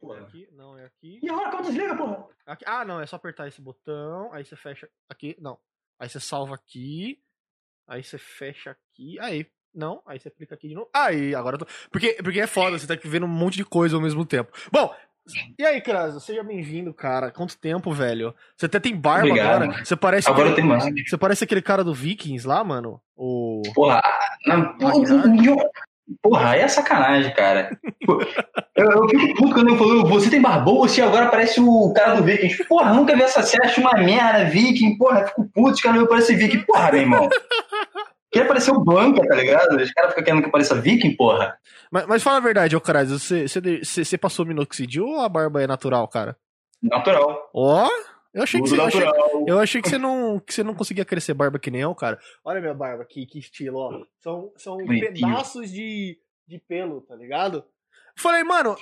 Porra. 0.00 0.20
Aqui, 0.20 0.48
não, 0.52 0.78
é 0.78 0.86
aqui. 0.86 1.20
E 1.22 1.28
agora 1.28 1.50
como 1.50 1.62
desliga, 1.64 1.94
porra? 1.96 2.26
Aqui- 2.46 2.64
Ah, 2.66 2.84
não, 2.84 3.00
é 3.00 3.06
só 3.06 3.16
apertar 3.16 3.46
esse 3.48 3.60
botão, 3.60 4.32
aí 4.32 4.42
você 4.44 4.56
fecha 4.56 4.88
aqui, 5.10 5.36
não. 5.38 5.58
Aí 6.00 6.08
você 6.08 6.18
salva 6.18 6.54
aqui, 6.54 7.20
aí 7.86 8.02
você 8.02 8.16
fecha 8.16 8.70
aqui, 8.70 9.18
aí, 9.20 9.46
não, 9.74 10.02
aí 10.06 10.18
você 10.18 10.30
clica 10.30 10.54
aqui 10.54 10.68
de 10.68 10.74
novo. 10.74 10.88
Aí, 10.94 11.34
agora 11.34 11.56
eu 11.56 11.58
tô... 11.60 11.66
Porque, 11.90 12.14
porque 12.22 12.40
é 12.40 12.46
foda, 12.46 12.78
você 12.78 12.86
tá 12.86 12.94
aqui 12.94 13.06
vendo 13.06 13.26
um 13.26 13.28
monte 13.28 13.56
de 13.56 13.64
coisa 13.64 13.94
ao 13.96 14.00
mesmo 14.02 14.24
tempo. 14.24 14.50
Bom, 14.72 14.94
e 15.58 15.64
aí, 15.64 15.80
Krasa, 15.82 16.20
seja 16.20 16.42
bem-vindo, 16.42 16.92
cara. 16.94 17.30
Quanto 17.30 17.58
tempo, 17.58 17.92
velho? 17.92 18.34
Você 18.56 18.66
até 18.66 18.78
tem 18.80 18.94
barba 18.94 19.26
Obrigado, 19.26 19.48
agora. 19.62 19.66
mano. 19.72 19.84
Você 19.86 19.96
parece 19.96 20.28
Agora 20.28 20.50
aquele... 20.50 20.56
tem 20.56 20.64
mais. 20.66 21.08
Você 21.08 21.16
parece 21.18 21.44
aquele 21.44 21.62
cara 21.62 21.82
do 21.84 21.94
Vikings 21.94 22.46
lá, 22.46 22.62
mano. 22.62 23.02
O... 23.16 23.62
Porra, 23.74 24.00
ah, 24.04 24.36
não, 24.46 24.76
porra, 26.22 26.50
aí 26.50 26.60
é 26.60 26.68
sacanagem, 26.68 27.32
cara. 27.34 27.78
Eu, 28.76 28.86
eu 28.90 29.08
fico 29.08 29.34
puto 29.34 29.54
quando 29.54 29.70
eu 29.70 29.76
falo, 29.76 30.06
você 30.06 30.30
tem 30.30 30.40
barbão, 30.40 30.78
você 30.78 31.00
agora 31.00 31.28
parece 31.28 31.60
o 31.60 31.92
cara 31.94 32.14
do 32.14 32.24
Viking. 32.24 32.64
Porra, 32.64 32.92
nunca 32.92 33.14
vi 33.14 33.22
essa 33.22 33.42
série, 33.42 33.66
acho 33.66 33.80
uma 33.80 33.94
merda, 33.94 34.44
Viking, 34.44 34.96
porra, 34.96 35.20
eu 35.20 35.26
fico 35.28 35.50
puto, 35.54 35.70
os 35.72 35.80
caras 35.80 36.00
não 36.00 36.06
parecem 36.06 36.36
Viking. 36.36 36.62
Porra, 36.62 36.92
meu 36.92 37.00
irmão. 37.00 37.28
Queria 38.30 38.48
parecer 38.48 38.72
o 38.72 38.80
Blanca, 38.80 39.26
tá 39.26 39.34
ligado? 39.36 39.76
Os 39.76 39.92
caras 39.92 40.10
ficam 40.10 40.24
querendo 40.24 40.42
que 40.42 40.50
pareça 40.50 40.74
Viking, 40.74 41.14
porra. 41.16 41.56
Mas, 41.90 42.06
mas 42.06 42.22
fala 42.22 42.38
a 42.38 42.40
verdade, 42.40 42.74
ô 42.74 42.80
Krasa, 42.80 43.16
você, 43.16 43.46
você, 43.46 44.04
você 44.04 44.18
passou 44.18 44.44
minoxidil 44.44 45.06
ou 45.06 45.20
a 45.20 45.28
barba 45.28 45.62
é 45.62 45.66
natural, 45.68 46.08
cara? 46.08 46.36
Natural. 46.82 47.48
Ó, 47.54 47.88
eu 48.34 48.42
achei 48.42 48.60
que 48.60 48.68
você... 48.68 48.76
eu 48.76 48.84
achei-. 48.84 49.02
Eu 49.46 49.58
achei 49.60 49.82
que 49.82 49.88
você 49.88 49.98
não, 49.98 50.40
que 50.40 50.52
você 50.52 50.62
não 50.62 50.74
conseguia 50.74 51.04
crescer 51.04 51.32
barba 51.34 51.58
que 51.58 51.70
nem 51.70 51.80
eu, 51.82 51.94
cara. 51.94 52.18
Olha 52.44 52.60
minha 52.60 52.74
barba 52.74 53.02
aqui, 53.02 53.24
que 53.26 53.38
estilo, 53.38 53.78
ó. 53.78 54.04
São, 54.20 54.52
são 54.56 54.76
pedaços 55.30 55.70
de, 55.70 56.18
de 56.46 56.58
pelo, 56.58 57.00
tá 57.02 57.14
ligado? 57.14 57.64
Falei, 58.16 58.42
mano, 58.44 58.76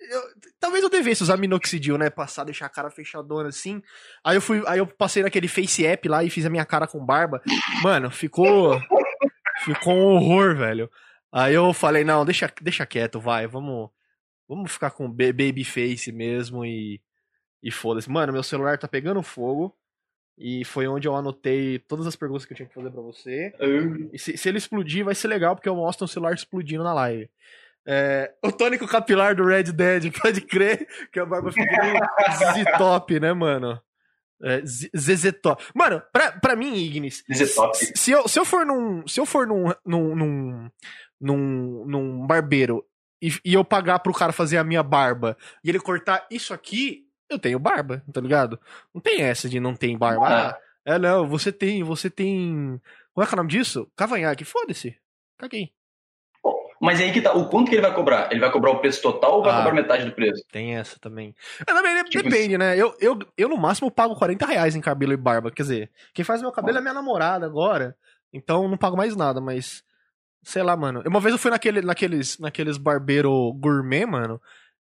eu- 0.00 0.22
talvez 0.60 0.82
eu 0.84 0.90
devesse 0.90 1.22
usar 1.22 1.36
minoxidil, 1.36 1.96
né? 1.98 2.08
Passar, 2.10 2.44
deixar 2.44 2.66
a 2.66 2.70
cara 2.70 2.90
fechadona 2.90 3.48
assim. 3.48 3.82
Aí 4.24 4.36
eu 4.36 4.40
fui, 4.40 4.62
aí 4.66 4.78
eu 4.78 4.86
passei 4.86 5.22
naquele 5.22 5.48
face 5.48 5.84
app 5.86 6.08
lá 6.08 6.22
e 6.22 6.30
fiz 6.30 6.44
a 6.46 6.50
minha 6.50 6.64
cara 6.64 6.86
com 6.86 7.04
barba. 7.04 7.42
Mano, 7.82 8.10
ficou. 8.10 8.80
Ficou 9.64 9.92
um 9.94 10.14
horror, 10.16 10.56
velho. 10.56 10.90
Aí 11.32 11.52
eu 11.54 11.72
falei, 11.74 12.04
não, 12.04 12.24
deixa, 12.24 12.50
deixa 12.62 12.86
quieto, 12.86 13.20
vai, 13.20 13.46
vamos. 13.46 13.90
Vamos 14.48 14.72
ficar 14.72 14.90
com 14.92 15.08
ba- 15.10 15.32
baby 15.32 15.64
face 15.64 16.10
mesmo 16.12 16.64
e. 16.64 17.00
E 17.62 17.70
foda-se. 17.70 18.10
Mano, 18.10 18.32
meu 18.32 18.42
celular 18.42 18.78
tá 18.78 18.86
pegando 18.88 19.22
fogo. 19.22 19.74
E 20.40 20.64
foi 20.64 20.86
onde 20.86 21.08
eu 21.08 21.16
anotei 21.16 21.80
todas 21.80 22.06
as 22.06 22.14
perguntas 22.14 22.44
que 22.46 22.52
eu 22.52 22.56
tinha 22.56 22.68
que 22.68 22.74
fazer 22.74 22.90
pra 22.92 23.02
você. 23.02 23.52
E 24.12 24.18
se, 24.20 24.36
se 24.36 24.48
ele 24.48 24.58
explodir, 24.58 25.04
vai 25.04 25.14
ser 25.14 25.26
legal, 25.26 25.56
porque 25.56 25.68
eu 25.68 25.74
mostro 25.74 26.04
o 26.04 26.08
celular 26.08 26.32
explodindo 26.32 26.84
na 26.84 26.94
live. 26.94 27.28
É, 27.84 28.32
o 28.44 28.52
tônico 28.52 28.86
capilar 28.86 29.34
do 29.34 29.44
Red 29.44 29.64
Dead, 29.72 30.12
pode 30.22 30.42
crer 30.42 30.86
que 31.12 31.18
a 31.18 31.26
barba 31.26 31.50
fica 31.50 31.66
que 31.66 31.80
nem 31.80 32.64
ZZ 32.64 32.78
Top, 32.78 33.18
né, 33.18 33.32
mano? 33.32 33.80
É, 34.40 34.60
Z- 34.64 34.90
ZZ 34.96 35.32
Top. 35.42 35.64
Mano, 35.74 36.00
pra, 36.12 36.30
pra 36.30 36.54
mim, 36.54 36.72
Ignis, 36.76 37.24
ZZ 37.34 37.54
Top. 37.56 37.76
se, 37.76 37.92
se 37.96 38.10
eu, 38.12 38.28
se 38.28 38.38
eu 38.38 38.44
for 38.44 38.64
num. 38.64 39.04
Se 39.08 39.18
eu 39.18 39.26
for 39.26 39.44
num. 39.44 39.72
num, 39.84 40.14
num, 40.14 40.70
num, 41.20 41.84
num 41.84 42.26
barbeiro 42.28 42.86
e, 43.20 43.32
e 43.44 43.54
eu 43.54 43.64
pagar 43.64 43.98
pro 43.98 44.12
cara 44.12 44.32
fazer 44.32 44.56
a 44.58 44.62
minha 44.62 44.84
barba 44.84 45.36
e 45.64 45.68
ele 45.68 45.80
cortar 45.80 46.24
isso 46.30 46.54
aqui, 46.54 47.07
eu 47.30 47.38
tenho 47.38 47.58
barba, 47.58 48.02
tá 48.12 48.20
ligado? 48.20 48.58
Não 48.94 49.00
tem 49.00 49.22
essa 49.22 49.48
de 49.48 49.60
não 49.60 49.74
tem 49.74 49.96
barba. 49.96 50.26
Ah, 50.28 50.58
é, 50.84 50.98
não, 50.98 51.26
você 51.28 51.52
tem, 51.52 51.82
você 51.82 52.08
tem. 52.08 52.80
Como 53.12 53.24
é 53.24 53.26
que 53.28 53.34
é 53.34 53.36
o 53.36 53.38
nome 53.38 53.50
disso? 53.50 53.90
Cavanhaque, 53.96 54.44
foda-se. 54.44 54.96
Caguei. 55.36 55.70
Mas 56.80 57.00
aí 57.00 57.10
que 57.12 57.20
tá, 57.20 57.32
o 57.32 57.48
quanto 57.48 57.68
que 57.68 57.74
ele 57.74 57.82
vai 57.82 57.92
cobrar? 57.92 58.30
Ele 58.30 58.38
vai 58.38 58.52
cobrar 58.52 58.70
o 58.70 58.78
preço 58.78 59.02
total 59.02 59.38
ou 59.38 59.42
vai 59.42 59.52
Ah. 59.52 59.56
cobrar 59.58 59.72
metade 59.74 60.04
do 60.04 60.12
preço? 60.12 60.44
Tem 60.52 60.76
essa 60.76 60.96
também. 61.00 61.34
É, 61.66 61.72
verdade, 61.74 62.08
Tipo 62.08 62.22
depende, 62.30 62.56
né? 62.56 62.76
Eu, 62.76 62.96
eu, 63.00 63.18
eu, 63.36 63.48
no 63.48 63.56
máximo, 63.56 63.90
pago 63.90 64.14
40 64.14 64.46
reais 64.46 64.76
em 64.76 64.80
cabelo 64.80 65.12
e 65.12 65.16
barba. 65.16 65.50
Quer 65.50 65.62
dizer, 65.62 65.90
quem 66.14 66.24
faz 66.24 66.40
meu 66.40 66.52
cabelo 66.52 66.78
é 66.78 66.80
minha 66.80 66.94
namorada 66.94 67.44
agora. 67.44 67.96
Então 68.32 68.62
eu 68.62 68.68
não 68.68 68.76
pago 68.76 68.96
mais 68.96 69.16
nada, 69.16 69.40
mas. 69.40 69.82
Sei 70.44 70.62
lá, 70.62 70.76
mano. 70.76 71.02
Uma 71.04 71.18
vez 71.20 71.32
eu 71.32 71.38
fui 71.38 71.50
naquele, 71.50 71.82
naqueles, 71.82 72.38
naqueles 72.38 72.78
barbeiro 72.78 73.52
gourmet, 73.54 74.06
mano. 74.06 74.40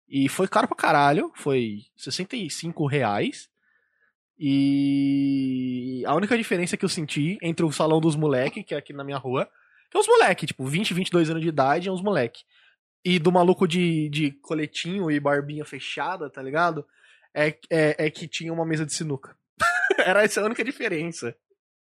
E 0.08 0.28
foi 0.28 0.46
caro 0.48 0.68
pra 0.68 0.76
caralho. 0.76 1.32
Foi 1.34 1.80
65 1.96 2.86
reais. 2.86 3.48
E 4.38 6.02
a 6.06 6.14
única 6.14 6.36
diferença 6.36 6.76
que 6.76 6.84
eu 6.84 6.88
senti 6.88 7.38
entre 7.42 7.64
o 7.64 7.72
salão 7.72 8.00
dos 8.00 8.16
moleque, 8.16 8.62
que 8.62 8.74
é 8.74 8.78
aqui 8.78 8.92
na 8.92 9.04
minha 9.04 9.16
rua, 9.18 9.48
que 9.90 9.96
é 9.96 10.00
os 10.00 10.06
moleque, 10.06 10.46
tipo, 10.46 10.64
20, 10.64 10.92
22 10.94 11.30
anos 11.30 11.42
de 11.42 11.48
idade, 11.48 11.88
é 11.88 11.92
uns 11.92 12.02
moleque. 12.02 12.42
E 13.04 13.18
do 13.18 13.30
maluco 13.30 13.66
de, 13.68 14.08
de 14.08 14.32
coletinho 14.42 15.10
e 15.10 15.20
barbinha 15.20 15.64
fechada, 15.64 16.30
tá 16.30 16.42
ligado? 16.42 16.84
É, 17.34 17.48
é, 17.70 18.06
é 18.06 18.10
que 18.10 18.26
tinha 18.28 18.52
uma 18.52 18.64
mesa 18.64 18.84
de 18.86 18.94
sinuca. 18.94 19.36
Era 19.98 20.22
essa 20.24 20.40
a 20.40 20.44
única 20.44 20.64
diferença. 20.64 21.34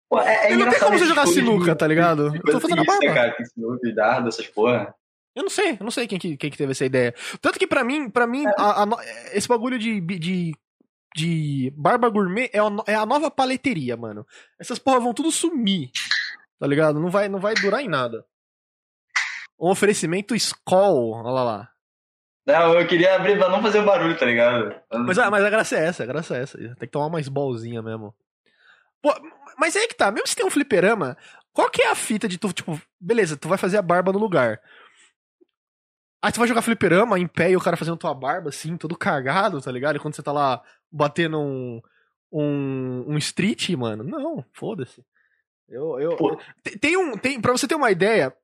Pô, 0.08 0.20
é, 0.20 0.46
é 0.48 0.52
E 0.52 0.56
não 0.56 0.70
tem 0.70 0.78
como 0.78 0.98
você 0.98 1.06
jogar 1.06 1.24
coisas 1.24 1.44
sinuca, 1.44 1.72
de- 1.72 1.78
tá 1.78 1.86
ligado? 1.86 2.30
de 2.30 2.38
Eu 2.38 2.42
tô 2.42 2.60
fazendo 2.60 2.80
a 2.80 2.82
né, 2.82 2.86
barba. 2.86 3.14
cara, 3.14 3.32
que 3.32 3.44
sinuca, 3.46 3.92
dado, 3.94 4.28
essas 4.28 4.46
porra. 4.46 4.94
Eu 5.38 5.42
não 5.44 5.50
sei, 5.50 5.70
eu 5.72 5.84
não 5.84 5.90
sei 5.90 6.06
quem 6.08 6.18
que, 6.18 6.36
quem 6.36 6.50
que 6.50 6.56
teve 6.58 6.72
essa 6.72 6.84
ideia. 6.84 7.14
Tanto 7.40 7.58
que 7.58 7.66
pra 7.66 7.84
mim, 7.84 8.10
para 8.10 8.26
mim, 8.26 8.44
a- 8.58 8.82
a 8.82 8.86
no- 8.86 8.98
esse 9.32 9.46
bagulho 9.46 9.78
de, 9.78 10.00
de, 10.00 10.52
de 11.14 11.72
barba 11.76 12.08
gourmet 12.08 12.50
é 12.52 12.58
a, 12.58 12.64
é 12.88 12.94
a 12.96 13.06
nova 13.06 13.30
paleteria, 13.30 13.96
mano. 13.96 14.26
Essas 14.58 14.78
porra 14.78 14.98
vão 15.00 15.14
tudo 15.14 15.30
sumir, 15.30 15.90
tá 16.58 16.66
ligado? 16.66 16.98
Não 16.98 17.08
vai, 17.08 17.28
não 17.28 17.38
vai 17.38 17.54
durar 17.54 17.80
em 17.80 17.88
nada. 17.88 18.24
Um 19.60 19.70
oferecimento 19.70 20.34
Skoll, 20.34 21.12
olha 21.12 21.30
lá. 21.44 21.70
Não, 22.46 22.74
eu 22.80 22.86
queria 22.86 23.14
abrir 23.16 23.38
pra 23.38 23.48
não 23.48 23.60
fazer 23.60 23.82
barulho, 23.82 24.16
tá 24.18 24.24
ligado? 24.24 24.74
Mas, 25.06 25.18
a- 25.18 25.30
mas 25.30 25.44
a 25.44 25.50
graça 25.50 25.76
é 25.76 25.84
essa, 25.86 26.02
a 26.02 26.06
graça 26.06 26.36
é 26.36 26.42
essa. 26.42 26.58
Tem 26.58 26.74
que 26.74 26.86
tomar 26.88 27.06
uma 27.06 27.20
bolzinha 27.30 27.82
mesmo. 27.82 28.14
Pô, 29.02 29.14
mas 29.58 29.76
aí 29.76 29.86
que 29.86 29.94
tá, 29.94 30.10
mesmo 30.10 30.26
se 30.26 30.34
tem 30.34 30.46
um 30.46 30.50
fliperama, 30.50 31.16
qual 31.52 31.70
que 31.70 31.82
é 31.82 31.90
a 31.90 31.94
fita 31.94 32.26
de 32.28 32.38
tu, 32.38 32.52
tipo, 32.52 32.80
beleza, 33.00 33.36
tu 33.36 33.48
vai 33.48 33.58
fazer 33.58 33.76
a 33.78 33.82
barba 33.82 34.12
no 34.12 34.18
lugar. 34.18 34.60
Aí 36.22 36.32
tu 36.32 36.38
vai 36.40 36.48
jogar 36.48 36.62
fliperama 36.62 37.18
em 37.18 37.26
pé 37.26 37.50
e 37.50 37.56
o 37.56 37.60
cara 37.60 37.76
fazendo 37.76 37.96
tua 37.96 38.12
barba, 38.12 38.48
assim, 38.48 38.76
todo 38.76 38.96
cagado, 38.96 39.60
tá 39.60 39.70
ligado? 39.70 39.96
E 39.96 39.98
quando 40.00 40.14
você 40.14 40.22
tá 40.22 40.32
lá 40.32 40.60
batendo 40.90 41.38
um, 41.38 41.80
um, 42.32 43.04
um 43.08 43.18
street, 43.18 43.70
mano, 43.70 44.02
não, 44.02 44.44
foda-se. 44.52 45.04
Eu, 45.68 45.98
eu, 46.00 46.16
Pô. 46.16 46.38
tem- 46.80 46.96
um, 46.96 47.16
tem, 47.16 47.40
pra 47.40 47.52
você 47.52 47.68
ter 47.68 47.74
uma 47.74 47.90
ideia, 47.90 48.34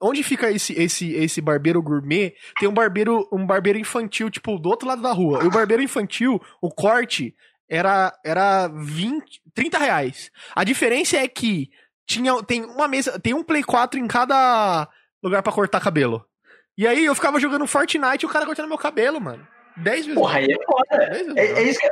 onde 0.00 0.22
fica 0.22 0.50
esse, 0.50 0.72
esse, 0.80 1.12
esse 1.12 1.40
barbeiro 1.40 1.82
gourmet, 1.82 2.34
tem 2.58 2.68
um 2.68 2.72
barbeiro, 2.74 3.28
um 3.32 3.44
barbeiro 3.44 3.78
infantil, 3.78 4.30
tipo, 4.30 4.58
do 4.58 4.68
outro 4.68 4.88
lado 4.88 5.02
da 5.02 5.12
rua. 5.12 5.42
E 5.42 5.46
o 5.46 5.50
barbeiro 5.50 5.82
infantil, 5.82 6.40
o 6.62 6.70
corte, 6.70 7.34
era, 7.68 8.12
era 8.24 8.68
20, 8.68 9.42
30 9.52 9.78
reais. 9.78 10.30
A 10.54 10.64
diferença 10.64 11.16
é 11.18 11.28
que 11.28 11.70
tinha, 12.06 12.42
tem 12.42 12.64
uma 12.64 12.88
mesa, 12.88 13.18
tem 13.20 13.34
um 13.34 13.44
Play 13.44 13.62
4 13.62 13.98
em 14.00 14.06
cada 14.06 14.88
lugar 15.22 15.42
pra 15.42 15.52
cortar 15.52 15.80
cabelo. 15.80 16.24
E 16.76 16.86
aí 16.86 17.04
eu 17.04 17.14
ficava 17.14 17.38
jogando 17.40 17.66
Fortnite 17.66 18.24
e 18.24 18.26
o 18.26 18.30
cara 18.30 18.46
cortando 18.46 18.68
meu 18.68 18.78
cabelo, 18.78 19.20
mano. 19.20 19.46
10 19.76 20.06
vezes. 20.06 20.14
Porra, 20.20 20.38
aí 20.38 20.46
é 20.50 20.56
foda. 20.64 20.86
mais. 20.90 21.10
10 21.10 21.26
vezes 21.34 21.36
É, 21.36 21.60
é 21.60 21.62
isso 21.62 21.80
que 21.80 21.90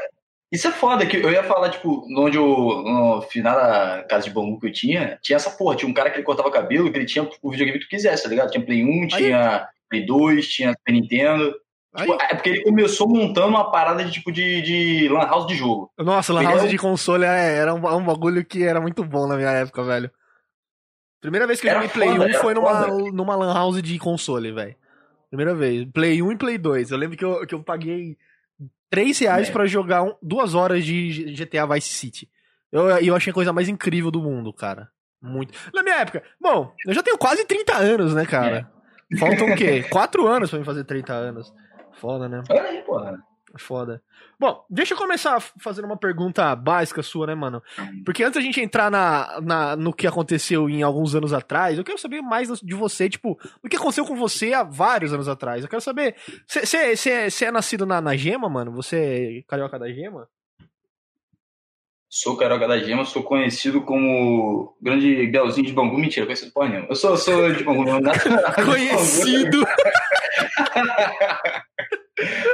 isso 0.51 0.67
é 0.67 0.73
foda, 0.73 1.05
que 1.05 1.19
eu 1.19 1.31
ia 1.31 1.45
falar, 1.45 1.69
tipo, 1.69 2.07
onde 2.17 2.39
eu, 2.39 2.47
no 2.47 3.21
final 3.31 3.55
da 3.55 4.03
casa 4.09 4.25
de 4.25 4.31
bambu 4.31 4.59
que 4.59 4.67
eu 4.69 4.73
tinha, 4.73 5.19
tinha 5.21 5.37
essa 5.37 5.51
porra, 5.51 5.77
tinha 5.77 5.87
um 5.91 5.93
cara 5.93 6.09
que 6.09 6.17
ele 6.17 6.25
cortava 6.25 6.51
cabelo, 6.51 6.91
que 6.91 6.97
ele 6.97 7.05
tinha 7.05 7.23
o 7.43 7.51
videogame 7.51 7.79
que 7.79 7.85
tu 7.85 7.89
quisesse, 7.91 8.23
tá 8.23 8.31
ligado? 8.31 8.51
Tinha 8.51 8.65
Play 8.65 8.83
1, 8.83 9.09
tinha 9.09 9.69
Play 9.91 10.07
2, 10.07 10.49
tinha 10.49 10.71
Super 10.71 10.93
Nintendo. 10.93 11.55
Aí, 11.95 12.07
Tipo, 12.11 12.23
é 12.23 12.35
porque 12.35 12.49
ele 12.49 12.63
começou 12.63 13.07
montando 13.07 13.49
uma 13.49 13.71
parada 13.71 14.03
de 14.03 14.11
tipo 14.11 14.33
de, 14.33 14.63
de 14.63 15.09
lan 15.11 15.27
house 15.27 15.47
de 15.47 15.55
jogo. 15.55 15.91
nossa, 15.99 16.33
Lan 16.33 16.45
House 16.45 16.65
é 16.65 16.69
de 16.69 16.79
console 16.79 17.25
é- 17.25 17.57
era 17.57 17.75
um, 17.75 17.87
um 17.97 18.05
bagulho 18.05 18.43
que 18.43 18.65
era 18.65 18.81
muito 18.81 19.05
bom 19.05 19.27
na 19.27 19.37
minha 19.37 19.51
época, 19.51 19.83
velho. 19.85 20.11
Primeira 21.21 21.47
vez 21.47 21.61
que 21.61 21.69
eu 21.69 21.73
joguei 21.75 21.89
Play 21.89 22.09
foda, 22.11 22.21
1 22.21 22.29
era 22.29 22.41
foi 22.41 22.55
numa, 22.55 22.85
foda. 22.85 23.13
numa 23.13 23.37
Lan 23.37 23.53
House 23.55 23.83
de 23.83 23.99
console, 23.99 24.53
velho. 24.53 24.77
Primeira 25.29 25.55
vez. 25.55 25.87
Play 25.93 26.23
1 26.23 26.33
e 26.33 26.37
Play 26.37 26.59
2. 26.59 26.91
Eu 26.91 26.99
lembro 26.99 27.17
que 27.17 27.25
eu, 27.25 27.47
que 27.47 27.55
eu 27.55 27.63
paguei 27.63 28.17
3 28.89 29.19
reais 29.19 29.49
É. 29.49 29.53
pra 29.53 29.67
jogar 29.67 30.03
um- 30.03 30.15
duas 30.23 30.55
horas 30.55 30.85
de 30.85 31.33
GTA 31.35 31.67
Vice 31.67 31.89
City. 31.93 32.29
Eu, 32.71 32.89
eu 32.99 33.17
achei 33.17 33.31
a 33.31 33.35
coisa 33.35 33.53
mais 33.53 33.69
incrível 33.69 34.11
do 34.11 34.23
mundo, 34.23 34.53
cara. 34.53 34.89
Muito. 35.21 35.53
Na 35.75 35.83
minha 35.83 35.97
época, 35.97 36.23
bom, 36.41 36.73
eu 36.87 36.95
já 36.95 37.03
tenho 37.03 37.19
quase 37.19 37.45
30 37.45 37.75
anos, 37.77 38.15
né, 38.15 38.25
cara? 38.25 38.71
Faltam 39.19 39.49
o 39.51 39.57
quê? 39.57 39.83
4 39.91 40.27
anos 40.27 40.51
pra 40.51 40.59
me 40.59 40.65
fazer 40.65 40.85
30 40.85 41.13
anos. 41.13 41.53
Foda, 42.01 42.29
né? 42.29 42.43
Olha 42.49 42.63
aí, 42.63 42.83
porra. 42.83 43.19
Foda. 43.59 44.03
Bom, 44.39 44.65
deixa 44.71 44.95
eu 44.95 44.99
começar 44.99 45.41
fazendo 45.59 45.85
uma 45.85 45.97
pergunta 45.97 46.55
básica 46.55 47.03
sua, 47.03 47.27
né, 47.27 47.35
mano? 47.35 47.63
Porque 48.05 48.23
antes 48.23 48.37
da 48.37 48.41
gente 48.41 48.61
entrar 48.61 48.91
na, 48.91 49.41
na, 49.41 49.77
no 49.77 49.93
que 49.93 50.07
aconteceu 50.07 50.71
em 50.71 50.83
alguns 50.83 51.15
anos 51.15 51.33
atrás, 51.33 51.77
eu 51.77 51.85
quero 51.85 51.99
saber 51.99 52.23
mais 52.23 52.49
de 52.61 52.75
você, 52.75 53.09
tipo, 53.09 53.39
o 53.63 53.69
que 53.69 53.77
aconteceu 53.77 54.05
com 54.05 54.17
você 54.17 54.55
há 54.55 54.63
vários 54.63 55.13
anos 55.13 55.29
atrás. 55.29 55.63
Eu 55.63 55.69
quero 55.69 55.83
saber. 55.83 56.15
Você 56.47 57.45
é 57.45 57.51
nascido 57.51 57.85
na, 57.85 58.01
na 58.01 58.17
Gema, 58.17 58.49
mano? 58.49 58.73
Você 58.73 59.41
é 59.41 59.43
carioca 59.49 59.79
da 59.79 59.93
Gema? 59.93 60.29
Sou 62.11 62.39
Caroca 62.39 62.67
da 62.67 62.79
Gema, 62.79 63.05
sou 63.05 63.23
conhecido 63.23 63.83
como 63.83 64.75
grande 64.81 65.27
Belzinho 65.27 65.67
de 65.67 65.75
Bangu. 65.75 65.99
Mentira, 65.99 66.25
conhecido 66.25 66.53
porra 66.53 66.71
nenhuma. 66.71 66.89
Eu 66.89 66.97
sou, 66.97 67.15
sou 67.19 67.53
de 67.53 67.63
Bangu, 67.63 67.85
não 67.85 68.01
de 68.01 68.05
Bangu. 68.05 68.65
Conhecido! 68.65 69.63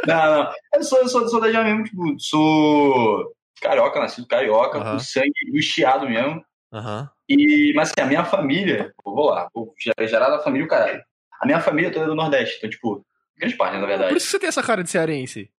não, 0.06 0.44
não. 0.44 0.52
Eu 0.74 0.82
sou, 0.82 0.98
eu 0.98 1.08
sou, 1.08 1.28
sou 1.28 1.40
da 1.40 1.64
mesmo, 1.64 1.84
tipo, 1.84 2.18
sou 2.18 3.32
carioca, 3.60 4.00
nascido 4.00 4.26
carioca, 4.26 4.78
Aham. 4.78 4.92
com 4.92 4.98
sangue 4.98 5.32
do 5.52 5.62
chiado 5.62 6.08
mesmo. 6.08 6.44
Aham. 6.72 7.08
E, 7.28 7.72
mas 7.74 7.90
assim, 7.90 8.00
a 8.00 8.06
minha 8.06 8.24
família, 8.24 8.92
vou 9.02 9.30
lá, 9.30 9.48
vou 9.54 9.74
gerar, 10.00 10.28
da 10.28 10.40
família 10.40 10.66
o 10.66 10.68
caralho. 10.68 11.02
A 11.40 11.46
minha 11.46 11.60
família 11.60 11.90
toda 11.90 12.04
é 12.04 12.08
do 12.08 12.14
Nordeste, 12.14 12.58
então, 12.58 12.68
tipo, 12.68 13.06
grande 13.36 13.56
parte, 13.56 13.74
na 13.74 13.80
Por 13.80 13.88
verdade. 13.88 14.16
isso 14.16 14.26
que 14.26 14.30
você 14.32 14.38
tem 14.38 14.48
essa 14.48 14.62
cara 14.62 14.82
de 14.84 14.90
cearense. 14.90 15.50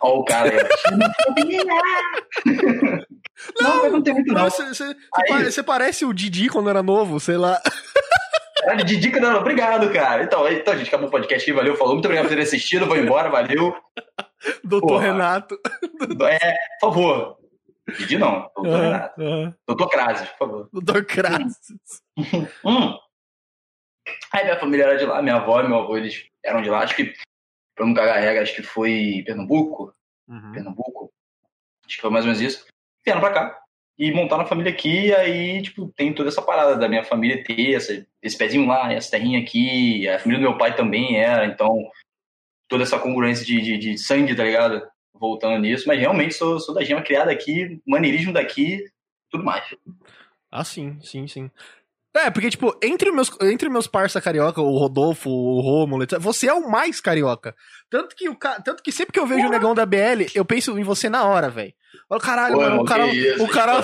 Ó, 0.00 0.20
o 0.20 0.24
cara 0.24 0.50
ó. 0.50 0.58
Não, 3.60 3.82
mas 3.82 3.92
não 3.92 4.02
tem 4.02 4.14
muito, 4.14 4.32
não. 4.32 4.44
Você, 4.44 4.62
você 4.68 4.96
você 5.50 5.62
parece 5.62 6.04
o 6.04 6.12
Didi 6.12 6.48
quando 6.48 6.70
era 6.70 6.82
novo, 6.82 7.18
sei 7.18 7.36
lá. 7.36 7.60
Caralho, 8.62 8.84
de 8.84 8.96
dica 8.96 9.18
não, 9.20 9.38
obrigado, 9.38 9.92
cara. 9.92 10.22
Então, 10.22 10.46
então, 10.48 10.76
gente, 10.76 10.88
acabou 10.88 11.08
o 11.08 11.10
podcast 11.10 11.42
aqui, 11.50 11.56
valeu, 11.56 11.76
falou. 11.76 11.94
Muito 11.94 12.04
obrigado 12.06 12.24
por 12.24 12.30
terem 12.30 12.44
assistido, 12.44 12.86
vou 12.86 12.96
embora, 12.96 13.28
valeu. 13.28 13.74
Doutor 14.62 14.86
Porra. 14.88 15.02
Renato. 15.06 15.58
É, 16.28 16.52
por 16.80 16.92
favor. 16.92 17.38
Didi 17.98 18.16
não, 18.18 18.48
doutor 18.54 18.80
Renato. 18.80 19.20
Doutor 19.66 19.88
Krasis, 19.90 20.28
por 20.30 20.38
favor. 20.38 20.68
Doutor 20.72 21.04
Kratz. 21.04 21.56
Hum. 22.64 22.96
Aí 24.32 24.44
minha 24.44 24.58
família 24.58 24.84
era 24.84 24.96
de 24.96 25.04
lá, 25.04 25.22
minha 25.22 25.36
avó 25.36 25.60
e 25.60 25.68
meu 25.68 25.78
avô, 25.78 25.96
eles 25.96 26.26
eram 26.44 26.60
de 26.62 26.68
lá, 26.70 26.80
acho 26.80 26.94
que, 26.96 27.12
pra 27.74 27.86
não 27.86 27.94
cagar 27.94 28.18
regra, 28.20 28.42
acho 28.42 28.54
que 28.54 28.62
foi 28.62 29.22
Pernambuco, 29.26 29.92
Uhum. 30.28 30.52
Pernambuco, 30.52 31.12
acho 31.86 31.96
que 31.96 32.00
foi 32.00 32.10
mais 32.10 32.24
ou 32.24 32.32
menos 32.32 32.40
isso. 32.40 32.66
Vieram 33.04 33.20
pra 33.20 33.32
cá 33.32 33.61
e 34.02 34.10
montaram 34.10 34.42
a 34.42 34.46
família 34.46 34.72
aqui, 34.72 35.06
e 35.06 35.14
aí, 35.14 35.62
tipo, 35.62 35.86
tem 35.96 36.12
toda 36.12 36.28
essa 36.28 36.42
parada 36.42 36.74
da 36.74 36.88
minha 36.88 37.04
família 37.04 37.44
ter 37.44 37.74
essa, 37.74 38.04
esse 38.20 38.36
pezinho 38.36 38.66
lá, 38.66 38.92
essa 38.92 39.12
terrinha 39.12 39.38
aqui, 39.38 40.08
a 40.08 40.18
família 40.18 40.40
do 40.40 40.50
meu 40.50 40.58
pai 40.58 40.74
também 40.74 41.18
era, 41.20 41.46
então, 41.46 41.88
toda 42.68 42.82
essa 42.82 42.98
congruência 42.98 43.46
de, 43.46 43.60
de, 43.60 43.78
de 43.78 43.96
sangue, 43.96 44.34
tá 44.34 44.42
ligado? 44.42 44.82
Voltando 45.14 45.56
nisso, 45.60 45.86
mas 45.86 46.00
realmente 46.00 46.34
sou, 46.34 46.58
sou 46.58 46.74
da 46.74 46.82
gema 46.82 47.00
criada 47.00 47.30
aqui, 47.30 47.80
maneirismo 47.86 48.32
daqui, 48.32 48.84
tudo 49.30 49.44
mais. 49.44 49.64
Ah, 50.50 50.64
sim, 50.64 50.98
sim, 51.00 51.28
sim. 51.28 51.48
É, 52.14 52.30
porque, 52.30 52.50
tipo, 52.50 52.76
entre 52.82 53.10
meus, 53.10 53.30
entre 53.40 53.70
meus 53.70 53.86
parça 53.86 54.20
carioca, 54.20 54.60
o 54.60 54.76
Rodolfo, 54.76 55.30
o 55.30 55.60
Rômulo, 55.62 56.02
etc., 56.02 56.18
você 56.18 56.46
é 56.46 56.52
o 56.52 56.70
mais 56.70 57.00
carioca. 57.00 57.54
Tanto 57.88 58.14
que, 58.14 58.28
o, 58.28 58.34
tanto 58.36 58.82
que 58.82 58.92
sempre 58.92 59.12
que 59.14 59.18
eu 59.18 59.26
vejo 59.26 59.46
o 59.46 59.50
negão 59.50 59.74
da 59.74 59.86
BL, 59.86 60.26
eu 60.34 60.44
penso 60.44 60.78
em 60.78 60.82
você 60.84 61.08
na 61.08 61.24
hora, 61.24 61.48
velho. 61.48 61.72
Olha, 62.10 62.20
caralho, 62.20 62.56
mano, 62.58 62.82
o 62.82 62.84
cara. 62.84 63.06
o 63.06 63.48
cara 63.48 63.80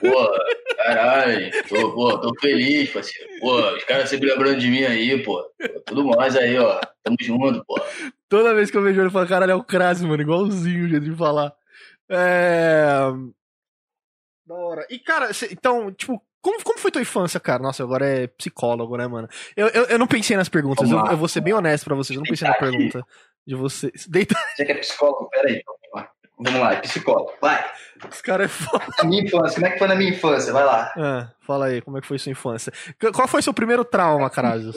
Pô, 0.00 0.30
caralho, 0.76 1.50
tô, 1.68 1.92
pô, 1.94 2.18
tô 2.18 2.32
feliz, 2.40 2.90
parceiro. 2.90 3.28
Pô, 3.40 3.60
os 3.76 3.84
caras 3.84 4.08
sempre 4.08 4.28
lembrando 4.30 4.58
de 4.58 4.68
mim 4.68 4.82
aí, 4.84 5.22
pô. 5.22 5.40
Tudo 5.86 6.04
mais 6.04 6.36
aí, 6.36 6.58
ó. 6.58 6.80
Tamo 7.04 7.16
junto, 7.20 7.64
pô. 7.64 7.80
Toda 8.28 8.54
vez 8.54 8.68
que 8.70 8.76
eu 8.76 8.82
vejo 8.82 8.98
ele, 8.98 9.06
eu 9.08 9.12
falo, 9.12 9.28
caralho, 9.28 9.52
é 9.52 9.54
o 9.54 9.62
Crase, 9.62 10.04
mano, 10.04 10.22
igualzinho 10.22 10.86
o 10.86 10.88
jeito 10.88 11.04
de 11.04 11.14
falar. 11.16 11.52
É. 12.10 12.96
Da 14.46 14.54
hora. 14.54 14.86
E, 14.90 14.98
cara, 14.98 15.32
cê- 15.32 15.50
então, 15.52 15.92
tipo, 15.92 16.20
como, 16.44 16.62
como 16.62 16.78
foi 16.78 16.90
tua 16.90 17.00
infância, 17.02 17.40
cara? 17.40 17.62
Nossa, 17.62 17.82
agora 17.82 18.06
é 18.06 18.26
psicólogo, 18.26 18.96
né, 18.96 19.06
mano? 19.08 19.26
Eu, 19.56 19.66
eu, 19.68 19.84
eu 19.86 19.98
não 19.98 20.06
pensei 20.06 20.36
nas 20.36 20.48
perguntas, 20.48 20.90
eu, 20.90 20.98
eu 21.06 21.16
vou 21.16 21.26
ser 21.26 21.40
bem 21.40 21.54
honesto 21.54 21.84
pra 21.84 21.94
vocês, 21.96 22.14
eu 22.16 22.20
não 22.22 22.28
pensei 22.30 22.46
na 22.46 22.54
aqui. 22.54 22.60
pergunta 22.70 23.02
de 23.46 23.54
vocês. 23.54 24.06
Deita, 24.06 24.34
Você 24.54 24.64
que 24.64 24.72
é 24.72 24.74
psicólogo? 24.76 25.28
Pera 25.30 25.48
aí. 25.48 25.62
Vamos 26.38 26.60
lá, 26.60 26.72
é 26.74 26.80
psicólogo. 26.80 27.32
Vai. 27.40 27.64
os 28.10 28.20
caras 28.20 28.46
é 28.46 28.48
foda. 28.48 28.84
Minha 29.04 29.22
infância, 29.24 29.54
como 29.54 29.66
é 29.66 29.70
que 29.70 29.78
foi 29.78 29.88
na 29.88 29.94
minha 29.94 30.10
infância? 30.10 30.52
Vai 30.52 30.64
lá. 30.64 30.92
Ah, 30.96 31.28
fala 31.40 31.66
aí, 31.66 31.80
como 31.80 31.96
é 31.96 32.00
que 32.00 32.06
foi 32.06 32.18
sua 32.18 32.32
infância? 32.32 32.72
Qu- 33.00 33.12
Qual 33.12 33.26
foi 33.28 33.40
seu 33.40 33.54
primeiro 33.54 33.84
trauma, 33.84 34.28
Carazos? 34.28 34.76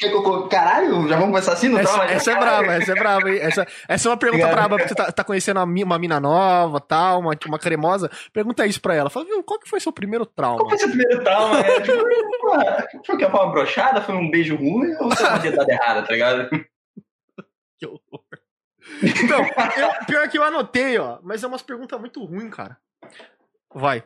Quer 0.00 0.08
que 0.08 0.14
eu- 0.16 0.48
caralho, 0.48 1.06
já 1.08 1.16
vamos 1.16 1.30
começar 1.30 1.52
assim 1.52 1.68
no 1.68 1.78
Essa, 1.78 1.92
trauma? 1.92 2.10
essa 2.10 2.32
é 2.32 2.38
brava, 2.38 2.66
essa 2.72 2.92
é 2.92 2.94
brava, 2.94 3.30
hein? 3.30 3.38
Essa, 3.40 3.66
essa 3.86 4.08
é 4.08 4.10
uma 4.10 4.16
pergunta 4.16 4.44
Obrigado. 4.44 4.58
braba, 4.68 4.76
porque 4.76 4.88
você 4.88 4.94
tá, 4.94 5.12
tá 5.12 5.22
conhecendo 5.22 5.58
uma, 5.60 5.66
mi- 5.66 5.84
uma 5.84 5.98
mina 5.98 6.18
nova, 6.18 6.80
tal, 6.80 7.20
uma, 7.20 7.32
uma 7.46 7.58
cremosa. 7.58 8.10
Pergunta 8.32 8.64
isso 8.66 8.80
pra 8.80 8.94
ela. 8.94 9.10
Fala, 9.10 9.26
viu, 9.26 9.42
qual 9.44 9.60
que 9.60 9.68
foi 9.68 9.78
seu 9.78 9.92
primeiro 9.92 10.24
trauma? 10.24 10.56
Qual 10.58 10.70
foi 10.70 10.78
seu 10.78 10.88
primeiro 10.88 11.22
trauma? 11.22 11.60
É, 11.60 11.80
tipo, 11.82 11.98
foi 13.06 13.16
que? 13.18 13.26
Foi 13.28 13.40
uma 13.40 13.50
brochada? 13.52 14.00
Foi 14.00 14.14
um 14.14 14.30
beijo 14.30 14.56
ruim? 14.56 14.94
Ou 15.00 15.14
foi 15.14 15.26
uma 15.28 15.38
dietada 15.38 15.70
errada, 15.72 16.02
tá 16.02 16.12
ligado? 16.12 16.48
Que 17.78 17.86
horror. 17.86 18.24
Então, 19.02 19.40
eu- 19.76 20.06
pior 20.06 20.28
que 20.28 20.38
eu 20.38 20.42
anotei, 20.44 20.98
ó, 20.98 21.18
mas 21.22 21.44
é 21.44 21.46
umas 21.46 21.62
perguntas 21.62 22.00
muito 22.00 22.24
ruins, 22.24 22.50
cara. 22.54 22.76
Vai. 23.74 24.02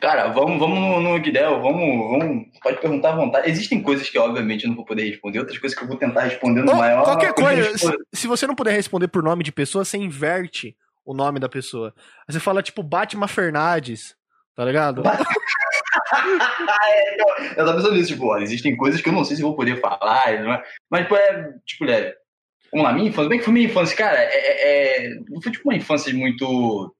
Cara, 0.00 0.28
vamos, 0.28 0.58
vamos 0.58 1.02
no, 1.02 1.18
Guidel, 1.20 1.60
vamos, 1.60 2.10
vamos. 2.10 2.46
Pode 2.62 2.80
perguntar 2.80 3.10
à 3.12 3.16
vontade. 3.16 3.48
Existem 3.50 3.82
coisas 3.82 4.08
que, 4.08 4.18
obviamente, 4.18 4.64
eu 4.64 4.68
não 4.68 4.76
vou 4.76 4.84
poder 4.84 5.04
responder, 5.08 5.38
outras 5.40 5.58
coisas 5.58 5.76
que 5.78 5.84
eu 5.84 5.88
vou 5.88 5.96
tentar 5.96 6.22
responder 6.22 6.62
no 6.62 6.72
Ou 6.72 6.78
maior. 6.78 7.04
qualquer 7.04 7.32
coisa, 7.34 7.76
se, 7.78 7.92
se 8.12 8.26
você 8.26 8.46
não 8.46 8.54
puder 8.54 8.72
responder 8.72 9.08
por 9.08 9.22
nome 9.22 9.42
de 9.44 9.52
pessoa, 9.52 9.84
você 9.84 9.96
inverte 9.98 10.76
o 11.04 11.14
nome 11.14 11.38
da 11.38 11.48
pessoa. 11.48 11.94
Aí 12.26 12.32
você 12.32 12.40
fala, 12.40 12.62
tipo, 12.62 12.82
Batman 12.82 13.28
Fernandes, 13.28 14.14
tá 14.56 14.64
ligado? 14.64 15.02
Eu 17.56 17.64
tava 17.64 17.76
pensando 17.76 17.94
nisso, 17.94 18.12
tipo, 18.12 18.26
olha, 18.26 18.42
existem 18.42 18.76
coisas 18.76 19.00
que 19.00 19.08
eu 19.08 19.12
não 19.12 19.24
sei 19.24 19.36
se 19.36 19.42
eu 19.42 19.48
vou 19.48 19.56
poder 19.56 19.80
falar, 19.80 20.32
é? 20.32 20.42
mas, 20.90 21.02
tipo, 21.02 21.16
é, 21.16 21.52
tipo, 21.66 21.84
é, 21.86 22.14
vamos 22.72 22.86
lá, 22.86 22.92
minha 22.92 23.08
infância, 23.08 23.28
bem 23.28 23.38
que 23.38 23.44
foi 23.44 23.52
minha 23.54 23.66
infância, 23.66 23.96
cara, 23.96 24.16
é, 24.18 24.34
é- 24.34 25.06
é- 25.06 25.14
não 25.28 25.40
foi, 25.40 25.52
tipo, 25.52 25.68
uma 25.68 25.76
infância 25.76 26.12
muito 26.12 26.94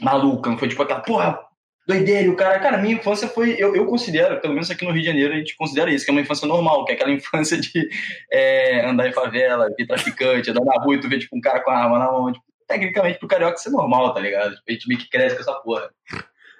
maluca, 0.00 0.50
não 0.50 0.58
foi, 0.58 0.68
tipo, 0.68 0.82
aquela, 0.82 1.00
porra, 1.00 1.38
doideira, 1.86 2.30
o 2.30 2.36
cara, 2.36 2.58
cara, 2.58 2.78
minha 2.78 2.94
infância 2.96 3.28
foi, 3.28 3.54
eu, 3.58 3.74
eu 3.76 3.86
considero, 3.86 4.40
pelo 4.40 4.54
menos 4.54 4.70
aqui 4.70 4.84
no 4.84 4.90
Rio 4.92 5.02
de 5.02 5.06
Janeiro, 5.08 5.32
a 5.34 5.36
gente 5.36 5.56
considera 5.56 5.90
isso, 5.90 6.04
que 6.04 6.10
é 6.10 6.14
uma 6.14 6.20
infância 6.20 6.46
normal, 6.48 6.84
que 6.84 6.92
é 6.92 6.94
aquela 6.96 7.10
infância 7.12 7.58
de 7.60 7.88
é, 8.32 8.84
andar 8.86 9.08
em 9.08 9.12
favela, 9.12 9.68
ver 9.78 9.86
traficante, 9.86 10.50
andar 10.50 10.64
na 10.64 10.82
rua 10.82 10.94
e 10.96 11.00
tu 11.00 11.08
vê, 11.08 11.18
tipo, 11.18 11.36
um 11.36 11.40
cara 11.40 11.60
com 11.60 11.70
a 11.70 11.76
arma 11.78 11.98
na 11.98 12.10
mão, 12.10 12.32
tipo, 12.32 12.44
tecnicamente 12.66 13.18
pro 13.18 13.28
carioca 13.28 13.56
isso 13.58 13.68
é 13.68 13.72
normal, 13.72 14.12
tá 14.12 14.20
ligado? 14.20 14.50
Tipo, 14.56 14.64
a 14.68 14.72
gente 14.72 14.88
meio 14.88 15.00
que 15.00 15.08
cresce 15.08 15.36
com 15.36 15.42
essa 15.42 15.54
porra. 15.60 15.88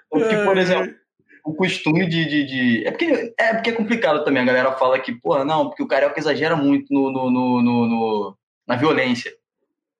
Porque, 0.09 0.35
por 0.45 0.57
exemplo, 0.57 0.93
o 1.45 1.53
costume 1.53 2.05
de, 2.07 2.25
de, 2.25 2.45
de- 2.45 2.87
É, 2.87 2.91
porque, 2.91 3.33
é 3.37 3.53
porque 3.53 3.69
é 3.71 3.73
complicado 3.73 4.23
também. 4.23 4.41
A 4.41 4.45
galera 4.45 4.71
fala 4.73 4.97
que, 4.99 5.11
porra, 5.13 5.43
não, 5.43 5.67
porque 5.67 5.83
o 5.83 5.87
carioca 5.87 6.17
exagera 6.19 6.55
muito 6.55 6.93
no, 6.93 7.11
no, 7.11 7.29
no- 7.29 7.61
no- 7.61 8.37
na 8.65 8.75
violência. 8.77 9.31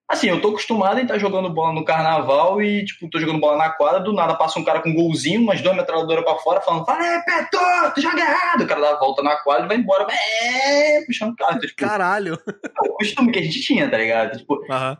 Assim, 0.09 0.29
eu 0.29 0.39
tô 0.39 0.49
acostumado 0.49 0.99
em 0.99 1.03
estar 1.03 1.17
jogando 1.17 1.49
bola 1.49 1.73
no 1.73 1.83
carnaval 1.83 2.61
e, 2.61 2.85
tipo, 2.85 3.09
tô 3.09 3.19
jogando 3.19 3.41
bola 3.41 3.57
na 3.57 3.69
quadra, 3.69 3.99
do 3.99 4.13
nada 4.13 4.35
passa 4.35 4.57
um 4.57 4.63
cara 4.63 4.81
com 4.81 4.89
um 4.89 4.95
golzinho, 4.95 5.41
umas 5.41 5.59
duas 5.61 5.75
metralhadoras 5.75 6.23
pra 6.23 6.35
fora, 6.35 6.61
falando, 6.61 6.85
fala, 6.85 7.05
é, 7.05 7.21
Peto, 7.23 7.57
tu 7.93 7.99
joga 8.01 8.21
errado. 8.21 8.61
O 8.63 8.67
cara 8.67 8.79
dá 8.79 8.91
a 8.91 8.99
volta 8.99 9.21
na 9.21 9.35
quadra 9.35 9.65
e 9.65 9.67
vai 9.67 9.75
embora, 9.77 10.07
é, 10.09 11.03
puxando 11.05 11.31
o 11.33 11.35
carro. 11.35 11.57
Então, 11.57 11.67
tipo, 11.67 11.81
Caralho. 11.81 12.39
é 12.47 12.89
o 12.89 12.93
costume 12.93 13.33
que 13.33 13.39
a 13.39 13.43
gente 13.43 13.59
tinha, 13.61 13.89
tá 13.91 13.97
ligado? 13.97 14.37
Tipo, 14.37 14.63
Aham. 14.71 14.97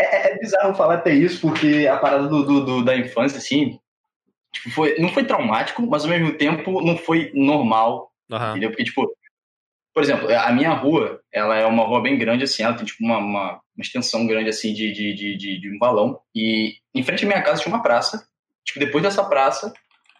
é, 0.00 0.30
é 0.32 0.38
bizarro 0.38 0.74
falar 0.74 0.94
até 0.94 1.12
isso, 1.12 1.40
porque 1.40 1.88
a 1.90 1.96
parada 1.96 2.28
do, 2.28 2.44
do- 2.44 2.64
do- 2.64 2.84
da 2.84 2.96
infância, 2.96 3.38
assim, 3.38 3.80
tipo, 4.52 4.70
foi, 4.70 4.96
não 5.00 5.08
foi 5.08 5.24
traumático, 5.24 5.82
mas 5.88 6.04
ao 6.04 6.08
mesmo 6.10 6.32
tempo 6.34 6.80
não 6.80 6.96
foi 6.96 7.32
normal, 7.34 8.12
entendeu? 8.50 8.70
Porque, 8.70 8.84
tipo, 8.84 9.10
por 9.92 10.04
exemplo, 10.04 10.28
a 10.32 10.52
minha 10.52 10.70
rua, 10.70 11.20
ela 11.32 11.56
é 11.56 11.66
uma 11.66 11.82
rua 11.82 12.00
bem 12.00 12.16
grande, 12.16 12.44
assim, 12.44 12.62
ela 12.62 12.74
tem, 12.74 12.86
tipo, 12.86 13.04
uma, 13.04 13.18
uma, 13.18 13.60
uma 13.80 13.84
extensão 13.84 14.26
grande, 14.26 14.50
assim, 14.50 14.74
de, 14.74 14.92
de, 14.92 15.14
de, 15.14 15.36
de, 15.36 15.60
de 15.60 15.74
um 15.74 15.78
valão, 15.78 16.20
e 16.34 16.74
em 16.94 17.02
frente 17.02 17.24
à 17.24 17.28
minha 17.28 17.42
casa 17.42 17.62
tinha 17.62 17.74
uma 17.74 17.82
praça, 17.82 18.28
tipo, 18.62 18.78
depois 18.78 19.02
dessa 19.02 19.24
praça 19.24 19.72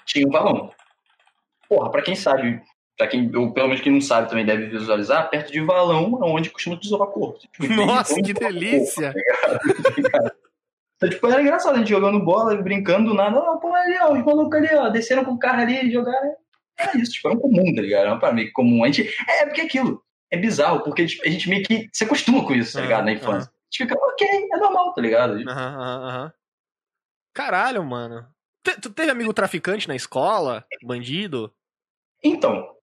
tinha 0.06 0.26
um 0.26 0.30
valão. 0.30 0.72
Porra, 1.68 1.90
pra 1.90 2.02
quem 2.02 2.16
sabe, 2.16 2.60
pra 2.96 3.06
quem, 3.06 3.34
ou 3.36 3.52
pelo 3.52 3.68
menos 3.68 3.82
quem 3.82 3.92
não 3.92 4.00
sabe 4.00 4.28
também 4.30 4.46
deve 4.46 4.66
visualizar, 4.66 5.28
perto 5.28 5.52
de 5.52 5.60
valão 5.60 6.18
é 6.22 6.26
onde 6.26 6.50
costuma 6.50 6.76
desovar 6.76 7.08
corpo. 7.08 7.38
Tipo, 7.38 7.66
Nossa, 7.74 8.14
que 8.20 8.32
delícia. 8.32 9.12
então, 10.96 11.10
tipo, 11.10 11.26
era 11.26 11.42
engraçado 11.42 11.74
a 11.74 11.78
gente 11.78 11.90
jogando 11.90 12.24
bola, 12.24 12.56
brincando, 12.56 13.10
do 13.10 13.14
nada, 13.14 13.40
pô, 13.58 13.74
ali, 13.74 13.98
ó, 14.00 14.14
os 14.14 14.24
malucos 14.24 14.58
ali, 14.58 14.74
ó, 14.74 14.88
desceram 14.88 15.24
com 15.24 15.32
o 15.32 15.38
carro 15.38 15.60
ali, 15.60 15.92
jogaram. 15.92 16.34
Era 16.78 16.96
isso, 16.96 17.12
tipo, 17.12 17.28
era 17.28 17.36
um 17.36 17.40
comum, 17.40 17.74
tá 17.74 17.82
ligado? 17.82 18.06
Era 18.06 18.32
meio 18.32 18.46
que 18.48 18.54
comum. 18.54 18.82
A 18.82 18.86
gente, 18.86 19.14
é 19.28 19.44
porque 19.44 19.60
é 19.60 19.64
aquilo, 19.64 20.02
é 20.30 20.36
bizarro, 20.36 20.82
porque 20.84 21.06
tipo, 21.06 21.26
a 21.26 21.30
gente 21.30 21.48
meio 21.48 21.62
que 21.64 21.88
se 21.92 22.04
acostuma 22.04 22.44
com 22.44 22.54
isso, 22.54 22.74
tá 22.74 22.82
ligado? 22.82 23.04
Na 23.04 23.12
infância. 23.12 23.50
A 23.50 23.64
gente 23.70 23.88
fica, 23.90 23.94
ok, 23.98 24.26
é 24.52 24.56
normal, 24.56 24.92
tá 24.94 25.00
ligado? 25.00 25.34
Aham, 25.48 25.76
aham, 25.80 26.08
aham. 26.08 26.32
Caralho, 27.34 27.84
mano. 27.84 28.26
Te- 28.62 28.80
Tu 28.80 28.90
teve 28.90 29.10
amigo 29.10 29.32
traficante 29.32 29.88
na 29.88 29.94
escola? 29.96 30.64
Bandido? 30.82 31.52
Então, 32.22 32.74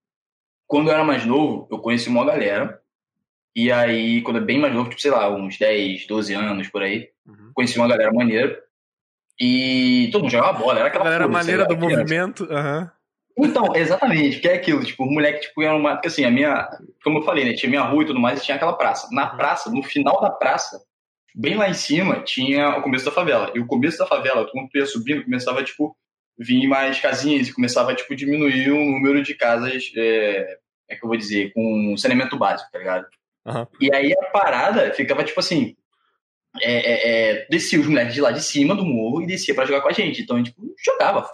quando 0.66 0.88
eu 0.90 0.94
era 0.94 1.04
mais 1.04 1.26
novo, 1.26 1.68
eu 1.72 1.80
conheci 1.80 2.10
uma 2.10 2.26
galera. 2.26 2.82
E 3.56 3.72
aí, 3.72 4.22
quando 4.22 4.38
eu 4.38 4.46
bem 4.46 4.60
mais 4.60 4.74
novo, 4.74 4.90
tipo, 4.90 5.02
sei 5.02 5.12
lá, 5.12 5.30
uns 5.34 5.58
10, 5.58 6.06
12 6.08 6.34
anos 6.34 6.68
por 6.70 6.82
aí, 6.84 7.10
Uhum. 7.26 7.52
conheci 7.54 7.78
uma 7.78 7.88
galera 7.88 8.12
maneira. 8.14 8.64
E 9.40 10.10
todo 10.12 10.22
mundo 10.24 10.32
jogava 10.32 10.58
bola, 10.58 10.80
era 10.80 10.86
A 10.86 10.88
aquela 10.88 11.04
galera 11.04 11.24
coisa, 11.26 11.38
maneira 11.40 11.66
do 11.66 11.76
criança. 11.78 11.98
movimento. 11.98 12.44
Aham. 12.52 12.92
Então, 13.38 13.76
exatamente, 13.76 14.40
que 14.40 14.48
é 14.48 14.56
aquilo, 14.56 14.84
tipo, 14.84 15.04
o 15.04 15.12
moleque, 15.12 15.42
tipo, 15.42 15.62
era 15.62 15.76
uma. 15.76 15.94
Porque 15.94 16.08
assim, 16.08 16.26
a 16.26 16.32
minha. 16.32 16.68
Como 17.04 17.20
eu 17.20 17.24
falei, 17.24 17.46
né? 17.46 17.54
Tinha 17.54 17.70
minha 17.70 17.84
rua 17.84 18.04
e 18.04 18.08
tudo 18.08 18.20
mais, 18.20 18.42
e 18.42 18.44
tinha 18.46 18.56
aquela 18.56 18.74
praça. 18.74 19.08
Na 19.12 19.28
praça, 19.28 19.70
no 19.70 19.84
final 19.84 20.20
da 20.20 20.32
praça, 20.32 20.82
bem 21.36 21.56
lá 21.56 21.70
em 21.70 21.74
cima, 21.74 22.22
tinha 22.22 22.78
o 22.78 22.82
começo 22.82 23.06
da 23.06 23.12
favela. 23.12 23.52
E 23.54 23.60
o 23.60 23.68
começo 23.68 23.98
da 23.98 24.08
favela, 24.08 24.50
quando 24.52 24.70
tu 24.70 24.78
ia 24.78 24.86
subindo, 24.88 25.24
começava, 25.24 25.64
tipo, 25.64 25.96
vir 26.38 26.68
mais 26.68 27.00
casinhas 27.00 27.48
e 27.48 27.54
começava, 27.54 27.94
tipo, 27.94 28.16
diminuir 28.16 28.72
o 28.72 28.92
número 28.92 29.22
de 29.22 29.36
casas, 29.36 29.92
é, 29.96 30.58
é 30.90 30.96
que 30.96 31.04
eu 31.04 31.08
vou 31.08 31.18
dizer, 31.18 31.52
com 31.54 31.96
saneamento 31.96 32.38
básico, 32.38 32.72
tá 32.72 32.80
ligado? 32.80 33.06
Uhum. 33.46 33.68
E 33.80 33.94
aí 33.94 34.14
a 34.14 34.26
parada 34.32 34.94
ficava 34.94 35.24
tipo 35.24 35.40
assim. 35.40 35.76
É, 36.62 36.72
é, 36.72 37.32
é, 37.42 37.48
descia 37.50 37.80
os 37.80 37.88
moleques 37.88 38.14
de 38.14 38.22
lá 38.22 38.32
de 38.32 38.42
cima 38.42 38.76
do 38.76 38.86
morro 38.86 39.22
e 39.22 39.28
descia 39.28 39.54
pra 39.54 39.66
jogar 39.66 39.82
com 39.82 39.90
a 39.90 39.94
gente. 39.94 40.22
Então 40.22 40.36
a 40.36 40.40
gente 40.40 40.52
tipo, 40.52 40.74
jogava. 40.84 41.30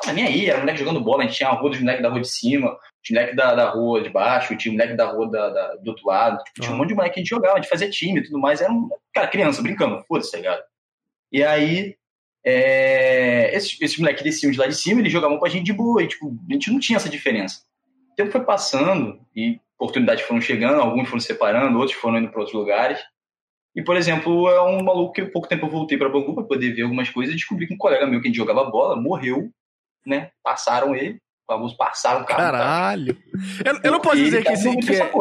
Tava 0.00 0.12
nem 0.12 0.24
aí, 0.24 0.46
era 0.46 0.60
moleque 0.60 0.78
jogando 0.78 1.00
bola, 1.00 1.24
a 1.24 1.26
gente 1.26 1.36
tinha 1.36 1.48
a 1.48 1.52
rua 1.52 1.70
dos 1.70 1.80
moleques 1.80 2.02
da 2.02 2.08
rua 2.08 2.20
de 2.20 2.28
cima, 2.28 2.78
tinha 3.02 3.20
moleque 3.20 3.36
da, 3.36 3.54
da 3.54 3.70
rua 3.70 4.00
de 4.00 4.10
baixo, 4.10 4.56
tinha 4.56 4.72
moleque 4.72 4.94
da 4.94 5.06
rua 5.06 5.28
da, 5.28 5.48
da 5.48 5.74
do 5.76 5.88
outro 5.88 6.06
lado. 6.06 6.42
Tipo, 6.44 6.60
tinha 6.60 6.74
um 6.74 6.78
monte 6.78 6.88
de 6.88 6.94
moleque 6.94 7.14
que 7.14 7.20
a 7.20 7.22
gente 7.22 7.30
jogava, 7.30 7.54
a 7.54 7.60
gente 7.60 7.70
fazia 7.70 7.90
time 7.90 8.20
e 8.20 8.22
tudo 8.22 8.38
mais. 8.38 8.60
Era 8.60 8.72
um. 8.72 8.88
Cara, 9.12 9.26
criança, 9.26 9.60
brincando, 9.60 10.02
foda-se, 10.06 10.30
tá 10.30 10.36
ligado? 10.36 10.62
E 11.32 11.42
aí 11.42 11.96
é, 12.44 13.54
esses, 13.54 13.78
esses 13.80 13.98
moleques 13.98 14.22
desciam 14.22 14.50
de 14.50 14.58
lá 14.58 14.66
de 14.66 14.74
cima, 14.74 15.00
eles 15.00 15.12
jogavam 15.12 15.38
com 15.38 15.44
a 15.44 15.48
gente 15.48 15.64
de 15.64 15.72
boa, 15.72 16.02
e 16.02 16.08
tipo, 16.08 16.34
a 16.48 16.52
gente 16.52 16.70
não 16.70 16.78
tinha 16.78 16.96
essa 16.96 17.08
diferença. 17.08 17.62
O 18.12 18.14
tempo 18.14 18.30
foi 18.30 18.44
passando 18.44 19.20
e 19.34 19.60
oportunidades 19.78 20.24
foram 20.24 20.40
chegando, 20.40 20.80
alguns 20.80 21.08
foram 21.08 21.20
separando, 21.20 21.78
outros 21.78 21.98
foram 21.98 22.18
indo 22.18 22.30
para 22.30 22.40
outros 22.40 22.58
lugares. 22.58 22.98
E, 23.78 23.82
por 23.84 23.96
exemplo, 23.96 24.48
é 24.48 24.60
um 24.60 24.82
maluco 24.82 25.12
que 25.12 25.24
pouco 25.26 25.46
tempo 25.46 25.66
eu 25.66 25.70
voltei 25.70 25.96
para 25.96 26.08
Bangu 26.08 26.34
para 26.34 26.42
poder 26.42 26.74
ver 26.74 26.82
algumas 26.82 27.08
coisas 27.10 27.32
e 27.32 27.36
descobri 27.36 27.64
que 27.64 27.74
um 27.74 27.78
colega 27.78 28.08
meu 28.08 28.20
que 28.20 28.26
a 28.26 28.28
gente 28.28 28.36
jogava 28.36 28.68
bola 28.68 29.00
morreu, 29.00 29.52
né? 30.04 30.32
Passaram 30.42 30.96
ele, 30.96 31.20
famoso 31.46 31.76
passaram 31.76 32.22
o 32.22 32.26
carro. 32.26 32.40
Caralho! 32.40 33.16
Eu, 33.64 33.78
eu, 33.84 33.92
não 33.92 34.00
posso 34.00 34.16
dizer 34.16 34.42
que, 34.42 34.52
isso, 34.52 34.76
que, 34.78 34.96
é, 34.96 35.12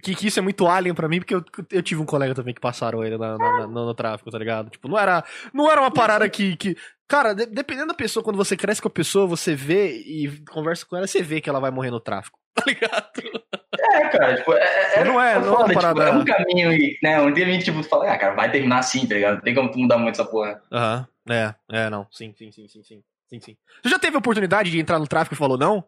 que, 0.00 0.14
que, 0.14 0.26
isso 0.28 0.38
é 0.38 0.42
muito 0.42 0.68
alien 0.68 0.94
pra 0.94 1.08
mim, 1.08 1.18
porque 1.18 1.34
eu, 1.34 1.42
eu 1.72 1.82
tive 1.82 2.00
um 2.00 2.06
colega 2.06 2.36
também 2.36 2.54
que 2.54 2.60
passaram 2.60 3.02
ele 3.02 3.18
na, 3.18 3.36
na, 3.36 3.58
na, 3.58 3.66
no, 3.66 3.86
no, 3.86 3.94
tráfico, 3.94 4.30
tá 4.30 4.38
ligado? 4.38 4.70
Tipo, 4.70 4.86
não 4.86 4.96
era, 4.96 5.24
não 5.52 5.68
era 5.68 5.80
uma 5.80 5.90
parada 5.90 6.28
que. 6.28 6.56
que 6.56 6.76
cara, 7.08 7.34
de, 7.34 7.46
dependendo 7.46 7.88
da 7.88 7.94
pessoa, 7.94 8.22
quando 8.22 8.36
você 8.36 8.56
cresce 8.56 8.80
com 8.80 8.86
a 8.86 8.92
pessoa, 8.92 9.26
você 9.26 9.56
vê 9.56 9.90
e 9.90 10.40
conversa 10.48 10.86
com 10.86 10.96
ela, 10.96 11.08
você 11.08 11.20
vê 11.20 11.40
que 11.40 11.50
ela 11.50 11.58
vai 11.58 11.72
morrer 11.72 11.90
no 11.90 11.98
tráfico, 11.98 12.37
tá 12.54 12.64
ligado? 12.66 13.44
É, 13.78 14.08
cara, 14.08 14.36
tipo, 14.36 14.52
é, 14.52 14.94
é, 14.94 15.04
não 15.04 15.20
é, 15.20 15.38
não 15.38 15.54
é 15.54 15.56
uma 15.58 15.72
parada. 15.72 16.04
Tipo, 16.04 16.16
é 16.16 16.20
um 16.20 16.24
caminho, 16.24 16.96
né? 17.02 17.20
Um 17.20 17.32
dia 17.32 17.58
tipo, 17.58 17.82
fala, 17.82 18.12
ah, 18.12 18.18
cara, 18.18 18.34
vai 18.34 18.50
terminar 18.50 18.78
assim, 18.78 19.06
tá 19.06 19.14
ligado? 19.14 19.36
Não 19.36 19.42
tem 19.42 19.54
como 19.54 19.70
tu 19.70 19.78
mudar 19.78 19.98
muito 19.98 20.20
essa 20.20 20.28
porra. 20.28 20.62
Aham, 20.72 21.06
uhum. 21.28 21.34
é, 21.34 21.54
é, 21.70 21.90
não, 21.90 22.06
sim, 22.10 22.34
sim, 22.36 22.50
sim, 22.50 22.66
sim, 22.68 22.82
sim. 22.82 23.02
Sim, 23.28 23.40
sim. 23.40 23.56
Você 23.82 23.90
já 23.90 23.98
teve 23.98 24.16
a 24.16 24.18
oportunidade 24.18 24.70
de 24.70 24.80
entrar 24.80 24.98
no 24.98 25.06
tráfico 25.06 25.34
e 25.34 25.38
falou 25.38 25.58
não? 25.58 25.84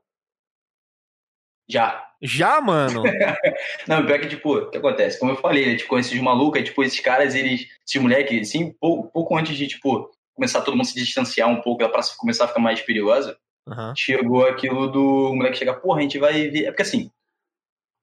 Já. 1.69 2.05
Já, 2.21 2.61
mano? 2.61 3.03
não, 3.89 4.05
pior 4.05 4.21
que, 4.21 4.29
tipo, 4.29 4.57
o 4.57 4.71
que 4.71 4.77
acontece? 4.77 5.19
Como 5.19 5.33
eu 5.33 5.37
falei, 5.37 5.67
né? 5.67 5.77
Tipo, 5.77 5.99
esses 5.99 6.21
malucos, 6.21 6.63
tipo, 6.65 6.83
esses 6.83 7.01
caras, 7.01 7.35
eles, 7.35 7.67
esses 7.87 8.03
moleques, 8.03 8.49
assim, 8.49 8.73
pouco, 8.73 9.11
pouco 9.11 9.39
antes 9.39 9.57
de, 9.57 9.69
tipo, 9.69 10.11
começar 10.35 10.61
todo 10.61 10.77
mundo 10.77 10.87
se 10.87 10.95
distanciar 10.95 11.49
um 11.49 11.63
pouco, 11.63 11.83
a 11.83 11.89
praça 11.89 12.15
começar 12.19 12.45
a 12.45 12.49
ficar 12.49 12.61
mais 12.61 12.81
perigosa, 12.83 13.39
uhum. 13.71 13.95
chegou 13.97 14.47
aquilo 14.47 14.89
do 14.89 15.35
moleque 15.35 15.57
chegar, 15.57 15.75
porra, 15.75 16.01
a 16.01 16.03
gente 16.03 16.19
vai 16.19 16.49
ver. 16.49 16.65
É 16.65 16.71
porque 16.71 16.83
assim, 16.83 17.11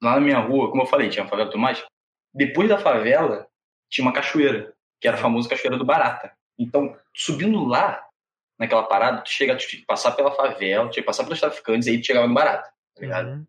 lá 0.02 0.14
na 0.14 0.20
minha 0.20 0.38
rua, 0.38 0.70
como 0.70 0.82
eu 0.82 0.86
falei, 0.86 1.08
tinha 1.08 1.22
uma 1.22 1.30
favela 1.30 1.50
Tomás, 1.50 1.84
depois 2.34 2.68
da 2.68 2.78
favela 2.78 3.46
tinha 3.90 4.06
uma 4.06 4.12
cachoeira, 4.12 4.74
que 5.00 5.08
era 5.08 5.16
a 5.16 5.20
famosa 5.20 5.48
cachoeira 5.48 5.76
do 5.76 5.84
Barata. 5.84 6.32
Então, 6.58 6.96
subindo 7.14 7.64
lá, 7.64 8.02
naquela 8.58 8.82
parada, 8.82 9.22
tu 9.22 9.30
chega, 9.30 9.56
tu 9.56 9.66
tinha 9.66 9.80
que 9.80 9.86
passar 9.86 10.12
pela 10.12 10.32
favela, 10.32 10.88
tinha 10.90 11.02
que 11.02 11.06
passar 11.06 11.24
pelos 11.24 11.40
traficantes, 11.40 11.88
aí 11.88 12.00
tu 12.00 12.06
chegava 12.06 12.26
no 12.26 12.34
Barata, 12.34 12.68
tá 12.94 13.00
ligado? 13.00 13.28
Uhum. 13.28 13.46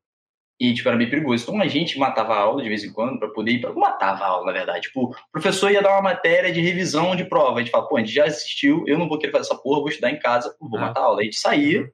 E, 0.60 0.74
tipo, 0.74 0.90
era 0.90 0.98
bem 0.98 1.10
perigoso. 1.10 1.44
Então 1.44 1.62
a 1.62 1.68
gente 1.68 1.98
matava 1.98 2.34
a 2.34 2.40
aula 2.40 2.62
de 2.62 2.68
vez 2.68 2.84
em 2.84 2.92
quando 2.92 3.18
para 3.18 3.30
poder 3.30 3.52
ir 3.54 3.62
pra... 3.62 3.72
Matava 3.72 4.26
a 4.26 4.28
aula, 4.28 4.48
na 4.48 4.52
verdade. 4.52 4.82
Tipo, 4.82 5.06
o 5.06 5.32
professor 5.32 5.72
ia 5.72 5.82
dar 5.82 5.94
uma 5.94 6.02
matéria 6.02 6.52
de 6.52 6.60
revisão 6.60 7.16
de 7.16 7.24
prova. 7.24 7.56
A 7.56 7.60
gente 7.60 7.72
fala, 7.72 7.88
pô, 7.88 7.96
a 7.96 8.02
gente 8.02 8.12
já 8.12 8.26
assistiu, 8.26 8.84
eu 8.86 9.00
não 9.00 9.08
vou 9.08 9.18
querer 9.18 9.32
fazer 9.32 9.46
essa 9.46 9.56
porra, 9.56 9.80
vou 9.80 9.88
estudar 9.88 10.12
em 10.12 10.20
casa, 10.20 10.54
vou 10.60 10.78
ah. 10.78 10.82
matar 10.82 11.00
a 11.00 11.04
aula. 11.06 11.22
A 11.22 11.24
gente 11.24 11.40
saía 11.40 11.90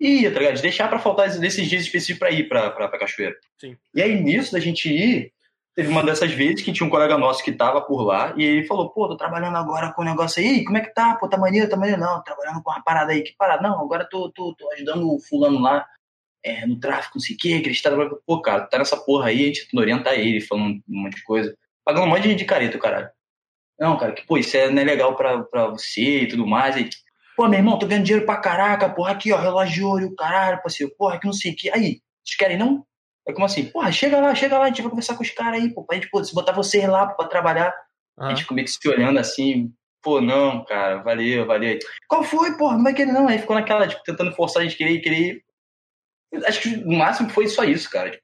e 0.00 0.22
ia, 0.22 0.32
tá 0.32 0.38
ligado? 0.38 0.56
De 0.56 0.62
deixar 0.62 0.88
pra 0.88 0.98
faltar 0.98 1.28
desses 1.38 1.68
dias 1.68 1.82
específicos 1.82 2.18
pra 2.18 2.30
ir 2.30 2.48
pra, 2.48 2.70
pra, 2.70 2.88
pra 2.88 2.98
cachoeira. 2.98 3.36
Sim. 3.58 3.76
E 3.94 4.02
aí, 4.02 4.20
nisso 4.20 4.52
da 4.52 4.60
gente 4.60 4.88
ir, 4.88 5.32
teve 5.74 5.88
uma 5.88 6.02
dessas 6.02 6.32
vezes 6.32 6.62
que 6.62 6.72
tinha 6.72 6.86
um 6.86 6.90
colega 6.90 7.16
nosso 7.16 7.42
que 7.42 7.52
tava 7.52 7.80
por 7.80 8.02
lá 8.02 8.34
e 8.36 8.44
ele 8.44 8.66
falou, 8.66 8.90
pô, 8.90 9.08
tô 9.08 9.16
trabalhando 9.16 9.56
agora 9.56 9.92
com 9.92 10.02
um 10.02 10.04
negócio 10.04 10.42
aí, 10.42 10.64
como 10.64 10.78
é 10.78 10.80
que 10.80 10.94
tá? 10.94 11.14
Pô, 11.16 11.28
tá 11.28 11.36
maneiro, 11.36 11.68
tá 11.68 11.76
maneiro? 11.76 12.00
Não, 12.00 12.22
trabalhando 12.22 12.62
com 12.62 12.70
uma 12.70 12.82
parada 12.82 13.12
aí, 13.12 13.22
que 13.22 13.34
parada? 13.36 13.62
Não, 13.62 13.80
agora 13.80 14.04
tô, 14.04 14.30
tô, 14.30 14.54
tô 14.54 14.72
ajudando 14.72 15.12
o 15.12 15.20
fulano 15.20 15.60
lá 15.60 15.86
é, 16.44 16.66
no 16.66 16.78
tráfico, 16.78 17.16
não 17.16 17.22
sei 17.22 17.36
o 17.36 17.38
quê, 17.38 17.60
que 17.60 17.68
eles 17.68 17.82
trabalham. 17.82 18.18
Pô, 18.26 18.40
cara, 18.40 18.66
tá 18.66 18.78
nessa 18.78 18.96
porra 18.96 19.28
aí, 19.28 19.42
a 19.42 19.46
gente 19.46 19.64
tentando 19.64 19.80
orientar 19.80 20.14
ele, 20.14 20.40
falando 20.40 20.80
um 20.88 21.02
monte 21.02 21.16
de 21.16 21.24
coisa. 21.24 21.56
Pagando 21.84 22.06
um 22.06 22.08
monte 22.08 22.34
de 22.34 22.44
careta, 22.44 22.78
caralho. 22.78 23.08
Não, 23.78 23.96
cara, 23.96 24.12
que, 24.12 24.26
pô, 24.26 24.36
isso 24.36 24.56
é, 24.56 24.68
não 24.70 24.82
é 24.82 24.84
legal 24.84 25.14
pra, 25.14 25.42
pra 25.44 25.68
você 25.68 26.22
e 26.22 26.28
tudo 26.28 26.46
mais. 26.46 26.76
Aí, 26.76 26.88
pô, 27.38 27.46
meu 27.46 27.60
irmão, 27.60 27.78
tô 27.78 27.86
ganhando 27.86 28.04
dinheiro 28.04 28.26
pra 28.26 28.36
caraca, 28.36 28.90
porra, 28.90 29.12
aqui, 29.12 29.32
ó, 29.32 29.38
relógio 29.38 29.74
de 29.74 29.84
ouro, 29.84 30.14
caralho, 30.16 30.60
parceiro, 30.60 30.92
porra, 30.98 31.20
que 31.20 31.26
não 31.26 31.32
sei 31.32 31.52
o 31.52 31.56
que. 31.56 31.70
Aí, 31.70 32.00
vocês 32.24 32.36
querem 32.36 32.58
não? 32.58 32.84
É 33.28 33.32
como 33.32 33.46
assim, 33.46 33.66
porra, 33.66 33.92
chega 33.92 34.20
lá, 34.20 34.34
chega 34.34 34.58
lá, 34.58 34.64
a 34.64 34.68
gente 34.68 34.82
vai 34.82 34.90
conversar 34.90 35.14
com 35.14 35.22
os 35.22 35.30
caras 35.30 35.60
aí, 35.60 35.72
pô, 35.72 35.84
pra 35.84 35.94
gente, 35.94 36.10
pô, 36.10 36.24
se 36.24 36.34
botar 36.34 36.50
vocês 36.50 36.88
lá 36.88 37.06
pô, 37.06 37.14
pra 37.14 37.28
trabalhar. 37.28 37.72
A 38.18 38.30
gente 38.30 38.44
começa 38.44 38.76
se 38.82 38.88
olhando 38.88 39.20
assim, 39.20 39.72
pô, 40.02 40.20
não, 40.20 40.64
cara, 40.64 40.96
valeu, 40.96 41.46
valeu. 41.46 41.78
Qual 42.08 42.24
foi, 42.24 42.56
porra, 42.56 42.76
não 42.76 42.82
vai 42.82 42.92
querer 42.92 43.12
não. 43.12 43.28
Aí 43.28 43.38
ficou 43.38 43.54
naquela, 43.54 43.86
tipo, 43.86 44.02
tentando 44.02 44.34
forçar 44.34 44.60
a 44.60 44.64
gente 44.64 44.76
querer, 44.76 44.98
querer 44.98 45.40
Acho 46.44 46.60
que 46.60 46.76
no 46.76 46.98
máximo 46.98 47.30
foi 47.30 47.46
só 47.46 47.62
isso, 47.62 47.88
cara. 47.88 48.18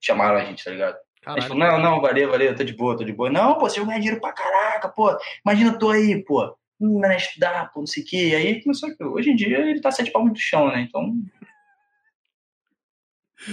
Chamaram 0.00 0.36
a 0.36 0.44
gente, 0.44 0.62
tá 0.62 0.70
ligado? 0.70 0.96
Caralho. 1.22 1.38
A 1.38 1.40
gente 1.40 1.48
falou, 1.48 1.64
não, 1.66 1.82
não, 1.82 2.00
valeu, 2.00 2.30
valeu, 2.30 2.54
tô 2.54 2.62
de 2.62 2.72
boa, 2.72 2.96
tô 2.96 3.02
de 3.02 3.12
boa. 3.12 3.28
Não, 3.28 3.54
pô, 3.54 3.68
você 3.68 3.84
ganhar 3.84 3.98
dinheiro 3.98 4.20
pra 4.20 4.32
caraca, 4.32 4.88
pô. 4.90 5.18
Imagina 5.44 5.76
tu 5.76 5.90
aí, 5.90 6.24
pô. 6.24 6.56
Não 6.80 7.00
vai 7.00 7.16
estudar, 7.16 7.72
pô, 7.72 7.80
não 7.80 7.86
sei 7.86 8.02
o 8.02 8.06
quê. 8.06 8.28
E 8.28 8.34
aí 8.34 8.62
começou 8.62 8.90
Hoje 9.00 9.30
em 9.30 9.36
dia 9.36 9.58
ele 9.58 9.80
tá 9.80 9.90
sete 9.90 10.10
palmos 10.10 10.32
do 10.32 10.38
chão, 10.38 10.68
né? 10.68 10.80
Então. 10.80 11.14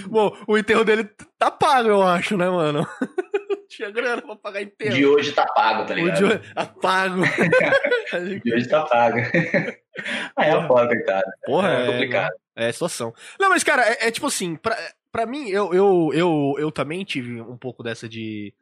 Bom, 0.08 0.36
o 0.48 0.58
enterro 0.58 0.84
dele 0.84 1.10
tá 1.38 1.52
pago, 1.52 1.90
eu 1.90 2.02
acho, 2.02 2.38
né, 2.38 2.50
mano? 2.50 2.88
Tinha 3.70 3.90
grana 3.90 4.22
pra 4.22 4.36
pagar 4.36 4.62
enterro. 4.62 4.96
De 4.96 5.06
hoje 5.06 5.32
tá 5.32 5.46
pago, 5.46 5.86
tá 5.86 5.94
ligado? 5.94 6.16
O 6.16 6.18
de 6.18 6.26
hoje 6.26 6.54
tá 6.54 6.66
pago. 6.66 7.22
de 8.44 8.54
hoje 8.54 8.68
tá 8.68 8.84
pago. 8.84 9.18
Aí 10.36 10.50
é 10.50 10.68
foda, 10.68 10.88
coitado. 10.88 11.32
Porra, 11.46 11.70
é, 11.70 11.84
é 11.84 11.92
complicado. 11.92 12.34
É, 12.56 12.68
é 12.68 12.72
situação. 12.72 13.14
Não, 13.40 13.50
mas, 13.50 13.64
cara, 13.64 13.84
é, 13.84 14.08
é 14.08 14.12
tipo 14.12 14.28
assim, 14.28 14.58
pra, 14.58 14.78
pra 15.10 15.26
mim, 15.26 15.48
eu, 15.50 15.74
eu, 15.74 16.10
eu, 16.14 16.56
eu 16.58 16.72
também 16.72 17.06
tive 17.06 17.42
um 17.42 17.58
pouco 17.58 17.82
dessa 17.82 18.10
de 18.10 18.54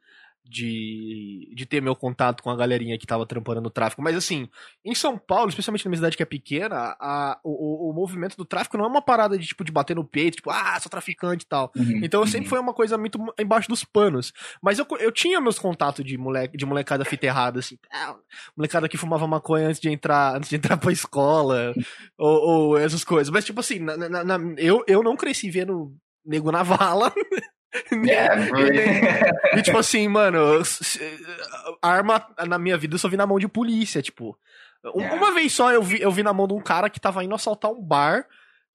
de, 0.50 1.48
de 1.54 1.64
ter 1.64 1.80
meu 1.80 1.94
contato 1.94 2.42
com 2.42 2.50
a 2.50 2.56
galerinha 2.56 2.98
que 2.98 3.06
tava 3.06 3.24
trampando 3.24 3.60
no 3.60 3.70
tráfico. 3.70 4.02
Mas 4.02 4.16
assim, 4.16 4.48
em 4.84 4.94
São 4.94 5.16
Paulo, 5.16 5.48
especialmente 5.48 5.84
na 5.84 5.90
minha 5.90 5.98
cidade 5.98 6.16
que 6.16 6.22
é 6.24 6.26
pequena, 6.26 6.96
a, 6.98 7.38
o, 7.44 7.90
o 7.90 7.92
movimento 7.92 8.36
do 8.36 8.44
tráfico 8.44 8.76
não 8.76 8.84
é 8.84 8.88
uma 8.88 9.00
parada 9.00 9.38
de 9.38 9.46
tipo 9.46 9.62
de 9.62 9.70
bater 9.70 9.94
no 9.94 10.04
peito, 10.04 10.38
tipo, 10.38 10.50
ah, 10.50 10.78
sou 10.80 10.90
traficante 10.90 11.44
e 11.44 11.48
tal. 11.48 11.70
Uhum, 11.76 12.00
então 12.02 12.26
sempre 12.26 12.46
uhum. 12.46 12.50
foi 12.50 12.58
uma 12.58 12.74
coisa 12.74 12.98
muito 12.98 13.18
embaixo 13.38 13.68
dos 13.68 13.84
panos. 13.84 14.32
Mas 14.60 14.80
eu, 14.80 14.86
eu 14.98 15.12
tinha 15.12 15.40
meus 15.40 15.58
contatos 15.58 16.04
de, 16.04 16.18
moleque, 16.18 16.56
de 16.56 16.66
molecada 16.66 17.04
fita 17.04 17.26
errada, 17.26 17.60
assim. 17.60 17.78
Ah, 17.92 18.16
molecada 18.56 18.88
que 18.88 18.96
fumava 18.96 19.28
maconha 19.28 19.68
antes 19.68 19.80
de 19.80 19.88
entrar, 19.88 20.36
antes 20.36 20.50
de 20.50 20.56
entrar 20.56 20.76
pra 20.78 20.90
escola, 20.90 21.72
ou, 22.18 22.40
ou, 22.40 22.78
essas 22.78 23.04
coisas. 23.04 23.30
Mas, 23.30 23.44
tipo 23.44 23.60
assim, 23.60 23.78
na, 23.78 23.96
na, 23.96 24.24
na, 24.24 24.38
eu, 24.58 24.82
eu 24.88 25.00
não 25.02 25.16
cresci 25.16 25.48
vendo 25.48 25.94
nego 26.26 26.50
na 26.50 26.64
vala. 26.64 27.12
É, 28.10 29.58
e 29.58 29.62
tipo 29.62 29.78
assim, 29.78 30.08
mano, 30.08 30.60
arma 31.80 32.26
na 32.46 32.58
minha 32.58 32.76
vida 32.76 32.94
eu 32.94 32.98
só 32.98 33.08
vi 33.08 33.16
na 33.16 33.26
mão 33.26 33.38
de 33.38 33.48
polícia, 33.48 34.02
tipo. 34.02 34.36
Yeah. 34.84 35.14
Uma 35.14 35.32
vez 35.32 35.52
só 35.52 35.70
eu 35.70 35.82
vi, 35.82 36.00
eu 36.00 36.10
vi 36.10 36.22
na 36.22 36.32
mão 36.32 36.48
de 36.48 36.54
um 36.54 36.60
cara 36.60 36.88
que 36.88 36.98
tava 36.98 37.22
indo 37.22 37.34
assaltar 37.34 37.70
um 37.70 37.80
bar. 37.80 38.26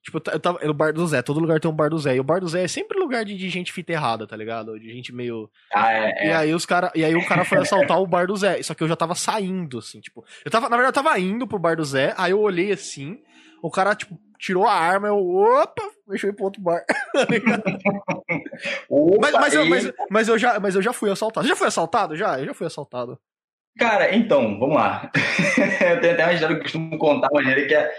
Tipo, 0.04 0.22
eu 0.32 0.40
tava 0.40 0.60
no 0.64 0.74
bar 0.74 0.94
do 0.94 1.08
Zé, 1.08 1.24
todo 1.24 1.40
lugar 1.40 1.60
tem 1.60 1.70
um 1.70 1.75
bar 1.75 1.90
do 1.90 1.98
Zé. 1.98 2.16
E 2.16 2.20
o 2.20 2.24
bar 2.24 2.40
do 2.40 2.48
Zé 2.48 2.64
é 2.64 2.68
sempre 2.68 3.00
lugar 3.00 3.25
de, 3.25 3.36
de 3.36 3.50
gente 3.50 3.74
fita 3.74 3.92
errada, 3.92 4.28
tá 4.28 4.38
ligado? 4.38 4.80
De 4.80 4.94
gente 4.94 5.12
meio. 5.12 5.50
Ah, 5.74 5.92
é, 5.92 6.14
é. 6.18 6.28
E 6.28 6.32
aí 6.32 6.54
os 6.54 6.64
cara, 6.64 6.92
e 6.94 7.04
aí 7.04 7.16
o 7.16 7.25
cara 7.25 7.44
foi 7.44 7.58
assaltar 7.58 8.00
o 8.00 8.06
bar 8.06 8.28
do 8.28 8.38
Zé. 8.38 8.62
Só 8.62 8.75
que 8.75 8.84
eu 8.84 8.88
já 8.88 8.96
tava 8.96 9.16
saindo, 9.16 9.80
assim, 9.80 10.00
tipo. 10.00 10.24
Eu 10.46 10.52
tava, 10.52 10.70
na 10.70 10.78
verdade, 10.78 10.96
eu 10.96 11.04
tava 11.04 11.20
indo 11.20 11.48
pro 11.48 11.58
bar 11.58 11.75
do 11.75 11.84
Zé, 11.84 12.14
aí 12.18 12.32
eu 12.32 12.40
olhei 12.40 12.72
assim, 12.72 13.20
o 13.65 13.72
cara, 13.72 13.95
tipo, 13.95 14.19
tirou 14.38 14.65
a 14.65 14.74
arma, 14.74 15.07
eu, 15.07 15.17
opa, 15.17 15.81
deixa 16.07 16.27
eu 16.27 16.29
ir 16.29 16.34
pro 16.34 16.45
outro 16.45 16.62
bar. 16.62 16.86
Opa, 18.88 19.17
mas, 19.19 19.34
mas, 19.34 19.53
eu, 19.53 19.65
mas, 19.65 19.93
mas, 20.10 20.27
eu 20.27 20.38
já, 20.38 20.60
mas 20.60 20.75
eu 20.75 20.81
já 20.84 20.93
fui 20.93 21.10
assaltado. 21.10 21.45
Você 21.45 21.50
já 21.50 21.55
foi 21.55 21.67
assaltado? 21.67 22.15
Já? 22.15 22.39
Eu 22.39 22.45
já 22.45 22.53
fui 22.53 22.67
assaltado. 22.67 23.19
Cara, 23.77 24.15
então, 24.15 24.60
vamos 24.60 24.75
lá. 24.75 25.12
eu 25.91 26.00
tenho 26.00 26.13
até 26.13 26.24
uma 26.25 26.34
história 26.34 26.55
que 26.55 26.60
eu 26.60 26.63
costumo 26.63 26.98
contar, 27.00 27.27
maneira 27.34 27.67
que 27.67 27.74
é. 27.74 27.91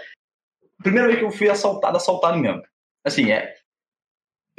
Primeira 0.81 1.07
vez 1.07 1.19
que 1.19 1.25
eu 1.25 1.31
fui 1.31 1.49
assaltado, 1.49 1.97
assaltado 1.97 2.37
mesmo. 2.37 2.63
Assim, 3.05 3.29
é. 3.31 3.53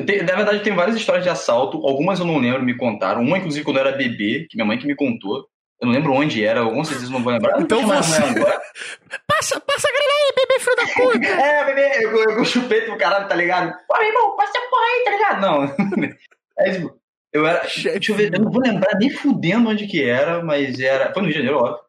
Tenho, 0.04 0.26
na 0.26 0.36
verdade, 0.36 0.62
tem 0.62 0.74
várias 0.74 0.96
histórias 0.96 1.24
de 1.24 1.30
assalto. 1.30 1.78
Algumas 1.86 2.20
eu 2.20 2.26
não 2.26 2.36
lembro, 2.36 2.62
me 2.62 2.76
contaram. 2.76 3.22
Uma, 3.22 3.38
inclusive, 3.38 3.64
quando 3.64 3.78
eu 3.78 3.86
era 3.86 3.96
bebê, 3.96 4.46
que 4.48 4.56
minha 4.56 4.66
mãe 4.66 4.78
que 4.78 4.86
me 4.86 4.94
contou. 4.94 5.48
Eu 5.80 5.86
não 5.86 5.94
lembro 5.94 6.12
onde 6.12 6.44
era, 6.44 6.60
alguns 6.60 6.88
certeza 6.88 7.12
não 7.12 7.22
vou 7.22 7.32
lembrar. 7.32 7.60
Então 7.60 7.86
você... 7.86 8.20
passa, 9.28 9.60
passa 9.60 9.88
a 9.88 9.92
grana 9.92 10.12
aí, 10.12 10.32
bebê 10.36 10.58
filho 10.58 10.76
da 10.76 10.86
puta! 10.86 11.40
é, 11.40 11.64
bebê, 11.66 12.04
eu, 12.04 12.16
eu, 12.16 12.38
eu 12.38 12.44
chupei 12.44 12.80
pro 12.82 12.98
caralho, 12.98 13.28
tá 13.28 13.36
ligado? 13.36 13.72
Pô, 13.86 13.96
meu 13.98 14.08
irmão, 14.08 14.36
passa 14.36 14.58
a 14.58 14.70
porra 14.70 14.82
aí, 14.82 15.04
tá 15.04 15.10
ligado? 15.10 15.40
Não. 15.40 16.08
é, 16.58 16.72
tipo, 16.72 16.98
eu 17.32 17.46
era. 17.46 17.60
Deixa 17.60 18.10
eu 18.10 18.16
ver, 18.16 18.34
eu 18.34 18.40
não 18.40 18.50
vou 18.50 18.60
lembrar 18.60 18.98
nem 18.98 19.10
fudendo 19.10 19.68
onde 19.68 19.86
que 19.86 20.02
era, 20.02 20.42
mas 20.42 20.80
era. 20.80 21.12
Foi 21.12 21.22
no 21.22 21.28
Rio 21.28 21.36
de 21.36 21.38
Janeiro, 21.44 21.64
óbvio. 21.64 21.88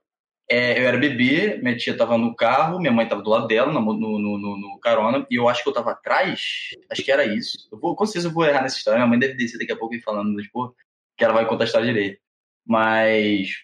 É, 0.52 0.80
eu 0.80 0.88
era 0.88 0.98
bebê, 0.98 1.60
minha 1.62 1.78
tia 1.78 1.96
tava 1.96 2.18
no 2.18 2.36
carro, 2.36 2.80
minha 2.80 2.92
mãe 2.92 3.08
tava 3.08 3.22
do 3.22 3.30
lado 3.30 3.48
dela, 3.48 3.72
no, 3.72 3.82
no, 3.82 4.20
no, 4.20 4.38
no, 4.58 4.80
carona, 4.80 5.26
e 5.30 5.36
eu 5.36 5.48
acho 5.48 5.62
que 5.62 5.70
eu 5.70 5.74
tava 5.74 5.92
atrás, 5.92 6.70
acho 6.92 7.04
que 7.04 7.12
era 7.12 7.24
isso. 7.24 7.70
Eu 7.72 7.80
vou, 7.80 7.96
com 7.96 8.04
certeza 8.04 8.30
eu 8.30 8.32
vou 8.32 8.44
errar 8.44 8.64
nessa 8.64 8.78
história, 8.78 8.98
minha 8.98 9.08
mãe 9.08 9.20
deve 9.20 9.36
descer 9.36 9.60
daqui 9.60 9.72
a 9.72 9.78
pouco 9.78 9.94
e 9.94 10.02
falando, 10.02 10.42
tipo, 10.42 10.76
que 11.16 11.24
ela 11.24 11.36
vai 11.36 11.46
contar 11.46 11.66
a 11.66 11.68
história 11.68 11.86
direito. 11.86 12.20
Mas 12.66 13.64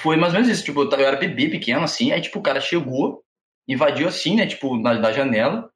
foi 0.00 0.16
mais 0.16 0.32
ou 0.32 0.40
menos 0.40 0.52
isso, 0.52 0.64
tipo, 0.64 0.82
eu 0.82 1.06
era 1.06 1.16
bebê 1.16 1.48
pequeno, 1.48 1.82
assim, 1.82 2.12
aí, 2.12 2.20
tipo, 2.20 2.38
o 2.38 2.42
cara 2.42 2.60
chegou, 2.60 3.22
invadiu 3.68 4.08
assim, 4.08 4.36
né, 4.36 4.46
tipo, 4.46 4.76
na, 4.76 4.94
na 4.94 5.12
janela, 5.12 5.70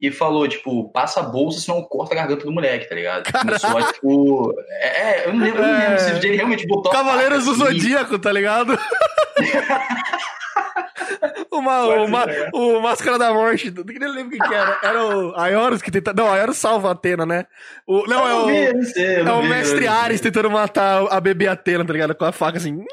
e 0.00 0.10
falou, 0.10 0.46
tipo, 0.46 0.90
passa 0.90 1.20
a 1.20 1.22
bolsa, 1.22 1.60
senão 1.60 1.82
corta 1.82 2.14
a 2.14 2.16
garganta 2.16 2.44
do 2.44 2.52
moleque, 2.52 2.88
tá 2.88 2.94
ligado? 2.94 3.32
Começou 3.32 3.78
a, 3.78 3.82
tipo. 3.92 4.54
É, 4.68 5.00
é, 5.00 5.26
eu 5.26 5.32
não 5.32 5.44
lembro, 5.44 5.62
eu 5.62 5.66
não 5.66 5.78
lembro 5.78 5.98
se 5.98 6.10
ele 6.10 6.36
realmente 6.36 6.66
botou. 6.66 6.92
Cavaleiros 6.92 7.44
do 7.44 7.52
assim. 7.52 7.64
Zodíaco, 7.64 8.18
tá 8.18 8.30
ligado? 8.30 8.78
uma, 11.50 11.86
uma, 11.86 12.26
o 12.52 12.80
Máscara 12.80 13.18
da 13.18 13.32
Morte. 13.32 13.72
Eu 13.74 13.84
nem 13.84 14.10
lembro 14.10 14.30
quem 14.30 14.40
que 14.40 14.54
era. 14.54 14.78
Era 14.82 15.06
o 15.06 15.34
Aioros 15.36 15.80
que 15.80 15.90
tenta. 15.90 16.12
Não, 16.12 16.30
Aioros 16.30 16.58
salva 16.58 16.88
a 16.88 16.92
Atena, 16.92 17.24
né? 17.24 17.46
O, 17.86 18.06
não, 18.06 18.28
é 18.28 18.34
o. 18.34 18.46
Vi, 18.46 18.84
sei, 18.86 19.16
é 19.16 19.32
o 19.32 19.42
vi, 19.42 19.48
mestre 19.48 19.86
Ares 19.86 20.20
tentando 20.20 20.50
matar 20.50 21.06
a 21.10 21.20
bebê 21.20 21.48
Atena, 21.48 21.84
tá 21.84 21.92
ligado? 21.92 22.14
Com 22.14 22.24
a 22.24 22.32
faca 22.32 22.58
assim. 22.58 22.84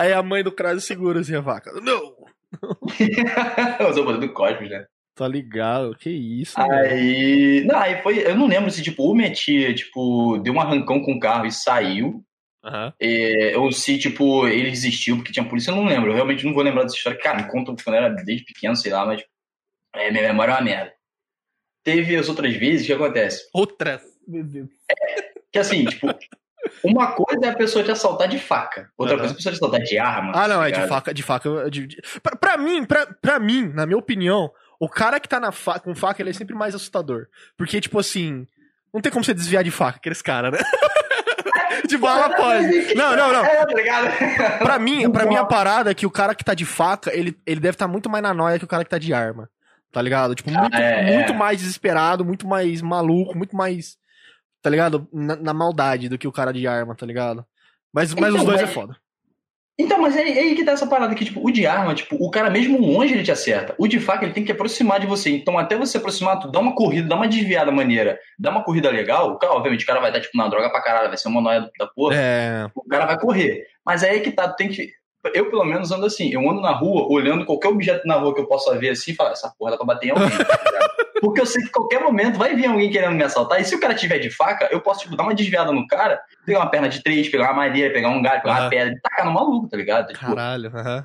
Aí 0.00 0.14
a 0.14 0.22
mãe 0.22 0.42
do 0.42 0.50
Kratos 0.50 0.84
segura 0.84 1.20
assim 1.20 1.36
a 1.36 1.42
faca. 1.42 1.70
Não! 1.82 2.16
Usou 3.90 4.02
o 4.02 4.06
poder 4.06 4.18
do 4.18 4.32
Cosmos, 4.32 4.70
né? 4.70 4.86
Tá 5.14 5.28
ligado, 5.28 5.94
que 5.94 6.08
isso. 6.08 6.58
Aí. 6.58 7.62
Não, 7.66 7.78
aí 7.78 8.02
foi. 8.02 8.26
Eu 8.26 8.34
não 8.34 8.46
lembro 8.46 8.70
se, 8.70 8.82
tipo, 8.82 9.04
o 9.04 9.14
Metia, 9.14 9.74
tipo, 9.74 10.38
deu 10.38 10.54
um 10.54 10.60
arrancão 10.60 11.02
com 11.02 11.12
o 11.12 11.20
carro 11.20 11.44
e 11.44 11.52
saiu. 11.52 12.24
Uhum. 12.64 12.92
É, 12.98 13.58
ou 13.58 13.70
se, 13.70 13.98
tipo, 13.98 14.48
ele 14.48 14.70
desistiu 14.70 15.16
porque 15.16 15.32
tinha 15.32 15.46
polícia, 15.46 15.70
eu 15.70 15.76
não 15.76 15.84
lembro. 15.84 16.10
Eu 16.10 16.14
realmente 16.14 16.46
não 16.46 16.54
vou 16.54 16.62
lembrar 16.62 16.84
dessa 16.84 16.96
história. 16.96 17.18
Cara, 17.18 17.42
me 17.42 17.50
conta 17.50 17.74
quando 17.84 17.96
eu 17.96 18.02
era 18.02 18.08
desde 18.24 18.46
pequeno, 18.46 18.74
sei 18.74 18.92
lá, 18.92 19.04
mas. 19.04 19.22
É, 19.94 20.10
minha 20.10 20.22
memória 20.22 20.52
é 20.52 20.54
uma 20.54 20.62
merda. 20.62 20.94
Teve 21.84 22.16
as 22.16 22.30
outras 22.30 22.56
vezes, 22.56 22.84
o 22.84 22.86
que 22.86 22.92
acontece? 22.94 23.42
Outras? 23.52 24.02
Meu 24.26 24.44
Deus. 24.44 24.70
É, 24.90 25.32
que 25.52 25.58
assim, 25.58 25.84
tipo, 25.84 26.06
uma 26.84 27.12
coisa 27.12 27.46
é 27.46 27.48
a 27.50 27.56
pessoa 27.56 27.84
te 27.84 27.90
assaltar 27.90 28.28
de 28.28 28.38
faca, 28.38 28.90
outra 28.96 29.14
uhum. 29.14 29.20
coisa 29.20 29.32
é 29.32 29.34
a 29.34 29.36
pessoa 29.36 29.52
te 29.52 29.56
assaltar 29.56 29.80
de 29.80 29.98
arma. 29.98 30.32
Ah, 30.34 30.48
não, 30.48 30.60
tá 30.60 30.68
é 30.68 30.72
de 30.72 30.86
faca, 30.86 31.14
de 31.14 31.22
faca. 31.22 31.70
De, 31.70 31.86
de... 31.86 32.02
Pra, 32.22 32.36
pra, 32.36 32.56
mim, 32.56 32.84
pra, 32.84 33.06
pra 33.20 33.38
mim, 33.38 33.70
na 33.74 33.86
minha 33.86 33.98
opinião, 33.98 34.50
o 34.78 34.88
cara 34.88 35.20
que 35.20 35.28
tá 35.28 35.38
na 35.38 35.52
fa 35.52 35.78
com 35.78 35.94
faca, 35.94 36.22
ele 36.22 36.30
é 36.30 36.32
sempre 36.32 36.54
mais 36.54 36.74
assustador. 36.74 37.26
Porque, 37.56 37.80
tipo 37.80 37.98
assim, 37.98 38.46
não 38.92 39.00
tem 39.00 39.12
como 39.12 39.24
você 39.24 39.34
desviar 39.34 39.62
de 39.62 39.70
faca, 39.70 39.98
aqueles 39.98 40.22
caras, 40.22 40.52
né? 40.52 40.58
de 41.86 41.96
bala 41.96 42.34
pode. 42.34 42.94
Não, 42.94 43.16
não, 43.16 43.32
não. 43.32 43.44
É, 43.44 43.66
tá 43.66 44.58
pra 44.64 44.78
mim, 44.78 45.10
pra 45.10 45.26
mim 45.26 45.36
a 45.36 45.44
parada 45.44 45.90
é 45.90 45.94
que 45.94 46.06
o 46.06 46.10
cara 46.10 46.34
que 46.34 46.44
tá 46.44 46.54
de 46.54 46.64
faca, 46.64 47.14
ele, 47.14 47.36
ele 47.46 47.60
deve 47.60 47.74
estar 47.74 47.86
tá 47.86 47.92
muito 47.92 48.08
mais 48.08 48.22
na 48.22 48.34
noia 48.34 48.58
que 48.58 48.64
o 48.64 48.68
cara 48.68 48.84
que 48.84 48.90
tá 48.90 48.98
de 48.98 49.12
arma. 49.12 49.48
Tá 49.92 50.00
ligado? 50.00 50.34
Tipo, 50.34 50.50
muito, 50.50 50.76
ah, 50.76 50.80
é, 50.80 51.14
muito 51.16 51.32
é. 51.32 51.36
mais 51.36 51.58
desesperado, 51.60 52.24
muito 52.24 52.46
mais 52.46 52.80
maluco, 52.80 53.36
muito 53.36 53.56
mais. 53.56 53.98
Tá 54.62 54.68
ligado? 54.68 55.08
Na, 55.12 55.36
na, 55.36 55.54
maldade 55.54 56.08
do 56.08 56.18
que 56.18 56.28
o 56.28 56.32
cara 56.32 56.52
de 56.52 56.66
arma, 56.66 56.94
tá 56.94 57.06
ligado? 57.06 57.44
Mas, 57.92 58.14
mas 58.14 58.30
então, 58.30 58.40
os 58.40 58.44
dois 58.44 58.60
é 58.60 58.66
foda. 58.66 58.96
Então, 59.80 59.98
mas 59.98 60.14
é, 60.14 60.28
é, 60.28 60.40
aí 60.40 60.54
que 60.54 60.62
tá 60.62 60.72
essa 60.72 60.86
parada 60.86 61.14
que, 61.14 61.24
tipo, 61.24 61.42
o 61.42 61.50
de 61.50 61.66
arma, 61.66 61.94
tipo, 61.94 62.16
o 62.16 62.30
cara 62.30 62.50
mesmo 62.50 62.78
longe 62.78 63.14
ele 63.14 63.22
te 63.22 63.32
acerta. 63.32 63.74
O 63.78 63.88
de 63.88 63.98
faca 63.98 64.24
ele 64.26 64.34
tem 64.34 64.44
que 64.44 64.52
aproximar 64.52 65.00
de 65.00 65.06
você. 65.06 65.30
Então, 65.30 65.58
até 65.58 65.74
você 65.76 65.96
aproximar, 65.96 66.38
tu 66.38 66.48
dá 66.48 66.60
uma 66.60 66.74
corrida, 66.74 67.08
dá 67.08 67.16
uma 67.16 67.26
desviada 67.26 67.72
maneira, 67.72 68.18
dá 68.38 68.50
uma 68.50 68.62
corrida 68.62 68.90
legal, 68.90 69.32
o 69.32 69.38
cara, 69.38 69.54
obviamente, 69.54 69.84
o 69.84 69.86
cara 69.86 70.00
vai 70.00 70.10
estar, 70.10 70.20
tipo, 70.20 70.36
na 70.36 70.48
droga 70.48 70.68
pra 70.68 70.82
caralho, 70.82 71.08
vai 71.08 71.16
ser 71.16 71.28
uma 71.28 71.40
noia 71.40 71.70
da 71.78 71.86
porra. 71.86 72.14
É... 72.14 72.66
O 72.74 72.86
cara 72.86 73.06
vai 73.06 73.18
correr. 73.18 73.64
Mas 73.84 74.02
é 74.02 74.10
aí 74.10 74.20
que 74.20 74.30
tá, 74.30 74.48
tu 74.48 74.56
tem 74.56 74.68
que. 74.68 74.90
Eu, 75.34 75.50
pelo 75.50 75.64
menos, 75.64 75.90
ando 75.90 76.06
assim. 76.06 76.30
Eu 76.30 76.48
ando 76.48 76.60
na 76.60 76.72
rua, 76.72 77.06
olhando 77.10 77.46
qualquer 77.46 77.68
objeto 77.68 78.06
na 78.06 78.16
rua 78.16 78.34
que 78.34 78.40
eu 78.40 78.46
possa 78.46 78.78
ver 78.78 78.90
assim 78.90 79.12
e 79.12 79.14
falar, 79.14 79.32
essa 79.32 79.52
porra 79.58 79.72
dá 79.72 79.76
pra 79.78 79.86
bater 79.86 80.08
em 80.08 80.10
alguém, 80.10 80.28
tá 80.28 80.89
Porque 81.20 81.40
eu 81.40 81.46
sei 81.46 81.62
que 81.62 81.68
em 81.68 81.72
qualquer 81.72 82.00
momento 82.00 82.38
vai 82.38 82.54
vir 82.54 82.66
alguém 82.66 82.90
querendo 82.90 83.14
me 83.14 83.22
assaltar. 83.22 83.60
E 83.60 83.64
se 83.64 83.74
o 83.74 83.80
cara 83.80 83.94
tiver 83.94 84.18
de 84.18 84.30
faca, 84.30 84.68
eu 84.70 84.80
posso, 84.80 85.00
tipo, 85.00 85.16
dar 85.16 85.24
uma 85.24 85.34
desviada 85.34 85.70
no 85.70 85.86
cara, 85.86 86.20
pegar 86.46 86.60
uma 86.60 86.70
perna 86.70 86.88
de 86.88 87.02
três, 87.02 87.28
pegar 87.28 87.52
uma 87.52 87.64
madeira, 87.64 87.92
pegar 87.92 88.08
um 88.08 88.22
galho, 88.22 88.42
pegar 88.42 88.54
uhum. 88.54 88.60
uma 88.62 88.70
pedra 88.70 88.94
e 88.94 89.00
tacar 89.00 89.26
no 89.26 89.32
maluco, 89.32 89.68
tá 89.68 89.76
ligado? 89.76 90.08
Tipo, 90.08 90.20
Caralho, 90.20 90.74
aham. 90.74 90.96
Uhum. 90.96 91.04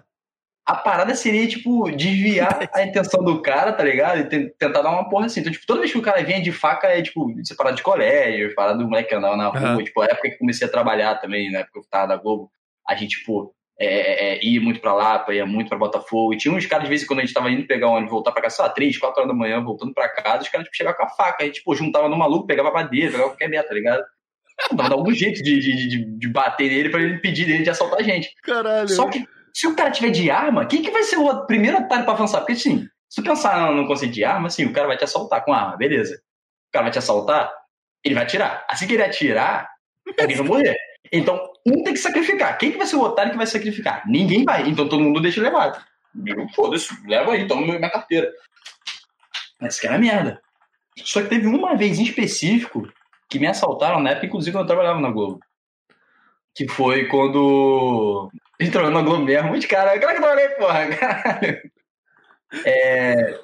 A 0.68 0.76
parada 0.76 1.14
seria, 1.14 1.48
tipo, 1.48 1.92
desviar 1.92 2.58
a 2.74 2.82
intenção 2.82 3.24
do 3.24 3.40
cara, 3.40 3.72
tá 3.72 3.84
ligado? 3.84 4.22
E 4.22 4.50
tentar 4.50 4.82
dar 4.82 4.90
uma 4.90 5.08
porra 5.08 5.28
assim. 5.28 5.42
Então, 5.42 5.52
tipo, 5.52 5.68
toda 5.68 5.82
vez 5.82 5.92
que 5.92 5.98
o 5.98 6.02
cara 6.02 6.24
vinha 6.24 6.42
de 6.42 6.52
faca, 6.52 6.88
é, 6.88 7.04
tipo, 7.04 7.32
separado 7.44 7.76
de 7.76 7.84
colégio, 7.84 8.56
parada 8.56 8.80
do 8.80 8.88
moleque 8.88 9.10
que 9.10 9.16
andava 9.16 9.38
na 9.38 9.48
rua. 9.50 9.76
Uhum. 9.76 9.84
Tipo, 9.84 10.02
a 10.02 10.06
época 10.06 10.30
que 10.30 10.38
comecei 10.38 10.68
a 10.68 10.72
trabalhar 10.72 11.16
também, 11.16 11.52
na 11.52 11.60
época 11.60 11.74
que 11.74 11.80
eu 11.80 11.90
tava 11.90 12.08
na 12.08 12.16
Globo, 12.16 12.50
a 12.88 12.96
gente, 12.96 13.20
tipo, 13.20 13.54
é, 13.78 13.86
é, 13.86 14.36
é, 14.36 14.46
ia 14.46 14.62
muito 14.62 14.80
pra 14.80 14.94
Lapa, 14.94 15.34
ia 15.34 15.46
muito 15.46 15.68
pra 15.68 15.78
Botafogo. 15.78 16.34
E 16.34 16.38
tinha 16.38 16.54
uns 16.54 16.66
caras, 16.66 16.86
de 16.86 16.90
vez 16.90 17.04
em 17.04 17.06
quando 17.06 17.20
a 17.20 17.22
gente 17.24 17.34
tava 17.34 17.52
indo 17.52 17.68
pegar 17.68 17.90
ônibus, 17.90 18.12
voltar 18.12 18.32
pra 18.32 18.42
casa, 18.42 18.56
sei 18.56 18.66
lá, 18.66 18.72
3, 18.72 18.98
4 18.98 19.22
horas 19.22 19.34
da 19.34 19.38
manhã, 19.38 19.64
voltando 19.64 19.94
pra 19.94 20.10
casa, 20.10 20.44
os 20.44 20.50
caras 20.50 20.66
tipo, 20.66 20.78
chegavam 20.78 20.98
com 20.98 21.06
a 21.06 21.10
faca. 21.10 21.44
A 21.44 21.46
gente, 21.46 21.56
tipo, 21.56 21.76
juntava 21.76 22.08
no 22.08 22.18
maluco, 22.18 22.48
pegava 22.48 22.72
madeira, 22.72 23.12
pegava 23.12 23.30
qualquer 23.30 23.50
meta, 23.50 23.68
tá 23.68 23.74
ligado? 23.74 24.04
Dava 24.72 24.94
algum 24.94 25.12
jeito 25.12 25.44
de, 25.44 25.60
de, 25.60 25.90
de, 25.90 26.18
de, 26.18 26.30
bater 26.30 26.70
nele 26.70 26.90
pra 26.90 27.02
ele 27.02 27.16
impedir 27.16 27.46
dele 27.46 27.64
de 27.64 27.70
assaltar 27.70 28.00
a 28.00 28.04
gente. 28.04 28.34
Caralho. 28.42 28.88
Só 28.88 29.10
que 29.10 29.26
se 29.54 29.68
o 29.68 29.76
cara 29.76 29.92
tiver 29.92 30.12
de 30.12 30.32
arma, 30.32 30.66
quem 30.66 30.82
que 30.82 30.92
vai 30.92 31.04
ser 31.04 31.18
o 31.18 31.46
primeiro 31.46 31.78
otário 31.78 32.06
pra 32.06 32.14
avançar? 32.14 32.40
Porque 32.40 32.54
assim, 32.54 32.88
se 33.10 33.22
tu 33.22 33.24
pensar 33.24 33.72
no 33.74 33.86
conceito 33.86 34.14
de 34.14 34.24
arma, 34.24 34.48
assim, 34.48 34.66
o 34.66 34.72
cara 34.72 34.88
vai 34.88 34.98
te 34.98 35.04
assaltar 35.04 35.44
com 35.44 35.52
arma, 35.52 35.76
beleza. 35.76 36.16
O 36.16 36.72
cara 36.72 36.84
vai 36.84 36.92
te 36.92 37.00
assaltar, 37.00 37.52
ele 38.04 38.16
vai 38.16 38.24
atirar. 38.24 38.66
Assim 38.70 38.88
que 38.88 38.94
ele 38.94 39.04
atirar, 39.04 39.70
alguém 40.20 40.38
vai 40.38 40.48
morrer. 40.48 40.76
Então, 41.12 41.42
um 41.66 41.84
tem 41.84 41.94
que 41.94 42.00
sacrificar. 42.00 42.58
Quem 42.58 42.72
que 42.72 42.78
vai 42.78 42.86
ser 42.86 42.96
o 42.96 43.02
otário 43.02 43.32
que 43.32 43.38
vai 43.38 43.48
sacrificar? 43.48 44.04
Ninguém 44.08 44.44
vai. 44.44 44.70
Então 44.70 44.88
todo 44.88 45.04
mundo 45.04 45.22
deixa 45.22 45.42
levar. 45.42 45.86
Foda-se, 46.54 46.96
leva 47.08 47.34
aí, 47.34 47.48
toma 47.48 47.66
minha 47.66 47.90
carteira. 47.90 48.32
Mas 49.60 49.80
que 49.80 49.88
era 49.88 49.98
merda. 49.98 50.42
Só 50.98 51.22
que 51.22 51.30
teve 51.30 51.48
uma 51.48 51.76
vez 51.76 52.00
em 52.00 52.04
específico 52.04 52.88
que 53.30 53.40
me 53.40 53.48
assaltaram 53.48 54.00
na 54.00 54.12
época, 54.12 54.28
inclusive, 54.28 54.54
quando 54.54 54.64
eu 54.64 54.68
trabalhava 54.68 55.00
na 55.00 55.12
Globo. 55.12 55.40
Que 56.56 56.68
foi 56.68 57.08
quando. 57.08 58.32
Entrou 58.60 58.90
na 58.90 59.02
Globo 59.02 59.24
mesmo, 59.24 59.50
muito 59.50 59.68
cara. 59.68 60.00
Cara 60.00 60.14
que 60.14 60.22
trabalhei, 60.22 60.50
porra, 60.50 60.96
caralho. 60.96 61.72
É... 62.66 63.40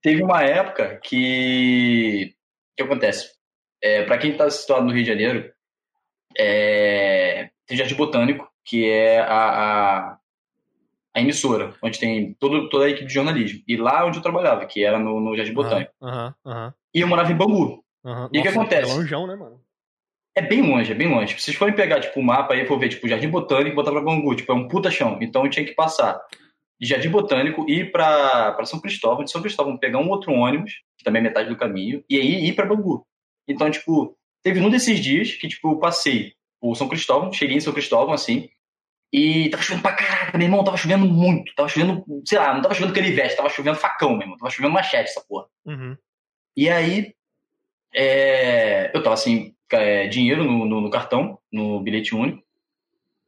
Teve 0.00 0.22
uma 0.22 0.42
época 0.42 0.98
que. 1.02 2.34
O 2.72 2.76
que 2.76 2.82
acontece? 2.84 3.32
É, 3.82 4.04
para 4.04 4.18
quem 4.18 4.36
tá 4.36 4.48
situado 4.48 4.86
no 4.86 4.92
Rio 4.92 5.02
de 5.02 5.10
Janeiro, 5.10 5.52
é, 6.38 7.50
tem 7.66 7.76
Jardim 7.76 7.94
Botânico, 7.94 8.48
que 8.64 8.88
é 8.88 9.20
a, 9.20 9.26
a, 9.26 10.18
a, 11.14 11.20
emissora, 11.20 11.74
onde 11.82 11.98
tem 11.98 12.34
todo, 12.34 12.68
toda 12.68 12.84
a 12.84 12.90
equipe 12.90 13.06
de 13.06 13.14
jornalismo. 13.14 13.62
E 13.66 13.76
lá 13.76 14.06
onde 14.06 14.18
eu 14.18 14.22
trabalhava, 14.22 14.64
que 14.66 14.84
era 14.84 14.98
no, 14.98 15.20
no 15.20 15.36
Jardim 15.36 15.52
Botânico. 15.52 15.92
Uhum, 16.00 16.32
uhum. 16.44 16.72
E 16.94 17.00
eu 17.00 17.08
morava 17.08 17.32
em 17.32 17.36
Bangu. 17.36 17.82
Uhum. 18.04 18.28
E 18.32 18.38
o 18.38 18.42
que 18.42 18.48
acontece? 18.48 18.90
É 18.90 18.94
longeão, 18.94 19.26
né, 19.26 19.34
mano? 19.34 19.60
É 20.36 20.42
bem 20.42 20.62
longe, 20.62 20.92
é 20.92 20.94
bem 20.94 21.08
longe. 21.08 21.34
Se 21.34 21.40
vocês 21.40 21.56
forem 21.56 21.74
pegar, 21.74 22.00
tipo, 22.00 22.20
o 22.20 22.22
mapa 22.22 22.54
aí, 22.54 22.64
for 22.64 22.78
ver, 22.78 22.90
tipo, 22.90 23.08
Jardim 23.08 23.28
Botânico 23.28 23.70
e 23.70 23.74
botar 23.74 23.90
pra 23.90 24.00
Bangu, 24.00 24.36
tipo, 24.36 24.52
é 24.52 24.54
um 24.54 24.68
puta 24.68 24.90
chão. 24.90 25.18
Então 25.20 25.44
eu 25.44 25.50
tinha 25.50 25.66
que 25.66 25.74
passar 25.74 26.20
de 26.80 26.86
Jardim 26.86 27.10
Botânico 27.10 27.64
e 27.68 27.80
ir 27.80 27.90
pra, 27.90 28.52
pra 28.52 28.64
São 28.64 28.80
Cristóvão. 28.80 29.24
De 29.24 29.32
São 29.32 29.42
Cristóvão 29.42 29.76
pegar 29.76 29.98
um 29.98 30.08
outro 30.08 30.32
ônibus, 30.32 30.74
que 30.96 31.02
também 31.02 31.20
é 31.20 31.24
metade 31.24 31.48
do 31.48 31.56
caminho, 31.56 32.04
e 32.08 32.16
aí 32.16 32.46
ir 32.46 32.54
pra 32.54 32.66
Bangu. 32.66 33.04
Então, 33.48 33.70
tipo, 33.70 34.16
teve 34.42 34.60
um 34.60 34.70
desses 34.70 35.00
dias 35.00 35.32
que, 35.32 35.48
tipo, 35.48 35.72
eu 35.72 35.78
passei 35.78 36.34
por 36.60 36.74
São 36.76 36.88
Cristóvão, 36.88 37.32
cheguei 37.32 37.56
em 37.56 37.60
São 37.60 37.72
Cristóvão, 37.72 38.12
assim, 38.12 38.48
e 39.12 39.48
tava 39.48 39.62
chovendo 39.62 39.82
pra 39.82 39.92
caraca, 39.92 40.36
meu 40.36 40.46
irmão, 40.46 40.64
tava 40.64 40.76
chovendo 40.76 41.06
muito, 41.06 41.54
tava 41.54 41.68
chovendo, 41.68 42.04
sei 42.26 42.38
lá, 42.38 42.54
não 42.54 42.62
tava 42.62 42.74
chovendo 42.74 42.94
canivete, 42.94 43.36
tava 43.36 43.48
chovendo 43.48 43.78
facão, 43.78 44.10
meu 44.10 44.22
irmão, 44.22 44.36
tava 44.36 44.50
chovendo 44.50 44.74
machete 44.74 45.10
essa 45.10 45.24
porra. 45.26 45.46
Uhum. 45.64 45.96
E 46.56 46.68
aí, 46.68 47.14
é, 47.94 48.90
eu 48.94 49.02
tava 49.02 49.14
assim, 49.14 49.54
é, 49.72 50.08
dinheiro 50.08 50.44
no, 50.44 50.66
no, 50.66 50.80
no, 50.80 50.90
cartão, 50.90 51.38
no 51.50 51.80
bilhete 51.80 52.14
único, 52.14 52.42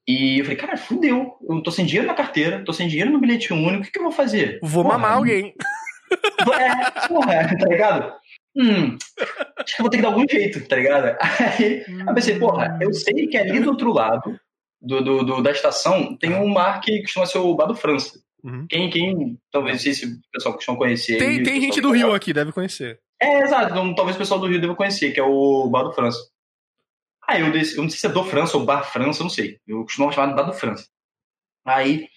e 0.06 0.40
eu 0.40 0.44
falei, 0.44 0.58
cara, 0.58 0.76
fudeu, 0.76 1.36
eu 1.48 1.62
tô 1.62 1.70
sem 1.70 1.86
dinheiro 1.86 2.06
na 2.06 2.14
carteira, 2.14 2.64
tô 2.64 2.72
sem 2.72 2.88
dinheiro 2.88 3.10
no 3.10 3.20
bilhete 3.20 3.52
único, 3.52 3.82
o 3.82 3.84
que, 3.84 3.92
que 3.92 3.98
eu 3.98 4.04
vou 4.04 4.12
fazer? 4.12 4.58
Vou 4.62 4.82
porra, 4.82 4.98
mamar 4.98 5.16
alguém. 5.16 5.54
É, 6.58 7.06
porra, 7.06 7.56
tá 7.56 7.66
ligado? 7.68 8.12
Hum, 8.56 8.96
acho 9.58 9.76
que 9.76 9.80
eu 9.80 9.84
vou 9.84 9.90
ter 9.90 9.96
que 9.98 10.02
dar 10.02 10.08
algum 10.08 10.26
jeito, 10.28 10.66
tá 10.66 10.76
ligado? 10.76 11.16
Aí 11.20 11.84
eu 12.06 12.14
pensei, 12.14 12.38
porra, 12.38 12.78
eu 12.80 12.92
sei 12.92 13.26
que 13.26 13.36
ali 13.36 13.60
do 13.60 13.70
outro 13.70 13.92
lado 13.92 14.38
do, 14.80 15.02
do, 15.02 15.24
do 15.24 15.42
da 15.42 15.50
estação 15.50 16.16
tem 16.16 16.34
um 16.34 16.48
mar 16.48 16.80
que 16.80 17.02
costuma 17.02 17.26
ser 17.26 17.38
o 17.38 17.54
Bar 17.54 17.66
do 17.66 17.74
França. 17.74 18.18
Uhum. 18.42 18.66
Quem, 18.68 18.88
quem, 18.88 19.38
talvez, 19.52 19.76
não 19.76 19.82
sei 19.82 19.92
se 19.92 20.06
o 20.06 20.20
pessoal 20.32 20.54
costuma 20.54 20.78
conhecer. 20.78 21.18
Tem, 21.18 21.42
tem 21.42 21.60
gente 21.60 21.80
do 21.80 21.90
Rio 21.90 22.14
aqui, 22.14 22.32
deve 22.32 22.52
conhecer. 22.52 22.98
É, 23.20 23.42
exato, 23.42 23.72
então, 23.72 23.94
talvez 23.94 24.16
o 24.16 24.18
pessoal 24.18 24.40
do 24.40 24.46
Rio 24.46 24.60
deva 24.60 24.74
conhecer, 24.74 25.12
que 25.12 25.20
é 25.20 25.22
o 25.22 25.68
Bar 25.68 25.82
do 25.82 25.92
França. 25.92 26.18
Aí 27.28 27.42
eu, 27.42 27.52
desci, 27.52 27.76
eu 27.76 27.82
não 27.82 27.90
sei 27.90 27.98
se 27.98 28.06
é 28.06 28.10
do 28.10 28.24
França 28.24 28.56
ou 28.56 28.64
Bar 28.64 28.82
França, 28.82 29.20
eu 29.20 29.24
não 29.24 29.30
sei. 29.30 29.58
Eu 29.66 29.82
costumo 29.82 30.10
chamar 30.10 30.28
de 30.28 30.34
Bar 30.34 30.44
do 30.44 30.54
França. 30.54 30.88
Aí 31.64 32.08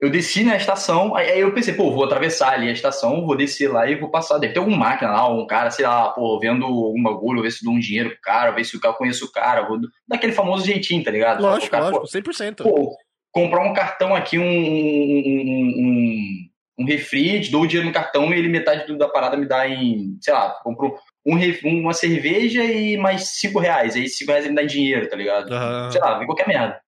eu 0.00 0.10
desci 0.10 0.44
na 0.44 0.56
estação, 0.56 1.16
aí 1.16 1.40
eu 1.40 1.52
pensei, 1.52 1.74
pô, 1.74 1.90
vou 1.90 2.04
atravessar 2.04 2.52
ali 2.52 2.68
a 2.68 2.72
estação, 2.72 3.26
vou 3.26 3.36
descer 3.36 3.68
lá 3.68 3.90
e 3.90 3.96
vou 3.96 4.10
passar. 4.10 4.38
Deve 4.38 4.52
ter 4.52 4.60
alguma 4.60 4.76
máquina 4.76 5.10
lá, 5.10 5.28
um 5.28 5.46
cara, 5.46 5.70
sei 5.70 5.84
lá, 5.84 6.10
pô, 6.10 6.38
vendo 6.38 6.64
algum 6.64 7.02
bagulho, 7.02 7.42
ver 7.42 7.50
se 7.50 7.64
dou 7.64 7.74
um 7.74 7.80
dinheiro 7.80 8.10
pro 8.10 8.20
cara, 8.22 8.52
ver 8.52 8.64
se 8.64 8.76
o 8.76 8.80
cara 8.80 8.94
conhece 8.94 9.24
o 9.24 9.32
cara, 9.32 9.66
vou 9.66 9.80
daquele 10.06 10.32
famoso 10.32 10.64
jeitinho, 10.64 11.02
tá 11.02 11.10
ligado? 11.10 11.42
Lógico, 11.42 11.72
cara, 11.72 11.90
lógico, 11.90 12.06
pô, 12.22 12.30
100%. 12.30 12.62
Pô, 12.62 12.96
comprar 13.32 13.64
um 13.64 13.74
cartão 13.74 14.14
aqui, 14.14 14.38
um, 14.38 14.44
um, 14.44 15.74
um, 15.76 16.48
um 16.78 16.84
refri, 16.84 17.50
dou 17.50 17.62
o 17.62 17.66
dinheiro 17.66 17.88
no 17.88 17.94
cartão 17.94 18.32
e 18.32 18.38
ele 18.38 18.48
metade 18.48 18.96
da 18.96 19.08
parada 19.08 19.36
me 19.36 19.46
dá 19.46 19.68
em, 19.68 20.16
sei 20.20 20.32
lá, 20.32 20.50
compro 20.62 20.94
um, 21.26 21.36
uma 21.64 21.92
cerveja 21.92 22.62
e 22.64 22.96
mais 22.96 23.30
cinco 23.40 23.58
reais. 23.58 23.96
Aí 23.96 24.08
cinco 24.08 24.30
reais 24.30 24.44
ele 24.44 24.54
me 24.54 24.60
dá 24.60 24.66
dinheiro, 24.66 25.08
tá 25.08 25.16
ligado? 25.16 25.50
Uhum. 25.50 25.90
Sei 25.90 26.00
lá, 26.00 26.18
vem 26.18 26.26
qualquer 26.26 26.46
merda. 26.46 26.80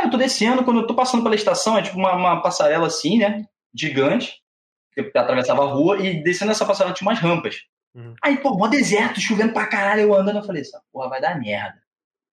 Aí 0.00 0.06
eu 0.06 0.10
tô 0.10 0.16
descendo, 0.16 0.64
quando 0.64 0.80
eu 0.80 0.86
tô 0.86 0.94
passando 0.94 1.22
pela 1.22 1.34
estação, 1.34 1.76
é 1.76 1.82
tipo 1.82 1.98
uma, 1.98 2.14
uma 2.14 2.40
passarela 2.40 2.86
assim, 2.86 3.18
né? 3.18 3.46
Gigante. 3.74 4.40
Que 4.94 5.02
atravessava 5.14 5.62
a 5.62 5.68
rua 5.68 5.98
e 5.98 6.22
descendo 6.22 6.50
essa 6.50 6.64
passarela 6.64 6.94
tinha 6.94 7.06
umas 7.06 7.20
rampas. 7.20 7.66
Uhum. 7.94 8.14
Aí, 8.22 8.38
pô, 8.38 8.56
mó 8.56 8.66
deserto, 8.66 9.20
chovendo 9.20 9.52
pra 9.52 9.66
caralho, 9.66 10.00
eu 10.00 10.14
andando, 10.14 10.38
eu 10.38 10.42
falei, 10.42 10.62
essa 10.62 10.80
porra 10.90 11.10
vai 11.10 11.20
dar 11.20 11.38
merda. 11.38 11.82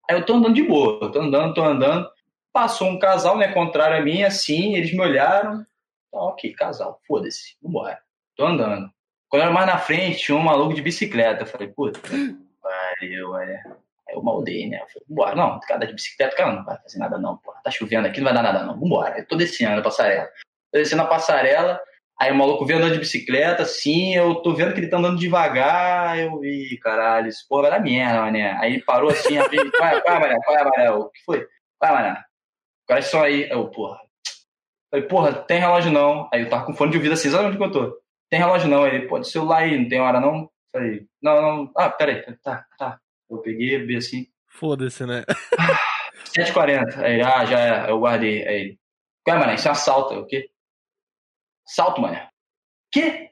Aí 0.10 0.16
eu 0.16 0.26
tô 0.26 0.36
andando 0.36 0.56
de 0.56 0.64
boa, 0.64 0.98
eu 1.02 1.12
tô 1.12 1.20
andando, 1.20 1.54
tô 1.54 1.62
andando. 1.62 2.10
Passou 2.54 2.88
um 2.88 2.98
casal, 2.98 3.38
né, 3.38 3.50
contrário 3.50 3.98
a 3.98 4.02
mim, 4.02 4.24
assim, 4.24 4.76
eles 4.76 4.94
me 4.94 5.02
olharam. 5.02 5.66
Tá, 6.10 6.20
ok, 6.20 6.54
casal, 6.54 7.02
foda-se, 7.06 7.58
vambora. 7.62 8.00
Tô 8.38 8.46
andando. 8.46 8.90
Quando 9.28 9.42
eu 9.42 9.48
era 9.48 9.54
mais 9.54 9.68
na 9.68 9.78
frente, 9.78 10.20
tinha 10.20 10.38
um 10.38 10.42
maluco 10.42 10.74
de 10.74 10.82
bicicleta. 10.82 11.44
Eu 11.44 11.48
falei, 11.48 11.68
puta, 11.68 12.00
pariu, 12.62 13.32
olha. 13.32 13.62
Aí 14.08 14.16
eu 14.16 14.24
maldei, 14.24 14.68
né? 14.70 14.78
Eu 14.78 14.88
falei, 14.88 15.06
vambora. 15.10 15.36
Não, 15.36 15.60
cara 15.62 15.86
de 15.86 15.94
bicicleta, 15.94 16.36
cara, 16.36 16.54
não 16.54 16.64
vai 16.64 16.78
fazer 16.82 17.00
nada 17.00 17.18
não, 17.18 17.38
pô. 17.38 17.54
Tá 17.64 17.72
chovendo 17.72 18.08
aqui, 18.08 18.20
não 18.20 18.26
vai 18.26 18.34
dar 18.34 18.44
nada 18.44 18.64
não. 18.64 18.80
Vambora. 18.80 19.18
Eu 19.18 19.28
tô 19.28 19.36
descendo 19.36 19.80
a 19.80 19.84
passarela. 19.84 20.28
Tô 20.72 20.80
descendo 20.80 21.02
a 21.02 21.08
passarela, 21.08 21.80
aí 22.20 22.32
o 22.32 22.36
maluco 22.36 22.66
vem 22.66 22.78
andando 22.78 22.94
de 22.94 23.00
bicicleta, 23.00 23.64
assim, 23.64 24.16
eu 24.16 24.36
tô 24.36 24.54
vendo 24.54 24.74
que 24.74 24.80
ele 24.80 24.90
tá 24.90 24.98
andando 24.98 25.18
devagar, 25.18 26.20
eu 26.20 26.40
vi, 26.40 26.78
caralho, 26.82 27.30
isso 27.30 27.46
porra 27.48 27.64
vai 27.64 27.72
dar 27.72 27.80
merda, 27.80 28.22
mané. 28.22 28.52
Aí 28.60 28.74
ele 28.74 28.84
parou 28.84 29.10
assim, 29.10 29.38
é, 29.38 29.44
qual 29.44 29.88
é, 29.88 30.20
mané, 30.20 30.36
qual 30.44 30.58
é, 30.58 30.64
mané? 30.64 30.92
O 30.92 31.10
que 31.10 31.24
foi? 31.24 31.48
Qual 31.80 31.92
é, 31.92 31.96
mané? 31.96 32.24
É 32.90 33.02
só 33.02 33.24
aí. 33.24 33.50
Eu, 33.50 33.70
porra. 33.70 34.00
Falei, 34.90 35.08
porra, 35.08 35.34
tem 35.34 35.60
relógio 35.60 35.92
não. 35.92 36.30
Aí 36.34 36.42
eu 36.42 36.50
tava 36.50 36.66
com 36.66 36.74
fone 36.74 36.92
de 36.92 36.98
ouvido 36.98 37.14
assim, 37.14 37.30
sabe 37.30 37.46
onde 37.46 37.58
que 37.58 37.64
eu 37.64 37.72
tô? 37.72 38.02
Tem 38.30 38.40
relógio 38.40 38.70
não. 38.70 38.88
Ele, 38.88 39.08
pode 39.08 39.30
celular 39.30 39.60
aí, 39.60 39.78
não 39.78 39.90
tem 39.90 40.00
hora 40.00 40.20
não? 40.20 40.50
Falei, 40.72 41.06
não, 41.22 41.42
não. 41.42 41.72
Ah, 41.76 41.90
peraí. 41.90 42.24
Tá, 42.42 42.66
tá. 42.78 43.00
Eu 43.30 43.40
peguei, 43.40 43.86
vi 43.86 43.98
assim. 43.98 44.28
Foda-se, 44.48 45.06
né? 45.06 45.24
7h40. 46.36 47.00
Aí, 47.00 47.22
ah, 47.22 47.46
já 47.46 47.60
é. 47.60 47.90
Eu 47.90 48.00
guardei. 48.00 48.48
Aí 48.48 48.56
ele, 48.56 48.80
ué, 49.28 49.38
mano, 49.38 49.54
isso 49.54 49.68
é 49.68 49.72
assalto. 49.72 50.14
O 50.16 50.26
quê? 50.26 50.50
Salto, 51.66 52.02
mané. 52.02 52.30
Quê? 52.92 53.32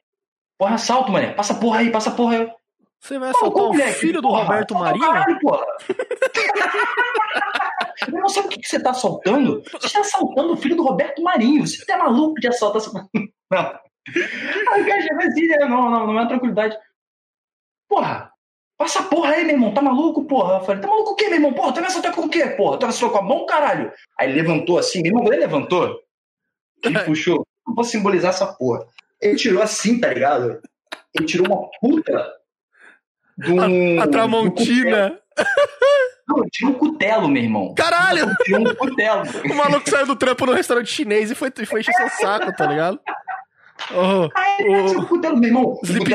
Porra, 0.58 0.76
assalto, 0.76 1.12
mané. 1.12 1.34
Passa 1.34 1.56
porra 1.56 1.80
aí, 1.80 1.92
passa 1.92 2.12
porra 2.12 2.38
aí. 2.38 2.52
Você 3.00 3.20
vai 3.20 3.30
assaltar 3.30 3.64
o 3.64 3.74
filho 3.94 4.22
do 4.22 4.30
porra, 4.30 4.44
Roberto 4.44 4.74
Marinho? 4.74 5.06
Caralho, 5.06 5.40
porra. 5.40 5.66
Eu 8.08 8.20
não 8.20 8.30
sei 8.30 8.44
o 8.44 8.50
que, 8.50 8.60
que 8.60 8.68
você 8.68 8.82
tá 8.82 8.92
assaltando. 8.92 9.64
Você 9.72 9.94
tá 9.94 10.00
assaltando 10.00 10.54
o 10.54 10.58
filho 10.58 10.76
do 10.76 10.84
Roberto 10.84 11.22
Marinho. 11.22 11.66
Você 11.66 11.86
tá 11.86 11.98
maluco 11.98 12.40
de 12.40 12.48
assaltar 12.48 12.82
essa. 12.82 12.92
Não. 13.52 13.80
Aí 14.72 14.82
o 14.82 14.88
cara 14.88 15.02
já 15.02 15.16
vai 15.16 15.28
assim, 15.28 15.48
né? 15.48 15.58
não, 15.66 15.90
não, 15.90 16.08
não 16.08 16.20
é 16.20 16.28
tranquilidade. 16.28 16.78
Porra, 17.88 18.32
passa 18.78 19.04
porra 19.04 19.32
aí, 19.32 19.44
meu 19.44 19.56
irmão, 19.56 19.74
tá 19.74 19.82
maluco, 19.82 20.26
porra? 20.26 20.58
Eu 20.58 20.64
falei, 20.66 20.82
tá 20.82 20.88
maluco 20.88 21.12
o 21.12 21.16
quê, 21.16 21.26
meu 21.26 21.36
irmão? 21.36 21.54
Porra, 21.54 21.74
tá 21.74 21.82
me 21.82 21.88
assaltando 21.88 22.16
com 22.16 22.24
o 22.24 22.30
quê, 22.30 22.46
porra? 22.48 22.78
Tá 22.78 22.88
com 22.92 23.18
a 23.18 23.22
mão, 23.22 23.46
caralho? 23.46 23.92
Aí 24.20 24.32
levantou 24.32 24.78
assim, 24.78 25.02
meu 25.02 25.12
irmão, 25.12 25.28
ele 25.28 25.42
levantou 25.42 26.00
e 26.84 26.92
puxou. 27.06 27.46
Não 27.66 27.74
vou 27.74 27.84
simbolizar 27.84 28.30
essa 28.30 28.46
porra. 28.46 28.86
Ele 29.22 29.36
tirou 29.36 29.62
assim, 29.62 30.00
tá 30.00 30.14
ligado? 30.14 30.62
Ele 31.14 31.26
tirou 31.26 31.48
uma 31.48 31.70
puta 31.80 32.34
de 33.38 33.52
um. 33.52 34.00
A, 34.00 34.04
a 34.04 34.08
Tramontina. 34.08 35.20
Não, 36.28 36.44
tinha 36.52 36.70
um 36.70 36.74
cutelo, 36.74 37.28
meu 37.28 37.44
irmão. 37.44 37.74
Caralho! 37.76 38.36
Tinha 38.44 38.60
um 38.60 38.76
cutelo. 38.76 39.24
o 39.50 39.56
maluco 39.56 39.90
saiu 39.90 40.08
do 40.08 40.16
trampo 40.16 40.46
no 40.46 40.54
restaurante 40.54 40.92
chinês 40.92 41.30
e 41.30 41.36
foi, 41.36 41.52
foi 41.66 41.82
encher 41.82 41.94
seu 41.94 42.10
saco, 42.10 42.52
tá 42.56 42.66
ligado? 42.66 43.00
Oh, 43.92 44.30
Aí, 44.36 44.66
oh, 44.70 45.00
o 45.00 45.08
cutelo, 45.08 45.38
meu 45.38 45.50
irmão. 45.50 45.80
Sleep 45.84 46.10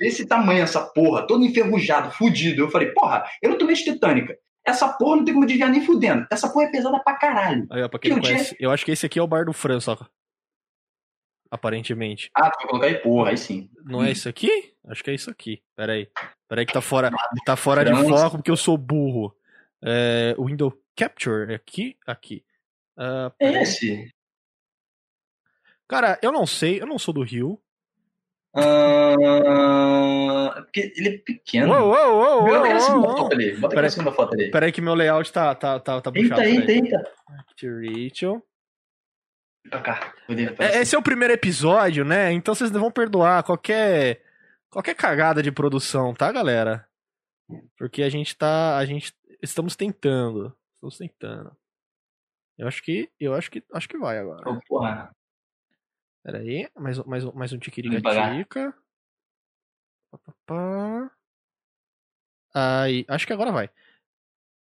desse 0.00 0.26
tamanho, 0.26 0.62
essa 0.62 0.80
porra, 0.80 1.26
todo 1.26 1.44
enferrujado, 1.44 2.10
fudido. 2.12 2.62
Eu 2.62 2.70
falei, 2.70 2.88
porra, 2.92 3.24
eu 3.42 3.50
não 3.50 3.58
tomei 3.58 3.76
tetânica. 3.76 4.36
Essa 4.64 4.88
porra 4.88 5.16
não 5.16 5.24
tem 5.24 5.34
como 5.34 5.46
desviar 5.46 5.70
nem 5.70 5.84
fudendo. 5.84 6.26
Essa 6.30 6.48
porra 6.48 6.66
é 6.66 6.70
pesada 6.70 7.00
pra 7.00 7.16
caralho. 7.16 7.66
Aí, 7.70 7.82
ó, 7.82 7.88
pra 7.88 7.98
quem 7.98 8.12
não 8.12 8.20
conhece, 8.20 8.56
eu 8.60 8.70
acho 8.70 8.84
que 8.84 8.92
esse 8.92 9.04
aqui 9.04 9.18
é 9.18 9.22
o 9.22 9.26
bar 9.26 9.44
do 9.44 9.52
Fran, 9.52 9.80
só. 9.80 9.98
Aparentemente. 11.50 12.30
Ah, 12.34 12.50
tu 12.50 12.58
vai 12.58 12.66
colocar 12.68 12.86
aí, 12.86 12.94
porra, 12.94 13.30
aí 13.30 13.36
sim. 13.36 13.68
Não 13.84 14.02
é 14.02 14.10
isso 14.12 14.28
aqui? 14.28 14.72
Acho 14.86 15.02
que 15.02 15.10
é 15.10 15.14
isso 15.14 15.30
aqui. 15.30 15.60
Pera 15.76 15.92
aí. 15.92 16.08
Pera 16.48 16.62
aí 16.62 16.66
que 16.66 16.72
tá 16.72 16.80
fora, 16.80 17.10
tá 17.44 17.56
fora 17.56 17.84
de 17.84 17.92
foco 18.08 18.36
porque 18.38 18.50
eu 18.50 18.56
sou 18.56 18.78
burro. 18.78 19.34
É, 19.84 20.34
window 20.38 20.72
Capture, 20.96 21.52
é 21.52 21.56
aqui? 21.56 21.96
Aqui. 22.06 22.44
Uh, 22.96 23.32
é 23.40 23.62
esse? 23.62 24.08
Cara, 25.92 26.18
eu 26.22 26.32
não 26.32 26.46
sei, 26.46 26.80
eu 26.80 26.86
não 26.86 26.98
sou 26.98 27.12
do 27.12 27.22
Rio. 27.22 27.60
Uh, 28.56 29.12
porque 30.62 30.90
ele 30.96 31.08
é 31.10 31.18
pequeno. 31.18 31.70
Uou, 31.70 31.90
uou, 31.90 32.14
uou, 32.14 32.46
Bota 32.46 32.64
aquela 32.64 32.80
segunda 32.80 33.08
foto 33.10 33.34
ali. 33.34 33.56
Bota 33.56 33.90
segunda 33.90 34.12
foto 34.12 34.32
ali. 34.32 34.50
Peraí 34.50 34.72
que 34.72 34.80
meu 34.80 34.94
layout 34.94 35.30
tá, 35.30 35.54
tá, 35.54 35.78
tá, 35.78 36.00
tá 36.00 36.10
puxado. 36.10 36.40
Eita, 36.40 36.72
eita, 36.72 36.96
eita. 36.96 37.12
Rachel. 37.62 38.42
Pra 39.68 39.82
cá. 39.82 40.14
É, 40.58 40.80
esse 40.80 40.94
é 40.94 40.98
o 40.98 41.02
primeiro 41.02 41.34
episódio, 41.34 42.06
né? 42.06 42.32
Então 42.32 42.54
vocês 42.54 42.70
vão 42.70 42.90
perdoar 42.90 43.42
qualquer 43.42 44.22
qualquer 44.70 44.94
cagada 44.94 45.42
de 45.42 45.52
produção, 45.52 46.14
tá, 46.14 46.32
galera? 46.32 46.88
Porque 47.76 48.02
a 48.02 48.08
gente 48.08 48.34
tá, 48.34 48.78
a 48.78 48.86
gente 48.86 49.14
estamos 49.42 49.76
tentando, 49.76 50.56
estamos 50.76 50.96
tentando. 50.96 51.54
Eu 52.56 52.66
acho 52.66 52.82
que, 52.82 53.10
eu 53.20 53.34
acho 53.34 53.50
que, 53.50 53.62
acho 53.74 53.86
que 53.86 53.98
vai 53.98 54.18
agora. 54.18 54.42
Oh, 54.48 54.58
porra. 54.66 55.14
Pera 56.24 56.38
aí, 56.38 56.68
mais, 56.78 56.98
mais, 57.04 57.24
mais 57.34 57.52
um 57.52 57.58
tiquirica-tica. 57.58 58.74
Aí, 62.54 63.04
acho 63.08 63.26
que 63.26 63.32
agora 63.32 63.50
vai. 63.50 63.70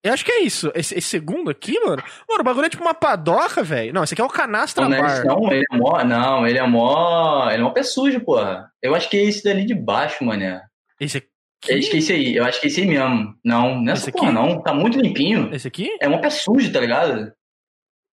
Eu 0.03 0.13
acho 0.13 0.25
que 0.25 0.33
é 0.33 0.43
isso. 0.43 0.71
Esse, 0.75 0.99
esse, 0.99 1.09
segundo 1.09 1.51
aqui, 1.51 1.79
mano. 1.81 2.03
Mano, 2.29 2.41
o 2.41 2.45
bagulho 2.45 2.67
é 2.67 2.69
tipo 2.69 2.83
uma 2.83 2.93
padoca, 2.93 3.63
velho. 3.63 3.93
Não, 3.93 4.05
esse 4.05 4.13
aqui 4.13 4.21
é 4.21 4.25
o 4.25 4.29
canastra 4.29 4.87
não, 4.87 5.01
bar. 5.01 5.25
Não, 5.25 5.51
ele 5.51 5.65
é 5.73 5.77
mó. 5.77 6.05
Não, 6.05 6.47
ele 6.47 6.59
é 6.59 6.67
mó. 6.67 7.49
Ele 7.51 7.63
é 7.63 7.65
mó 7.65 7.71
pé 7.71 7.83
sujo, 7.83 8.21
porra. 8.21 8.71
Eu 8.83 8.95
acho 8.95 9.09
que 9.09 9.17
é 9.17 9.25
esse 9.25 9.43
dali 9.43 9.65
de 9.65 9.75
baixo, 9.75 10.23
mané. 10.23 10.61
Esse 11.01 11.19
aqui? 11.19 11.29
Eu 11.69 11.77
é 11.77 11.79
esse 11.79 12.13
aí. 12.13 12.37
Eu 12.37 12.45
acho 12.45 12.61
que 12.61 12.67
é 12.67 12.69
esse 12.69 12.83
aí 12.83 12.87
mesmo. 12.87 13.35
Não, 13.43 13.81
nessa 13.81 14.11
esse 14.11 14.13
porra, 14.13 14.27
aqui? 14.27 14.35
não. 14.35 14.63
Tá 14.63 14.75
muito 14.75 15.01
limpinho. 15.01 15.55
Esse 15.55 15.69
aqui? 15.69 15.97
É 15.99 16.07
mó 16.07 16.19
pé 16.19 16.29
sujo, 16.29 16.71
tá 16.71 16.81
ligado? 16.81 17.33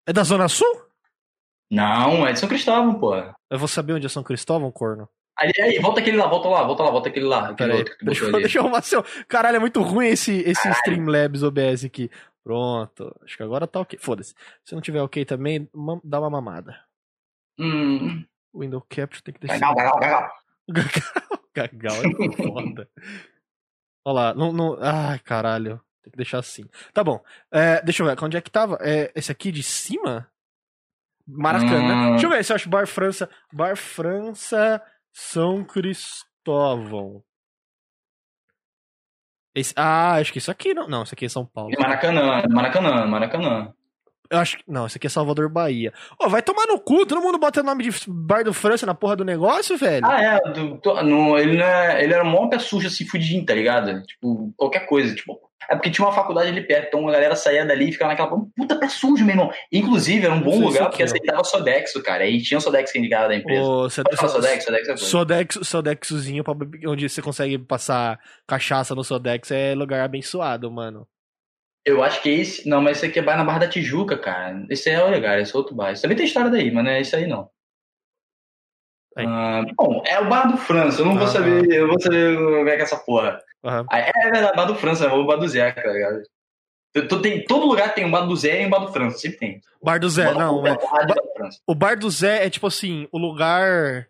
É 0.08 0.14
da 0.14 0.24
Zona 0.24 0.48
Sul? 0.48 0.85
Não, 1.70 2.26
é 2.26 2.34
de 2.34 2.40
São 2.40 2.50
Cristóvão, 2.50 3.00
porra. 3.00 3.34
Eu 3.50 3.60
vou 3.60 3.68
saber 3.68 3.94
onde 3.94 4.06
é 4.06 4.10
São 4.10 4.24
Cristóvão, 4.24 4.72
corno. 4.72 5.10
Aí, 5.38 5.52
aí, 5.60 5.80
volta 5.80 6.00
aquele 6.00 6.16
lá, 6.16 6.28
volta 6.28 6.48
lá, 6.48 6.64
volta 6.64 6.84
lá, 6.84 6.92
volta 6.92 7.10
aquele 7.10 7.26
lá. 7.26 7.50
Aquele 7.50 7.74
outro 7.74 7.98
que 7.98 8.06
deixa, 8.06 8.32
deixa 8.32 8.58
eu 8.58 8.64
arrumar 8.64 8.82
seu. 8.82 9.04
Caralho, 9.28 9.58
é 9.58 9.60
muito 9.60 9.82
ruim 9.82 10.08
esse, 10.08 10.32
esse 10.32 10.70
Streamlabs 10.70 11.44
OBS 11.44 11.84
aqui. 11.84 12.10
Pronto. 12.44 13.14
Acho 13.24 13.36
que 13.36 13.44
agora 13.44 13.68
tá 13.68 13.82
ok. 13.82 14.00
Foda-se. 14.00 14.34
Se 14.64 14.74
não 14.74 14.82
tiver 14.82 15.02
ok 15.02 15.26
também, 15.26 15.70
dá 16.04 16.20
uma 16.20 16.30
mamada. 16.30 16.80
Hum. 17.60 18.24
Window 18.56 18.82
Capture 18.88 19.24
tem 19.24 19.34
que 19.34 19.42
deixar. 19.42 19.60
Gagal, 19.60 19.76
gagal, 19.76 20.32
gagal. 20.70 21.40
gagal 21.54 21.96
é 21.96 22.44
foda. 22.44 22.90
Olha 24.06 24.14
lá. 24.14 24.34
Não, 24.34 24.54
não... 24.54 24.78
Ai, 24.80 25.20
caralho. 25.20 25.82
Tem 26.02 26.12
que 26.12 26.18
deixar 26.18 26.40
assim. 26.40 26.66
Tá 26.94 27.04
bom. 27.04 27.22
É, 27.52 27.82
deixa 27.82 28.04
eu 28.04 28.08
ver. 28.08 28.24
Onde 28.24 28.38
é 28.38 28.42
que 28.42 28.52
tava? 28.52 28.78
É, 28.80 29.12
esse 29.16 29.32
aqui 29.32 29.52
de 29.52 29.64
cima? 29.64 30.30
Maracanã. 31.28 32.08
Hum. 32.08 32.12
Deixa 32.12 32.26
eu 32.26 32.30
ver 32.30 32.44
se 32.44 32.52
eu 32.52 32.56
acho 32.56 32.70
Bar 32.70 32.88
França. 32.88 33.30
Bar 33.52 33.76
França. 33.76 34.82
São 35.12 35.64
Cristóvão. 35.64 37.24
Esse, 39.56 39.74
ah, 39.78 40.16
acho 40.16 40.34
que 40.34 40.40
isso 40.40 40.52
aqui 40.52 40.74
não. 40.74 40.88
Não, 40.88 41.04
isso 41.04 41.14
aqui 41.14 41.26
é 41.26 41.30
São 41.30 41.46
Paulo. 41.46 41.72
Maracanã, 41.80 42.44
Maracanã, 42.50 43.08
Maracanã. 43.08 43.74
Eu 44.30 44.40
acho 44.40 44.58
que. 44.58 44.64
Não, 44.68 44.86
isso 44.86 44.98
aqui 44.98 45.08
é 45.08 45.10
Salvador, 45.10 45.50
Bahia. 45.50 45.94
Ô, 46.20 46.30
vai 46.30 46.42
tomar 46.42 46.66
no 46.68 46.80
cu, 46.80 47.06
todo 47.06 47.22
mundo 47.22 47.38
bota 47.38 47.62
o 47.62 47.64
nome 47.64 47.84
de 47.84 47.92
Bar 48.08 48.44
do 48.44 48.54
França 48.54 48.86
na 48.86 48.96
porra 48.96 49.16
do 49.16 49.26
negócio, 49.26 49.78
velho. 49.78 50.06
Ah, 50.06 50.22
é. 50.22 50.52
Do, 50.52 50.76
do, 50.76 51.04
no, 51.04 51.38
ele, 51.38 51.62
é, 51.62 52.04
ele 52.04 52.14
era 52.14 52.24
mó 52.24 52.48
pé 52.48 52.60
suja 52.60 52.88
assim, 52.88 53.06
fudidinho, 53.06 53.46
tá 53.46 53.54
ligado? 53.54 54.02
Tipo, 54.04 54.54
qualquer 54.58 54.88
coisa. 54.88 55.14
Tipo, 55.14 55.40
é 55.70 55.76
porque 55.76 55.90
tinha 55.90 56.06
uma 56.06 56.14
faculdade 56.14 56.50
ali 56.50 56.62
perto, 56.62 56.88
então 56.88 57.08
a 57.08 57.12
galera 57.12 57.36
saía 57.36 57.66
dali 57.66 57.90
e 57.90 57.92
ficava 57.92 58.12
naquela 58.12 58.30
puta 58.56 58.78
pé 58.78 58.88
sujo, 58.88 59.26
meu 59.26 59.34
irmão. 59.34 59.52
Inclusive, 59.72 60.26
era 60.26 60.34
um 60.34 60.42
bom 60.42 60.60
lugar 60.60 60.90
porque 60.90 61.04
aceitava 61.04 61.44
Sodexo, 61.44 62.02
cara. 62.04 62.24
Aí 62.24 62.42
tinha 62.42 62.58
o 62.58 62.62
Sodexo 62.62 62.94
que 62.94 63.00
indicava 63.00 63.28
da 63.28 63.36
empresa. 63.36 63.62
O 63.62 63.90
Sodexo, 63.90 64.30
Sodexo, 64.30 64.66
Sodexo, 64.66 65.06
Sodexo, 65.06 65.66
Sodexozinho, 65.66 66.44
onde 66.88 67.10
você 67.10 67.22
consegue 67.22 67.58
passar 67.58 68.20
cachaça 68.48 68.94
no 68.94 69.04
Sodex, 69.04 69.52
é 69.52 69.74
lugar 69.74 70.02
abençoado, 70.02 70.72
mano. 70.72 71.08
Eu 71.86 72.04
acho 72.04 72.22
que 72.22 72.30
esse. 72.30 72.68
Não, 72.68 72.82
mas 72.82 72.98
esse 72.98 73.06
aqui 73.06 73.20
é 73.20 73.22
bar 73.22 73.38
na 73.38 73.44
Barra 73.44 73.60
da 73.60 73.68
Tijuca, 73.68 74.18
cara. 74.18 74.66
Esse 74.70 74.90
é 74.90 75.04
o 75.04 75.12
lugar, 75.12 75.40
esse 75.40 75.54
é 75.54 75.58
outro 75.58 75.76
bar. 75.76 75.92
Isso 75.92 76.02
também 76.02 76.18
tem 76.18 76.26
história 76.26 76.50
daí, 76.50 76.72
mas 76.72 76.84
não 76.84 76.92
é 76.92 77.02
esse 77.02 77.16
aí, 77.16 77.28
não. 77.28 77.50
Ah, 79.18 79.64
bom, 79.78 80.04
é 80.06 80.20
o 80.20 80.28
bar 80.28 80.52
do 80.52 80.58
França. 80.58 81.02
Eu 81.02 81.06
não 81.06 81.18
vou 81.18 81.28
saber. 81.28 81.72
Eu 81.72 81.88
vou 81.88 82.02
saber 82.02 82.36
como 82.36 82.68
é 82.68 82.76
que 82.76 82.82
é 82.82 82.84
essa 82.84 82.98
porra. 82.98 83.40
Uhum. 83.64 83.86
É, 83.92 84.10
é 84.10 84.32
verdade, 84.32 84.56
bar 84.58 84.66
do 84.66 84.76
França, 84.76 85.06
é 85.06 85.12
o 85.12 85.26
bar 85.26 85.38
do 85.38 85.48
Zé, 85.48 85.72
tá 85.72 85.92
ligado? 85.92 86.24
Tem, 87.22 87.44
todo 87.44 87.66
lugar 87.66 87.94
tem 87.94 88.06
um 88.06 88.12
bar 88.12 88.22
do 88.22 88.36
Zé 88.36 88.64
e 88.64 88.66
um 88.66 88.70
bar 88.70 88.80
do 88.80 88.92
França, 88.92 89.18
sempre 89.18 89.38
tem. 89.38 89.62
Bar 89.84 90.00
do 90.00 90.10
Zé, 90.10 90.26
bar, 90.26 90.40
não. 90.40 90.66
É, 90.66 90.76
bar, 90.76 91.50
o 91.68 91.76
bar 91.76 91.98
do 91.98 92.10
Zé 92.10 92.46
é 92.46 92.50
tipo 92.50 92.68
assim, 92.68 93.08
o 93.12 93.18
lugar. 93.18 94.08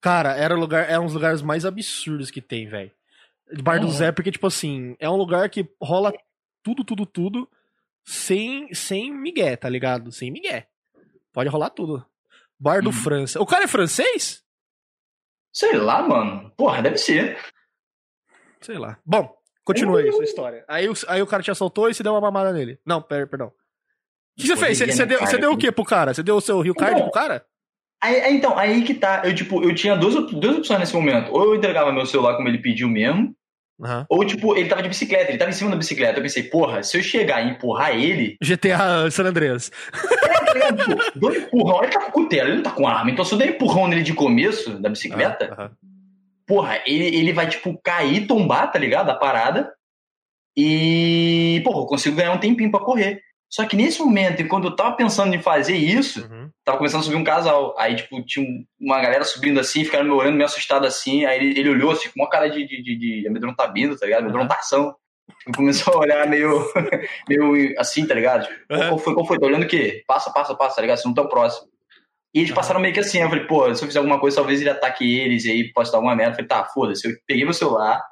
Cara, 0.00 0.34
era, 0.34 0.54
lugar, 0.54 0.90
é 0.90 0.98
um 0.98 1.04
dos 1.04 1.14
lugares 1.14 1.42
mais 1.42 1.64
absurdos 1.64 2.30
que 2.30 2.40
tem, 2.40 2.66
velho. 2.66 2.90
Bar 3.62 3.78
do 3.78 3.86
Uhum. 3.86 3.92
Zé, 3.92 4.10
porque, 4.10 4.32
tipo 4.32 4.46
assim, 4.46 4.96
é 4.98 5.08
um 5.08 5.16
lugar 5.16 5.48
que 5.48 5.68
rola 5.80 6.12
tudo, 6.62 6.84
tudo, 6.84 7.04
tudo, 7.06 7.48
sem, 8.04 8.72
sem 8.74 9.12
migué, 9.12 9.56
tá 9.56 9.68
ligado? 9.68 10.10
Sem 10.12 10.30
migué. 10.30 10.68
Pode 11.32 11.48
rolar 11.48 11.70
tudo. 11.70 12.04
Bar 12.58 12.80
do 12.82 12.88
Uhum. 12.88 12.92
França. 12.92 13.40
O 13.40 13.46
cara 13.46 13.64
é 13.64 13.68
francês? 13.68 14.42
Sei 15.52 15.76
lá, 15.76 16.02
mano. 16.06 16.50
Porra, 16.56 16.80
deve 16.82 16.96
ser. 16.98 17.38
Sei 18.60 18.78
lá. 18.78 18.98
Bom, 19.04 19.34
continua 19.64 20.00
aí 20.00 20.12
sua 20.12 20.24
história. 20.24 20.64
Aí, 20.68 20.88
o- 20.88 20.94
aí 21.08 21.20
o 21.20 21.26
cara 21.26 21.42
te 21.42 21.50
assaltou 21.50 21.88
e 21.90 21.94
você 21.94 22.02
deu 22.02 22.12
uma 22.12 22.20
mamada 22.20 22.52
nele. 22.52 22.78
Não, 22.86 23.02
per, 23.02 23.28
perdão. 23.28 23.48
O 23.48 24.40
que 24.40 24.46
você 24.46 24.56
fez? 24.56 24.78
Você, 24.78 24.86
você 24.92 25.06
deu, 25.06 25.20
você 25.20 25.38
deu 25.38 25.52
o 25.52 25.58
que 25.58 25.70
pro 25.72 25.84
cara? 25.84 26.14
Você 26.14 26.22
deu 26.22 26.36
o 26.36 26.40
seu 26.40 26.60
Rio 26.60 26.74
Card 26.74 26.94
Então, 26.94 27.04
pro 27.04 27.12
cara? 27.12 27.44
Aí, 28.00 28.20
aí, 28.20 28.36
então, 28.36 28.56
aí 28.58 28.82
que 28.82 28.94
tá. 28.94 29.22
Eu, 29.24 29.34
tipo, 29.34 29.62
eu 29.62 29.74
tinha 29.74 29.94
duas, 29.96 30.14
duas 30.32 30.56
opções 30.58 30.80
nesse 30.80 30.94
momento. 30.94 31.30
Ou 31.32 31.44
eu 31.44 31.54
entregava 31.54 31.92
meu 31.92 32.06
celular 32.06 32.36
como 32.36 32.48
ele 32.48 32.58
pediu 32.62 32.88
mesmo, 32.88 33.36
Aham. 33.80 34.06
ou, 34.08 34.24
tipo, 34.24 34.56
ele 34.56 34.68
tava 34.68 34.82
de 34.82 34.88
bicicleta, 34.88 35.30
ele 35.30 35.38
tava 35.38 35.50
em 35.50 35.54
cima 35.54 35.70
da 35.70 35.76
bicicleta. 35.76 36.18
Eu 36.18 36.22
pensei, 36.22 36.44
porra, 36.44 36.82
se 36.82 36.96
eu 36.96 37.02
chegar 37.02 37.44
e 37.44 37.50
empurrar 37.50 37.96
ele, 37.96 38.36
GTA 38.42 39.10
San 39.10 39.24
Andreas. 39.24 39.70
Tipo, 40.52 41.18
dou 41.18 41.30
um 41.30 41.34
empurrão, 41.34 41.82
ele 41.82 41.92
tá 41.92 42.00
com 42.00 42.12
cutelo, 42.12 42.48
ele 42.48 42.56
não 42.56 42.62
tá 42.62 42.70
com 42.70 42.86
arma. 42.86 43.10
Então, 43.10 43.24
se 43.24 43.32
eu 43.32 43.38
der 43.38 43.48
empurrão 43.48 43.88
nele 43.88 44.02
de 44.02 44.14
começo 44.14 44.78
da 44.80 44.88
bicicleta, 44.88 45.52
Aham. 45.52 45.70
porra, 46.46 46.80
ele, 46.86 47.06
ele 47.16 47.32
vai, 47.32 47.48
tipo, 47.48 47.80
cair, 47.82 48.26
tombar, 48.26 48.70
tá 48.70 48.78
ligado? 48.78 49.06
Da 49.06 49.14
parada. 49.14 49.72
E, 50.56 51.60
porra, 51.64 51.78
eu 51.80 51.86
consigo 51.86 52.16
ganhar 52.16 52.32
um 52.32 52.38
tempinho 52.38 52.70
pra 52.70 52.80
correr. 52.80 53.22
Só 53.52 53.66
que 53.66 53.76
nesse 53.76 54.00
momento, 54.00 54.40
enquanto 54.40 54.64
eu 54.64 54.74
tava 54.74 54.96
pensando 54.96 55.34
em 55.34 55.42
fazer 55.42 55.76
isso, 55.76 56.22
Uhum. 56.22 56.48
tava 56.64 56.78
começando 56.78 57.00
a 57.00 57.04
subir 57.04 57.16
um 57.16 57.24
casal. 57.24 57.74
Aí, 57.78 57.94
tipo, 57.96 58.24
tinha 58.24 58.46
um- 58.46 58.64
uma 58.80 58.98
galera 59.00 59.24
subindo 59.24 59.60
assim, 59.60 59.84
ficaram 59.84 60.06
me 60.06 60.10
olhando, 60.12 60.34
meio 60.36 60.46
assustado 60.46 60.86
assim. 60.86 61.26
Aí 61.26 61.38
ele, 61.38 61.60
ele 61.60 61.68
olhou 61.68 61.90
assim, 61.90 62.08
com 62.08 62.22
uma 62.22 62.30
cara 62.30 62.48
de, 62.48 62.66
de, 62.66 62.82
de, 62.82 63.20
de 63.20 63.28
amedrontamento, 63.28 63.98
tá 63.98 64.06
ligado? 64.06 64.22
Amedrontação. 64.22 64.94
Tipo, 65.44 65.56
começou 65.58 65.92
a 65.94 65.98
olhar 65.98 66.26
meio, 66.26 66.64
meio 67.28 67.74
assim, 67.78 68.06
tá 68.06 68.14
ligado? 68.14 68.46
Tipo, 68.46 68.74
Uhum. 68.74 68.88
qual 68.88 68.98
foi, 68.98 69.14
qual 69.14 69.26
foi? 69.26 69.38
Tá 69.38 69.46
olhando 69.46 69.64
o 69.64 69.68
quê? 69.68 70.02
Passa, 70.06 70.30
passa, 70.32 70.54
passa, 70.54 70.76
tá 70.76 70.80
ligado? 70.82 70.96
Vocês 70.96 71.06
não 71.06 71.14
tão 71.14 71.28
próximo. 71.28 71.68
E 72.34 72.38
eles 72.38 72.48
Uhum. 72.50 72.56
passaram 72.56 72.80
meio 72.80 72.94
que 72.94 73.00
assim. 73.00 73.20
Eu 73.20 73.28
falei, 73.28 73.44
pô, 73.44 73.74
se 73.74 73.82
eu 73.84 73.86
fizer 73.86 73.98
alguma 73.98 74.18
coisa, 74.18 74.36
talvez 74.36 74.62
ele 74.62 74.70
ataque 74.70 75.04
eles, 75.20 75.44
e 75.44 75.50
aí 75.50 75.72
possa 75.74 75.92
dar 75.92 75.98
alguma 75.98 76.16
merda. 76.16 76.32
Eu 76.32 76.36
falei, 76.36 76.48
tá, 76.48 76.64
foda-se. 76.64 77.06
Eu 77.06 77.14
peguei 77.26 77.44
meu 77.44 77.52
celular. 77.52 78.02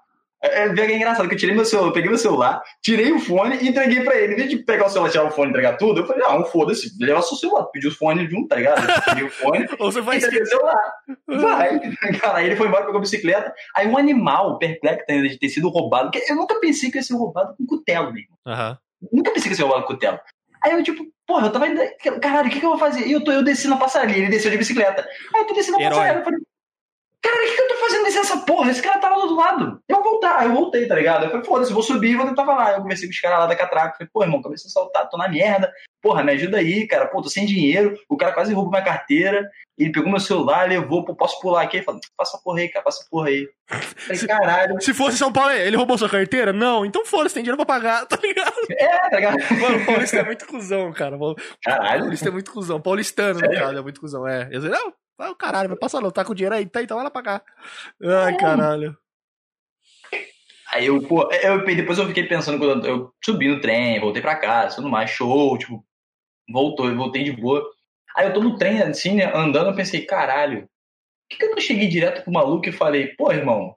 É, 0.43 0.65
é, 0.65 0.69
é 0.69 0.97
engraçado 0.97 1.29
que 1.29 1.35
eu 1.35 1.39
tirei 1.39 1.55
meu 1.55 1.65
celular, 1.65 1.93
peguei 1.93 2.09
meu 2.09 2.19
celular, 2.19 2.63
tirei 2.83 3.13
o 3.13 3.19
fone 3.19 3.59
e 3.61 3.69
entreguei 3.69 4.03
pra 4.03 4.17
ele. 4.17 4.33
Em 4.33 4.37
vez 4.37 4.51
de 4.51 4.57
pegar 4.57 4.87
o 4.87 4.89
celular, 4.89 5.11
tirar 5.11 5.25
o 5.25 5.31
fone 5.31 5.49
e 5.49 5.51
entregar 5.51 5.77
tudo, 5.77 6.01
eu 6.01 6.07
falei, 6.07 6.23
ah, 6.25 6.39
um 6.39 6.45
foda-se, 6.45 6.91
levar 6.99 7.23
seu 7.23 7.37
celular. 7.37 7.65
Pedi 7.67 7.89
o 7.89 7.95
fone 7.95 8.27
junto, 8.29 8.49
tá 8.49 8.57
ligado? 8.57 8.83
Pedi 9.05 9.25
o 9.25 9.31
fone 9.31 9.67
Ou 9.79 9.93
você 9.93 10.01
vai 10.01 10.17
entreguei 10.17 10.43
o 10.43 10.47
celular. 10.47 10.93
Vai. 11.27 11.81
Cara, 12.21 12.39
aí 12.39 12.47
ele 12.47 12.57
foi 12.57 12.69
embora, 12.69 12.85
pegou 12.85 12.99
a 12.99 13.03
bicicleta. 13.03 13.53
Aí 13.77 13.87
um 13.87 13.99
animal 13.99 14.59
perplexo 14.59 15.05
ainda 15.09 15.29
de 15.29 15.39
ter 15.39 15.49
sido 15.51 15.69
roubado, 15.69 16.11
eu 16.29 16.37
nunca 16.37 16.59
pensei 16.59 16.91
que 16.91 16.97
ia 16.97 17.03
ser 17.03 17.15
roubado 17.15 17.55
com 17.57 17.67
cutelo, 17.67 18.13
mesmo. 18.13 18.31
Aham. 18.47 18.79
Nunca 19.13 19.31
pensei 19.33 19.49
que 19.49 19.55
ia 19.55 19.57
ser 19.57 19.63
roubado 19.63 19.87
com 19.87 19.95
cutelo. 19.95 20.19
Aí 20.63 20.73
eu, 20.73 20.83
tipo, 20.83 21.05
porra, 21.27 21.47
eu 21.47 21.53
tava. 21.53 21.67
Caralho, 22.21 22.49
o 22.49 22.51
que, 22.51 22.61
que 22.61 22.67
eu 22.67 22.71
vou 22.71 22.79
fazer? 22.79 23.07
E 23.07 23.13
eu, 23.13 23.25
tô, 23.25 23.33
eu 23.33 23.43
desci 23.43 23.67
na 23.67 23.77
passarela, 23.77 24.17
ele 24.17 24.29
desceu 24.29 24.51
de 24.51 24.59
bicicleta. 24.59 25.07
Aí 25.35 25.41
eu 25.43 25.47
tô 25.47 25.55
descendo 25.55 25.79
na 25.79 25.89
passarela. 25.89 26.19
Eu 26.19 26.25
falei, 26.25 26.41
caralho, 27.23 27.45
o 27.45 27.51
que, 27.51 27.57
que 27.57 27.63
eu 27.63 27.69
tô 27.69 27.75
fazendo 27.77 28.05
descendo 28.05 28.27
essa 28.27 28.37
porra? 28.39 28.71
Esse 28.71 28.83
cara 28.83 28.99
tava 28.99 29.15
do 29.17 29.21
outro 29.23 29.37
lado. 29.37 29.83
Eu 29.89 29.97
vou 29.97 30.13
voltar. 30.13 30.39
Aí 30.39 30.49
eu 30.49 30.55
voltei, 30.55 30.87
tá 30.87 30.95
ligado? 30.95 31.25
Eu 31.25 31.31
falei, 31.31 31.45
foda-se, 31.45 31.73
vou 31.73 31.83
subir 31.83 32.11
e 32.11 32.17
vou 32.17 32.27
tentar 32.27 32.45
lá. 32.45 32.73
Eu 32.73 32.83
conversei 32.83 33.09
com 33.09 33.13
os 33.13 33.21
caras 33.21 33.39
lá 33.41 33.47
da 33.47 33.57
catraca. 33.57 33.97
Falei, 33.97 34.11
pô, 34.13 34.23
irmão, 34.23 34.43
comecei 34.43 34.69
a 34.69 34.73
saltar, 34.73 35.09
tô 35.09 35.17
na 35.17 35.29
merda. 35.29 35.73
Porra, 36.03 36.23
me 36.23 36.33
ajuda 36.33 36.59
aí, 36.59 36.87
cara. 36.87 37.07
Pô, 37.07 37.21
tô 37.23 37.29
sem 37.29 37.47
dinheiro. 37.47 37.99
O 38.09 38.17
cara 38.17 38.33
quase 38.33 38.53
roubou 38.55 38.71
minha 38.71 38.85
carteira. 38.85 39.49
Ele 39.79 39.93
pegou 39.93 40.11
meu 40.11 40.21
celular, 40.21 40.69
levou, 40.69 41.05
pô, 41.05 41.15
posso 41.15 41.41
pular 41.41 41.63
aqui? 41.63 41.79
Ele 41.79 41.85
falou, 41.85 42.01
passa 42.15 42.37
a 42.37 42.41
porra 42.41 42.61
aí, 42.61 42.69
cara, 42.69 42.85
passa 42.85 43.03
a 43.03 43.11
porra 43.11 43.29
aí. 43.29 43.49
Falei, 43.67 44.27
caralho. 44.27 44.81
Se 44.81 44.93
fosse 44.93 45.17
São 45.17 45.33
Paulo, 45.33 45.53
ele 45.53 45.77
roubou 45.77 45.97
sua 45.97 46.09
carteira? 46.09 46.53
Não, 46.53 46.85
então 46.85 47.07
foda-se, 47.07 47.35
tem 47.35 47.43
dinheiro 47.43 47.57
pra 47.57 47.65
pagar, 47.65 48.05
tá 48.07 48.19
ligado? 48.23 48.53
É, 48.71 49.09
tá 49.09 49.17
ligado? 49.17 49.39
Mano, 49.59 49.79
o 49.79 49.87
paulista 49.87 50.19
é 50.19 50.23
muito 50.23 50.47
cuzão, 50.47 50.93
cara. 50.93 51.17
O 51.17 51.35
Caralho. 51.65 52.01
paulista 52.03 52.29
é 52.29 52.31
muito 52.31 52.53
cuzão. 52.53 52.79
Paulistano, 52.79 53.41
no 53.41 53.51
caso, 53.51 53.79
é 53.79 53.83
muito 53.83 54.01
cuzão, 54.01 54.29
é. 54.29 54.49
Eu 54.53 54.61
disse, 54.61 54.69
não, 54.69 54.93
vai 55.21 55.31
o 55.31 55.37
caralho, 55.37 55.69
vai 55.69 55.79
passar 55.79 56.01
não, 56.01 56.11
tá 56.11 56.25
com 56.25 56.35
dinheiro 56.35 56.55
aí, 56.55 56.67
tá, 56.67 56.83
então 56.83 56.97
vai 56.97 57.05
lá 57.05 57.11
pagar. 57.11 57.45
Ai, 58.03 58.37
caralho. 58.39 58.97
Aí 60.73 60.87
eu, 60.87 61.03
pô, 61.07 61.31
eu, 61.31 61.65
depois 61.65 61.99
eu 61.99 62.07
fiquei 62.07 62.25
pensando 62.27 62.59
quando 62.59 62.87
eu, 62.87 62.97
eu 62.97 63.15
subi 63.23 63.49
no 63.49 63.61
trem, 63.61 64.01
voltei 64.01 64.23
pra 64.23 64.37
casa, 64.37 64.77
tudo 64.77 64.89
mais, 64.89 65.11
show, 65.11 65.59
tipo, 65.59 65.85
voltou, 66.51 66.89
eu 66.89 66.97
voltei 66.97 67.23
de 67.23 67.33
boa. 67.33 67.63
Aí 68.17 68.27
eu 68.27 68.33
tô 68.33 68.41
no 68.41 68.57
trem, 68.57 68.81
assim, 68.81 69.17
né, 69.17 69.31
andando, 69.35 69.71
eu 69.71 69.77
pensei, 69.77 70.07
caralho, 70.07 70.63
por 70.63 70.69
que, 71.29 71.37
que 71.37 71.45
eu 71.45 71.51
não 71.51 71.61
cheguei 71.61 71.87
direto 71.87 72.23
pro 72.25 72.33
maluco 72.33 72.69
e 72.69 72.73
falei, 72.73 73.09
pô, 73.09 73.31
irmão, 73.31 73.77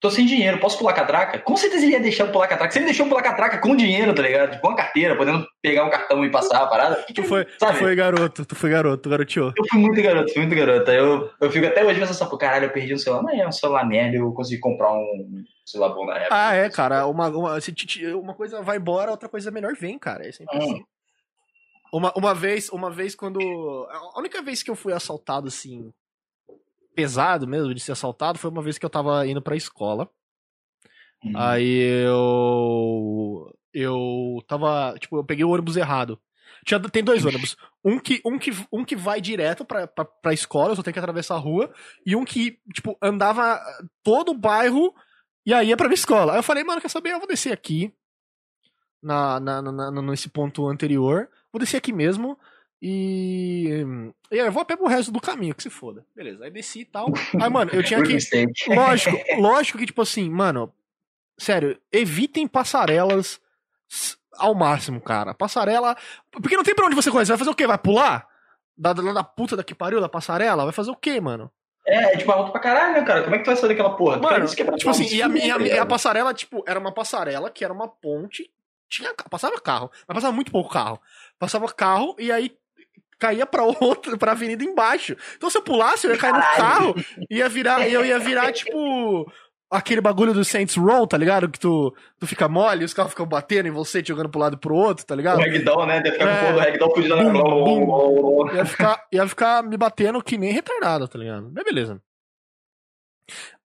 tô 0.00 0.10
sem 0.10 0.24
dinheiro, 0.26 0.58
posso 0.58 0.78
pular 0.78 0.92
catraca? 0.94 1.38
Com 1.38 1.56
certeza 1.56 1.84
ele 1.84 1.92
ia 1.92 2.00
deixar 2.00 2.24
eu 2.26 2.32
pular 2.32 2.48
catraca. 2.48 2.72
Se 2.72 2.78
ele 2.78 2.86
deixou 2.86 3.04
eu 3.06 3.10
pular 3.10 3.22
catraca 3.22 3.58
com 3.58 3.76
dinheiro, 3.76 4.14
tá 4.14 4.22
ligado? 4.22 4.58
Com 4.60 4.70
a 4.70 4.76
carteira, 4.76 5.14
podendo 5.16 5.46
pegar 5.62 5.84
um 5.84 5.90
cartão 5.90 6.24
e 6.24 6.30
passar 6.30 6.62
a 6.62 6.66
parada. 6.66 7.04
Tu 7.14 7.22
foi, 7.22 7.44
tu 7.44 7.52
Sabe? 7.58 7.78
foi 7.78 7.94
garoto, 7.94 8.44
tu 8.46 8.54
foi 8.56 8.70
garoto, 8.70 9.02
tu 9.02 9.10
garoteou. 9.10 9.52
Eu 9.56 9.64
fui 9.68 9.78
muito 9.78 10.02
garoto, 10.02 10.32
fui 10.32 10.42
muito 10.46 10.56
garoto. 10.58 10.90
Eu, 10.90 11.30
eu 11.40 11.50
fico 11.50 11.66
até 11.66 11.84
hoje 11.84 12.00
pensando, 12.00 12.30
pô, 12.30 12.38
caralho, 12.38 12.64
eu 12.66 12.70
perdi 12.70 12.94
um 12.94 12.98
celular. 12.98 13.22
Mas 13.22 13.38
é 13.38 13.46
um 13.46 13.52
celular 13.52 13.86
merda, 13.86 14.16
eu 14.16 14.32
consegui 14.32 14.60
comprar 14.60 14.92
um 14.92 15.44
celular 15.66 15.94
bom 15.94 16.06
na 16.06 16.16
época. 16.16 16.34
Ah, 16.34 16.54
é, 16.54 16.70
cara, 16.70 17.06
uma, 17.06 17.28
uma, 17.28 17.58
uma 18.14 18.34
coisa 18.34 18.62
vai 18.62 18.78
embora, 18.78 19.10
outra 19.10 19.28
coisa 19.28 19.50
melhor 19.50 19.74
vem, 19.74 19.98
cara. 19.98 20.26
É 20.26 20.32
sempre 20.32 20.56
Hum. 20.58 20.62
assim. 20.62 20.84
Uma, 21.92 22.12
uma 22.16 22.34
vez, 22.34 22.68
uma 22.70 22.90
vez 22.90 23.14
quando. 23.14 23.40
A 24.14 24.18
única 24.20 24.40
vez 24.42 24.62
que 24.62 24.70
eu 24.70 24.76
fui 24.76 24.92
assaltado, 24.92 25.48
assim, 25.48 25.92
pesado 26.94 27.46
mesmo, 27.46 27.74
de 27.74 27.80
ser 27.80 27.92
assaltado, 27.92 28.38
foi 28.38 28.50
uma 28.50 28.62
vez 28.62 28.78
que 28.78 28.84
eu 28.84 28.90
tava 28.90 29.26
indo 29.26 29.40
pra 29.42 29.56
escola. 29.56 30.08
Hum. 31.24 31.32
Aí 31.36 31.78
eu. 32.04 33.54
Eu 33.72 34.42
tava. 34.46 34.94
Tipo, 34.98 35.18
eu 35.18 35.24
peguei 35.24 35.44
o 35.44 35.50
ônibus 35.50 35.76
errado. 35.76 36.20
Tinha, 36.64 36.78
tem 36.80 37.02
dois 37.02 37.24
ônibus. 37.24 37.56
Um 37.84 37.98
que, 37.98 38.20
um 38.24 38.38
que, 38.38 38.50
um 38.72 38.84
que 38.84 38.94
vai 38.96 39.20
direto 39.20 39.64
pra, 39.64 39.86
pra, 39.86 40.04
pra 40.04 40.32
escola, 40.34 40.72
eu 40.72 40.76
só 40.76 40.82
tenho 40.82 40.92
que 40.92 40.98
atravessar 40.98 41.34
a 41.36 41.38
rua. 41.38 41.72
E 42.04 42.14
um 42.14 42.24
que, 42.24 42.58
tipo, 42.74 42.98
andava 43.00 43.58
todo 44.02 44.32
o 44.32 44.38
bairro 44.38 44.94
e 45.46 45.54
aí 45.54 45.68
ia 45.68 45.76
pra 45.76 45.88
minha 45.88 45.94
escola. 45.94 46.32
Aí 46.32 46.38
eu 46.38 46.42
falei, 46.42 46.64
mano, 46.64 46.80
quer 46.80 46.90
saber? 46.90 47.12
Eu 47.12 47.18
vou 47.18 47.28
descer 47.28 47.52
aqui. 47.52 47.94
Na, 49.02 49.40
na, 49.40 49.62
na, 49.62 49.90
na- 49.90 50.02
nesse 50.02 50.28
ponto 50.28 50.66
anterior. 50.68 51.28
Vou 51.52 51.60
descer 51.60 51.78
aqui 51.78 51.92
mesmo. 51.92 52.38
E. 52.82 53.84
E 54.30 54.40
aí 54.40 54.46
eu 54.46 54.52
vou 54.52 54.62
a 54.62 54.64
pé 54.64 54.76
pro 54.76 54.86
resto 54.86 55.12
do 55.12 55.20
caminho, 55.20 55.54
que 55.54 55.62
se 55.62 55.70
foda. 55.70 56.04
Beleza. 56.14 56.44
Aí 56.44 56.50
desci 56.50 56.80
e 56.80 56.84
tal. 56.84 57.08
Aí, 57.40 57.50
mano, 57.50 57.70
eu 57.72 57.82
tinha 57.82 58.02
que. 58.02 58.16
Lógico, 58.74 59.16
lógico 59.40 59.78
que, 59.78 59.86
tipo 59.86 60.02
assim, 60.02 60.30
mano, 60.30 60.72
sério, 61.38 61.78
evitem 61.92 62.46
passarelas 62.48 63.40
ao 64.36 64.54
máximo, 64.54 65.00
cara. 65.00 65.34
Passarela. 65.34 65.96
Porque 66.30 66.56
não 66.56 66.64
tem 66.64 66.74
pra 66.74 66.86
onde 66.86 66.94
você 66.96 67.10
correr. 67.10 67.26
Você 67.26 67.32
vai 67.32 67.38
fazer 67.38 67.50
o 67.50 67.54
quê? 67.54 67.66
Vai 67.66 67.78
pular? 67.78 68.26
Da, 68.76 68.92
da, 68.92 69.12
da 69.12 69.24
puta 69.24 69.56
da 69.56 69.64
que 69.64 69.74
pariu, 69.74 70.00
da 70.00 70.08
passarela? 70.08 70.64
Vai 70.64 70.72
fazer 70.72 70.90
o 70.90 70.96
quê, 70.96 71.20
mano? 71.20 71.50
É, 71.86 72.14
é 72.14 72.16
tipo 72.16 72.30
alto 72.30 72.52
pra 72.52 72.60
caralho, 72.60 72.94
né, 72.94 73.02
cara? 73.02 73.22
Como 73.24 73.34
é 73.34 73.38
que 73.38 73.44
tu 73.44 73.48
vai 73.48 73.56
sair 73.56 73.68
daquela 73.70 73.96
porra? 73.96 74.18
Mano, 74.18 74.44
é 74.44 74.48
tipo 74.76 74.90
assim, 74.90 75.06
e 75.06 75.22
a, 75.22 75.28
e 75.28 75.50
a- 75.50 75.58
e 75.58 75.78
a 75.78 75.84
passarela, 75.86 76.32
tipo, 76.32 76.62
era 76.66 76.78
uma 76.78 76.92
passarela 76.92 77.50
que 77.50 77.64
era 77.64 77.72
uma 77.74 77.88
ponte. 77.88 78.50
Tinha, 78.88 79.14
passava 79.30 79.60
carro, 79.60 79.90
mas 80.06 80.14
passava 80.16 80.32
muito 80.32 80.50
pouco 80.50 80.68
carro. 80.70 81.00
Passava 81.38 81.72
carro 81.72 82.16
e 82.18 82.32
aí 82.32 82.56
caía 83.20 83.46
pra 83.46 83.62
outra, 83.64 84.16
pra 84.16 84.32
avenida 84.32 84.64
embaixo. 84.64 85.14
Então 85.36 85.48
se 85.50 85.56
eu 85.58 85.62
pulasse, 85.62 86.06
eu 86.06 86.12
ia 86.12 86.18
cair 86.18 86.32
no 86.32 86.40
carro 86.40 86.94
e 87.30 87.36
ia 87.36 87.48
virar, 87.48 87.88
eu 87.88 88.04
ia 88.04 88.18
virar, 88.18 88.52
tipo, 88.52 89.30
aquele 89.70 90.00
bagulho 90.00 90.32
do 90.34 90.44
Saints 90.44 90.74
Row, 90.76 91.06
tá 91.06 91.16
ligado? 91.16 91.48
Que 91.48 91.60
tu, 91.60 91.94
tu 92.18 92.26
fica 92.26 92.48
mole 92.48 92.82
e 92.82 92.84
os 92.84 92.92
carros 92.94 93.12
ficam 93.12 93.26
batendo 93.26 93.68
em 93.68 93.70
você, 93.70 94.02
te 94.02 94.08
jogando 94.08 94.28
pro 94.28 94.40
lado 94.40 94.54
e 94.56 94.58
pro 94.58 94.74
outro, 94.74 95.06
tá 95.06 95.14
O 95.14 95.16
ligado? 95.16 95.38
ragdoll, 95.38 95.86
né? 95.86 96.00
Deve 96.00 96.18
ficar 96.18 96.28
É. 96.28 96.34
com 96.34 96.42
o 96.42 96.46
fogo 96.46 96.52
do 96.52 96.58
ragdoll 96.58 96.94
fugindo 96.94 97.16
na. 97.16 98.56
Ia 98.56 98.64
ficar, 98.66 99.06
ia 99.12 99.28
ficar 99.28 99.62
me 99.62 99.76
batendo 99.76 100.22
que 100.22 100.36
nem 100.36 100.50
retardado, 100.52 101.06
tá 101.06 101.18
ligado? 101.18 101.50
Mas 101.54 101.64
beleza. 101.64 102.00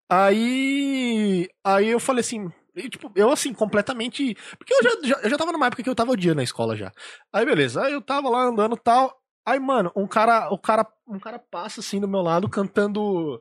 Aí. 0.10 1.48
Aí 1.64 1.88
eu 1.90 2.00
falei 2.00 2.22
assim. 2.22 2.52
e, 2.76 2.90
tipo, 2.90 3.12
eu 3.16 3.32
assim, 3.32 3.54
completamente. 3.54 4.36
Porque 4.58 4.74
eu 4.74 4.84
já, 4.84 4.90
já, 5.04 5.16
eu 5.24 5.30
já 5.30 5.38
tava 5.38 5.52
numa 5.52 5.68
época 5.68 5.82
que 5.84 5.90
eu 5.90 5.96
tava 5.96 6.12
o 6.12 6.18
dia 6.18 6.36
na 6.36 6.44
escola 6.44 6.76
já. 6.76 6.92
Aí 7.34 7.46
beleza. 7.46 7.82
Aí 7.84 7.94
eu 7.94 8.02
tava 8.02 8.30
lá 8.30 8.44
andando 8.44 8.76
e 8.76 8.80
tal. 8.80 9.16
Aí, 9.46 9.60
mano, 9.60 9.92
um 9.96 10.08
cara, 10.08 10.50
o 10.52 10.58
cara, 10.58 10.88
um 11.08 11.20
cara 11.20 11.38
passa 11.38 11.80
assim 11.80 12.00
do 12.00 12.08
meu 12.08 12.22
lado 12.22 12.50
cantando. 12.50 13.40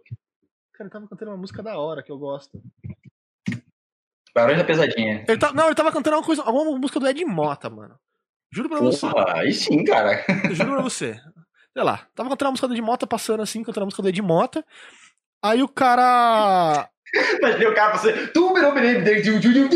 Cara, 0.75 0.85
ele 0.85 0.90
tava 0.90 1.09
cantando 1.09 1.31
uma 1.31 1.38
música 1.38 1.62
da 1.62 1.79
hora 1.79 2.03
que 2.03 2.12
eu 2.12 2.19
gosto. 2.19 2.61
Barulho 4.35 4.59
da 4.59 4.64
pesadinha. 4.64 5.25
Ele 5.27 5.38
tá, 5.38 5.53
não, 5.53 5.67
ele 5.67 5.75
tava 5.75 5.93
cantando 5.93 6.17
uma 6.17 6.23
coisa, 6.23 6.43
alguma 6.43 6.77
música 6.79 7.01
do 7.01 7.09
Ed 7.09 7.25
Mota, 7.25 7.71
mano. 7.71 7.99
Juro 8.53 8.69
pra 8.69 8.81
você. 8.81 9.09
Porra, 9.09 9.38
aí 9.38 9.53
sim, 9.53 9.83
cara. 9.85 10.25
Juro 10.51 10.73
pra 10.73 10.83
você. 10.83 11.19
Sei 11.73 11.83
lá, 11.83 12.07
tava 12.14 12.29
cantando 12.29 12.49
a 12.49 12.51
música 12.51 12.69
do 12.69 12.75
Ed 12.75 12.83
Mota, 12.83 13.07
passando 13.07 13.43
assim, 13.43 13.62
cantando 13.62 13.85
a 13.85 13.87
música 13.87 14.03
do 14.03 14.09
Ed 14.09 14.21
Mota. 14.21 14.64
Aí 15.43 15.62
o 15.62 15.69
cara. 15.69 16.88
Imaginei 17.38 17.69
o 17.69 17.75
cara, 17.75 17.97
você. 17.97 18.27
Tu 18.29 18.55
virou 18.55 18.75
menino 18.75 19.05
desde 19.05 19.31
o 19.31 19.40
Juju. 19.40 19.69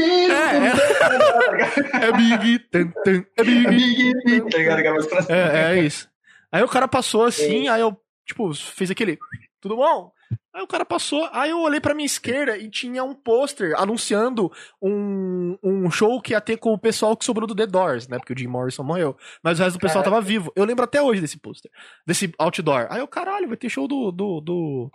É 2.02 2.12
Big, 2.12 2.58
tan, 2.70 2.92
é 3.36 3.44
Big. 3.44 4.12
Tá? 4.50 4.74
Aquela 4.74 4.94
música. 4.96 5.26
É, 5.32 5.76
é 5.76 5.80
isso. 5.80 6.08
Aí 6.52 6.62
o 6.62 6.68
cara 6.68 6.88
passou 6.88 7.24
assim, 7.24 7.68
aí 7.68 7.80
eu, 7.80 7.96
tipo, 8.26 8.52
fez 8.54 8.90
aquele. 8.90 9.18
tudo 9.60 9.76
bom? 9.76 10.12
Aí 10.52 10.62
o 10.62 10.66
cara 10.66 10.84
passou, 10.84 11.28
aí 11.32 11.50
eu 11.50 11.60
olhei 11.60 11.80
pra 11.80 11.94
minha 11.94 12.06
esquerda 12.06 12.56
e 12.56 12.68
tinha 12.68 13.04
um 13.04 13.14
pôster 13.14 13.74
anunciando 13.78 14.50
um, 14.82 15.56
um 15.62 15.90
show 15.90 16.20
que 16.20 16.32
ia 16.32 16.40
ter 16.40 16.56
com 16.56 16.72
o 16.72 16.78
pessoal 16.78 17.16
que 17.16 17.24
sobrou 17.24 17.46
do 17.46 17.54
The 17.54 17.66
Doors, 17.66 18.08
né? 18.08 18.18
Porque 18.18 18.32
o 18.32 18.38
Jim 18.38 18.48
Morrison 18.48 18.82
morreu. 18.82 19.16
Mas 19.42 19.58
o 19.58 19.62
resto 19.62 19.78
do 19.78 19.80
pessoal 19.80 20.02
tava 20.02 20.20
vivo. 20.20 20.52
Eu 20.56 20.64
lembro 20.64 20.84
até 20.84 21.00
hoje 21.00 21.20
desse 21.20 21.38
pôster, 21.38 21.70
desse 22.06 22.34
outdoor. 22.38 22.88
Aí 22.90 22.98
eu, 22.98 23.06
caralho, 23.06 23.48
vai 23.48 23.56
ter 23.56 23.68
show 23.68 23.86
do. 23.86 24.10
do, 24.10 24.40
do 24.40 24.90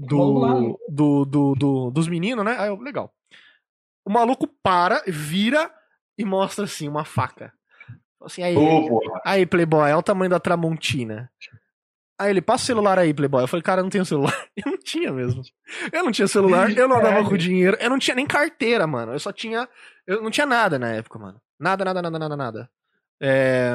do, 0.00 0.78
do, 0.88 1.24
do, 1.24 1.54
do, 1.54 1.90
dos 1.90 2.06
meninos, 2.06 2.44
né? 2.44 2.56
Aí 2.58 2.68
eu, 2.68 2.76
legal. 2.76 3.12
O 4.04 4.10
maluco 4.10 4.46
para, 4.62 5.02
vira 5.06 5.70
e 6.16 6.24
mostra 6.24 6.64
assim 6.64 6.88
uma 6.88 7.04
faca. 7.04 7.52
Assim, 8.20 8.42
aí, 8.42 8.56
Ô, 8.56 9.00
aí, 9.24 9.46
Playboy, 9.46 9.88
é 9.90 9.96
o 9.96 10.02
tamanho 10.02 10.30
da 10.30 10.40
Tramontina. 10.40 11.30
Aí 12.18 12.30
ele, 12.30 12.42
passa 12.42 12.64
o 12.64 12.66
celular 12.66 12.98
aí, 12.98 13.14
Playboy. 13.14 13.42
Eu 13.42 13.48
falei, 13.48 13.62
cara, 13.62 13.80
eu 13.80 13.84
não 13.84 13.90
tenho 13.90 14.04
celular. 14.04 14.34
Eu 14.56 14.72
não 14.72 14.78
tinha 14.78 15.12
mesmo. 15.12 15.42
Eu 15.92 16.02
não 16.02 16.10
tinha 16.10 16.26
celular, 16.26 16.76
eu 16.76 16.88
não 16.88 16.96
andava 16.96 17.22
com 17.28 17.36
dinheiro, 17.36 17.76
eu 17.78 17.88
não 17.88 17.98
tinha 17.98 18.14
nem 18.16 18.26
carteira, 18.26 18.88
mano. 18.88 19.12
Eu 19.12 19.20
só 19.20 19.30
tinha. 19.30 19.68
Eu 20.04 20.20
não 20.20 20.30
tinha 20.30 20.46
nada 20.46 20.78
na 20.78 20.88
época, 20.88 21.16
mano. 21.16 21.40
Nada, 21.60 21.84
nada, 21.84 22.02
nada, 22.02 22.18
nada, 22.18 22.36
nada. 22.36 22.70
É... 23.20 23.72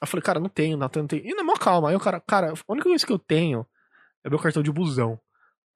Eu 0.00 0.06
falei, 0.06 0.22
cara, 0.22 0.38
não 0.38 0.48
tenho, 0.48 0.76
não, 0.76 0.88
não 0.94 1.06
tenho. 1.06 1.26
E 1.26 1.34
na 1.34 1.42
mó 1.42 1.54
calma. 1.54 1.88
Aí 1.88 1.96
o 1.96 2.00
cara, 2.00 2.20
cara, 2.20 2.52
a 2.52 2.72
única 2.72 2.88
coisa 2.88 3.04
que 3.04 3.12
eu 3.12 3.18
tenho 3.18 3.66
é 4.24 4.30
meu 4.30 4.38
cartão 4.38 4.62
de 4.62 4.70
busão. 4.70 5.18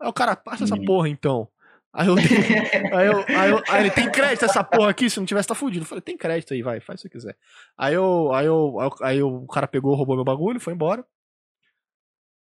Aí 0.01 0.09
o 0.09 0.12
cara, 0.12 0.37
passa 0.37 0.64
essa 0.64 0.77
porra 0.77 1.09
então. 1.09 1.49
Aí 1.96 2.09
eu, 2.09 2.14
aí 2.94 3.06
eu, 3.06 3.24
aí 3.26 3.50
eu, 3.50 3.62
aí 3.70 3.82
ele, 3.85 3.90
tem 3.90 4.11
crédito 4.11 4.44
essa 4.44 4.62
porra 4.62 4.90
aqui? 4.90 5.09
Se 5.09 5.18
não 5.18 5.24
tivesse, 5.24 5.48
tá 5.48 5.54
fudido. 5.54 5.82
Eu 5.82 5.88
falei, 5.88 6.02
tem 6.02 6.14
crédito 6.14 6.52
aí, 6.52 6.61
vai, 6.61 6.78
faz 6.78 7.00
o 7.00 7.04
que 7.04 7.09
quiser. 7.09 7.35
Aí 7.74 7.94
eu, 7.94 8.35
aí 8.35 8.44
eu, 8.44 8.76
aí 9.00 9.18
eu, 9.18 9.35
o 9.35 9.46
cara 9.46 9.66
pegou, 9.66 9.94
roubou 9.94 10.14
meu 10.14 10.24
bagulho, 10.24 10.61
foi 10.61 10.74
embora. 10.74 11.02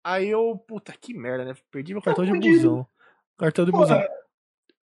Aí 0.04 0.28
eu, 0.28 0.62
puta, 0.68 0.92
que 1.00 1.14
merda, 1.14 1.46
né? 1.46 1.54
Perdi 1.70 1.94
meu 1.94 2.02
cartão 2.02 2.26
tá 2.26 2.32
de 2.32 2.38
busão. 2.38 2.86
Cartão 3.38 3.64
de 3.64 3.72
busão. 3.72 3.98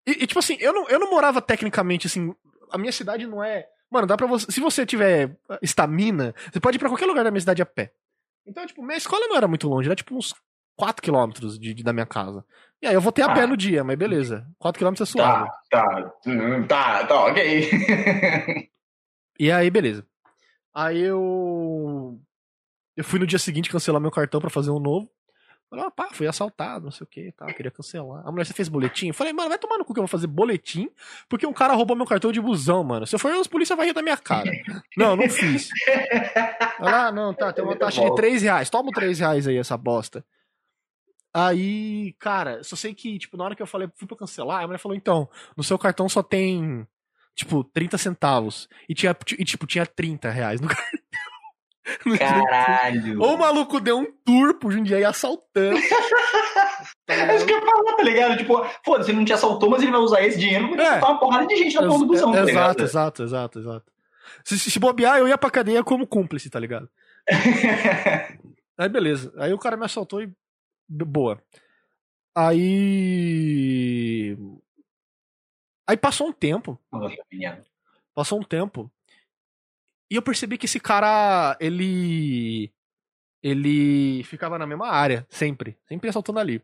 E, 0.06 0.10
e, 0.22 0.26
tipo 0.26 0.38
assim, 0.38 0.58
eu 0.60 0.72
não, 0.74 0.86
eu 0.88 0.98
não 0.98 1.10
morava 1.10 1.40
tecnicamente 1.40 2.06
assim. 2.06 2.34
A 2.70 2.76
minha 2.76 2.92
cidade 2.92 3.26
não 3.26 3.42
é. 3.42 3.66
Mano, 3.90 4.06
dá 4.06 4.18
pra 4.18 4.26
você. 4.26 4.52
Se 4.52 4.60
você 4.60 4.84
tiver 4.84 5.34
estamina, 5.62 6.34
você 6.52 6.60
pode 6.60 6.76
ir 6.76 6.78
pra 6.78 6.90
qualquer 6.90 7.06
lugar 7.06 7.24
da 7.24 7.30
minha 7.30 7.40
cidade 7.40 7.62
a 7.62 7.66
pé. 7.66 7.94
Então, 8.46 8.66
tipo, 8.66 8.82
minha 8.82 8.98
escola 8.98 9.26
não 9.28 9.36
era 9.36 9.48
muito 9.48 9.66
longe, 9.66 9.88
era 9.88 9.96
tipo 9.96 10.14
uns 10.14 10.34
4 10.78 11.02
quilômetros 11.02 11.58
de, 11.58 11.74
de, 11.74 11.82
da 11.82 11.92
minha 11.92 12.06
casa. 12.06 12.44
E 12.80 12.86
aí 12.86 12.94
eu 12.94 13.00
voltei 13.00 13.24
a 13.24 13.34
pé 13.34 13.44
no 13.46 13.56
dia, 13.56 13.82
mas 13.82 13.98
beleza. 13.98 14.46
4 14.60 14.78
quilômetros 14.78 15.08
é 15.08 15.12
suave. 15.12 15.50
Tá, 15.68 15.82
tá, 15.82 16.14
tá, 16.68 17.06
tá, 17.06 17.26
ok. 17.26 18.70
e 19.40 19.50
aí, 19.50 19.68
beleza. 19.68 20.06
Aí 20.72 21.00
eu 21.00 22.16
eu 22.96 23.02
fui 23.02 23.18
no 23.18 23.26
dia 23.26 23.40
seguinte 23.40 23.70
cancelar 23.70 24.00
meu 24.00 24.12
cartão 24.12 24.40
para 24.40 24.48
fazer 24.48 24.70
um 24.70 24.78
novo. 24.78 25.10
Falei, 25.68 25.84
ah, 25.84 25.90
pá, 25.90 26.08
fui 26.12 26.26
assaltado, 26.26 26.84
não 26.84 26.90
sei 26.90 27.04
o 27.04 27.06
que, 27.06 27.32
tá, 27.32 27.44
queria 27.52 27.70
cancelar. 27.70 28.26
A 28.26 28.30
mulher, 28.30 28.46
você 28.46 28.54
fez 28.54 28.68
boletim? 28.68 29.08
Eu 29.08 29.14
falei, 29.14 29.32
mano, 29.32 29.50
vai 29.50 29.58
tomar 29.58 29.76
no 29.76 29.84
cu 29.84 29.92
que 29.92 29.98
eu 29.98 30.04
vou 30.04 30.08
fazer 30.08 30.26
boletim, 30.26 30.88
porque 31.28 31.46
um 31.46 31.52
cara 31.52 31.74
roubou 31.74 31.94
meu 31.94 32.06
cartão 32.06 32.32
de 32.32 32.40
busão, 32.40 32.82
mano. 32.82 33.06
Se 33.06 33.14
eu 33.14 33.18
for, 33.18 33.34
os 33.34 33.46
polícia 33.48 33.76
vai 33.76 33.86
rir 33.86 33.92
da 33.92 34.00
minha 34.00 34.16
cara. 34.16 34.50
não, 34.96 35.14
não 35.14 35.28
fiz. 35.28 35.68
Ela, 36.78 37.08
ah, 37.08 37.12
não, 37.12 37.34
tá, 37.34 37.52
tem 37.52 37.62
uma 37.62 37.76
taxa 37.76 38.02
de 38.02 38.14
3 38.14 38.42
reais. 38.42 38.70
Toma 38.70 38.90
3 38.92 39.18
reais 39.18 39.46
aí, 39.46 39.58
essa 39.58 39.76
bosta. 39.76 40.24
Aí, 41.46 42.14
cara, 42.18 42.62
só 42.64 42.74
sei 42.74 42.94
que, 42.94 43.18
tipo, 43.18 43.36
na 43.36 43.44
hora 43.44 43.54
que 43.54 43.62
eu 43.62 43.66
falei, 43.66 43.88
fui 43.94 44.08
pra 44.08 44.16
cancelar, 44.16 44.62
a 44.62 44.66
mulher 44.66 44.78
falou, 44.78 44.96
então, 44.96 45.28
no 45.56 45.62
seu 45.62 45.78
cartão 45.78 46.08
só 46.08 46.22
tem, 46.22 46.86
tipo, 47.34 47.62
30 47.62 47.98
centavos. 47.98 48.68
E, 48.88 48.94
tinha, 48.94 49.16
e 49.38 49.44
tipo, 49.44 49.66
tinha 49.66 49.86
30 49.86 50.30
reais 50.30 50.60
no 50.60 50.68
cartão. 50.68 50.98
Caralho. 52.18 53.20
Ou 53.20 53.34
o 53.34 53.38
maluco 53.38 53.80
deu 53.80 53.98
um 53.98 54.12
tour 54.24 54.58
pro 54.58 54.70
Jundiaí 54.70 55.04
assaltando. 55.04 55.78
tá 57.06 57.14
é 57.14 57.36
isso 57.36 57.46
que 57.46 57.52
eu 57.52 57.58
ia 57.58 57.64
falar, 57.64 57.96
tá 57.96 58.02
ligado? 58.02 58.36
Tipo, 58.36 58.66
foda-se, 58.84 59.10
ele 59.10 59.18
não 59.18 59.24
te 59.24 59.32
assaltou, 59.32 59.70
mas 59.70 59.82
ele 59.82 59.92
vai 59.92 60.00
usar 60.00 60.22
esse 60.22 60.38
dinheiro 60.38 60.70
pra 60.72 60.84
é. 60.84 60.98
uma 60.98 61.18
porrada 61.18 61.46
de 61.46 61.56
gente 61.56 61.74
na 61.76 61.86
porra 61.86 61.98
do 61.98 62.06
busão, 62.06 62.32
tá 62.32 62.42
Exato, 62.42 62.82
exato, 62.82 63.22
exato, 63.22 63.58
exato. 63.58 63.92
Se, 64.44 64.58
se 64.58 64.78
bobear, 64.78 65.18
eu 65.18 65.28
ia 65.28 65.38
pra 65.38 65.50
cadeia 65.50 65.82
como 65.82 66.06
cúmplice, 66.06 66.50
tá 66.50 66.60
ligado? 66.60 66.88
Aí 68.78 68.88
beleza. 68.88 69.32
Aí 69.38 69.52
o 69.52 69.58
cara 69.58 69.76
me 69.76 69.84
assaltou 69.84 70.22
e. 70.22 70.30
Boa. 70.88 71.42
Aí. 72.34 74.36
Aí 75.86 75.96
passou 75.96 76.28
um 76.28 76.32
tempo. 76.32 76.78
Passou 78.14 78.38
um 78.38 78.44
tempo. 78.44 78.90
E 80.10 80.16
eu 80.16 80.22
percebi 80.22 80.56
que 80.56 80.66
esse 80.66 80.80
cara, 80.80 81.56
ele. 81.60 82.72
Ele 83.42 84.24
ficava 84.24 84.58
na 84.58 84.66
mesma 84.66 84.88
área, 84.88 85.26
sempre. 85.28 85.78
Sempre 85.86 86.08
assaltando 86.08 86.40
ali. 86.40 86.62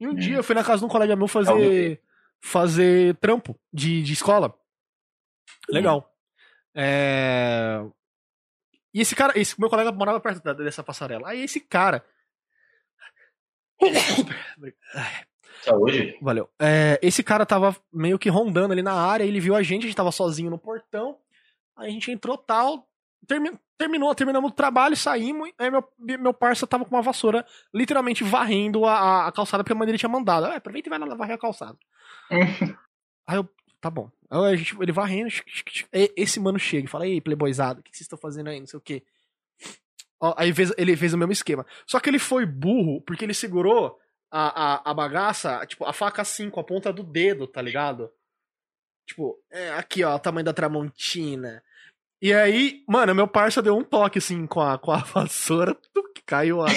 E 0.00 0.06
um 0.06 0.10
hum. 0.10 0.14
dia 0.14 0.36
eu 0.36 0.44
fui 0.44 0.54
na 0.54 0.64
casa 0.64 0.80
de 0.80 0.84
um 0.84 0.88
colega 0.88 1.16
meu 1.16 1.28
fazer. 1.28 2.00
Fazer 2.44 3.16
trampo 3.16 3.58
de, 3.72 4.02
de 4.02 4.12
escola. 4.12 4.56
Hum. 5.68 5.74
Legal. 5.74 6.12
É... 6.74 7.84
E 8.94 9.00
esse 9.00 9.14
cara, 9.14 9.38
esse 9.38 9.58
meu 9.58 9.70
colega 9.70 9.92
morava 9.92 10.20
perto 10.20 10.42
dessa 10.54 10.82
passarela. 10.82 11.28
Aí 11.28 11.42
esse 11.42 11.60
cara. 11.60 12.04
Saúde. 15.62 16.18
Valeu. 16.20 16.48
É, 16.60 16.98
esse 17.02 17.22
cara 17.22 17.46
tava 17.46 17.76
meio 17.92 18.18
que 18.18 18.28
rondando 18.28 18.72
ali 18.72 18.82
na 18.82 18.94
área, 18.94 19.24
ele 19.24 19.40
viu 19.40 19.54
a 19.54 19.62
gente, 19.62 19.84
a 19.84 19.86
gente 19.86 19.96
tava 19.96 20.10
sozinho 20.10 20.50
no 20.50 20.58
portão. 20.58 21.16
Aí 21.76 21.88
a 21.88 21.92
gente 21.92 22.10
entrou 22.10 22.36
tal, 22.36 22.86
termi 23.26 23.52
terminou, 23.82 24.14
terminamos 24.14 24.50
o 24.50 24.54
trabalho, 24.54 24.96
saímos, 24.96 25.50
aí 25.58 25.68
meu, 25.68 25.84
meu 25.98 26.32
parça 26.32 26.66
tava 26.68 26.84
com 26.84 26.94
uma 26.94 27.02
vassoura, 27.02 27.44
literalmente 27.74 28.22
varrendo 28.22 28.84
a, 28.84 29.26
a 29.26 29.32
calçada, 29.32 29.64
porque 29.64 29.72
a 29.72 29.76
mãe 29.76 29.86
dele 29.86 29.98
tinha 29.98 30.08
mandado. 30.08 30.46
Ah, 30.46 30.54
aproveita 30.54 30.88
e 30.88 30.90
vai 30.90 30.98
lá 31.00 31.14
varrer 31.16 31.34
a 31.34 31.38
calçada. 31.38 31.76
aí 33.26 33.36
eu, 33.36 33.48
tá 33.80 33.90
bom. 33.90 34.08
Aí 34.30 34.52
a 34.52 34.56
gente, 34.56 34.76
ele 34.80 34.92
varrendo, 34.92 35.28
esse 35.92 36.38
mano 36.38 36.60
chega 36.60 36.84
e 36.84 36.88
fala, 36.90 37.08
ei, 37.08 37.20
playboyzado, 37.20 37.80
o 37.80 37.82
que 37.82 37.90
vocês 37.90 38.02
estão 38.02 38.18
fazendo 38.18 38.50
aí, 38.50 38.60
não 38.60 38.68
sei 38.68 38.78
o 38.78 38.82
quê. 38.82 39.02
Ó, 40.22 40.32
aí 40.36 40.54
fez, 40.54 40.72
ele 40.78 40.96
fez 40.96 41.12
o 41.12 41.18
mesmo 41.18 41.32
esquema. 41.32 41.66
Só 41.84 41.98
que 41.98 42.08
ele 42.08 42.20
foi 42.20 42.46
burro, 42.46 43.02
porque 43.02 43.24
ele 43.24 43.34
segurou 43.34 43.98
a, 44.30 44.74
a, 44.74 44.90
a 44.90 44.94
bagaça, 44.94 45.66
tipo, 45.66 45.84
a 45.84 45.92
faca 45.92 46.22
assim, 46.22 46.48
com 46.48 46.60
a 46.60 46.64
ponta 46.64 46.92
do 46.92 47.02
dedo, 47.02 47.48
tá 47.48 47.60
ligado? 47.60 48.08
Tipo, 49.04 49.36
é, 49.50 49.72
aqui, 49.72 50.04
ó, 50.04 50.14
o 50.14 50.18
tamanho 50.20 50.44
da 50.44 50.52
Tramontina. 50.52 51.60
E 52.22 52.32
aí, 52.32 52.84
mano, 52.88 53.12
meu 53.16 53.26
parça 53.26 53.60
deu 53.60 53.76
um 53.76 53.82
toque, 53.82 54.18
assim, 54.18 54.46
com 54.46 54.60
a, 54.60 54.78
com 54.78 54.92
a 54.92 54.98
vassoura, 55.12 55.76
que 56.14 56.22
caiu 56.24 56.62
a... 56.62 56.68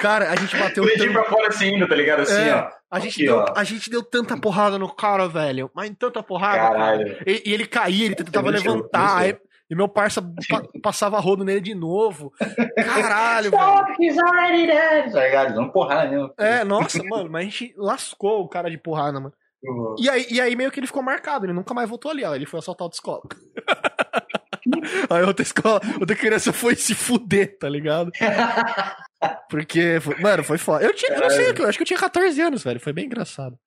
cara, 0.00 0.32
a 0.32 0.34
gente 0.34 0.56
bateu... 0.56 0.84
tanto... 0.98 1.12
pra 1.12 1.24
fora 1.26 1.46
assim, 1.46 1.78
tá 1.86 1.94
ligado? 1.94 2.22
Assim, 2.22 2.42
é, 2.42 2.54
ó. 2.56 2.72
A 2.90 2.98
gente, 2.98 3.14
aqui, 3.14 3.24
deu, 3.24 3.44
a 3.56 3.64
gente 3.64 3.88
deu 3.88 4.02
tanta 4.02 4.36
porrada 4.36 4.78
no 4.78 4.92
cara, 4.92 5.28
velho. 5.28 5.70
Mas 5.74 5.92
tanta 5.96 6.22
porrada. 6.22 6.72
Caralho. 6.72 7.18
E, 7.26 7.42
e, 7.46 7.54
ele 7.54 7.66
caía, 7.66 8.06
ele 8.06 8.14
tentava 8.16 8.50
levantar. 8.50 9.18
Aí, 9.18 9.38
e 9.68 9.74
meu 9.74 9.88
parça 9.88 10.22
pa 10.22 10.62
passava 10.82 11.18
rodo 11.18 11.44
nele 11.44 11.60
de 11.60 11.74
novo. 11.74 12.32
Caralho, 12.76 13.50
velho. 13.50 15.12
Tá 15.12 15.24
ligado? 15.24 15.54
Dando 15.54 15.72
porrada 15.72 16.10
mesmo. 16.10 16.32
É, 16.38 16.64
nossa, 16.64 17.02
mano, 17.02 17.28
mas 17.30 17.46
a 17.46 17.50
gente 17.50 17.74
lascou 17.76 18.42
o 18.42 18.48
cara 18.48 18.70
de 18.70 18.78
porrada, 18.78 19.18
mano. 19.18 19.34
Uhum. 19.64 19.96
E, 19.98 20.08
aí, 20.08 20.26
e 20.30 20.40
aí 20.40 20.54
meio 20.54 20.70
que 20.70 20.78
ele 20.78 20.86
ficou 20.86 21.02
marcado, 21.02 21.44
ele 21.46 21.52
nunca 21.52 21.74
mais 21.74 21.88
voltou 21.88 22.10
ali, 22.10 22.24
ó. 22.24 22.34
Ele 22.34 22.46
foi 22.46 22.60
assaltar 22.60 22.84
outra 22.84 22.96
escola. 22.96 23.22
aí 25.10 25.22
outra 25.24 25.42
escola, 25.42 25.80
outra 26.00 26.14
criança 26.14 26.52
foi 26.52 26.76
se 26.76 26.94
fuder, 26.94 27.58
tá 27.58 27.68
ligado? 27.68 28.12
Porque, 29.50 29.98
foi, 30.00 30.20
mano, 30.20 30.44
foi 30.44 30.58
foda. 30.58 30.84
Eu, 30.84 30.94
tinha, 30.94 31.12
eu 31.12 31.20
não 31.20 31.30
sei, 31.30 31.52
eu 31.56 31.68
acho 31.68 31.78
que 31.78 31.82
eu 31.82 31.86
tinha 31.86 31.98
14 31.98 32.40
anos, 32.40 32.62
velho. 32.62 32.78
Foi 32.78 32.92
bem 32.92 33.06
engraçado. 33.06 33.58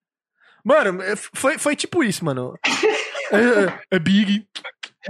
Mano, 0.64 1.02
é, 1.02 1.16
foi, 1.16 1.58
foi 1.58 1.74
tipo 1.74 2.04
isso, 2.04 2.24
mano. 2.24 2.54
É, 3.32 3.36
é, 3.36 3.80
é 3.92 3.98
big. 3.98 4.46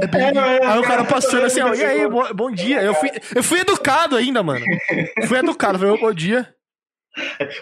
É 0.00 0.06
big. 0.06 0.38
É, 0.38 0.66
aí 0.66 0.78
o 0.78 0.82
cara 0.82 1.04
passando 1.04 1.46
assim, 1.46 1.60
ó, 1.60 1.74
e 1.74 1.84
aí, 1.84 2.08
bom, 2.08 2.32
bom 2.34 2.50
dia. 2.50 2.82
Eu 2.82 2.94
fui, 2.94 3.10
eu 3.34 3.42
fui 3.42 3.60
educado 3.60 4.16
ainda, 4.16 4.42
mano. 4.42 4.64
Fui 5.26 5.38
educado, 5.38 5.78
falei, 5.78 5.98
bom 5.98 6.12
dia. 6.12 6.54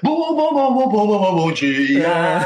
Bom, 0.03 0.35
bom, 0.37 0.55
bom, 0.55 0.75
bom, 0.75 0.89
bom, 0.89 1.07
bom, 1.07 1.37
bom 1.37 1.53
dia, 1.53 2.07
é. 2.07 2.41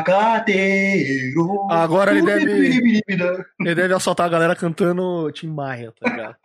sacateiro. 0.00 1.66
Agora 1.70 2.10
ele 2.10 2.22
deve. 2.22 3.00
Ele 3.08 3.74
deve 3.74 3.94
assaltar 3.94 4.26
a 4.26 4.30
galera 4.30 4.54
cantando 4.54 5.32
Tim 5.32 5.48
Maia, 5.48 5.94
tá 5.98 6.10
ligado? 6.10 6.36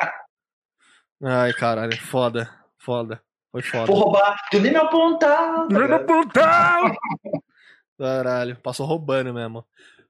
Ai, 1.22 1.51
caralho, 1.53 1.97
foda, 2.01 2.49
foda. 2.78 3.22
Foi 3.51 3.61
foda. 3.61 3.88
Vou 3.88 3.95
roubar, 3.97 4.36
tu 4.49 4.59
nem 4.59 4.72
me 4.72 4.78
apontar. 4.78 5.68
Nem 5.70 5.88
me 5.88 5.93
apontar! 5.93 6.91
Caralho, 8.00 8.56
passou 8.64 8.86
roubando 8.86 9.34
mesmo. 9.34 9.66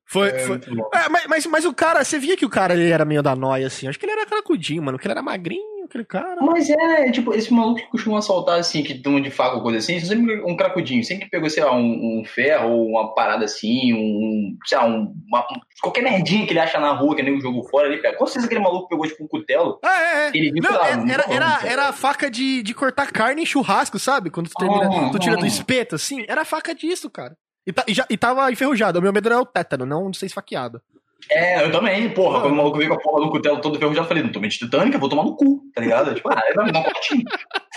Foi, 0.05 0.29
é, 0.29 0.39
foi. 0.39 0.57
É, 0.57 1.09
mas, 1.09 1.25
mas, 1.27 1.45
mas, 1.45 1.65
o 1.65 1.73
cara, 1.73 2.03
você 2.03 2.17
via 2.17 2.35
que 2.35 2.45
o 2.45 2.49
cara 2.49 2.73
ele 2.73 2.89
era 2.89 3.05
meio 3.05 3.21
da 3.21 3.35
noia, 3.35 3.67
assim. 3.67 3.87
Acho 3.87 3.99
que 3.99 4.05
ele 4.05 4.13
era 4.13 4.25
cracudinho, 4.25 4.81
mano. 4.81 4.97
Que 4.97 5.05
ele 5.05 5.11
era 5.11 5.21
magrinho, 5.21 5.85
aquele 5.85 6.03
cara. 6.03 6.41
Mas 6.41 6.67
é, 6.67 7.11
tipo, 7.11 7.31
esse 7.31 7.53
maluco 7.53 7.79
que 7.79 7.89
costuma 7.91 8.17
assaltar, 8.17 8.57
assim, 8.59 8.81
que 8.81 8.95
toma 8.95 9.21
de 9.21 9.29
faca 9.29 9.57
ou 9.57 9.61
coisa 9.61 9.77
assim, 9.77 9.99
sempre 9.99 10.41
um 10.41 10.57
cracudinho, 10.57 11.03
sempre 11.03 11.25
que 11.25 11.31
pegou, 11.31 11.47
sei 11.47 11.63
lá, 11.63 11.75
um, 11.75 12.21
um 12.21 12.23
ferro 12.25 12.71
ou 12.71 12.87
uma 12.87 13.13
parada 13.13 13.45
assim, 13.45 13.93
um, 13.93 14.57
sei 14.65 14.79
lá, 14.79 14.87
um, 14.87 15.13
uma, 15.27 15.45
qualquer 15.79 16.01
merdinha 16.01 16.43
que 16.47 16.53
ele 16.53 16.59
acha 16.59 16.79
na 16.79 16.91
rua, 16.91 17.15
que 17.15 17.21
nem 17.21 17.37
o 17.37 17.41
jogo 17.41 17.63
fora, 17.69 17.87
ele 17.87 18.01
pega. 18.01 18.17
Com 18.17 18.25
certeza 18.25 18.47
aquele 18.47 18.61
maluco 18.61 18.87
pegou, 18.87 19.05
tipo, 19.05 19.23
um 19.23 19.27
cutelo. 19.27 19.79
Ah, 19.83 20.01
é, 20.01 20.25
é. 20.25 20.31
Ele 20.33 20.51
viu 20.53 20.63
Não, 20.63 20.71
lá, 20.71 20.87
era, 20.87 20.97
não 20.97 21.13
era, 21.13 21.23
era, 21.29 21.49
falando, 21.49 21.71
era 21.71 21.87
a 21.89 21.93
faca 21.93 22.31
de, 22.31 22.63
de 22.63 22.73
cortar 22.73 23.11
carne 23.11 23.43
em 23.43 23.45
churrasco, 23.45 23.99
sabe? 23.99 24.31
Quando 24.31 24.49
tu 24.49 24.55
termina, 24.57 24.89
Ah, 25.07 25.09
tu 25.11 25.19
tira 25.19 25.37
do 25.37 25.45
ah. 25.45 25.47
espeto, 25.47 25.93
assim. 25.93 26.25
Era 26.27 26.41
a 26.41 26.45
faca 26.45 26.73
disso, 26.73 27.11
cara. 27.11 27.37
E, 27.67 27.73
tá- 27.73 27.85
e 27.87 27.93
já, 27.93 28.05
e 28.09 28.17
tava 28.17 28.51
enferrujado. 28.51 28.99
O 28.99 29.01
meu 29.01 29.13
medo 29.13 29.27
era 29.27 29.39
o 29.39 29.45
tétano, 29.45 29.85
não 29.85 30.09
de 30.09 30.17
ser 30.17 30.25
esfaqueado. 30.27 30.81
É, 31.29 31.63
eu 31.65 31.71
também, 31.71 32.09
porra, 32.13 32.39
quando 32.41 32.53
o 32.53 32.55
maluco 32.55 32.77
veio 32.77 32.89
com 32.89 32.95
a 32.95 32.99
porra 33.01 33.25
do 33.25 33.29
cutelo 33.31 33.59
todo 33.59 33.77
ferrujado, 33.77 34.05
eu 34.05 34.07
falei, 34.07 34.23
não 34.23 34.31
tomei 34.31 34.49
de 34.49 34.57
titânica, 34.57 34.97
vou 34.97 35.09
tomar 35.09 35.23
no 35.25 35.35
cu, 35.35 35.61
tá 35.75 35.81
ligado? 35.81 36.15
Tipo, 36.15 36.29
ah, 36.31 36.41
vai 36.55 36.65
me 36.65 36.71
dar 36.71 36.79
um 36.79 36.83
cortinho. 36.83 37.23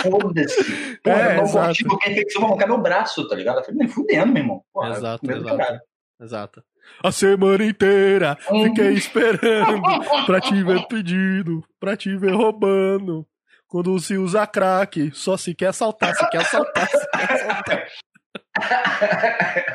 Foda-se. 0.00 0.96
Porra, 1.02 1.16
É, 1.16 1.24
vai 1.24 1.28
me 1.28 1.36
dar 1.36 1.42
um 1.42 1.44
exato. 1.46 1.66
cortinho 1.66 1.88
porque 1.90 2.08
a 2.08 2.12
infecção 2.12 2.40
vai 2.42 2.50
arrancar 2.50 2.66
meu 2.68 2.78
braço, 2.78 3.28
tá 3.28 3.34
ligado? 3.34 3.58
Eu 3.58 3.64
falei, 3.64 3.78
nem 3.80 3.88
fudendo, 3.88 4.32
meu 4.32 4.42
irmão. 4.42 4.62
Porra, 4.72 4.90
Exato, 4.90 5.30
exato. 5.30 5.80
Exato. 6.20 6.62
A 7.02 7.10
semana 7.12 7.64
inteira 7.64 8.38
Hum. 8.50 8.64
fiquei 8.64 8.92
esperando 8.92 9.82
pra 10.26 10.40
te 10.40 10.62
ver 10.62 10.86
pedindo, 10.86 11.64
pra 11.80 11.96
te 11.96 12.16
ver 12.16 12.32
roubando. 12.34 13.26
Quando 13.66 13.98
se 13.98 14.16
usa 14.18 14.46
crack, 14.46 15.10
só 15.14 15.36
se 15.36 15.54
quer 15.54 15.68
assaltar, 15.68 16.14
se 16.14 16.28
quer 16.30 16.38
assaltar, 16.42 16.88
se 16.88 17.10
quer 17.10 17.32
assaltar. 17.32 17.86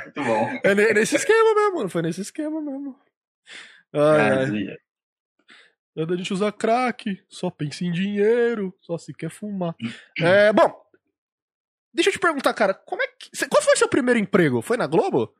Muito 0.03 0.23
bom. 0.23 0.59
É 0.63 0.75
ne- 0.75 0.93
nesse 0.93 1.15
esquema 1.15 1.53
mesmo. 1.55 1.89
Foi 1.89 2.01
nesse 2.01 2.21
esquema 2.21 2.61
mesmo. 2.61 2.95
Ai, 3.93 4.19
ai. 4.21 4.27
Cara, 4.65 4.77
Quando 5.95 6.13
a 6.13 6.17
gente 6.17 6.33
usa 6.33 6.51
crack, 6.51 7.23
só 7.27 7.49
pensa 7.49 7.83
em 7.83 7.91
dinheiro, 7.91 8.73
só 8.81 8.97
se 8.97 9.13
quer 9.13 9.29
fumar. 9.31 9.75
É, 10.19 10.53
bom, 10.53 10.71
deixa 11.93 12.09
eu 12.09 12.13
te 12.13 12.19
perguntar, 12.19 12.53
cara, 12.53 12.73
como 12.73 13.01
é 13.01 13.07
que. 13.07 13.29
Qual 13.47 13.61
foi 13.63 13.75
seu 13.75 13.87
primeiro 13.89 14.19
emprego? 14.19 14.61
Foi 14.61 14.77
na 14.77 14.85
Globo? 14.87 15.33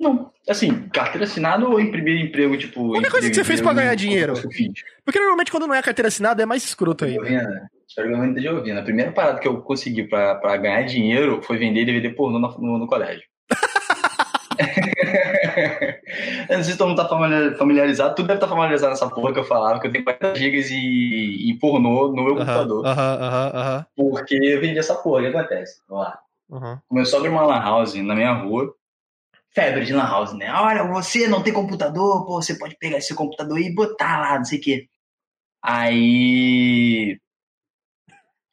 Não, 0.00 0.32
assim, 0.48 0.88
carteira 0.88 1.24
assinada 1.26 1.68
ou 1.68 1.78
em 1.78 1.90
primeiro 1.90 2.20
emprego, 2.26 2.56
tipo. 2.56 2.88
Qualquer 2.88 3.10
coisa 3.10 3.28
que 3.28 3.34
você 3.34 3.44
fez 3.44 3.60
pra 3.60 3.74
ganhar 3.74 3.94
dinheiro. 3.94 4.32
Porque 5.04 5.18
normalmente 5.18 5.50
quando 5.50 5.66
não 5.66 5.74
é 5.74 5.82
carteira 5.82 6.08
assinada 6.08 6.42
é 6.42 6.46
mais 6.46 6.64
escroto 6.64 7.04
aí. 7.04 7.12
Giovina, 7.12 7.70
espero 7.90 8.08
que 8.08 8.14
a 8.14 8.18
mãe 8.18 8.28
esteja 8.30 8.52
ouvindo. 8.52 8.78
A 8.78 8.82
primeira 8.82 9.12
parada 9.12 9.38
que 9.40 9.48
eu 9.48 9.60
consegui 9.62 10.04
pra, 10.04 10.34
pra 10.36 10.56
ganhar 10.56 10.82
dinheiro 10.82 11.42
foi 11.42 11.58
vender 11.58 11.84
DVD 11.84 12.10
pornô 12.10 12.38
no, 12.38 12.48
no, 12.58 12.78
no 12.78 12.86
colégio. 12.86 13.22
eu 16.48 16.56
não 16.56 16.64
sei 16.64 16.72
se 16.72 16.78
todo 16.78 16.88
mundo 16.88 17.02
tá 17.02 17.08
familiar- 17.08 17.56
familiarizado, 17.56 18.14
tudo 18.14 18.26
deve 18.28 18.38
estar 18.38 18.48
familiarizado 18.48 18.90
nessa 18.90 19.08
porra 19.08 19.32
que 19.32 19.38
eu 19.38 19.44
falava, 19.44 19.80
que 19.80 19.86
eu 19.86 19.92
tenho 19.92 20.04
40 20.04 20.34
gigas 20.36 20.70
e, 20.70 21.50
e 21.50 21.58
pornô 21.58 22.08
no 22.08 22.14
meu 22.22 22.34
Aham, 22.34 22.38
computador. 22.38 22.86
aham, 22.86 23.14
aham, 23.20 23.50
aham, 23.54 23.86
Porque 23.96 24.34
eu 24.36 24.60
vendi 24.60 24.78
essa 24.78 24.94
porra, 24.94 25.20
o 25.20 25.22
que 25.30 25.36
acontece? 25.36 25.80
Vamos 25.88 26.04
lá. 26.04 26.18
aham. 26.52 26.80
Começou 26.88 27.16
a 27.16 27.20
abrir 27.20 27.30
uma 27.30 27.44
lan 27.46 27.60
house 27.60 27.94
na 27.94 28.14
minha 28.14 28.32
rua. 28.32 28.72
Febre 29.52 29.84
de 29.84 29.92
lan 29.92 30.06
house, 30.06 30.32
né? 30.32 30.52
Olha, 30.52 30.84
você 30.84 31.26
não 31.26 31.42
tem 31.42 31.52
computador, 31.52 32.24
pô, 32.24 32.40
você 32.40 32.54
pode 32.56 32.76
pegar 32.78 32.98
esse 32.98 33.14
computador 33.14 33.58
e 33.58 33.74
botar 33.74 34.20
lá, 34.20 34.36
não 34.38 34.44
sei 34.44 34.58
o 34.58 34.62
quê. 34.62 34.86
Aí. 35.62 37.18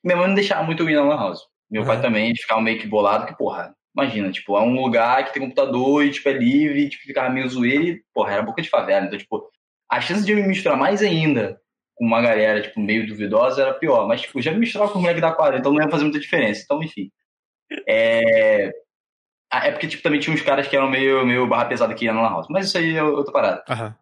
Minha 0.07 0.17
mãe 0.17 0.27
não 0.27 0.35
deixava 0.35 0.63
muito 0.63 0.81
eu 0.83 0.89
ir 0.89 0.95
na 0.95 1.03
lan 1.03 1.17
house. 1.17 1.41
Meu 1.69 1.85
pai 1.85 1.97
Uhum. 1.97 2.01
também 2.01 2.33
ficava 2.35 2.61
meio 2.61 2.79
que 2.79 2.87
bolado, 2.87 3.25
que, 3.25 3.37
porra, 3.37 3.75
imagina, 3.95 4.31
tipo, 4.31 4.57
é 4.57 4.61
um 4.61 4.73
lugar 4.81 5.25
que 5.25 5.33
tem 5.33 5.41
computador 5.43 6.03
e, 6.05 6.11
tipo, 6.11 6.29
é 6.29 6.33
livre, 6.33 6.79
e, 6.85 6.89
tipo, 6.89 7.03
ficava 7.03 7.29
meio 7.29 7.49
zoeiro 7.49 7.83
e, 7.83 8.01
porra, 8.13 8.33
era 8.33 8.41
boca 8.41 8.61
de 8.61 8.69
favela. 8.69 9.05
Então, 9.05 9.19
tipo, 9.19 9.49
a 9.91 9.99
chance 9.99 10.25
de 10.25 10.31
eu 10.31 10.37
me 10.37 10.47
misturar 10.47 10.77
mais 10.77 11.01
ainda 11.01 11.59
com 11.95 12.05
uma 12.05 12.21
galera, 12.21 12.61
tipo, 12.61 12.79
meio 12.79 13.05
duvidosa 13.05 13.61
era 13.63 13.73
pior. 13.73 14.07
Mas, 14.07 14.21
tipo, 14.21 14.41
já 14.41 14.51
me 14.51 14.59
misturava 14.59 14.91
com 14.93 14.99
o 14.99 15.01
moleque 15.01 15.19
da 15.19 15.33
quadra, 15.33 15.59
então 15.59 15.73
não 15.73 15.81
ia 15.83 15.89
fazer 15.89 16.03
muita 16.05 16.19
diferença. 16.19 16.61
Então, 16.63 16.81
enfim. 16.81 17.11
É. 17.87 18.71
É 19.51 19.71
porque, 19.71 19.87
tipo, 19.87 20.03
também 20.03 20.19
tinha 20.19 20.33
uns 20.33 20.41
caras 20.41 20.67
que 20.67 20.75
eram 20.75 20.89
meio, 20.89 21.25
meio 21.25 21.47
barra 21.47 21.65
pesada 21.65 21.93
que 21.93 22.05
iam 22.05 22.13
na 22.15 22.21
House. 22.29 22.47
Mas 22.49 22.67
isso 22.67 22.77
aí 22.77 22.95
é 22.95 23.03
outra 23.03 23.31
parada. 23.33 23.63
aham. 23.69 23.95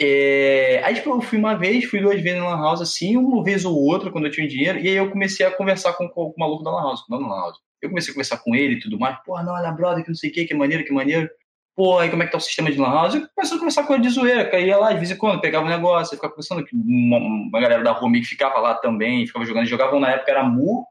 É... 0.00 0.80
Aí, 0.84 0.94
tipo, 0.94 1.10
eu 1.10 1.20
fui 1.20 1.38
uma 1.38 1.54
vez, 1.54 1.84
fui 1.84 2.00
duas 2.00 2.20
vezes 2.20 2.38
na 2.38 2.48
Lan 2.50 2.62
House, 2.62 2.80
assim, 2.82 3.16
uma 3.16 3.42
vez 3.42 3.64
ou 3.64 3.74
outra, 3.74 4.10
quando 4.10 4.26
eu 4.26 4.30
tinha 4.30 4.46
dinheiro. 4.46 4.78
E 4.78 4.88
aí 4.88 4.96
eu 4.96 5.10
comecei 5.10 5.44
a 5.46 5.50
conversar 5.50 5.94
com, 5.94 6.08
com 6.08 6.26
o 6.26 6.34
maluco 6.38 6.62
da 6.62 6.70
Lan 6.70 6.82
House, 6.82 7.04
não 7.08 7.28
House. 7.28 7.56
Eu 7.80 7.88
comecei 7.90 8.10
a 8.10 8.14
conversar 8.14 8.38
com 8.38 8.54
ele 8.54 8.74
e 8.74 8.80
tudo 8.80 8.98
mais. 8.98 9.16
Porra, 9.24 9.42
não, 9.42 9.54
olha, 9.54 9.70
brother, 9.72 10.02
que 10.02 10.10
não 10.10 10.16
sei 10.16 10.30
o 10.30 10.32
que, 10.32 10.44
que 10.44 10.54
maneiro, 10.54 10.84
que 10.84 10.92
maneiro. 10.92 11.28
Pô, 11.74 11.98
aí 11.98 12.08
como 12.08 12.22
é 12.22 12.26
que 12.26 12.32
tá 12.32 12.38
o 12.38 12.40
sistema 12.40 12.70
de 12.72 12.78
Lan 12.78 12.90
House? 12.90 13.14
Eu 13.14 13.28
comecei 13.34 13.56
a 13.56 13.58
conversar 13.58 13.82
com 13.86 13.94
ele 13.94 14.02
de 14.02 14.08
zoeira, 14.08 14.58
ia 14.58 14.78
lá 14.78 14.92
de 14.92 14.98
vez 14.98 15.10
em 15.10 15.16
quando, 15.16 15.40
pegava 15.42 15.66
um 15.66 15.68
negócio, 15.68 16.14
ficava 16.14 16.32
conversando, 16.32 16.64
que 16.64 16.74
uma, 16.74 17.18
uma 17.18 17.60
galera 17.60 17.84
da 17.84 18.08
meio 18.08 18.22
que 18.24 18.30
ficava 18.30 18.58
lá 18.60 18.74
também, 18.74 19.26
ficava 19.26 19.44
jogando, 19.44 19.66
jogavam 19.66 20.00
na 20.00 20.10
época, 20.10 20.30
era 20.30 20.42
Mu. 20.42 20.86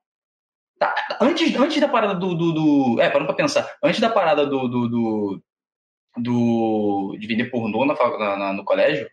Tá, 0.77 0.93
antes, 1.21 1.55
antes 1.55 1.79
da 1.79 1.87
parada 1.87 2.13
do, 2.13 2.35
do, 2.35 2.51
do- 2.51 3.01
É, 3.01 3.09
parando 3.09 3.25
pra 3.27 3.35
pensar. 3.35 3.67
Antes 3.83 3.99
da 3.99 4.09
parada 4.09 4.45
do. 4.45 4.67
do, 4.67 4.87
do, 4.87 5.41
do- 6.17 7.15
de 7.19 7.27
vender 7.27 7.45
pornô 7.45 7.85
na, 7.85 7.93
na- 7.93 8.37
na- 8.37 8.53
no 8.53 8.63
colégio, 8.63 9.07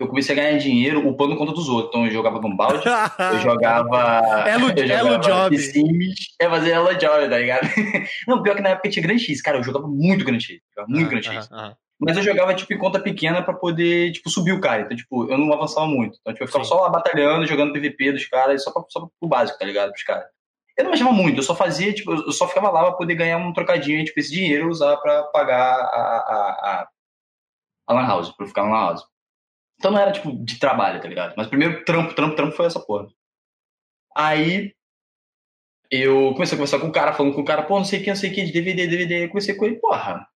eu 0.00 0.06
comecei 0.06 0.32
a 0.32 0.38
ganhar 0.42 0.58
dinheiro 0.58 1.08
upando 1.08 1.36
conta 1.36 1.52
dos 1.52 1.68
outros. 1.68 1.88
Então 1.88 2.04
eu 2.06 2.10
jogava 2.12 2.40
num 2.40 2.54
balde, 2.56 2.82
eu 3.34 3.40
jogava. 3.40 4.48
Elo- 4.48 4.70
eu 4.70 4.86
jogava 4.86 5.08
Elo 5.14 5.18
Job. 5.18 5.58
Sims, 5.58 6.14
é 6.40 6.48
fazer 6.48 6.70
Elo 6.70 6.94
Job, 6.94 7.28
tá 7.28 7.38
ligado? 7.38 7.62
Não, 8.28 8.42
pior 8.42 8.54
que 8.54 8.62
na 8.62 8.70
época 8.70 8.88
tinha 8.90 9.02
Grand 9.02 9.18
X, 9.18 9.42
cara, 9.42 9.58
eu 9.58 9.62
jogava 9.64 9.88
muito 9.88 10.24
Grand 10.24 10.40
X. 10.40 10.60
Muito 10.86 11.10
Grand 11.10 11.22
X. 11.22 11.50
Aham, 11.50 11.60
aham. 11.64 11.76
Mas 12.00 12.16
eu 12.16 12.22
jogava, 12.22 12.54
tipo, 12.54 12.72
em 12.72 12.78
conta 12.78 13.00
pequena 13.00 13.42
pra 13.42 13.52
poder, 13.52 14.12
tipo, 14.12 14.30
subir 14.30 14.52
o 14.52 14.60
cara. 14.60 14.82
Então, 14.82 14.96
tipo, 14.96 15.28
eu 15.28 15.36
não 15.36 15.52
avançava 15.52 15.84
muito. 15.88 16.16
Então, 16.20 16.32
tipo, 16.32 16.44
eu 16.44 16.46
ficava 16.46 16.64
Sim. 16.64 16.70
só 16.70 16.80
lá 16.82 16.88
batalhando, 16.88 17.44
jogando 17.44 17.72
PVP 17.72 18.12
dos 18.12 18.24
caras, 18.28 18.62
só, 18.62 18.70
pra, 18.70 18.84
só 18.88 19.00
pro 19.18 19.28
básico, 19.28 19.58
tá 19.58 19.64
ligado? 19.64 19.90
Pros 19.90 20.04
caras. 20.04 20.26
Eu 20.78 20.84
não 20.84 20.92
achava 20.92 21.10
muito, 21.10 21.38
eu 21.38 21.42
só 21.42 21.56
fazia, 21.56 21.92
tipo, 21.92 22.12
eu 22.12 22.30
só 22.30 22.46
ficava 22.46 22.70
lá 22.70 22.84
pra 22.84 22.92
poder 22.92 23.16
ganhar 23.16 23.36
um 23.36 23.52
trocadinho, 23.52 24.04
tipo, 24.04 24.20
esse 24.20 24.30
dinheiro 24.30 24.68
usar 24.68 24.96
pra 24.98 25.24
pagar 25.24 25.74
a, 25.74 26.84
a, 26.84 26.88
a, 27.88 27.92
Lan 27.92 28.06
House, 28.06 28.30
pra 28.30 28.44
eu 28.44 28.48
ficar 28.48 28.62
na 28.62 28.70
Lan 28.70 28.86
House. 28.86 29.04
Então 29.76 29.90
não 29.90 29.98
era, 29.98 30.12
tipo, 30.12 30.32
de 30.44 30.58
trabalho, 30.60 31.00
tá 31.02 31.08
ligado? 31.08 31.34
Mas 31.36 31.48
primeiro 31.48 31.84
trampo, 31.84 32.14
trampo, 32.14 32.36
trampo 32.36 32.54
foi 32.54 32.66
essa 32.66 32.78
porra. 32.78 33.08
Aí 34.16 34.72
eu 35.90 36.32
comecei 36.34 36.54
a 36.54 36.58
conversar 36.58 36.78
com 36.78 36.86
o 36.86 36.92
cara, 36.92 37.12
falando 37.12 37.34
com 37.34 37.40
o 37.40 37.44
cara, 37.44 37.64
pô, 37.64 37.76
não 37.76 37.84
sei 37.84 38.00
o 38.00 38.04
que, 38.04 38.10
não 38.10 38.16
sei 38.16 38.30
o 38.30 38.34
que, 38.34 38.44
de 38.44 38.52
DVD, 38.52 38.86
DVD. 38.86 39.24
Eu 39.24 39.28
comecei 39.30 39.56
com 39.56 39.64
ele, 39.64 39.80
porra. 39.80 40.28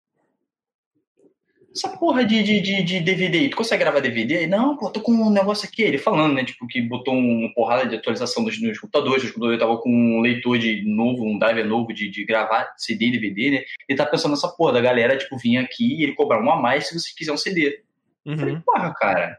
Essa 1.72 1.88
porra 1.96 2.24
de, 2.24 2.42
de, 2.42 2.82
de, 2.82 3.00
DVD 3.00 3.48
tu 3.48 3.56
consegue 3.56 3.84
gravar 3.84 4.00
DVD? 4.00 4.46
Não, 4.48 4.76
pô, 4.76 4.90
tô 4.90 5.00
com 5.00 5.12
um 5.12 5.30
negócio 5.30 5.68
aqui. 5.68 5.82
Ele 5.82 5.98
falando, 5.98 6.34
né? 6.34 6.44
Tipo, 6.44 6.66
que 6.66 6.82
botou 6.82 7.14
uma 7.14 7.52
porrada 7.54 7.86
de 7.88 7.94
atualização 7.94 8.42
dos, 8.42 8.60
dos 8.60 8.78
computadores. 8.78 9.22
Os 9.22 9.30
computadores 9.30 9.60
tava 9.60 9.78
com 9.78 9.88
um 9.88 10.20
leitor 10.20 10.58
de 10.58 10.82
novo, 10.84 11.24
um 11.24 11.38
driver 11.38 11.64
novo 11.64 11.92
de, 11.92 12.10
de 12.10 12.24
gravar 12.24 12.74
CD 12.76 13.06
e 13.06 13.12
DVD, 13.12 13.50
né? 13.52 13.64
Ele 13.88 13.96
tá 13.96 14.04
pensando 14.04 14.32
nessa 14.32 14.48
porra 14.48 14.72
da 14.72 14.80
galera, 14.80 15.16
tipo, 15.16 15.38
vir 15.38 15.58
aqui 15.58 16.00
e 16.00 16.02
ele 16.02 16.14
cobrar 16.14 16.42
um 16.42 16.50
a 16.50 16.56
mais 16.60 16.88
se 16.88 16.98
você 16.98 17.12
quiser 17.16 17.32
um 17.32 17.36
CD. 17.36 17.84
Eu 18.24 18.36
falei, 18.36 18.54
Uhum. 18.54 18.60
porra, 18.62 18.92
cara. 18.94 19.38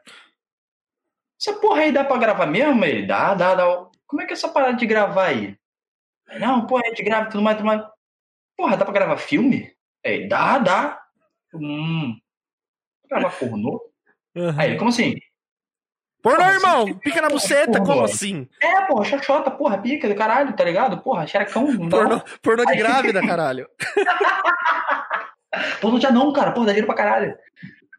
Essa 1.39 1.53
porra 1.59 1.81
aí 1.81 1.91
dá 1.91 2.03
pra 2.03 2.17
gravar 2.17 2.45
mesmo? 2.45 2.85
Ele, 2.85 3.05
dá, 3.05 3.33
dá, 3.33 3.55
dá. 3.55 3.87
Como 4.07 4.21
é 4.21 4.25
que 4.25 4.31
é 4.31 4.35
essa 4.35 4.47
parada 4.47 4.77
de 4.77 4.85
gravar 4.85 5.25
aí? 5.27 5.57
Não, 6.39 6.65
porra, 6.65 6.83
a 6.85 6.89
gente 6.89 7.03
grava 7.03 7.29
tudo 7.29 7.43
mais, 7.43 7.57
tudo 7.57 7.65
mais. 7.65 7.83
Porra, 8.55 8.77
dá 8.77 8.85
pra 8.85 8.93
gravar 8.93 9.17
filme? 9.17 9.71
Ele, 10.03 10.27
dá, 10.27 10.57
dá. 10.59 11.00
Hum. 11.53 12.17
Gravar 13.09 13.31
pornô? 13.37 13.81
Uhum. 14.35 14.53
Aí 14.57 14.77
como 14.77 14.89
assim? 14.89 15.15
Pornô, 16.23 16.37
Como 16.39 16.51
irmão! 16.51 16.83
assim? 16.83 16.93
Pica 16.99 17.21
na 17.21 17.29
buceta, 17.29 17.71
Pornô. 17.79 17.85
como 17.85 18.03
assim? 18.05 18.47
É, 18.61 18.81
porra, 18.85 19.03
xoxota, 19.05 19.51
porra, 19.51 19.77
pica 19.81 20.07
do 20.07 20.15
caralho, 20.15 20.55
tá 20.55 20.63
ligado? 20.63 21.01
Porra, 21.01 21.25
xerecão. 21.27 21.65
Pornô, 21.89 22.21
pornô 22.41 22.63
de 22.63 22.71
Aí- 22.71 22.77
grávida, 22.77 23.21
caralho. 23.25 23.67
Pornô 25.81 25.99
de 25.99 26.05
anão, 26.05 26.31
cara, 26.31 26.51
porra, 26.51 26.67
dá 26.67 26.71
dinheiro 26.73 26.87
pra 26.87 26.95
caralho. 26.95 27.35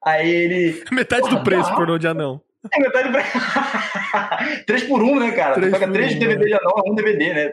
Aí 0.04 0.28
ele. 0.30 0.84
Metade 0.90 1.22
do 1.22 1.28
Porra, 1.30 1.44
preço, 1.44 1.68
dá. 1.70 1.76
pornô 1.76 1.98
de 1.98 2.06
anão. 2.08 2.40
É 2.72 2.78
metade 2.80 3.10
pra... 3.10 3.22
3 4.66 4.84
por 4.84 5.02
1, 5.02 5.18
né, 5.18 5.32
cara? 5.32 5.54
Três 5.54 5.68
tu 5.68 5.72
pega 5.72 5.86
por 5.86 5.92
3 5.94 6.14
um, 6.14 6.18
DVD 6.20 6.46
de 6.46 6.54
anão, 6.54 6.72
é 6.86 6.90
um 6.90 6.94
DVD, 6.94 7.34
né? 7.34 7.52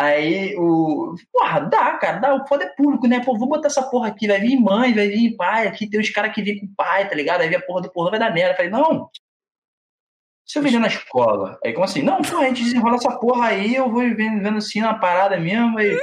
Aí 0.00 0.56
o. 0.56 1.14
Porra, 1.30 1.60
dá, 1.60 1.92
cara, 1.98 2.18
dá. 2.18 2.34
O 2.34 2.46
foda 2.46 2.64
é 2.64 2.68
público, 2.68 3.06
né? 3.06 3.22
Pô, 3.22 3.36
vou 3.36 3.46
botar 3.46 3.68
essa 3.68 3.82
porra 3.82 4.08
aqui, 4.08 4.26
vai 4.26 4.40
vir 4.40 4.58
mãe, 4.58 4.94
vai 4.94 5.08
vir 5.08 5.36
pai, 5.36 5.66
aqui 5.66 5.86
tem 5.86 6.00
uns 6.00 6.08
caras 6.08 6.32
que 6.32 6.40
vêm 6.40 6.58
com 6.58 6.74
pai, 6.74 7.06
tá 7.06 7.14
ligado? 7.14 7.42
Aí 7.42 7.48
vem 7.50 7.58
a 7.58 7.60
porra 7.60 7.82
do 7.82 7.92
porra, 7.92 8.12
vai 8.12 8.18
dar 8.18 8.32
merda. 8.32 8.52
Eu 8.52 8.56
falei, 8.56 8.70
não. 8.70 9.10
Se 10.46 10.58
eu 10.58 10.62
vender 10.62 10.78
na 10.78 10.86
escola, 10.86 11.58
aí 11.62 11.74
como 11.74 11.84
assim? 11.84 12.00
Não, 12.00 12.22
pô, 12.22 12.38
a 12.38 12.46
gente 12.46 12.64
desenrola 12.64 12.96
essa 12.96 13.10
porra 13.18 13.48
aí, 13.48 13.74
eu 13.74 13.90
vou 13.90 14.00
vendo, 14.00 14.42
vendo 14.42 14.56
assim 14.56 14.80
na 14.80 14.94
parada 14.94 15.38
mesmo, 15.38 15.78
aí. 15.78 15.94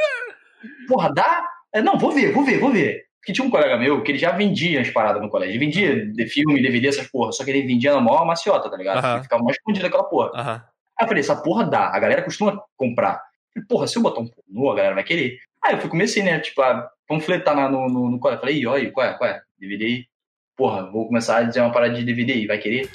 Porra, 0.88 1.12
dá? 1.12 1.50
É, 1.74 1.82
não, 1.82 1.98
vou 1.98 2.12
ver, 2.12 2.32
vou 2.32 2.44
ver, 2.44 2.60
vou 2.60 2.70
ver. 2.72 3.04
Porque 3.20 3.34
tinha 3.34 3.46
um 3.46 3.50
colega 3.50 3.78
meu 3.78 4.04
que 4.04 4.12
ele 4.12 4.20
já 4.20 4.32
vendia 4.32 4.80
as 4.80 4.92
paradas 4.92 5.22
no 5.22 5.30
colégio. 5.30 5.54
Ele 5.54 5.66
vendia 5.66 6.06
de 6.06 6.28
filme, 6.28 6.62
DVD, 6.62 6.90
essas 6.90 7.08
porra. 7.08 7.32
Só 7.32 7.44
que 7.44 7.50
ele 7.50 7.68
vendia 7.68 7.94
na 7.94 8.00
maior 8.00 8.26
maciota, 8.26 8.70
tá 8.70 8.78
ligado? 8.78 9.04
Ele 9.06 9.24
ficava 9.24 9.44
mais 9.44 9.58
escondido 9.58 9.88
aquela 9.88 10.04
porra. 10.04 10.32
Aí 10.98 11.04
eu 11.04 11.08
falei, 11.08 11.22
essa 11.22 11.36
porra 11.36 11.66
dá. 11.66 11.90
A 11.94 12.00
galera 12.00 12.22
costuma 12.22 12.62
comprar. 12.78 13.27
Falei, 13.58 13.68
porra, 13.68 13.88
se 13.88 13.98
eu 13.98 14.02
botar 14.04 14.22
um 14.22 14.28
pornô, 14.28 14.72
a 14.72 14.76
galera 14.76 14.96
vai 14.96 15.04
querer. 15.04 15.38
Aí 15.64 15.74
eu 15.74 15.80
fui, 15.82 15.90
comecei, 15.90 16.22
né? 16.24 16.40
Tipo, 16.40 16.62
a 16.62 16.88
panfletar 17.08 17.56
na- 17.56 17.70
no, 17.70 17.88
no, 17.90 18.12
no 18.12 18.20
colégio. 18.20 18.40
Falei, 18.42 18.58
"Ih, 18.60 18.68
ó 18.68 18.74
aí, 18.76 18.92
qual 18.92 19.06
é, 19.08 19.14
qual 19.14 19.30
é? 19.30 19.42
DVD 19.60 19.86
aí. 19.86 20.06
Porra, 20.56 20.90
vou 20.92 21.08
começar 21.08 21.38
a 21.38 21.44
dizer 21.44 21.62
uma 21.62 21.72
parada 21.72 21.94
de 21.94 22.04
DVD 22.04 22.34
aí, 22.34 22.48
vai 22.48 22.58
querer? 22.58 22.90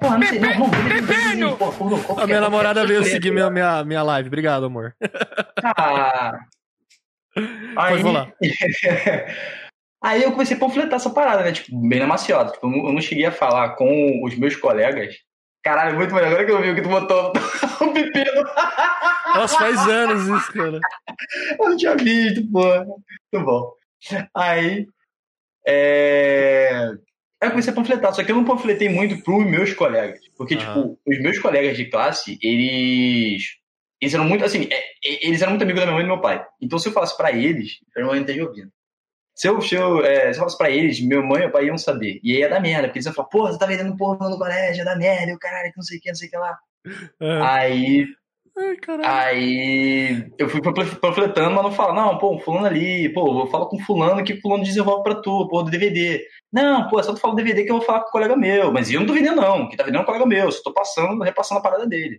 Porra, 0.00 0.18
não 0.18 0.26
sei, 0.26 0.38
não, 0.40 0.58
não, 0.58 0.70
Pepino! 0.70 1.56
Porra, 1.56 2.02
qualquer, 2.02 2.22
a 2.22 2.26
minha 2.26 2.40
namorada 2.40 2.86
veio 2.86 3.04
seguir 3.04 3.30
minha, 3.30 3.50
minha, 3.50 3.84
minha 3.84 4.02
live. 4.02 4.28
Obrigado, 4.28 4.66
amor. 4.66 4.94
Ah. 5.64 6.38
Aí, 7.76 7.90
Pode 7.90 8.02
falar. 8.02 8.32
aí 10.02 10.22
eu 10.22 10.32
comecei 10.32 10.56
a 10.56 10.60
panfletar 10.60 10.94
essa 10.94 11.10
parada, 11.10 11.42
né? 11.42 11.52
Tipo, 11.52 11.76
bem 11.88 12.00
na 12.00 12.06
maciota. 12.06 12.52
Tipo, 12.52 12.66
eu 12.66 12.92
não 12.92 13.00
cheguei 13.00 13.26
a 13.26 13.32
falar 13.32 13.70
com 13.70 14.24
os 14.24 14.36
meus 14.36 14.56
colegas. 14.56 15.14
Caralho, 15.66 15.96
muito 15.96 16.14
melhor. 16.14 16.28
Agora 16.28 16.44
que 16.44 16.52
eu 16.52 16.62
vi 16.62 16.70
o 16.70 16.74
que 16.76 16.82
tu 16.82 16.88
botou 16.88 17.32
o 17.82 17.92
pepino. 17.92 18.44
Nossa, 19.34 19.58
faz 19.58 19.76
anos 19.88 20.28
isso, 20.28 20.52
cara. 20.52 20.78
Eu 21.58 21.70
não 21.70 21.76
tinha 21.76 21.96
visto, 21.96 22.48
porra. 22.52 22.84
Muito 22.84 23.44
bom. 23.44 23.72
Aí. 24.32 24.86
É... 25.66 26.70
Aí 27.42 27.48
eu 27.48 27.50
comecei 27.50 27.72
a 27.72 27.74
panfletar, 27.74 28.14
só 28.14 28.22
que 28.22 28.30
eu 28.30 28.36
não 28.36 28.44
panfletei 28.44 28.88
muito 28.88 29.20
pros 29.24 29.44
meus 29.44 29.74
colegas. 29.74 30.20
Porque, 30.36 30.54
tipo, 30.54 31.00
os 31.04 31.18
meus 31.18 31.40
colegas 31.40 31.76
de 31.76 31.86
classe, 31.86 32.38
eles. 32.40 33.42
Eles 34.00 34.14
eram 34.14 34.24
muito, 34.24 34.44
assim, 34.44 34.68
é, 34.70 35.26
eles 35.26 35.42
eram 35.42 35.50
muito 35.50 35.62
amigos 35.62 35.80
da 35.80 35.86
minha 35.86 35.96
mãe 35.96 36.04
e 36.04 36.08
do 36.08 36.14
meu 36.14 36.22
pai. 36.22 36.46
Então, 36.62 36.78
se 36.78 36.88
eu 36.88 36.92
falasse 36.92 37.16
pra 37.16 37.32
eles, 37.32 37.80
eu 37.96 38.06
não 38.06 38.14
estaria 38.14 38.46
ouvindo. 38.46 38.70
Se 39.36 39.48
eu, 39.48 39.60
se, 39.60 39.74
eu, 39.74 40.04
é, 40.04 40.32
se 40.32 40.38
eu 40.38 40.40
falasse 40.40 40.58
pra 40.58 40.70
eles, 40.70 41.00
meu 41.00 41.22
mãe 41.22 41.40
e 41.40 41.40
meu 41.42 41.52
pai 41.52 41.66
iam 41.66 41.76
saber. 41.78 42.18
E 42.24 42.32
aí 42.32 42.40
ia 42.40 42.48
dar 42.48 42.60
merda, 42.60 42.88
porque 42.88 42.98
eles 42.98 43.06
iam 43.06 43.14
falar, 43.14 43.28
porra, 43.28 43.52
você 43.52 43.58
tá 43.58 43.66
vendendo 43.66 43.96
porra 43.96 44.28
no 44.30 44.38
colégio, 44.38 44.78
ia 44.78 44.84
dar 44.84 44.96
merda, 44.96 45.30
e 45.30 45.34
o 45.34 45.38
caralho, 45.38 45.70
que 45.70 45.76
não 45.76 45.84
sei 45.84 45.98
o 45.98 46.00
que, 46.00 46.08
não 46.08 46.16
sei 46.16 46.28
o 46.28 46.30
que 46.30 46.36
lá. 46.38 46.58
É. 47.20 47.40
Aí 47.42 48.06
Ai, 48.58 48.76
Aí 49.04 50.32
eu 50.38 50.48
fui 50.48 50.62
panfletando, 50.62 51.54
mas 51.54 51.62
não 51.62 51.72
fala, 51.72 51.92
não, 51.92 52.16
pô, 52.16 52.38
fulano 52.38 52.66
ali, 52.66 53.12
pô, 53.12 53.42
eu 53.42 53.46
falo 53.48 53.66
com 53.66 53.78
fulano 53.78 54.24
que 54.24 54.40
fulano 54.40 54.64
desenvolve 54.64 55.02
pra 55.02 55.16
tu, 55.16 55.46
pô, 55.48 55.62
do 55.62 55.70
DVD. 55.70 56.24
Não, 56.50 56.88
pô, 56.88 56.98
é 56.98 57.02
só 57.02 57.12
tu 57.12 57.20
fala 57.20 57.34
do 57.34 57.36
DVD 57.36 57.64
que 57.64 57.70
eu 57.70 57.76
vou 57.76 57.84
falar 57.84 58.00
com 58.00 58.08
o 58.08 58.12
colega 58.12 58.34
meu. 58.34 58.72
Mas 58.72 58.90
eu 58.90 59.00
não 59.00 59.06
tô 59.06 59.12
vendendo, 59.12 59.36
não. 59.36 59.68
que 59.68 59.76
tá 59.76 59.84
vendendo 59.84 60.00
é 60.00 60.02
um 60.02 60.06
colega 60.06 60.24
meu. 60.24 60.50
Só 60.50 60.62
tô 60.62 60.72
passando, 60.72 61.22
repassando 61.22 61.58
a 61.58 61.62
parada 61.62 61.86
dele. 61.86 62.18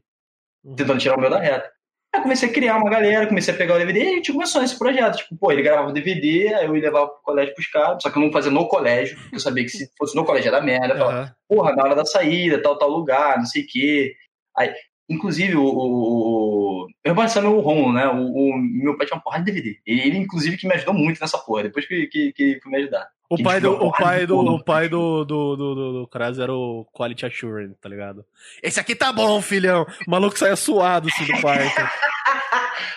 Uhum. 0.63 0.75
Tentando 0.75 0.99
tirar 0.99 1.17
o 1.17 1.19
meu 1.19 1.29
da 1.29 1.39
reta. 1.39 1.71
Aí 2.13 2.21
comecei 2.21 2.49
a 2.49 2.53
criar 2.53 2.77
uma 2.77 2.89
galera, 2.89 3.27
comecei 3.27 3.53
a 3.53 3.57
pegar 3.57 3.75
o 3.75 3.77
DVD 3.77 3.99
e 3.99 4.07
a 4.07 4.15
gente 4.15 4.31
começou 4.31 4.63
esse 4.63 4.77
projeto. 4.77 5.17
Tipo, 5.17 5.37
pô, 5.37 5.51
ele 5.51 5.61
gravava 5.61 5.89
o 5.89 5.93
DVD, 5.93 6.53
aí 6.53 6.65
eu 6.65 6.75
ia 6.75 6.81
levar 6.81 7.07
pro 7.07 7.21
colégio 7.21 7.53
pros 7.53 7.67
caras, 7.67 8.01
só 8.01 8.09
que 8.09 8.17
eu 8.17 8.21
não 8.23 8.31
fazia 8.31 8.51
no 8.51 8.67
colégio, 8.67 9.17
porque 9.17 9.35
eu 9.35 9.39
sabia 9.39 9.63
que 9.63 9.69
se 9.69 9.91
fosse 9.97 10.15
no 10.15 10.25
colégio 10.25 10.47
era 10.47 10.61
merda. 10.61 10.93
Eu 10.93 10.97
falava, 10.97 11.21
uhum. 11.21 11.57
porra, 11.57 11.75
na 11.75 11.83
hora 11.83 11.95
da 11.95 12.05
saída, 12.05 12.61
tal, 12.61 12.77
tal 12.77 12.89
lugar, 12.89 13.37
não 13.37 13.45
sei 13.45 13.63
o 13.63 13.67
quê. 13.67 14.15
Aí, 14.55 14.73
Inclusive, 15.09 15.55
o, 15.55 15.63
o, 15.63 16.87
eu 17.01 17.13
repassando 17.13 17.49
o 17.49 17.61
Romulo, 17.61 17.93
né? 17.93 18.07
O, 18.09 18.27
o, 18.27 18.57
meu 18.57 18.97
pai 18.97 19.07
tinha 19.07 19.15
uma 19.15 19.23
porrada 19.23 19.45
de 19.45 19.51
DVD. 19.53 19.79
Ele, 19.85 20.17
inclusive, 20.17 20.57
que 20.57 20.67
me 20.67 20.73
ajudou 20.73 20.93
muito 20.93 21.21
nessa 21.21 21.37
porra, 21.37 21.63
depois 21.63 21.87
que, 21.87 22.07
que, 22.07 22.33
que 22.33 22.59
foi 22.61 22.71
me 22.71 22.77
ajudar. 22.79 23.07
O 23.29 23.43
pai, 23.43 23.59
do, 23.59 23.73
o 23.73 23.91
pai 23.91 24.25
do, 24.25 24.39
o 24.39 24.63
pai 24.63 24.87
do, 24.87 25.25
do, 25.25 25.55
do, 25.57 25.75
do, 25.75 25.93
do 25.93 26.07
Kraz 26.07 26.39
era 26.39 26.53
o 26.53 26.85
Quality 26.93 27.25
Assurance, 27.25 27.75
tá 27.81 27.89
ligado? 27.89 28.25
Esse 28.63 28.79
aqui 28.79 28.95
tá 28.95 29.11
bom, 29.11 29.41
filhão. 29.41 29.85
O 30.07 30.11
maluco 30.11 30.39
saia 30.39 30.55
suado 30.55 31.09
assim 31.09 31.25
do 31.25 31.39
quarto. 31.41 31.65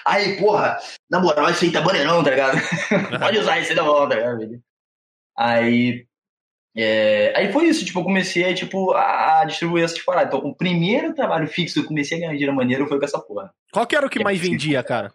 aí, 0.07 0.37
porra, 0.39 0.79
na 1.11 1.19
moral, 1.19 1.51
isso 1.51 1.65
aí 1.65 1.73
tá 1.73 1.81
maneirão, 1.81 2.23
tá 2.23 2.31
ligado? 2.31 2.59
Pode 3.19 3.39
usar 3.39 3.59
isso 3.59 3.71
aí 3.71 3.77
tá 3.77 3.83
bom, 3.83 4.09
tá 4.09 4.15
ligado? 4.15 4.63
Aí, 5.37 6.07
é, 6.77 7.33
aí 7.37 7.53
foi 7.53 7.67
isso, 7.67 7.85
tipo, 7.85 7.99
eu 7.99 8.05
comecei 8.05 8.55
tipo, 8.55 8.93
a, 8.93 9.41
a 9.41 9.45
distribuir 9.45 9.85
essas 9.85 10.01
paradas. 10.01 10.33
Então, 10.33 10.49
o 10.49 10.55
primeiro 10.55 11.13
trabalho 11.13 11.49
fixo 11.49 11.75
que 11.75 11.81
eu 11.81 11.89
comecei 11.89 12.19
a 12.19 12.21
ganhar 12.21 12.33
dinheiro 12.33 12.55
maneiro 12.55 12.87
foi 12.87 13.01
com 13.01 13.05
essa 13.05 13.21
porra. 13.21 13.53
Qual 13.73 13.85
que 13.85 13.97
era 13.97 14.07
o 14.07 14.11
que, 14.11 14.23
mais 14.23 14.39
vendia, 14.41 14.81
cara? 14.85 15.13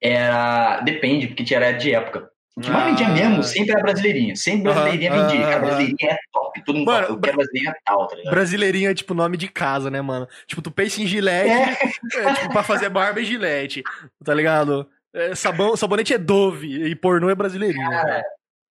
Era. 0.00 0.80
Depende, 0.80 1.26
porque 1.26 1.44
tinha 1.44 1.60
era 1.60 1.72
de 1.72 1.92
época. 1.92 2.30
O 2.58 2.60
que 2.60 2.70
ah. 2.70 2.72
mais 2.72 2.98
vendia 2.98 3.08
mesmo 3.08 3.44
sempre 3.44 3.70
era 3.70 3.80
brasileirinha. 3.80 4.34
Sempre 4.34 4.62
brasileirinha 4.64 5.12
vendia. 5.12 5.56
A 5.56 5.58
brasileirinha 5.60 6.10
é 6.10 6.18
top. 6.32 6.64
Todo 6.64 6.76
mundo 6.76 6.86
mano, 6.86 7.06
fala, 7.06 7.16
eu 7.16 7.20
quero 7.20 7.36
brasileirinha 7.36 7.76
tal, 7.84 8.08
tá 8.08 8.16
ligado? 8.16 8.34
Brasileirinha 8.34 8.90
é 8.90 8.94
tipo 8.94 9.14
nome 9.14 9.36
de 9.36 9.46
casa, 9.46 9.88
né, 9.90 10.02
mano? 10.02 10.26
Tipo, 10.44 10.60
tu 10.60 10.70
pensa 10.72 11.00
em 11.00 11.06
gilete, 11.06 11.50
é. 11.50 12.20
é 12.20 12.34
tipo, 12.34 12.48
pra 12.50 12.64
fazer 12.64 12.88
barba 12.88 13.20
é 13.20 13.24
gilete, 13.24 13.84
tá 14.24 14.34
ligado? 14.34 14.88
É, 15.14 15.36
sabão, 15.36 15.76
sabonete 15.76 16.12
é 16.12 16.18
Dove 16.18 16.66
e 16.66 16.96
pornô 16.96 17.30
é 17.30 17.34
brasileirinha. 17.34 17.88
Cara, 17.88 18.24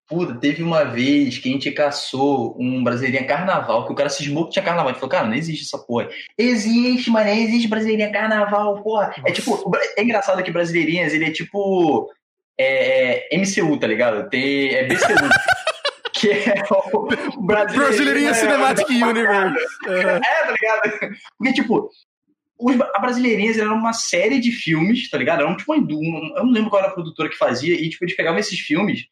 Puta, 0.07 0.35
teve 0.35 0.61
uma 0.61 0.83
vez 0.83 1.39
que 1.39 1.49
a 1.49 1.51
gente 1.51 1.71
caçou 1.71 2.55
um 2.59 2.83
brasileirinha 2.83 3.25
carnaval, 3.25 3.85
que 3.85 3.91
o 3.91 3.95
cara 3.95 4.09
cismou 4.09 4.45
que 4.45 4.51
tinha 4.51 4.63
carnaval. 4.63 4.91
Gente 4.91 4.99
falou, 4.99 5.11
cara, 5.11 5.27
não 5.27 5.33
existe 5.33 5.63
essa 5.63 5.83
porra. 5.83 6.09
Existe, 6.37 7.09
mano, 7.09 7.27
existe 7.29 7.67
brasileirinha 7.67 8.11
carnaval, 8.11 8.83
porra. 8.83 9.07
Nossa. 9.07 9.21
É 9.25 9.31
tipo, 9.31 9.71
é 9.97 10.03
engraçado 10.03 10.43
que 10.43 10.51
brasileirinhas, 10.51 11.11
ele 11.11 11.25
é 11.25 11.31
tipo 11.31 12.11
é, 12.57 13.35
é 13.35 13.37
MCU, 13.37 13.77
tá 13.77 13.87
ligado? 13.87 14.29
Tem, 14.29 14.73
é 14.73 14.83
BCU. 14.85 15.05
que 16.13 16.31
é 16.31 16.63
o 16.71 17.41
brasileirinha, 17.41 17.87
brasileirinha 17.87 18.33
Cinematic 18.33 18.89
Universe. 18.89 19.65
É. 19.87 19.91
é, 19.91 20.19
tá 20.19 20.51
ligado? 20.51 21.17
Porque, 21.37 21.53
tipo, 21.53 21.89
os, 22.57 22.75
a 22.81 22.99
Brasileirinhas 22.99 23.57
era 23.57 23.71
uma 23.73 23.93
série 23.93 24.39
de 24.39 24.51
filmes, 24.51 25.09
tá 25.09 25.17
ligado? 25.17 25.41
Era 25.41 25.49
um, 25.49 25.57
tipo, 25.57 25.73
um, 25.73 26.33
eu 26.37 26.45
não 26.45 26.51
lembro 26.51 26.69
qual 26.69 26.81
era 26.81 26.91
a 26.91 26.93
produtora 26.93 27.29
que 27.29 27.37
fazia, 27.37 27.75
e 27.75 27.89
tipo, 27.89 28.05
eles 28.05 28.15
pegavam 28.15 28.39
esses 28.39 28.59
filmes 28.59 29.07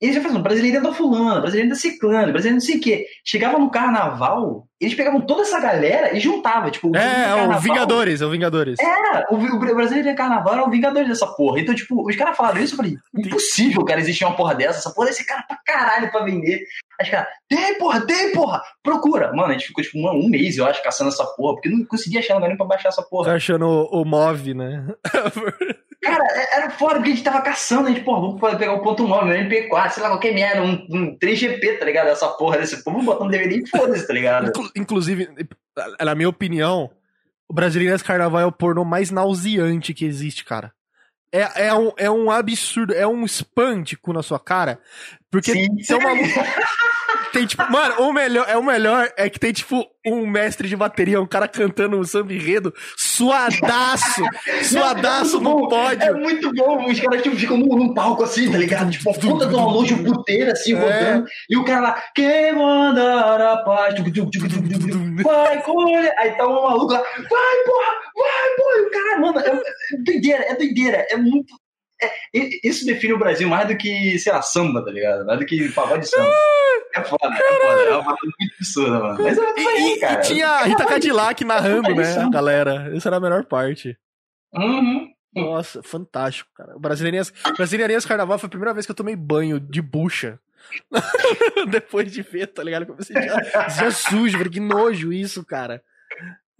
eles 0.00 0.14
já 0.14 0.22
faziam 0.22 0.40
brasileiro 0.40 0.80
da 0.80 0.92
fulano, 0.92 1.40
brasileiro 1.40 1.70
da 1.70 1.74
ciclano, 1.74 2.32
brasileiro 2.32 2.54
não 2.54 2.60
sei 2.60 2.76
o 2.76 2.80
quê. 2.80 3.06
Chegava 3.24 3.58
no 3.58 3.68
carnaval, 3.68 4.68
eles 4.80 4.94
pegavam 4.94 5.20
toda 5.20 5.42
essa 5.42 5.58
galera 5.58 6.16
e 6.16 6.20
juntavam, 6.20 6.70
tipo... 6.70 6.96
É, 6.96 7.30
é 7.30 7.48
o 7.48 7.58
Vingadores, 7.58 8.20
é 8.20 8.26
o 8.26 8.30
Vingadores. 8.30 8.78
Era, 8.78 9.26
o, 9.30 9.34
o 9.34 9.58
brasileiro 9.74 10.08
de 10.08 10.14
carnaval 10.14 10.54
era 10.54 10.64
o 10.64 10.70
Vingadores 10.70 11.08
dessa 11.08 11.26
porra. 11.26 11.60
Então, 11.60 11.74
tipo, 11.74 12.08
os 12.08 12.14
caras 12.14 12.36
falaram 12.36 12.60
isso, 12.60 12.74
eu 12.74 12.76
falei, 12.76 12.96
impossível, 13.16 13.84
cara, 13.84 14.00
existir 14.00 14.24
uma 14.24 14.36
porra 14.36 14.54
dessa, 14.54 14.78
essa 14.78 14.90
porra 14.94 15.08
desse 15.08 15.26
cara 15.26 15.42
pra 15.42 15.58
caralho 15.66 16.12
pra 16.12 16.24
vender. 16.24 16.62
Aí 17.00 17.04
os 17.04 17.10
caras, 17.10 17.28
tem 17.48 17.78
porra, 17.78 18.00
tem 18.06 18.32
porra, 18.32 18.62
procura. 18.82 19.32
Mano, 19.32 19.48
a 19.48 19.52
gente 19.52 19.66
ficou, 19.66 19.82
tipo, 19.82 19.98
um, 19.98 20.26
um 20.26 20.28
mês, 20.28 20.56
eu 20.56 20.66
acho, 20.66 20.82
caçando 20.82 21.10
essa 21.10 21.24
porra, 21.24 21.54
porque 21.54 21.68
não 21.68 21.84
conseguia 21.84 22.20
achar 22.20 22.34
lugar 22.34 22.48
nem 22.48 22.56
pra 22.56 22.66
baixar 22.66 22.90
essa 22.90 23.02
porra. 23.02 23.30
Tá 23.30 23.34
achando 23.34 23.66
o, 23.66 24.02
o 24.02 24.04
MOV, 24.04 24.54
né? 24.54 24.86
Cara, 26.00 26.24
é, 26.30 26.56
era 26.58 26.70
foda, 26.70 26.94
porque 26.94 27.10
a 27.10 27.14
gente 27.14 27.24
tava 27.24 27.42
caçando, 27.42 27.88
a 27.88 27.90
gente, 27.90 28.04
porra, 28.04 28.20
vamos 28.20 28.40
pegar 28.40 28.72
o 28.72 28.82
ponto 28.82 29.06
9, 29.06 29.26
um 29.26 29.48
MP4, 29.48 29.90
sei 29.90 30.02
lá, 30.02 30.10
qualquer 30.10 30.32
merda, 30.32 30.62
um, 30.62 30.86
um 30.90 31.18
3GP, 31.18 31.78
tá 31.78 31.84
ligado? 31.84 32.08
Essa 32.08 32.28
porra 32.28 32.58
desse 32.58 32.84
povo, 32.84 33.02
botar 33.02 33.24
um 33.24 33.30
DVD 33.30 33.56
e 33.56 33.68
foda-se, 33.68 34.06
tá 34.06 34.12
ligado? 34.12 34.52
Inclusive, 34.76 35.28
na 36.00 36.14
minha 36.14 36.28
opinião, 36.28 36.90
o 37.48 37.54
Brasileiras 37.54 38.02
Carnaval 38.02 38.40
é 38.40 38.46
o 38.46 38.52
pornô 38.52 38.84
mais 38.84 39.10
nauseante 39.10 39.92
que 39.92 40.04
existe, 40.04 40.44
cara. 40.44 40.72
É, 41.32 41.66
é, 41.66 41.74
um, 41.74 41.92
é 41.96 42.10
um 42.10 42.30
absurdo, 42.30 42.94
é 42.94 43.06
um 43.06 43.24
cu 44.00 44.12
na 44.12 44.22
sua 44.22 44.38
cara. 44.38 44.80
Porque 45.30 45.52
Sim. 45.52 45.76
tem 45.76 45.96
uma 45.96 46.14
Tem 47.32 47.46
tipo, 47.46 47.70
mano, 47.70 48.00
o 48.00 48.12
melhor, 48.12 48.46
é 48.48 48.56
o 48.56 48.62
melhor 48.62 49.12
é 49.16 49.28
que 49.28 49.38
tem 49.38 49.52
tipo 49.52 49.84
um 50.06 50.26
mestre 50.26 50.68
de 50.68 50.74
bateria, 50.76 51.20
um 51.20 51.26
cara 51.26 51.46
cantando 51.46 51.98
um 51.98 52.04
samba 52.04 52.32
enredo, 52.32 52.72
suadaço, 52.96 54.22
suadaço 54.64 55.36
é 55.36 55.40
no 55.40 55.68
pódio. 55.68 56.02
É 56.02 56.12
muito 56.14 56.50
bom, 56.54 56.86
os 56.86 56.98
caras 56.98 57.22
tipo, 57.22 57.36
ficam 57.36 57.58
num, 57.58 57.76
num 57.76 57.94
palco 57.94 58.24
assim, 58.24 58.50
tá 58.50 58.56
ligado? 58.56 58.90
Tipo, 58.90 59.10
a 59.10 59.14
ponta 59.14 59.46
de 59.46 59.54
uma 59.54 59.70
luz 59.70 59.92
puteira 59.92 60.52
assim, 60.52 60.74
é. 60.74 60.78
rodando, 60.78 61.28
e 61.50 61.56
o 61.56 61.64
cara 61.64 61.80
lá, 61.80 62.02
quem 62.14 62.54
mandar 62.54 63.40
a 63.40 63.56
paz, 63.58 63.94
vai, 65.22 65.62
colhe, 65.62 66.10
aí 66.16 66.30
tá 66.32 66.46
um 66.46 66.62
maluco 66.62 66.92
lá, 66.92 67.00
vai, 67.00 67.24
porra, 67.26 67.92
vai, 68.16 68.56
porra, 68.56 68.78
e 68.78 68.80
o 68.80 68.90
cara, 68.90 69.20
mano, 69.20 69.40
é, 69.40 69.50
é 69.50 69.96
doideira, 69.98 70.44
é 70.44 70.54
doideira, 70.54 71.06
é 71.10 71.16
muito, 71.16 71.54
isso 72.64 72.86
define 72.86 73.12
o 73.14 73.18
Brasil 73.18 73.48
mais 73.48 73.68
do 73.68 73.76
que, 73.76 74.18
sei 74.18 74.32
lá, 74.32 74.42
samba, 74.42 74.84
tá 74.84 74.90
ligado? 74.90 75.24
Mais 75.24 75.38
do 75.38 75.46
que 75.46 75.70
pagode 75.72 76.02
de 76.02 76.08
samba. 76.08 76.32
É 76.94 77.02
foda, 77.02 77.26
é 77.26 77.60
foda. 77.60 77.82
É 77.82 77.90
uma 77.90 78.04
parada 78.04 78.18
muito 78.22 78.54
absurda, 78.54 78.98
mano. 79.00 79.18
Mas 79.22 79.38
é 79.38 79.60
isso 79.60 79.68
aí, 79.68 80.00
cara. 80.00 80.20
E 80.20 80.22
tinha 80.22 80.48
a 80.48 80.64
Rita 80.64 80.86
Cadillac 80.86 81.44
narrando, 81.44 81.94
né, 81.94 82.16
a 82.16 82.30
galera. 82.30 82.90
Essa 82.94 83.08
era 83.08 83.16
a 83.16 83.20
melhor 83.20 83.44
parte. 83.44 83.96
Uhum. 84.54 85.12
Nossa, 85.34 85.82
fantástico, 85.82 86.50
cara. 86.54 86.78
Brasileirinhas, 86.78 87.32
Brasileirinhas 87.56 88.06
Carnaval 88.06 88.38
foi 88.38 88.46
a 88.46 88.50
primeira 88.50 88.74
vez 88.74 88.86
que 88.86 88.92
eu 88.92 88.96
tomei 88.96 89.14
banho 89.14 89.60
de 89.60 89.82
bucha. 89.82 90.40
Depois 91.70 92.10
de 92.10 92.22
ver, 92.22 92.48
tá 92.48 92.62
ligado? 92.62 92.86
Comecei 92.86 93.14
já, 93.14 93.68
já 93.68 93.90
sujo, 93.90 94.38
que 94.50 94.60
nojo 94.60 95.12
isso, 95.12 95.44
cara. 95.44 95.82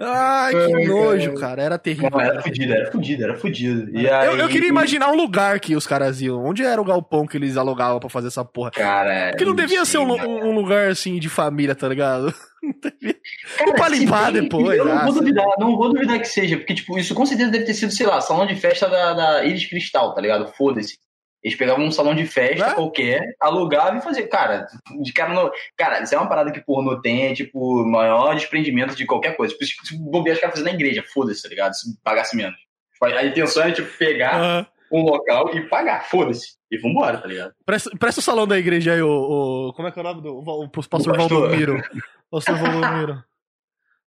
Ai, 0.00 0.52
que 0.52 0.86
nojo, 0.86 1.34
cara. 1.34 1.60
Era 1.60 1.76
terrível. 1.76 2.10
Não, 2.10 2.20
era 2.20 2.40
fudido, 2.40 2.72
era 2.72 2.92
fudido, 2.92 3.24
era 3.24 3.36
fudido. 3.36 3.98
E 3.98 4.08
aí... 4.08 4.28
eu, 4.28 4.36
eu, 4.36 4.48
queria 4.48 4.68
imaginar 4.68 5.10
um 5.10 5.16
lugar 5.16 5.58
que 5.58 5.74
os 5.74 5.88
caras 5.88 6.20
iam. 6.20 6.44
Onde 6.44 6.62
era 6.62 6.80
o 6.80 6.84
galpão 6.84 7.26
que 7.26 7.36
eles 7.36 7.56
alugavam 7.56 7.98
pra 7.98 8.08
fazer 8.08 8.28
essa 8.28 8.44
porra? 8.44 8.70
Cara, 8.70 9.30
Porque 9.30 9.44
não 9.44 9.56
devia 9.56 9.84
ser 9.84 9.98
um, 9.98 10.12
um, 10.12 10.52
lugar 10.52 10.88
assim 10.88 11.18
de 11.18 11.28
família, 11.28 11.74
tá 11.74 11.88
ligado? 11.88 12.32
Cara, 13.58 13.74
pra 13.74 13.88
limpar 13.88 14.32
depois. 14.32 14.78
Eu 14.78 14.84
não 14.84 15.04
vou 15.04 15.14
duvidar, 15.14 15.46
não 15.58 15.76
vou 15.76 15.92
duvidar 15.92 16.20
que 16.20 16.28
seja, 16.28 16.56
porque, 16.56 16.74
tipo, 16.74 16.96
isso 16.96 17.12
com 17.12 17.26
certeza 17.26 17.50
deve 17.50 17.64
ter 17.64 17.74
sido, 17.74 17.92
sei 17.92 18.06
lá, 18.06 18.20
salão 18.20 18.46
de 18.46 18.54
festa 18.54 18.88
da, 18.88 19.14
da 19.14 19.44
Iris 19.44 19.66
Cristal, 19.66 20.14
tá 20.14 20.20
ligado? 20.20 20.46
Foda-se. 20.52 20.96
Eles 21.42 21.56
pegavam 21.56 21.84
um 21.84 21.90
salão 21.90 22.14
de 22.14 22.26
festa 22.26 22.66
é? 22.66 22.74
qualquer, 22.74 23.36
alugavam 23.40 23.98
e 23.98 24.02
faziam. 24.02 24.28
Cara, 24.28 24.66
de 25.00 25.12
cara 25.12 25.32
no. 25.32 25.50
Cara, 25.76 26.02
isso 26.02 26.14
é 26.14 26.18
uma 26.18 26.28
parada 26.28 26.50
que 26.50 26.60
pornô 26.60 27.00
tem, 27.00 27.28
é 27.28 27.34
tipo, 27.34 27.84
maior 27.86 28.34
desprendimento 28.34 28.96
de 28.96 29.06
qualquer 29.06 29.36
coisa. 29.36 29.54
Tipo, 29.54 29.86
se 29.86 29.96
bobear 29.98 30.34
os 30.34 30.40
caras 30.40 30.56
fazendo 30.56 30.72
na 30.72 30.74
igreja, 30.74 31.04
foda-se, 31.12 31.42
tá 31.42 31.48
ligado? 31.48 31.74
Se 31.74 31.96
pagasse 32.02 32.36
menos. 32.36 32.58
A 33.00 33.24
intenção 33.24 33.62
é, 33.62 33.70
tipo, 33.70 33.88
pegar 33.96 34.66
uhum. 34.90 35.00
um 35.00 35.02
local 35.04 35.54
e 35.54 35.68
pagar, 35.68 36.04
foda-se. 36.04 36.58
E 36.70 36.76
vambora, 36.76 37.18
tá 37.18 37.28
ligado? 37.28 37.54
Presta, 37.64 37.90
presta 37.98 38.20
o 38.20 38.24
salão 38.24 38.46
da 38.46 38.58
igreja 38.58 38.92
aí, 38.92 39.00
o, 39.00 39.08
o. 39.08 39.72
Como 39.74 39.86
é 39.86 39.92
que 39.92 39.98
é 39.98 40.02
o 40.02 40.04
nome 40.04 40.20
do. 40.20 40.34
O, 40.34 40.64
o 40.64 40.68
pastor, 40.68 41.16
pastor. 41.16 41.16
Valdomiro. 41.16 41.82
pastor 42.30 42.56
Valdomiro. 42.56 43.24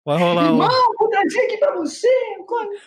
Vai 0.05 0.19
rolar 0.19 0.43
um... 0.43 0.61
Irmão, 0.61 0.93
vou 0.99 1.09
trazer 1.09 1.39
aqui 1.39 1.57
pra 1.57 1.75
você. 1.75 2.07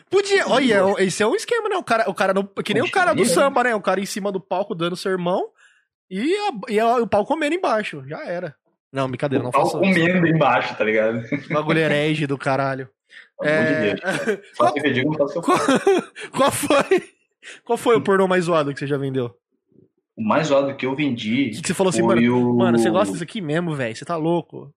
Podia, 0.09 0.47
olha, 0.47 0.95
esse 0.99 1.21
é 1.21 1.27
um 1.27 1.35
esquema, 1.35 1.69
né? 1.69 1.77
O 1.77 1.83
cara, 1.83 2.09
o 2.09 2.15
cara 2.15 2.33
no, 2.33 2.47
que 2.47 2.73
nem 2.73 2.83
o 2.83 2.91
cara 2.91 3.13
do 3.13 3.25
samba, 3.25 3.65
né? 3.65 3.75
O 3.75 3.83
cara 3.83 4.01
em 4.01 4.07
cima 4.07 4.31
do 4.31 4.41
palco 4.41 4.73
dando 4.73 4.97
sermão 4.97 5.49
e, 6.09 6.33
a, 6.33 6.73
e 6.73 6.79
a, 6.79 6.97
o 6.99 7.09
pau 7.09 7.27
comendo 7.27 7.57
embaixo. 7.57 8.05
Já 8.07 8.25
era. 8.25 8.55
Não, 8.93 9.09
brincadeira, 9.09 9.45
não 9.45 9.53
faço 9.53 9.73
comendo 9.73 10.27
isso. 10.27 10.35
embaixo, 10.35 10.77
tá 10.77 10.85
ligado? 10.85 11.23
Bagulho 11.51 11.81
herege 11.81 12.27
do 12.27 12.39
caralho. 12.39 12.89
É... 13.43 13.95
De 13.95 14.01
qual... 14.57 14.73
qual... 15.43 15.59
qual 16.33 16.53
foi? 16.53 17.03
Qual 17.65 17.77
foi 17.77 17.97
o 17.97 18.01
pornô 18.01 18.29
mais 18.29 18.45
zoado 18.45 18.73
que 18.73 18.79
você 18.79 18.87
já 18.87 18.97
vendeu? 18.97 19.35
O 20.17 20.23
mais 20.23 20.49
zoado 20.49 20.77
que 20.77 20.87
eu 20.87 20.95
vendi. 20.95 21.51
Que, 21.51 21.63
que 21.63 21.69
você 21.69 21.75
falou 21.75 21.91
assim, 21.91 22.03
mano, 22.03 22.51
o... 22.51 22.57
mano, 22.57 22.79
você 22.79 22.91
gosta 22.91 23.13
disso 23.13 23.25
aqui 23.25 23.41
mesmo, 23.41 23.75
velho? 23.75 23.95
Você 23.95 24.05
tá 24.05 24.17
louco? 24.17 24.73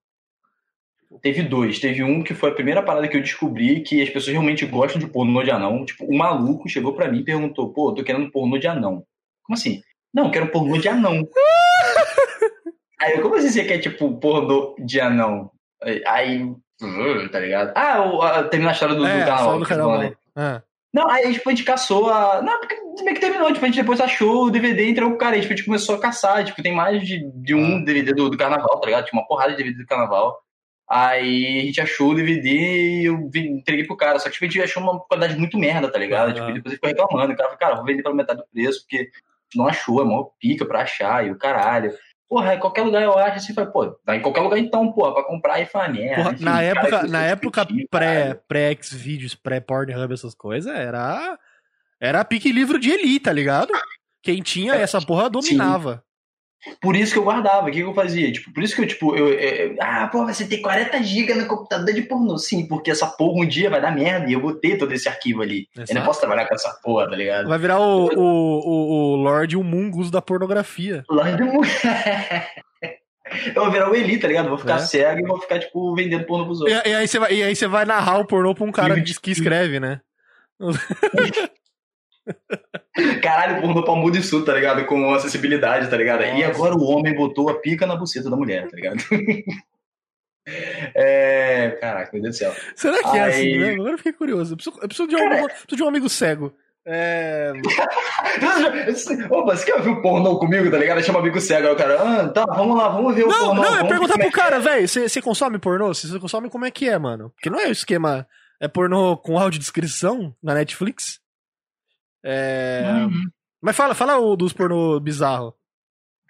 Teve 1.22 1.42
dois. 1.42 1.78
Teve 1.78 2.02
um 2.02 2.22
que 2.22 2.34
foi 2.34 2.50
a 2.50 2.54
primeira 2.54 2.82
parada 2.82 3.06
que 3.06 3.16
eu 3.16 3.22
descobri 3.22 3.80
que 3.80 4.02
as 4.02 4.10
pessoas 4.10 4.32
realmente 4.32 4.66
gostam 4.66 5.00
de 5.00 5.06
pornô 5.06 5.42
de 5.44 5.52
anão. 5.52 5.84
Tipo, 5.84 6.04
o 6.04 6.12
um 6.12 6.18
maluco 6.18 6.68
chegou 6.68 6.94
pra 6.94 7.08
mim 7.08 7.20
e 7.20 7.24
perguntou: 7.24 7.72
pô, 7.72 7.94
tô 7.94 8.02
querendo 8.02 8.30
pornô 8.30 8.58
de 8.58 8.66
anão. 8.66 9.04
Como 9.44 9.56
assim? 9.56 9.80
Não, 10.12 10.30
quero 10.32 10.48
pornô 10.48 10.76
de 10.78 10.88
anão. 10.88 11.26
Aí 13.00 13.14
eu, 13.14 13.22
como 13.22 13.36
assim 13.36 13.50
você 13.50 13.64
quer, 13.64 13.78
tipo, 13.78 14.16
pornô 14.18 14.74
de 14.78 15.00
anão? 15.00 15.50
Aí, 16.06 16.52
tá 17.30 17.40
ligado? 17.40 17.72
Ah, 17.76 18.02
o, 18.04 18.22
a, 18.22 18.44
termina 18.44 18.70
a 18.70 18.74
história 18.74 18.94
do, 18.94 19.06
é, 19.06 19.20
do 19.20 19.24
canal. 19.24 19.58
Do 19.58 19.66
canal 19.66 19.98
né? 19.98 20.12
é. 20.36 20.62
Não, 20.92 21.08
aí 21.08 21.32
tipo, 21.32 21.48
a 21.48 21.52
gente 21.52 21.64
caçou 21.64 22.10
a. 22.10 22.42
Não, 22.42 22.60
porque 22.60 22.76
meio 23.02 23.14
que 23.14 23.20
terminou, 23.20 23.50
tipo, 23.52 23.64
a 23.64 23.68
gente 23.68 23.80
depois 23.80 24.00
achou 24.00 24.44
o 24.44 24.50
DVD 24.50 24.84
e 24.84 24.90
entrou 24.90 25.08
pro 25.10 25.18
cara. 25.18 25.36
Aí, 25.36 25.40
tipo, 25.40 25.52
a 25.52 25.56
gente 25.56 25.64
começou 25.64 25.94
a 25.94 26.00
caçar. 26.00 26.44
Tipo, 26.44 26.62
tem 26.62 26.74
mais 26.74 27.06
de, 27.06 27.30
de 27.34 27.54
um 27.54 27.82
DVD 27.82 28.12
do, 28.12 28.28
do 28.28 28.36
carnaval, 28.36 28.78
tá 28.78 28.86
ligado? 28.86 29.06
Tinha 29.06 29.20
uma 29.20 29.26
porrada 29.26 29.52
de 29.52 29.56
DVD 29.56 29.78
do 29.78 29.86
carnaval. 29.86 30.38
Aí 30.94 31.60
a 31.60 31.64
gente 31.64 31.80
achou 31.80 32.10
o 32.10 32.14
DVD 32.14 32.50
e 32.50 33.04
eu 33.06 33.30
entreguei 33.34 33.86
pro 33.86 33.96
cara. 33.96 34.18
Só 34.18 34.26
que 34.26 34.32
tipo, 34.32 34.44
a 34.44 34.48
gente 34.48 34.60
achou 34.60 34.82
uma 34.82 35.00
qualidade 35.00 35.38
muito 35.38 35.56
merda, 35.56 35.90
tá 35.90 35.98
ligado? 35.98 36.28
Uhum. 36.28 36.34
Tipo, 36.34 36.52
depois 36.52 36.66
ele 36.66 36.74
ficou 36.74 36.88
reclamando. 36.90 37.32
O 37.32 37.36
cara 37.36 37.48
falou, 37.48 37.58
cara, 37.58 37.74
vou 37.76 37.84
vender 37.86 38.02
pela 38.02 38.14
metade 38.14 38.40
do 38.40 38.46
preço, 38.52 38.80
porque 38.82 39.08
não 39.56 39.66
achou, 39.66 40.02
é 40.02 40.04
mó 40.04 40.24
pica 40.38 40.66
pra 40.66 40.82
achar, 40.82 41.26
e 41.26 41.30
o 41.30 41.38
caralho. 41.38 41.94
Porra, 42.28 42.54
em 42.54 42.58
qualquer 42.58 42.82
lugar 42.82 43.02
eu 43.02 43.16
acho 43.18 43.36
assim, 43.36 43.54
pô, 43.54 43.98
vai 44.04 44.18
em 44.18 44.20
qualquer 44.20 44.42
lugar 44.42 44.58
então, 44.58 44.92
porra, 44.92 45.14
pra 45.14 45.24
comprar 45.24 45.60
e 45.60 45.66
falar 45.66 45.88
merda. 45.88 46.24
Porra, 46.24 46.36
na 46.40 46.62
época, 46.62 47.02
na 47.04 47.22
época 47.24 47.66
pré, 47.90 48.34
pré-Xvideos, 48.46 49.34
pré-Pornhub, 49.34 50.12
essas 50.12 50.34
coisas, 50.34 50.74
era. 50.74 51.38
Era 51.98 52.22
pique 52.22 52.52
livro 52.52 52.78
de 52.78 52.90
Eli, 52.90 53.18
tá 53.18 53.32
ligado? 53.32 53.72
Quem 54.22 54.42
tinha 54.42 54.74
essa 54.74 55.00
porra 55.00 55.30
dominava. 55.30 55.94
Sim. 55.94 56.00
Por 56.80 56.94
isso 56.94 57.12
que 57.12 57.18
eu 57.18 57.24
guardava. 57.24 57.68
O 57.68 57.70
que, 57.70 57.78
que 57.78 57.82
eu 57.82 57.94
fazia? 57.94 58.30
Tipo, 58.30 58.52
por 58.52 58.62
isso 58.62 58.74
que 58.74 58.82
eu, 58.82 58.86
tipo, 58.86 59.16
eu, 59.16 59.32
eu, 59.32 59.76
ah, 59.80 60.08
pô, 60.10 60.24
você 60.24 60.46
tem 60.46 60.62
40 60.62 61.02
GB 61.02 61.34
no 61.34 61.46
computador 61.46 61.92
de 61.92 62.02
pornô. 62.02 62.38
Sim, 62.38 62.66
porque 62.66 62.90
essa 62.90 63.06
porra 63.06 63.42
um 63.42 63.46
dia 63.46 63.68
vai 63.68 63.80
dar 63.80 63.94
merda 63.94 64.30
e 64.30 64.32
eu 64.32 64.40
vou 64.40 64.54
ter 64.54 64.78
todo 64.78 64.92
esse 64.92 65.08
arquivo 65.08 65.42
ali. 65.42 65.68
Exato. 65.74 65.90
Eu 65.90 65.94
não 65.96 66.04
posso 66.04 66.20
trabalhar 66.20 66.46
com 66.46 66.54
essa 66.54 66.70
porra, 66.82 67.08
tá 67.08 67.16
ligado? 67.16 67.48
Vai 67.48 67.58
virar 67.58 67.80
o, 67.80 68.06
o, 68.06 68.20
o, 68.20 69.12
o 69.12 69.16
Lorde 69.16 69.56
Humungus 69.56 70.10
da 70.10 70.22
pornografia. 70.22 71.04
Lorde 71.10 71.42
Humungus. 71.42 71.68
Eu 73.54 73.62
vou 73.62 73.70
virar 73.70 73.90
o 73.90 73.94
Eli, 73.94 74.18
tá 74.18 74.28
ligado? 74.28 74.48
Vou 74.50 74.58
ficar 74.58 74.76
é. 74.76 74.80
cego 74.80 75.20
e 75.20 75.26
vou 75.26 75.40
ficar, 75.40 75.58
tipo, 75.58 75.94
vendendo 75.94 76.26
pornô 76.26 76.44
pros 76.44 76.60
outros. 76.60 76.82
E, 76.84 76.88
e, 76.88 76.94
aí 76.94 77.08
você 77.08 77.18
vai, 77.18 77.32
e 77.32 77.42
aí 77.42 77.56
você 77.56 77.66
vai 77.66 77.86
narrar 77.86 78.18
o 78.18 78.26
pornô 78.26 78.54
pra 78.54 78.64
um 78.64 78.72
cara 78.72 79.00
que 79.00 79.30
escreve, 79.30 79.80
né? 79.80 80.00
Caralho, 83.22 83.60
pornô 83.60 83.82
pra 83.82 83.94
mudo 83.94 84.18
e 84.18 84.22
sul, 84.22 84.44
tá 84.44 84.52
ligado? 84.54 84.84
Com 84.86 85.12
acessibilidade, 85.14 85.88
tá 85.88 85.96
ligado? 85.96 86.20
Nossa. 86.20 86.34
E 86.34 86.44
agora 86.44 86.74
o 86.74 86.84
homem 86.84 87.14
botou 87.14 87.48
a 87.48 87.60
pica 87.60 87.86
na 87.86 87.96
buceta 87.96 88.30
da 88.30 88.36
mulher, 88.36 88.68
tá 88.68 88.76
ligado? 88.76 89.02
É. 90.94 91.78
Caraca, 91.80 92.10
meu 92.12 92.22
Deus 92.22 92.34
do 92.34 92.38
céu. 92.38 92.52
Será 92.74 92.98
que 92.98 93.16
Aí... 93.16 93.18
é 93.18 93.24
assim, 93.28 93.58
né? 93.58 93.74
Agora 93.74 93.92
eu 93.92 93.98
fiquei 93.98 94.12
curioso. 94.12 94.52
Eu 94.52 94.56
preciso, 94.56 94.76
eu 94.82 94.88
preciso, 94.88 95.08
de, 95.08 95.14
um, 95.14 95.44
preciso 95.46 95.76
de 95.76 95.82
um 95.84 95.88
amigo 95.88 96.08
cego. 96.08 96.52
É. 96.84 97.52
Opa, 99.30 99.56
você 99.56 99.64
quer 99.64 99.76
ouvir 99.76 99.90
o 99.90 100.02
pornô 100.02 100.36
comigo, 100.38 100.68
tá 100.68 100.78
ligado? 100.78 101.00
Chama 101.02 101.20
amigo 101.20 101.40
cego. 101.40 101.68
Aí 101.68 101.72
o 101.72 101.76
cara, 101.76 102.02
ah, 102.02 102.28
tá, 102.28 102.44
vamos 102.44 102.76
lá, 102.76 102.88
vamos 102.88 103.14
ver 103.14 103.24
o 103.24 103.28
não, 103.28 103.46
pornô. 103.46 103.62
Não, 103.62 103.78
eu 103.78 103.86
perguntar 103.86 104.14
pro 104.14 104.26
é 104.26 104.30
cara, 104.32 104.56
é. 104.56 104.60
velho, 104.60 104.88
você, 104.88 105.08
você 105.08 105.22
consome 105.22 105.58
pornô? 105.58 105.94
Se 105.94 106.08
você 106.08 106.18
consome, 106.18 106.50
como 106.50 106.64
é 106.64 106.70
que 106.72 106.88
é, 106.88 106.98
mano? 106.98 107.30
Porque 107.30 107.48
não 107.48 107.60
é 107.60 107.68
o 107.68 107.72
esquema. 107.72 108.26
É 108.60 108.66
pornô 108.66 109.16
com 109.16 109.38
audiodescrição 109.38 110.34
na 110.42 110.54
Netflix? 110.54 111.21
É... 112.24 112.82
Uhum. 113.04 113.30
Mas 113.60 113.76
fala, 113.76 113.94
fala 113.94 114.18
o 114.18 114.36
dos 114.36 114.52
pornô 114.52 114.98
bizarro. 114.98 115.54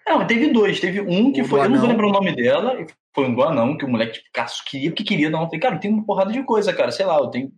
Não, 0.05 0.25
teve 0.27 0.51
dois. 0.51 0.79
Teve 0.79 1.01
um 1.01 1.31
que 1.31 1.41
o 1.41 1.45
foi. 1.45 1.61
Eu 1.61 1.69
não 1.69 1.79
vou 1.79 1.89
lembrar 1.89 2.07
o 2.07 2.11
nome 2.11 2.35
dela. 2.35 2.85
Foi 3.13 3.25
um 3.25 3.35
do 3.35 3.43
anão, 3.43 3.77
que 3.77 3.85
o 3.85 3.87
moleque, 3.87 4.13
tipo, 4.13 4.29
queria 4.65 4.89
o 4.89 4.93
que 4.93 5.03
queria, 5.03 5.29
não. 5.29 5.41
Eu 5.41 5.45
falei, 5.45 5.59
cara, 5.59 5.77
tem 5.77 5.91
uma 5.91 6.05
porrada 6.05 6.31
de 6.31 6.43
coisa, 6.43 6.73
cara. 6.73 6.91
Sei 6.91 7.05
lá, 7.05 7.17
eu 7.17 7.27
tenho. 7.27 7.51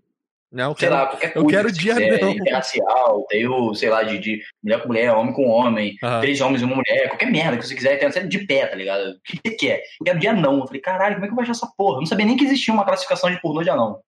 Não, 0.52 0.72
eu 0.72 0.78
sei 0.78 0.88
quero, 0.88 1.02
lá, 1.02 1.08
qualquer 1.08 1.34
coisa. 1.34 1.46
Eu 1.46 1.50
quero 1.50 1.72
dia 1.72 1.96
quiser, 1.96 2.22
não. 2.22 2.30
Interracial, 2.30 3.26
tenho, 3.30 3.74
sei 3.74 3.90
lá, 3.90 4.04
de, 4.04 4.20
de 4.20 4.42
mulher 4.64 4.82
com 4.82 4.88
mulher, 4.88 5.14
homem 5.14 5.34
com 5.34 5.48
homem, 5.48 5.98
uhum. 6.02 6.22
três 6.22 6.40
homens 6.40 6.62
e 6.62 6.66
uma 6.66 6.76
mulher, 6.76 7.10
qualquer 7.10 7.32
merda 7.32 7.58
que 7.58 7.68
você 7.68 7.76
quiser, 7.76 7.98
tem 7.98 8.08
uma 8.08 8.14
série 8.14 8.28
de 8.28 8.46
pé, 8.46 8.68
tá 8.68 8.76
ligado? 8.76 9.10
O 9.10 9.22
que 9.24 9.40
você 9.44 9.56
quer? 9.56 9.82
Eu 10.00 10.06
quero 10.06 10.20
de 10.20 10.28
anão. 10.28 10.60
Eu 10.60 10.68
falei, 10.68 10.82
caralho, 10.82 11.16
como 11.16 11.26
é 11.26 11.28
que 11.28 11.32
eu 11.32 11.36
vou 11.36 11.44
achar 11.44 11.52
essa 11.52 11.68
porra? 11.78 11.98
Eu 11.98 12.02
não 12.02 12.06
sabia 12.06 12.26
nem 12.26 12.38
que 12.38 12.46
existia 12.46 12.74
uma 12.74 12.86
classificação 12.86 13.30
de 13.30 13.42
pornô 13.42 13.64
de 13.64 13.70
anão. 13.70 14.00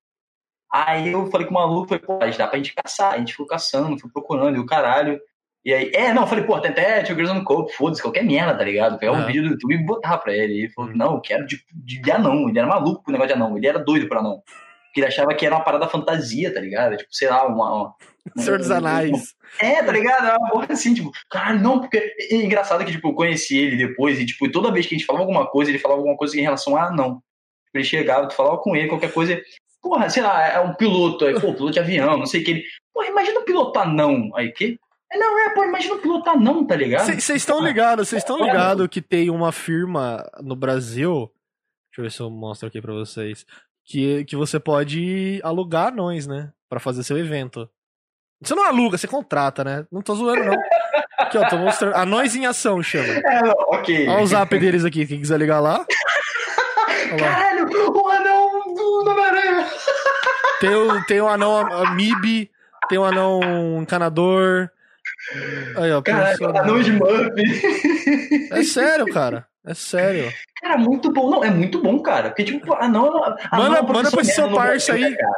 Aí 0.71 1.11
eu 1.11 1.27
falei 1.27 1.47
com 1.47 1.51
o 1.51 1.55
maluco, 1.55 1.87
falei, 1.87 2.03
pô, 2.03 2.19
dá 2.37 2.47
pra 2.47 2.57
gente 2.57 2.73
caçar. 2.75 3.13
A 3.13 3.17
gente 3.17 3.33
foi 3.33 3.45
caçando, 3.45 3.99
foi 3.99 4.09
procurando, 4.11 4.57
e 4.57 4.59
o 4.59 4.65
caralho. 4.65 5.19
E 5.65 5.73
aí, 5.73 5.91
é, 5.93 6.13
não, 6.13 6.23
eu 6.23 6.27
falei, 6.27 6.45
pô, 6.45 6.59
tem 6.59 6.71
até 6.71 7.03
Two 7.03 7.15
Girls 7.15 7.33
on 7.33 7.43
Coke, 7.43 7.73
foda-se, 7.73 8.01
qualquer 8.01 8.23
merda, 8.23 8.57
tá 8.57 8.63
ligado? 8.63 8.97
Pegar 8.97 9.11
um 9.11 9.25
vídeo 9.25 9.43
do 9.43 9.49
YouTube 9.49 9.75
e 9.75 9.85
botar 9.85 10.17
pra 10.17 10.33
ele. 10.33 10.53
E 10.53 10.57
ele 10.59 10.69
falou, 10.69 10.95
não, 10.95 11.15
eu 11.15 11.21
quero 11.21 11.45
de, 11.45 11.61
de, 11.73 12.01
de 12.01 12.11
anão. 12.11 12.47
Ele 12.47 12.57
era 12.57 12.67
maluco 12.67 13.03
com 13.03 13.11
o 13.11 13.13
negócio 13.13 13.35
de 13.35 13.41
anão, 13.41 13.57
ele 13.57 13.67
era 13.67 13.79
doido 13.79 14.07
pra 14.07 14.19
anão. 14.19 14.41
Porque 14.97 15.01
ele 15.01 15.07
achava 15.07 15.33
que 15.33 15.45
era 15.45 15.55
uma 15.55 15.63
parada 15.63 15.87
fantasia, 15.87 16.53
tá 16.53 16.59
ligado? 16.59 16.97
Tipo, 16.97 17.09
sei 17.13 17.29
lá, 17.29 17.45
uma. 17.45 17.71
uma 17.71 17.95
Senhor 18.37 18.57
dos 18.57 18.71
Anais. 18.71 19.35
É, 19.59 19.83
tá 19.83 19.91
ligado? 19.91 20.25
É 20.25 20.37
uma 20.37 20.49
porra 20.49 20.67
assim, 20.71 20.93
tipo, 20.93 21.11
caralho, 21.29 21.59
não, 21.59 21.79
porque. 21.79 21.97
É 22.31 22.35
engraçado 22.35 22.83
que, 22.83 22.91
tipo, 22.91 23.09
eu 23.09 23.13
conheci 23.13 23.57
ele 23.57 23.75
depois 23.75 24.19
e, 24.19 24.25
tipo, 24.25 24.49
toda 24.49 24.71
vez 24.71 24.87
que 24.87 24.95
a 24.95 24.97
gente 24.97 25.05
falava 25.05 25.23
alguma 25.23 25.45
coisa, 25.45 25.69
ele 25.69 25.79
falava 25.79 25.99
alguma 25.99 26.17
coisa 26.17 26.37
em 26.37 26.41
relação 26.41 26.75
a 26.77 26.91
não. 26.91 27.21
Ele 27.73 27.83
chegava, 27.83 28.27
tu 28.27 28.33
falava 28.33 28.57
com 28.57 28.75
ele, 28.75 28.87
qualquer 28.87 29.13
coisa, 29.13 29.39
porra, 29.87 30.09
sei 30.09 30.21
lá, 30.21 30.45
é 30.47 30.59
um 30.59 30.73
piloto, 30.73 31.25
aí, 31.25 31.33
pô, 31.33 31.53
piloto 31.53 31.71
de 31.71 31.79
avião, 31.79 32.17
não 32.17 32.25
sei 32.25 32.41
o 32.41 32.43
que 32.43 32.51
ele. 32.51 32.63
Porra, 32.93 33.07
imagina 33.07 33.41
pilotar 33.41 33.87
não. 33.87 34.29
Aí, 34.35 34.51
que? 34.51 34.77
É, 35.11 35.17
não, 35.17 35.39
é, 35.39 35.49
pô, 35.51 35.63
imagina 35.63 35.95
pilotar 35.97 36.37
não, 36.37 36.65
tá 36.65 36.75
ligado? 36.75 37.05
Vocês 37.05 37.29
estão 37.29 37.63
ligados, 37.63 38.09
vocês 38.09 38.21
estão 38.21 38.43
ligados 38.43 38.87
que 38.89 39.01
tem 39.01 39.29
uma 39.29 39.53
firma 39.53 40.29
no 40.43 40.55
Brasil. 40.55 41.31
Deixa 41.89 42.01
eu 42.01 42.03
ver 42.03 42.11
se 42.11 42.19
eu 42.19 42.29
mostro 42.29 42.67
aqui 42.67 42.81
pra 42.81 42.93
vocês. 42.93 43.45
Que, 43.85 44.25
que 44.25 44.35
você 44.35 44.59
pode 44.59 45.39
alugar 45.43 45.87
anões, 45.87 46.27
né? 46.27 46.51
Pra 46.67 46.79
fazer 46.79 47.03
seu 47.03 47.17
evento. 47.17 47.69
Você 48.41 48.53
não 48.53 48.65
aluga, 48.65 48.97
você 48.97 49.07
contrata, 49.07 49.63
né? 49.63 49.87
Não 49.89 50.01
tô 50.01 50.13
zoando, 50.13 50.43
não. 50.43 50.57
Aqui, 51.17 51.37
ó, 51.37 51.47
tô 51.47 51.57
mostrando. 51.57 51.95
Anões 51.95 52.35
em 52.35 52.45
ação 52.45 52.83
chama. 52.83 53.13
É, 53.13 53.39
ok. 53.69 54.09
Olha 54.09 54.23
o 54.23 54.27
zap 54.27 54.59
deles 54.59 54.83
aqui, 54.83 55.07
quem 55.07 55.19
quiser 55.19 55.39
ligar 55.39 55.61
lá. 55.61 55.85
Caralho, 57.17 57.65
o 57.65 58.07
anão. 58.09 58.26
Tem 60.59 60.73
o, 60.73 61.05
tem 61.05 61.21
o 61.21 61.27
anão 61.27 61.57
Amiibi, 61.57 62.49
tem 62.89 62.97
o 62.97 63.05
anão 63.05 63.81
encanador. 63.81 64.69
Aí, 65.77 65.91
ó, 65.91 66.01
Caralho, 66.01 66.57
anão 66.57 66.81
de 66.81 66.91
Muppet. 66.91 68.49
É 68.51 68.63
sério, 68.63 69.11
cara. 69.13 69.47
É 69.65 69.73
sério. 69.73 70.31
Cara, 70.61 70.77
muito 70.77 71.11
bom. 71.11 71.29
Não, 71.29 71.43
é 71.43 71.49
muito 71.49 71.81
bom, 71.81 71.99
cara. 72.01 72.29
Porque, 72.29 72.43
tipo, 72.43 72.73
anão, 72.73 73.23
anão 73.23 73.37
manda, 73.51 73.77
é 73.77 73.81
manda 73.81 74.11
pra 74.11 74.21
esse 74.21 74.33
seu 74.33 74.49
parça 74.51 74.93
aí. 74.93 75.15
Cara. 75.15 75.33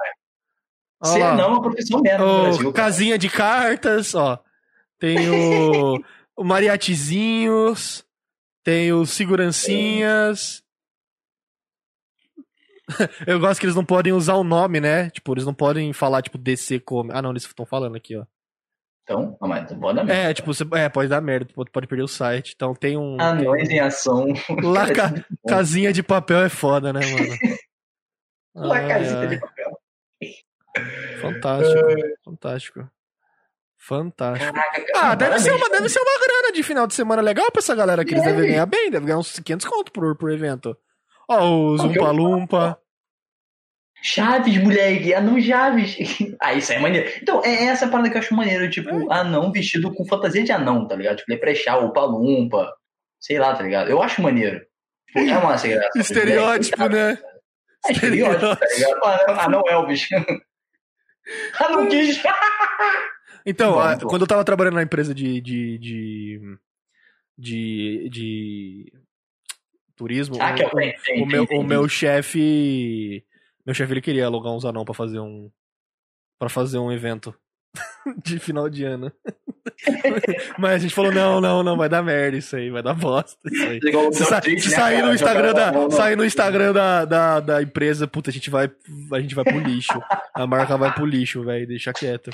Ser 1.03 1.21
anão 1.21 1.45
é 1.45 1.47
uma 1.47 1.61
profissão 1.61 2.01
merda 2.01 2.25
no 2.25 2.41
Brasil. 2.43 2.73
Casinha 2.73 3.17
de 3.17 3.29
cartas, 3.29 4.13
ó. 4.13 4.39
Tem 4.99 5.29
o, 5.29 5.95
o 6.37 6.43
tem 8.63 8.93
os 8.93 9.11
segurancinhas, 9.11 10.61
Eu 13.27 13.39
gosto 13.39 13.59
que 13.59 13.65
eles 13.65 13.75
não 13.75 13.85
podem 13.85 14.13
usar 14.13 14.35
o 14.35 14.43
nome, 14.43 14.79
né? 14.79 15.09
Tipo, 15.09 15.33
eles 15.33 15.45
não 15.45 15.53
podem 15.53 15.93
falar, 15.93 16.21
tipo, 16.21 16.37
DC 16.37 16.79
como. 16.79 17.11
Ah, 17.13 17.21
não, 17.21 17.31
eles 17.31 17.43
estão 17.43 17.65
falando 17.65 17.95
aqui, 17.95 18.17
ó. 18.17 18.25
Então, 19.03 19.35
ah, 19.41 19.47
mas 19.47 19.73
pode 19.73 19.95
dar 19.95 20.03
merda. 20.03 20.13
É, 20.13 20.33
tipo, 20.33 20.53
você, 20.53 20.63
é, 20.73 20.87
pode 20.87 21.09
dar 21.09 21.21
merda, 21.21 21.51
pode, 21.53 21.71
pode 21.71 21.87
perder 21.87 22.03
o 22.03 22.07
site. 22.07 22.53
Então 22.55 22.75
tem 22.75 22.95
um. 22.95 23.19
Anões 23.19 23.67
tem... 23.67 23.77
em 23.77 23.79
ação. 23.79 24.27
Lá, 24.61 24.91
ca... 24.93 25.13
casinha 25.47 25.91
de 25.91 26.03
papel 26.03 26.41
é 26.41 26.49
foda, 26.49 26.93
né, 26.93 26.99
mano? 26.99 27.59
Lá, 28.55 28.77
ai, 28.77 28.87
casinha 28.87 29.19
ai. 29.19 29.27
de 29.27 29.39
papel. 29.39 29.79
Fantástico, 31.21 31.81
fantástico. 32.23 32.89
Fantástico. 33.77 34.53
Caraca, 34.53 34.85
ah, 34.95 35.15
deve 35.15 35.39
ser, 35.39 35.53
uma, 35.53 35.69
deve 35.69 35.89
ser 35.89 35.99
uma 35.99 36.19
grana 36.19 36.51
de 36.53 36.61
final 36.61 36.85
de 36.85 36.93
semana 36.93 37.21
legal 37.21 37.49
pra 37.51 37.61
essa 37.61 37.73
galera 37.73 38.05
que 38.05 38.13
eles 38.13 38.23
devem 38.23 38.51
ganhar 38.51 38.65
bem, 38.65 38.91
deve 38.91 39.05
ganhar 39.05 39.17
uns 39.17 39.39
500 39.39 39.65
conto 39.65 39.91
por, 39.91 40.15
por 40.15 40.31
evento. 40.31 40.77
Ó, 41.29 41.47
o 41.47 41.77
Zumpa 41.77 42.11
Lumpa. 42.11 42.79
Chaves, 44.01 44.57
moleque, 44.63 45.13
anão 45.13 45.39
Chaves. 45.39 45.97
ah, 46.41 46.53
isso 46.53 46.71
aí 46.71 46.77
é 46.77 46.81
maneiro. 46.81 47.11
Então, 47.21 47.41
é 47.43 47.65
essa 47.65 47.87
parada 47.87 48.09
que 48.09 48.15
eu 48.15 48.19
acho 48.19 48.33
maneiro, 48.33 48.69
tipo, 48.69 48.89
é. 48.89 49.15
anão 49.15 49.51
vestido 49.51 49.93
com 49.93 50.07
fantasia 50.07 50.43
de 50.43 50.51
anão, 50.51 50.87
tá 50.87 50.95
ligado? 50.95 51.17
Tipo, 51.17 51.31
leprechar, 51.31 51.77
o 51.77 51.93
palumpa, 51.93 52.73
sei 53.19 53.37
lá, 53.37 53.53
tá 53.55 53.61
ligado? 53.61 53.89
Eu 53.89 54.01
acho 54.01 54.21
maneiro. 54.21 54.65
Tipo, 55.07 55.19
é 55.19 55.37
uma 55.37 55.55
graça. 55.55 55.89
Estereótipo, 55.95 56.87
né? 56.87 57.11
É, 57.11 57.89
É 57.89 57.91
estereótipo, 57.91 58.55
tá 58.55 58.65
ligado? 58.65 58.99
Ah, 59.39 59.49
não, 59.49 59.61
Elvis. 59.67 60.07
ah, 61.59 61.69
não 61.69 61.87
quis. 61.87 62.21
Então, 63.45 63.73
Bom, 63.73 63.79
a, 63.79 63.99
quando 63.99 64.21
eu 64.23 64.27
tava 64.27 64.43
trabalhando 64.43 64.75
na 64.75 64.83
empresa 64.83 65.13
de. 65.13 65.41
de, 65.41 65.77
de, 65.77 66.57
de, 67.37 68.09
de 68.09 68.93
turismo, 69.99 70.37
ah, 70.39 70.55
o, 70.55 71.19
o, 71.19 71.23
o, 71.23 71.27
meu, 71.27 71.43
o 71.43 71.63
meu 71.63 71.89
chefe. 71.89 73.21
Meu 73.65 73.75
chefe 73.75 73.91
ele 73.91 74.01
queria 74.01 74.25
alugar 74.25 74.53
uns 74.53 74.63
anão 74.63 74.85
pra 74.85 74.93
fazer 74.93 75.19
um. 75.19 75.51
para 76.39 76.47
fazer 76.47 76.79
um 76.79 76.89
evento 76.89 77.35
de 78.23 78.39
final 78.39 78.69
de 78.69 78.85
ano. 78.85 79.11
Mas 80.57 80.71
a 80.71 80.77
gente 80.77 80.95
falou, 80.95 81.11
não, 81.11 81.41
não, 81.41 81.61
não, 81.61 81.75
vai 81.75 81.89
dar 81.89 82.01
merda 82.01 82.37
isso 82.37 82.55
aí, 82.55 82.69
vai 82.69 82.81
dar 82.81 82.93
bosta 82.93 83.37
isso 83.45 83.63
aí. 83.63 83.79
Se, 84.13 84.25
sa 84.25 84.41
se 84.41 84.53
né, 84.53 84.59
sair 84.59 85.01
no 85.01 85.13
Instagram, 85.13 85.53
da, 85.53 85.91
sair 85.91 86.15
no 86.15 86.25
Instagram 86.25 86.73
da, 86.73 87.05
da, 87.05 87.39
da, 87.41 87.61
empresa, 87.61 88.07
puta, 88.07 88.29
a 88.29 88.33
gente 88.33 88.49
vai, 88.49 88.71
a 89.11 89.19
gente 89.19 89.35
vai 89.35 89.43
pro 89.43 89.59
lixo. 89.59 90.01
A 90.33 90.47
marca 90.47 90.77
vai 90.77 90.93
pro 90.93 91.05
lixo, 91.05 91.43
velho, 91.43 91.67
deixa 91.67 91.91
quieto. 91.91 92.31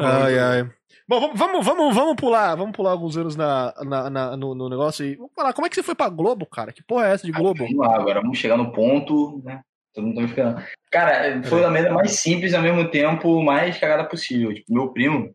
Ai, 0.00 0.38
ai. 0.38 0.70
Bom, 1.08 1.32
vamos, 1.34 1.64
vamos, 1.64 1.94
vamos 1.94 2.16
pular, 2.16 2.56
vamos 2.56 2.74
pular 2.74 2.90
alguns 2.90 3.16
anos 3.16 3.36
na, 3.36 3.72
na, 3.84 4.10
na 4.10 4.36
no, 4.36 4.56
no, 4.56 4.68
negócio 4.68 5.06
e 5.06 5.14
vamos 5.14 5.30
falar, 5.36 5.52
como 5.52 5.64
é 5.64 5.70
que 5.70 5.76
você 5.76 5.82
foi 5.82 5.94
pra 5.94 6.08
Globo, 6.08 6.44
cara? 6.46 6.72
Que 6.72 6.82
porra 6.82 7.06
é 7.06 7.12
essa 7.12 7.24
de 7.24 7.32
Globo? 7.32 7.64
vamos 7.64 7.76
lá, 7.76 7.94
agora 7.94 8.20
vamos 8.20 8.36
chegar 8.38 8.56
no 8.56 8.72
ponto, 8.72 9.40
né? 9.44 9.62
Todo 9.94 10.04
mundo 10.04 10.16
tá 10.16 10.20
me 10.22 10.26
esperando. 10.26 10.64
Cara, 10.90 11.42
foi 11.44 11.62
da 11.62 11.70
maneira 11.70 11.94
mais 11.94 12.10
simples 12.18 12.54
ao 12.54 12.62
mesmo 12.62 12.90
tempo 12.90 13.40
mais 13.40 13.78
cagada 13.78 14.04
possível. 14.04 14.52
Tipo, 14.52 14.74
meu 14.74 14.88
primo, 14.88 15.32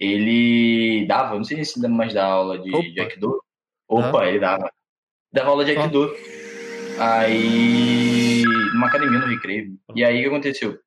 ele 0.00 1.06
dava, 1.06 1.36
não 1.36 1.44
sei 1.44 1.64
se 1.64 1.78
ainda 1.78 1.88
mais 1.88 2.12
dá 2.12 2.26
aula 2.26 2.58
de, 2.58 2.74
Opa. 2.74 2.82
de 2.82 3.00
Aikido. 3.00 3.40
Opa, 3.88 4.22
ah. 4.22 4.28
ele 4.28 4.40
dava. 4.40 4.70
Dava 5.32 5.48
aula 5.48 5.64
de 5.64 5.70
Aikido. 5.70 6.12
Ah. 6.98 7.20
Aí, 7.20 8.42
numa 8.74 8.88
academia 8.88 9.20
no 9.20 9.26
Recreio. 9.26 9.78
E 9.94 10.04
aí 10.04 10.18
o 10.18 10.22
que 10.22 10.28
aconteceu? 10.28 10.78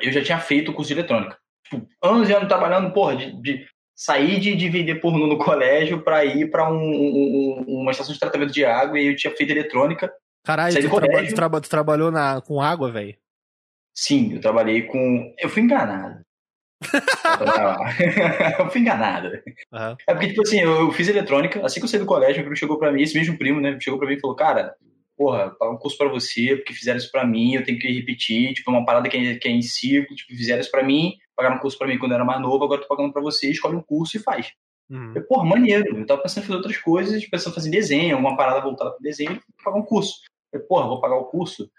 Eu 0.00 0.12
já 0.12 0.22
tinha 0.22 0.38
feito 0.38 0.70
o 0.70 0.74
curso 0.74 0.88
de 0.92 1.00
eletrônica. 1.00 1.36
Tipo, 1.68 1.86
anos 2.02 2.28
e 2.28 2.32
anos 2.32 2.48
trabalhando, 2.48 2.92
porra, 2.92 3.16
de, 3.16 3.32
de 3.42 3.66
sair 3.94 4.38
de, 4.38 4.68
vender 4.68 5.00
porno 5.00 5.26
no 5.26 5.38
colégio 5.38 6.02
para 6.02 6.24
ir 6.24 6.50
para 6.50 6.70
um, 6.70 6.78
um, 6.78 7.64
uma 7.66 7.90
estação 7.90 8.14
de 8.14 8.20
tratamento 8.20 8.52
de 8.52 8.64
água 8.64 8.98
e 8.98 9.08
eu 9.08 9.16
tinha 9.16 9.34
feito 9.34 9.50
eletrônica. 9.50 10.10
Caralho, 10.44 10.74
tu, 10.80 10.88
traba, 10.88 11.26
tu, 11.26 11.34
traba, 11.34 11.60
tu, 11.60 11.68
trabalhou 11.68 12.10
na, 12.10 12.40
com 12.40 12.60
água, 12.60 12.90
velho? 12.90 13.16
Sim, 13.94 14.34
eu 14.34 14.40
trabalhei 14.40 14.82
com. 14.82 15.34
Eu 15.38 15.48
fui 15.48 15.62
enganado. 15.62 16.20
eu 18.58 18.70
fui 18.70 18.80
enganado. 18.80 19.28
Uhum. 19.72 19.96
É 20.06 20.14
porque, 20.14 20.28
tipo 20.28 20.42
assim, 20.42 20.60
eu, 20.60 20.80
eu, 20.82 20.92
fiz 20.92 21.08
eletrônica, 21.08 21.60
assim 21.66 21.80
que 21.80 21.84
eu 21.84 21.88
saí 21.88 21.98
do 21.98 22.06
colégio, 22.06 22.40
o 22.40 22.42
primo 22.44 22.56
chegou 22.56 22.78
pra 22.78 22.92
mim, 22.92 23.02
esse 23.02 23.18
mesmo 23.18 23.36
primo, 23.36 23.60
né? 23.60 23.76
Chegou 23.80 23.98
pra 23.98 24.08
mim 24.08 24.14
e 24.14 24.20
falou, 24.20 24.36
cara, 24.36 24.74
porra, 25.16 25.52
um 25.62 25.76
curso 25.76 25.98
pra 25.98 26.08
você, 26.08 26.54
porque 26.54 26.72
fizeram 26.72 26.98
isso 26.98 27.10
pra 27.10 27.26
mim, 27.26 27.54
eu 27.54 27.64
tenho 27.64 27.78
que 27.78 27.90
repetir, 27.90 28.54
tipo, 28.54 28.70
é 28.70 28.74
uma 28.74 28.84
parada 28.84 29.08
que 29.08 29.16
é, 29.16 29.34
que 29.34 29.48
é 29.48 29.50
em 29.50 29.60
ciclo, 29.60 30.14
tipo, 30.14 30.36
fizeram 30.36 30.60
isso 30.60 30.70
pra 30.70 30.84
mim, 30.84 31.16
pagaram 31.38 31.56
um 31.56 31.60
curso 31.60 31.78
pra 31.78 31.86
mim 31.86 31.96
quando 31.96 32.10
eu 32.10 32.16
era 32.16 32.24
mais 32.24 32.40
novo, 32.40 32.64
agora 32.64 32.80
tô 32.80 32.88
pagando 32.88 33.12
pra 33.12 33.22
você, 33.22 33.48
escolhe 33.48 33.76
um 33.76 33.82
curso 33.82 34.16
e 34.16 34.20
faz. 34.20 34.52
Uhum. 34.90 35.12
Eu, 35.14 35.24
porra, 35.24 35.44
maneiro. 35.44 35.96
Eu 35.96 36.04
tava 36.04 36.20
pensando 36.20 36.42
em 36.42 36.46
fazer 36.46 36.56
outras 36.56 36.76
coisas, 36.78 37.24
pensando 37.26 37.52
em 37.52 37.54
fazer 37.54 37.70
desenho, 37.70 38.16
alguma 38.16 38.36
parada 38.36 38.60
voltada 38.60 38.90
pro 38.90 39.00
desenho, 39.00 39.40
pagar 39.62 39.78
um 39.78 39.84
curso. 39.84 40.20
Eu, 40.52 40.66
porra, 40.66 40.88
vou 40.88 41.00
pagar 41.00 41.16
o 41.16 41.26
curso. 41.26 41.70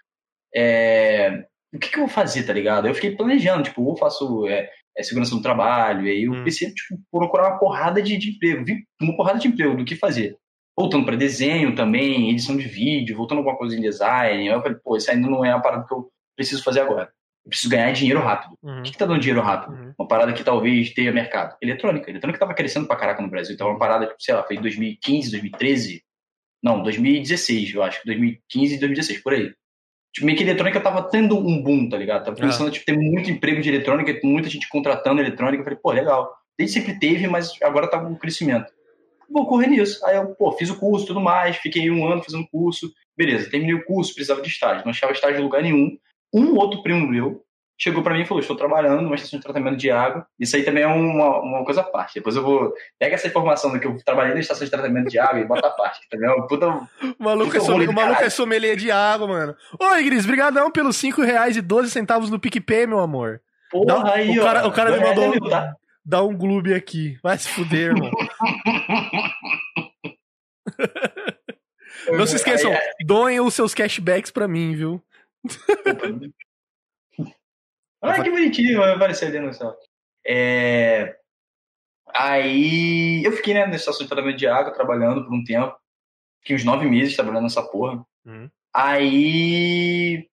É... 0.54 1.44
O 1.72 1.78
que, 1.78 1.90
que 1.90 1.96
eu 1.96 2.00
vou 2.00 2.08
fazer, 2.08 2.44
tá 2.44 2.52
ligado? 2.54 2.88
Eu 2.88 2.94
fiquei 2.94 3.14
planejando, 3.14 3.64
tipo, 3.64 3.82
ou 3.82 3.96
faço 3.96 4.46
é, 4.48 4.70
é, 4.96 5.02
segurança 5.02 5.34
do 5.36 5.42
trabalho, 5.42 6.06
e 6.06 6.10
aí 6.10 6.22
eu 6.24 6.32
hum. 6.32 6.42
pensei, 6.42 6.72
tipo, 6.72 6.98
procurar 7.12 7.50
uma 7.50 7.58
porrada 7.58 8.02
de, 8.02 8.16
de 8.16 8.30
emprego. 8.30 8.64
Vi 8.64 8.84
uma 9.00 9.14
porrada 9.14 9.38
de 9.38 9.46
emprego 9.46 9.76
do 9.76 9.84
que 9.84 9.94
fazer. 9.94 10.36
Voltando 10.76 11.04
para 11.04 11.16
desenho 11.16 11.74
também, 11.74 12.30
edição 12.30 12.56
de 12.56 12.66
vídeo, 12.66 13.16
voltando 13.16 13.38
alguma 13.38 13.56
coisa 13.56 13.76
em 13.76 13.82
design. 13.82 14.46
Eu 14.46 14.62
falei, 14.62 14.78
pô, 14.82 14.96
isso 14.96 15.10
ainda 15.10 15.28
não 15.28 15.44
é 15.44 15.52
a 15.52 15.60
parada 15.60 15.86
que 15.86 15.92
eu 15.92 16.10
preciso 16.34 16.62
fazer 16.62 16.80
agora. 16.80 17.12
Preciso 17.50 17.68
ganhar 17.68 17.92
dinheiro 17.92 18.20
rápido. 18.20 18.56
Uhum. 18.62 18.80
O 18.80 18.82
que, 18.82 18.92
que 18.92 18.98
tá 18.98 19.04
dando 19.04 19.20
dinheiro 19.20 19.42
rápido? 19.42 19.74
Uhum. 19.74 19.92
Uma 19.98 20.08
parada 20.08 20.32
que 20.32 20.42
talvez 20.42 20.94
tenha 20.94 21.12
mercado. 21.12 21.56
Eletrônica. 21.60 22.08
Eletrônica 22.08 22.38
tava 22.38 22.54
crescendo 22.54 22.86
pra 22.86 22.96
caraca 22.96 23.20
no 23.20 23.28
Brasil. 23.28 23.54
Então, 23.54 23.68
uma 23.68 23.78
parada 23.78 24.06
que, 24.06 24.14
sei 24.18 24.34
lá, 24.34 24.42
foi 24.42 24.56
em 24.56 24.62
2015, 24.62 25.30
2013. 25.30 26.02
Não, 26.62 26.82
2016, 26.82 27.74
eu 27.74 27.82
acho. 27.82 28.00
2015 28.06 28.74
e 28.74 28.78
2016, 28.78 29.22
por 29.22 29.34
aí. 29.34 29.52
Tipo, 30.12 30.26
meio 30.26 30.38
que 30.38 30.44
a 30.44 30.46
eletrônica 30.46 30.80
tava 30.80 31.02
tendo 31.02 31.38
um 31.38 31.62
boom, 31.62 31.88
tá 31.88 31.96
ligado? 31.96 32.24
Tava 32.24 32.36
pensando, 32.36 32.68
ah. 32.68 32.70
tipo, 32.70 32.86
ter 32.86 32.96
muito 32.96 33.30
emprego 33.30 33.60
de 33.60 33.68
eletrônica, 33.68 34.18
muita 34.24 34.48
gente 34.48 34.68
contratando 34.68 35.20
eletrônica. 35.20 35.60
Eu 35.60 35.64
falei, 35.64 35.78
pô, 35.80 35.92
legal. 35.92 36.32
Desde 36.58 36.80
sempre 36.80 36.98
teve, 36.98 37.26
mas 37.26 37.52
agora 37.62 37.88
tá 37.88 37.98
com 37.98 38.14
crescimento. 38.16 38.72
Vou 39.30 39.46
correr 39.46 39.68
nisso. 39.68 40.04
Aí 40.04 40.16
eu, 40.16 40.34
pô, 40.34 40.52
fiz 40.52 40.68
o 40.68 40.78
curso 40.78 41.06
tudo 41.06 41.20
mais, 41.20 41.56
fiquei 41.56 41.90
um 41.90 42.06
ano 42.06 42.22
fazendo 42.22 42.46
curso. 42.48 42.92
Beleza, 43.16 43.50
terminei 43.50 43.74
o 43.74 43.84
curso, 43.84 44.12
precisava 44.12 44.42
de 44.42 44.48
estágio. 44.48 44.84
Não 44.84 44.90
achava 44.90 45.12
estágio 45.12 45.38
em 45.38 45.42
lugar 45.42 45.62
nenhum. 45.62 45.96
Um 46.32 46.56
outro 46.56 46.82
primo 46.82 47.06
meu 47.06 47.44
chegou 47.80 48.02
para 48.02 48.14
mim 48.14 48.20
e 48.20 48.26
falou: 48.26 48.40
Estou 48.40 48.56
trabalhando 48.56 49.00
numa 49.00 49.14
estação 49.14 49.38
de 49.38 49.44
tratamento 49.44 49.78
de 49.78 49.90
água. 49.90 50.26
Isso 50.38 50.54
aí 50.54 50.62
também 50.62 50.82
é 50.82 50.86
uma, 50.86 51.40
uma 51.40 51.64
coisa 51.64 51.80
à 51.80 51.84
parte. 51.84 52.14
Depois 52.14 52.36
eu 52.36 52.42
vou. 52.42 52.74
Pega 52.98 53.14
essa 53.14 53.26
informação 53.26 53.72
do 53.72 53.80
que 53.80 53.86
eu 53.86 53.96
trabalhei 54.04 54.34
na 54.34 54.40
estação 54.40 54.64
de 54.64 54.70
tratamento 54.70 55.08
de 55.08 55.18
água 55.18 55.40
e 55.40 55.46
bota 55.46 55.66
à 55.66 55.70
parte. 55.70 56.06
também 56.10 56.28
é 56.28 56.32
uma 56.32 56.46
puta. 56.46 56.68
O 56.68 56.88
maluco, 57.18 57.56
é, 57.56 57.60
sommelier, 57.60 57.90
o 57.90 57.94
maluco 57.94 58.22
é 58.22 58.30
sommelier 58.30 58.76
de 58.76 58.90
água, 58.90 59.26
mano. 59.26 59.56
Oi, 59.80 60.02
Gris, 60.04 60.26
brigadão 60.26 60.70
pelos 60.70 60.96
5 60.96 61.22
reais 61.22 61.56
e 61.56 61.62
12 61.62 61.90
centavos 61.90 62.28
no 62.28 62.38
PicPay, 62.38 62.86
meu 62.86 63.00
amor. 63.00 63.40
Porra, 63.70 64.04
dá, 64.04 64.14
aí, 64.14 64.38
o 64.38 64.42
cara, 64.42 64.64
ó, 64.64 64.68
o 64.68 64.72
cara 64.72 64.90
me 64.92 65.00
mandou. 65.00 65.48
Tá? 65.48 65.74
Dá 66.04 66.22
um 66.22 66.36
gloob 66.36 66.74
aqui. 66.74 67.18
Vai 67.22 67.38
se 67.38 67.48
fuder, 67.48 67.92
irmão. 67.92 68.10
Não 72.12 72.26
se 72.26 72.36
esqueçam, 72.36 72.72
doem 73.04 73.40
os 73.40 73.54
seus 73.54 73.74
cashbacks 73.74 74.30
pra 74.30 74.48
mim, 74.48 74.74
viu? 74.74 75.02
Olha 78.02 78.22
que 78.22 78.30
bonitinho, 78.30 78.78
vai 78.78 78.92
aparecer 78.92 79.26
ali 79.26 79.40
no 79.40 79.52
céu. 79.52 79.76
É... 80.26 81.16
Aí 82.14 83.22
eu 83.24 83.32
fiquei 83.32 83.54
né, 83.54 83.66
na 83.66 83.76
estação 83.76 84.02
de 84.02 84.08
tratamento 84.08 84.36
de 84.36 84.46
água, 84.46 84.72
trabalhando 84.72 85.24
por 85.24 85.32
um 85.32 85.44
tempo. 85.44 85.76
Fiquei 86.40 86.56
uns 86.56 86.64
nove 86.64 86.86
meses 86.86 87.14
trabalhando 87.14 87.44
nessa 87.44 87.62
porra. 87.62 88.04
Uhum. 88.24 88.50
Aí. 88.74 90.28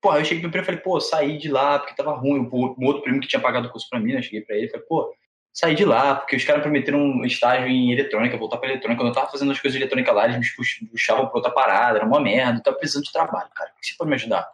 Porra, 0.00 0.18
eu 0.18 0.24
cheguei 0.24 0.42
pro 0.42 0.50
primo 0.50 0.62
e 0.62 0.66
falei, 0.66 0.80
pô, 0.80 1.00
saí 1.00 1.36
de 1.38 1.48
lá 1.48 1.78
porque 1.78 1.94
tava 1.94 2.12
ruim. 2.12 2.48
Um 2.52 2.86
outro 2.86 3.02
primo 3.02 3.20
que 3.20 3.28
tinha 3.28 3.40
pagado 3.40 3.68
o 3.68 3.70
curso 3.70 3.88
pra 3.88 4.00
mim, 4.00 4.12
né? 4.12 4.22
Cheguei 4.22 4.42
pra 4.42 4.56
ele 4.56 4.66
e 4.66 4.70
falei, 4.70 4.86
pô, 4.86 5.12
saí 5.52 5.74
de 5.74 5.84
lá, 5.84 6.14
porque 6.14 6.36
os 6.36 6.44
caras 6.44 6.62
prometeram 6.62 6.98
um 6.98 7.24
estágio 7.24 7.68
em 7.68 7.92
eletrônica, 7.92 8.36
voltar 8.36 8.58
pra 8.58 8.68
eletrônica. 8.68 9.02
Quando 9.02 9.08
eu 9.08 9.14
tava 9.14 9.30
fazendo 9.30 9.52
as 9.52 9.60
coisas 9.60 9.76
de 9.76 9.82
eletrônica 9.82 10.12
lá, 10.12 10.24
eles 10.26 10.38
me 10.80 10.88
puxavam 10.88 11.26
pra 11.26 11.36
outra 11.36 11.50
parada, 11.50 11.98
era 11.98 12.06
uma 12.06 12.20
merda, 12.20 12.58
eu 12.58 12.62
tava 12.62 12.76
precisando 12.76 13.04
de 13.04 13.12
trabalho, 13.12 13.50
cara. 13.54 13.70
O 13.76 13.80
que 13.80 13.86
você 13.86 13.94
pode 13.96 14.10
me 14.10 14.16
ajudar? 14.16 14.48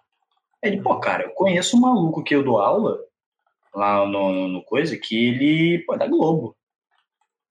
Ele, 0.63 0.81
pô, 0.81 0.99
cara, 0.99 1.25
eu 1.25 1.31
conheço 1.31 1.77
um 1.77 1.81
maluco 1.81 2.25
que 2.25 2.35
eu 2.35 2.43
dou 2.43 2.59
aula 2.59 2.99
lá 3.75 4.07
no, 4.07 4.33
no, 4.33 4.49
no 4.49 4.63
coisa, 4.65 4.97
que 4.97 5.29
ele, 5.29 5.85
pô, 5.87 5.95
é 5.95 5.99
da 5.99 6.07
Globo. 6.07 6.57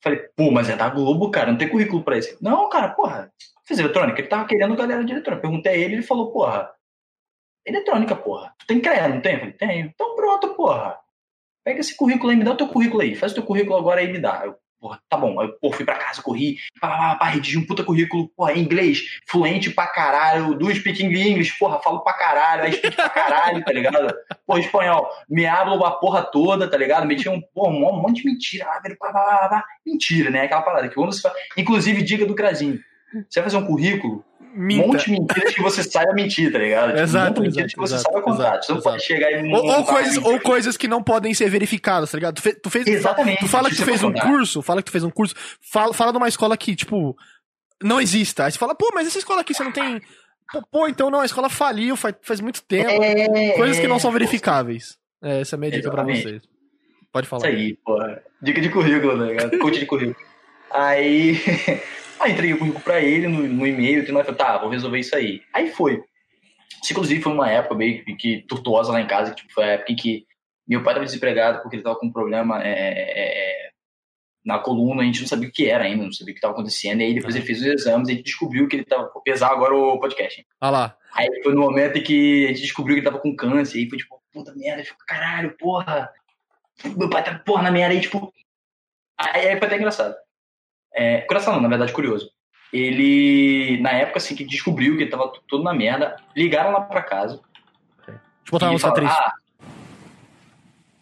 Falei, 0.01 0.19
pô, 0.35 0.51
mas 0.51 0.69
é 0.69 0.75
da 0.75 0.89
Globo, 0.89 1.31
cara, 1.31 1.51
não 1.51 1.57
tem 1.57 1.69
currículo 1.69 2.03
pra 2.03 2.17
isso. 2.17 2.37
Não, 2.41 2.69
cara, 2.69 2.89
porra, 2.89 3.31
fez 3.63 3.79
eletrônica, 3.79 4.19
ele 4.19 4.27
tava 4.27 4.47
querendo 4.47 4.75
galera 4.75 5.03
de 5.03 5.11
eletrônica. 5.11 5.41
Perguntei 5.41 5.71
a 5.71 5.77
ele, 5.77 5.95
ele 5.95 6.03
falou, 6.03 6.31
porra, 6.31 6.71
eletrônica, 7.65 8.15
porra. 8.15 8.53
Tu 8.59 8.67
tem 8.67 8.81
CREA, 8.81 9.07
não 9.07 9.21
tem? 9.21 9.33
Eu 9.33 9.39
falei, 9.39 9.53
tenho. 9.53 9.85
Então 9.87 10.15
pronto, 10.15 10.49
porra. 10.55 10.99
Pega 11.65 11.79
esse 11.79 11.97
currículo 11.97 12.29
aí, 12.29 12.35
me 12.37 12.43
dá 12.43 12.51
o 12.51 12.57
teu 12.57 12.67
currículo 12.67 13.01
aí. 13.01 13.15
Faz 13.15 13.31
o 13.31 13.35
teu 13.35 13.43
currículo 13.43 13.75
agora 13.75 13.99
aí 13.99 14.11
me 14.11 14.19
dá. 14.19 14.43
Eu, 14.45 14.55
porra, 14.79 15.01
tá 15.09 15.17
bom. 15.17 15.39
Aí, 15.41 15.47
pô, 15.59 15.71
fui 15.71 15.83
pra 15.83 15.95
casa, 15.95 16.21
corri, 16.21 16.57
pá, 16.79 16.87
pá, 16.87 17.15
pá, 17.15 17.25
redigi 17.25 17.57
um 17.57 17.65
puta 17.65 17.83
currículo, 17.83 18.29
porra, 18.37 18.53
em 18.53 18.59
inglês, 18.59 18.99
fluente 19.27 19.71
pra 19.71 19.87
caralho, 19.87 20.53
do 20.53 20.73
speaking 20.73 21.07
English, 21.07 21.57
porra, 21.57 21.79
falo 21.79 22.01
pra 22.01 22.13
caralho, 22.13 22.65
aí 22.65 22.73
speak 22.73 22.95
pra 22.95 23.09
caralho, 23.09 23.63
tá 23.63 23.73
ligado? 23.73 24.13
Porra, 24.45 24.59
espanhol, 24.59 25.09
me 25.27 25.47
hablo 25.47 25.83
a 25.83 25.91
porra 25.91 26.21
toda, 26.21 26.69
tá 26.69 26.77
ligado? 26.77 27.07
Metia 27.07 27.31
um, 27.31 27.41
porra, 27.41 27.73
um 27.73 27.99
monte 27.99 28.21
de 28.21 28.29
mentira, 28.29 28.67
velho, 28.83 28.95
pá, 28.99 29.11
pá, 29.11 29.23
pá, 29.23 29.49
pá, 29.49 29.65
mentira, 29.83 30.29
né? 30.29 30.41
Aquela 30.41 30.61
parada 30.61 30.87
que 30.87 30.93
quando 30.93 31.11
você 31.11 31.21
faz, 31.21 31.33
inclusive, 31.57 32.03
dica 32.03 32.27
do 32.27 32.35
Crazinho, 32.35 32.79
você 33.27 33.39
vai 33.39 33.49
fazer 33.49 33.57
um 33.57 33.65
currículo, 33.65 34.23
Minta. 34.57 34.85
Um 34.85 34.87
monte 34.87 35.05
de 35.05 35.11
mentiras 35.11 35.53
que 35.53 35.61
você 35.61 35.83
saiba 35.83 36.13
mentir, 36.13 36.49
tá 36.49 36.57
ligado? 36.57 36.91
Tipo, 36.91 37.01
exato. 37.01 37.41
Um 37.41 37.43
monte 37.43 37.51
de 37.51 37.61
mentiras 37.61 37.73
que 37.73 37.79
você 37.79 37.99
saiba 37.99 38.21
contar. 38.21 38.63
Você 38.63 38.73
não 38.73 38.81
pode 38.81 39.03
chegar 39.03 39.31
e. 39.31 39.53
Ou, 39.53 39.65
ou 39.65 39.83
coisas, 39.83 40.17
ou 40.17 40.39
coisas 40.39 40.77
que 40.77 40.87
não 40.87 41.03
podem 41.03 41.33
ser 41.33 41.49
verificadas, 41.49 42.09
tá 42.09 42.17
ligado? 42.17 42.35
Tu, 42.35 42.41
fe, 42.41 42.53
tu 42.53 42.69
fez. 42.69 42.87
Exatamente. 42.87 43.39
Tu 43.39 43.47
fala 43.49 43.69
que 43.69 43.75
tu 43.75 43.83
fez 43.83 44.01
um 44.01 44.13
curso, 44.13 44.61
fala 44.61 44.81
que 44.81 44.85
tu 44.85 44.91
fez 44.93 45.03
um 45.03 45.09
curso, 45.09 45.35
fala, 45.61 45.93
fala 45.93 46.11
de 46.11 46.17
uma 46.17 46.29
escola 46.29 46.55
que, 46.55 46.73
tipo, 46.73 47.17
não 47.83 47.99
exista. 47.99 48.45
Aí 48.45 48.51
você 48.51 48.57
fala, 48.57 48.73
pô, 48.73 48.89
mas 48.93 49.07
essa 49.07 49.17
escola 49.17 49.41
aqui 49.41 49.53
você 49.53 49.63
não 49.63 49.73
tem. 49.73 50.01
Pô, 50.53 50.61
pô 50.71 50.87
então 50.87 51.09
não, 51.09 51.19
a 51.19 51.25
escola 51.25 51.49
faliu 51.49 51.97
faz, 51.97 52.15
faz 52.21 52.39
muito 52.39 52.63
tempo. 52.63 52.89
É, 52.89 53.51
coisas 53.57 53.77
que 53.77 53.87
não 53.87 53.99
são 53.99 54.11
verificáveis. 54.11 54.97
É, 55.21 55.41
essa 55.41 55.55
é 55.55 55.57
a 55.57 55.59
minha 55.59 55.71
dica 55.71 55.87
Exatamente. 55.87 56.21
pra 56.21 56.31
vocês. 56.31 56.43
Pode 57.11 57.27
falar. 57.27 57.49
Isso 57.49 57.57
aí, 57.57 57.77
pô. 57.83 57.97
Dica 58.41 58.61
de 58.61 58.69
currículo, 58.69 59.25
ligado? 59.25 59.57
Coach 59.59 59.79
de 59.79 59.85
currículo. 59.85 60.25
Aí. 60.71 61.41
Aí 62.19 62.31
entreguei 62.31 62.55
o 62.55 62.59
currículo 62.59 62.83
pra 62.83 63.01
ele 63.01 63.27
no, 63.27 63.47
no 63.47 63.67
e-mail, 63.67 64.03
e 64.03 64.05
falei, 64.05 64.23
tá, 64.35 64.57
vou 64.57 64.69
resolver 64.69 64.99
isso 64.99 65.15
aí. 65.15 65.41
Aí 65.53 65.69
foi. 65.69 66.03
Isso, 66.81 66.93
inclusive, 66.93 67.21
foi 67.21 67.33
uma 67.33 67.49
época 67.49 67.75
meio 67.75 68.03
que, 68.17 68.45
tortuosa 68.47 68.91
lá 68.91 69.01
em 69.01 69.07
casa, 69.07 69.31
que 69.31 69.41
tipo, 69.41 69.53
foi 69.53 69.63
a 69.63 69.67
época 69.71 69.91
em 69.91 69.95
que 69.95 70.25
meu 70.67 70.81
pai 70.81 70.93
estava 70.93 71.05
desempregado 71.05 71.61
porque 71.61 71.75
ele 71.75 71.81
estava 71.81 71.97
com 71.97 72.07
um 72.07 72.11
problema 72.11 72.63
é, 72.63 72.69
é, 72.69 73.65
é, 73.65 73.69
na 74.43 74.59
coluna, 74.59 75.01
a 75.01 75.05
gente 75.05 75.21
não 75.21 75.27
sabia 75.27 75.49
o 75.49 75.51
que 75.51 75.67
era 75.67 75.83
ainda, 75.83 76.03
não 76.03 76.11
sabia 76.11 76.31
o 76.31 76.35
que 76.35 76.39
estava 76.39 76.53
acontecendo. 76.53 77.01
E 77.01 77.05
aí 77.05 77.13
depois 77.13 77.35
ele 77.35 77.45
fez 77.45 77.59
os 77.59 77.65
exames 77.65 78.07
e 78.07 78.11
a 78.11 78.15
gente 78.15 78.25
descobriu 78.25 78.67
que 78.67 78.75
ele 78.75 78.83
estava. 78.83 79.09
Vou 79.11 79.21
pesar 79.21 79.49
agora 79.49 79.75
o 79.75 79.99
podcast. 79.99 80.45
Ah 80.61 80.69
lá. 80.69 80.97
Aí 81.13 81.27
foi 81.43 81.53
no 81.53 81.61
momento 81.61 81.97
em 81.97 82.03
que 82.03 82.45
a 82.45 82.47
gente 82.49 82.61
descobriu 82.61 82.95
que 82.95 82.99
ele 82.99 83.09
tava 83.09 83.19
com 83.19 83.35
câncer. 83.35 83.79
Aí 83.79 83.89
foi 83.89 83.97
tipo, 83.97 84.21
puta 84.31 84.53
merda, 84.55 84.83
ficou 84.83 85.05
caralho, 85.07 85.55
porra. 85.57 86.11
Meu 86.97 87.09
pai 87.09 87.23
tá 87.23 87.39
porra 87.39 87.63
na 87.63 87.71
merda 87.71 87.93
aí, 87.93 88.01
tipo. 88.01 88.33
Aí, 89.17 89.47
aí 89.47 89.57
foi 89.57 89.67
até 89.67 89.77
engraçado. 89.77 90.15
É, 90.95 91.23
engraçado 91.25 91.55
não, 91.55 91.61
na 91.61 91.67
verdade, 91.69 91.91
curioso. 91.93 92.29
Ele, 92.73 93.79
na 93.81 93.91
época 93.91 94.17
assim 94.17 94.35
que 94.35 94.43
descobriu 94.43 94.95
que 94.97 95.03
ele 95.03 95.09
tava 95.11 95.31
todo 95.47 95.63
na 95.63 95.73
merda, 95.73 96.15
ligaram 96.35 96.71
lá 96.71 96.81
pra 96.81 97.01
casa. 97.01 97.39
Deixa 98.05 98.19
eu 98.47 98.51
botar 98.51 98.65
uma 98.67 98.71
música 98.73 98.91
triste. 98.93 99.17
Ah, 99.17 99.33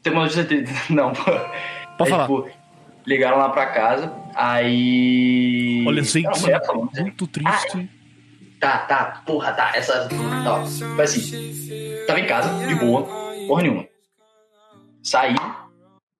tem 0.02 0.14
uma 0.14 0.22
notícia 0.24 0.46
triste. 0.46 0.74
Não, 0.94 1.14
pô. 1.14 1.24
Pode 1.24 2.04
Aí, 2.04 2.10
falar. 2.10 2.24
tipo, 2.28 2.50
ligaram 3.06 3.38
lá 3.38 3.50
pra 3.50 3.68
casa, 3.68 4.12
aí. 4.36 5.84
Olha, 5.88 6.04
gente, 6.04 6.40
falando, 6.66 6.90
né? 6.94 7.02
muito 7.02 7.28
triste. 7.28 7.90
Tá, 8.60 8.80
tá, 8.80 9.22
porra, 9.26 9.52
tá. 9.54 9.72
Essa. 9.76 10.08
Tá, 10.10 10.66
foi 10.96 11.04
assim. 11.04 12.06
Tava 12.08 12.20
em 12.20 12.26
casa, 12.28 12.66
de 12.68 12.76
boa, 12.76 13.04
porra 13.48 13.62
nenhuma. 13.64 13.86
Saí 15.04 15.36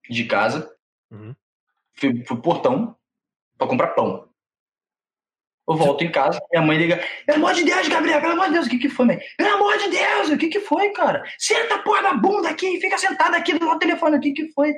de 0.10 0.26
casa, 0.26 0.70
Uhum. 1.12 1.34
fui 1.94 2.14
pro 2.24 2.38
portão 2.38 2.96
pra 3.64 3.70
comprar 3.70 3.88
pão. 3.90 4.30
Eu 5.68 5.78
volto 5.78 6.04
em 6.04 6.12
casa, 6.12 6.42
minha 6.52 6.66
mãe 6.66 6.78
liga, 6.78 7.02
pelo 7.26 7.38
amor 7.38 7.54
de 7.54 7.64
Deus, 7.64 7.88
Gabriel, 7.88 8.20
pelo 8.20 8.34
amor 8.34 8.48
de 8.48 8.54
Deus, 8.54 8.68
o 8.68 8.70
que 8.70 8.78
que 8.78 8.90
foi, 8.90 9.06
mãe? 9.06 9.20
Pelo 9.38 9.56
amor 9.56 9.78
de 9.78 9.90
Deus, 9.90 10.30
o 10.30 10.38
que 10.38 10.50
que 10.50 10.60
foi, 10.60 10.90
cara? 10.90 11.24
Senta 11.40 11.76
a 11.76 11.80
porra 11.80 12.02
da 12.02 12.14
bunda 12.16 12.50
aqui, 12.50 12.82
fica 12.82 12.98
sentado 12.98 13.36
aqui 13.36 13.54
lado 13.54 13.76
do 13.76 13.80
telefone, 13.80 14.18
o 14.18 14.20
que 14.20 14.34
que 14.34 14.52
foi? 14.52 14.74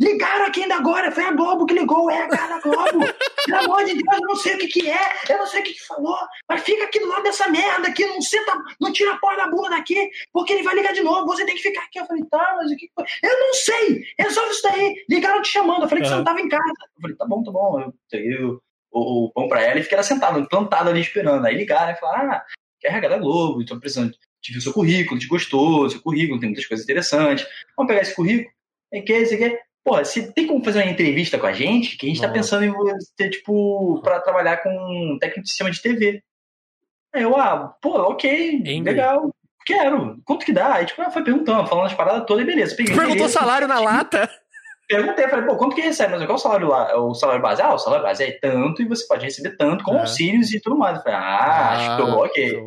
Ligaram 0.00 0.46
aqui 0.46 0.62
ainda 0.62 0.76
agora, 0.76 1.10
foi 1.10 1.24
a 1.24 1.32
Globo 1.32 1.66
que 1.66 1.74
ligou, 1.74 2.08
é 2.08 2.22
a 2.22 2.28
cara 2.28 2.60
Globo. 2.60 3.00
Pelo 3.46 3.58
amor 3.58 3.84
de 3.84 3.94
Deus, 3.94 4.16
eu 4.20 4.26
não 4.28 4.36
sei 4.36 4.54
o 4.54 4.58
que 4.58 4.68
que 4.68 4.90
é, 4.90 5.16
eu 5.28 5.38
não 5.38 5.46
sei 5.46 5.60
o 5.60 5.64
que 5.64 5.72
que 5.72 5.86
falou, 5.86 6.18
mas 6.48 6.62
fica 6.62 6.84
aqui 6.84 7.00
do 7.00 7.08
lado 7.08 7.22
dessa 7.24 7.48
merda 7.48 7.88
aqui, 7.88 8.06
não 8.06 8.20
senta, 8.20 8.52
não 8.80 8.92
tira 8.92 9.14
a 9.14 9.18
porra 9.18 9.38
da 9.38 9.48
bunda 9.48 9.70
daqui, 9.70 10.08
porque 10.32 10.52
ele 10.52 10.62
vai 10.62 10.76
ligar 10.76 10.92
de 10.92 11.02
novo, 11.02 11.26
você 11.26 11.44
tem 11.44 11.56
que 11.56 11.62
ficar 11.62 11.82
aqui. 11.82 11.98
Eu 11.98 12.06
falei, 12.06 12.24
tá, 12.30 12.54
mas 12.56 12.70
o 12.70 12.76
que 12.76 12.86
que 12.86 12.92
foi? 12.94 13.04
Eu 13.22 13.40
não 13.40 13.54
sei, 13.54 14.04
resolve 14.18 14.50
isso 14.50 14.62
daí. 14.62 15.04
Ligaram 15.08 15.42
te 15.42 15.48
chamando, 15.48 15.82
eu 15.82 15.88
falei 15.88 16.02
que 16.02 16.10
você 16.10 16.16
não 16.16 16.24
tava 16.24 16.40
em 16.40 16.48
casa. 16.48 16.62
Eu 16.96 17.02
falei, 17.02 17.16
tá 17.16 17.26
bom, 17.26 17.42
tá 17.42 17.50
bom. 17.50 17.80
Eu 17.80 17.94
peguei 18.10 18.44
o, 18.44 18.62
o, 18.92 19.24
o 19.24 19.32
pão 19.32 19.48
pra 19.48 19.62
ela 19.62 19.80
e 19.80 19.82
fiquei 19.82 20.00
sentado, 20.04 20.46
plantado 20.48 20.90
ali 20.90 21.00
esperando. 21.00 21.44
Aí 21.44 21.56
ligaram 21.56 21.92
e 21.92 21.96
falaram, 21.96 22.32
ah, 22.32 22.44
quer 22.78 22.88
RH 22.88 23.08
da 23.08 23.18
Globo, 23.18 23.64
tô 23.64 23.80
precisando 23.80 24.14
ver 24.48 24.58
o 24.58 24.60
seu 24.60 24.72
currículo, 24.72 25.16
a 25.16 25.20
gente 25.20 25.28
gostou, 25.28 25.90
seu 25.90 26.00
currículo, 26.00 26.38
tem 26.38 26.50
muitas 26.50 26.66
coisas 26.66 26.84
interessantes. 26.84 27.46
Vamos 27.76 27.88
pegar 27.88 28.02
esse 28.02 28.14
currículo, 28.14 28.48
e 28.92 29.02
que, 29.02 29.12
esse 29.12 29.34
aqui. 29.34 29.58
Pô, 29.88 30.04
se 30.04 30.34
tem 30.34 30.46
como 30.46 30.62
fazer 30.62 30.82
uma 30.82 30.90
entrevista 30.90 31.38
com 31.38 31.46
a 31.46 31.52
gente, 31.54 31.96
que 31.96 32.04
a 32.04 32.08
gente 32.10 32.20
tá 32.20 32.28
pensando 32.28 32.62
em 32.62 32.70
você, 32.70 33.30
tipo, 33.30 34.02
pra 34.02 34.20
trabalhar 34.20 34.58
com 34.58 34.68
um 34.68 35.16
técnico 35.18 35.44
de 35.44 35.48
sistema 35.48 35.70
de 35.70 35.80
TV. 35.80 36.22
Aí 37.14 37.22
eu, 37.22 37.34
ah, 37.34 37.74
pô, 37.80 37.96
ok, 38.10 38.56
Angry. 38.58 38.80
legal, 38.82 39.34
quero. 39.64 40.20
Quanto 40.26 40.44
que 40.44 40.52
dá? 40.52 40.74
Aí, 40.74 40.84
tipo, 40.84 41.00
ela 41.00 41.10
foi 41.10 41.24
perguntando, 41.24 41.66
falando 41.66 41.86
as 41.86 41.94
paradas 41.94 42.26
todas, 42.26 42.42
e 42.44 42.46
beleza. 42.46 42.76
Peguei 42.76 42.94
Perguntou 42.94 43.30
salário 43.30 43.66
na 43.66 43.80
lata? 43.80 44.30
Perguntei, 44.86 45.26
falei, 45.26 45.46
pô, 45.46 45.56
quanto 45.56 45.74
que 45.74 45.80
recebe? 45.80 46.12
Mas 46.12 46.20
qual 46.26 46.32
é 46.32 46.34
o 46.34 46.38
salário 46.38 46.68
lá? 46.68 47.00
O 47.00 47.14
salário 47.14 47.40
base? 47.40 47.62
Ah, 47.62 47.72
o 47.72 47.78
salário 47.78 48.04
base 48.04 48.24
é 48.24 48.38
tanto 48.38 48.82
e 48.82 48.88
você 48.88 49.06
pode 49.06 49.24
receber 49.24 49.56
tanto 49.56 49.84
com 49.84 49.94
É. 49.94 50.00
auxílios 50.00 50.52
e 50.52 50.60
tudo 50.60 50.76
mais. 50.76 50.98
Eu 50.98 51.02
falei, 51.02 51.18
ah, 51.18 51.70
acho 51.70 51.90
que 51.90 52.02
tô 52.02 52.24
ok. 52.24 52.62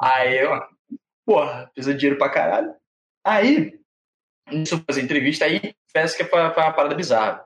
Aí 0.00 0.38
eu, 0.38 0.58
porra, 1.26 1.70
precisa 1.74 1.92
de 1.92 2.00
dinheiro 2.00 2.18
pra 2.18 2.30
caralho. 2.30 2.72
Aí, 3.22 3.74
isso 4.52 4.82
fazer 4.86 5.02
entrevista, 5.02 5.44
aí 5.44 5.74
peço 5.92 6.16
que 6.16 6.24
foi 6.24 6.40
uma 6.40 6.50
parada 6.50 6.94
bizarra. 6.94 7.44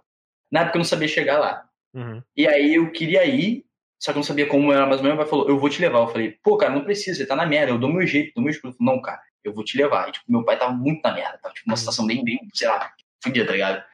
Na 0.50 0.60
época 0.60 0.76
eu 0.76 0.80
não 0.80 0.84
sabia 0.84 1.08
chegar 1.08 1.38
lá. 1.38 1.64
Uhum. 1.94 2.22
E 2.36 2.46
aí 2.46 2.74
eu 2.74 2.90
queria 2.90 3.24
ir, 3.24 3.64
só 4.00 4.12
que 4.12 4.18
eu 4.18 4.20
não 4.20 4.24
sabia 4.24 4.46
como 4.46 4.72
era 4.72 4.86
mais 4.86 4.98
ou 4.98 5.04
menos. 5.04 5.16
Meu 5.16 5.24
pai 5.24 5.30
falou, 5.30 5.48
eu 5.48 5.58
vou 5.58 5.68
te 5.68 5.80
levar. 5.80 5.98
Eu 6.00 6.08
falei, 6.08 6.36
pô, 6.42 6.56
cara, 6.56 6.72
não 6.72 6.84
precisa, 6.84 7.18
você 7.18 7.26
tá 7.26 7.36
na 7.36 7.46
merda, 7.46 7.72
eu 7.72 7.78
dou 7.78 7.92
meu 7.92 8.06
jeito, 8.06 8.32
dou 8.34 8.42
meu 8.42 8.50
escudo. 8.50 8.76
Não, 8.80 9.00
cara, 9.00 9.20
eu 9.44 9.52
vou 9.52 9.64
te 9.64 9.76
levar. 9.76 10.08
E, 10.08 10.12
tipo, 10.12 10.24
meu 10.28 10.44
pai 10.44 10.58
tava 10.58 10.72
muito 10.72 11.02
na 11.02 11.12
merda, 11.12 11.38
tava 11.42 11.54
tipo, 11.54 11.68
uma 11.68 11.76
situação 11.76 12.06
bem, 12.06 12.24
bem, 12.24 12.40
sei 12.54 12.68
lá, 12.68 12.92
fodida, 13.22 13.46
tá 13.46 13.52
ligado? 13.52 13.84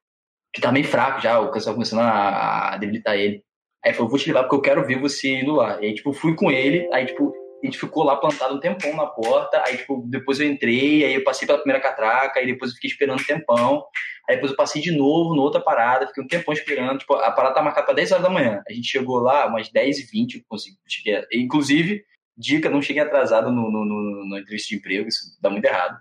Que 0.53 0.61
tava 0.61 0.73
meio 0.73 0.87
fraco 0.87 1.21
já, 1.21 1.39
o 1.41 1.51
pessoal 1.51 1.75
começando 1.75 2.01
a, 2.01 2.75
a 2.75 2.77
debilitar 2.77 3.17
ele. 3.17 3.43
Aí 3.85 3.93
falou, 3.93 4.09
vou 4.09 4.19
te 4.19 4.27
levar 4.27 4.45
porque 4.45 4.57
eu 4.57 4.63
quero 4.63 4.87
ver 4.87 4.99
você 4.99 5.41
indo 5.41 5.55
lá. 5.55 5.81
E 5.81 5.87
aí, 5.87 5.95
tipo, 5.95 6.13
fui 6.13 6.35
com 6.35 6.51
ele, 6.51 6.89
aí, 6.93 7.07
tipo, 7.07 7.33
a 7.63 7.67
gente 7.67 7.79
ficou 7.79 8.05
lá 8.05 8.17
plantado 8.17 8.55
um 8.55 8.61
tempão 8.61 8.95
na 8.95 9.07
porta, 9.07 9.63
aí, 9.67 9.77
tipo, 9.79 10.05
depois 10.07 10.41
eu 10.41 10.47
entrei, 10.47 11.05
aí 11.05 11.15
eu 11.15 11.25
passei 11.25 11.47
pela 11.47 11.59
primeira 11.59 11.83
catraca, 11.83 12.39
aí 12.39 12.47
depois 12.47 12.71
eu 12.71 12.75
fiquei 12.75 12.91
esperando 12.91 13.21
um 13.21 13.25
tempão, 13.25 13.85
aí 14.29 14.37
depois 14.37 14.51
eu 14.53 14.57
passei 14.57 14.81
de 14.83 14.91
novo 14.91 15.35
na 15.35 15.43
outra 15.43 15.61
parada, 15.61 16.07
fiquei 16.09 16.23
um 16.23 16.27
tempão 16.29 16.53
esperando, 16.55 16.99
tipo, 16.99 17.15
a 17.15 17.31
parada 17.31 17.55
tá 17.55 17.63
marcada 17.63 17.87
pra 17.87 17.95
10 17.95 18.11
horas 18.13 18.25
da 18.25 18.31
manhã, 18.31 18.63
a 18.69 18.73
gente 18.73 18.87
chegou 18.89 19.19
lá 19.19 19.47
umas 19.47 19.69
10 19.71 19.99
e 19.99 20.03
20, 20.11 20.35
eu 20.37 20.43
consegui, 20.49 20.77
cheguei, 20.87 21.17
a- 21.17 21.27
inclusive, 21.33 22.05
dica, 22.37 22.69
não 22.71 22.83
cheguei 22.83 23.03
atrasado 23.03 23.51
no, 23.51 23.71
no, 23.71 23.85
no, 23.85 24.25
no 24.27 24.39
entrevista 24.39 24.69
de 24.69 24.77
emprego, 24.77 25.09
isso 25.09 25.37
dá 25.41 25.49
muito 25.51 25.65
errado. 25.65 25.99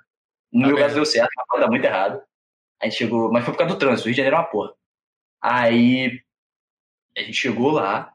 No 0.51 0.61
Tá 0.61 0.67
meu 0.67 0.77
caso 0.77 0.95
deu 0.95 1.05
certo, 1.05 1.29
mas 1.51 1.61
dá 1.61 1.67
muito 1.67 1.83
errado. 1.85 2.21
A 2.81 2.85
gente 2.85 2.97
chegou, 2.97 3.31
mas 3.31 3.43
foi 3.45 3.53
por 3.53 3.59
causa 3.59 3.73
do 3.73 3.79
trânsito, 3.79 4.03
o 4.03 4.05
Rio 4.07 4.13
de 4.13 4.17
Janeiro 4.17 4.35
é 4.35 4.39
uma 4.39 4.45
porra. 4.45 4.73
Aí, 5.41 6.19
a 7.17 7.21
gente 7.21 7.33
chegou 7.37 7.71
lá, 7.71 8.11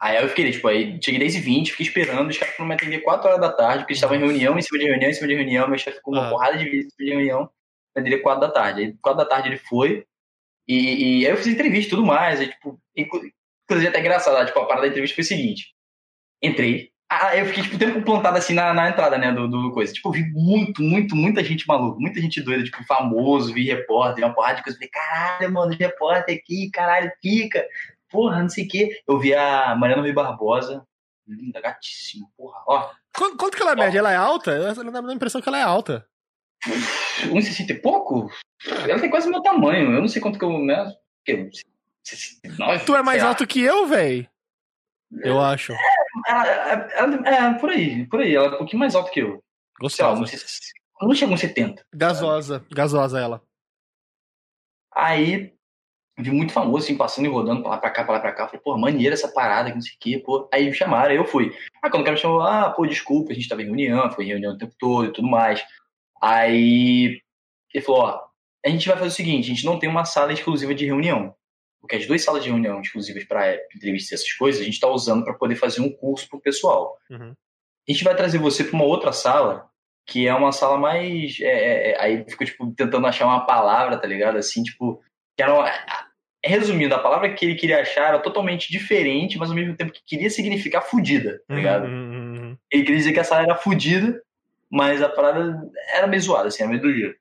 Aí 0.00 0.16
eu 0.22 0.28
fiquei, 0.28 0.48
tipo, 0.52 0.68
aí 0.68 0.96
cheguei 1.02 1.18
10 1.18 1.34
e 1.34 1.40
20 1.40 1.72
fiquei 1.72 1.84
esperando, 1.84 2.30
os 2.30 2.38
caras 2.38 2.54
foram 2.54 2.68
me 2.68 2.74
atender 2.76 3.00
4 3.00 3.26
horas 3.28 3.40
da 3.40 3.52
tarde, 3.52 3.78
porque 3.80 3.94
eles 3.94 3.98
estavam 3.98 4.16
em 4.16 4.20
reunião, 4.20 4.56
em 4.56 4.62
cima 4.62 4.78
de 4.78 4.84
reunião, 4.86 5.10
em 5.10 5.12
cima 5.12 5.26
de 5.26 5.34
reunião, 5.34 5.66
meu 5.68 5.76
chefe 5.76 5.96
ficou 5.96 6.14
uma 6.14 6.28
Ah. 6.28 6.30
porrada 6.30 6.56
de 6.56 6.64
vezes 6.70 6.86
em 6.86 6.90
cima 6.90 7.04
de 7.04 7.10
reunião, 7.16 7.50
me 8.00 8.08
atender 8.08 8.22
4 8.22 8.40
da 8.40 8.50
tarde. 8.50 8.80
Aí 8.82 8.92
4 9.00 9.18
da 9.24 9.28
tarde 9.28 9.48
ele 9.48 9.58
foi, 9.58 10.04
e, 10.66 11.20
e 11.20 11.26
aí 11.26 11.32
eu 11.32 11.36
fiz 11.36 11.46
entrevista 11.46 11.88
e 11.88 11.96
tudo 11.96 12.06
mais, 12.06 12.40
aí, 12.40 12.48
tipo, 12.48 12.78
inclu- 12.96 13.22
inclusive 13.64 13.88
até 13.88 14.00
engraçado, 14.00 14.46
tipo, 14.46 14.58
a 14.58 14.66
parada 14.66 14.82
da 14.82 14.88
entrevista 14.88 15.14
foi 15.14 15.22
o 15.22 15.26
seguinte, 15.26 15.74
entrei, 16.42 16.90
ah, 17.10 17.34
eu 17.34 17.46
fiquei, 17.46 17.62
tipo, 17.62 17.76
o 17.76 17.78
tempo 17.78 18.02
plantado 18.02 18.36
assim 18.36 18.52
na, 18.52 18.74
na 18.74 18.90
entrada, 18.90 19.16
né, 19.16 19.32
do, 19.32 19.48
do 19.48 19.72
coisa, 19.72 19.92
tipo, 19.92 20.08
eu 20.10 20.12
vi 20.12 20.30
muito, 20.30 20.82
muito, 20.82 21.16
muita 21.16 21.42
gente 21.42 21.66
maluca, 21.66 21.98
muita 21.98 22.20
gente 22.20 22.42
doida, 22.42 22.62
tipo, 22.64 22.84
famoso, 22.84 23.52
vi 23.54 23.64
repórter, 23.64 24.24
uma 24.24 24.34
porrada 24.34 24.56
de 24.56 24.62
coisa, 24.62 24.78
falei, 24.78 24.90
caralho, 24.90 25.52
mano, 25.52 25.74
repórter 25.78 26.36
aqui, 26.36 26.70
caralho, 26.70 27.10
pica, 27.22 27.66
porra, 28.10 28.42
não 28.42 28.48
sei 28.50 28.64
o 28.66 28.68
quê. 28.68 29.00
Eu 29.08 29.18
vi 29.18 29.34
a 29.34 29.74
Mariana 29.74 30.02
Rui 30.02 30.12
Barbosa, 30.12 30.86
linda, 31.26 31.60
gatíssima, 31.62 32.26
porra, 32.36 32.58
ó, 32.66 32.90
Quanto, 33.16 33.36
quanto 33.36 33.56
que 33.56 33.62
ela 33.62 33.74
mede? 33.74 33.96
Ela 33.98 34.12
é 34.12 34.16
alta? 34.16 34.52
Ela 34.52 34.74
dá 34.74 35.00
a 35.00 35.14
impressão 35.14 35.40
que 35.40 35.48
ela 35.48 35.58
é 35.58 35.62
alta. 35.62 36.06
1,60 37.26 37.70
e 37.70 37.74
pouco? 37.74 38.30
Ela 38.88 39.00
tem 39.00 39.10
quase 39.10 39.28
meu 39.28 39.42
tamanho, 39.42 39.92
eu 39.92 40.00
não 40.00 40.08
sei 40.08 40.20
quanto 40.22 40.38
que 40.38 40.44
eu, 40.44 40.58
né, 40.58 40.92
que 41.24 41.32
eu- 41.32 41.50
69, 42.04 42.84
Tu 42.86 42.96
é 42.96 43.02
mais 43.02 43.22
alto 43.22 43.46
que 43.46 43.60
eu, 43.62 43.86
véi? 43.86 44.28
Eu 45.22 45.40
acho. 45.40 45.72
Ela, 46.26 46.46
ela- 46.46 46.88
ela- 46.92 47.28
é, 47.28 47.58
por 47.58 47.70
aí, 47.70 48.06
por 48.06 48.20
aí, 48.20 48.34
ela 48.34 48.46
é 48.46 48.50
um 48.54 48.58
pouquinho 48.58 48.80
mais 48.80 48.94
alta 48.94 49.10
que 49.10 49.20
eu, 49.20 49.42
Gostosa. 49.80 50.18
não, 50.18 50.26
sei 50.26 50.38
se- 50.38 50.72
não 51.00 51.14
chega 51.14 51.32
uns 51.32 51.40
70. 51.40 51.84
Gasosa. 51.94 52.64
Gasosa 52.72 53.18
ela. 53.20 53.42
Aí, 54.94 55.52
vi 56.18 56.30
muito 56.30 56.52
famoso, 56.52 56.84
assim, 56.84 56.96
passando 56.96 57.26
e 57.26 57.28
rodando 57.28 57.62
pra 57.62 57.70
lá 57.72 57.78
pra 57.78 57.90
cá, 57.90 58.04
pra 58.04 58.14
lá 58.14 58.20
pra 58.20 58.32
cá. 58.32 58.46
Falei, 58.46 58.60
pô, 58.62 58.76
maneira 58.76 59.14
essa 59.14 59.28
parada, 59.28 59.68
que 59.70 59.76
não 59.76 59.82
sei 59.82 59.92
o 59.92 59.96
quê, 60.00 60.22
pô. 60.24 60.48
Aí 60.52 60.66
me 60.66 60.74
chamaram, 60.74 61.10
aí 61.10 61.16
eu 61.16 61.24
fui. 61.24 61.54
Ah, 61.82 61.88
quando 61.90 62.02
o 62.02 62.04
cara 62.04 62.16
me 62.16 62.20
chamou, 62.20 62.40
ah, 62.40 62.70
pô, 62.70 62.86
desculpa, 62.86 63.30
a 63.32 63.34
gente 63.34 63.48
tava 63.48 63.62
em 63.62 63.66
reunião, 63.66 64.10
foi 64.10 64.24
em 64.24 64.28
reunião 64.28 64.54
o 64.54 64.58
tempo 64.58 64.74
todo 64.78 65.06
e 65.06 65.12
tudo 65.12 65.28
mais. 65.28 65.64
Aí, 66.20 67.20
ele 67.72 67.84
falou, 67.84 68.02
ó, 68.02 68.20
a 68.64 68.68
gente 68.68 68.88
vai 68.88 68.96
fazer 68.96 69.08
o 69.08 69.12
seguinte, 69.12 69.46
a 69.46 69.54
gente 69.54 69.64
não 69.64 69.78
tem 69.78 69.88
uma 69.88 70.04
sala 70.04 70.32
exclusiva 70.32 70.74
de 70.74 70.84
reunião. 70.84 71.34
Porque 71.80 71.96
as 71.96 72.06
duas 72.06 72.22
salas 72.22 72.42
de 72.42 72.50
reunião 72.50 72.80
exclusivas 72.80 73.24
para 73.24 73.54
entrevistas 73.74 74.10
e 74.10 74.14
essas 74.14 74.32
coisas, 74.32 74.60
a 74.60 74.64
gente 74.64 74.80
tá 74.80 74.88
usando 74.88 75.24
para 75.24 75.34
poder 75.34 75.54
fazer 75.54 75.80
um 75.80 75.90
curso 75.90 76.28
pro 76.28 76.40
pessoal. 76.40 76.96
Uhum. 77.08 77.32
A 77.88 77.92
gente 77.92 78.04
vai 78.04 78.16
trazer 78.16 78.38
você 78.38 78.64
para 78.64 78.74
uma 78.74 78.84
outra 78.84 79.12
sala, 79.12 79.68
que 80.06 80.26
é 80.26 80.34
uma 80.34 80.52
sala 80.52 80.76
mais. 80.76 81.38
é, 81.40 81.46
é, 81.46 81.90
é, 81.90 82.00
aí 82.00 82.24
fico, 82.28 82.44
tipo, 82.44 82.72
tentando 82.72 83.06
achar 83.06 83.26
uma 83.26 83.46
palavra, 83.46 83.96
tá 83.96 84.06
ligado? 84.06 84.36
Assim, 84.36 84.62
tipo. 84.62 85.00
Que 85.36 85.42
era 85.42 85.54
uma, 85.54 85.70
resumindo, 86.44 86.94
a 86.94 86.98
palavra 86.98 87.32
que 87.32 87.44
ele 87.44 87.54
queria 87.54 87.80
achar 87.80 88.08
era 88.08 88.18
totalmente 88.18 88.70
diferente, 88.70 89.38
mas 89.38 89.50
ao 89.50 89.56
mesmo 89.56 89.76
tempo 89.76 89.92
que 89.92 90.02
queria 90.04 90.30
significar 90.30 90.82
fudida, 90.82 91.40
tá 91.46 91.54
ligado? 91.54 91.86
Uhum. 91.86 92.56
Ele 92.70 92.82
queria 92.82 92.96
dizer 92.96 93.12
que 93.12 93.20
a 93.20 93.24
sala 93.24 93.42
era 93.42 93.54
fudida, 93.54 94.20
mas 94.70 95.02
a 95.02 95.08
parada 95.08 95.60
era 95.92 96.06
meio 96.06 96.22
zoada, 96.22 96.48
assim, 96.48 96.62
era 96.62 96.70
meio 96.70 96.82
doída. 96.82 97.14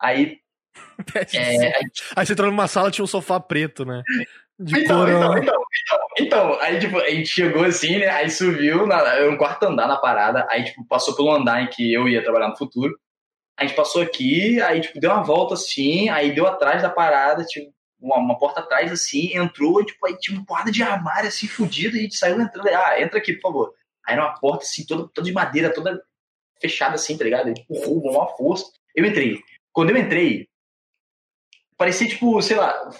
Aí. 0.00 0.38
É, 1.34 1.76
aí 1.76 1.84
Aí 2.16 2.26
você 2.26 2.32
entrou 2.32 2.50
numa 2.50 2.66
sala 2.66 2.90
tinha 2.90 3.04
um 3.04 3.08
sofá 3.08 3.38
preto, 3.38 3.84
né? 3.84 4.02
De 4.58 4.80
Então, 4.80 5.08
então, 5.08 5.36
então, 5.36 5.62
então, 5.84 6.06
então, 6.18 6.60
aí 6.60 6.78
tipo, 6.78 6.98
a 6.98 7.10
gente 7.10 7.28
chegou 7.28 7.64
assim, 7.64 7.98
né? 7.98 8.08
Aí 8.08 8.30
subiu 8.30 8.86
na, 8.86 9.20
um 9.28 9.36
quarto 9.36 9.64
andar 9.64 9.88
na 9.88 9.96
parada, 9.96 10.46
aí 10.48 10.64
tipo, 10.64 10.84
passou 10.86 11.16
pelo 11.16 11.32
andar 11.32 11.62
em 11.62 11.66
que 11.68 11.92
eu 11.92 12.08
ia 12.08 12.22
trabalhar 12.22 12.48
no 12.48 12.56
futuro. 12.56 12.96
A 13.58 13.64
gente 13.64 13.76
passou 13.76 14.00
aqui, 14.00 14.60
aí 14.62 14.80
tipo, 14.80 15.00
deu 15.00 15.10
uma 15.10 15.22
volta 15.22 15.54
assim, 15.54 16.08
aí 16.08 16.34
deu 16.34 16.46
atrás 16.46 16.82
da 16.82 16.88
parada, 16.90 17.44
tipo, 17.44 17.72
uma, 18.00 18.18
uma 18.18 18.38
porta 18.38 18.60
atrás 18.60 18.92
assim, 18.92 19.36
entrou, 19.36 19.84
tipo, 19.84 20.06
aí 20.06 20.16
tinha 20.18 20.38
uma 20.38 20.46
porrada 20.46 20.70
de 20.70 20.82
armário 20.82 21.28
assim, 21.28 21.46
fudida, 21.48 21.96
e 21.96 22.00
a 22.00 22.02
gente 22.02 22.16
saiu 22.16 22.40
entrando, 22.40 22.68
ah, 22.68 23.00
entra 23.00 23.18
aqui, 23.18 23.34
por 23.34 23.42
favor. 23.42 23.74
Aí 24.06 24.14
era 24.14 24.24
uma 24.24 24.34
porta 24.34 24.64
assim, 24.64 24.84
toda, 24.86 25.08
toda 25.12 25.26
de 25.26 25.32
madeira, 25.32 25.72
toda 25.72 26.02
fechada 26.62 26.94
assim, 26.94 27.18
tá 27.18 27.24
ligado? 27.24 27.48
Ele 27.48 27.60
empurrou 27.60 28.00
com 28.00 28.10
uma 28.10 28.26
força. 28.28 28.72
Eu 28.96 29.04
entrei. 29.04 29.38
Quando 29.72 29.90
eu 29.90 29.96
entrei, 29.98 30.48
parecia 31.76 32.08
tipo, 32.08 32.40
sei 32.40 32.56
lá, 32.56 32.90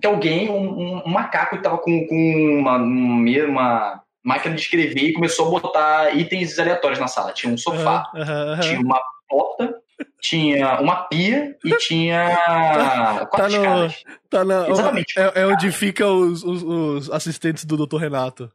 que 0.00 0.06
alguém, 0.06 0.48
um, 0.48 1.02
um 1.04 1.08
macaco 1.08 1.56
que 1.56 1.62
tava 1.62 1.78
com, 1.78 2.06
com 2.06 2.58
uma, 2.60 2.76
uma 2.76 4.02
máquina 4.22 4.54
de 4.54 4.60
escrever 4.60 5.08
e 5.08 5.12
começou 5.12 5.48
a 5.48 5.60
botar 5.60 6.16
itens 6.16 6.58
aleatórios 6.58 7.00
na 7.00 7.08
sala. 7.08 7.32
Tinha 7.32 7.52
um 7.52 7.58
sofá, 7.58 8.10
uhum, 8.14 8.20
uhum. 8.20 8.60
tinha 8.60 8.80
uma 8.80 9.02
porta, 9.28 9.74
tinha 10.20 10.80
uma 10.80 11.04
pia 11.04 11.56
e 11.64 11.76
tinha 11.78 12.36
tá, 12.46 13.26
quatro 13.26 13.52
tá 13.52 13.58
no, 13.58 13.92
tá 14.30 14.44
na, 14.44 14.68
Exatamente. 14.68 15.18
É, 15.18 15.42
é 15.42 15.46
onde 15.46 15.72
ficam 15.72 16.20
os, 16.20 16.44
os, 16.44 16.62
os, 16.62 17.10
assistentes 17.10 17.64
do 17.64 17.86
Dr. 17.86 17.96
Renato. 17.96 18.50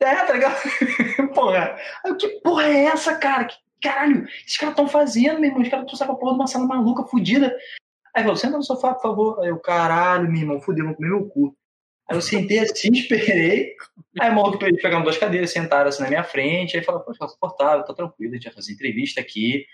É, 0.00 0.14
tá 0.14 0.32
ligado? 0.32 0.56
porra. 1.34 1.76
Que 2.18 2.28
porra 2.40 2.64
é 2.64 2.84
essa, 2.84 3.16
cara? 3.16 3.44
Que 3.44 3.56
caralho, 3.80 4.26
esses 4.44 4.56
caras 4.56 4.72
estão 4.72 4.88
fazendo, 4.88 5.40
meu 5.40 5.50
irmão? 5.50 5.62
Os 5.62 5.68
caras 5.68 5.86
trouxeram 5.86 6.12
a 6.12 6.16
porra 6.16 6.32
de 6.32 6.38
uma 6.38 6.46
sala 6.46 6.66
maluca, 6.66 7.04
fodida. 7.04 7.56
Aí 8.14 8.22
falou, 8.22 8.36
senta 8.36 8.56
no 8.56 8.62
sofá, 8.62 8.94
por 8.94 9.02
favor. 9.02 9.42
Aí 9.42 9.48
eu, 9.48 9.58
caralho, 9.58 10.30
meu 10.30 10.40
irmão, 10.40 10.60
fudeu, 10.60 10.86
vou 10.86 10.94
comer 10.94 11.08
meu 11.08 11.26
cu. 11.26 11.54
Aí 12.08 12.16
eu 12.16 12.22
sentei 12.22 12.60
assim, 12.60 12.88
esperei. 12.92 13.74
Aí 14.18 14.30
o 14.30 14.34
maluco 14.34 14.58
pegaram 14.58 15.02
duas 15.02 15.18
cadeiras, 15.18 15.50
sentaram 15.50 15.88
assim 15.88 16.02
na 16.02 16.08
minha 16.08 16.24
frente. 16.24 16.76
Aí 16.76 16.82
falou, 16.82 17.02
pô, 17.02 17.12
tá 17.12 17.26
confortável, 17.26 17.84
tá 17.84 17.92
tranquilo, 17.92 18.32
a 18.32 18.36
gente 18.36 18.44
vai 18.44 18.54
fazer 18.54 18.72
entrevista 18.72 19.20
aqui. 19.20 19.66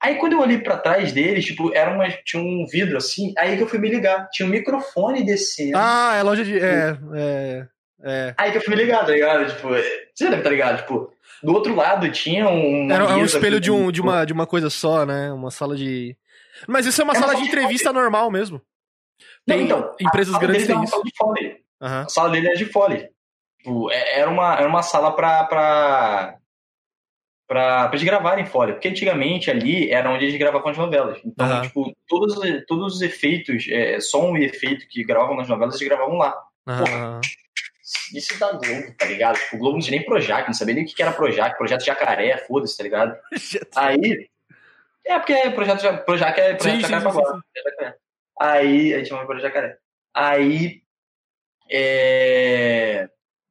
Aí 0.00 0.14
quando 0.14 0.34
eu 0.34 0.40
olhei 0.40 0.58
para 0.58 0.78
trás 0.78 1.12
deles, 1.12 1.44
tipo, 1.44 1.74
era 1.74 1.92
uma, 1.92 2.08
tinha 2.24 2.40
um 2.40 2.64
vidro 2.70 2.96
assim, 2.96 3.34
aí 3.36 3.56
que 3.56 3.64
eu 3.64 3.68
fui 3.68 3.80
me 3.80 3.88
ligar. 3.88 4.28
Tinha 4.30 4.46
um 4.46 4.50
microfone 4.50 5.24
descendo. 5.24 5.76
Ah, 5.76 6.14
é 6.16 6.22
loja 6.22 6.44
de. 6.44 6.56
É, 6.56 6.96
é, 7.16 7.66
é. 8.04 8.34
Aí 8.38 8.52
que 8.52 8.58
eu 8.58 8.62
fui 8.62 8.76
me 8.76 8.80
ligar, 8.80 9.04
tá 9.04 9.10
ligado? 9.10 9.52
Tipo, 9.52 9.70
você 9.70 10.24
deve 10.24 10.36
estar 10.36 10.42
tá 10.44 10.50
ligado? 10.50 10.82
Tipo, 10.82 11.12
do 11.42 11.52
outro 11.52 11.74
lado 11.74 12.10
tinha 12.10 12.48
um. 12.48 12.90
Era 12.90 13.16
um 13.16 13.24
espelho 13.24 13.60
de, 13.60 13.70
um, 13.70 13.90
de, 13.90 14.00
uma, 14.00 14.24
de 14.24 14.32
uma 14.32 14.46
coisa 14.46 14.70
só, 14.70 15.04
né? 15.06 15.32
Uma 15.32 15.50
sala 15.50 15.76
de. 15.76 16.16
Mas 16.66 16.86
isso 16.86 17.00
é 17.00 17.04
uma 17.04 17.14
é 17.14 17.18
sala 17.18 17.34
de 17.36 17.42
entrevista 17.42 17.92
normal 17.92 18.30
mesmo. 18.30 18.60
Tem 19.46 19.58
Não, 19.58 19.64
então, 19.64 19.96
empresas 20.00 20.36
grandes 20.36 20.66
têm 20.66 20.82
isso. 20.82 20.96
Uhum. 20.96 21.88
A 21.88 22.08
sala 22.08 22.30
dele 22.30 22.48
é 22.48 22.54
de 22.54 22.64
fole. 22.66 23.08
Tipo, 23.58 23.90
é, 23.90 24.20
era, 24.20 24.30
uma, 24.30 24.54
era 24.54 24.68
uma 24.68 24.82
sala 24.82 25.12
pra, 25.12 25.44
pra, 25.44 26.36
pra, 27.46 27.88
pra 27.88 27.90
eles 27.92 28.02
gravarem 28.02 28.46
fole. 28.46 28.72
Porque 28.72 28.88
antigamente 28.88 29.50
ali 29.50 29.90
era 29.90 30.10
onde 30.10 30.24
eles 30.24 30.38
gravavam 30.38 30.70
as 30.70 30.76
novelas. 30.76 31.20
Então, 31.24 31.48
uhum. 31.48 31.62
tipo, 31.62 31.96
todos, 32.06 32.34
todos 32.66 32.96
os 32.96 33.02
efeitos, 33.02 33.66
é, 33.68 34.00
som 34.00 34.36
e 34.36 34.44
efeito 34.44 34.86
que 34.88 35.04
gravavam 35.04 35.36
nas 35.36 35.48
novelas, 35.48 35.76
eles 35.76 35.88
gravavam 35.88 36.16
lá. 36.16 36.34
Uhum. 36.66 37.20
Isso 38.14 38.34
é 38.34 38.36
da 38.38 38.52
Globo, 38.52 38.94
tá 38.96 39.06
ligado? 39.06 39.38
Tipo, 39.38 39.56
o 39.56 39.58
Globo 39.58 39.76
não 39.76 39.82
tinha 39.82 39.96
nem 39.96 40.06
Projac, 40.06 40.46
não 40.46 40.54
sabia 40.54 40.74
nem 40.74 40.84
o 40.84 40.86
que 40.86 41.02
era 41.02 41.12
Projac. 41.12 41.56
Projeto 41.56 41.84
Jacaré, 41.84 42.36
foda-se, 42.46 42.76
tá 42.76 42.82
ligado? 42.82 43.18
Aí. 43.76 44.28
É, 45.06 45.18
porque 45.18 45.50
projeto 45.50 46.04
Projac 46.04 46.38
é 46.38 46.54
Projeto 46.54 46.74
sim, 46.74 46.80
Jacaré 46.80 47.10
sim, 47.10 47.18
pra 47.18 47.92
sim, 47.92 47.96
Aí, 48.40 48.94
a 48.94 48.98
gente 48.98 49.08
chama 49.08 49.20
de 49.22 49.26
Projeto 49.26 49.44
Jacaré. 49.44 49.78
Aí 50.14 50.82
é... 51.70 53.08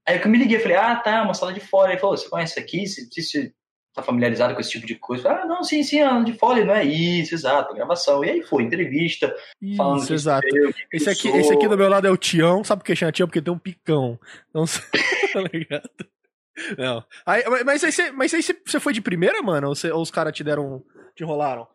Aí 0.07 0.21
eu 0.21 0.29
me 0.29 0.37
liguei, 0.37 0.59
falei, 0.59 0.77
ah, 0.77 0.95
tá, 0.95 1.21
uma 1.21 1.33
sala 1.33 1.53
de 1.53 1.59
fora. 1.59 1.91
Ele 1.91 1.99
falou, 1.99 2.15
você 2.17 2.29
conhece 2.29 2.59
aqui? 2.59 2.87
Você, 2.87 3.05
você 3.09 3.53
tá 3.97 4.03
familiarizado 4.03 4.53
com 4.53 4.61
esse 4.61 4.69
tipo 4.69 4.85
de 4.85 4.95
coisa? 4.95 5.29
Ah, 5.29 5.45
não, 5.45 5.63
sim, 5.63 5.81
sim, 5.81 5.99
é 5.99 6.23
de 6.23 6.33
fora, 6.33 6.63
não 6.63 6.73
é 6.73 6.85
isso, 6.85 7.33
exato, 7.33 7.73
gravação. 7.73 8.23
E 8.23 8.29
aí 8.29 8.43
foi, 8.43 8.63
entrevista, 8.63 9.35
isso, 9.59 9.75
falando 9.75 10.13
exato. 10.13 10.47
Eu, 10.55 10.71
esse, 10.93 11.09
aqui, 11.09 11.27
esse 11.29 11.51
aqui 11.51 11.67
do 11.67 11.77
meu 11.77 11.89
lado 11.89 12.05
é 12.05 12.11
o 12.11 12.17
Tião, 12.17 12.63
sabe 12.63 12.81
por 12.81 12.85
que 12.85 12.95
chama 12.95 13.11
Tião? 13.11 13.27
Porque 13.27 13.41
tem 13.41 13.53
um 13.53 13.57
picão. 13.57 14.19
Então, 14.49 14.65
tá 15.33 15.41
ligado? 15.51 15.89
Não. 16.77 17.03
Aí, 17.25 17.43
mas 17.65 17.83
aí, 17.83 17.91
você, 17.91 18.11
mas 18.11 18.33
aí 18.33 18.41
você 18.43 18.79
foi 18.79 18.93
de 18.93 19.01
primeira, 19.01 19.41
mano? 19.41 19.69
Ou, 19.69 19.75
você, 19.75 19.91
ou 19.91 20.01
os 20.01 20.11
caras 20.11 20.33
te 20.33 20.43
deram, 20.43 20.83
te 21.15 21.23
enrolaram? 21.23 21.67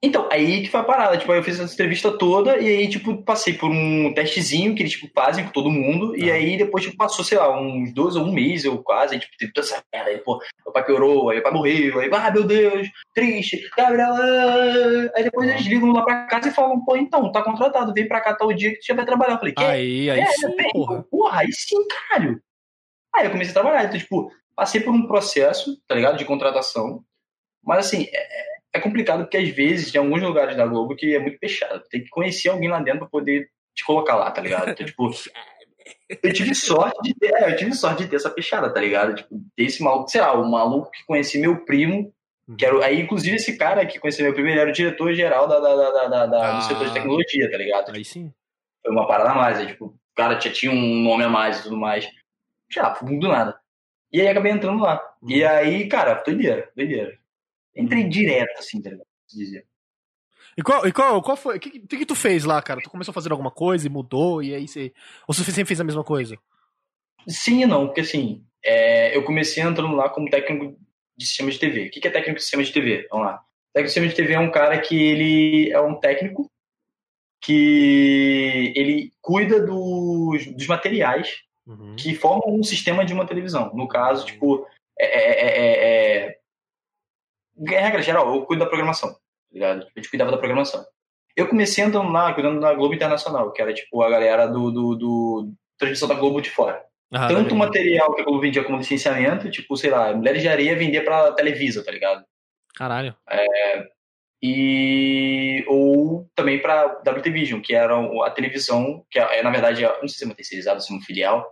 Então, 0.00 0.28
aí 0.30 0.62
que 0.62 0.70
foi 0.70 0.80
a 0.80 0.84
parada. 0.84 1.18
Tipo, 1.18 1.32
eu 1.32 1.42
fiz 1.42 1.58
essa 1.58 1.72
entrevista 1.74 2.16
toda 2.16 2.56
e 2.56 2.68
aí, 2.68 2.88
tipo, 2.88 3.20
passei 3.24 3.54
por 3.54 3.68
um 3.68 4.14
testezinho 4.14 4.74
que 4.74 4.82
eles, 4.82 4.92
tipo, 4.92 5.10
fazem 5.12 5.44
com 5.44 5.50
todo 5.50 5.70
mundo. 5.70 6.12
Ah. 6.14 6.18
E 6.18 6.30
aí, 6.30 6.56
depois, 6.56 6.84
tipo, 6.84 6.96
passou, 6.96 7.24
sei 7.24 7.36
lá, 7.36 7.60
uns 7.60 7.92
dois 7.92 8.14
ou 8.14 8.24
um 8.24 8.32
mês, 8.32 8.64
ou 8.64 8.80
quase. 8.80 9.14
Aí, 9.14 9.20
tipo, 9.20 9.36
teve 9.36 9.52
toda 9.52 9.66
essa 9.66 9.82
merda. 9.92 10.10
Aí, 10.10 10.18
pô, 10.18 10.38
meu 10.64 10.72
pai 10.72 10.84
piorou, 10.84 11.30
aí 11.30 11.36
meu 11.36 11.42
pai 11.42 11.52
morreu. 11.52 11.98
Aí, 11.98 12.10
ah, 12.12 12.30
meu 12.30 12.44
Deus, 12.44 12.88
triste. 13.12 13.68
Gabriel. 13.76 14.14
Aí 15.16 15.24
depois 15.24 15.50
eles 15.50 15.66
ligam 15.66 15.90
lá 15.90 16.04
pra 16.04 16.26
casa 16.26 16.48
e 16.48 16.52
falam, 16.52 16.84
pô, 16.84 16.96
então, 16.96 17.32
tá 17.32 17.42
contratado, 17.42 17.92
vem 17.92 18.06
pra 18.06 18.20
cá 18.20 18.34
tal 18.34 18.52
dia 18.52 18.70
que 18.70 18.78
tu 18.78 18.86
já 18.86 18.94
vai 18.94 19.04
trabalhar. 19.04 19.34
Eu 19.34 19.38
falei, 19.38 19.54
que? 19.54 19.64
Aí, 19.64 20.10
aí 20.10 20.20
é, 20.20 20.26
sim, 20.26 20.56
bem, 20.56 20.70
porra. 20.70 21.02
porra. 21.10 21.40
aí 21.40 21.52
sim, 21.52 21.76
caralho. 21.88 22.40
Aí 23.16 23.26
eu 23.26 23.32
comecei 23.32 23.50
a 23.50 23.54
trabalhar. 23.54 23.84
Então, 23.84 23.98
tipo, 23.98 24.30
passei 24.54 24.80
por 24.80 24.94
um 24.94 25.08
processo, 25.08 25.76
tá 25.88 25.96
ligado, 25.96 26.16
de 26.16 26.24
contratação. 26.24 27.02
Mas, 27.64 27.86
assim, 27.86 28.06
é 28.12 28.57
é 28.72 28.80
complicado 28.80 29.20
porque 29.20 29.36
às 29.36 29.48
vezes 29.48 29.90
tem 29.90 30.00
alguns 30.00 30.22
lugares 30.22 30.56
da 30.56 30.66
Globo 30.66 30.96
que 30.96 31.14
é 31.14 31.18
muito 31.18 31.38
fechado. 31.38 31.82
Tem 31.90 32.02
que 32.02 32.10
conhecer 32.10 32.48
alguém 32.48 32.68
lá 32.68 32.80
dentro 32.80 33.00
pra 33.00 33.08
poder 33.08 33.48
te 33.74 33.84
colocar 33.84 34.16
lá, 34.16 34.30
tá 34.30 34.40
ligado? 34.40 34.70
Então, 34.70 34.86
tipo, 34.86 35.10
eu 36.22 36.32
tive 36.32 36.54
sorte 36.54 37.00
de 37.02 37.14
ter, 37.14 37.32
é, 37.34 37.52
eu 37.52 37.56
tive 37.56 37.72
sorte 37.74 38.04
de 38.04 38.10
ter 38.10 38.16
essa 38.16 38.30
fechada, 38.30 38.72
tá 38.72 38.80
ligado? 38.80 39.14
Tipo, 39.14 39.40
ter 39.56 39.64
esse 39.64 39.82
maluco, 39.82 40.08
sei 40.10 40.20
lá, 40.20 40.32
o 40.32 40.50
maluco 40.50 40.90
que 40.90 41.04
conheci 41.06 41.38
meu 41.38 41.64
primo, 41.64 42.12
que 42.58 42.64
era, 42.64 42.84
aí 42.84 43.00
inclusive 43.00 43.36
esse 43.36 43.56
cara 43.56 43.84
que 43.86 43.98
conheci 43.98 44.22
meu 44.22 44.32
primo, 44.32 44.48
ele 44.48 44.60
era 44.60 44.70
o 44.70 44.72
diretor 44.72 45.12
geral 45.12 45.46
da, 45.46 45.60
da, 45.60 45.74
da, 45.74 46.08
da, 46.08 46.26
da 46.26 46.50
ah, 46.50 46.58
do 46.58 46.64
setor 46.64 46.86
de 46.86 46.94
tecnologia, 46.94 47.50
tá 47.50 47.56
ligado? 47.56 47.94
Aí 47.94 48.04
sim. 48.04 48.32
Foi 48.82 48.92
uma 48.92 49.06
parada 49.06 49.30
a 49.30 49.34
mais, 49.34 49.58
aí, 49.58 49.66
tipo, 49.66 49.86
o 49.86 49.98
cara 50.16 50.40
já 50.40 50.50
tinha 50.50 50.72
um 50.72 51.02
nome 51.02 51.24
a 51.24 51.28
mais 51.28 51.60
e 51.60 51.62
tudo 51.64 51.76
mais. 51.76 52.08
Já, 52.70 52.90
do 52.90 53.28
nada. 53.28 53.58
E 54.12 54.20
aí 54.20 54.28
acabei 54.28 54.52
entrando 54.52 54.82
lá. 54.82 55.00
Uhum. 55.22 55.30
E 55.30 55.44
aí, 55.44 55.88
cara, 55.88 56.14
doideira, 56.14 56.70
doideira. 56.74 57.18
Entrei 57.78 58.02
uhum. 58.04 58.08
direto, 58.08 58.58
assim, 58.58 58.82
tá 58.82 58.90
ligado? 58.90 59.06
Dizer. 59.28 59.66
E 60.56 60.62
qual, 60.62 60.86
e 60.86 60.92
qual, 60.92 61.22
qual 61.22 61.36
foi? 61.36 61.56
O 61.56 61.60
que, 61.60 61.70
que, 61.70 61.98
que 61.98 62.06
tu 62.06 62.14
fez 62.14 62.44
lá, 62.44 62.60
cara? 62.60 62.80
Tu 62.80 62.90
começou 62.90 63.12
a 63.12 63.14
fazer 63.14 63.30
alguma 63.30 63.50
coisa 63.50 63.86
e 63.86 63.90
mudou, 63.90 64.42
e 64.42 64.54
aí 64.54 64.66
você. 64.66 64.92
Ou 65.26 65.34
você 65.34 65.44
sempre 65.44 65.68
fez 65.68 65.80
a 65.80 65.84
mesma 65.84 66.02
coisa? 66.02 66.36
Sim 67.28 67.62
e 67.62 67.66
não, 67.66 67.86
porque 67.86 68.00
assim, 68.00 68.44
é, 68.64 69.16
eu 69.16 69.22
comecei 69.22 69.62
entrando 69.62 69.94
lá 69.94 70.08
como 70.08 70.30
técnico 70.30 70.78
de 71.16 71.26
sistema 71.26 71.50
de 71.50 71.58
TV. 71.58 71.86
O 71.86 71.90
que 71.90 72.06
é 72.06 72.10
técnico 72.10 72.36
de 72.36 72.42
sistema 72.42 72.62
de 72.62 72.72
TV? 72.72 73.06
Vamos 73.10 73.26
lá. 73.26 73.44
Técnico 73.72 73.86
de 73.86 73.88
sistema 73.88 74.08
de 74.08 74.14
TV 74.14 74.32
é 74.34 74.40
um 74.40 74.50
cara 74.50 74.80
que 74.80 75.00
ele 75.00 75.70
é 75.70 75.80
um 75.80 75.94
técnico 75.94 76.50
que 77.40 78.72
ele 78.74 79.12
cuida 79.20 79.64
dos, 79.64 80.46
dos 80.46 80.66
materiais 80.66 81.42
uhum. 81.66 81.94
que 81.96 82.14
formam 82.14 82.56
um 82.56 82.62
sistema 82.62 83.04
de 83.04 83.12
uma 83.12 83.26
televisão. 83.26 83.72
No 83.74 83.86
caso, 83.86 84.26
tipo, 84.26 84.66
é, 84.98 85.06
é, 85.06 86.26
é, 86.26 86.37
em 87.58 87.70
regra 87.70 88.02
geral, 88.02 88.34
eu 88.34 88.42
cuido 88.42 88.64
da 88.64 88.68
programação, 88.68 89.10
tá 89.12 89.18
ligado? 89.52 89.86
A 89.94 89.98
gente 89.98 90.10
cuidava 90.10 90.30
da 90.30 90.38
programação. 90.38 90.84
Eu 91.36 91.48
comecei 91.48 91.84
andando 91.84 92.10
lá, 92.10 92.32
cuidando 92.34 92.60
da 92.60 92.74
Globo 92.74 92.94
Internacional, 92.94 93.52
que 93.52 93.62
era 93.62 93.72
tipo 93.72 94.02
a 94.02 94.10
galera 94.10 94.46
do, 94.46 94.70
do, 94.70 94.94
do 94.96 95.52
transmissão 95.78 96.08
da 96.08 96.14
Globo 96.14 96.40
de 96.40 96.50
fora. 96.50 96.82
Ah, 97.12 97.28
Tanto 97.28 97.54
o 97.54 97.58
material 97.58 98.14
que 98.14 98.20
a 98.20 98.24
Globo 98.24 98.40
vendia 98.40 98.64
como 98.64 98.78
licenciamento, 98.78 99.50
tipo, 99.50 99.76
sei 99.76 99.90
lá, 99.90 100.12
Mulheres 100.12 100.42
de 100.42 100.48
Areia 100.48 100.76
vendia 100.76 101.02
pra 101.02 101.32
Televisa, 101.32 101.84
tá 101.84 101.90
ligado? 101.90 102.24
Caralho. 102.74 103.14
É, 103.30 103.88
e 104.42 105.64
ou 105.66 106.28
também 106.34 106.60
para 106.60 107.00
WTVision, 107.06 107.60
que 107.60 107.74
era 107.74 107.94
a 108.24 108.30
televisão, 108.30 109.04
que 109.10 109.18
é, 109.18 109.42
na 109.42 109.50
verdade, 109.50 109.82
não 109.82 110.08
sei 110.08 110.08
se 110.10 110.24
é 110.24 110.26
uma 110.26 110.34
terceirizada, 110.34 110.80
se 110.80 110.92
é 110.92 110.96
uma 110.96 111.04
filial, 111.04 111.50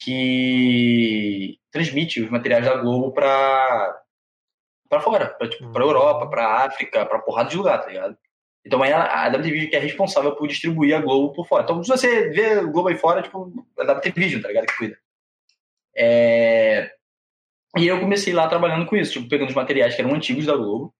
que 0.00 1.58
transmite 1.70 2.20
os 2.20 2.30
materiais 2.30 2.64
da 2.64 2.76
Globo 2.76 3.12
para 3.12 4.00
para 4.88 5.00
fora, 5.00 5.26
para 5.26 5.48
tipo, 5.48 5.70
pra 5.72 5.82
Europa, 5.82 6.26
para 6.28 6.64
África, 6.64 7.04
para 7.06 7.18
porrada 7.18 7.50
de 7.50 7.56
lugar, 7.56 7.80
tá 7.80 7.88
ligado? 7.88 8.16
Então 8.64 8.82
é 8.84 8.92
a 8.92 9.28
WTV 9.28 9.66
que 9.66 9.76
é 9.76 9.78
responsável 9.78 10.34
por 10.34 10.48
distribuir 10.48 10.96
a 10.96 11.00
Globo 11.00 11.34
por 11.34 11.46
fora. 11.46 11.64
Então, 11.64 11.82
se 11.82 11.90
você 11.90 12.30
vê 12.30 12.58
o 12.58 12.70
Globo 12.70 12.88
aí 12.88 12.96
fora, 12.96 13.22
tipo, 13.22 13.66
a 13.78 13.92
WTV, 13.92 14.40
tá 14.40 14.48
ligado? 14.48 14.66
Que 14.66 14.76
cuida. 14.76 14.98
É... 15.94 16.90
E 17.76 17.86
eu 17.86 18.00
comecei 18.00 18.32
lá 18.32 18.48
trabalhando 18.48 18.86
com 18.86 18.96
isso, 18.96 19.12
tipo, 19.14 19.28
pegando 19.28 19.50
os 19.50 19.54
materiais 19.54 19.94
que 19.94 20.00
eram 20.00 20.14
antigos 20.14 20.46
da 20.46 20.56
Globo 20.56 20.94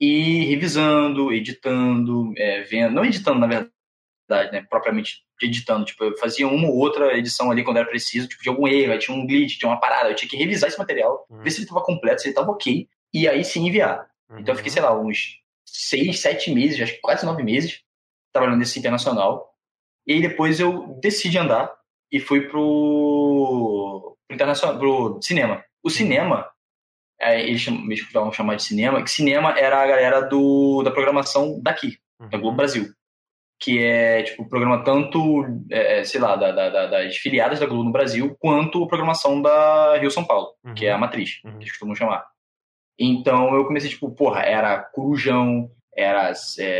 e 0.00 0.44
revisando, 0.44 1.32
editando, 1.32 2.32
é, 2.36 2.62
vendo, 2.62 2.94
não 2.94 3.04
editando, 3.04 3.40
na 3.40 3.46
verdade, 3.46 4.52
né, 4.52 4.66
propriamente 4.68 5.24
editando, 5.42 5.86
tipo, 5.86 6.04
eu 6.04 6.16
fazia 6.18 6.46
uma 6.46 6.68
ou 6.68 6.76
outra 6.76 7.16
edição 7.16 7.50
ali 7.50 7.64
quando 7.64 7.78
era 7.78 7.88
preciso, 7.88 8.28
tipo, 8.28 8.42
de 8.42 8.48
algum 8.48 8.68
erro, 8.68 8.92
aí 8.92 8.98
tinha 8.98 9.16
um 9.16 9.26
glitch, 9.26 9.58
tinha 9.58 9.70
uma 9.70 9.80
parada, 9.80 10.10
eu 10.10 10.14
tinha 10.14 10.28
que 10.28 10.36
revisar 10.36 10.68
esse 10.68 10.78
material, 10.78 11.26
uhum. 11.30 11.42
ver 11.42 11.50
se 11.50 11.58
ele 11.58 11.64
estava 11.64 11.82
completo, 11.82 12.20
se 12.20 12.28
ele 12.28 12.32
estava 12.32 12.50
ok, 12.50 12.86
e 13.16 13.26
aí 13.26 13.42
sim 13.42 13.66
enviar. 13.66 14.06
Uhum. 14.30 14.40
Então 14.40 14.52
eu 14.52 14.56
fiquei, 14.56 14.70
sei 14.70 14.82
lá, 14.82 14.94
uns 14.98 15.40
seis, 15.64 16.20
sete 16.20 16.52
meses, 16.52 16.80
acho 16.80 16.92
que 16.92 17.00
quase 17.00 17.24
nove 17.24 17.42
meses, 17.42 17.80
trabalhando 18.30 18.58
nesse 18.58 18.78
internacional. 18.78 19.50
E 20.06 20.12
aí 20.12 20.20
depois 20.20 20.60
eu 20.60 20.98
decidi 21.00 21.38
andar 21.38 21.72
e 22.12 22.20
fui 22.20 22.42
pro, 22.42 24.16
pro 24.28 24.34
internacional, 24.34 24.78
pro 24.78 25.18
cinema. 25.22 25.64
O 25.82 25.88
uhum. 25.88 25.94
cinema, 25.94 26.46
é, 27.18 27.40
eles 27.40 27.64
vão 28.12 28.30
chamar 28.30 28.56
de 28.56 28.64
cinema, 28.64 29.02
que 29.02 29.10
cinema 29.10 29.58
era 29.58 29.82
a 29.82 29.86
galera 29.86 30.20
do, 30.20 30.82
da 30.82 30.90
programação 30.90 31.58
daqui, 31.62 31.96
uhum. 32.20 32.28
da 32.28 32.36
Globo 32.36 32.58
Brasil. 32.58 32.92
Que 33.58 33.82
é, 33.82 34.22
tipo, 34.24 34.46
programa 34.46 34.84
tanto, 34.84 35.42
é, 35.70 36.00
é, 36.00 36.04
sei 36.04 36.20
lá, 36.20 36.36
da, 36.36 36.52
da, 36.52 36.86
das 36.86 37.16
filiadas 37.16 37.58
da 37.58 37.64
Globo 37.64 37.84
no 37.84 37.92
Brasil, 37.92 38.36
quanto 38.38 38.84
a 38.84 38.86
programação 38.86 39.40
da 39.40 39.96
Rio 39.96 40.10
São 40.10 40.26
Paulo, 40.26 40.48
uhum. 40.62 40.74
que 40.74 40.84
é 40.84 40.92
a 40.92 40.98
matriz, 40.98 41.40
que 41.40 41.48
eles 41.48 41.70
costumam 41.70 41.94
chamar. 41.94 42.26
Então 42.98 43.54
eu 43.54 43.64
comecei, 43.64 43.90
tipo, 43.90 44.10
porra, 44.10 44.40
era 44.40 44.78
Corujão, 44.78 45.70
era 45.96 46.30
é, 46.30 46.34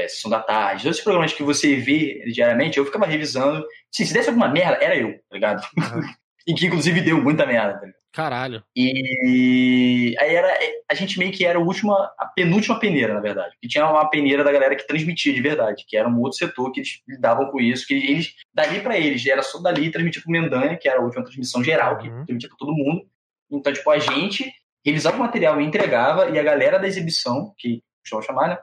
Sessão 0.09 0.31
da 0.31 0.41
Tarde, 0.41 0.83
todos 0.83 0.97
esses 0.97 1.05
programas 1.05 1.33
que 1.33 1.43
você 1.43 1.77
vê 1.77 2.25
diariamente, 2.33 2.79
eu 2.79 2.85
ficava 2.85 3.07
revisando. 3.07 3.65
Se, 3.91 4.05
se 4.05 4.13
desse 4.13 4.29
alguma 4.29 4.49
merda, 4.49 4.79
era 4.83 4.97
eu, 4.97 5.13
tá 5.13 5.35
ligado? 5.35 5.63
Uhum. 5.77 6.03
e 6.47 6.55
que 6.55 6.67
inclusive 6.67 7.01
deu 7.01 7.23
muita 7.23 7.47
merda, 7.47 7.75
tá 7.75 7.87
ligado? 7.87 8.07
Caralho. 8.17 8.65
E 8.75 10.17
aí 10.19 10.35
era. 10.35 10.49
A 10.91 10.95
gente 10.95 11.19
meio 11.19 11.31
que 11.31 11.45
era 11.45 11.59
a 11.59 11.63
última, 11.63 11.95
a 12.19 12.25
penúltima 12.25 12.81
peneira, 12.81 13.13
na 13.13 13.21
verdade. 13.21 13.55
E 13.63 13.69
tinha 13.69 13.87
uma 13.87 14.09
peneira 14.09 14.43
da 14.43 14.51
galera 14.51 14.75
que 14.75 14.87
transmitia 14.87 15.35
de 15.35 15.43
verdade, 15.43 15.85
que 15.87 15.99
era 15.99 16.09
um 16.09 16.19
outro 16.23 16.39
setor 16.39 16.73
que 16.73 16.81
eles 16.81 17.03
lidavam 17.07 17.51
com 17.51 17.61
isso, 17.61 17.87
que 17.87 17.93
eles, 17.93 18.35
dali 18.55 18.81
para 18.81 18.99
eles, 18.99 19.27
era 19.27 19.43
só 19.43 19.61
dali 19.61 19.91
transmitir 19.91 20.23
pro 20.23 20.33
Mendanha, 20.33 20.79
que 20.79 20.89
era 20.89 20.99
a 20.99 21.03
última 21.03 21.25
transmissão 21.25 21.63
geral, 21.63 21.99
que 21.99 22.09
uhum. 22.09 22.25
transmitia 22.25 22.49
pra 22.49 22.57
todo 22.57 22.73
mundo. 22.73 23.07
Então, 23.51 23.71
tipo, 23.71 23.91
a 23.91 23.99
gente 23.99 24.51
revisava 24.91 25.17
o 25.17 25.21
material 25.21 25.61
e 25.61 25.65
entregava, 25.65 26.31
e 26.31 26.39
a 26.39 26.43
galera 26.43 26.79
da 26.79 26.87
exibição, 26.87 27.53
que 27.59 27.83
costumam 28.01 28.23
chamar, 28.23 28.49
né? 28.49 28.59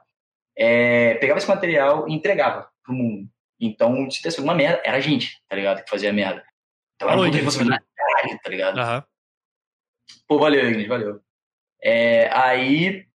É, 0.58 1.16
pegava 1.16 1.38
esse 1.38 1.48
material 1.48 2.08
e 2.08 2.14
entregava 2.14 2.70
pro 2.84 2.94
mundo. 2.94 3.28
Então, 3.60 4.10
se 4.10 4.22
desse 4.22 4.40
alguma 4.40 4.56
merda, 4.56 4.82
era 4.84 4.98
a 4.98 5.02
gente, 5.02 5.42
tá 5.48 5.56
ligado? 5.56 5.84
Que 5.84 5.90
fazia 5.90 6.14
merda. 6.14 6.44
Então 6.96 7.10
era 7.10 7.20
uma 7.20 7.28
responsabilidade, 7.28 7.84
tá 8.44 8.50
ligado? 8.50 8.78
Uhum. 8.78 9.04
Pô, 10.28 10.40
valeu, 10.40 10.70
Ignis, 10.70 10.88
valeu. 10.88 11.22
É, 11.82 12.30
aí, 12.32 13.06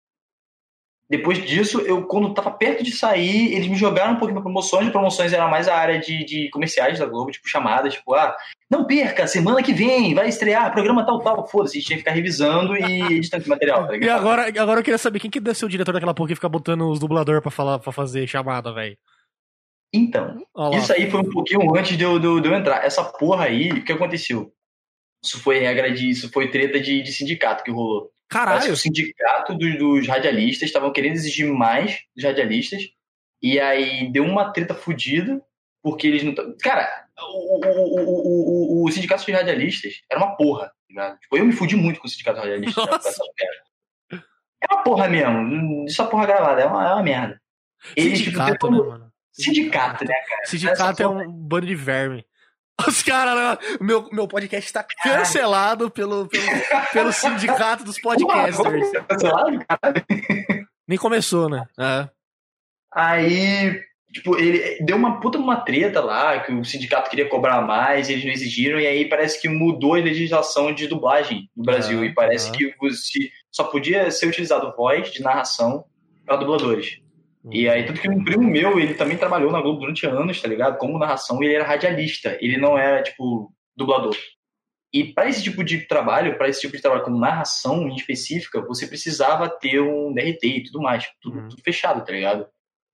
depois 1.11 1.43
disso, 1.43 1.81
eu, 1.81 2.05
quando 2.07 2.35
tava 2.35 2.51
perto 2.51 2.85
de 2.85 2.93
sair, 2.93 3.55
eles 3.55 3.67
me 3.67 3.77
jogaram 3.77 4.13
um 4.13 4.17
pouquinho 4.17 4.35
pra 4.35 4.43
promoções. 4.43 4.91
Promoções 4.91 5.33
era 5.33 5.49
mais 5.49 5.67
a 5.67 5.75
área 5.75 5.99
de, 5.99 6.23
de 6.23 6.51
comerciais 6.51 6.99
da 6.99 7.07
Globo, 7.07 7.31
tipo, 7.31 7.49
chamadas, 7.49 7.95
tipo, 7.95 8.15
ah, 8.15 8.37
não 8.71 8.87
perca, 8.87 9.27
semana 9.27 9.63
que 9.63 9.73
vem 9.73 10.15
vai 10.15 10.29
estrear 10.29 10.71
programa 10.71 11.07
tal, 11.07 11.21
tal. 11.21 11.49
Foda-se, 11.49 11.79
a 11.79 11.81
gente 11.81 11.87
tinha 11.87 11.97
que 11.97 12.03
ficar 12.03 12.15
revisando 12.15 12.77
e 12.77 13.01
editando 13.17 13.41
esse 13.41 13.49
material, 13.49 13.87
tá 13.87 13.97
E 13.97 14.09
agora, 14.09 14.49
agora 14.49 14.81
eu 14.81 14.85
queria 14.85 14.99
saber 14.99 15.19
quem 15.19 15.31
que 15.31 15.41
deve 15.41 15.57
ser 15.57 15.65
o 15.65 15.69
diretor 15.71 15.93
daquela 15.93 16.13
porra 16.13 16.29
que 16.29 16.35
fica 16.35 16.49
botando 16.49 16.91
os 16.91 16.99
dubladores 16.99 17.41
pra, 17.41 17.51
falar, 17.51 17.79
pra 17.79 17.91
fazer 17.91 18.27
chamada, 18.27 18.71
velho. 18.75 18.97
Então, 19.91 20.37
isso 20.75 20.93
aí 20.93 21.11
foi 21.11 21.21
um 21.21 21.31
pouquinho 21.31 21.75
antes 21.75 21.97
de 21.97 22.05
eu, 22.05 22.19
de, 22.19 22.27
eu, 22.27 22.39
de 22.39 22.49
eu 22.49 22.55
entrar. 22.55 22.85
Essa 22.85 23.03
porra 23.03 23.47
aí, 23.47 23.71
o 23.71 23.83
que 23.83 23.93
aconteceu? 23.93 24.53
Isso 25.25 25.41
foi 25.41 25.59
regra 25.59 25.91
de. 25.91 26.11
Isso 26.11 26.31
foi 26.31 26.51
treta 26.51 26.79
de, 26.79 27.01
de 27.01 27.11
sindicato 27.11 27.65
que 27.65 27.71
rolou. 27.71 28.13
Caralho. 28.29 28.73
o 28.73 28.77
sindicato 28.77 29.55
dos, 29.55 29.79
dos 29.79 30.07
radialistas 30.07 30.69
estavam 30.69 30.93
querendo 30.93 31.15
exigir 31.15 31.51
mais 31.51 32.01
dos 32.15 32.25
radialistas. 32.25 32.91
E 33.41 33.59
aí 33.59 34.11
deu 34.11 34.25
uma 34.25 34.53
treta 34.53 34.75
fodida, 34.75 35.41
porque 35.83 36.07
eles 36.07 36.23
não. 36.23 36.35
Cara, 36.61 37.07
o, 37.17 37.67
o, 37.67 38.83
o, 38.83 38.85
o, 38.85 38.93
sindicato 38.93 39.25
dos 39.25 39.35
radialistas 39.35 40.03
era 40.11 40.21
uma 40.21 40.37
porra, 40.37 40.67
tá 40.67 40.75
ligado? 40.89 41.19
Tipo, 41.21 41.37
eu 41.37 41.45
me 41.47 41.53
fudi 41.53 41.77
muito 41.77 42.01
com 42.01 42.07
o 42.07 42.11
sindicato 42.11 42.41
radialista. 42.41 42.81
É 44.61 44.75
uma 44.75 44.83
porra 44.83 45.09
mesmo. 45.09 45.87
É 45.89 46.03
uma 46.03 46.11
porra 46.11 46.27
gravada, 46.27 46.61
é 46.61 46.67
uma, 46.67 46.89
é 46.89 46.93
uma 46.95 47.03
merda. 47.03 47.41
Eles, 47.97 48.19
tipo, 48.19 48.31
sindicato, 48.33 48.53
tipo, 48.53 48.71
né, 48.71 48.79
mano? 48.79 49.13
Sindicato, 49.33 50.05
né, 50.05 50.15
cara? 50.29 50.47
Sindicato 50.47 51.03
é 51.03 51.09
um 51.09 51.31
bando 51.31 51.67
de 51.67 51.77
verme. 51.77 52.27
Os 52.87 53.03
caras, 53.03 53.35
né? 53.35 53.77
meu, 53.81 54.09
meu 54.13 54.29
podcast 54.29 54.73
tá 54.73 54.85
cancelado 55.03 55.91
pelo, 55.91 56.29
pelo, 56.29 56.47
pelo 56.93 57.13
sindicato 57.13 57.85
dos 57.85 58.01
podcasters. 58.01 58.93
Cancelado, 59.09 59.65
Nem 60.87 60.99
começou, 60.99 61.49
né? 61.49 61.67
É. 61.79 62.09
Aí, 62.95 63.83
tipo, 64.13 64.39
ele 64.39 64.79
deu 64.85 64.97
uma 64.97 65.21
puta 65.21 65.39
uma 65.39 65.57
treta 65.57 66.01
lá, 66.01 66.39
que 66.41 66.53
o 66.53 66.65
sindicato 66.65 67.11
queria 67.11 67.29
cobrar 67.29 67.61
mais, 67.63 68.09
eles 68.09 68.25
não 68.25 68.33
exigiram, 68.33 68.79
e 68.79 68.87
aí 68.87 69.09
parece 69.09 69.41
que 69.41 69.49
mudou 69.49 69.95
a 69.95 69.99
legislação 69.99 70.73
de 70.73 70.87
dublagem 70.87 71.51
no 71.57 71.65
Brasil. 71.65 72.05
e 72.05 72.15
parece 72.15 72.51
que 72.53 72.75
você 72.79 73.31
só 73.51 73.65
podia 73.65 74.11
ser 74.11 74.27
utilizado 74.27 74.75
voz 74.77 75.11
de 75.11 75.21
narração 75.21 75.85
para 76.25 76.37
dubladores. 76.37 77.01
E 77.51 77.69
aí, 77.69 77.85
tanto 77.85 78.01
que 78.01 78.09
um 78.09 78.25
primo 78.25 78.43
meu, 78.43 78.79
ele 78.79 78.95
também 78.95 79.17
trabalhou 79.17 79.51
na 79.51 79.61
Globo 79.61 79.81
durante 79.81 80.07
anos, 80.07 80.41
tá 80.41 80.49
ligado? 80.49 80.79
Como 80.79 80.99
narração, 80.99 81.43
e 81.43 81.47
ele 81.47 81.55
era 81.55 81.65
radialista, 81.65 82.37
ele 82.41 82.57
não 82.57 82.77
era, 82.77 83.03
tipo, 83.03 83.53
dublador. 83.77 84.17
E 84.93 85.13
para 85.13 85.29
esse 85.29 85.43
tipo 85.43 85.63
de 85.63 85.87
trabalho, 85.87 86.37
para 86.39 86.49
esse 86.49 86.61
tipo 86.61 86.75
de 86.75 86.83
trabalho 86.83 87.05
como 87.05 87.19
narração 87.19 87.89
em 87.89 87.95
específica, 87.95 88.61
você 88.63 88.87
precisava 88.87 89.49
ter 89.49 89.81
um 89.81 90.13
DRT 90.13 90.45
e 90.45 90.63
tudo 90.65 90.81
mais, 90.81 91.07
tudo, 91.21 91.39
uhum. 91.39 91.49
tudo 91.49 91.63
fechado, 91.63 92.05
tá 92.05 92.13
ligado? 92.13 92.47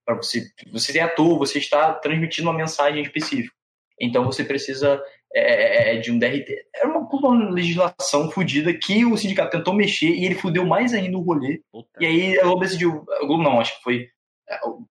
Para 0.04 0.16
você, 0.16 0.44
você 0.72 0.98
é 0.98 1.02
ator, 1.02 1.38
você 1.38 1.58
está 1.58 1.92
transmitindo 1.94 2.48
uma 2.48 2.56
mensagem 2.56 3.02
específica. 3.02 3.54
Então 4.00 4.24
você 4.24 4.44
precisa 4.44 5.00
é, 5.32 5.92
é, 5.92 5.96
é 5.96 6.00
de 6.00 6.10
um 6.10 6.18
DRT. 6.18 6.66
Era 6.74 6.88
uma, 6.88 7.08
uma 7.08 7.50
legislação 7.50 8.30
fodida 8.30 8.74
que 8.74 9.04
o 9.04 9.16
sindicato 9.16 9.56
tentou 9.56 9.72
mexer 9.72 10.10
e 10.10 10.24
ele 10.24 10.34
fudeu 10.34 10.66
mais 10.66 10.92
ainda 10.92 11.16
o 11.16 11.22
rolê. 11.22 11.62
Puta. 11.72 11.88
E 12.00 12.06
aí 12.06 12.38
a 12.38 12.42
Globo 12.42 12.60
decidiu. 12.60 13.04
A 13.08 13.26
Globo 13.26 13.42
não, 13.42 13.60
acho 13.60 13.76
que 13.76 13.82
foi 13.84 14.08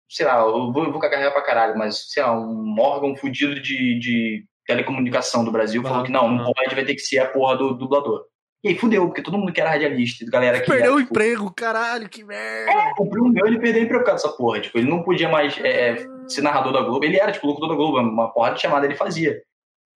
sei 0.09 0.25
lá, 0.25 0.39
eu 0.39 0.71
vou, 0.71 0.85
eu 0.85 0.91
vou 0.91 1.01
cagar 1.01 1.31
pra 1.31 1.41
caralho, 1.41 1.77
mas, 1.77 2.09
sei 2.09 2.23
lá, 2.23 2.37
um 2.37 2.75
órgão 2.79 3.15
fudido 3.15 3.59
de, 3.59 3.99
de 3.99 4.45
telecomunicação 4.65 5.43
do 5.43 5.51
Brasil 5.51 5.81
falou 5.81 6.03
que 6.03 6.11
não, 6.11 6.29
não 6.29 6.53
pode, 6.53 6.75
vai 6.75 6.85
ter 6.85 6.95
que 6.95 7.01
ser 7.01 7.19
a 7.19 7.27
porra 7.27 7.57
do 7.57 7.73
dublador. 7.73 8.25
E 8.63 8.69
aí 8.69 8.77
fudeu, 8.77 9.05
porque 9.05 9.21
todo 9.21 9.37
mundo 9.37 9.53
que 9.53 9.61
era 9.61 9.69
radialista, 9.69 10.25
galera 10.29 10.59
que. 10.59 10.69
Perdeu 10.69 10.95
o 10.95 10.97
tipo, 10.97 11.11
emprego, 11.11 11.53
caralho, 11.53 12.09
que 12.09 12.23
merda. 12.23 12.71
É, 12.71 12.93
o 12.97 13.07
primo 13.07 13.29
meu, 13.29 13.45
ele 13.45 13.59
perdeu 13.59 13.81
o 13.81 13.85
emprego 13.85 14.03
por 14.03 14.09
causa 14.09 14.23
dessa 14.23 14.37
porra. 14.37 14.59
Tipo, 14.59 14.79
ele 14.79 14.89
não 14.89 15.03
podia 15.03 15.29
mais 15.29 15.57
é, 15.59 15.91
é, 15.91 16.07
ser 16.27 16.41
narrador 16.41 16.73
da 16.73 16.81
Globo. 16.81 17.05
Ele 17.05 17.17
era, 17.17 17.31
tipo, 17.31 17.45
locutor 17.45 17.69
da 17.69 17.75
Globo, 17.75 17.99
uma 17.99 18.33
porra 18.33 18.51
de 18.51 18.61
chamada 18.61 18.85
ele 18.85 18.95
fazia. 18.95 19.41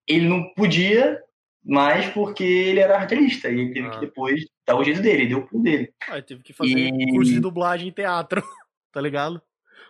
Ele 0.08 0.28
não 0.28 0.54
podia 0.54 1.20
mais 1.64 2.08
porque 2.10 2.43
ele 2.43 2.80
era 2.80 2.99
radialista. 2.99 3.49
E 3.49 3.60
ele 3.60 3.74
teve 3.74 3.88
ah. 3.88 3.91
que 3.91 3.99
depois 3.99 4.41
dar 4.66 4.76
o 4.76 4.84
jeito 4.84 5.02
dele, 5.02 5.28
deu 5.28 5.39
o 5.39 5.47
pulo 5.47 5.64
dele. 5.64 5.91
Ah, 6.08 6.22
teve 6.22 6.43
que 6.43 6.54
fazer 6.54 6.72
e... 6.72 7.12
curso 7.14 7.32
de 7.32 7.39
dublagem 7.39 7.88
em 7.89 7.91
teatro. 7.91 8.43
Tá 8.92 9.02
ligado? 9.02 9.42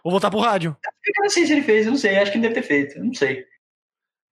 Ou 0.03 0.11
voltar 0.11 0.29
pro 0.29 0.39
rádio. 0.39 0.75
Eu 1.05 1.23
não 1.23 1.29
sei 1.29 1.45
se 1.45 1.51
ele 1.51 1.61
fez, 1.61 1.85
eu 1.85 1.91
não 1.91 1.97
sei, 1.97 2.17
acho 2.17 2.31
que 2.31 2.37
ele 2.37 2.47
deve 2.47 2.55
ter 2.55 2.67
feito, 2.67 2.97
eu 2.97 3.03
não 3.03 3.13
sei. 3.13 3.45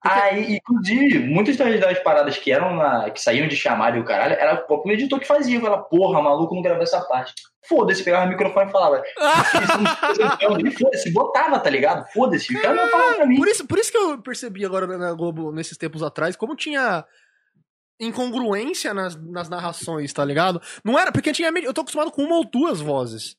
Aí, 0.02 0.56
inclusive, 0.56 1.20
muitas 1.20 1.58
das 1.58 2.00
paradas 2.00 2.38
que 2.38 2.52
eram 2.52 2.74
na, 2.74 3.10
que 3.10 3.22
saíam 3.22 3.50
de 3.50 3.56
chamada 3.56 3.98
e 3.98 4.00
o 4.00 4.06
caralho, 4.06 4.34
era 4.34 4.54
o 4.54 4.66
próprio 4.66 4.94
editor 4.94 5.20
que 5.20 5.28
fazia. 5.28 5.60
Falava, 5.60 5.84
porra, 5.84 6.22
maluco, 6.22 6.56
não 6.56 6.62
gravou 6.62 6.84
essa 6.84 7.02
parte. 7.02 7.34
Foda-se, 7.68 8.04
pegava 8.04 8.26
o 8.26 8.30
microfone 8.30 8.70
e 8.70 8.72
falava. 8.72 9.04
foda-se, 10.80 11.12
botava, 11.12 11.60
tá 11.60 11.70
ligado? 11.70 12.08
Foda-se, 12.14 12.56
o 12.56 12.62
cara 12.62 12.76
não 12.76 12.88
falava 12.88 13.16
pra 13.16 13.26
mim. 13.26 13.36
Por 13.36 13.48
isso, 13.50 13.68
por 13.68 13.78
isso 13.78 13.92
que 13.92 13.98
eu 13.98 14.22
percebi 14.22 14.66
agora 14.66 14.88
na 14.98 15.14
Globo, 15.14 15.52
nesses 15.52 15.78
tempos 15.78 16.02
atrás, 16.02 16.38
como 16.38 16.56
tinha 16.56 17.04
incongruência 18.00 18.94
nas, 18.94 19.18
nas 19.18 19.50
narrações, 19.50 20.14
tá 20.14 20.24
ligado? 20.24 20.62
Não 20.82 20.98
era, 20.98 21.12
porque 21.12 21.34
tinha, 21.34 21.50
eu 21.62 21.74
tô 21.74 21.82
acostumado 21.82 22.12
com 22.12 22.24
uma 22.24 22.38
ou 22.38 22.46
duas 22.46 22.80
vozes 22.80 23.36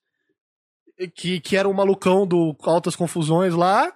que, 1.08 1.40
que 1.40 1.56
era 1.56 1.68
o 1.68 1.70
um 1.70 1.74
malucão 1.74 2.26
do 2.26 2.56
Altas 2.62 2.96
Confusões 2.96 3.54
lá, 3.54 3.92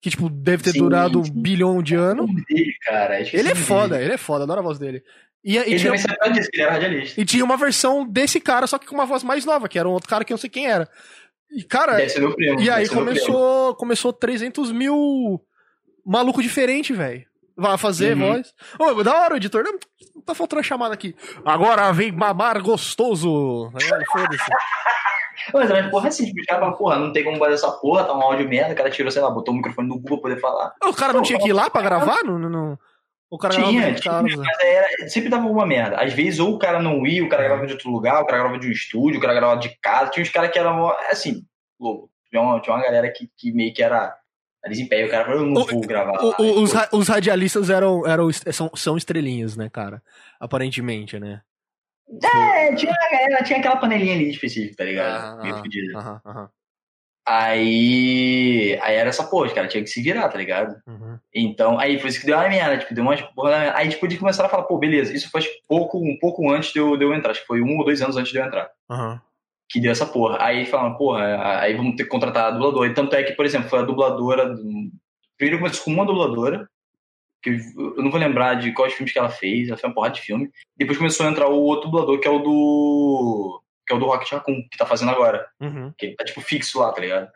que, 0.00 0.10
tipo, 0.10 0.28
deve 0.28 0.62
ter 0.62 0.72
Sim, 0.72 0.78
durado 0.78 1.20
um 1.20 1.22
bilhão 1.22 1.82
de 1.82 1.94
anos. 1.94 2.26
Dele, 2.48 2.74
cara. 2.82 3.20
Ele 3.20 3.48
é 3.48 3.54
foda, 3.54 3.94
dele. 3.94 4.04
ele 4.04 4.14
é 4.14 4.18
foda, 4.18 4.44
adoro 4.44 4.60
a 4.60 4.62
voz 4.62 4.78
dele. 4.78 5.02
E, 5.44 5.54
e 5.54 5.56
ele 5.56 5.78
tinha, 5.78 5.92
disso, 5.92 6.50
ele 6.52 6.62
era 6.62 6.72
radialista. 6.72 7.20
E 7.20 7.24
tinha 7.24 7.44
uma 7.44 7.56
versão 7.56 8.06
desse 8.06 8.40
cara, 8.40 8.66
só 8.66 8.78
que 8.78 8.86
com 8.86 8.94
uma 8.94 9.06
voz 9.06 9.22
mais 9.22 9.44
nova, 9.44 9.68
que 9.68 9.78
era 9.78 9.88
um 9.88 9.92
outro 9.92 10.08
cara 10.08 10.24
que 10.24 10.32
eu 10.32 10.34
não 10.34 10.40
sei 10.40 10.50
quem 10.50 10.66
era. 10.66 10.88
E, 11.50 11.62
cara, 11.64 11.96
primo, 12.34 12.60
e 12.60 12.68
aí 12.68 12.88
começou, 12.88 13.74
começou 13.76 14.12
300 14.12 14.70
mil 14.70 15.40
maluco 16.04 16.42
diferente, 16.42 16.92
velho. 16.92 17.24
Vai 17.56 17.76
fazer 17.76 18.16
uhum. 18.16 18.32
voz. 18.32 18.54
Ô, 18.78 19.02
da 19.02 19.14
hora, 19.14 19.34
o 19.34 19.36
editor. 19.36 19.64
Não, 19.64 19.78
tá 20.24 20.34
faltando 20.34 20.60
a 20.60 20.62
chamada 20.62 20.94
aqui. 20.94 21.14
Agora 21.44 21.90
vem 21.92 22.12
mamar 22.12 22.62
gostoso. 22.62 23.72
Foda-se. 24.12 24.44
Mas, 25.52 25.70
mas 25.70 25.90
porra, 25.90 26.08
assim, 26.08 26.26
tipo, 26.26 26.40
os 26.40 26.46
caras 26.46 26.76
porra, 26.76 26.98
não 26.98 27.12
tem 27.12 27.24
como 27.24 27.38
fazer 27.38 27.54
essa 27.54 27.70
porra, 27.72 28.04
tá 28.04 28.14
um 28.14 28.22
áudio 28.22 28.48
merda, 28.48 28.72
o 28.72 28.76
cara 28.76 28.90
tirou, 28.90 29.10
sei 29.10 29.22
lá, 29.22 29.30
botou 29.30 29.52
o 29.54 29.56
microfone 29.56 29.88
no 29.88 29.94
Google 29.94 30.20
pra 30.20 30.30
poder 30.30 30.40
falar. 30.40 30.74
O 30.84 30.94
cara 30.94 31.12
não, 31.12 31.22
tinha 31.22 31.38
que 31.38 31.48
ir 31.48 31.52
lá 31.52 31.70
pra 31.70 31.82
gravar? 31.82 32.24
Não, 32.24 32.38
não, 32.38 32.78
O 33.30 33.38
cara 33.38 33.54
tinha, 33.54 33.94
tinha 33.94 34.22
mas 34.22 34.60
era, 34.62 35.08
sempre 35.08 35.28
dava 35.28 35.44
alguma 35.44 35.66
merda. 35.66 35.96
Às 35.96 36.12
vezes, 36.12 36.40
ou 36.40 36.54
o 36.54 36.58
cara 36.58 36.82
não 36.82 37.06
ia, 37.06 37.24
o 37.24 37.28
cara 37.28 37.44
gravava 37.44 37.66
de 37.66 37.72
outro 37.72 37.90
lugar, 37.90 38.22
o 38.22 38.26
cara 38.26 38.38
gravava 38.38 38.58
de 38.58 38.68
um 38.68 38.72
estúdio, 38.72 39.18
o 39.18 39.22
cara 39.22 39.34
gravava 39.34 39.60
de 39.60 39.76
casa. 39.80 40.10
Tinha 40.10 40.22
uns 40.22 40.30
caras 40.30 40.50
que 40.50 40.58
eram, 40.58 40.88
assim, 41.10 41.42
louco. 41.78 42.10
Tinha 42.30 42.42
uma, 42.42 42.60
tinha 42.60 42.74
uma 42.74 42.82
galera 42.82 43.10
que, 43.10 43.30
que 43.36 43.52
meio 43.52 43.72
que 43.72 43.82
era 43.82 44.14
desempenho. 44.68 45.06
O 45.06 45.10
cara 45.10 45.24
falou, 45.24 45.40
eu 45.40 45.46
não 45.46 45.64
vou 45.64 45.80
gravar. 45.80 46.18
O, 46.38 46.62
os, 46.62 46.72
os 46.92 47.08
radialistas 47.08 47.70
eram, 47.70 48.06
eram, 48.06 48.30
são, 48.52 48.70
são 48.74 48.96
estrelinhas, 48.96 49.56
né, 49.56 49.68
cara? 49.68 50.02
Aparentemente, 50.40 51.18
né? 51.18 51.40
É, 52.22 52.74
tinha, 52.74 52.94
ela 53.12 53.42
tinha 53.42 53.58
aquela 53.58 53.76
panelinha 53.76 54.14
ali 54.14 54.30
específica, 54.30 54.76
tá 54.78 54.84
ligado? 54.84 55.42
Meio 55.42 55.58
fodida. 55.58 56.20
Aí. 57.26 58.78
Aí 58.80 58.94
era 58.94 59.10
essa 59.10 59.22
porra, 59.24 59.52
cara, 59.52 59.68
tinha 59.68 59.82
que 59.82 59.90
se 59.90 60.00
virar, 60.00 60.28
tá 60.30 60.38
ligado? 60.38 60.80
Uhum. 60.86 61.18
Então, 61.34 61.78
aí 61.78 61.98
foi 62.00 62.08
isso 62.08 62.20
que 62.20 62.26
deu 62.26 62.36
uma 62.36 62.48
merda, 62.48 62.78
tipo, 62.78 62.94
deu 62.94 63.04
uma 63.04 63.16
porra 63.34 63.74
Aí, 63.74 63.90
tipo, 63.90 64.08
de 64.08 64.16
começar 64.16 64.46
a 64.46 64.48
falar, 64.48 64.62
pô, 64.62 64.78
beleza, 64.78 65.14
isso 65.14 65.30
foi 65.30 65.42
pouco, 65.68 65.98
um 65.98 66.18
pouco 66.18 66.50
antes 66.50 66.72
de 66.72 66.78
eu, 66.78 66.96
de 66.96 67.04
eu 67.04 67.12
entrar, 67.12 67.32
acho 67.32 67.42
que 67.42 67.46
foi 67.46 67.60
um 67.60 67.76
ou 67.76 67.84
dois 67.84 68.00
anos 68.00 68.16
antes 68.16 68.32
de 68.32 68.38
eu 68.38 68.44
entrar. 68.44 68.70
Uhum. 68.88 69.20
Que 69.68 69.78
deu 69.78 69.92
essa 69.92 70.06
porra. 70.06 70.38
Aí 70.40 70.64
falaram, 70.64 70.96
porra, 70.96 71.60
aí 71.60 71.74
vamos 71.74 71.96
ter 71.96 72.04
que 72.04 72.08
contratar 72.08 72.46
a 72.46 72.50
dubladora. 72.50 72.90
E 72.90 72.94
tanto 72.94 73.14
é 73.14 73.22
que, 73.22 73.32
por 73.32 73.44
exemplo, 73.44 73.68
foi 73.68 73.80
a 73.80 73.82
dubladora. 73.82 74.48
Do... 74.48 74.62
Primeiro 75.36 75.58
começou 75.58 75.84
com 75.84 75.90
uma 75.90 76.06
dubladora, 76.06 76.66
que 77.42 77.50
eu 77.50 78.02
não 78.02 78.10
vou 78.10 78.20
lembrar 78.20 78.54
de 78.54 78.72
quais 78.72 78.92
filmes 78.92 79.12
que 79.12 79.18
ela 79.18 79.30
fez, 79.30 79.68
ela 79.68 79.76
fez 79.76 79.84
uma 79.84 79.94
porrada 79.94 80.14
de 80.14 80.22
filme. 80.22 80.50
Depois 80.76 80.98
começou 80.98 81.26
a 81.26 81.30
entrar 81.30 81.48
o 81.48 81.62
outro 81.62 81.90
dublador, 81.90 82.20
que 82.20 82.28
é 82.28 82.30
o 82.30 82.38
do. 82.38 83.62
que 83.86 83.92
é 83.92 83.96
o 83.96 84.00
do 84.00 84.06
Rocket 84.06 84.32
Raccoon, 84.32 84.68
que 84.70 84.78
tá 84.78 84.86
fazendo 84.86 85.10
agora. 85.10 85.48
Uhum. 85.60 85.92
Que 85.96 86.14
tá 86.14 86.24
tipo 86.24 86.40
fixo 86.40 86.80
lá, 86.80 86.92
tá 86.92 87.00
ligado? 87.00 87.30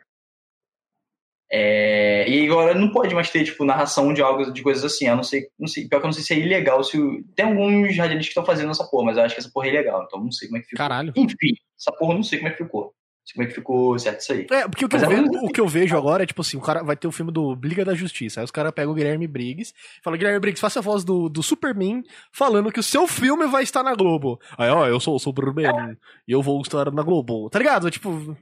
É, 1.54 2.26
e 2.26 2.46
agora 2.46 2.72
não 2.72 2.90
pode 2.90 3.14
mais 3.14 3.28
ter, 3.28 3.44
tipo, 3.44 3.62
narração 3.62 4.14
de 4.14 4.22
algo, 4.22 4.50
de 4.50 4.62
coisas 4.62 4.82
assim. 4.82 5.06
Eu 5.06 5.16
não 5.16 5.22
sei, 5.22 5.48
não 5.58 5.68
sei, 5.68 5.86
pior 5.86 6.00
que 6.00 6.06
eu 6.06 6.08
não 6.08 6.12
sei 6.14 6.24
se 6.24 6.32
é 6.32 6.38
ilegal. 6.38 6.82
Se 6.82 6.96
tem 7.36 7.44
alguns 7.44 7.94
radialistas 7.96 8.26
que 8.26 8.30
estão 8.30 8.44
fazendo 8.44 8.70
essa 8.70 8.84
porra, 8.84 9.04
mas 9.04 9.18
eu 9.18 9.22
acho 9.22 9.34
que 9.34 9.40
essa 9.40 9.50
porra 9.52 9.66
é 9.66 9.70
ilegal, 9.70 10.02
então 10.04 10.18
não 10.18 10.32
sei 10.32 10.48
como 10.48 10.58
é 10.58 10.60
que 10.62 10.68
ficou. 10.68 10.78
Caralho. 10.78 11.12
Enfim, 11.14 11.54
essa 11.78 11.92
porra 11.92 12.12
eu 12.12 12.16
não 12.16 12.22
sei 12.22 12.38
como 12.38 12.48
é 12.48 12.52
que 12.52 12.64
ficou. 12.64 12.94
Como 13.34 13.44
é 13.44 13.46
que 13.46 13.54
ficou 13.54 13.98
certo 13.98 14.20
isso 14.20 14.32
aí. 14.32 14.46
É, 14.50 14.68
porque 14.68 14.84
o 14.84 14.88
que, 14.88 14.96
eu 14.96 15.00
é 15.00 15.06
vejo, 15.06 15.30
o 15.42 15.48
que 15.48 15.60
eu 15.60 15.68
vejo 15.68 15.96
agora 15.96 16.24
é, 16.24 16.26
tipo 16.26 16.40
assim, 16.40 16.56
o 16.56 16.60
cara 16.60 16.82
vai 16.82 16.96
ter 16.96 17.06
o 17.06 17.12
filme 17.12 17.30
do 17.30 17.54
Liga 17.54 17.84
da 17.84 17.94
Justiça. 17.94 18.40
Aí 18.40 18.44
os 18.44 18.50
caras 18.50 18.72
pegam 18.72 18.92
o 18.92 18.94
Guilherme 18.94 19.28
Briggs 19.28 19.72
e 19.72 20.02
falam, 20.02 20.18
Guilherme 20.18 20.40
Briggs, 20.40 20.60
faça 20.60 20.80
a 20.80 20.82
voz 20.82 21.04
do, 21.04 21.28
do 21.28 21.42
Superman 21.42 22.02
falando 22.32 22.72
que 22.72 22.80
o 22.80 22.82
seu 22.82 23.06
filme 23.06 23.46
vai 23.46 23.62
estar 23.62 23.82
na 23.82 23.94
Globo. 23.94 24.40
Aí, 24.58 24.68
ó, 24.68 24.86
eu 24.86 24.98
sou 24.98 25.14
o 25.14 25.20
Superman 25.20 25.96
e 26.26 26.32
eu 26.32 26.42
vou 26.42 26.60
estar 26.60 26.90
na 26.90 27.02
Globo. 27.02 27.48
Tá 27.48 27.58
ligado? 27.58 27.90
Tipo, 27.90 28.36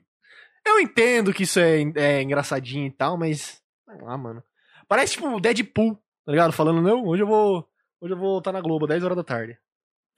eu 0.66 0.80
entendo 0.80 1.32
que 1.32 1.42
isso 1.42 1.60
é, 1.60 1.82
é 1.96 2.22
engraçadinho 2.22 2.86
e 2.86 2.90
tal, 2.90 3.16
mas. 3.18 3.60
Sei 3.88 4.00
lá, 4.00 4.16
mano. 4.16 4.42
Parece 4.88 5.12
tipo 5.12 5.28
o 5.28 5.40
Deadpool, 5.40 5.94
tá 6.24 6.32
ligado? 6.32 6.52
Falando, 6.52 6.80
não, 6.80 7.04
hoje 7.06 7.22
eu 7.22 7.26
vou. 7.26 7.68
Hoje 8.00 8.14
eu 8.14 8.18
vou 8.18 8.38
estar 8.38 8.50
na 8.50 8.60
Globo, 8.60 8.86
10 8.86 9.04
horas 9.04 9.16
da 9.16 9.22
tarde. 9.22 9.58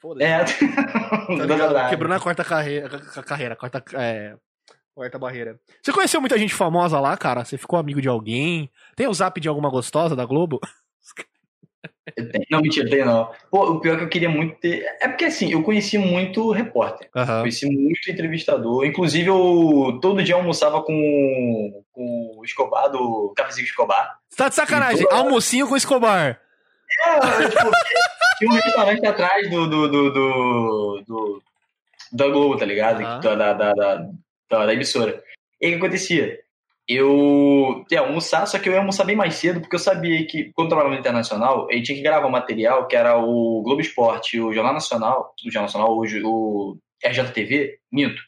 Foda-se. 0.00 0.24
É, 0.24 0.44
Tá 0.82 1.26
tá 1.26 1.46
ligado? 1.46 1.90
Quebrando 1.90 2.14
a 2.14 2.20
quarta 2.20 2.44
carreira, 2.44 2.88
carreira, 3.26 3.56
quarta, 3.56 3.84
é, 3.94 4.36
quarta 4.94 5.18
barreira. 5.18 5.58
Você 5.82 5.92
conheceu 5.92 6.20
muita 6.20 6.38
gente 6.38 6.54
famosa 6.54 7.00
lá, 7.00 7.16
cara? 7.16 7.44
Você 7.44 7.56
ficou 7.58 7.78
amigo 7.78 8.00
de 8.00 8.08
alguém? 8.08 8.70
Tem 8.96 9.06
o 9.08 9.14
zap 9.14 9.40
de 9.40 9.48
alguma 9.48 9.70
gostosa 9.70 10.14
da 10.16 10.24
Globo? 10.24 10.60
Não, 12.50 12.60
mentira, 12.60 12.88
tem 12.90 13.04
não. 13.04 13.30
Pô, 13.50 13.64
o 13.72 13.80
pior 13.80 13.94
é 13.94 13.98
que 13.98 14.04
eu 14.04 14.08
queria 14.08 14.28
muito 14.28 14.56
ter. 14.58 14.84
É 15.00 15.08
porque 15.08 15.24
assim, 15.24 15.50
eu 15.52 15.62
conheci 15.62 15.96
muito 15.98 16.50
repórter. 16.50 17.08
Aham. 17.14 17.40
Conheci 17.40 17.66
muito 17.66 18.10
entrevistador. 18.10 18.84
Inclusive, 18.84 19.28
eu 19.28 19.98
todo 20.00 20.22
dia 20.22 20.34
almoçava 20.34 20.82
com, 20.82 21.84
com 21.92 22.34
o 22.38 22.44
Escobar, 22.44 22.88
do 22.88 23.32
Cafezinho 23.36 23.64
Escobar. 23.64 24.18
Você 24.28 24.36
tá 24.36 24.48
de 24.48 24.54
sacanagem? 24.54 25.04
Toda- 25.04 25.14
Almocinho 25.16 25.68
com 25.68 25.76
Escobar. 25.76 26.40
É, 27.06 27.48
tipo, 27.48 27.70
tinha 28.38 28.50
um 28.50 28.54
restaurante 28.54 29.06
atrás 29.06 29.48
do, 29.50 29.66
do, 29.68 29.88
do, 29.88 30.10
do, 30.12 31.04
do- 31.06 31.42
da 32.12 32.28
Globo, 32.28 32.56
tá 32.58 32.64
ligado? 32.66 33.02
Ah. 33.04 33.18
Da, 33.18 33.34
da, 33.34 33.52
da, 33.54 33.72
da, 33.74 34.08
da- 34.52 34.66
da 34.66 34.74
emissora. 34.74 35.22
E 35.60 35.68
o 35.68 35.70
que 35.70 35.76
acontecia? 35.76 36.38
Eu 36.88 37.84
ia 37.90 38.00
almoçar, 38.00 38.44
só 38.46 38.58
que 38.58 38.68
eu 38.68 38.72
ia 38.72 38.80
almoçar 38.80 39.04
bem 39.04 39.16
mais 39.16 39.34
cedo, 39.36 39.60
porque 39.60 39.76
eu 39.76 39.80
sabia 39.80 40.26
que, 40.26 40.50
quando 40.52 40.66
eu 40.66 40.70
trabalhava 40.70 40.94
no 40.94 41.00
Internacional, 41.00 41.66
ele 41.70 41.82
tinha 41.82 41.96
que 41.96 42.02
gravar 42.02 42.26
um 42.26 42.30
material 42.30 42.86
que 42.86 42.96
era 42.96 43.16
o 43.18 43.62
Globo 43.62 43.80
Esporte, 43.80 44.40
o 44.40 44.52
Jornal 44.52 44.74
Nacional, 44.74 45.32
o 45.46 45.50
Jornal 45.50 45.62
Nacional, 45.68 45.96
hoje 45.96 46.20
o 46.24 46.76
RJTV, 47.04 47.78
minto, 47.90 48.20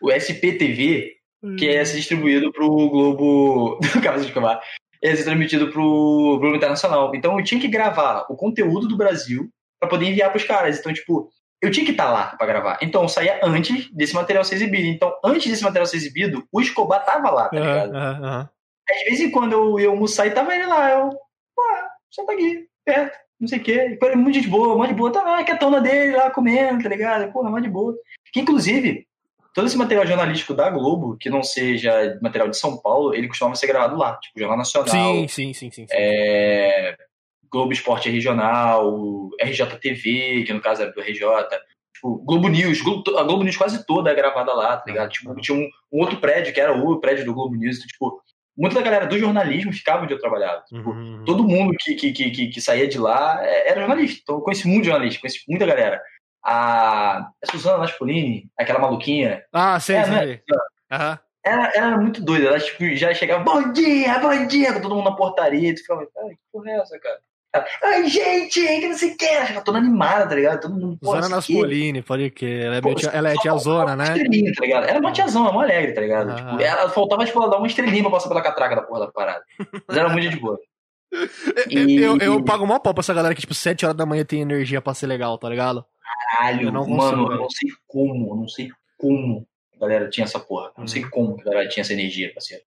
o 0.00 0.10
SPTV, 0.12 1.12
que 1.56 1.68
é 1.68 1.84
ser 1.84 1.96
distribuído 1.96 2.52
pro 2.52 2.68
Globo. 2.68 3.78
Cabeça 4.02 4.24
de 4.24 4.28
Escobar. 4.28 4.60
É 5.02 5.16
ser 5.16 5.24
transmitido 5.24 5.68
pro 5.72 6.38
Globo 6.40 6.54
Internacional. 6.54 7.12
Então 7.14 7.36
eu 7.38 7.44
tinha 7.44 7.60
que 7.60 7.66
gravar 7.68 8.26
o 8.28 8.36
conteúdo 8.36 8.86
do 8.86 8.96
Brasil 8.96 9.48
pra 9.80 9.88
poder 9.88 10.06
enviar 10.06 10.30
pros 10.30 10.44
caras. 10.44 10.78
Então, 10.78 10.92
tipo, 10.92 11.28
eu 11.62 11.70
tinha 11.70 11.86
que 11.86 11.92
estar 11.92 12.10
lá 12.10 12.34
pra 12.36 12.46
gravar. 12.46 12.78
Então 12.82 13.02
eu 13.02 13.08
saía 13.08 13.40
antes 13.42 13.88
desse 13.94 14.14
material 14.14 14.44
ser 14.44 14.56
exibido. 14.56 14.88
Então, 14.88 15.14
antes 15.24 15.48
desse 15.48 15.62
material 15.62 15.86
ser 15.86 15.96
exibido, 15.96 16.44
o 16.50 16.60
Escobar 16.60 17.04
tava 17.04 17.30
lá, 17.30 17.48
tá 17.48 17.56
ligado? 17.56 17.94
Aham, 17.94 18.24
aham. 18.24 18.48
Às 18.90 19.04
vezes 19.04 19.20
em 19.20 19.30
quando 19.30 19.52
eu 19.52 19.78
ia 19.78 19.88
almoçar 19.88 20.26
e 20.26 20.32
tava 20.32 20.52
ele 20.54 20.66
lá, 20.66 20.90
eu, 20.90 21.10
pô, 21.54 21.62
senta 22.10 22.32
aqui, 22.32 22.66
perto, 22.84 23.16
não 23.40 23.46
sei 23.46 23.58
o 23.58 23.62
quê. 23.62 23.98
E 24.02 24.06
ele 24.06 24.16
muito 24.16 24.40
de 24.40 24.48
boa, 24.48 24.76
muito 24.76 24.90
de 24.90 24.96
boa, 24.96 25.12
tá 25.12 25.22
lá, 25.22 25.44
quietona 25.44 25.80
dele 25.80 26.16
lá 26.16 26.30
comendo, 26.30 26.82
tá 26.82 26.88
ligado? 26.88 27.32
Porra, 27.32 27.48
muito 27.48 27.64
de 27.64 27.70
boa. 27.70 27.94
Que 28.32 28.40
inclusive, 28.40 29.06
todo 29.54 29.68
esse 29.68 29.78
material 29.78 30.04
jornalístico 30.04 30.54
da 30.54 30.68
Globo, 30.68 31.16
que 31.16 31.30
não 31.30 31.44
seja 31.44 32.18
material 32.20 32.50
de 32.50 32.56
São 32.58 32.76
Paulo, 32.76 33.14
ele 33.14 33.28
costumava 33.28 33.54
ser 33.54 33.68
gravado 33.68 33.96
lá, 33.96 34.16
tipo, 34.16 34.40
Jornal 34.40 34.58
Nacional, 34.58 34.90
Sim, 34.90 35.28
sim, 35.28 35.54
sim, 35.54 35.70
sim. 35.70 35.86
sim. 35.86 35.92
é, 35.92 36.96
Globo 37.52 37.72
Esporte 37.72 38.08
Regional, 38.10 39.28
RJTV, 39.40 40.44
que 40.46 40.52
no 40.52 40.60
caso 40.60 40.82
era 40.82 40.92
do 40.92 41.00
RJ, 41.00 41.20
tipo, 41.94 42.16
Globo 42.24 42.48
News, 42.48 42.80
Globo- 42.80 43.18
a 43.18 43.22
Globo 43.22 43.42
News 43.44 43.56
quase 43.56 43.84
toda 43.86 44.10
é 44.10 44.14
gravada 44.14 44.52
lá, 44.54 44.76
tá 44.76 44.84
ligado? 44.90 45.10
Tipo, 45.10 45.34
tinha 45.36 45.56
um, 45.58 45.68
um 45.92 46.00
outro 46.00 46.16
prédio 46.18 46.52
que 46.52 46.60
era 46.60 46.72
o 46.72 46.98
prédio 47.00 47.24
do 47.24 47.34
Globo 47.34 47.54
News, 47.54 47.76
então, 47.76 47.86
tipo, 47.86 48.22
muita 48.56 48.74
da 48.76 48.82
galera 48.82 49.06
do 49.06 49.18
jornalismo 49.18 49.72
ficava 49.72 50.02
onde 50.04 50.12
eu 50.14 50.18
trabalhava. 50.18 50.62
Tipo, 50.68 50.90
Uhum. 50.90 51.24
todo 51.24 51.44
mundo 51.46 51.74
que, 51.78 51.94
que, 51.94 52.12
que, 52.12 52.48
que, 52.48 52.60
saía 52.60 52.88
de 52.88 52.98
lá 52.98 53.38
é- 53.44 53.68
era 53.70 53.80
jornalista. 53.80 54.20
Então 54.22 54.36
eu 54.36 54.40
conheci 54.42 54.66
muito 54.68 54.84
jornalista, 54.86 55.20
conheci 55.20 55.40
muita 55.48 55.66
galera. 55.66 56.00
A, 56.44 57.18
a 57.18 57.50
Suzana 57.50 57.78
Naspolini, 57.78 58.50
aquela 58.58 58.78
maluquinha, 58.80 59.44
Ah, 59.52 59.78
sei, 59.78 59.96
É, 59.96 60.04
sei. 60.04 60.14
né? 60.16 60.40
ela, 60.90 61.20
ela 61.44 61.72
era 61.88 61.96
muito 61.98 62.22
doida. 62.22 62.48
Ela 62.48 62.58
tipo, 62.60 62.84
já 62.96 63.14
chegava, 63.14 63.44
bom 63.44 63.72
dia, 63.72 64.18
bom 64.18 64.46
dia, 64.46 64.72
com 64.72 64.80
todo 64.80 64.94
mundo 64.96 65.08
na 65.08 65.16
portaria. 65.16 65.70
E 65.70 65.74
tu 65.74 65.80
ficava, 65.82 66.04
cara, 66.12 66.28
que 66.30 66.36
porra 66.52 66.70
é 66.70 66.76
essa, 66.80 66.98
cara? 66.98 67.18
Ela, 67.54 67.66
Ai, 67.84 68.08
gente, 68.08 68.60
que 68.60 68.88
não 68.88 68.96
sei 68.96 69.10
o 69.12 69.16
que. 69.16 69.24
Ela 69.26 69.60
toda 69.60 69.78
animada, 69.78 70.26
tá 70.28 70.34
ligado? 70.34 70.60
Todo 70.62 70.74
mundo, 70.74 70.98
Zona. 71.04 71.28
Naspolini, 71.28 72.00
pode 72.02 72.30
crer. 72.30 72.66
Ela 72.66 72.76
é, 72.76 72.80
Pô, 72.80 72.94
tia- 72.94 73.10
ela 73.10 73.30
é 73.30 73.34
só 73.34 73.42
tia 73.42 73.56
Zona, 73.58 73.94
né? 73.96 74.04
Estrelinha, 74.04 74.52
tá 74.54 74.62
ligado? 74.64 74.84
Era 74.88 74.98
uma 74.98 75.12
tiazão, 75.12 75.42
era 75.44 75.52
uma 75.52 75.62
alegre, 75.64 75.92
tá 75.92 76.00
ligado? 76.00 76.30
Ah. 76.30 76.34
Tipo, 76.36 76.60
ela 76.62 76.88
faltava, 76.88 77.24
tipo, 77.26 77.38
ela 77.38 77.50
dar 77.50 77.58
uma 77.58 77.66
estrelinha 77.66 78.02
pra 78.02 78.10
passar 78.12 78.28
pela 78.28 78.40
catraca 78.42 78.76
da 78.76 78.82
porra 78.82 79.00
da 79.00 79.12
parada. 79.12 79.42
Mas 79.86 79.96
era 79.96 80.08
muito 80.08 80.30
de 80.30 80.36
boa. 80.40 80.58
E- 81.68 81.96
Eu, 82.00 82.16
eu 82.18 82.42
pago 82.44 82.66
mó 82.66 82.78
pau 82.78 82.94
pra 82.94 83.02
essa 83.02 83.12
galera 83.12 83.34
que, 83.34 83.40
tipo, 83.42 83.52
7 83.54 83.84
horas 83.84 83.96
da 83.96 84.06
manhã 84.06 84.24
tem 84.24 84.40
energia 84.40 84.80
pra 84.80 84.94
ser 84.94 85.06
legal, 85.06 85.36
tá 85.36 85.48
ligado? 85.48 85.84
Caralho, 86.38 86.68
Eu 86.68 86.72
não 86.72 86.80
consigo, 86.86 86.96
mano, 86.96 87.32
eu 87.32 87.36
não 87.38 87.50
sei 87.50 87.68
como, 87.86 88.30
eu 88.32 88.36
não 88.36 88.48
sei 88.48 88.68
como 88.98 89.46
a 89.76 89.78
galera 89.78 90.08
tinha 90.08 90.24
essa 90.24 90.40
porra. 90.40 90.68
Eu 90.76 90.80
não 90.80 90.86
sei 90.88 91.02
Uhum. 91.04 91.10
como 91.10 91.36
que 91.36 91.42
a 91.42 91.52
galera 91.52 91.68
tinha 91.68 91.82
essa 91.82 91.92
energia, 91.92 92.32
parceiro. 92.32 92.62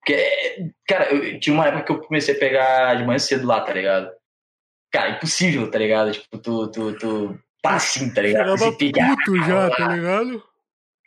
Porque, 0.00 0.70
cara, 0.86 1.12
eu, 1.12 1.40
tinha 1.40 1.52
uma 1.54 1.66
época 1.66 1.82
que 1.84 1.92
eu 1.92 2.00
comecei 2.00 2.34
a 2.34 2.38
pegar 2.38 2.94
de 2.94 3.04
manhã 3.04 3.18
cedo 3.18 3.46
lá, 3.46 3.60
tá 3.60 3.72
ligado? 3.72 4.10
Cara, 4.90 5.10
impossível, 5.10 5.70
tá 5.70 5.78
ligado? 5.78 6.12
Tipo, 6.12 6.38
tu, 6.38 6.68
tu, 6.70 6.92
tu 6.98 7.38
tá 7.62 7.74
assim, 7.74 8.12
tá 8.12 8.22
ligado? 8.22 8.56
Ficava 8.56 8.70
ah, 8.70 9.16
puto 9.16 9.36
já, 9.44 9.70
tá 9.70 9.88
ligado? 9.88 10.47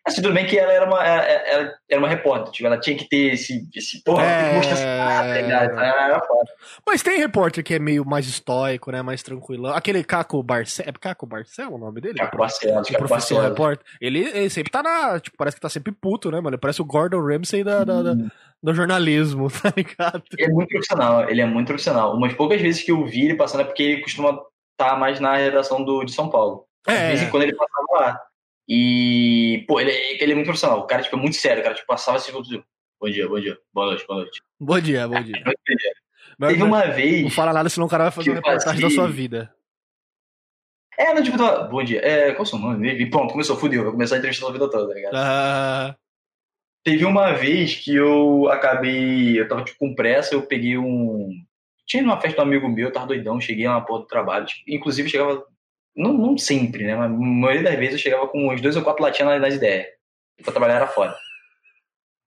Assim, 0.04 0.20
tudo 0.22 0.34
bem 0.34 0.48
que 0.48 0.58
ela 0.58 0.72
era 0.74 0.86
uma, 0.86 1.04
ela, 1.06 1.24
ela 1.24 1.74
era 1.90 2.00
uma 2.00 2.08
repórter, 2.08 2.52
tipo, 2.52 2.66
ela 2.66 2.80
tinha 2.80 2.98
que 2.98 3.08
ter 3.08 3.34
esse, 3.34 3.68
esse 3.76 4.04
porra, 4.04 4.24
É. 4.26 4.58
essa 4.58 4.84
parada, 4.84 5.34
tá? 5.48 5.66
Então, 5.66 5.80
ela 5.84 6.06
era 6.06 6.20
foda. 6.22 6.52
Mas 6.88 7.04
tem 7.04 7.20
repórter 7.20 7.64
que 7.64 7.76
é 7.76 7.80
meio 7.80 8.04
mais 8.04 8.26
estoico, 8.28 8.92
né? 8.92 9.04
Mais 9.04 9.22
tranquilão. 9.22 9.74
Aquele 9.76 10.04
Caco 10.04 10.42
Barcelo. 10.42 10.90
É 10.90 10.92
Caco 10.92 11.28
Barcelo 11.28 11.76
o 11.76 11.78
nome 11.78 12.02
dele? 12.02 12.16
Caco 12.18 12.36
Barcelos, 12.36 12.88
O 12.90 12.92
Caco 12.92 13.06
professor 13.08 13.44
repórter. 13.44 13.86
Ele, 14.02 14.22
ele 14.34 14.50
sempre 14.50 14.72
tá 14.72 14.82
na. 14.82 15.20
Tipo, 15.20 15.38
parece 15.38 15.56
que 15.58 15.62
tá 15.62 15.70
sempre 15.70 15.92
puto, 15.92 16.32
né, 16.32 16.38
mano? 16.38 16.56
Ele 16.56 16.58
parece 16.62 16.82
o 16.82 16.86
Gordon 16.86 17.22
Ramsay 17.22 17.64
da, 17.64 17.84
da- 17.84 18.02
da- 18.02 18.16
do 18.64 18.74
jornalismo, 18.74 19.50
tá 19.62 19.72
ligado? 19.78 20.24
Ele 20.36 20.46
é 20.50 20.54
muito 20.54 20.70
profissional, 20.70 21.30
ele 21.30 21.42
é 21.42 21.46
muito 21.46 21.68
profissional. 21.68 22.16
Umas 22.16 22.34
poucas 22.34 22.60
vezes 22.60 22.82
que 22.84 22.92
eu 22.92 23.06
vi 23.06 23.26
ele 23.26 23.36
passando 23.36 23.62
é 23.62 23.66
porque 23.66 23.84
ele 23.84 24.02
costuma 24.02 24.40
estar 24.80 24.98
mais 24.98 25.20
na 25.20 25.36
redação 25.36 25.84
do, 25.84 26.04
de 26.04 26.12
São 26.12 26.28
Paulo. 26.28 26.66
De 26.88 26.94
vez 26.96 27.22
em 27.22 27.26
É. 27.26 27.30
quando 27.30 27.44
ele 27.44 27.56
passava 27.56 27.86
lá. 28.06 28.20
E, 28.74 29.66
pô, 29.68 29.82
ele, 29.82 29.92
é- 29.92 30.24
ele 30.24 30.32
é 30.32 30.36
muito 30.36 30.46
profissional. 30.48 30.80
O 30.80 30.88
cara, 30.88 31.04
tipo, 31.04 31.18
é 31.18 31.20
muito 31.20 31.36
sério. 31.36 31.60
O 31.60 31.64
cara, 31.64 31.76
tipo, 31.76 31.88
passava 31.88 32.16
assim, 32.18 32.28
tipo, 32.32 32.64
bom 33.02 33.10
dia, 33.10 33.28
bom 33.28 33.38
dia, 33.40 33.58
boa 33.74 33.88
noite, 33.88 34.08
boa 34.08 34.22
noite. 34.22 34.42
Bom 34.58 34.80
dia, 34.80 35.08
bom 35.10 35.22
dia. 35.22 35.44
Mas- 36.40 36.52
Teve 36.54 36.64
uma 36.64 36.86
Não 36.88 36.94
vez... 36.96 37.36
fala 37.36 37.52
nada, 37.52 37.68
senão 37.68 37.86
o 37.86 37.90
cara 37.90 38.06
vai 38.06 38.12
fazer 38.12 38.30
uma 38.30 38.36
reportagem 38.38 38.80
da 38.82 38.88
passei- 38.88 38.90
sua 38.96 39.08
vida. 39.10 39.54
É, 40.98 41.14
não, 41.14 41.22
tipo, 41.22 41.38
tava, 41.38 41.64
bom 41.68 41.84
dia, 41.84 42.00
é, 42.00 42.32
qual 42.32 42.44
o 42.44 42.46
seu 42.46 42.58
nome? 42.60 42.90
E 42.94 43.10
pronto, 43.10 43.32
começou, 43.34 43.58
fudeu. 43.58 43.84
Vai 43.84 43.92
começar 43.92 44.16
a 44.16 44.18
entrevista 44.20 44.48
a 44.48 44.52
vida 44.52 44.70
toda, 44.70 44.88
tá 44.88 44.94
ligado? 44.94 45.16
Ah, 45.16 45.96
Teve 46.84 47.06
uma 47.06 47.34
vez 47.34 47.76
que 47.76 47.94
eu 47.96 48.48
acabei. 48.50 49.40
Eu 49.40 49.48
tava 49.48 49.64
tipo, 49.64 49.78
com 49.80 49.94
pressa, 49.94 50.34
eu 50.34 50.42
peguei 50.44 50.78
um. 50.78 51.30
Tinha 51.86 52.02
uma 52.04 52.20
festa 52.20 52.38
de 52.38 52.40
um 52.42 52.44
amigo 52.48 52.68
meu, 52.70 52.88
eu 52.88 52.92
tava 52.94 53.08
doidão, 53.08 53.40
cheguei 53.42 53.68
lá 53.68 53.74
na 53.76 53.82
porta 53.82 54.06
do 54.06 54.08
trabalho. 54.08 54.46
tipo, 54.46 54.64
inclusive, 54.68 55.10
chegava. 55.10 55.46
Não, 55.96 56.14
não 56.14 56.38
sempre, 56.38 56.86
né? 56.86 56.96
Mas 56.96 57.12
a 57.12 57.14
maioria 57.14 57.64
das 57.64 57.76
vezes 57.76 57.94
eu 57.94 58.00
chegava 58.00 58.28
com 58.28 58.52
uns 58.52 58.62
dois 58.62 58.76
ou 58.76 58.84
quatro 58.84 59.04
latinhas 59.04 59.42
nas, 59.42 59.56
ideias. 59.56 59.88
Pra 60.44 60.52
trabalhar 60.52 60.76
era 60.76 60.88
foda. 60.88 61.16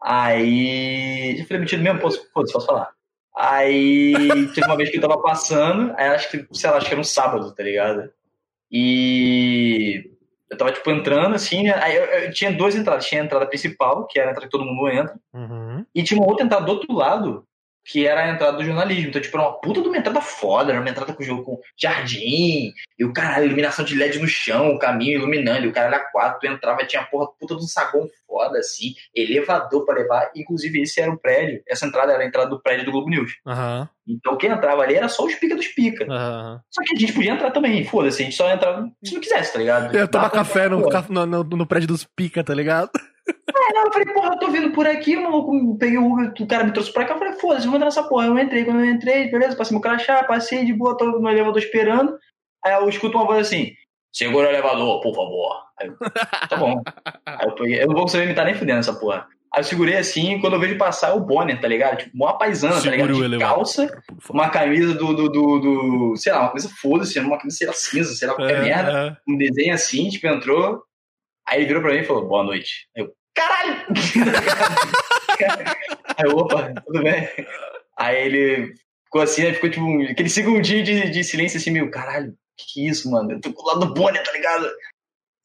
Aí. 0.03 1.39
Eu 1.39 1.47
falei, 1.47 1.61
metido 1.61 1.83
mesmo, 1.83 2.01
posso, 2.01 2.31
posso, 2.33 2.53
posso 2.53 2.67
falar. 2.67 2.91
Aí 3.37 4.13
teve 4.55 4.67
uma 4.67 4.77
vez 4.77 4.91
que 4.91 4.99
eu 4.99 5.01
tava 5.01 5.21
passando, 5.21 5.93
aí 5.97 6.07
acho 6.09 6.31
que, 6.31 6.47
sei 6.53 6.71
lá, 6.71 6.77
acho 6.77 6.87
que 6.87 6.93
era 6.93 7.01
um 7.01 7.05
sábado, 7.05 7.53
tá 7.53 7.65
ligado? 7.65 8.13
E 8.71 10.11
eu 10.49 10.57
tava, 10.57 10.71
tipo, 10.71 10.89
entrando 10.91 11.35
assim, 11.35 11.65
né? 11.65 11.75
Aí 11.83 11.97
eu, 11.97 12.05
eu 12.05 12.33
tinha 12.33 12.53
duas 12.53 12.77
entradas. 12.77 13.07
Tinha 13.07 13.23
a 13.23 13.25
entrada 13.25 13.47
principal, 13.47 14.07
que 14.07 14.19
era 14.19 14.29
a 14.29 14.33
entrada 14.33 14.47
que 14.47 14.57
todo 14.57 14.65
mundo 14.65 14.89
entra, 14.89 15.19
uhum. 15.33 15.85
e 15.95 16.03
tinha 16.03 16.21
uma 16.21 16.29
outra 16.29 16.45
entrada 16.45 16.65
do 16.65 16.73
outro 16.73 16.93
lado, 16.93 17.47
que 17.85 18.07
era 18.07 18.25
a 18.25 18.31
entrada 18.31 18.57
do 18.57 18.65
jornalismo. 18.65 19.09
Então, 19.09 19.21
tipo, 19.21 19.37
era 19.37 19.49
uma 19.49 19.61
puta 19.61 19.83
de 19.83 19.89
uma 19.89 19.99
entrada 19.99 20.21
foda, 20.21 20.73
era 20.73 20.81
uma 20.81 20.91
entrada 20.91 21.13
com 21.13 21.23
jogo 21.23 21.43
com 21.43 21.61
jardim, 21.77 22.73
e 22.99 23.05
o 23.05 23.13
caralho, 23.13 23.47
iluminação 23.47 23.85
de 23.85 23.95
LED 23.95 24.19
no 24.19 24.29
chão, 24.29 24.71
o 24.71 24.79
caminho 24.79 25.19
iluminando, 25.19 25.67
e 25.67 25.69
o 25.69 25.73
cara 25.73 25.89
era 25.89 26.11
quatro, 26.11 26.41
tu 26.41 26.47
entrava, 26.47 26.87
tinha 26.87 27.03
a 27.03 27.07
porra 27.07 27.29
puta 27.39 27.57
de 27.57 27.65
um 27.65 27.67
saguão 27.67 28.09
foda, 28.27 28.59
assim, 28.59 28.95
elevador 29.15 29.85
pra 29.85 29.95
levar. 29.95 30.31
Inclusive, 30.35 30.83
esse 30.83 31.01
era 31.01 31.11
o 31.11 31.19
prédio, 31.19 31.63
essa 31.69 31.87
entrada 31.87 32.13
era 32.13 32.23
a 32.23 32.27
entrada 32.27 32.49
do 32.49 32.61
prédio 32.61 32.87
do 32.87 32.93
Globo 32.93 33.11
News. 33.11 33.37
Aham. 33.47 33.89
Então, 34.07 34.37
quem 34.37 34.51
entrava 34.51 34.83
ali 34.83 34.95
era 34.95 35.09
só 35.09 35.25
os 35.25 35.35
pica 35.35 35.57
dos 35.57 35.69
pica. 35.69 36.05
Aham. 36.05 36.61
Só 36.71 36.83
que 36.83 36.95
a 36.95 36.99
gente 36.99 37.13
podia 37.13 37.33
entrar 37.33 37.51
também, 37.51 37.85
foda-se, 37.85 38.23
a 38.23 38.25
gente 38.25 38.37
só 38.37 38.51
entrava 38.51 38.91
se 39.03 39.15
não 39.15 39.21
quisesse, 39.21 39.53
tá 39.53 39.59
ligado? 39.59 39.95
Eu 39.95 40.01
ia 40.01 40.09
tomar 40.09 40.31
café 40.31 40.69
no, 40.69 40.81
no, 41.09 41.27
no, 41.27 41.45
no 41.45 41.67
prédio 41.67 41.89
dos 41.89 42.05
pica, 42.05 42.45
tá 42.45 42.55
ligado? 42.55 42.91
eu 43.27 43.93
falei, 43.93 44.13
porra, 44.13 44.35
eu 44.35 44.39
tô 44.39 44.51
vindo 44.51 44.71
por 44.73 44.87
aqui, 44.87 45.17
o 45.17 45.23
maluco, 45.23 45.79
peguei 45.79 45.99
o 45.99 46.13
Uber, 46.13 46.33
o 46.39 46.47
cara 46.47 46.65
me 46.65 46.73
trouxe 46.73 46.93
pra 46.93 47.05
cá, 47.05 47.15
eu 47.15 47.19
falei, 47.19 47.35
foda-se, 47.35 47.67
vou 47.67 47.77
entrar 47.77 47.87
nessa 47.87 48.03
porra. 48.03 48.27
Eu 48.27 48.39
entrei, 48.39 48.65
quando 48.65 48.81
eu 48.81 48.91
entrei, 48.91 49.31
beleza, 49.31 49.57
passei 49.57 49.75
meu 49.75 49.81
crachá, 49.81 50.23
passei 50.25 50.65
de 50.65 50.75
boa, 50.75 50.97
tô 50.97 51.07
no 51.07 51.29
elevador 51.29 51.59
esperando. 51.59 52.19
Aí 52.65 52.75
eu 52.75 52.89
escuto 52.89 53.17
uma 53.17 53.27
voz 53.27 53.47
assim, 53.47 53.73
segura 54.13 54.49
o 54.49 54.51
elevador, 54.51 55.01
por 55.01 55.15
favor. 55.15 55.63
Aí 55.81 55.89
eu, 55.89 55.97
tá 56.49 56.57
bom. 56.57 56.83
Aí 57.27 57.47
eu 57.47 57.55
peguei, 57.55 57.83
eu 57.83 57.87
não 57.87 57.95
vou 57.95 58.03
conseguir 58.03 58.25
imitar 58.25 58.45
nem 58.45 58.55
fudendo 58.55 58.81
essa 58.81 58.95
porra. 58.95 59.27
Aí 59.55 59.61
eu 59.61 59.65
segurei 59.65 59.97
assim, 59.97 60.41
quando 60.41 60.55
eu 60.55 60.61
vejo 60.61 60.77
passar 60.77 61.11
é 61.11 61.13
o 61.13 61.21
Bonner, 61.21 61.61
tá 61.61 61.69
ligado? 61.69 61.99
Tipo, 61.99 62.11
uma 62.13 62.37
paisana, 62.37 62.83
tá 62.83 62.91
ligado? 62.91 63.31
De 63.31 63.39
calça, 63.39 64.03
uma 64.29 64.51
camisa 64.51 64.95
do, 64.95 65.15
do, 65.15 65.29
do, 65.29 65.61
do, 65.61 66.17
sei 66.17 66.33
lá, 66.33 66.41
uma 66.41 66.49
camisa 66.49 66.75
foda-se, 66.77 67.21
uma 67.21 67.39
camisa, 67.39 67.59
sei 67.59 67.69
lá, 67.69 67.73
cinza, 67.73 68.17
sei 68.17 68.27
lá, 68.27 68.35
qualquer 68.35 68.59
é, 68.59 68.63
merda. 68.63 68.91
É. 68.91 69.17
Um 69.33 69.39
desenho 69.39 69.73
assim, 69.73 70.09
tipo, 70.09 70.27
entrou. 70.27 70.83
Aí 71.47 71.59
ele 71.59 71.67
virou 71.67 71.83
pra 71.83 71.93
mim 71.93 72.01
e 72.01 72.05
falou, 72.05 72.27
boa 72.27 72.43
noite. 72.43 72.89
Aí 72.97 73.05
eu, 73.05 73.13
caralho! 73.33 73.87
aí 76.19 76.25
eu, 76.25 76.37
opa, 76.37 76.75
tudo 76.85 77.05
bem? 77.05 77.29
Aí 77.97 78.27
ele 78.27 78.75
ficou 79.05 79.23
assim, 79.23 79.47
aí 79.47 79.55
ficou 79.55 79.71
tipo, 79.71 80.03
aquele 80.11 80.31
segundinho 80.31 80.83
de, 80.83 81.11
de 81.11 81.23
silêncio 81.23 81.59
assim, 81.59 81.71
meio, 81.71 81.93
caralho, 81.93 82.35
que 82.59 82.75
que 82.75 82.85
é 82.85 82.91
isso, 82.91 83.09
mano? 83.09 83.31
Eu 83.31 83.41
tô 83.41 83.53
com 83.53 83.63
o 83.63 83.67
lado 83.67 83.87
do 83.87 83.95
Bonner, 83.95 84.25
tá 84.25 84.33
ligado? 84.33 84.69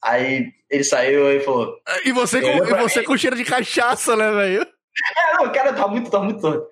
Aí 0.03 0.51
ele 0.69 0.83
saiu 0.83 1.31
e 1.31 1.39
falou. 1.39 1.75
E 2.05 2.11
você, 2.11 2.41
com, 2.41 2.47
e 2.47 2.73
você 2.75 3.03
com 3.03 3.17
cheiro 3.17 3.35
de 3.35 3.43
cachaça, 3.43 4.15
né, 4.15 4.31
velho? 4.31 4.61
É, 4.61 5.33
não, 5.33 5.45
o 5.45 5.51
cara 5.51 5.73
tá 5.73 5.87
muito, 5.87 6.11
tá 6.11 6.19
muito 6.19 6.41
torto. 6.41 6.67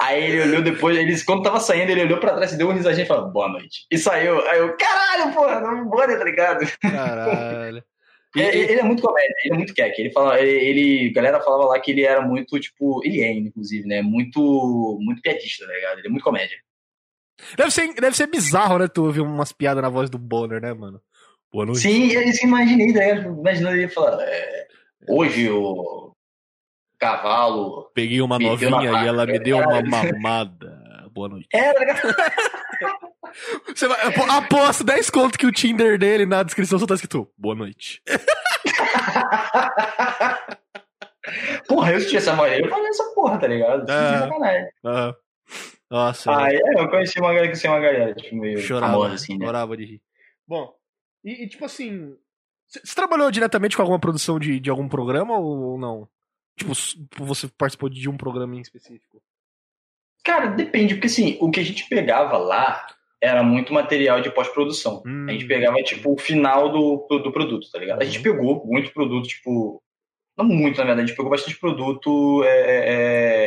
Aí 0.00 0.24
ele 0.24 0.42
olhou 0.42 0.62
depois, 0.62 0.96
ele, 0.96 1.24
quando 1.24 1.42
tava 1.42 1.60
saindo, 1.60 1.90
ele 1.90 2.04
olhou 2.04 2.18
pra 2.18 2.34
trás 2.34 2.52
e 2.52 2.56
deu 2.56 2.68
uma 2.68 2.74
risadinha 2.74 3.04
e 3.04 3.08
falou, 3.08 3.30
boa 3.30 3.48
noite. 3.48 3.86
E 3.90 3.98
saiu. 3.98 4.40
Aí 4.48 4.58
eu, 4.58 4.74
caralho, 4.76 5.34
porra, 5.34 5.60
não 5.60 5.78
embora, 5.78 6.16
tá 6.16 6.24
ligado? 6.24 6.66
Caralho. 6.80 7.82
E, 8.36 8.40
ele, 8.40 8.58
ele, 8.58 8.80
é 8.80 8.84
muito 8.84 9.02
comédia, 9.02 9.34
ele 9.42 9.54
é 9.54 9.56
muito 9.56 9.74
queque. 9.74 10.02
Ele 10.02 10.12
fala, 10.12 10.40
ele, 10.40 10.52
ele, 10.52 11.10
a 11.10 11.12
galera 11.12 11.40
falava 11.40 11.64
lá 11.64 11.80
que 11.80 11.90
ele 11.90 12.04
era 12.04 12.22
muito, 12.22 12.60
tipo, 12.60 13.04
ele 13.04 13.20
é, 13.20 13.32
inclusive, 13.32 13.84
né? 13.88 14.02
Muito, 14.02 14.98
muito 15.00 15.20
piadista, 15.20 15.66
tá 15.66 15.72
ligado? 15.72 15.98
Ele 15.98 16.06
é 16.06 16.10
muito 16.10 16.22
comédia. 16.22 16.56
Deve 17.56 17.72
ser, 17.72 17.92
deve 17.94 18.16
ser 18.16 18.28
bizarro, 18.28 18.78
né? 18.78 18.86
Tu 18.86 19.02
ouvir 19.02 19.20
umas 19.20 19.50
piadas 19.50 19.82
na 19.82 19.88
voz 19.88 20.08
do 20.08 20.16
Bonner, 20.16 20.60
né, 20.60 20.72
mano? 20.72 21.02
Boa 21.52 21.66
noite. 21.66 21.80
Sim, 21.80 22.12
eu 22.12 22.22
imaginei, 22.44 22.92
né? 22.92 23.22
Imaginando 23.22 23.76
ele 23.76 23.88
falar, 23.88 24.22
é, 24.22 24.68
hoje 25.08 25.50
o 25.50 26.12
cavalo. 26.98 27.90
Peguei 27.94 28.20
uma 28.20 28.38
novinha 28.38 29.02
e 29.02 29.08
ela 29.08 29.26
me 29.26 29.38
deu 29.38 29.58
uma 29.58 29.82
mamada. 29.82 30.78
Boa 31.12 31.28
noite. 31.28 31.48
É, 31.52 31.72
Você 33.66 33.86
vai, 33.86 33.98
aposto 34.36 34.82
10 34.84 35.10
conto 35.10 35.38
que 35.38 35.46
o 35.46 35.52
Tinder 35.52 35.98
dele 35.98 36.26
na 36.26 36.42
descrição 36.42 36.78
só 36.78 36.86
tá 36.86 36.94
escrito 36.94 37.28
Boa 37.36 37.54
noite. 37.54 38.02
porra, 41.68 41.92
eu 41.92 42.06
tinha 42.06 42.18
essa 42.18 42.34
mulher, 42.34 42.60
eu 42.60 42.68
falei 42.68 42.88
essa 42.88 43.04
porra, 43.14 43.38
tá 43.38 43.46
ligado? 43.46 43.88
É. 43.90 44.70
Uh, 44.84 45.14
Nossa. 45.90 46.32
Ah, 46.32 46.52
é, 46.52 46.60
eu 46.76 46.88
conheci 46.88 47.20
uma 47.20 47.32
galera 47.32 47.52
que 47.52 47.58
tinha 47.58 47.72
uma 47.72 47.80
galera, 47.80 48.14
tipo, 48.14 48.36
meio 48.36 48.60
chorava, 48.60 48.92
famosa, 48.92 49.14
assim, 49.14 49.38
né? 49.38 49.46
Chorava 49.46 49.76
de 49.76 49.84
rir. 49.84 50.02
Bom, 50.46 50.72
e, 51.24 51.44
e 51.44 51.48
tipo 51.48 51.64
assim, 51.64 52.16
você 52.66 52.94
trabalhou 52.94 53.30
diretamente 53.30 53.76
com 53.76 53.82
alguma 53.82 53.98
produção 53.98 54.38
de, 54.38 54.60
de 54.60 54.70
algum 54.70 54.88
programa 54.88 55.36
ou 55.38 55.76
não? 55.78 56.08
Tipo, 56.56 56.72
você 57.24 57.48
participou 57.48 57.88
de 57.88 58.08
um 58.08 58.16
programa 58.16 58.54
em 58.54 58.60
específico? 58.60 59.20
Cara, 60.22 60.46
depende, 60.48 60.94
porque 60.94 61.06
assim, 61.06 61.38
o 61.40 61.50
que 61.50 61.60
a 61.60 61.64
gente 61.64 61.88
pegava 61.88 62.36
lá 62.36 62.86
era 63.20 63.42
muito 63.42 63.72
material 63.72 64.20
de 64.20 64.30
pós-produção. 64.30 65.02
Hum. 65.06 65.26
A 65.28 65.32
gente 65.32 65.44
hum. 65.44 65.48
pegava, 65.48 65.76
tipo, 65.82 66.12
o 66.12 66.18
final 66.18 66.70
do, 66.70 67.06
do 67.18 67.32
produto, 67.32 67.70
tá 67.70 67.78
ligado? 67.78 68.02
A 68.02 68.04
gente 68.04 68.18
uhum. 68.18 68.22
pegou 68.22 68.66
muito 68.66 68.92
produto, 68.92 69.28
tipo. 69.28 69.82
Não 70.36 70.44
muito, 70.44 70.78
na 70.78 70.84
verdade, 70.84 71.02
a 71.02 71.06
gente 71.06 71.16
pegou 71.16 71.30
bastante 71.30 71.58
produto 71.58 72.42
é, 72.44 72.48
é, 72.48 72.92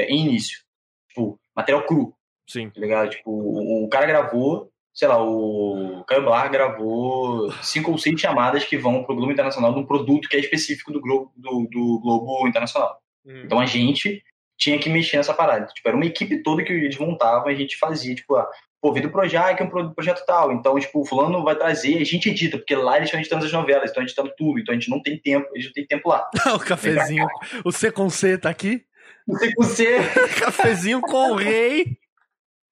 é, 0.04 0.06
em 0.06 0.28
início. 0.28 0.60
Tipo, 1.08 1.40
material 1.56 1.86
cru. 1.86 2.14
Sim. 2.48 2.70
Tá 2.70 2.80
ligado? 2.80 3.10
Tipo, 3.10 3.32
o, 3.32 3.86
o 3.86 3.90
cara 3.90 4.06
gravou, 4.06 4.72
sei 4.94 5.08
lá, 5.08 5.22
o 5.22 6.04
Caio 6.08 6.24
Blar 6.24 6.52
gravou 6.52 7.52
cinco 7.64 7.92
ou 7.92 7.98
seis 7.98 8.20
chamadas 8.20 8.64
que 8.64 8.78
vão 8.78 9.04
pro 9.04 9.16
Globo 9.16 9.32
Internacional 9.32 9.74
de 9.74 9.80
um 9.80 9.86
produto 9.86 10.30
que 10.30 10.38
é 10.38 10.40
específico 10.40 10.92
do 10.92 11.02
Globo, 11.02 11.32
do, 11.36 11.68
do 11.72 12.00
Globo 12.00 12.48
Internacional. 12.48 13.00
Hum. 13.26 13.42
Então 13.46 13.60
a 13.60 13.66
gente 13.66 14.24
tinha 14.58 14.78
que 14.78 14.90
mexer 14.90 15.18
nessa 15.18 15.34
parada. 15.34 15.66
Tipo, 15.66 15.88
era 15.90 15.98
uma 15.98 16.06
equipe 16.06 16.44
toda 16.44 16.64
que 16.64 16.72
eles 16.72 16.98
montavam 16.98 17.50
e 17.50 17.56
a 17.56 17.58
gente 17.58 17.78
fazia, 17.78 18.14
tipo, 18.14 18.36
ah, 18.36 18.48
pô, 18.80 18.94
vida 18.94 19.08
do 19.08 19.12
Projac 19.12 19.60
é 19.60 19.66
um 19.66 19.94
projeto 19.94 20.24
tal. 20.26 20.52
Então, 20.52 20.80
tipo, 20.80 21.02
o 21.02 21.06
fulano 21.06 21.44
vai 21.44 21.56
trazer, 21.56 21.98
a 21.98 22.06
gente 22.06 22.30
edita, 22.30 22.58
porque 22.58 22.76
lá 22.76 22.98
eles 22.98 23.08
estão 23.08 23.20
editando 23.20 23.46
as 23.46 23.52
novelas, 23.52 23.90
estão 23.90 24.04
editando 24.04 24.32
tudo, 24.38 24.60
então 24.60 24.74
a 24.74 24.78
gente 24.78 24.90
não 24.90 25.02
tem 25.02 25.18
tempo, 25.18 25.50
eles 25.54 25.66
não 25.66 25.74
tem 25.74 25.88
tempo 25.88 26.08
lá. 26.08 26.30
o 26.54 26.60
cafezinho. 26.60 27.28
O 27.66 27.72
C 27.72 27.92
com 27.92 28.10
C 28.10 28.38
tá 28.38 28.50
aqui? 28.50 28.86
O 29.28 29.38
C 29.38 29.54
com 29.56 29.64
C. 29.64 30.00
cafezinho 30.40 31.02
com 31.02 31.32
o 31.32 31.36
rei. 31.36 31.98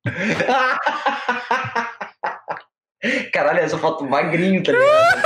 Caralho, 3.32 3.60
essa 3.60 3.78
foto 3.78 4.06
magrinho, 4.06 4.64
tá 4.64 4.72
ligado? 4.72 5.22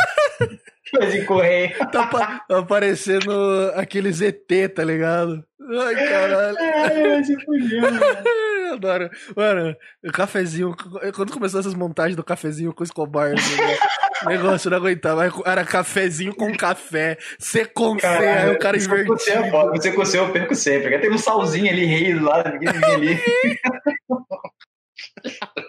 Mas 0.94 1.26
correr. 1.26 1.76
Tá, 1.92 2.08
tá 2.08 2.60
aparecendo 2.60 3.32
aquele 3.76 4.12
ZT, 4.12 4.70
tá 4.76 4.84
ligado? 4.84 5.44
Ai, 5.80 5.96
caralho. 5.96 6.58
Ai, 6.60 7.24
se 7.24 7.36
fugiu, 7.44 7.82
Eu 8.68 8.74
adoro. 8.76 9.10
Mano, 9.36 9.76
o 10.04 10.12
cafezinho. 10.12 10.76
Quando 11.16 11.34
começou 11.34 11.60
essas 11.60 11.74
montagens 11.74 12.16
do 12.16 12.24
cafezinho 12.24 12.74
com 12.74 12.82
o 12.82 12.86
Escobar, 12.86 13.32
né? 13.32 13.36
o 14.24 14.30
negócio 14.30 14.70
não 14.70 14.78
aguentava. 14.78 15.24
Era 15.46 15.66
cafezinho 15.66 16.36
com 16.36 16.56
café. 16.56 17.18
C 17.40 17.66
com 17.66 18.00
C, 18.00 18.06
aí 18.06 18.52
o 18.52 18.60
cara 18.60 18.78
invertido. 18.78 19.16
Você 19.72 19.92
com 19.92 20.06
C 20.06 20.20
eu 20.20 20.32
perco 20.32 20.56
sempre. 20.56 20.98
Tem 21.00 21.12
um 21.12 21.18
salzinho 21.18 21.70
ali, 21.70 21.86
rei 21.86 22.14
lá, 22.14 22.44
ninguém 22.44 22.70
ali. 22.94 23.20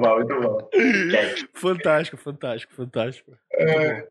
bom, 0.00 0.16
muito 0.16 0.40
bom. 0.40 0.68
Fantástico, 1.54 2.16
fantástico, 2.16 2.74
fantástico. 2.74 3.32
É, 3.52 4.06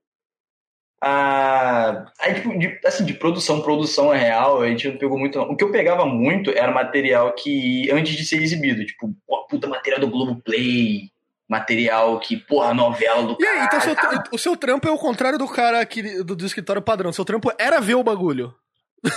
ah, 1.02 2.12
aí, 2.20 2.36
tipo, 2.36 2.58
de, 2.58 2.78
assim, 2.86 3.06
de 3.06 3.14
produção, 3.14 3.62
produção 3.62 4.14
é 4.14 4.18
real, 4.18 4.62
a 4.62 4.68
gente 4.68 4.90
não 4.90 4.98
pegou 4.98 5.18
muito. 5.18 5.38
Não. 5.38 5.46
O 5.46 5.56
que 5.56 5.64
eu 5.64 5.72
pegava 5.72 6.06
muito 6.06 6.52
era 6.52 6.72
material 6.72 7.32
que, 7.34 7.90
antes 7.92 8.16
de 8.16 8.26
ser 8.26 8.42
exibido, 8.42 8.86
tipo, 8.86 9.16
pô, 9.26 9.48
puta 9.48 9.68
material 9.68 10.02
do 10.02 10.10
Globoplay, 10.10 11.10
material 11.48 12.20
que, 12.20 12.36
porra, 12.36 12.74
novela 12.74 13.24
do 13.24 13.38
E 13.40 13.48
aí, 13.48 13.64
então 13.64 13.80
seu, 13.80 13.96
o 14.34 14.38
seu 14.38 14.58
trampo 14.58 14.90
é 14.90 14.92
o 14.92 14.98
contrário 14.98 15.40
do 15.40 15.48
cara 15.48 15.80
aqui, 15.80 16.22
do, 16.22 16.36
do 16.36 16.46
escritório 16.46 16.82
padrão. 16.82 17.14
Seu 17.14 17.24
trampo 17.24 17.50
era 17.58 17.80
ver 17.80 17.96
o 17.96 18.04
bagulho. 18.04 18.54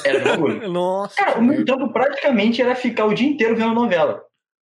Era 0.05 0.21
o 0.21 0.25
bagulho. 0.25 0.69
Nossa. 0.71 1.17
Cara, 1.17 1.41
o 1.41 1.43
meu 1.43 1.65
trampo 1.65 1.93
praticamente 1.93 2.63
era 2.63 2.77
ficar 2.77 3.07
o 3.07 3.15
dia 3.15 3.29
inteiro 3.29 3.57
vendo 3.57 3.75
novela. 3.75 4.23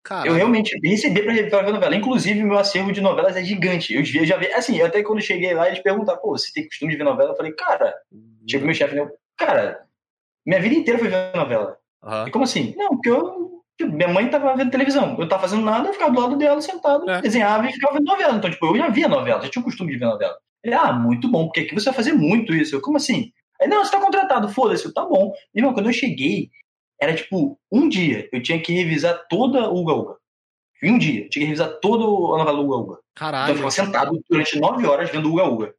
Caramba. 0.08 0.26
Eu 0.26 0.34
realmente 0.34 0.74
recebi 0.82 1.22
pra 1.22 1.34
ver 1.34 1.68
a 1.68 1.70
novela. 1.70 1.94
Inclusive, 1.94 2.42
meu 2.42 2.56
acervo 2.56 2.90
de 2.90 3.02
novelas 3.02 3.36
é 3.36 3.44
gigante. 3.44 3.92
Eu 3.92 4.02
já 4.24 4.38
vi, 4.38 4.50
assim, 4.54 4.80
até 4.80 5.02
quando 5.02 5.20
cheguei 5.20 5.52
lá, 5.52 5.66
eles 5.66 5.80
perguntaram, 5.80 6.18
pô, 6.18 6.30
você 6.30 6.50
tem 6.50 6.66
costume 6.66 6.92
de 6.92 6.96
ver 6.96 7.04
novela? 7.04 7.32
Eu 7.32 7.36
falei, 7.36 7.52
cara, 7.52 7.94
tipo, 8.46 8.64
meu 8.64 8.74
chefe, 8.74 8.94
né? 8.94 9.06
Cara, 9.36 9.84
minha 10.46 10.62
vida 10.62 10.76
inteira 10.76 10.98
foi 10.98 11.08
ver 11.08 11.36
novela. 11.36 11.76
Uhum. 12.02 12.26
E 12.26 12.30
como 12.30 12.44
assim? 12.44 12.74
Não, 12.74 12.88
porque 12.88 13.10
eu. 13.10 13.62
Tipo, 13.76 13.92
minha 13.92 14.08
mãe 14.08 14.30
tava 14.30 14.56
vendo 14.56 14.70
televisão. 14.70 15.14
Eu 15.18 15.28
tava 15.28 15.42
fazendo 15.42 15.62
nada, 15.62 15.88
eu 15.88 15.92
ficava 15.92 16.10
do 16.10 16.20
lado 16.20 16.36
dela, 16.36 16.60
sentado, 16.62 17.08
é. 17.08 17.20
desenhava 17.20 17.68
e 17.68 17.72
ficava 17.72 17.92
vendo 17.92 18.06
novela. 18.06 18.34
Então, 18.34 18.50
tipo, 18.50 18.64
eu 18.64 18.76
já 18.78 18.88
via 18.88 19.08
novela, 19.08 19.42
já 19.42 19.50
tinha 19.50 19.60
o 19.60 19.64
costume 19.64 19.92
de 19.92 19.98
ver 19.98 20.06
novela. 20.06 20.38
Ele, 20.64 20.74
ah, 20.74 20.90
muito 20.90 21.30
bom, 21.30 21.44
porque 21.44 21.60
aqui 21.60 21.74
você 21.74 21.84
vai 21.84 21.94
fazer 21.94 22.14
muito 22.14 22.54
isso. 22.54 22.74
Eu, 22.74 22.80
como 22.80 22.96
assim? 22.96 23.30
Aí, 23.60 23.68
não, 23.68 23.84
você 23.84 23.90
tá 23.90 24.00
contratado, 24.00 24.48
foda-se, 24.48 24.92
tá 24.94 25.04
bom. 25.04 25.32
E, 25.54 25.58
irmão, 25.58 25.74
quando 25.74 25.86
eu 25.86 25.92
cheguei, 25.92 26.50
era 27.00 27.14
tipo, 27.14 27.58
um 27.70 27.88
dia 27.88 28.28
eu 28.32 28.42
tinha 28.42 28.60
que 28.60 28.72
revisar 28.72 29.26
toda 29.28 29.68
o 29.68 29.80
Uga 29.80 29.94
Uga. 29.94 30.16
Em 30.82 30.92
um 30.92 30.98
dia, 30.98 31.24
eu 31.24 31.28
tinha 31.28 31.42
que 31.42 31.46
revisar 31.46 31.68
toda 31.80 32.04
a 32.04 32.38
novela 32.38 32.60
Uga 32.60 32.76
Uga. 32.76 32.98
Caralho. 33.14 33.54
Então 33.54 33.64
eu 33.64 33.70
ficava 33.70 33.88
sentado 33.88 34.24
durante 34.28 34.58
nove 34.58 34.86
horas 34.86 35.10
vendo 35.10 35.32
Uga 35.32 35.44
Uga. 35.44 35.74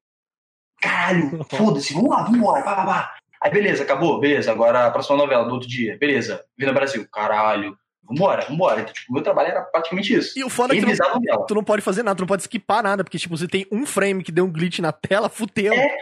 Caralho, 0.82 1.46
foda-se, 1.50 1.94
vamos 1.94 2.10
lá, 2.10 2.24
vamos 2.24 2.38
embora, 2.38 2.64
pá, 2.64 2.76
pá, 2.76 2.86
pá. 2.86 3.16
Aí 3.42 3.52
beleza, 3.52 3.84
acabou, 3.84 4.20
beleza, 4.20 4.52
agora 4.52 4.86
a 4.86 4.92
próxima 4.92 5.18
novela 5.18 5.46
do 5.46 5.54
outro 5.54 5.68
dia, 5.68 5.98
beleza, 5.98 6.44
Vila 6.58 6.74
Brasil, 6.74 7.08
caralho. 7.10 7.78
Vambora, 8.04 8.44
vambora. 8.46 8.82
Então, 8.82 8.92
tipo, 8.92 9.14
meu 9.14 9.22
trabalho 9.22 9.50
era 9.50 9.62
praticamente 9.62 10.14
isso. 10.14 10.38
E 10.38 10.44
o 10.44 10.50
foda 10.50 10.76
é 10.76 10.80
que 10.80 10.84
tu 10.84 10.98
não, 10.98 11.46
tu 11.46 11.56
não 11.56 11.64
pode 11.64 11.82
fazer 11.84 12.02
nada, 12.02 12.16
tu 12.16 12.22
não 12.22 12.28
pode 12.28 12.42
skipar 12.42 12.82
nada, 12.82 13.04
porque, 13.04 13.20
tipo, 13.20 13.38
você 13.38 13.48
tem 13.48 13.68
um 13.72 13.86
frame 13.86 14.24
que 14.24 14.32
deu 14.32 14.46
um 14.46 14.52
glitch 14.52 14.80
na 14.80 14.92
tela, 14.92 15.30
fudeu. 15.30 15.74
É, 15.74 15.98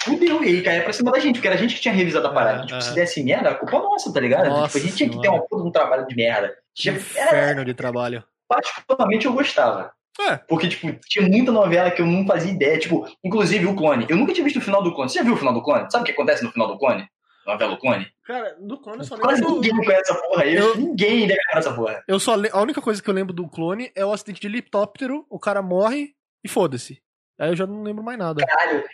Fudeu, 0.00 0.42
e 0.42 0.48
aí 0.48 0.62
caia 0.62 0.82
pra 0.82 0.92
cima 0.92 1.12
da 1.12 1.18
gente, 1.18 1.36
porque 1.36 1.48
era 1.48 1.56
a 1.56 1.60
gente 1.60 1.74
que 1.74 1.80
tinha 1.80 1.94
revisado 1.94 2.26
a 2.26 2.32
parada. 2.32 2.62
É, 2.62 2.66
tipo, 2.66 2.78
é. 2.78 2.80
se 2.80 2.94
desse 2.94 3.22
merda, 3.22 3.50
a 3.50 3.54
culpa 3.54 3.78
nossa, 3.78 4.12
tá 4.12 4.20
ligado? 4.20 4.48
Nossa 4.48 4.66
tipo, 4.66 4.78
a 4.78 4.80
gente 4.80 4.96
tinha 4.96 5.10
que 5.10 5.20
ter 5.20 5.28
uma 5.28 5.40
puta 5.42 5.62
de 5.62 5.68
um 5.68 5.72
trabalho 5.72 6.06
de 6.06 6.14
merda. 6.14 6.56
Tinha, 6.74 6.94
Inferno 6.94 7.64
de 7.64 7.74
trabalho. 7.74 8.24
Particularmente 8.48 9.26
eu 9.26 9.32
gostava. 9.32 9.92
É. 10.20 10.36
Porque, 10.36 10.68
tipo, 10.68 10.92
tinha 11.08 11.28
muita 11.28 11.52
novela 11.52 11.90
que 11.90 12.02
eu 12.02 12.06
não 12.06 12.26
fazia 12.26 12.50
ideia. 12.50 12.78
Tipo, 12.78 13.08
inclusive 13.22 13.66
o 13.66 13.76
Clone. 13.76 14.06
Eu 14.08 14.16
nunca 14.16 14.32
tinha 14.32 14.44
visto 14.44 14.56
o 14.56 14.62
final 14.62 14.82
do 14.82 14.92
Clone. 14.94 15.08
Você 15.08 15.18
já 15.18 15.24
viu 15.24 15.34
o 15.34 15.36
final 15.36 15.54
do 15.54 15.62
Clone? 15.62 15.90
Sabe 15.90 16.02
o 16.02 16.06
que 16.06 16.12
acontece 16.12 16.42
no 16.42 16.50
final 16.50 16.66
do 16.66 16.78
Clone? 16.78 17.06
Novela 17.46 17.70
do 17.70 17.78
Clone? 17.78 18.06
Cara, 18.24 18.56
do 18.60 18.78
Clone 18.78 18.98
eu 18.98 19.04
só 19.04 19.14
lembro. 19.14 19.28
Quase 19.28 19.42
ninguém 19.42 19.76
conhece 19.76 20.10
essa 20.10 20.14
porra 20.20 20.42
aí. 20.42 20.54
Eu... 20.56 20.76
Ninguém 20.76 21.26
deve 21.26 21.40
conhecer 21.44 21.68
essa 21.68 21.72
porra. 21.72 22.04
Eu 22.08 22.18
só 22.18 22.34
le... 22.34 22.50
A 22.52 22.60
única 22.60 22.80
coisa 22.80 23.02
que 23.02 23.08
eu 23.08 23.14
lembro 23.14 23.32
do 23.32 23.48
Clone 23.48 23.92
é 23.94 24.04
o 24.04 24.12
acidente 24.12 24.40
de 24.40 24.46
helicóptero, 24.48 25.24
o 25.30 25.38
cara 25.38 25.62
morre 25.62 26.14
e 26.42 26.48
foda-se. 26.48 27.00
Aí 27.38 27.50
eu 27.50 27.56
já 27.56 27.66
não 27.66 27.82
lembro 27.82 28.02
mais 28.02 28.18
nada. 28.18 28.44
Caralho, 28.44 28.84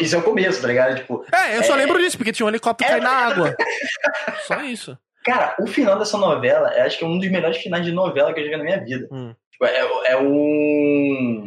Isso 0.00 0.14
é 0.14 0.18
o 0.18 0.22
começo, 0.22 0.60
tá 0.62 0.68
ligado? 0.68 0.96
Tipo, 0.96 1.24
É, 1.34 1.56
eu 1.56 1.64
só 1.64 1.74
lembro 1.74 1.98
disso, 1.98 2.16
porque 2.16 2.32
tinha 2.32 2.46
um 2.46 2.48
helicóptero 2.48 2.88
É. 2.88 2.92
caindo 2.92 3.04
na 3.04 3.10
água. 3.10 3.56
Só 4.46 4.60
isso. 4.62 4.96
cara, 5.24 5.56
o 5.60 5.66
final 5.66 5.98
dessa 5.98 6.16
novela, 6.18 6.72
eu 6.76 6.84
acho 6.84 6.98
que 6.98 7.04
é 7.04 7.06
um 7.06 7.18
dos 7.18 7.28
melhores 7.30 7.58
finais 7.58 7.84
de 7.84 7.92
novela 7.92 8.32
que 8.32 8.40
eu 8.40 8.44
já 8.44 8.50
vi 8.50 8.56
na 8.58 8.64
minha 8.64 8.84
vida. 8.84 9.08
Hum. 9.10 9.34
Tipo, 9.52 9.64
É, 9.64 10.12
é 10.12 10.16
um. 10.16 11.44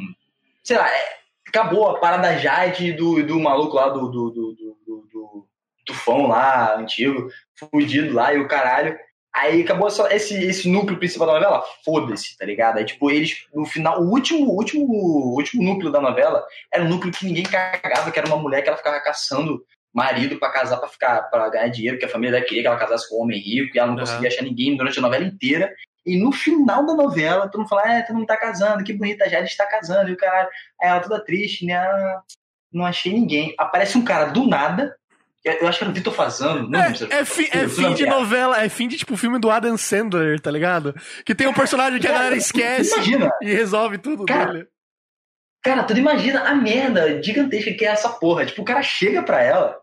Sei 0.63 0.77
lá, 0.77 0.87
é- 0.89 1.09
acabou 1.47 1.89
a 1.89 1.99
parada 1.99 2.37
Jade 2.37 2.93
do, 2.93 3.21
do 3.23 3.39
maluco 3.39 3.75
lá 3.75 3.89
do, 3.89 4.07
do, 4.09 4.29
do, 4.29 4.53
do, 4.53 4.77
do- 4.85 5.07
do 5.11 5.47
tufão 5.85 6.27
lá, 6.27 6.77
antigo, 6.77 7.27
fudido 7.55 8.13
lá 8.13 8.33
e 8.33 8.39
o 8.39 8.47
caralho. 8.47 8.97
Aí 9.35 9.63
acabou 9.63 9.89
só 9.89 10.07
esse, 10.09 10.35
esse 10.43 10.69
núcleo 10.69 10.97
principal 10.99 11.27
da 11.27 11.33
novela, 11.33 11.63
foda-se, 11.83 12.37
tá 12.37 12.45
ligado? 12.45 12.77
Aí, 12.77 12.85
tipo, 12.85 13.09
eles, 13.09 13.47
no 13.53 13.65
final, 13.65 13.99
o 14.01 14.11
último, 14.11 14.51
último, 14.51 14.85
último 15.35 15.63
núcleo 15.63 15.91
da 15.91 15.99
novela 15.99 16.45
era 16.71 16.83
um 16.83 16.89
núcleo 16.89 17.11
que 17.11 17.25
ninguém 17.25 17.43
cagava, 17.43 18.11
que 18.11 18.19
era 18.19 18.27
uma 18.27 18.37
mulher 18.37 18.61
que 18.61 18.69
ela 18.69 18.77
ficava 18.77 18.99
caçando 18.99 19.65
marido 19.91 20.37
pra 20.37 20.51
casar, 20.51 20.77
pra 20.77 20.87
ficar, 20.87 21.21
pra 21.23 21.49
ganhar 21.49 21.67
dinheiro, 21.67 21.97
que 21.97 22.05
a 22.05 22.09
família 22.09 22.31
dela 22.31 22.45
queria 22.45 22.61
que 22.61 22.67
ela 22.67 22.77
casasse 22.77 23.09
com 23.09 23.17
um 23.17 23.23
homem 23.23 23.39
rico, 23.39 23.75
e 23.75 23.79
ela 23.79 23.87
não 23.87 23.97
Aham. 23.97 24.05
conseguia 24.05 24.29
achar 24.29 24.43
ninguém 24.43 24.75
durante 24.77 24.99
a 24.99 25.01
novela 25.01 25.23
inteira. 25.23 25.73
E 26.05 26.17
no 26.17 26.31
final 26.31 26.85
da 26.85 26.93
novela, 26.93 27.47
todo 27.47 27.61
mundo 27.61 27.69
fala, 27.69 27.91
é, 27.91 28.01
todo 28.01 28.15
mundo 28.15 28.27
tá 28.27 28.37
casando, 28.37 28.83
que 28.83 28.93
bonita, 28.93 29.29
Jade 29.29 29.47
está 29.47 29.65
casando, 29.65 30.09
e 30.09 30.13
o 30.13 30.17
caralho. 30.17 30.49
Aí 30.81 30.89
ela 30.89 30.99
toda 30.99 31.23
triste, 31.23 31.65
né? 31.65 31.75
Ah, 31.75 32.21
não 32.71 32.85
achei 32.85 33.13
ninguém. 33.13 33.55
Aparece 33.57 33.97
um 33.97 34.03
cara 34.03 34.25
do 34.25 34.45
nada, 34.45 34.95
eu 35.43 35.53
eu 35.53 35.67
acho 35.67 35.77
que 35.77 35.83
era 35.83 35.91
o 35.91 35.93
Vitor 35.93 36.13
Fazano, 36.13 36.69
não 36.69 36.79
É, 36.81 36.93
é, 37.09 37.25
fi- 37.25 37.49
é 37.51 37.67
fim 37.67 37.93
de 37.93 38.05
novela, 38.05 38.61
é 38.63 38.69
fim 38.69 38.87
de 38.87 38.97
tipo 38.97 39.17
filme 39.17 39.39
do 39.39 39.49
Adam 39.49 39.75
Sandler, 39.77 40.39
tá 40.39 40.49
ligado? 40.51 40.95
Que 41.25 41.35
tem 41.35 41.47
um 41.47 41.53
personagem 41.53 41.99
que 41.99 42.07
a 42.07 42.11
galera 42.13 42.35
esquece 42.35 42.93
Imagina, 42.93 43.29
e 43.41 43.51
resolve 43.53 43.97
tudo 43.97 44.25
Cara, 44.25 44.53
dele. 44.53 44.67
cara, 45.63 45.83
tu 45.83 45.97
imagina 45.97 46.41
a 46.47 46.55
merda 46.55 47.21
gigantesca 47.21 47.73
que 47.73 47.85
é 47.85 47.89
essa 47.89 48.09
porra. 48.09 48.45
Tipo, 48.45 48.61
o 48.61 48.65
cara 48.65 48.81
chega 48.81 49.21
pra 49.23 49.41
ela 49.41 49.77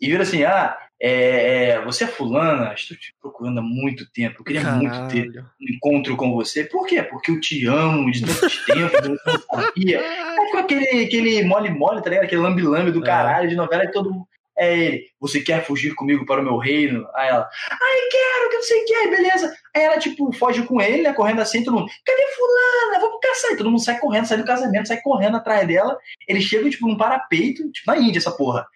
e 0.00 0.06
vira 0.08 0.22
assim, 0.22 0.44
ah, 0.44 0.76
é, 1.00 1.68
é, 1.72 1.80
você 1.82 2.04
é 2.04 2.06
fulana, 2.06 2.72
estou 2.74 2.96
te 2.96 3.14
procurando 3.20 3.58
há 3.58 3.62
muito 3.62 4.10
tempo, 4.12 4.40
eu 4.40 4.44
queria 4.44 4.62
muito 4.62 4.92
ter 5.08 5.30
Caralho. 5.30 5.50
um 5.60 5.74
encontro 5.74 6.16
com 6.16 6.32
você. 6.32 6.64
Por 6.64 6.86
quê? 6.86 7.02
Porque 7.02 7.30
eu 7.30 7.40
te 7.40 7.66
amo 7.66 8.10
de 8.10 8.24
tantos 8.24 8.64
tempos, 8.64 8.92
eu 9.02 9.10
não 9.10 9.62
sabia. 9.64 10.00
Aí 10.00 10.50
com 10.52 10.58
aquele, 10.58 11.04
aquele 11.04 11.44
mole-mole, 11.44 12.02
tá 12.02 12.08
ligado? 12.10 12.24
Aquele 12.24 12.40
lambe-lambe 12.40 12.92
do 12.92 13.02
É. 13.02 13.06
caralho 13.06 13.48
de 13.48 13.54
novela 13.56 13.84
e 13.84 13.90
todo 13.90 14.10
mundo. 14.10 14.26
É 14.58 14.74
ele, 14.76 15.04
você 15.20 15.40
quer 15.40 15.64
fugir 15.64 15.94
comigo 15.94 16.24
para 16.24 16.40
o 16.40 16.44
meu 16.44 16.56
reino? 16.56 17.06
Aí 17.14 17.28
ela, 17.28 17.46
ai, 17.70 18.08
quero, 18.10 18.48
que 18.50 18.56
não 18.56 18.62
sei 18.62 18.82
o 18.82 18.84
que, 18.86 18.94
aí 18.94 19.10
beleza. 19.10 19.54
Aí 19.74 19.82
ela, 19.82 19.98
tipo, 19.98 20.32
foge 20.32 20.62
com 20.62 20.80
ele, 20.80 21.02
né, 21.02 21.12
correndo 21.12 21.42
assim, 21.42 21.62
todo 21.62 21.74
mundo, 21.78 21.90
cadê 22.04 22.22
fulana? 22.34 23.00
Vamos 23.00 23.20
caçar. 23.22 23.50
E 23.52 23.56
todo 23.58 23.70
mundo 23.70 23.82
sai 23.84 23.98
correndo, 23.98 24.26
sai 24.26 24.38
do 24.38 24.44
casamento, 24.46 24.88
sai 24.88 25.00
correndo 25.02 25.36
atrás 25.36 25.66
dela. 25.68 25.98
Eles 26.26 26.44
chegam, 26.44 26.70
tipo, 26.70 26.88
num 26.88 26.96
parapeito, 26.96 27.70
tipo, 27.70 27.90
na 27.90 27.98
Índia, 27.98 28.18
essa 28.18 28.30
porra. 28.32 28.66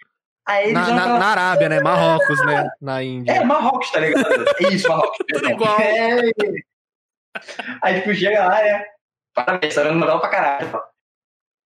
Aí 0.46 0.72
Na, 0.72 0.88
na- 0.88 1.02
pra 1.04 1.18
na 1.18 1.26
Arábia, 1.28 1.68
né? 1.68 1.80
Marrocos, 1.80 2.44
né? 2.44 2.66
Na 2.80 3.02
Índia. 3.02 3.32
é, 3.32 3.44
Marrocos, 3.44 3.90
tá 3.90 4.00
ligado? 4.00 4.44
É 4.58 4.68
isso, 4.68 4.88
Marrocos. 4.88 5.16
perdão. 5.26 5.50
igual. 5.52 5.80
É. 5.80 6.20
Aí, 7.82 7.94
tipo, 8.00 8.14
chega 8.14 8.44
lá, 8.46 8.62
né? 8.62 8.84
Parabéns, 9.34 9.74
tá 9.74 9.82
dando 9.84 9.98
novela 10.00 10.20
pra 10.20 10.28
caralho. 10.28 10.82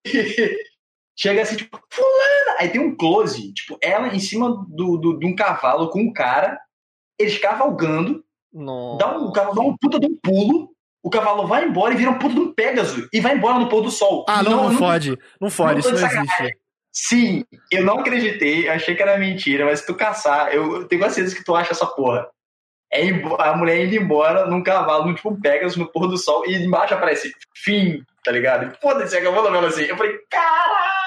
chega 1.17 1.43
assim, 1.43 1.57
tipo, 1.57 1.79
fulana! 1.91 2.57
Aí 2.59 2.69
tem 2.69 2.81
um 2.81 2.97
close, 2.97 3.53
tipo, 3.53 3.79
ela 3.83 4.09
em 4.09 4.21
cima 4.21 4.51
do, 4.69 4.97
do, 4.97 5.19
de 5.19 5.27
um 5.27 5.35
cavalo 5.35 5.89
com 5.91 6.01
um 6.01 6.13
cara, 6.13 6.59
eles 7.19 7.39
cavalgando, 7.39 8.25
Nossa. 8.53 8.99
dá 8.99 9.19
um, 9.19 9.25
o 9.27 9.33
cavalo 9.33 9.55
dá 9.55 9.63
um 9.63 9.77
puta 9.77 9.99
de 10.01 10.07
um 10.07 10.17
pulo, 10.23 10.71
o 11.03 11.11
cavalo 11.11 11.47
vai 11.47 11.65
embora 11.65 11.95
e 11.95 11.97
vira 11.97 12.11
um 12.11 12.19
puta 12.19 12.35
de 12.35 12.41
um 12.41 12.53
Pégaso, 12.53 13.09
e 13.13 13.21
vai 13.21 13.37
embora 13.37 13.59
no 13.59 13.69
pôr 13.69 13.83
do 13.83 13.91
sol. 13.91 14.25
Ah, 14.29 14.43
não, 14.43 14.71
não, 14.71 14.79
fode. 14.79 15.19
Não 15.41 15.51
fode, 15.51 15.73
não 15.73 15.79
isso 15.81 15.91
tô 15.91 15.97
de 15.97 16.03
não 16.03 16.09
sacanagem. 16.09 16.47
existe. 16.47 16.65
Sim, 16.97 17.45
eu 17.73 17.85
não 17.85 17.99
acreditei, 17.99 18.69
achei 18.69 18.95
que 18.95 19.03
era 19.03 19.19
mentira, 19.19 19.65
mas 19.65 19.81
se 19.81 19.87
tu 19.87 19.97
caçar, 19.97 20.55
eu 20.55 20.77
eu 20.77 20.89
tenho 20.89 21.03
certeza 21.11 21.35
que 21.35 21.45
tu 21.45 21.55
acha 21.55 21.73
essa 21.73 21.87
porra. 21.87 22.29
É 22.93 23.03
a 23.41 23.57
mulher 23.57 23.85
indo 23.85 23.97
embora 23.97 24.47
num 24.47 24.63
cavalo, 24.63 25.07
num 25.07 25.15
tipo 25.15 25.29
um 25.29 25.41
Pegasus 25.41 25.77
no 25.77 25.91
pôr 25.91 26.07
do 26.07 26.17
sol, 26.17 26.47
e 26.47 26.55
embaixo 26.55 26.95
aparece 26.95 27.33
fim, 27.53 28.01
tá 28.23 28.31
ligado? 28.31 28.77
Foda-se, 28.81 29.17
acabou 29.17 29.41
a 29.41 29.51
novela 29.51 29.67
assim. 29.67 29.83
Eu 29.83 29.97
falei, 29.97 30.17
caralho, 30.31 30.65
cara, 30.71 31.04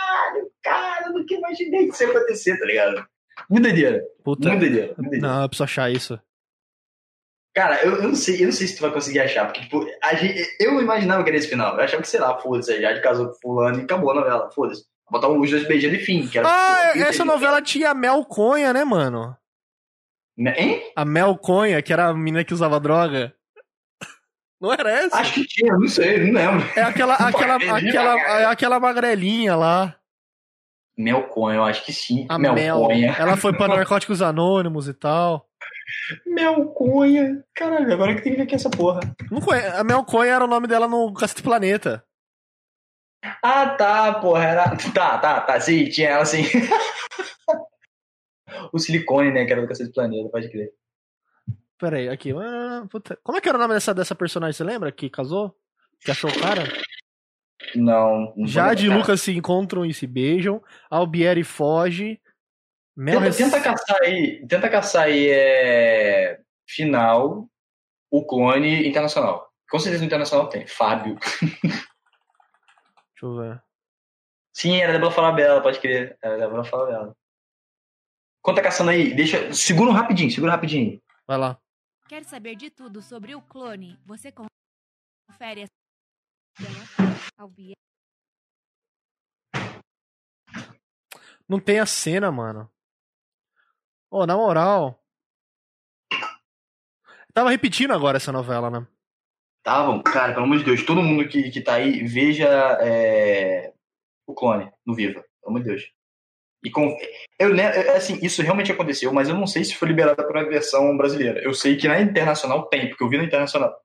eu 1.08 1.14
nunca 1.14 1.34
imaginei 1.34 1.88
que 1.88 1.94
isso 1.94 2.04
ia 2.04 2.10
acontecer, 2.10 2.60
tá 2.60 2.66
ligado? 2.66 3.08
Muito 3.50 3.64
doideira, 3.64 4.04
Puta. 4.24 4.50
muito 4.50 4.60
doideira, 4.62 4.88
muito 4.98 5.10
doideira. 5.12 5.28
Não, 5.28 5.42
eu 5.44 5.50
preciso 5.50 5.64
achar 5.64 5.92
isso. 5.92 6.20
Cara, 7.56 7.84
eu, 7.84 7.96
eu 7.96 8.04
não 8.10 8.16
sei, 8.16 8.42
eu 8.42 8.46
não 8.46 8.52
sei 8.52 8.68
se 8.68 8.76
tu 8.76 8.82
vai 8.82 8.92
conseguir 8.92 9.20
achar, 9.20 9.46
porque, 9.46 9.62
tipo, 9.62 9.84
a 10.04 10.14
gente, 10.14 10.48
eu 10.60 10.74
não 10.74 10.82
imaginava 10.82 11.24
que 11.24 11.30
era 11.30 11.38
esse 11.38 11.48
final. 11.50 11.76
Eu 11.76 11.84
achava 11.84 12.04
que, 12.04 12.08
sei 12.08 12.20
lá, 12.20 12.38
foda-se, 12.40 12.72
a 12.72 12.80
Jade 12.80 13.02
casou 13.02 13.30
com 13.30 13.40
fulano 13.42 13.80
e 13.80 13.84
acabou 13.84 14.12
a 14.12 14.16
novela, 14.16 14.52
foda-se. 14.52 14.86
Botar 15.10 15.30
os 15.30 15.50
dois 15.50 15.68
beijando 15.68 15.96
e 15.96 16.00
fim. 16.00 16.28
Que 16.28 16.38
era, 16.38 16.48
Ah, 16.48 16.92
tipo, 16.94 17.06
essa 17.06 17.26
novela 17.26 17.62
tinha 17.62 17.90
a 17.90 17.94
Mel 17.96 18.24
Conha, 18.26 18.74
né, 18.74 18.84
mano? 18.84 19.36
Hein? 20.38 20.84
A 20.96 21.04
Mel 21.04 21.36
Conha, 21.38 21.82
que 21.82 21.92
era 21.92 22.08
a 22.10 22.14
menina 22.14 22.44
que 22.44 22.54
usava 22.54 22.80
droga. 22.80 23.34
Não 24.62 24.74
era 24.74 24.92
essa? 24.92 25.18
Acho 25.18 25.34
que 25.34 25.46
tinha, 25.46 25.74
não 25.74 25.88
sei, 25.88 26.32
não 26.32 26.34
lembro. 26.34 26.68
É 26.76 26.82
aquela, 26.82 27.14
aquela, 27.18 27.56
Entendi, 27.56 27.90
aquela, 27.90 28.22
é 28.40 28.46
aquela 28.46 28.80
magrelinha 28.80 29.56
lá. 29.56 29.96
Melconha, 30.98 31.58
eu 31.58 31.64
acho 31.64 31.86
que 31.86 31.94
sim. 31.94 32.26
A 32.28 32.40
Mel. 32.40 32.56
Melconha. 32.56 33.16
Ela 33.20 33.38
foi 33.38 33.54
pra 33.54 33.68
Narcóticos 33.70 34.22
Anônimos 34.22 34.88
e 34.88 34.94
tal. 34.94 35.48
Melconha. 36.26 37.44
Caralho, 37.54 37.94
agora 37.94 38.16
que 38.16 38.22
tem 38.22 38.32
que 38.32 38.38
ver 38.38 38.46
aqui 38.46 38.56
essa 38.56 38.70
porra. 38.70 39.02
Não 39.30 39.40
conhe... 39.40 39.64
A 39.68 39.84
Mel 39.84 40.04
Conha 40.04 40.34
era 40.34 40.44
o 40.44 40.48
nome 40.48 40.68
dela 40.68 40.88
no 40.88 41.14
Cacete 41.14 41.44
Planeta. 41.44 42.04
Ah, 43.44 43.70
tá, 43.70 44.16
porra. 44.16 44.44
Era... 44.44 44.76
Tá, 44.94 45.18
tá, 45.20 45.42
tá. 45.42 45.60
Sim, 45.60 45.88
tinha 45.90 46.10
ela 46.10 46.26
sim. 46.26 46.44
o 48.74 48.80
silicone, 48.80 49.32
né? 49.32 49.46
Que 49.46 49.52
era 49.52 49.62
do 49.62 49.68
Cacete 49.68 49.90
do 49.90 49.94
Planeta, 49.94 50.30
pode 50.30 50.50
crer. 50.50 50.72
Pera 51.78 51.98
aí, 51.98 52.10
aqui. 52.10 52.34
Ah, 52.34 52.86
puta. 52.90 53.20
Como 53.24 53.38
é 53.38 53.42
que 53.42 53.48
era 53.48 53.58
o 53.58 53.62
nome 53.62 53.76
dessa, 53.76 53.94
dessa 53.94 54.16
personagem? 54.16 54.54
Você 54.54 54.64
lembra? 54.64 54.92
Que 54.92 55.12
casou? 55.12 55.56
Que 56.00 56.10
achou 56.10 56.30
o 56.30 56.40
cara? 56.40 56.64
Não. 57.76 58.34
não 58.36 58.48
Jade 58.48 58.86
e. 58.86 58.90
Lucas 58.90 59.22
se 59.22 59.32
encontram 59.32 59.86
e 59.86 59.94
se 59.94 60.08
beijam. 60.08 60.62
Albieri 60.90 61.44
foge. 61.44 62.20
Mel 62.96 63.22
Tenta, 63.22 63.38
tenta 63.38 63.62
caçar 63.62 63.98
aí. 64.02 64.48
Tenta 64.48 64.70
caçar 64.70 65.04
aí 65.04 65.30
é... 65.30 66.40
final, 66.68 67.48
o 68.10 68.26
clone 68.26 68.88
internacional. 68.88 69.52
Com 69.70 69.80
certeza 69.80 70.02
no 70.02 70.08
internacional 70.08 70.50
tem. 70.50 70.66
Fábio. 70.66 71.18
Deixa 73.18 73.24
eu 73.24 73.36
ver. 73.36 73.62
Sim, 74.54 74.78
era 74.78 74.94
Débora 74.94 75.12
Falabella, 75.12 75.62
pode 75.62 75.80
crer. 75.80 76.18
Era 76.22 76.38
Débora 76.38 76.64
Falabella. 76.64 77.16
Tá 78.44 78.62
caçando 78.62 78.92
aí, 78.92 79.14
deixa. 79.14 79.54
Segura 79.54 79.92
um 79.92 79.94
rapidinho, 79.94 80.32
segura 80.32 80.54
rapidinho. 80.54 81.02
Vai 81.28 81.38
lá. 81.38 81.60
Quer 82.08 82.24
saber 82.24 82.56
de 82.56 82.70
tudo 82.70 83.02
sobre 83.02 83.36
o 83.36 83.42
clone? 83.42 84.00
Você 84.06 84.32
confere. 84.32 85.66
Não 91.48 91.60
tem 91.60 91.80
a 91.80 91.86
cena, 91.86 92.32
mano. 92.32 92.70
Ô, 94.12 94.26
na 94.26 94.36
moral. 94.36 95.02
Tava 97.34 97.52
repetindo 97.52 97.94
agora 97.94 98.18
essa 98.18 98.32
novela, 98.32 98.70
né? 98.70 98.88
Estavam, 99.60 100.02
cara, 100.02 100.34
pelo 100.34 100.46
amor 100.46 100.58
de 100.58 100.64
Deus, 100.64 100.86
todo 100.86 101.04
mundo 101.04 101.28
que, 101.28 101.52
que 101.52 101.62
tá 101.62 101.76
aí, 101.76 102.04
veja 102.04 102.48
é, 102.82 103.74
o 104.26 104.34
clone 104.34 104.72
no 104.86 104.96
Viva. 104.96 105.24
Pelo 105.42 105.50
amor 105.50 105.62
de 105.62 105.70
Deus. 105.70 105.92
E 106.64 106.72
com, 106.72 106.98
eu 107.38 107.50
lembro, 107.50 107.92
assim, 107.92 108.18
isso 108.24 108.42
realmente 108.42 108.72
aconteceu, 108.72 109.14
mas 109.14 109.30
eu 109.30 109.36
não 109.36 109.46
sei 109.46 109.64
se 109.64 109.76
foi 109.76 109.90
liberado 109.90 110.26
para 110.28 110.42
a 110.42 110.46
versão 110.46 110.98
brasileira. 110.98 111.40
Eu 111.42 111.54
sei 111.54 111.78
que 111.78 111.88
na 111.88 112.02
internacional 112.02 112.68
tem, 112.68 112.90
porque 112.90 113.04
eu 113.04 113.10
vi 113.10 113.18
na 113.18 113.24
internacional. 113.24 113.78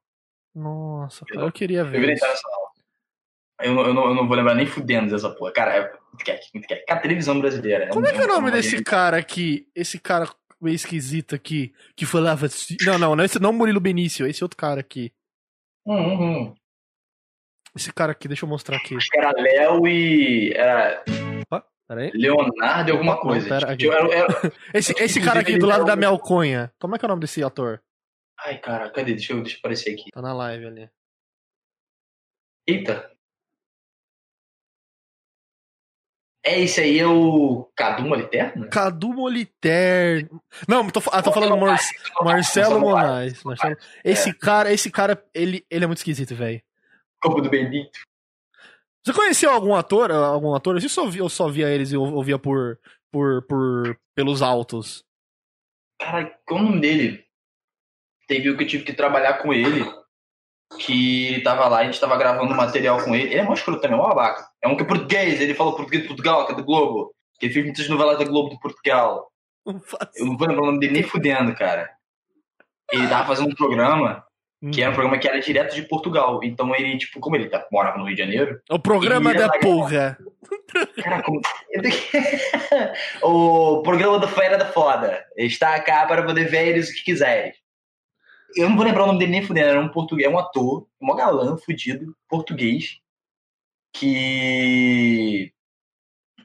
Nossa, 0.55 1.25
cara, 1.25 1.47
eu 1.47 1.53
queria 1.53 1.81
Eu 1.81 1.87
vi 1.87 1.99
ver. 2.01 2.13
internacional. 2.15 2.73
Eu, 3.61 3.75
não- 3.75 3.87
eu, 3.87 3.95
não, 3.95 4.05
eu 4.09 4.15
não 4.15 4.27
vou 4.27 4.37
lembrar 4.37 4.55
nem 4.55 4.67
fudendo 4.67 5.11
dessa 5.11 5.31
porra. 5.31 5.53
Cara, 5.53 5.75
é 5.77 5.81
muito 5.83 6.25
quer, 6.25 6.41
muito 6.53 6.67
quer. 6.67 6.85
Cara, 6.85 7.01
televisão 7.01 7.39
brasileira. 7.41 7.89
Como 7.91 8.07
é 8.07 8.13
que 8.13 8.19
é 8.19 8.25
o 8.25 8.29
nome 8.29 8.51
desse 8.51 8.83
cara 8.83 9.17
aqui? 9.17 9.69
Esse 9.75 9.99
cara 9.99 10.29
meio 10.61 10.75
esquisito 10.75 11.35
aqui, 11.35 11.73
que 11.97 12.05
falava 12.05 12.47
assim. 12.47 12.77
Não, 12.85 12.99
não, 12.99 13.17
não, 13.17 13.25
esse 13.25 13.39
não 13.41 13.53
Murilo 13.53 13.81
Benício, 13.81 14.27
esse 14.27 14.43
outro 14.45 14.57
cara 14.57 14.81
aqui. 14.81 15.13
Hum, 15.87 15.95
hum, 15.97 16.23
hum. 16.23 16.55
Esse 17.75 17.93
cara 17.93 18.13
aqui, 18.13 18.29
deixa 18.29 18.45
eu 18.45 18.49
mostrar 18.49 18.77
aqui. 18.77 18.97
Acho 18.97 19.09
que 19.09 19.19
era 19.19 19.33
Léo 19.33 19.87
e. 19.87 20.53
Era 20.55 21.03
Pera 21.89 22.01
aí. 22.03 22.11
Leonardo 22.15 22.91
e 22.91 22.93
alguma 22.93 23.15
Não, 23.15 23.21
coisa. 23.21 23.49
pera, 23.49 23.77
Tipo, 23.77 23.93
era- 23.93 24.09
Esse, 24.75 24.93
esse 25.03 25.21
cara 25.23 25.41
aqui 25.41 25.57
do 25.59 25.67
lado 25.67 25.85
da 25.85 25.97
Melconha. 25.97 26.73
Como 26.81 26.95
é 26.95 26.99
que 26.99 27.05
é 27.05 27.07
o 27.07 27.09
nome 27.09 27.21
desse 27.21 27.43
ator? 27.43 27.81
Ai, 28.45 28.59
cara, 28.59 28.91
cadê? 28.91 29.15
Deixa 29.15 29.33
eu, 29.33 29.43
deixa 29.43 29.57
eu 29.57 29.59
aparecer 29.61 29.95
aqui. 29.95 30.11
Tá 30.13 30.21
na 30.21 30.33
live 30.33 30.67
ali. 30.67 30.91
Eita. 32.67 33.11
É 36.45 36.61
esse 36.61 36.81
aí, 36.81 36.99
é 36.99 37.07
o 37.07 37.71
Cadu 37.77 38.03
Moliterno? 38.03 38.69
Cadu 38.69 39.15
Moliter. 39.15 40.29
Não, 40.67 40.91
tô, 40.91 41.01
ah, 41.13 41.23
tô 41.23 41.33
falando 41.33 41.57
Mar 41.57 41.79
Marcelo 42.21 42.81
Moraes. 42.81 43.45
Marcelo... 43.45 43.77
Esse 44.05 44.35
cara, 44.35 44.73
esse 44.73 44.91
cara, 44.91 45.25
ele, 45.33 45.65
ele 45.71 45.85
é 45.85 45.87
muito 45.87 45.99
esquisito, 45.99 46.35
velho. 46.35 46.61
Corpo 47.23 47.41
do 47.41 47.49
Benedito. 47.49 48.01
Você 49.05 49.13
conheceu 49.13 49.51
algum 49.51 49.73
ator, 49.75 50.11
algum 50.11 50.53
ator? 50.53 50.81
Você 50.81 50.89
só 50.89 51.07
via, 51.07 51.23
ou 51.23 51.29
só 51.29 51.49
via 51.49 51.69
eles 51.69 51.93
e 51.93 51.97
ouvia 51.97 52.39
por, 52.41 52.81
por, 53.13 53.43
por, 53.47 54.01
pelos 54.13 54.43
altos? 54.43 55.05
Cara, 56.01 56.37
qual 56.45 56.59
é 56.59 56.63
o 56.63 56.67
nome 56.67 56.81
dele? 56.81 57.25
Teve 58.27 58.51
o 58.51 58.57
que 58.57 58.65
eu 58.65 58.69
tive 58.69 58.85
que 58.85 58.93
trabalhar 58.93 59.35
com 59.35 59.53
ele, 59.53 59.85
que 60.79 61.41
tava 61.43 61.69
lá, 61.69 61.79
a 61.79 61.85
gente 61.85 62.01
tava 62.01 62.17
gravando 62.17 62.55
material 62.55 63.03
com 63.03 63.15
ele. 63.15 63.31
Ele 63.31 63.41
é 63.41 63.43
mó 63.43 63.55
escroto 63.55 63.81
também, 63.81 63.97
é 63.97 64.01
mó 64.01 64.09
babaca. 64.09 64.49
É 64.63 64.69
um 64.69 64.77
que 64.77 64.83
é 64.83 64.87
português, 64.87 65.41
ele 65.41 65.55
fala 65.55 65.75
português 65.75 66.03
de 66.03 66.09
Portugal, 66.09 66.47
que 66.47 66.53
é 66.53 66.57
do 66.57 66.65
Globo. 66.65 67.15
Que 67.39 67.47
ele 67.47 67.53
fez 67.55 67.65
muitas 67.65 67.89
novelas 67.89 68.19
da 68.19 68.25
Globo 68.25 68.51
de 68.51 68.61
Portugal. 68.61 69.31
Eu 70.17 70.27
não 70.27 70.37
vou 70.37 70.49
lembrar 70.49 70.63
o 70.63 70.67
nome 70.67 70.81
dele 70.81 70.93
nem 70.93 71.03
fudendo, 71.03 71.55
cara. 71.55 71.91
Ele 72.93 73.09
tava 73.09 73.27
fazendo 73.27 73.51
um 73.51 73.55
programa, 73.55 74.25
que 74.73 74.83
era 74.83 74.91
um 74.91 74.95
programa 74.95 75.19
que 75.19 75.27
era 75.27 75.41
direto 75.41 75.75
de 75.75 75.83
Portugal. 75.83 76.41
Então 76.43 76.75
ele, 76.75 76.99
tipo, 76.99 77.19
como 77.21 77.37
ele 77.37 77.49
tá, 77.49 77.67
morava 77.73 77.99
no 77.99 78.05
Rio 78.05 78.15
de 78.15 78.23
Janeiro, 78.23 78.61
O 78.71 78.79
programa 78.79 79.35
da 79.35 79.49
porra. 79.59 80.19
Cara, 81.03 81.23
como... 81.23 81.41
o 83.23 83.83
programa 83.83 84.19
do 84.19 84.29
Feira 84.29 84.59
da 84.59 84.67
Foda 84.67 85.25
está 85.37 85.81
cá 85.81 86.07
para 86.07 86.23
poder 86.23 86.45
ver 86.49 86.69
eles 86.69 86.91
o 86.91 86.95
que 86.95 87.05
quiseres. 87.05 87.57
Eu 88.57 88.69
não 88.69 88.77
vou 88.77 88.85
lembrar 88.85 89.05
o 89.05 89.07
nome 89.07 89.19
dele 89.19 89.33
nem 89.33 89.43
fudendo, 89.43 89.69
era 89.69 89.81
um 89.81 89.89
português, 89.89 90.29
é 90.29 90.33
um 90.33 90.39
ator, 90.39 90.87
um 91.01 91.15
galã 91.15 91.57
fudido, 91.57 92.15
português, 92.29 92.99
que 93.95 95.53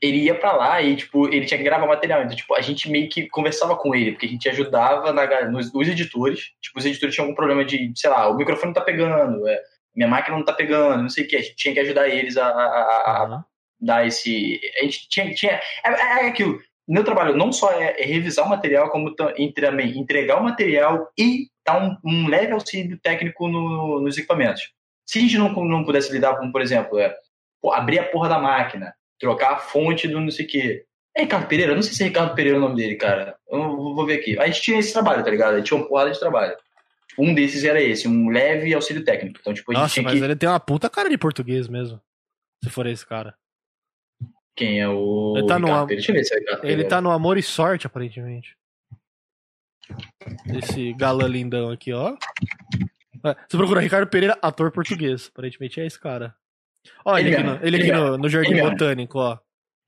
ele 0.01 0.17
ia 0.17 0.35
pra 0.35 0.51
lá 0.53 0.81
e, 0.81 0.95
tipo, 0.95 1.27
ele 1.27 1.45
tinha 1.45 1.57
que 1.57 1.63
gravar 1.63 1.87
material. 1.87 2.21
Então, 2.23 2.35
tipo, 2.35 2.53
a 2.53 2.61
gente 2.61 2.89
meio 2.89 3.09
que 3.09 3.27
conversava 3.29 3.75
com 3.75 3.95
ele, 3.95 4.11
porque 4.11 4.25
a 4.27 4.29
gente 4.29 4.47
ajudava 4.49 5.11
na, 5.11 5.49
nos, 5.49 5.73
nos 5.73 5.87
editores. 5.87 6.51
Tipo, 6.61 6.79
os 6.79 6.85
editores 6.85 7.15
tinham 7.15 7.25
algum 7.25 7.35
problema 7.35 7.65
de, 7.65 7.91
sei 7.95 8.09
lá, 8.09 8.29
o 8.29 8.35
microfone 8.37 8.67
não 8.67 8.73
tá 8.73 8.81
pegando, 8.81 9.47
é, 9.47 9.59
minha 9.95 10.07
máquina 10.07 10.37
não 10.37 10.45
tá 10.45 10.53
pegando, 10.53 11.01
não 11.01 11.09
sei 11.09 11.23
o 11.25 11.27
que. 11.27 11.35
A 11.35 11.41
gente 11.41 11.55
tinha 11.55 11.73
que 11.73 11.79
ajudar 11.79 12.07
eles 12.07 12.37
a- 12.37 12.47
a- 12.47 13.03
a, 13.05 13.23
Aham. 13.23 13.45
dar 13.79 14.05
esse. 14.05 14.59
A 14.79 14.83
gente 14.83 15.09
tinha. 15.09 15.33
tinha 15.33 15.53
é, 15.83 15.89
é 15.89 16.27
aquilo. 16.27 16.59
Meu 16.87 17.03
trabalho 17.03 17.35
não 17.35 17.51
só 17.51 17.71
é, 17.71 17.99
é 18.01 18.05
revisar 18.05 18.45
o 18.45 18.49
material, 18.49 18.89
como 18.91 19.13
e 19.37 19.51
também 19.51 19.97
entregar 19.97 20.39
o 20.39 20.43
material 20.43 21.11
e 21.17 21.47
dar 21.67 21.83
um, 21.83 21.97
um 22.03 22.27
leve 22.27 22.53
auxílio 22.53 22.97
técnico 22.97 23.47
no- 23.47 23.99
nos 23.99 24.17
equipamentos. 24.17 24.71
Se 25.05 25.19
a 25.19 25.21
gente 25.21 25.37
não, 25.37 25.49
não 25.65 25.83
pudesse 25.83 26.11
lidar 26.11 26.37
com, 26.37 26.51
por 26.51 26.61
exemplo, 26.61 26.97
é, 26.97 27.13
pô, 27.61 27.71
abrir 27.73 27.99
a 27.99 28.03
porra 28.09 28.29
da 28.29 28.39
máquina, 28.39 28.93
trocar 29.19 29.53
a 29.53 29.57
fonte 29.57 30.07
do 30.07 30.19
não 30.21 30.31
sei 30.31 30.45
o 30.45 30.47
quê. 30.49 30.85
É 31.15 31.21
Ricardo 31.23 31.47
Pereira? 31.47 31.75
Não 31.75 31.81
sei 31.81 31.93
se 31.93 32.03
é 32.03 32.07
Ricardo 32.07 32.35
Pereira 32.35 32.57
o 32.57 32.61
nome 32.61 32.75
dele, 32.75 32.95
cara. 32.95 33.35
Eu 33.49 33.75
vou 33.75 34.05
ver 34.05 34.19
aqui. 34.19 34.39
A 34.39 34.45
gente 34.47 34.61
tinha 34.61 34.79
esse 34.79 34.93
trabalho, 34.93 35.23
tá 35.23 35.29
ligado? 35.31 35.55
A 35.55 35.57
gente 35.57 35.67
tinha 35.67 35.79
uma 35.79 35.87
porrada 35.87 36.11
de 36.11 36.19
trabalho. 36.19 36.55
Um 37.17 37.33
desses 37.33 37.63
era 37.63 37.81
esse, 37.81 38.07
um 38.07 38.29
leve 38.29 38.73
auxílio 38.73 39.03
técnico. 39.03 39.39
Então, 39.41 39.53
tipo, 39.53 39.71
a 39.71 39.73
gente 39.73 39.81
Nossa, 39.81 39.93
tinha 39.95 40.03
mas 40.03 40.13
que. 40.19 40.23
ele 40.23 40.35
tem 40.35 40.47
uma 40.47 40.59
puta 40.59 40.89
cara 40.89 41.09
de 41.09 41.17
português 41.17 41.67
mesmo. 41.67 41.99
Se 42.63 42.69
for 42.69 42.85
esse 42.85 43.05
cara. 43.05 43.33
Quem 44.55 44.79
é 44.79 44.87
o. 44.87 45.33
Ele 45.37 45.47
tá 45.47 45.57
no 45.59 45.67
am- 45.73 45.87
Pereira? 45.87 45.95
Deixa 45.95 46.11
eu 46.11 46.15
ver 46.15 46.23
se 46.23 46.35
é 46.35 46.39
Ricardo 46.39 46.59
Ele 46.59 46.67
Pereira. 46.69 46.89
tá 46.89 47.01
no 47.01 47.11
Amor 47.11 47.37
e 47.37 47.43
Sorte, 47.43 47.87
aparentemente. 47.87 48.55
Esse 50.57 50.93
galã 50.93 51.27
lindão 51.27 51.69
aqui, 51.69 51.93
ó. 51.93 52.15
É, 53.25 53.35
Você 53.47 53.57
procura 53.57 53.81
Ricardo 53.81 54.07
Pereira, 54.09 54.37
ator 54.41 54.71
português. 54.71 55.29
Aparentemente 55.33 55.79
é 55.79 55.85
esse 55.85 55.99
cara. 55.99 56.35
Ó, 57.03 57.17
ele, 57.17 57.29
Ele 57.29 57.35
aqui, 57.35 57.43
mesmo, 57.43 57.59
no, 57.59 57.65
ele 57.65 57.75
aqui 57.77 57.89
ele 57.89 57.97
no, 57.97 58.17
no 58.17 58.29
Jardim. 58.29 58.61
Botânico, 58.61 59.19
ó. 59.19 59.37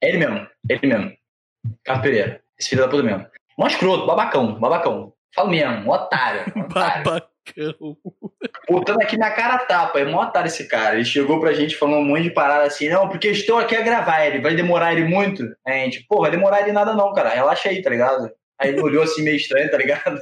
Ele 0.01 0.17
mesmo, 0.17 0.47
ele 0.69 0.87
mesmo. 0.87 1.17
Ricardo 1.65 2.01
Pereira. 2.01 2.41
Esse 2.57 2.69
filho 2.69 2.81
da 2.81 2.87
puta 2.87 3.03
mesmo. 3.03 3.25
Mó 3.57 3.67
escroto, 3.67 4.05
babacão, 4.05 4.59
babacão. 4.59 5.13
Falo 5.35 5.49
mesmo, 5.49 5.85
um 5.85 5.89
otário. 5.89 6.51
Um 6.55 6.61
otário. 6.61 7.03
Babacão. 7.03 7.97
Botando 8.69 9.01
aqui 9.01 9.17
na 9.17 9.31
cara 9.31 9.55
a 9.55 9.65
tapa, 9.65 9.99
é 9.99 10.05
mó 10.05 10.23
otário 10.23 10.47
esse 10.47 10.67
cara. 10.67 10.95
Ele 10.95 11.05
chegou 11.05 11.39
pra 11.39 11.53
gente 11.53 11.75
falando 11.75 11.97
um 11.97 12.05
monte 12.05 12.23
de 12.23 12.31
parada 12.31 12.65
assim, 12.65 12.89
não, 12.89 13.09
porque 13.09 13.29
estou 13.29 13.57
aqui 13.57 13.75
a 13.75 13.81
gravar 13.81 14.25
ele, 14.25 14.39
vai 14.39 14.55
demorar 14.55 14.93
ele 14.93 15.05
muito? 15.05 15.43
Aí 15.65 15.81
a 15.81 15.83
gente, 15.85 16.05
pô, 16.07 16.21
vai 16.21 16.31
demorar 16.31 16.61
ele 16.61 16.71
nada 16.71 16.93
não, 16.93 17.13
cara, 17.13 17.29
relaxa 17.29 17.69
aí, 17.69 17.81
tá 17.81 17.89
ligado? 17.89 18.31
Aí 18.59 18.69
ele 18.71 18.81
olhou 18.81 19.03
assim 19.03 19.23
meio 19.23 19.37
estranho, 19.37 19.71
tá 19.71 19.77
ligado? 19.77 20.21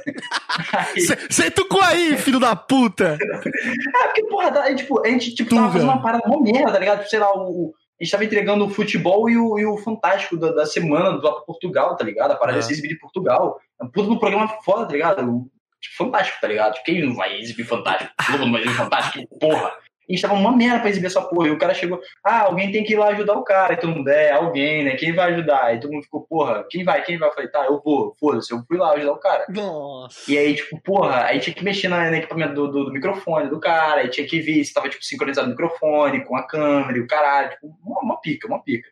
Aí, 0.72 1.00
Senta 1.30 1.62
o 1.62 1.68
cu 1.68 1.80
aí, 1.80 2.16
filho 2.16 2.38
da 2.38 2.54
puta! 2.54 3.18
ah, 3.20 4.04
porque, 4.04 4.24
porra, 4.24 4.60
aí, 4.60 4.76
tipo, 4.76 5.04
a 5.04 5.08
gente 5.08 5.34
tipo, 5.34 5.54
tava 5.54 5.72
fazendo 5.72 5.90
uma 5.90 6.02
parada 6.02 6.28
mó 6.28 6.40
merda, 6.40 6.72
tá 6.72 6.78
ligado? 6.78 6.98
Tipo, 6.98 7.10
sei 7.10 7.18
lá, 7.18 7.32
o, 7.34 7.74
a 8.00 8.04
gente 8.04 8.12
tava 8.12 8.24
entregando 8.24 8.64
o 8.64 8.70
futebol 8.70 9.28
e 9.28 9.36
o, 9.36 9.58
e 9.58 9.66
o 9.66 9.76
Fantástico 9.76 10.36
da, 10.36 10.52
da 10.52 10.66
semana 10.66 11.18
do 11.18 11.44
Portugal, 11.44 11.96
tá 11.96 12.04
ligado? 12.04 12.30
A 12.30 12.36
parada 12.36 12.58
ia 12.58 12.62
ser 12.62 12.74
exibida 12.74 12.94
em 12.94 12.98
Portugal. 12.98 13.60
É 13.80 13.84
um 13.84 13.90
puto 13.90 14.08
no 14.08 14.20
programa 14.20 14.48
foda, 14.64 14.86
tá 14.86 14.92
ligado? 14.92 15.50
Tipo, 15.80 15.96
fantástico, 15.96 16.38
tá 16.40 16.46
ligado? 16.46 16.74
Tipo, 16.74 16.86
Quem 16.86 17.06
não 17.06 17.14
vai 17.14 17.38
exibir 17.40 17.64
Fantástico? 17.64 18.12
Todo 18.24 18.40
mundo 18.40 18.52
vai 18.52 18.60
exibir 18.60 18.76
Fantástico, 18.76 19.38
porra. 19.38 19.72
E 20.08 20.14
gente 20.14 20.22
tava 20.22 20.34
uma 20.34 20.56
merda 20.56 20.80
pra 20.80 20.88
exibir 20.88 21.06
essa 21.08 21.20
porra. 21.20 21.48
E 21.48 21.50
o 21.50 21.58
cara 21.58 21.74
chegou, 21.74 22.00
ah, 22.24 22.42
alguém 22.44 22.72
tem 22.72 22.82
que 22.82 22.94
ir 22.94 22.96
lá 22.96 23.08
ajudar 23.08 23.34
o 23.34 23.44
cara. 23.44 23.74
E 23.74 23.76
todo 23.76 23.94
mundo, 23.94 24.08
é, 24.08 24.30
alguém, 24.32 24.84
né? 24.84 24.96
Quem 24.96 25.14
vai 25.14 25.32
ajudar? 25.34 25.74
E 25.74 25.80
todo 25.80 25.92
mundo 25.92 26.04
ficou, 26.04 26.22
porra, 26.26 26.64
quem 26.70 26.82
vai? 26.82 27.02
Quem 27.04 27.18
vai? 27.18 27.28
Eu 27.28 27.34
falei, 27.34 27.50
tá, 27.50 27.66
eu 27.66 27.80
vou, 27.84 28.16
foda-se, 28.18 28.52
eu 28.52 28.62
fui 28.66 28.78
lá 28.78 28.92
ajudar 28.94 29.12
o 29.12 29.18
cara. 29.18 29.44
Nossa. 29.50 30.30
E 30.30 30.38
aí, 30.38 30.54
tipo, 30.54 30.80
porra, 30.80 31.24
aí 31.24 31.40
tinha 31.40 31.54
que 31.54 31.62
mexer 31.62 31.88
na, 31.88 32.08
no 32.10 32.16
equipamento 32.16 32.54
do, 32.54 32.68
do, 32.68 32.84
do 32.86 32.92
microfone 32.92 33.50
do 33.50 33.60
cara, 33.60 34.00
aí 34.00 34.08
tinha 34.08 34.26
que 34.26 34.40
ver 34.40 34.64
se 34.64 34.72
tava, 34.72 34.88
tipo, 34.88 35.04
sincronizado 35.04 35.46
o 35.46 35.50
microfone 35.50 36.24
com 36.24 36.36
a 36.36 36.46
câmera 36.46 36.96
e 36.96 37.00
o 37.00 37.06
caralho, 37.06 37.50
tipo, 37.50 37.66
uma, 37.84 38.00
uma 38.00 38.20
pica, 38.20 38.46
uma 38.48 38.62
pica. 38.62 38.88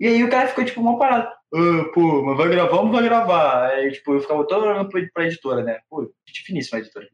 E 0.00 0.08
aí 0.08 0.24
o 0.24 0.28
cara 0.30 0.48
ficou, 0.48 0.64
tipo, 0.64 0.80
uma 0.80 0.98
parada. 0.98 1.32
Ah, 1.54 1.84
pô, 1.94 2.22
mas 2.24 2.36
vai 2.36 2.48
gravar 2.48 2.78
ou 2.78 2.84
não 2.86 2.92
vai 2.92 3.04
gravar? 3.04 3.66
Aí, 3.68 3.92
tipo, 3.92 4.12
eu 4.14 4.20
ficava 4.20 4.44
todo 4.48 4.66
olhando 4.66 4.88
pra, 4.88 5.00
pra 5.14 5.26
editora, 5.26 5.62
né? 5.62 5.78
Pô, 5.88 6.10
gente 6.26 6.42
finíssima 6.42 6.78
a 6.78 6.80
editora. 6.80 7.06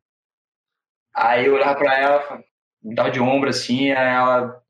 Aí 1.14 1.46
eu 1.46 1.54
olhava 1.54 1.78
pra 1.78 1.98
ela, 1.98 2.20
fa- 2.22 2.36
me 2.38 2.44
dava 2.82 3.10
de 3.10 3.20
ombro, 3.20 3.48
assim, 3.50 3.90
aí 3.92 4.14
ela 4.14 4.60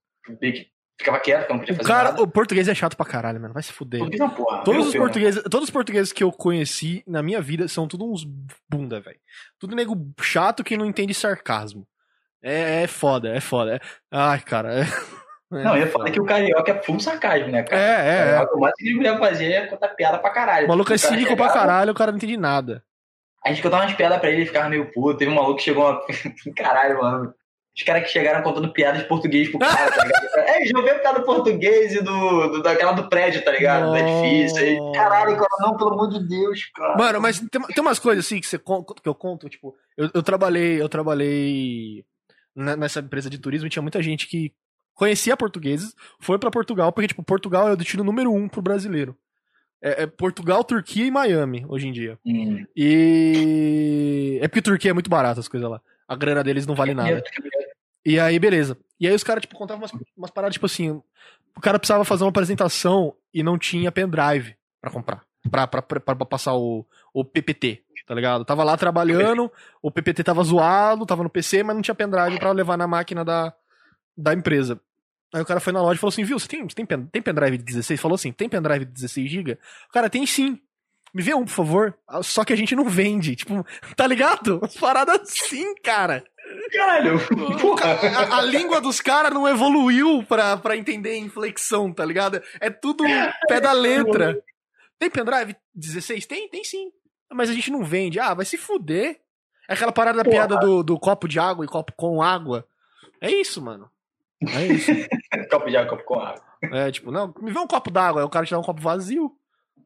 ficava 0.99 1.19
quieta, 1.21 1.47
não 1.51 1.59
podia 1.61 1.75
O 1.75 1.77
fazer 1.79 1.89
cara, 1.89 2.11
nada. 2.11 2.23
o 2.23 2.29
português 2.29 2.69
é 2.69 2.75
chato 2.75 2.97
pra 2.97 3.07
caralho, 3.07 3.41
mano. 3.41 3.55
Vai 3.55 3.63
se 3.63 3.73
fuder. 3.73 4.01
Português 4.01 4.21
não, 4.21 4.31
porra. 4.31 4.63
Todos 4.65 4.89
os 4.89 4.95
portugueses, 4.95 5.43
todos 5.45 5.65
os 5.65 5.71
portugueses 5.71 6.13
que 6.13 6.23
eu 6.23 6.31
conheci 6.33 7.03
na 7.07 7.23
minha 7.23 7.41
vida 7.41 7.67
são 7.69 7.89
tudo 7.89 8.11
uns 8.11 8.25
bunda, 8.69 9.01
velho. 9.01 9.19
Tudo 9.59 9.75
nego 9.75 9.97
chato 10.21 10.63
que 10.65 10.77
não 10.77 10.87
entende 10.87 11.15
sarcasmo. 11.15 11.87
É, 12.43 12.83
é 12.85 12.87
foda, 12.87 13.35
é 13.35 13.41
foda. 13.41 13.77
É- 13.77 13.81
Ai, 14.11 14.41
cara. 14.41 14.81
É, 14.81 14.85
Não, 15.51 15.75
eu 15.75 15.81
ia 15.81 15.87
falar 15.89 16.11
que 16.13 16.21
o 16.21 16.25
carioca 16.25 16.71
é 16.71 16.81
full 16.83 17.01
sarcasmo, 17.01 17.49
né, 17.49 17.65
cara? 17.65 17.83
É, 17.83 17.87
é, 17.87 18.31
é. 18.37 18.41
O 18.55 18.61
máximo 18.61 18.73
que 18.77 18.85
ele 18.89 18.95
podia 18.97 19.19
fazer 19.19 19.53
é 19.53 19.67
contar 19.67 19.89
piada 19.89 20.17
pra 20.19 20.31
caralho. 20.31 20.67
O 20.67 20.69
maluco 20.69 20.93
é 20.93 20.95
o 20.95 20.99
cínico 20.99 21.37
pra 21.37 21.49
caralho, 21.53 21.91
o 21.91 21.95
cara 21.95 22.13
não 22.13 22.19
entende 22.19 22.37
nada. 22.37 22.85
A 23.45 23.49
gente 23.49 23.61
contava 23.63 23.83
umas 23.83 23.95
piadas 23.97 24.19
pra 24.21 24.29
ele, 24.29 24.39
ele 24.43 24.47
ficava 24.47 24.69
meio 24.69 24.93
puto. 24.93 25.19
Teve 25.19 25.31
um 25.31 25.35
maluco 25.35 25.57
que 25.57 25.63
chegou. 25.65 25.91
Uma... 25.91 26.01
Caralho, 26.57 26.99
mano. 27.03 27.35
Os 27.77 27.83
caras 27.83 28.03
que 28.03 28.11
chegaram 28.11 28.43
contando 28.43 28.73
piadas 28.73 29.03
de 29.03 29.09
português 29.09 29.49
pro 29.49 29.59
cara, 29.59 29.91
tá 29.91 30.05
ligado? 30.05 30.21
É, 30.41 30.65
já 30.65 30.79
ouviu 30.79 30.95
a 30.95 30.99
piada 30.99 31.19
do 31.21 31.25
português 31.25 31.95
e 31.95 32.03
do, 32.03 32.49
do, 32.49 32.63
daquela 32.63 32.93
do 32.93 33.09
prédio, 33.09 33.45
tá 33.45 33.53
ligado? 33.53 33.93
Da 33.93 34.01
difícil. 34.01 34.59
Aí, 34.59 34.79
caralho, 34.95 35.37
cara, 35.37 35.49
não, 35.61 35.77
pelo 35.77 35.93
amor 35.93 36.09
de 36.09 36.27
Deus, 36.27 36.65
cara. 36.75 36.97
Mano, 36.97 37.21
mas 37.21 37.39
tem, 37.39 37.61
tem 37.61 37.81
umas 37.81 37.99
coisas 37.99 38.25
assim 38.25 38.41
que, 38.41 38.47
você, 38.47 38.59
que 38.59 39.09
eu 39.09 39.15
conto, 39.15 39.49
tipo, 39.49 39.77
eu, 39.97 40.11
eu 40.15 40.23
trabalhei, 40.23 40.81
eu 40.81 40.89
trabalhei 40.89 42.05
nessa 42.55 43.01
empresa 43.01 43.31
de 43.31 43.39
turismo 43.39 43.67
e 43.67 43.71
tinha 43.71 43.83
muita 43.83 44.03
gente 44.03 44.27
que 44.27 44.53
conhecia 44.95 45.37
portugueses, 45.37 45.95
foi 46.19 46.39
pra 46.39 46.51
Portugal, 46.51 46.93
porque, 46.93 47.09
tipo, 47.09 47.23
Portugal 47.23 47.69
é 47.69 47.73
o 47.73 47.77
destino 47.77 48.05
número 48.05 48.33
um 48.33 48.49
pro 48.49 48.61
brasileiro. 48.61 49.17
É, 49.83 50.03
é 50.03 50.07
Portugal, 50.07 50.63
Turquia 50.63 51.07
e 51.07 51.11
Miami, 51.11 51.65
hoje 51.67 51.89
em 51.89 51.93
dia. 51.93 52.19
Hum. 52.25 52.67
E. 52.77 54.39
É 54.43 54.49
porque 54.49 54.61
Turquia 54.61 54.91
é 54.91 54.95
muito 54.95 55.09
barato 55.09 55.41
as 55.41 55.49
coisas 55.49 55.71
lá. 55.71 55.81
A 56.11 56.17
grana 56.17 56.43
deles 56.43 56.67
não 56.67 56.75
vale 56.75 56.93
nada. 56.95 57.23
E 58.05 58.19
aí, 58.19 58.39
beleza. 58.39 58.77
E 58.99 59.07
aí 59.07 59.15
os 59.15 59.23
caras, 59.23 59.43
tipo, 59.43 59.57
contavam 59.57 59.83
umas, 59.83 59.93
umas 60.17 60.31
paradas, 60.31 60.55
tipo 60.55 60.67
assim, 60.67 60.91
o 61.57 61.61
cara 61.61 61.79
precisava 61.79 62.05
fazer 62.05 62.25
uma 62.25 62.31
apresentação 62.31 63.15
e 63.33 63.43
não 63.43 63.57
tinha 63.59 63.93
pendrive 63.93 64.57
pra 64.81 64.91
comprar. 64.91 65.23
Pra, 65.51 65.67
pra, 65.67 65.81
pra, 65.83 66.01
pra 66.01 66.15
passar 66.27 66.55
o, 66.55 66.85
o 67.15 67.25
PPT, 67.25 67.83
tá 68.07 68.15
ligado? 68.15 68.45
Tava 68.45 68.63
lá 68.65 68.77
trabalhando, 68.77 69.51
o 69.81 69.91
PPT 69.91 70.23
tava 70.25 70.43
zoado, 70.43 71.07
tava 71.07 71.23
no 71.23 71.31
PC, 71.31 71.63
mas 71.63 71.75
não 71.77 71.83
tinha 71.83 71.95
pendrive 71.95 72.39
pra 72.39 72.53
levar 72.53 72.77
na 72.77 72.87
máquina 72.87 73.25
da, 73.25 73.55
da 74.17 74.35
empresa. 74.35 74.79
Aí 75.33 75.41
o 75.41 75.47
cara 75.47 75.61
foi 75.61 75.73
na 75.73 75.81
loja 75.81 75.95
e 75.95 75.99
falou 75.99 76.11
assim, 76.13 76.25
viu, 76.25 76.39
você 76.39 76.49
tem, 76.49 76.63
você 76.69 76.75
tem, 76.75 76.85
pen- 76.85 77.07
tem 77.07 77.23
pendrive 77.23 77.57
de 77.57 77.65
16? 77.65 78.01
Falou 78.01 78.17
assim, 78.17 78.33
tem 78.33 78.49
pendrive 78.49 78.85
de 78.85 78.93
16 78.93 79.31
GB? 79.31 79.53
O 79.89 79.93
cara, 79.93 80.11
tem 80.11 80.27
sim. 80.27 80.61
Me 81.13 81.23
vê 81.23 81.35
um, 81.35 81.45
por 81.45 81.51
favor. 81.53 81.95
Só 82.23 82.45
que 82.45 82.53
a 82.53 82.57
gente 82.57 82.75
não 82.77 82.85
vende. 82.85 83.37
Tipo, 83.37 83.65
tá 83.97 84.07
ligado? 84.07 84.59
Umas 84.59 84.77
paradas 84.77 85.21
assim, 85.23 85.75
cara. 85.77 86.25
Caralho, 86.73 87.19
porra. 87.61 87.85
A, 87.85 88.39
a 88.39 88.43
língua 88.43 88.81
dos 88.81 89.01
caras 89.01 89.33
não 89.33 89.47
evoluiu 89.47 90.25
pra, 90.25 90.57
pra 90.57 90.77
entender 90.77 91.17
inflexão, 91.17 91.93
tá 91.93 92.05
ligado? 92.05 92.43
É 92.61 92.71
tudo 92.71 93.05
pé 93.47 93.61
da 93.61 93.73
letra. 93.73 94.43
Tem 94.99 95.09
pendrive 95.09 95.57
16? 95.75 96.27
Tem? 96.27 96.49
Tem 96.49 96.65
sim. 96.65 96.91
Mas 97.33 97.49
a 97.49 97.53
gente 97.53 97.71
não 97.71 97.85
vende. 97.85 98.19
Ah, 98.19 98.35
vai 98.35 98.45
se 98.45 98.57
fuder. 98.57 99.21
É 99.69 99.75
aquela 99.75 99.93
parada 99.93 100.19
da 100.19 100.25
Porra. 100.25 100.37
piada 100.37 100.57
do, 100.57 100.83
do 100.83 100.99
copo 100.99 101.29
de 101.29 101.39
água 101.39 101.65
e 101.65 101.69
copo 101.69 101.93
com 101.97 102.21
água. 102.21 102.67
É 103.21 103.31
isso, 103.31 103.63
mano. 103.63 103.89
É 104.43 104.67
isso. 104.67 104.91
copo 105.49 105.71
de 105.71 105.77
água, 105.77 105.91
copo 105.91 106.05
com 106.05 106.19
água. 106.19 106.43
É 106.63 106.91
tipo, 106.91 107.11
não, 107.11 107.33
me 107.41 107.53
vê 107.53 107.59
um 107.59 107.67
copo 107.67 107.91
d'água. 107.91 108.21
Aí 108.21 108.27
o 108.27 108.31
cara 108.31 108.45
te 108.45 108.51
dá 108.51 108.59
um 108.59 108.63
copo 108.65 108.81
vazio. 108.81 109.33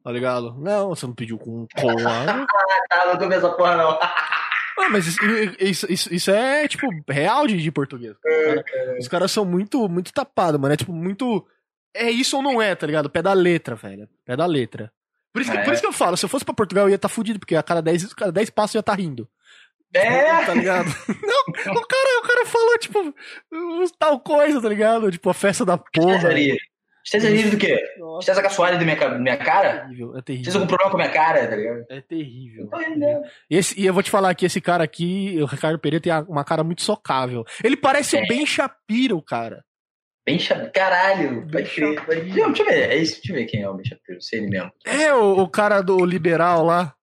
Tá 0.05 0.11
ligado? 0.11 0.53
Não, 0.59 0.89
você 0.89 1.07
não 1.07 1.15
pediu 1.15 1.35
com, 1.39 1.65
água. 1.75 2.45
Ah, 2.91 3.07
não 3.07 3.17
comi 3.17 3.33
essa 3.33 3.49
porra, 3.49 3.75
não. 3.75 3.89
Ah, 3.89 4.89
mas 4.91 5.07
isso, 5.07 5.19
isso, 5.59 5.91
isso, 5.91 6.13
isso 6.13 6.31
é, 6.31 6.67
tipo, 6.67 6.87
real 7.09 7.47
de, 7.47 7.57
de 7.57 7.71
português. 7.71 8.15
Cara, 8.21 8.63
os 8.99 9.07
caras 9.07 9.31
são 9.31 9.43
muito, 9.43 9.89
muito 9.89 10.13
tapados, 10.13 10.61
mano. 10.61 10.75
É 10.75 10.77
tipo, 10.77 10.93
muito. 10.93 11.43
É 11.91 12.11
isso 12.11 12.37
ou 12.37 12.43
não 12.43 12.61
é, 12.61 12.75
tá 12.75 12.85
ligado? 12.85 13.09
Pé 13.09 13.23
da 13.23 13.33
letra, 13.33 13.73
velho. 13.73 14.07
Pé 14.23 14.37
da 14.37 14.45
letra. 14.45 14.91
Por 15.33 15.41
isso, 15.41 15.51
que, 15.51 15.57
É. 15.57 15.63
por 15.63 15.73
isso 15.73 15.81
que 15.81 15.87
eu 15.87 15.93
falo, 15.93 16.15
se 16.15 16.23
eu 16.23 16.29
fosse 16.29 16.45
pra 16.45 16.53
Portugal, 16.53 16.85
eu 16.85 16.89
ia 16.89 16.95
estar 16.97 17.09
tá 17.09 17.13
fudido, 17.13 17.39
porque 17.39 17.55
a 17.55 17.63
cada 17.63 17.81
10, 17.81 18.13
cada 18.13 18.31
10 18.31 18.51
passos 18.51 18.75
eu 18.75 18.79
ia 18.79 18.81
estar 18.81 18.95
tá 18.95 19.01
rindo. 19.01 19.27
É! 19.91 20.45
Tá 20.45 20.53
ligado? 20.53 20.85
Não, 21.09 21.73
o 21.73 21.87
cara, 21.87 22.19
o 22.19 22.27
cara 22.27 22.45
falou, 22.45 22.77
tipo, 22.77 23.15
tal 23.97 24.19
coisa, 24.19 24.61
tá 24.61 24.69
ligado? 24.69 25.09
Tipo, 25.09 25.31
a 25.31 25.33
festa 25.33 25.65
da 25.65 25.79
porra. 25.79 26.29
Estagiaria. 27.05 27.37
Estagiaria 27.39 27.51
do 27.51 27.57
quê? 27.57 27.99
Nossa, 27.99 28.19
Estagiaria 28.31 28.49
com 28.49 28.53
a 28.53 28.55
soalha 28.55 28.77
da 28.79 28.83
minha, 28.83 29.19
minha 29.19 29.33
é 29.33 29.37
cara? 29.37 29.81
terrível, 29.81 30.07
é 30.09 30.11
Vocês 30.13 30.23
terrível. 30.25 30.53
algum 30.55 30.67
problema 30.67 30.91
com 30.91 30.97
a 30.97 30.99
minha 31.01 31.11
cara, 31.13 31.47
tá 31.47 31.55
ligado? 31.55 31.85
É 31.89 32.01
terrível. 32.01 32.63
Eu 32.63 32.69
tô 32.69 32.81
entendendo. 32.81 33.21
E, 33.49 33.57
esse- 33.57 33.79
e 33.79 33.85
eu 33.85 33.93
vou 33.93 34.01
te 34.03 34.09
falar 34.09 34.33
que 34.33 34.45
esse 34.45 34.59
cara 34.59 34.83
aqui, 34.83 35.37
o 35.39 35.45
Ricardo 35.45 35.77
Pereira, 35.79 36.01
tem 36.01 36.11
uma 36.27 36.43
cara 36.43 36.63
muito 36.63 36.81
socável. 36.81 37.45
Ele 37.63 37.77
parece 37.77 38.15
o 38.15 38.19
É. 38.19 38.25
Ben 38.27 38.45
Shapiro, 38.45 39.21
cara. 39.21 39.63
Bem 40.27 40.39
chato. 40.39 40.71
Caralho. 40.73 41.47
Chato. 41.67 42.03
Pode... 42.05 42.29
Não, 42.29 42.47
deixa 42.51 42.63
eu 42.63 42.65
ver. 42.65 42.89
É 42.89 42.97
isso. 42.97 43.15
Deixa 43.17 43.31
eu 43.31 43.35
ver 43.35 43.45
quem 43.45 43.61
é 43.61 43.69
o 43.69 43.75
Ben 43.75 43.85
Shapiro. 43.85 44.19
Sei 44.19 44.39
ele 44.39 44.49
mesmo. 44.49 44.71
É 44.83 45.13
o, 45.13 45.41
o 45.41 45.47
cara 45.47 45.81
do 45.81 46.03
liberal 46.03 46.63
lá. 46.65 46.95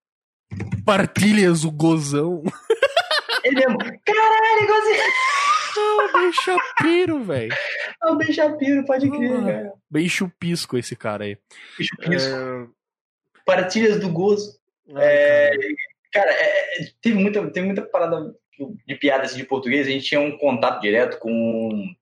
Partilhas 0.85 1.63
o 1.63 1.71
gozão. 1.71 2.43
Ele 3.45 3.55
mesmo. 3.55 3.77
Caralho, 3.77 4.63
igualzinho. 4.63 4.97
É 5.77 6.03
o 6.05 6.13
Ben 6.13 6.31
Shapiro, 6.33 7.23
velho. 7.23 7.53
É 8.03 8.07
o 8.07 8.15
Ben 8.15 8.31
Shapiro, 8.33 8.85
pode 8.85 9.09
crer, 9.09 9.31
Ah. 9.31 9.43
cara. 9.43 9.73
Chupisco 10.09 10.77
esse 10.77 10.95
cara 10.95 11.23
aí. 11.25 11.37
Isso. 11.79 12.29
É... 12.35 12.67
Partilhas 13.45 13.99
do 13.99 14.09
gozo. 14.09 14.57
É, 14.97 15.51
cara, 16.11 16.31
é, 16.31 16.81
é, 16.81 16.87
teve, 17.01 17.15
muita, 17.17 17.45
teve 17.51 17.65
muita 17.65 17.81
parada 17.81 18.33
tipo, 18.51 18.75
de 18.87 18.95
piada 18.95 19.23
assim, 19.23 19.37
de 19.37 19.45
português. 19.45 19.87
A 19.87 19.89
gente 19.91 20.05
tinha 20.05 20.19
um 20.21 20.37
contato 20.37 20.81
direto 20.81 21.17
com. 21.19 21.93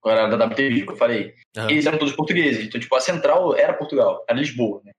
Com 0.00 0.08
a 0.08 0.14
galera 0.14 0.36
da 0.36 0.46
WTV, 0.46 0.86
que 0.86 0.92
eu 0.92 0.96
falei. 0.96 1.34
Eles 1.68 1.84
eram 1.86 1.98
todos 1.98 2.14
portugueses. 2.14 2.64
Então, 2.66 2.80
tipo, 2.80 2.94
a 2.96 3.00
central 3.00 3.54
era 3.54 3.72
Portugal, 3.74 4.24
era 4.28 4.38
Lisboa, 4.38 4.80
né? 4.84 4.92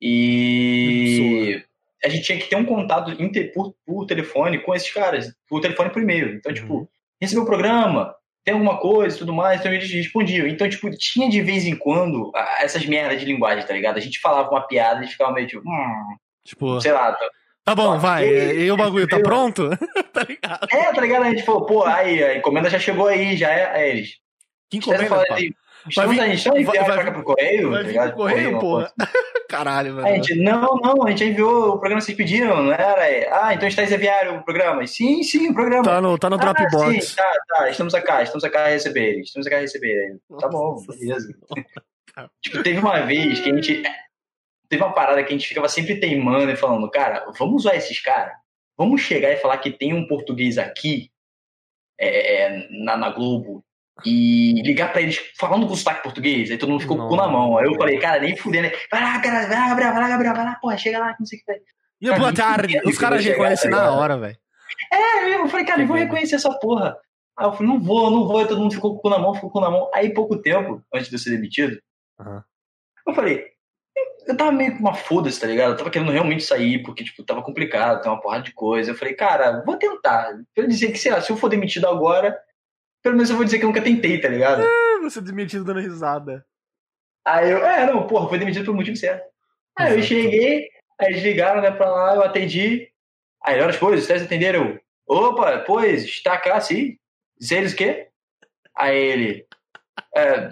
E 0.00 1.62
a 2.04 2.08
gente 2.08 2.24
tinha 2.24 2.38
que 2.38 2.48
ter 2.48 2.56
um 2.56 2.64
contato 2.64 3.10
inter- 3.22 3.52
por, 3.52 3.74
por 3.84 4.06
telefone 4.06 4.58
com 4.62 4.74
esses 4.74 4.90
caras, 4.92 5.34
por 5.48 5.60
telefone 5.60 5.90
por 5.90 6.00
e-mail. 6.02 6.34
Então, 6.34 6.52
tipo, 6.54 6.74
Uhum. 6.74 6.88
Recebeu 7.20 7.42
o 7.44 7.46
programa, 7.46 8.14
tem 8.44 8.54
alguma 8.54 8.78
coisa 8.78 9.14
e 9.14 9.18
tudo 9.18 9.32
mais, 9.34 9.60
então 9.60 9.72
eles 9.72 9.90
respondiam. 9.92 10.46
Então, 10.46 10.68
tipo, 10.68 10.90
tinha 10.92 11.28
de 11.28 11.42
vez 11.42 11.64
em 11.66 11.76
quando 11.76 12.30
ah, 12.34 12.58
essas 12.60 12.84
merdas 12.86 13.20
de 13.20 13.26
linguagem, 13.26 13.66
tá 13.66 13.72
ligado? 13.74 13.98
A 13.98 14.00
gente 14.00 14.18
falava 14.20 14.50
uma 14.50 14.66
piada 14.66 15.04
e 15.04 15.08
ficava 15.08 15.32
meio 15.32 15.46
tipo, 15.46 15.62
hum, 15.68 16.16
Tipo, 16.44 16.80
sei 16.80 16.92
lá. 16.92 17.12
tá- 17.12 17.28
tá 17.64 17.74
bom, 17.74 17.98
vai. 17.98 18.26
E- 18.26 18.64
E 18.64 18.70
o 18.72 18.76
bagulho 18.76 19.06
tá 19.06 19.20
pronto? 19.20 19.68
tá 20.12 20.22
ligado? 20.26 20.66
É, 20.72 20.92
tá 20.92 21.00
ligado? 21.00 21.24
A 21.24 21.30
gente 21.30 21.42
falou, 21.44 21.66
pô, 21.66 21.84
aí, 21.84 22.22
a 22.24 22.36
encomenda 22.38 22.70
já 22.70 22.78
chegou 22.78 23.06
aí, 23.08 23.36
já 23.36 23.50
é. 23.50 23.76
Aí 23.76 23.90
eles. 23.90 24.10
Que 24.70 24.78
encomenda, 24.78 25.04
pá? 25.08 25.26
falando, 25.26 25.54
estamos 25.88 26.14
vir- 26.16 26.20
a 26.22 26.26
gente 26.28 26.48
vai- 26.48 26.60
enviando 26.60 26.86
vai- 26.86 26.94
pra 26.94 27.04
cá 27.04 27.12
pro 27.12 27.22
correio, 27.22 27.70
Vai 27.70 27.82
tá 27.82 27.88
vir 27.88 28.00
pro 28.02 28.12
correio, 28.12 28.58
porra. 28.58 28.92
Caralho, 29.48 29.98
Aí 29.98 30.00
a 30.00 30.02
velho. 30.04 30.24
gente, 30.24 30.42
não, 30.42 30.76
não, 30.76 31.06
a 31.06 31.10
gente 31.10 31.24
enviou 31.24 31.70
o 31.70 31.78
programa 31.78 31.98
que 32.00 32.04
vocês 32.06 32.16
pediram, 32.16 32.62
não 32.62 32.72
era? 32.72 33.44
Ah, 33.44 33.52
então 33.54 33.66
está 33.68 33.82
enviaram 33.82 34.36
o 34.38 34.44
programa. 34.44 34.86
Sim, 34.86 35.22
sim, 35.22 35.48
o 35.48 35.54
programa. 35.54 35.82
Tá 35.82 36.00
no, 36.00 36.16
tá 36.18 36.30
no 36.30 36.36
Ah, 36.36 36.52
Dropbox. 36.52 37.04
sim, 37.08 37.16
tá, 37.16 37.32
tá, 37.48 37.70
estamos 37.70 37.94
acá, 37.94 38.22
estamos 38.22 38.44
acá 38.44 38.64
a 38.64 38.68
receber, 38.68 39.20
estamos 39.20 39.46
acá 39.46 39.56
a 39.56 39.60
receber. 39.60 40.18
Tá 40.38 40.48
bom, 40.48 40.76
beleza. 40.86 41.28
Tipo, 42.42 42.62
teve 42.62 42.78
uma 42.78 43.00
vez 43.00 43.40
que 43.40 43.50
a 43.50 43.54
gente. 43.54 43.82
Teve 44.68 44.82
uma 44.82 44.92
parada 44.92 45.22
que 45.24 45.28
a 45.30 45.36
gente 45.36 45.48
ficava 45.48 45.68
sempre 45.68 45.98
teimando 45.98 46.50
e 46.50 46.56
falando, 46.56 46.88
cara, 46.90 47.24
vamos 47.38 47.62
usar 47.64 47.74
esses 47.76 48.00
caras? 48.00 48.34
Vamos 48.78 49.00
chegar 49.00 49.30
e 49.32 49.36
falar 49.36 49.58
que 49.58 49.70
tem 49.70 49.92
um 49.94 50.06
português 50.06 50.58
aqui 50.58 51.10
é, 51.98 52.42
é, 52.42 52.68
na, 52.84 52.96
na 52.96 53.10
Globo 53.10 53.64
e 54.04 54.62
ligar 54.62 54.92
pra 54.92 55.02
eles 55.02 55.18
falando 55.38 55.66
com 55.66 55.74
sotaque 55.74 56.02
português. 56.02 56.50
Aí 56.50 56.58
todo 56.58 56.70
mundo 56.70 56.80
ficou 56.80 56.96
com 56.96 57.04
o 57.04 57.08
cu 57.08 57.16
na 57.16 57.28
mão. 57.28 57.56
Aí 57.58 57.66
eu 57.66 57.74
falei, 57.74 57.98
cara, 57.98 58.20
nem 58.20 58.36
fudendo. 58.36 58.68
né? 58.68 58.74
Vai 58.90 59.02
lá, 59.02 59.20
cara, 59.20 59.46
vai 59.46 59.56
lá, 59.58 59.68
Gabriel, 59.68 59.92
vai 59.92 60.02
lá, 60.02 60.08
Gabriel, 60.08 60.34
vai 60.34 60.44
lá, 60.44 60.54
porra, 60.60 60.76
chega 60.78 60.98
lá, 60.98 61.16
não 61.18 61.26
sei 61.26 61.38
o 61.38 61.40
que 61.42 61.52
vai. 61.52 61.60
E 62.00 62.18
boa 62.18 62.32
tarde. 62.32 62.80
Os 62.84 62.96
caras 62.96 63.24
reconhecem 63.24 63.70
tá 63.70 63.76
na 63.76 63.92
hora, 63.92 64.18
velho. 64.18 64.38
É, 64.92 65.34
eu 65.36 65.48
falei, 65.48 65.66
cara, 65.66 65.82
eu 65.82 65.86
vou 65.86 65.96
reconhecer 65.96 66.36
essa 66.36 66.50
porra. 66.58 66.96
Aí 67.38 67.46
eu 67.46 67.52
falei, 67.52 67.68
não 67.68 67.80
vou, 67.80 68.10
não 68.10 68.26
vou, 68.26 68.42
e 68.42 68.46
todo 68.48 68.60
mundo 68.60 68.74
ficou 68.74 68.92
com 68.92 68.98
o 68.98 69.00
cu 69.02 69.08
na 69.10 69.18
mão, 69.18 69.34
ficou 69.34 69.50
com 69.50 69.58
o 69.58 69.62
cu 69.62 69.66
na 69.66 69.70
mão. 69.70 69.90
Aí, 69.94 70.12
pouco 70.12 70.40
tempo, 70.40 70.82
antes 70.92 71.08
de 71.08 71.14
eu 71.14 71.18
ser 71.18 71.30
demitido, 71.30 71.78
Aham. 72.20 72.44
eu 73.06 73.14
falei, 73.14 73.46
eu 74.26 74.36
tava 74.36 74.52
meio 74.52 74.72
com 74.74 74.80
uma 74.80 74.94
foda-se, 74.94 75.40
tá 75.40 75.46
ligado? 75.46 75.72
Eu 75.72 75.76
tava 75.76 75.90
querendo 75.90 76.12
realmente 76.12 76.44
sair, 76.44 76.82
porque, 76.82 77.04
tipo, 77.04 77.24
tava 77.24 77.42
complicado, 77.42 78.02
tem 78.02 78.10
uma 78.10 78.20
porrada 78.20 78.44
de 78.44 78.52
coisa. 78.52 78.90
Eu 78.90 78.94
falei, 78.94 79.14
cara, 79.14 79.62
vou 79.64 79.76
tentar. 79.76 80.30
Eu 80.54 80.66
dizer 80.66 80.92
que, 80.92 80.98
sei 80.98 81.12
lá, 81.12 81.20
se 81.20 81.30
eu 81.30 81.36
for 81.36 81.48
demitido 81.48 81.86
agora, 81.86 82.38
pelo 83.02 83.16
menos 83.16 83.30
eu 83.30 83.36
vou 83.36 83.44
dizer 83.44 83.58
que 83.58 83.64
eu 83.64 83.68
nunca 83.68 83.82
tentei, 83.82 84.20
tá 84.20 84.28
ligado? 84.28 84.64
Você 85.02 85.20
demitido 85.20 85.64
dando 85.64 85.80
risada. 85.80 86.44
Aí 87.24 87.50
eu, 87.50 87.64
é, 87.64 87.86
não, 87.86 88.06
porra, 88.06 88.28
foi 88.28 88.38
demitido 88.38 88.64
pelo 88.64 88.76
motivo 88.76 88.96
certo. 88.96 89.28
Aí 89.76 89.92
eu 89.92 89.98
Exato. 89.98 90.08
cheguei, 90.08 90.68
aí 90.98 91.08
eles 91.08 91.22
ligaram, 91.22 91.60
né, 91.60 91.70
pra 91.70 91.90
lá, 91.90 92.14
eu 92.14 92.22
atendi. 92.22 92.88
Aí, 93.42 93.56
olha 93.56 93.70
as 93.70 93.76
coisas, 93.76 94.04
vocês 94.06 94.22
atenderam? 94.22 94.78
Eu, 95.08 95.16
Opa, 95.16 95.58
pois, 95.66 96.04
está 96.04 96.38
cá, 96.38 96.60
sim. 96.60 96.96
Diz 97.38 97.50
eles 97.50 97.72
o 97.72 97.76
quê? 97.76 98.08
Aí 98.76 98.96
ele, 98.96 99.46
é, 100.14 100.50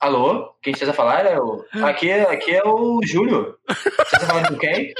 alô, 0.00 0.54
quem 0.62 0.72
está 0.72 0.90
a 0.90 0.94
falar? 0.94 1.26
É 1.26 1.38
o, 1.38 1.64
aqui, 1.84 2.10
aqui 2.10 2.54
é 2.54 2.62
o 2.64 3.00
Júlio. 3.04 3.58
Você 3.68 3.88
está 3.88 4.20
falando 4.20 4.48
com 4.48 4.58
quem? 4.58 4.94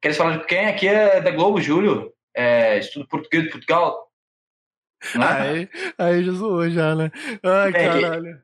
Queres 0.00 0.16
falar 0.16 0.38
com 0.40 0.46
quem? 0.46 0.66
Aqui 0.66 0.88
é 0.88 1.20
da 1.20 1.30
Globo, 1.30 1.60
Júlio. 1.60 2.12
É, 2.34 2.78
estudo 2.78 3.06
português 3.06 3.44
de 3.44 3.50
Portugal. 3.50 4.01
Aí, 5.20 5.68
aí 5.98 6.24
já 6.24 6.32
zoou 6.32 6.68
já, 6.70 6.94
né? 6.94 7.10
Ai, 7.42 7.68
É, 7.70 7.72
caralho. 7.72 8.38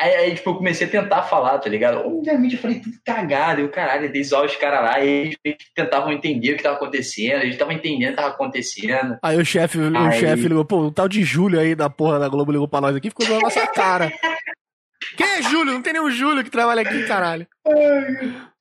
Aí, 0.00 0.14
aí, 0.16 0.34
tipo, 0.34 0.50
eu 0.50 0.54
comecei 0.56 0.86
a 0.86 0.90
tentar 0.90 1.22
falar, 1.22 1.58
tá 1.60 1.68
ligado? 1.68 1.98
Obviamente 2.04 2.54
eu 2.56 2.60
falei 2.60 2.80
tudo 2.80 2.96
cagado, 3.04 3.60
e 3.60 3.64
o 3.64 3.68
caralho, 3.70 4.10
dei 4.10 4.24
zoar 4.24 4.44
os 4.44 4.56
caras 4.56 4.82
lá, 4.82 4.98
e 5.04 5.36
eles 5.44 5.58
tentavam 5.76 6.10
entender 6.12 6.52
o 6.52 6.56
que 6.56 6.62
tava 6.62 6.74
acontecendo, 6.76 7.42
eles 7.42 7.52
estavam 7.54 7.72
entendendo 7.74 8.08
o 8.08 8.10
que 8.16 8.16
tava 8.22 8.34
acontecendo. 8.34 9.16
Aí 9.22 9.36
o 9.40 9.44
chefe, 9.44 9.78
o 9.78 9.96
Aí- 9.96 10.18
chefe 10.18 10.48
ligou, 10.48 10.64
pô, 10.64 10.78
o 10.86 10.90
tal 10.90 11.06
de 11.08 11.22
Júlio 11.22 11.60
aí 11.60 11.74
da 11.76 11.88
porra 11.88 12.18
da 12.18 12.28
Globo 12.28 12.50
ligou 12.50 12.66
pra 12.66 12.80
nós 12.80 12.96
aqui, 12.96 13.10
ficou 13.10 13.24
zoando 13.26 13.42
a 13.42 13.44
nossa 13.44 13.64
cara. 13.68 14.10
Quem 15.16 15.26
é 15.26 15.42
Júlio? 15.42 15.72
Não 15.74 15.82
tem 15.82 15.92
nenhum 15.92 16.10
Júlio 16.10 16.42
que 16.42 16.50
trabalha 16.50 16.82
aqui, 16.82 17.06
caralho. 17.06 17.46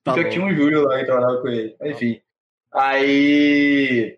Tá 0.04 0.14
Pior 0.14 0.16
que 0.16 0.24
bom. 0.24 0.30
tinha 0.30 0.46
um 0.46 0.54
Júlio 0.56 0.84
lá 0.84 1.00
que 1.00 1.06
trabalhava 1.06 1.42
com 1.42 1.48
ele. 1.48 1.76
Enfim. 1.86 2.20
Aí. 2.74 4.18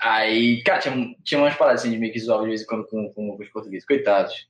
Aí, 0.00 0.62
cara, 0.62 0.78
tinha, 0.80 1.14
tinha 1.24 1.40
umas 1.40 1.56
paradas 1.56 1.82
assim 1.82 1.90
de 1.90 1.98
meio 1.98 2.12
que 2.12 2.20
zoar 2.20 2.40
de 2.42 2.46
vez 2.48 2.62
em 2.62 2.66
quando 2.66 2.86
com, 2.86 3.12
com 3.12 3.36
os 3.36 3.48
portugueses. 3.48 3.86
Coitados. 3.86 4.48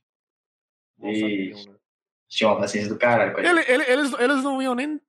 E 1.01 1.53
tinha 2.27 2.49
uma 2.49 2.59
paciência 2.59 2.89
do 2.89 2.99
caralho 2.99 3.33
com 3.33 3.39
a 3.39 3.43
gente. 3.43 3.69
Ele- 3.69 3.71
ele- 3.83 3.91
eles, 3.91 4.13
eles 4.19 4.43
não 4.43 4.61
iam 4.61 4.75
nem 4.75 4.99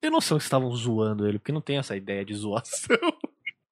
ter 0.00 0.10
noção 0.10 0.38
que 0.38 0.44
estavam 0.44 0.70
zoando 0.72 1.26
ele, 1.26 1.38
porque 1.38 1.50
não 1.52 1.60
tem 1.60 1.78
essa 1.78 1.96
ideia 1.96 2.24
de 2.24 2.34
zoação. 2.34 2.96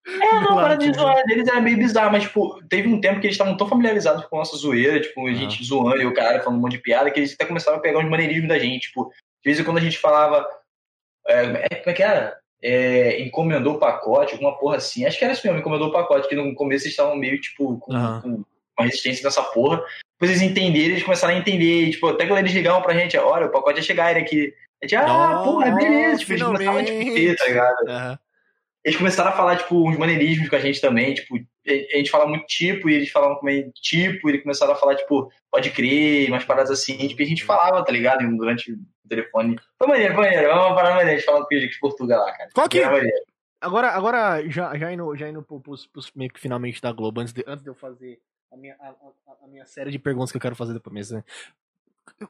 É, 0.05 0.33
não, 0.41 0.59
a 0.59 0.63
parada 0.63 0.79
de 0.79 0.93
zoar 0.99 1.23
deles 1.27 1.47
era 1.47 1.61
meio 1.61 1.77
bizarro, 1.77 2.11
mas, 2.11 2.25
tipo, 2.25 2.61
teve 2.69 2.89
um 2.89 3.01
tempo 3.01 3.21
que 3.21 3.27
eles 3.29 3.35
estavam 3.35 3.57
tão 3.57 3.69
familiarizados 3.69 4.25
com 4.25 4.37
a 4.37 4.39
nossa 4.41 4.57
zoeira, 4.57 5.01
tipo, 5.01 5.29
a 5.29 5.33
gente 5.33 5.63
zoando 5.65 6.03
e 6.03 6.07
o 6.07 6.13
cara 6.15 6.41
falando 6.43 6.59
um 6.59 6.63
monte 6.63 6.73
de 6.73 6.79
piada, 6.79 7.09
que 7.11 7.21
eles 7.21 7.35
até 7.35 7.45
começaram 7.47 7.79
a 7.79 7.81
pegar 7.81 8.01
uns 8.01 8.11
maneirismos 8.11 8.49
da 8.49 8.59
gente, 8.59 8.89
tipo, 8.89 9.05
de 9.11 9.15
vez 9.45 9.61
em 9.61 9.65
quando 9.65 9.79
a 9.79 9.83
gente 9.83 9.99
falava, 9.99 10.45
é, 11.29 11.67
é, 11.71 11.77
como 11.77 11.91
é 11.91 11.93
que 11.93 12.03
era? 12.03 12.37
É, 12.63 13.21
encomendou 13.21 13.75
o 13.75 13.79
pacote, 13.79 14.35
alguma 14.35 14.57
porra 14.57 14.77
assim, 14.77 15.05
acho 15.05 15.19
que 15.19 15.25
era 15.25 15.33
isso 15.33 15.45
mesmo, 15.45 15.59
encomendou 15.59 15.89
o 15.89 15.93
pacote, 15.93 16.29
que 16.29 16.35
no 16.37 16.55
começo 16.55 16.85
eles 16.85 16.93
estavam 16.93 17.17
meio, 17.17 17.41
tipo, 17.41 17.77
com, 17.79 17.93
Aham. 17.93 18.21
com 18.21 18.29
uma 18.79 18.87
resistência 18.87 19.25
nessa 19.25 19.43
porra, 19.43 19.83
depois 20.15 20.31
eles 20.31 20.43
entenderam, 20.43 20.91
eles 20.93 21.03
começaram 21.03 21.35
a 21.35 21.39
entender, 21.39 21.91
tipo, 21.91 22.07
até 22.07 22.27
quando 22.27 22.39
eles 22.39 22.53
ligavam 22.53 22.81
pra 22.81 22.95
gente, 22.95 23.17
olha, 23.19 23.47
o 23.47 23.51
pacote 23.51 23.81
ia 23.81 23.85
chegar, 23.85 24.13
ele 24.13 24.21
aqui, 24.21 24.55
a 24.81 24.87
gente, 24.87 24.97
ah, 24.97 25.41
Oh, 25.41 25.45
porra, 25.45 25.71
beleza, 25.73 26.21
tipo, 26.21 26.33
eles 26.33 26.43
começaram 26.45 26.79
a 26.79 26.83
discutir, 26.83 27.37
tá 27.37 27.45
ligado? 27.47 27.89
Aham. 27.89 28.19
Eles 28.85 28.97
começaram 28.99 29.31
a 29.31 29.33
falar, 29.37 29.57
tipo, 29.57 29.89
uns 29.89 29.97
maneirismos 29.97 30.49
com 30.49 30.57
a 30.57 30.61
gente 30.61 30.81
também, 30.81 31.15
tipo, 31.15 31.37
a 31.37 31.97
gente 31.97 32.11
fala 32.11 32.27
muito 32.27 32.45
tipo, 32.47 32.89
e 32.91 32.95
eles 32.95 33.11
falavam 33.11 33.39
também 33.39 33.71
tipo, 33.77 34.29
e 34.29 34.33
eles 34.33 34.43
começaram 34.43 34.73
a 34.73 34.77
falar, 34.77 34.97
tipo, 34.97 35.31
pode 35.51 35.71
crer, 35.71 36.29
umas 36.29 36.45
paradas 36.45 36.71
assim, 36.71 36.97
tipo, 37.09 37.23
a 37.23 37.27
gente 37.27 37.45
falava, 37.45 37.85
tá 37.85 37.93
ligado, 37.93 38.29
durante 38.37 38.73
o 38.73 38.79
telefone. 39.09 39.57
Foi 39.79 39.87
maneiro, 39.87 40.15
foi 40.15 40.25
maneiro, 40.25 40.49
vamos 40.49 40.75
parar 40.75 40.91
maneiro, 40.91 41.11
a 41.11 41.15
gente 41.17 41.25
falando 41.25 41.47
com 41.47 41.55
de 41.57 41.79
Portugal 41.81 42.25
lá, 42.25 42.33
cara. 42.37 42.51
Qual 42.55 42.69
que- 42.69 42.85
maneiro. 42.85 43.17
Agora, 43.61 43.91
agora 43.91 44.51
já, 44.51 44.77
já 44.77 44.93
indo, 44.93 45.15
já 45.17 45.29
indo 45.29 45.41
pro- 45.41 45.61
pros, 45.61 45.87
pros 45.87 46.11
meio 46.17 46.33
que 46.33 46.41
finalmente 46.41 46.83
da 46.83 46.91
Globo, 46.91 47.21
antes 47.21 47.33
de, 47.33 47.45
antes 47.47 47.63
de 47.63 47.71
eu 47.71 47.75
fazer 47.77 48.19
a 48.53 48.57
minha, 48.57 48.75
a, 48.81 48.89
a- 48.89 49.45
a 49.45 49.47
minha 49.47 49.65
série 49.65 49.93
de 49.93 50.01
perguntas 50.01 50.33
que 50.33 50.37
eu 50.37 50.41
quero 50.41 50.57
fazer 50.57 50.73
depois 50.73 50.93
mesmo. 50.93 51.19
né? 51.19 51.25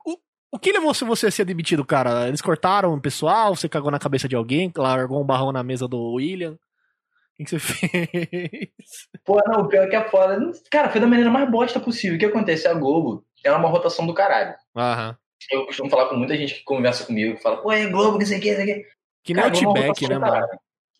O, 0.04 0.18
o 0.52 0.58
que 0.58 0.72
levou 0.72 0.92
você 0.92 1.26
a 1.26 1.30
ser 1.30 1.44
demitido, 1.44 1.84
cara? 1.84 2.28
Eles 2.28 2.42
cortaram 2.42 2.92
o 2.92 3.00
pessoal? 3.00 3.56
Você 3.56 3.68
cagou 3.68 3.90
na 3.90 3.98
cabeça 3.98 4.28
de 4.28 4.36
alguém? 4.36 4.70
Largou 4.76 5.20
um 5.20 5.26
barrão 5.26 5.50
na 5.50 5.62
mesa 5.62 5.88
do 5.88 6.12
William? 6.14 6.52
O 6.52 7.44
que, 7.44 7.46
você 7.50 7.58
fez? 7.58 8.68
Pô, 9.24 9.40
não, 9.46 9.62
o 9.62 9.68
pior 9.68 9.84
é 9.84 9.88
que 9.88 9.96
é 9.96 10.08
foda. 10.08 10.38
Cara, 10.70 10.90
foi 10.90 11.00
da 11.00 11.06
maneira 11.06 11.30
mais 11.30 11.50
bosta 11.50 11.80
possível. 11.80 12.16
O 12.16 12.18
que 12.18 12.26
acontece? 12.26 12.68
A 12.68 12.74
Globo, 12.74 13.24
ela 13.44 13.56
é 13.56 13.58
uma 13.58 13.68
rotação 13.68 14.06
do 14.06 14.14
caralho. 14.14 14.54
Aham. 14.76 15.16
Eu 15.50 15.66
costumo 15.66 15.90
falar 15.90 16.08
com 16.08 16.16
muita 16.16 16.36
gente 16.36 16.54
que 16.54 16.64
conversa 16.64 17.04
comigo, 17.04 17.34
que 17.36 17.42
fala, 17.42 17.60
pô, 17.60 17.72
é 17.72 17.86
Globo, 17.86 18.18
que 18.18 18.26
sei 18.26 18.38
o 18.38 18.40
que, 18.40 18.50
não 18.50 18.56
sei 18.64 18.64
o 18.64 18.76
que. 18.76 18.88
Que 19.24 19.34
nem 19.34 19.44
o 19.44 19.50
T-Back, 19.50 19.88
rotação 19.88 20.08
né, 20.08 20.18
mano? 20.18 20.46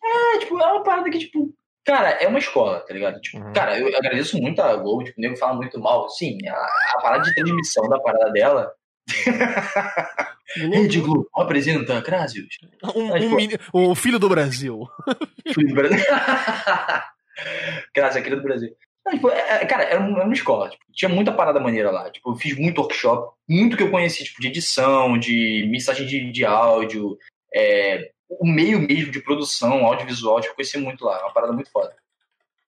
É, 0.03 0.39
tipo, 0.39 0.59
é 0.59 0.65
uma 0.65 0.83
parada 0.83 1.09
que, 1.09 1.19
tipo, 1.19 1.53
Cara, 1.85 2.11
é 2.11 2.27
uma 2.29 2.39
escola, 2.39 2.79
tá 2.79 2.93
ligado? 2.93 3.19
Tipo, 3.19 3.43
Uhum. 3.43 3.51
cara, 3.53 3.77
eu 3.77 3.87
agradeço 3.87 4.37
muito 4.37 4.61
a 4.61 4.73
Globo, 4.77 5.03
tipo, 5.03 5.19
o 5.19 5.21
nego 5.21 5.35
fala 5.35 5.53
muito 5.53 5.77
mal. 5.79 6.09
Sim, 6.09 6.37
a, 6.47 6.53
a 6.97 7.01
parada 7.01 7.23
de 7.23 7.35
transmissão 7.35 7.89
da 7.89 7.99
parada 7.99 8.31
dela. 8.31 8.71
Rede 10.55 10.99
Globo 11.01 11.27
apresenta 11.35 12.01
Crasius. 12.01 12.57
Um, 12.95 13.11
um 13.13 13.35
mini- 13.35 13.57
o 13.71 13.95
filho 13.95 14.19
do 14.19 14.29
Brasil. 14.29 14.87
Filho 15.53 15.69
do 15.69 15.75
Brasil. 15.75 15.99
Graças 17.95 18.17
aqui 18.17 18.29
do 18.29 18.41
Brasil. 18.41 18.75
Não, 19.05 19.13
tipo, 19.13 19.29
é- 19.29 19.63
é- 19.63 19.65
cara, 19.65 19.83
era 19.83 19.99
uma, 19.99 20.17
era 20.17 20.25
uma 20.25 20.33
escola. 20.33 20.69
tipo, 20.69 20.83
tinha 20.93 21.09
muita 21.09 21.31
parada 21.31 21.59
maneira 21.59 21.91
lá. 21.91 22.09
Tipo, 22.11 22.31
eu 22.31 22.35
fiz 22.35 22.57
muito 22.57 22.79
workshop, 22.79 23.35
muito 23.49 23.75
que 23.75 23.83
eu 23.83 23.91
conheci, 23.91 24.23
tipo, 24.23 24.39
de 24.41 24.47
edição, 24.47 25.17
de 25.17 25.67
mensagem 25.69 26.05
de, 26.07 26.31
de 26.31 26.45
áudio, 26.45 27.17
é, 27.53 28.11
o 28.29 28.47
meio 28.47 28.79
mesmo 28.79 29.11
de 29.11 29.21
produção, 29.21 29.85
audiovisual, 29.85 30.39
tipo, 30.39 30.51
eu 30.51 30.55
conheci 30.55 30.77
muito 30.77 31.03
lá. 31.03 31.17
É 31.19 31.23
uma 31.23 31.33
parada 31.33 31.51
muito 31.53 31.71
foda. 31.71 31.93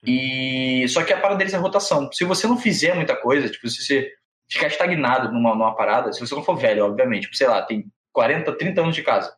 E 0.05 0.85
só 0.89 1.03
que 1.03 1.13
a 1.13 1.17
parada 1.17 1.37
deles 1.37 1.53
é 1.53 1.57
rotação. 1.57 2.11
Se 2.11 2.23
você 2.25 2.45
não 2.47 2.57
fizer 2.57 2.93
muita 2.95 3.15
coisa, 3.15 3.49
tipo, 3.49 3.67
se 3.69 3.83
você 3.83 4.11
ficar 4.49 4.67
estagnado 4.67 5.31
numa, 5.31 5.51
numa 5.55 5.75
parada, 5.75 6.11
se 6.13 6.19
você 6.19 6.35
não 6.35 6.43
for 6.43 6.55
velho, 6.55 6.85
obviamente, 6.85 7.23
tipo, 7.23 7.35
sei 7.35 7.47
lá, 7.47 7.61
tem 7.61 7.85
40, 8.13 8.51
30 8.57 8.81
anos 8.81 8.95
de 8.95 9.03
casa, 9.03 9.35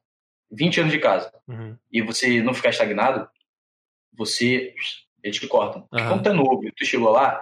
20 0.52 0.80
anos 0.80 0.92
de 0.92 1.00
casa, 1.00 1.32
Uhum. 1.48 1.78
e 1.92 2.02
você 2.02 2.42
não 2.42 2.54
ficar 2.54 2.70
estagnado, 2.70 3.28
você. 4.14 4.74
Eles 5.24 5.40
que 5.40 5.48
cortam. 5.48 5.88
Aham. 5.92 6.08
Quando 6.10 6.24
tu 6.24 6.30
é 6.30 6.34
novo 6.34 6.62
tu 6.76 6.86
chegou 6.86 7.10
lá, 7.10 7.42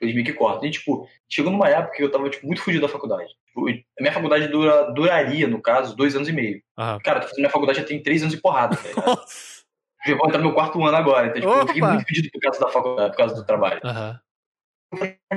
eles 0.00 0.14
meio 0.14 0.26
que 0.26 0.32
cortam. 0.32 0.66
E, 0.68 0.70
tipo, 0.70 1.08
chegou 1.28 1.52
numa 1.52 1.68
época 1.68 1.96
que 1.96 2.02
eu 2.02 2.10
tava, 2.10 2.28
tipo, 2.28 2.46
muito 2.46 2.60
fugido 2.60 2.84
da 2.86 2.92
faculdade. 2.92 3.28
Tipo, 3.46 3.68
a 3.68 4.02
minha 4.02 4.12
faculdade 4.12 4.48
dura, 4.48 4.90
duraria, 4.92 5.46
no 5.46 5.62
caso, 5.62 5.96
dois 5.96 6.14
anos 6.16 6.28
e 6.28 6.32
meio. 6.32 6.62
Aham. 6.76 6.98
Cara, 7.00 7.20
tô 7.20 7.26
fazendo 7.28 7.42
minha 7.42 7.50
faculdade 7.50 7.78
já 7.78 7.84
tem 7.86 8.02
três 8.02 8.22
anos 8.22 8.34
e 8.34 8.40
porrada, 8.40 8.76
tá 8.76 8.88
ligado? 8.88 9.06
Nossa. 9.06 9.62
Eu 10.04 10.16
vou 10.18 10.26
entrar 10.26 10.38
no 10.38 10.46
meu 10.46 10.54
quarto 10.54 10.84
ano 10.84 10.96
agora. 10.96 11.28
Então, 11.28 11.40
tipo, 11.40 11.52
eu 11.52 11.66
fiquei 11.68 11.82
Opa! 11.82 11.92
muito 11.92 12.08
fugido 12.08 12.28
por 12.32 12.40
causa 12.40 12.60
da 12.60 12.68
faculdade, 12.68 13.10
por 13.12 13.16
causa 13.18 13.34
do 13.36 13.46
trabalho. 13.46 13.80
Aham. 13.84 14.20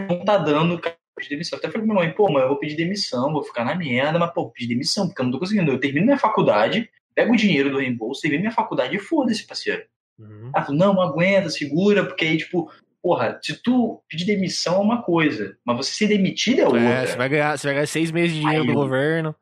Não 0.09 0.25
tá 0.25 0.37
dando, 0.37 0.79
cara, 0.79 0.97
pedir 1.15 1.29
demissão. 1.29 1.57
Até 1.57 1.67
falei 1.69 1.85
pra 1.85 1.93
minha 1.93 2.05
mãe, 2.05 2.13
pô, 2.15 2.31
mãe, 2.31 2.43
eu 2.43 2.49
vou 2.49 2.59
pedir 2.59 2.75
demissão, 2.75 3.31
vou 3.31 3.43
ficar 3.43 3.63
na 3.65 3.75
merda, 3.75 4.19
mas, 4.19 4.31
pô, 4.33 4.49
pedir 4.49 4.67
demissão, 4.67 5.07
porque 5.07 5.21
eu 5.21 5.25
não 5.25 5.31
tô 5.31 5.39
conseguindo. 5.39 5.71
Eu 5.71 5.79
termino 5.79 6.05
minha 6.05 6.17
faculdade, 6.17 6.89
pego 7.13 7.33
o 7.33 7.37
dinheiro 7.37 7.69
do 7.71 7.79
reembolso, 7.79 8.21
termino 8.21 8.41
minha 8.41 8.51
faculdade 8.53 8.95
e 8.95 8.99
foda-se, 8.99 9.45
parceiro. 9.47 9.83
Uhum. 10.19 10.51
Ela 10.53 10.65
falou, 10.65 10.79
não, 10.79 11.01
aguenta, 11.01 11.49
segura, 11.49 12.05
porque 12.05 12.25
aí, 12.25 12.37
tipo, 12.37 12.71
porra, 13.01 13.39
se 13.41 13.61
tu 13.61 14.01
pedir 14.09 14.25
demissão 14.25 14.75
é 14.75 14.79
uma 14.79 15.01
coisa, 15.01 15.57
mas 15.65 15.77
você 15.77 15.91
ser 15.93 16.07
demitido 16.07 16.61
é 16.61 16.65
outra. 16.65 16.79
É, 16.81 17.05
você 17.05 17.17
vai 17.17 17.29
ganhar, 17.29 17.57
você 17.57 17.67
vai 17.67 17.73
ganhar 17.75 17.87
seis 17.87 18.11
meses 18.11 18.33
de 18.33 18.39
dinheiro 18.41 18.61
Aí 18.61 18.67
do 18.67 18.73
eu- 18.73 18.77
governo, 18.77 19.35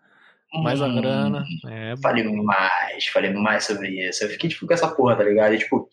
mais 0.64 0.82
Hum, 0.82 0.96
grana. 0.96 1.46
É, 1.68 1.96
Falei 2.02 2.24
mais, 2.24 3.08
falei 3.08 3.32
mais 3.34 3.64
sobre 3.66 3.90
isso. 4.08 4.24
Eu 4.24 4.30
fiquei, 4.30 4.50
tipo, 4.50 4.68
com 4.68 4.74
essa 4.74 4.88
porra, 4.94 5.16
tá 5.16 5.24
ligado? 5.24 5.54
E, 5.56 5.60
tipo, 5.60 5.90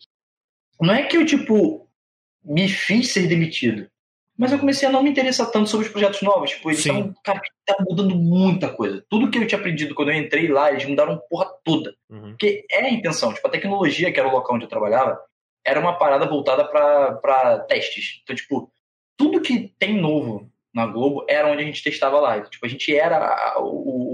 não 0.79 0.93
é 0.93 1.03
que 1.03 1.15
eu, 1.17 1.25
tipo, 1.25 1.87
me 2.43 2.67
fiz 2.67 3.13
ser 3.13 3.27
demitido, 3.27 3.87
mas 4.37 4.51
eu 4.51 4.59
comecei 4.59 4.87
a 4.87 4.91
não 4.91 5.03
me 5.03 5.09
interessar 5.09 5.51
tanto 5.51 5.69
sobre 5.69 5.85
os 5.85 5.91
projetos 5.91 6.21
novos. 6.21 6.51
Tipo, 6.51 6.69
eles 6.69 6.79
estavam, 6.79 7.13
cara, 7.23 7.41
tá 7.65 7.75
mudando 7.87 8.15
muita 8.15 8.69
coisa. 8.69 9.03
Tudo 9.09 9.29
que 9.29 9.37
eu 9.37 9.45
tinha 9.45 9.59
aprendido 9.59 9.93
quando 9.93 10.09
eu 10.11 10.17
entrei 10.17 10.47
lá, 10.47 10.71
eles 10.71 10.85
mudaram 10.85 11.21
porra 11.29 11.47
toda. 11.63 11.93
Uhum. 12.09 12.29
Porque 12.31 12.65
é 12.71 12.85
a 12.85 12.89
intenção. 12.89 13.33
Tipo, 13.33 13.47
a 13.47 13.51
tecnologia, 13.51 14.11
que 14.11 14.19
era 14.19 14.27
o 14.27 14.31
local 14.31 14.55
onde 14.55 14.65
eu 14.65 14.69
trabalhava, 14.69 15.19
era 15.65 15.79
uma 15.79 15.97
parada 15.97 16.25
voltada 16.25 16.63
para 16.65 17.59
testes. 17.67 18.21
Então, 18.23 18.35
tipo, 18.35 18.71
tudo 19.17 19.41
que 19.41 19.71
tem 19.77 19.99
novo 20.01 20.49
na 20.73 20.87
Globo 20.87 21.25
era 21.29 21.51
onde 21.51 21.61
a 21.61 21.65
gente 21.65 21.83
testava 21.83 22.19
lá. 22.19 22.41
Tipo, 22.41 22.65
a 22.65 22.69
gente 22.69 22.95
era 22.95 23.55
o- 23.59 24.10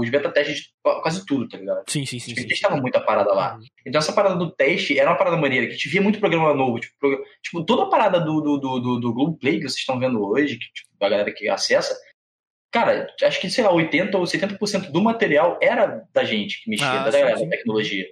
os 0.00 0.10
beta 0.10 0.30
testes 0.30 0.56
de 0.58 0.64
quase 0.82 1.24
tudo, 1.26 1.48
tá 1.48 1.56
ligado? 1.58 1.82
Sim, 1.88 2.04
sim, 2.04 2.18
sim. 2.18 2.32
A 2.32 2.34
gente 2.34 2.42
sim, 2.42 2.48
testava 2.48 2.76
muita 2.76 3.00
parada 3.00 3.32
lá. 3.32 3.54
Uhum. 3.56 3.64
Então 3.86 3.98
essa 3.98 4.12
parada 4.12 4.36
do 4.36 4.50
teste 4.50 4.98
era 4.98 5.10
uma 5.10 5.16
parada 5.18 5.36
maneira, 5.36 5.66
que 5.66 5.72
a 5.72 5.76
gente 5.76 5.88
via 5.88 6.02
muito 6.02 6.18
programa 6.20 6.54
novo. 6.54 6.80
Tipo, 6.80 7.24
tipo, 7.42 7.64
toda 7.64 7.84
a 7.84 7.88
parada 7.88 8.20
do, 8.20 8.40
do, 8.40 8.58
do, 8.58 8.80
do, 8.80 9.00
do 9.00 9.14
Globo 9.14 9.36
Play 9.38 9.56
que 9.56 9.62
vocês 9.68 9.78
estão 9.80 9.98
vendo 9.98 10.22
hoje, 10.24 10.56
que 10.58 10.72
tipo, 10.72 10.88
a 11.00 11.08
galera 11.08 11.32
que 11.32 11.48
acessa, 11.48 11.96
cara, 12.72 13.06
acho 13.22 13.40
que, 13.40 13.50
sei 13.50 13.64
lá, 13.64 13.72
80% 13.72 14.14
ou 14.14 14.22
70% 14.22 14.90
do 14.90 15.02
material 15.02 15.58
era 15.60 16.04
da 16.12 16.24
gente 16.24 16.62
que 16.62 16.70
mexia, 16.70 16.88
Ah, 16.88 17.04
da 17.04 17.10
galera, 17.10 17.38
da 17.40 17.48
tecnologia. 17.48 18.06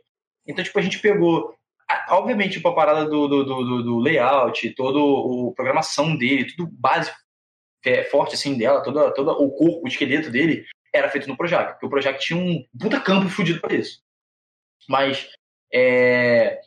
Então, 0.46 0.64
tipo, 0.64 0.78
a 0.78 0.82
gente 0.82 0.98
pegou, 0.98 1.54
obviamente, 2.10 2.52
tipo, 2.54 2.68
a 2.68 2.74
parada 2.74 3.04
do, 3.04 3.28
do, 3.28 3.44
do, 3.44 3.82
do- 3.82 3.98
layout, 3.98 4.68
toda 4.74 4.98
a 4.98 5.54
programação 5.54 6.16
dele, 6.16 6.46
tudo 6.46 6.68
básico, 6.72 7.16
é 7.84 8.02
forte 8.04 8.34
assim 8.34 8.58
dela, 8.58 8.82
todo, 8.82 9.12
todo 9.14 9.30
o 9.30 9.50
corpo, 9.52 9.84
o 9.84 9.88
esqueleto 9.88 10.30
dele, 10.30 10.64
era 10.94 11.08
feito 11.08 11.28
no 11.28 11.36
Projac, 11.36 11.72
porque 11.72 11.86
o 11.86 11.90
Projac 11.90 12.18
tinha 12.18 12.38
um 12.38 12.64
puta 12.78 13.00
campo 13.00 13.28
fudido 13.28 13.60
pra 13.60 13.74
isso. 13.74 14.00
Mas 14.88 15.28
é, 15.72 16.60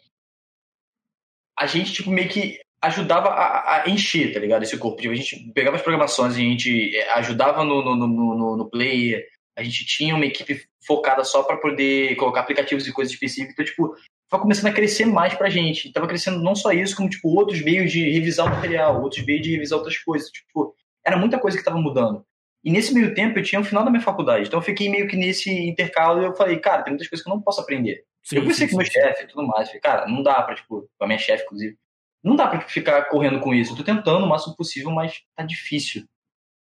a 1.58 1.66
gente 1.66 1.94
tipo, 1.94 2.12
meio 2.12 2.30
que 2.30 2.60
ajudava 2.82 3.30
a, 3.30 3.84
a 3.84 3.90
encher, 3.90 4.34
tá 4.34 4.40
ligado? 4.40 4.64
Esse 4.64 4.78
corpo. 4.78 5.02
Tipo, 5.02 5.14
a 5.14 5.18
gente 5.18 5.52
pegava 5.54 5.76
as 5.78 5.82
programações, 5.82 6.34
a 6.34 6.38
gente 6.38 6.96
é, 6.96 7.12
ajudava 7.14 7.64
no, 7.64 7.84
no, 7.84 7.96
no, 7.96 8.08
no, 8.08 8.58
no 8.58 8.70
player, 8.70 9.24
a 9.56 9.64
gente 9.64 9.86
tinha 9.86 10.16
uma 10.16 10.26
equipe 10.26 10.66
focada 10.86 11.24
só 11.24 11.44
para 11.44 11.58
poder 11.58 12.16
colocar 12.16 12.42
aplicativos 12.42 12.88
e 12.88 12.92
coisas 12.92 13.14
específicas. 13.14 13.54
Então, 13.54 13.66
tipo, 13.66 13.96
tava 14.30 14.42
começando 14.42 14.68
a 14.68 14.74
crescer 14.74 15.06
mais 15.06 15.34
pra 15.36 15.50
gente. 15.50 15.88
E 15.88 15.92
tava 15.92 16.08
crescendo 16.08 16.42
não 16.42 16.56
só 16.56 16.72
isso, 16.72 16.96
como, 16.96 17.10
tipo, 17.10 17.30
outros 17.30 17.62
meios 17.62 17.92
de 17.92 18.10
revisar 18.10 18.48
o 18.48 18.50
material, 18.50 19.02
outros 19.02 19.24
meios 19.26 19.44
de 19.44 19.52
revisar 19.52 19.78
outras 19.78 19.98
coisas. 19.98 20.32
Tipo, 20.32 20.74
era 21.06 21.18
muita 21.18 21.40
coisa 21.40 21.58
que 21.58 21.64
tava 21.64 21.78
mudando. 21.78 22.26
E 22.64 22.72
nesse 22.72 22.94
meio 22.94 23.14
tempo 23.14 23.40
eu 23.40 23.44
tinha 23.44 23.60
o 23.60 23.64
final 23.64 23.84
da 23.84 23.90
minha 23.90 24.04
faculdade. 24.04 24.48
Então 24.48 24.60
eu 24.60 24.64
fiquei 24.64 24.90
meio 24.90 25.08
que 25.08 25.18
nesse 25.18 25.52
intercalo 25.52 26.22
e 26.22 26.26
eu 26.26 26.36
falei, 26.36 26.60
cara, 26.60 26.84
tem 26.84 26.92
muitas 26.92 27.08
coisas 27.08 27.24
que 27.24 27.30
eu 27.30 27.36
não 27.36 27.42
posso 27.42 27.62
aprender. 27.62 28.04
Sim, 28.24 28.38
eu 28.38 28.54
sim, 28.54 28.68
com 28.68 28.78
meu 28.78 28.86
chefe 28.86 29.24
e 29.24 29.28
tudo 29.28 29.48
mais. 29.48 29.68
Falei, 29.68 29.82
cara, 29.82 30.08
não 30.08 30.22
dá 30.22 30.42
pra, 30.44 30.56
tipo, 30.56 30.88
com 30.98 31.04
a 31.04 31.08
minha 31.08 31.18
chefe, 31.18 31.44
inclusive, 31.44 31.76
não 32.24 32.36
dá 32.36 32.48
pra 32.48 32.60
tipo, 32.60 32.72
ficar 32.72 33.06
correndo 33.06 33.40
com 33.40 33.54
isso. 33.54 33.74
Eu 33.74 33.78
tô 33.78 33.84
tentando 33.84 34.26
o 34.26 34.30
máximo 34.30 34.56
possível, 34.56 34.92
mas 34.92 35.24
tá 35.36 35.44
difícil. 35.44 36.06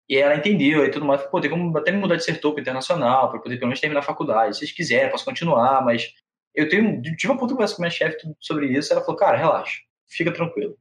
E 0.09 0.17
ela 0.17 0.37
entendeu 0.37 0.85
e 0.85 0.91
tudo 0.91 1.05
mais. 1.05 1.21
Falei, 1.21 1.31
Pô, 1.31 1.41
tem 1.41 1.51
como 1.51 1.77
até 1.77 1.91
me 1.91 1.99
mudar 1.99 2.17
de 2.17 2.25
setor 2.25 2.53
pro 2.53 2.61
internacional, 2.61 3.31
pra 3.31 3.41
poder 3.41 3.57
pelo 3.57 3.69
menos 3.69 3.81
terminar 3.81 4.01
a 4.01 4.05
faculdade. 4.05 4.55
Se 4.55 4.61
vocês 4.61 4.73
quiserem, 4.73 5.11
posso 5.11 5.25
continuar, 5.25 5.85
mas 5.85 6.13
eu 6.55 6.69
tenho, 6.69 7.01
tive 7.03 7.33
uma 7.33 7.39
puta 7.39 7.53
conversa 7.53 7.75
com 7.75 7.83
minha 7.83 7.91
chefe 7.91 8.19
sobre 8.41 8.67
isso. 8.67 8.93
Ela 8.93 9.03
falou, 9.03 9.17
cara, 9.17 9.37
relaxa, 9.37 9.81
fica 10.07 10.33
tranquilo. 10.33 10.79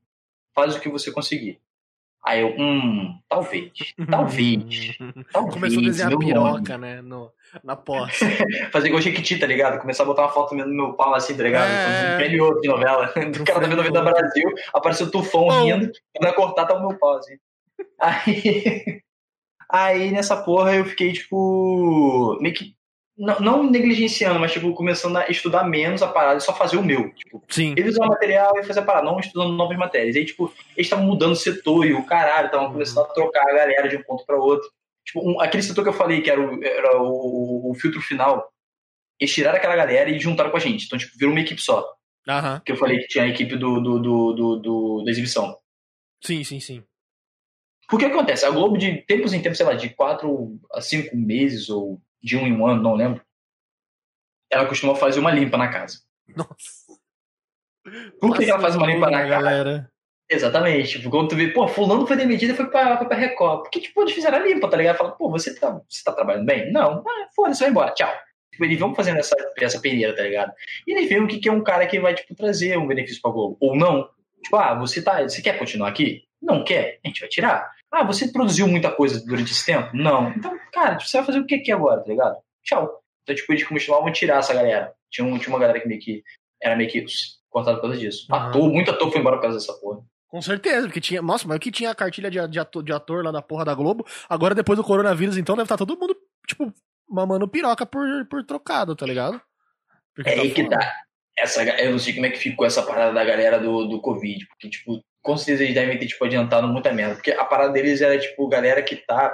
Faz 0.54 0.76
o 0.76 0.80
que 0.80 0.90
você 0.90 1.12
conseguir. 1.12 1.60
Aí 2.26 2.40
eu, 2.40 2.56
hum, 2.58 3.20
talvez, 3.28 3.72
talvez, 4.10 4.98
talvez. 5.34 5.54
Começou 5.54 5.80
a 5.80 5.86
desenhar 5.86 6.18
piroca, 6.18 6.78
né? 6.78 7.02
No, 7.02 7.30
na 7.62 7.76
posse. 7.78 8.26
fazer 8.72 8.88
igual 8.88 9.02
Jequiti, 9.02 9.38
tá 9.38 9.46
ligado? 9.46 9.82
Começar 9.82 10.04
a 10.04 10.06
botar 10.06 10.22
uma 10.24 10.32
foto 10.32 10.56
minha 10.56 10.66
no 10.66 10.74
meu 10.74 10.94
pau 10.94 11.14
assim, 11.14 11.36
tá 11.36 11.44
ligado? 11.44 11.70
É. 11.70 12.16
Frame 12.18 12.40
outro 12.40 12.62
de 12.62 12.70
novela. 12.70 13.12
O 13.42 13.44
cara 13.44 13.60
tá 13.60 13.68
vendo 13.68 13.82
a 13.82 13.84
vida 13.84 14.02
Brasil, 14.02 14.50
apareceu 14.74 15.08
o 15.08 15.12
tufão 15.12 15.48
Oh. 15.48 15.64
rindo, 15.64 15.92
quando 16.16 16.30
eu 16.30 16.34
cortar 16.34 16.66
tá 16.66 16.76
o 16.76 16.88
meu 16.88 16.98
pau, 16.98 17.18
assim. 17.18 17.36
Aí, 18.00 19.02
aí 19.70 20.12
nessa 20.12 20.38
porra 20.38 20.76
eu 20.76 20.86
fiquei, 20.86 21.12
tipo, 21.12 22.38
meio 22.40 22.56
que, 22.56 22.74
não, 23.18 23.40
não 23.40 23.64
negligenciando, 23.70 24.40
mas, 24.40 24.52
tipo, 24.52 24.74
começando 24.74 25.18
a 25.18 25.28
estudar 25.30 25.64
menos 25.64 26.02
a 26.02 26.08
parada 26.08 26.38
e 26.38 26.42
só 26.42 26.54
fazer 26.54 26.78
o 26.78 26.84
meu. 26.84 27.14
Tipo, 27.14 27.44
Sim. 27.50 27.76
revisar 27.78 28.06
o 28.06 28.10
material 28.10 28.58
e 28.58 28.64
fazer 28.64 28.80
a 28.80 28.84
parada, 28.84 29.06
não 29.06 29.20
estudando 29.20 29.54
novas 29.54 29.78
matérias. 29.78 30.16
Aí, 30.16 30.26
tipo, 30.26 30.52
eles 30.76 30.88
estavam 30.88 31.06
mudando 31.06 31.34
o 31.34 31.36
setor 31.36 31.86
e 31.86 31.94
o 31.94 32.06
caralho, 32.06 32.48
estavam 32.48 32.72
começando 32.72 33.06
a 33.06 33.14
trocar 33.14 33.44
a 33.44 33.54
galera 33.54 33.88
de 33.88 33.98
um 33.98 34.04
ponto 34.04 34.26
para 34.26 34.38
outro. 34.38 34.68
Tipo, 35.06 35.22
um- 35.30 35.40
aquele 35.42 35.62
setor 35.64 35.84
que 35.84 35.90
eu 35.90 35.94
falei, 35.94 36.22
que 36.22 36.30
era 36.32 36.40
o, 36.42 36.64
era 36.64 37.02
o, 37.02 37.72
o- 37.72 37.76
filtro 37.76 38.02
final, 38.02 38.50
eles 39.20 39.34
tiraram 39.34 39.58
aquela 39.58 39.76
galera 39.76 40.10
e 40.10 40.20
juntaram 40.20 40.50
com 40.50 40.58
a 40.58 40.60
gente. 40.60 40.86
Então, 40.86 40.98
tipo, 40.98 41.12
virou 41.18 41.34
uma 41.34 41.42
equipe 41.42 41.62
só. 41.62 41.86
Aham. 42.28 42.62
Que 42.66 42.72
eu 42.72 42.78
falei 42.78 43.00
que 43.00 43.08
tinha 43.08 43.26
a 43.26 43.28
equipe 43.28 43.56
do, 43.58 43.80
do, 43.82 44.00
do, 44.00 44.34
do- 44.34 44.56
do- 44.60 45.04
da 45.04 45.12
exibição. 45.12 45.58
Sim, 46.24 46.44
sim, 46.44 46.60
sim. 46.60 46.84
Porque 47.90 48.06
acontece? 48.06 48.46
A 48.46 48.50
Globo, 48.50 48.78
de 48.78 49.02
tempos 49.06 49.34
em 49.34 49.42
tempos, 49.42 49.58
sei 49.58 49.66
lá, 49.68 49.74
de 49.74 49.90
quatro 49.90 50.58
a 50.72 50.80
cinco 50.82 51.16
meses, 51.18 51.70
ou 51.70 52.02
de 52.24 52.38
um 52.38 52.48
em 52.48 52.56
um 52.56 52.66
ano, 52.66 52.82
não 52.82 52.96
lembro, 52.96 53.22
ela 54.50 54.68
costuma 54.68 54.96
fazer 54.96 55.20
uma 55.20 55.32
limpa 55.32 55.58
na 55.58 55.68
casa. 55.68 56.00
Nossa. 56.36 56.84
Por 58.20 58.38
que, 58.38 58.46
que 58.46 58.52
ela 58.52 58.62
faz 58.62 58.76
uma 58.76 58.88
limpa 58.88 59.10
na 59.10 59.20
casa? 59.20 59.30
galera? 59.30 59.92
Exatamente. 60.30 61.00
Tipo, 61.00 61.10
quando 61.10 61.30
tu 61.30 61.36
vê, 61.36 61.50
pô, 61.50 61.68
fulano 61.68 62.08
foi 62.08 62.16
demitido 62.16 62.52
e 62.52 62.56
foi 62.56 62.68
pra, 62.68 62.98
foi 62.98 63.08
pra 63.08 63.18
Record. 63.18 63.64
Porque, 63.64 63.82
tipo, 63.82 64.02
eles 64.02 64.14
fizeram 64.14 64.38
a 64.38 64.42
limpa, 64.42 64.70
tá 64.70 64.78
ligado? 64.78 64.98
Fala, 64.98 65.12
pô, 65.12 65.30
você 65.30 65.54
tá, 65.54 65.82
você 65.88 66.04
tá 66.04 66.14
trabalhando 66.14 66.46
bem? 66.46 66.72
Não. 66.72 67.04
Ah, 67.06 67.28
foda-se, 67.36 67.60
vai 67.60 67.70
embora, 67.70 67.94
tchau. 67.94 68.12
Tipo, 68.52 68.66
eles 68.66 68.80
vão 68.80 68.96
fazendo 68.96 69.18
essa, 69.18 69.36
essa 69.58 69.82
peneira, 69.82 70.16
tá 70.16 70.24
ligado? 70.24 70.54
E 70.88 70.92
eles 70.92 71.10
veem 71.10 71.22
o 71.22 71.28
que, 71.28 71.40
que 71.40 71.50
é 71.50 71.52
um 71.52 71.64
cara 71.64 71.86
que 71.86 72.00
vai, 72.00 72.14
tipo, 72.14 72.36
trazer 72.36 72.78
um 72.78 72.88
benefício 72.88 73.22
pra 73.22 73.32
Globo. 73.32 73.58
Ou 73.60 73.76
não. 73.76 74.10
Tipo, 74.44 74.56
ah, 74.58 74.74
você 74.76 75.02
tá. 75.02 75.24
Você 75.24 75.42
quer 75.42 75.58
continuar 75.58 75.90
aqui? 75.90 76.24
Não 76.42 76.64
quer? 76.64 77.00
A 77.04 77.08
gente 77.08 77.20
vai 77.20 77.30
tirar. 77.30 77.70
Ah, 77.94 78.04
você 78.04 78.28
produziu 78.32 78.68
muita 78.68 78.90
coisa 78.92 79.24
durante 79.24 79.52
esse 79.52 79.64
tempo? 79.66 79.96
Não. 79.96 80.32
Então, 80.32 80.58
cara, 80.74 81.00
você 81.00 81.18
vai 81.18 81.26
fazer 81.28 81.40
o 81.40 81.46
que 81.46 81.56
aqui 81.56 81.72
agora, 81.72 82.02
tá 82.02 82.10
ligado? 82.10 82.38
Tchau. 82.64 83.00
Então, 83.22 83.36
tipo, 83.36 83.54
eles 83.54 83.64
costumavam 83.64 84.12
tirar 84.12 84.40
essa 84.40 84.54
galera. 84.54 84.92
Tinha, 85.12 85.28
um, 85.28 85.38
tinha 85.38 85.54
uma 85.54 85.60
galera 85.60 85.80
que 85.80 85.88
meio 85.88 86.02
que 86.02 86.24
era 86.62 86.76
meio 86.76 86.90
que 86.90 87.06
cortada 87.50 87.78
por 87.78 87.84
causa 87.84 87.98
disso. 88.00 88.26
Aham. 88.32 88.50
Ator, 88.50 88.74
muito 88.74 88.90
ator 88.90 89.12
foi 89.12 89.20
embora 89.22 89.36
por 89.36 89.44
causa 89.44 89.60
dessa 89.60 89.74
porra. 89.80 90.02
Com 90.28 90.42
certeza, 90.42 90.88
porque 90.88 91.00
tinha. 91.00 91.22
Nossa, 91.22 91.48
mas 91.48 91.58
o 91.58 91.60
que 91.60 91.72
tinha 91.72 91.92
a 91.92 91.96
cartilha 91.96 92.32
de, 92.32 92.48
de, 92.48 92.60
ator, 92.60 92.84
de 92.84 92.92
ator 92.92 93.24
lá 93.24 93.32
da 93.32 93.44
porra 93.44 93.64
da 93.64 93.76
Globo? 93.76 94.04
Agora, 94.28 94.56
depois 94.56 94.76
do 94.76 94.84
coronavírus, 94.84 95.38
então, 95.38 95.56
deve 95.56 95.66
estar 95.66 95.78
todo 95.78 95.96
mundo, 95.96 96.16
tipo, 96.48 96.74
mamando 97.08 97.48
piroca 97.48 97.86
por, 97.86 98.08
por 98.28 98.44
trocado, 98.44 98.96
tá 98.96 99.06
ligado? 99.06 99.40
Porque 100.16 100.32
É 100.32 100.36
tá 100.36 100.42
aí 100.42 100.52
que 100.52 100.68
tá. 100.68 100.94
essa, 101.38 101.64
eu 101.64 101.92
não 101.92 102.00
sei 102.00 102.14
como 102.14 102.26
é 102.26 102.32
que 102.32 102.40
ficou 102.40 102.66
essa 102.66 102.82
parada 102.82 103.14
da 103.14 103.24
galera 103.24 103.60
do, 103.60 103.86
do 103.86 104.02
Covid, 104.02 104.48
porque, 104.48 104.70
tipo, 104.70 105.00
com 105.24 105.38
certeza 105.38 105.64
eles 105.64 105.74
devem 105.74 105.98
ter, 105.98 106.06
tipo, 106.06 106.24
adiantado 106.24 106.68
muita 106.68 106.92
merda, 106.92 107.16
porque 107.16 107.32
a 107.32 107.46
parada 107.46 107.72
deles 107.72 108.02
era, 108.02 108.20
tipo, 108.20 108.48
galera 108.48 108.84
que 108.84 108.98
tá 108.98 109.34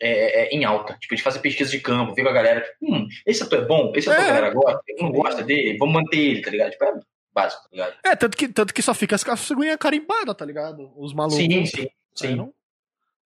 é, 0.00 0.42
é, 0.42 0.48
em 0.50 0.64
alta, 0.64 0.94
tipo, 0.98 1.14
eles 1.14 1.24
fazem 1.24 1.40
pesquisa 1.40 1.70
de 1.70 1.80
campo, 1.80 2.14
vê 2.14 2.22
com 2.22 2.28
a 2.28 2.32
galera, 2.32 2.60
tipo, 2.60 2.76
hum, 2.82 3.08
esse 3.24 3.42
ator 3.42 3.60
é 3.60 3.64
bom, 3.64 3.92
esse 3.94 4.10
ator 4.10 4.22
É. 4.22 4.24
a 4.24 4.28
galera 4.28 4.50
gosta, 4.50 4.80
não 4.98 5.12
gosta 5.12 5.42
dele, 5.42 5.78
vamos 5.78 5.94
manter 5.94 6.18
ele, 6.18 6.42
tá 6.42 6.50
ligado? 6.50 6.70
Tipo, 6.72 6.84
é 6.84 7.00
básico, 7.32 7.62
tá 7.62 7.68
ligado? 7.72 7.94
É, 8.04 8.16
tanto 8.16 8.36
que, 8.36 8.48
tanto 8.48 8.74
que 8.74 8.82
só 8.82 8.92
fica 8.92 9.14
as 9.16 9.46
figurinhas 9.46 9.76
carimbadas, 9.76 10.34
tá 10.36 10.44
ligado? 10.44 10.92
Os 10.96 11.14
malucos. 11.14 11.38
Sim, 11.38 11.64
sim, 11.64 11.88
sim. 12.14 12.34
não? 12.34 12.52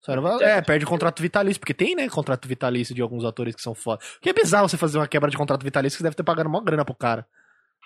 Sério, 0.02 0.26
é, 0.40 0.62
perde 0.62 0.86
contrato 0.86 1.20
vitalício, 1.20 1.60
porque 1.60 1.74
tem, 1.74 1.94
né, 1.94 2.08
contrato 2.08 2.48
vitalício 2.48 2.94
de 2.94 3.02
alguns 3.02 3.22
atores 3.22 3.54
que 3.54 3.60
são 3.60 3.74
foda. 3.74 4.02
Porque 4.14 4.30
é 4.30 4.32
bizarro 4.32 4.66
você 4.66 4.78
fazer 4.78 4.98
uma 4.98 5.06
quebra 5.06 5.30
de 5.30 5.36
contrato 5.36 5.62
vitalício 5.62 5.96
que 5.96 5.98
você 5.98 6.04
deve 6.04 6.16
ter 6.16 6.22
pagado 6.22 6.48
uma 6.48 6.64
grana 6.64 6.84
pro 6.86 6.94
cara. 6.94 7.26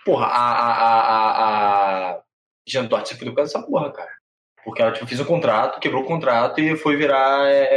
Porra, 0.05 0.27
a, 0.27 0.41
a, 0.41 2.11
a 2.13 2.23
Jean 2.67 2.85
Duarte 2.87 3.11
se 3.11 3.17
fudeu 3.17 3.35
causa 3.35 3.53
dessa 3.53 3.67
porra, 3.67 3.93
cara. 3.93 4.11
Porque 4.65 4.81
ela 4.81 4.93
tipo, 4.93 5.07
fez 5.07 5.21
um 5.21 5.25
contrato, 5.25 5.79
quebrou 5.81 6.03
o 6.03 6.07
contrato 6.07 6.59
e 6.61 6.75
foi 6.77 6.97
virar 6.97 7.47
é, 7.47 7.59
é, 7.65 7.77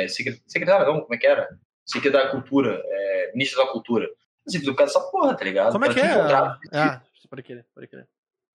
é, 0.00 0.04
é, 0.04 0.08
secre- 0.08 0.40
secretária, 0.46 0.86
não, 0.86 1.00
como 1.02 1.14
é 1.14 1.18
que 1.18 1.26
era? 1.26 1.46
Secretária 1.84 2.26
da 2.26 2.32
Cultura, 2.32 2.80
é, 2.82 3.30
ministra 3.34 3.64
da 3.64 3.70
Cultura. 3.70 4.08
Se 4.48 4.58
fudeu 4.58 4.74
causa 4.74 4.94
dessa 4.94 5.10
porra, 5.10 5.34
tá 5.36 5.44
ligado? 5.44 5.72
Como 5.72 5.84
é 5.84 5.88
Ela 5.88 5.94
que 5.94 6.00
é? 6.00 6.04
um 6.16 6.20
contrato, 6.22 6.58
Ah, 6.72 7.02
pode 7.28 7.42
querer, 7.42 7.66
pode 7.74 7.86
querer. 7.88 8.06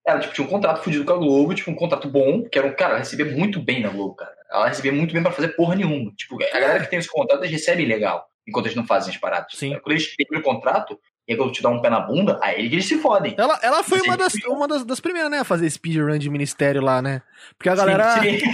ela 0.05 0.19
tipo, 0.19 0.33
tinha 0.33 0.47
um 0.47 0.49
contrato 0.49 0.81
fudido 0.83 1.05
com 1.05 1.13
a 1.13 1.17
Globo, 1.17 1.53
tipo, 1.53 1.69
um 1.69 1.75
contrato 1.75 2.07
bom, 2.09 2.43
que 2.49 2.57
era 2.57 2.67
um 2.67 2.73
cara, 2.73 2.91
ela 2.93 2.99
recebia 2.99 3.25
muito 3.25 3.59
bem 3.61 3.81
na 3.81 3.89
Globo, 3.89 4.15
cara. 4.15 4.35
Ela 4.51 4.67
recebia 4.69 4.91
muito 4.91 5.13
bem 5.13 5.21
pra 5.21 5.31
fazer 5.31 5.49
porra 5.49 5.75
nenhuma. 5.75 6.11
Tipo, 6.15 6.35
a 6.43 6.59
galera 6.59 6.79
que 6.83 6.89
tem 6.89 6.97
esse 6.97 7.07
contrato, 7.11 7.41
eles 7.41 7.51
recebem 7.51 7.85
legal, 7.85 8.27
enquanto 8.47 8.65
eles 8.65 8.75
não 8.75 8.87
fazem 8.87 9.11
as 9.13 9.17
paradas. 9.19 9.51
Sim. 9.53 9.77
Quando 9.83 9.91
eles 9.91 10.15
terminam 10.15 10.41
o 10.41 10.43
contrato, 10.43 10.99
e 11.29 11.35
Globo 11.35 11.51
te 11.51 11.61
dá 11.61 11.69
um 11.69 11.79
pé 11.79 11.91
na 11.91 11.99
bunda, 11.99 12.39
aí 12.41 12.65
eles 12.65 12.87
se 12.87 12.97
fodem. 12.97 13.35
Ela, 13.37 13.59
ela 13.61 13.83
foi 13.83 14.01
uma, 14.01 14.17
das, 14.17 14.33
uma 14.47 14.67
das, 14.67 14.83
das 14.83 14.99
primeiras, 14.99 15.29
né, 15.29 15.39
a 15.39 15.43
fazer 15.43 15.69
speedrun 15.69 16.17
de 16.17 16.27
ministério 16.27 16.81
lá, 16.81 17.01
né? 17.03 17.21
Porque 17.55 17.69
a 17.69 17.75
galera 17.75 18.19
Sim, 18.19 18.39
sim. 18.39 18.45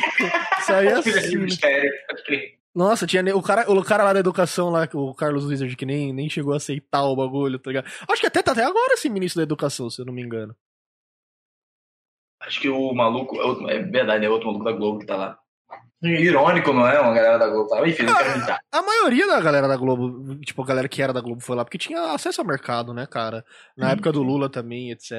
saía 0.64 1.02
Filha 1.02 1.19
assim. 1.19 1.39
pode 2.07 2.23
crer. 2.26 2.60
Nossa, 2.76 3.07
tinha 3.07 3.23
o 3.34 3.41
cara, 3.41 3.72
o 3.72 3.81
cara 3.81 4.03
lá 4.03 4.11
da 4.11 4.19
educação 4.19 4.69
lá, 4.69 4.85
o 4.93 5.15
Carlos 5.15 5.45
Wizard, 5.45 5.73
que 5.77 5.85
nem, 5.85 6.11
nem 6.11 6.30
chegou 6.30 6.52
a 6.53 6.57
aceitar 6.57 7.06
o 7.06 7.15
bagulho, 7.15 7.57
tá 7.57 7.69
ligado? 7.69 7.85
Acho 8.10 8.19
que 8.19 8.27
até 8.27 8.43
tá 8.43 8.52
até 8.52 8.65
agora 8.65 8.93
esse 8.95 9.10
ministro 9.10 9.39
da 9.39 9.43
educação, 9.43 9.89
se 9.89 10.02
eu 10.02 10.06
não 10.06 10.11
me 10.14 10.22
engano. 10.22 10.53
Acho 12.41 12.60
que 12.60 12.68
o 12.68 12.93
maluco, 12.93 13.38
é 13.38 13.43
outro- 13.45 13.69
é 13.69 13.80
verdade, 13.81 14.26
é 14.26 14.30
outro 14.30 14.47
maluco 14.47 14.65
da 14.65 14.73
Globo 14.73 14.99
que 14.99 15.06
tá 15.06 15.15
lá. 15.15 15.39
Irônico, 16.07 16.73
não 16.73 16.88
é? 16.88 16.99
Uma 16.99 17.14
galera 17.14 17.38
da 17.38 17.48
Globo 17.48 17.73
lá. 17.73 17.88
Enfim, 17.88 18.03
não 18.03 18.15
quero 18.15 18.38
imitar. 18.38 18.60
A 18.72 18.82
maioria 18.82 19.27
da 19.27 19.41
galera 19.41 19.68
da 19.68 19.77
Globo, 19.77 20.36
tipo, 20.40 20.61
a 20.61 20.65
galera 20.65 20.88
que 20.88 21.02
era 21.02 21.14
da 21.14 21.22
Globo 21.22 21.41
foi 21.41 21.56
lá, 21.56 21.64
porque 21.64 21.77
tinha 21.77 22.14
acesso 22.14 22.41
ao 22.41 22.48
mercado, 22.48 22.94
né, 22.94 23.06
cara? 23.06 23.45
Na 23.76 23.88
Sim, 23.88 23.94
época 23.94 24.11
do 24.11 24.19
sim. 24.19 24.26
Lula 24.26 24.49
também, 24.49 24.91
etc. 24.91 25.11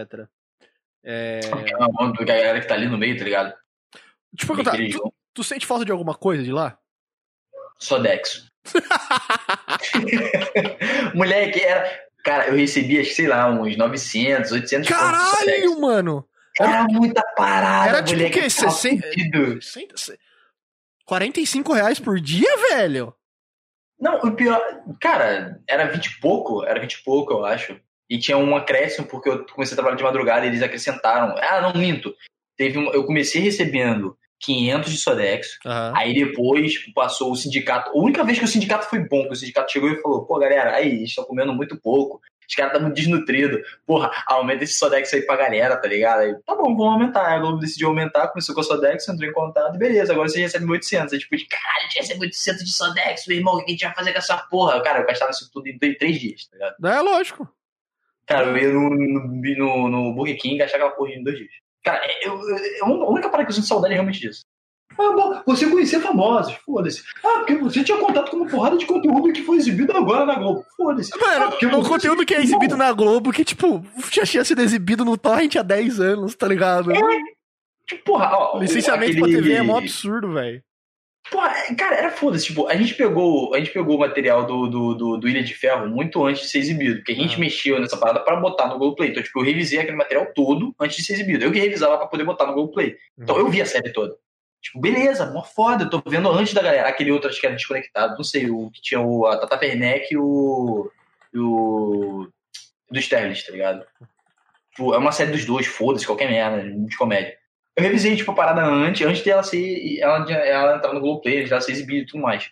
É... 1.04 1.40
É 1.40 2.18
da 2.18 2.24
galera 2.24 2.60
que 2.60 2.66
tá 2.66 2.74
ali 2.74 2.88
no 2.88 2.98
meio, 2.98 3.16
tá 3.16 3.24
ligado? 3.24 3.54
Perguntar, 4.46 4.72
Daquele 4.72 4.90
tu, 4.90 5.14
tu 5.32 5.44
sente 5.44 5.66
falta 5.66 5.84
de 5.84 5.92
alguma 5.92 6.14
coisa 6.14 6.42
de 6.42 6.52
lá? 6.52 6.76
Sodex. 7.78 8.46
Moleque, 11.14 11.60
era. 11.60 12.06
Cara, 12.24 12.48
eu 12.48 12.56
recebia, 12.56 13.02
que, 13.02 13.10
sei 13.10 13.28
lá, 13.28 13.48
uns 13.48 13.76
900, 13.76 14.50
800 14.50 14.88
pontos 14.88 14.88
de 14.88 14.90
Sodex. 14.90 15.44
Caralho, 15.44 15.80
mano! 15.80 16.28
Era 16.58 16.84
muita 16.84 17.22
parada, 17.36 17.88
Era 17.90 18.02
tipo 18.02 18.18
moleque. 18.18 18.38
o 18.38 18.42
quê? 18.42 18.48
eu 18.48 18.54
tava 18.56 18.70
60? 18.70 19.06
Fudido. 21.06 21.32
45 21.32 21.72
reais 21.72 22.00
por 22.00 22.20
dia, 22.20 22.48
velho? 22.70 23.14
Não, 23.98 24.18
o 24.18 24.32
pior. 24.32 24.60
Cara, 25.00 25.60
era 25.68 25.86
20 25.86 26.06
e 26.06 26.20
pouco, 26.20 26.64
era 26.64 26.80
20 26.80 26.92
e 26.92 27.04
pouco, 27.04 27.32
eu 27.32 27.44
acho. 27.44 27.80
E 28.08 28.18
tinha 28.18 28.36
um 28.36 28.54
acréscimo, 28.54 29.06
porque 29.06 29.28
eu 29.28 29.46
comecei 29.46 29.74
a 29.74 29.76
trabalhar 29.76 29.96
de 29.96 30.02
madrugada 30.02 30.44
e 30.44 30.48
eles 30.48 30.62
acrescentaram. 30.62 31.34
Ah, 31.38 31.60
não 31.60 31.80
minto. 31.80 32.14
Teve 32.56 32.78
um, 32.78 32.92
eu 32.92 33.04
comecei 33.04 33.40
recebendo 33.40 34.16
500 34.40 34.92
de 34.92 34.98
Sodex. 34.98 35.58
Aham. 35.64 35.92
Aí 35.96 36.14
depois 36.14 36.92
passou 36.94 37.32
o 37.32 37.36
sindicato. 37.36 37.90
A 37.90 37.98
única 37.98 38.22
vez 38.22 38.38
que 38.38 38.44
o 38.44 38.48
sindicato 38.48 38.88
foi 38.88 39.00
bom, 39.00 39.24
que 39.24 39.32
o 39.32 39.36
sindicato 39.36 39.72
chegou 39.72 39.90
e 39.90 40.00
falou: 40.00 40.24
pô, 40.24 40.38
galera, 40.38 40.74
aí, 40.74 40.88
eles 40.88 41.10
estão 41.10 41.24
comendo 41.24 41.52
muito 41.54 41.80
pouco. 41.80 42.20
Os 42.48 42.54
caras 42.54 42.72
estão 42.72 42.82
muito 42.82 42.96
desnutridos. 42.96 43.60
Porra, 43.86 44.10
aumenta 44.26 44.64
esse 44.64 44.74
Sodex 44.74 45.12
aí 45.12 45.22
pra 45.22 45.36
galera, 45.36 45.76
tá 45.76 45.88
ligado? 45.88 46.20
Aí, 46.20 46.34
tá 46.46 46.54
bom, 46.54 46.76
vamos 46.76 46.92
aumentar. 46.94 47.26
Aí 47.26 47.34
a 47.34 47.38
Globo 47.38 47.58
decidiu 47.58 47.88
aumentar, 47.88 48.28
começou 48.28 48.54
com 48.54 48.60
a 48.60 48.64
Sodex, 48.64 49.08
entrou 49.08 49.28
em 49.28 49.32
contato, 49.32 49.74
e 49.74 49.78
beleza, 49.78 50.12
agora 50.12 50.28
você 50.28 50.40
recebe 50.40 50.70
800. 50.70 51.12
Aí, 51.12 51.18
tipo, 51.18 51.36
de, 51.36 51.46
caralho, 51.46 51.82
gente 51.84 51.98
recebe 51.98 52.20
800 52.20 52.64
de 52.64 52.72
Sodex, 52.72 53.26
meu 53.26 53.36
irmão, 53.38 53.54
o 53.54 53.58
que 53.58 53.64
a 53.64 53.68
gente 53.70 53.84
vai 53.84 53.94
fazer 53.94 54.12
com 54.12 54.18
essa 54.18 54.36
porra? 54.38 54.80
Cara, 54.82 55.00
eu 55.00 55.06
gastava 55.06 55.30
isso 55.30 55.50
tudo 55.52 55.66
em 55.68 55.78
três 55.78 56.20
dias, 56.20 56.46
tá 56.46 56.56
ligado? 56.56 56.86
É 56.86 57.00
lógico. 57.00 57.48
Cara, 58.26 58.46
eu 58.46 58.56
ia 58.56 58.72
no, 58.72 58.90
no, 58.90 59.28
no, 59.28 59.88
no 59.88 60.14
Burger 60.14 60.36
King 60.38 60.56
gastava 60.58 60.84
aquela 60.84 60.96
porra 60.96 61.12
em 61.12 61.22
dois 61.22 61.36
dias. 61.36 61.50
Cara, 61.84 62.02
eu, 62.22 62.34
eu, 62.40 62.56
eu- 62.58 62.84
a 62.84 63.10
única 63.10 63.28
parada 63.28 63.44
que 63.46 63.50
eu 63.52 63.54
sinto 63.54 63.68
saudade 63.68 63.92
é 63.94 63.96
realmente 63.96 64.18
disso. 64.20 64.44
Ah, 64.98 65.42
você 65.46 65.68
conhecia 65.68 66.00
famosos, 66.00 66.54
foda-se. 66.64 67.02
Ah, 67.24 67.38
porque 67.38 67.54
você 67.56 67.84
tinha 67.84 67.98
contato 67.98 68.30
com 68.30 68.38
uma 68.38 68.48
porrada 68.48 68.76
de 68.78 68.86
conteúdo 68.86 69.32
que 69.32 69.42
foi 69.42 69.56
exibido 69.58 69.96
agora 69.96 70.24
na 70.24 70.34
Globo. 70.36 70.64
Foda-se. 70.76 71.10
Ah, 71.14 71.38
Mano, 71.38 71.50
porque 71.50 71.66
o 71.66 71.82
conteúdo 71.82 72.24
que 72.24 72.34
é 72.34 72.40
exibido 72.42 72.76
na 72.76 72.92
Globo, 72.92 73.32
que, 73.32 73.44
tipo, 73.44 73.84
já 74.12 74.24
tinha 74.24 74.44
sido 74.44 74.62
exibido 74.62 75.04
no 75.04 75.16
Torrent 75.16 75.56
há 75.56 75.62
10 75.62 76.00
anos, 76.00 76.34
tá 76.34 76.48
ligado? 76.48 76.92
Tipo, 77.86 78.02
porra, 78.04 78.30
ó. 78.32 78.58
Licenciamento 78.58 79.12
aquele- 79.12 79.20
pra 79.32 79.42
TV 79.42 79.52
é 79.54 79.62
mó 79.62 79.78
absurdo, 79.78 80.32
velho. 80.32 80.60
Porra, 81.30 81.52
cara, 81.76 81.96
era 81.96 82.10
foda-se. 82.12 82.46
Tipo, 82.46 82.68
a 82.68 82.76
gente 82.76 82.94
pegou, 82.94 83.52
a 83.52 83.58
gente 83.58 83.72
pegou 83.72 83.96
o 83.96 83.98
material 83.98 84.46
do, 84.46 84.68
do, 84.68 84.94
do, 84.94 85.16
do 85.18 85.28
Ilha 85.28 85.42
de 85.42 85.54
Ferro 85.54 85.88
muito 85.88 86.24
antes 86.24 86.42
de 86.42 86.48
ser 86.48 86.58
exibido. 86.60 86.96
Porque 86.98 87.12
a 87.12 87.16
gente 87.16 87.34
Ah. 87.34 87.38
mexeu 87.40 87.80
nessa 87.80 87.96
parada 87.96 88.20
pra 88.20 88.36
botar 88.36 88.68
no 88.68 88.78
Globoplay. 88.78 89.10
Então, 89.10 89.22
tipo, 89.22 89.40
eu 89.40 89.44
revisei 89.44 89.80
aquele 89.80 89.96
material 89.96 90.26
todo 90.34 90.72
antes 90.80 90.96
de 90.98 91.04
ser 91.04 91.14
exibido. 91.14 91.44
Eu 91.44 91.50
que 91.52 91.58
revisava 91.58 91.98
pra 91.98 92.06
poder 92.06 92.22
botar 92.24 92.46
no 92.46 92.54
Globoplay. 92.54 92.94
Então 93.18 93.36
eu 93.38 93.48
vi 93.48 93.60
a 93.60 93.66
série 93.66 93.92
toda. 93.92 94.14
Tipo, 94.66 94.80
beleza, 94.80 95.30
mó 95.30 95.44
foda, 95.44 95.84
eu 95.84 95.90
tô 95.90 96.02
vendo 96.04 96.28
antes 96.28 96.52
da 96.52 96.60
galera. 96.60 96.88
Aquele 96.88 97.12
outro, 97.12 97.30
acho 97.30 97.40
que 97.40 97.46
era 97.46 97.54
desconectado, 97.54 98.16
não 98.16 98.24
sei, 98.24 98.50
o 98.50 98.68
que 98.68 98.82
tinha 98.82 99.00
o, 99.00 99.24
a 99.24 99.36
Tata 99.36 99.64
Werneck 99.64 100.12
e 100.12 100.18
o. 100.18 100.90
e 101.32 101.38
o. 101.38 102.28
do 102.90 102.98
Sterling, 102.98 103.40
tá 103.40 103.52
ligado? 103.52 103.86
Tipo, 104.72 104.92
é 104.92 104.98
uma 104.98 105.12
série 105.12 105.30
dos 105.30 105.44
dois, 105.44 105.68
foda-se, 105.68 106.04
qualquer 106.04 106.28
merda, 106.28 106.68
de 106.68 106.96
comédia. 106.96 107.38
Eu 107.76 107.84
revisei, 107.84 108.16
tipo, 108.16 108.32
a 108.32 108.34
parada 108.34 108.64
antes, 108.64 109.06
antes 109.06 109.22
dela 109.22 109.44
ser. 109.44 110.00
ela, 110.00 110.28
ela 110.32 110.76
entrar 110.76 110.92
no 110.92 111.00
Globoplay, 111.00 111.44
ela 111.44 111.60
ser 111.60 111.70
exibida 111.70 112.02
e 112.02 112.06
tudo 112.06 112.22
mais. 112.22 112.50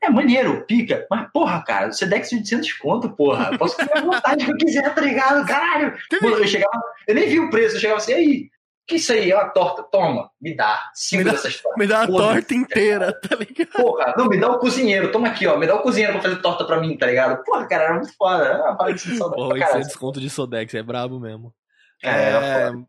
É 0.00 0.10
maneiro, 0.10 0.66
pica, 0.66 1.06
mas 1.08 1.30
porra, 1.32 1.62
cara, 1.62 1.90
o 1.90 1.92
Sedex 1.92 2.28
de 2.28 2.36
800 2.38 2.72
conto, 2.72 3.08
porra. 3.10 3.50
Eu 3.52 3.58
Posso 3.58 3.76
comer 3.76 3.98
à 3.98 4.00
vontade 4.00 4.44
que 4.44 4.50
eu 4.50 4.56
quiser, 4.56 4.92
tá 4.92 5.00
ligado? 5.00 5.46
Caralho. 5.46 5.96
Eu 6.20 6.44
chegava, 6.44 6.82
eu 7.06 7.14
nem 7.14 7.28
vi 7.28 7.38
o 7.38 7.50
preço, 7.50 7.76
eu 7.76 7.80
chegava 7.80 7.98
assim, 7.98 8.14
aí, 8.14 8.50
que 8.92 8.96
isso 8.98 9.12
aí? 9.12 9.30
É 9.30 9.34
uma 9.34 9.48
torta, 9.50 9.82
toma, 9.82 10.30
me 10.40 10.54
dá. 10.54 10.90
Cinco 10.94 11.18
Me 11.18 11.24
dá- 11.24 11.32
dessas 11.32 11.60
tortas. 11.60 11.78
Me 11.78 11.86
dá 11.86 11.98
uma 12.00 12.06
Foda-se, 12.06 12.28
torta 12.32 12.54
inteira, 12.54 13.12
tá 13.20 13.36
ligado? 13.36 13.72
Porra, 13.72 14.14
não, 14.16 14.26
me 14.26 14.38
dá 14.38 14.48
o 14.50 14.58
cozinheiro, 14.58 15.10
toma 15.10 15.28
aqui, 15.28 15.46
ó, 15.46 15.56
me 15.56 15.66
dá 15.66 15.74
o 15.74 15.82
cozinheiro 15.82 16.12
pra 16.14 16.22
fazer 16.22 16.40
torta 16.42 16.64
pra 16.64 16.80
mim, 16.80 16.96
tá 16.96 17.06
ligado? 17.06 17.42
Porra, 17.44 17.66
cara, 17.66 17.84
era 17.84 17.94
muito 17.94 18.14
foda, 18.16 18.44
era 18.44 18.62
uma 18.62 18.76
parada 18.76 18.96
de 18.96 19.02
pra 19.02 19.58
isso 19.58 19.76
é 19.76 19.80
desconto 19.80 20.20
de 20.20 20.30
Sodex, 20.30 20.74
é 20.74 20.82
brabo 20.82 21.18
mesmo. 21.18 21.54
É, 22.02 22.08
era 22.10 22.70
foda. 22.70 22.84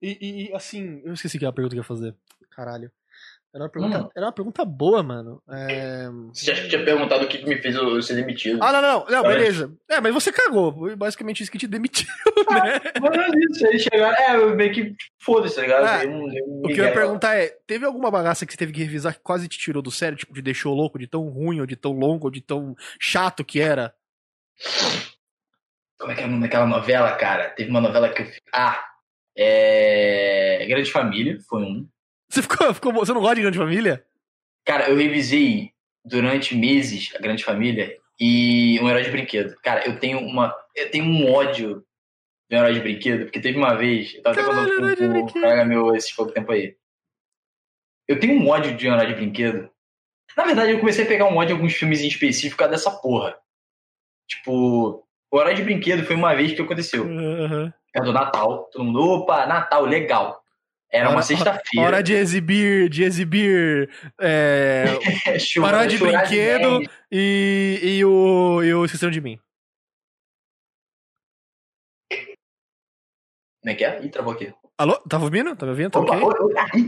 E, 0.00 0.18
e- 0.20 0.48
e, 0.50 0.54
assim, 0.54 1.02
eu 1.04 1.12
esqueci 1.14 1.38
que 1.38 1.44
a 1.46 1.52
pergunta 1.52 1.74
que 1.74 1.78
eu 1.78 1.82
ia 1.82 1.86
fazer. 1.86 2.14
Caralho. 2.50 2.90
Era 3.54 3.64
uma 3.64 3.70
pergunta, 3.70 3.98
Hum. 4.02 4.08
era 4.14 4.26
uma 4.26 4.32
pergunta 4.32 4.62
boa, 4.64 5.02
mano. 5.02 5.42
É... 5.50 6.06
Você 6.34 6.54
já 6.54 6.68
tinha 6.68 6.84
perguntado 6.84 7.24
o 7.24 7.28
que 7.28 7.42
me 7.46 7.56
fez 7.62 7.74
eu 7.74 8.00
ser 8.02 8.14
demitido. 8.14 8.62
Ah, 8.62 8.70
não, 8.72 8.82
não, 8.82 9.06
não, 9.06 9.22
beleza. 9.22 9.72
É, 9.88 10.00
mas 10.02 10.12
você 10.12 10.30
cagou. 10.30 10.72
Foi 10.74 10.94
basicamente 10.94 11.42
isso 11.42 11.50
que 11.50 11.56
te 11.58 11.66
demitiu, 11.66 12.06
né? 12.52 12.78
Mas 13.00 13.16
é 13.16 13.38
isso, 13.50 13.66
aí 13.66 13.78
chegaram, 13.78 14.50
é, 14.50 14.54
meio 14.54 14.72
que 14.72 14.94
foda-se, 15.18 15.56
tá 15.56 15.62
ligado? 15.62 15.84
Ah, 15.86 16.04
Eu 16.04 16.10
não- 16.10 16.32
eu 16.36 16.44
O 16.64 16.68
que 16.68 16.78
eu 16.78 16.84
ia 16.84 16.92
perguntar 16.92 17.36
é: 17.36 17.48
teve 17.66 17.86
alguma 17.86 18.10
bagaça 18.10 18.44
que 18.44 18.52
você 18.52 18.58
teve 18.58 18.72
que 18.72 18.82
revisar 18.82 19.14
que 19.14 19.20
quase 19.20 19.48
te 19.48 19.58
tirou 19.58 19.82
do 19.82 19.90
sério? 19.90 20.18
Tipo, 20.18 20.34
te 20.34 20.42
deixou 20.42 20.74
louco, 20.74 20.98
de 20.98 21.06
tão 21.06 21.26
ruim, 21.28 21.60
ou 21.60 21.66
de 21.66 21.74
tão 21.76 21.92
longo, 21.92 22.26
ou 22.26 22.30
de 22.30 22.42
tão 22.42 22.76
chato 23.00 23.42
que 23.44 23.60
era? 23.62 23.94
Como 25.98 26.12
é 26.12 26.14
que 26.14 26.20
é 26.22 26.26
o 26.26 26.28
nome 26.28 26.42
daquela 26.42 26.66
novela, 26.66 27.12
cara? 27.16 27.48
Teve 27.50 27.70
uma 27.70 27.80
novela 27.80 28.08
que 28.10 28.22
eu. 28.22 28.26
Ah! 28.54 28.78
É. 29.36 30.66
Grande 30.68 30.90
Família, 30.92 31.38
foi 31.48 31.62
um. 31.62 31.88
Você 32.28 32.42
ficou, 32.42 32.72
ficou. 32.74 32.92
Você 32.92 33.12
não 33.12 33.20
gosta 33.20 33.36
de 33.36 33.42
grande 33.42 33.58
família? 33.58 34.04
Cara, 34.64 34.88
eu 34.90 34.96
revisei 34.96 35.72
durante 36.04 36.56
meses 36.56 37.12
a 37.16 37.18
Grande 37.18 37.44
Família 37.44 37.96
e 38.20 38.78
um 38.80 38.88
herói 38.88 39.02
de 39.02 39.10
brinquedo. 39.10 39.56
Cara, 39.62 39.86
eu 39.86 39.98
tenho 39.98 40.18
uma. 40.18 40.54
Eu 40.74 40.90
tenho 40.90 41.04
um 41.04 41.32
ódio 41.32 41.84
de 42.50 42.56
um 42.56 42.58
herói 42.58 42.74
de 42.74 42.80
brinquedo, 42.80 43.24
porque 43.24 43.40
teve 43.40 43.56
uma 43.56 43.74
vez. 43.74 44.14
Eu 44.14 44.22
tava 44.22 44.34
até 44.34 44.46
Caralho, 44.46 44.68
falando 44.68 45.00
herói 45.00 45.24
de 45.24 45.32
com 45.32 45.38
o 45.38 45.42
colega 45.42 45.64
meu 45.64 45.94
esse 45.94 46.14
pouco 46.14 46.32
tempo 46.32 46.52
aí. 46.52 46.76
Eu 48.06 48.18
tenho 48.20 48.40
um 48.40 48.48
ódio 48.48 48.76
de 48.76 48.88
um 48.88 48.94
herói 48.94 49.06
de 49.06 49.14
brinquedo. 49.14 49.70
Na 50.36 50.44
verdade, 50.44 50.72
eu 50.72 50.78
comecei 50.78 51.04
a 51.04 51.08
pegar 51.08 51.26
um 51.26 51.36
ódio 51.36 51.48
de 51.48 51.52
alguns 51.54 51.74
filmes 51.74 52.00
em 52.00 52.08
específico 52.08 52.66
dessa 52.68 52.90
porra. 52.90 53.36
Tipo, 54.28 55.06
o 55.30 55.40
herói 55.40 55.54
de 55.54 55.62
brinquedo 55.62 56.04
foi 56.04 56.16
uma 56.16 56.34
vez 56.34 56.52
que 56.52 56.62
aconteceu. 56.62 57.04
Aham. 57.04 57.72
Era 57.94 58.04
do 58.04 58.12
Natal. 58.12 58.68
Todo 58.70 58.84
mundo, 58.84 59.00
opa, 59.00 59.46
Natal, 59.46 59.84
legal. 59.84 60.42
Era 60.90 61.10
uma 61.10 61.22
sexta-feira. 61.22 61.86
Hora 61.86 62.02
de 62.02 62.14
exibir, 62.14 62.88
de 62.88 63.04
exibir 63.04 63.90
é, 64.20 64.84
de 65.88 65.98
brinquedo. 65.98 66.80
e, 67.12 67.78
e 67.82 68.04
o. 68.04 68.62
E 68.62 68.72
o 68.72 68.84
Esqueceram 68.84 69.12
de 69.12 69.20
mim. 69.20 69.38
Como 73.60 73.72
é 73.72 73.74
que 73.74 73.84
é? 73.84 74.02
Ih, 74.02 74.08
travou 74.08 74.32
aqui. 74.32 74.52
Alô? 74.78 74.96
Tava 75.08 75.24
ouvindo? 75.24 75.54
Tava 75.56 75.72
ouvindo? 75.72 75.90
Tá 75.90 75.98
ok? 75.98 76.20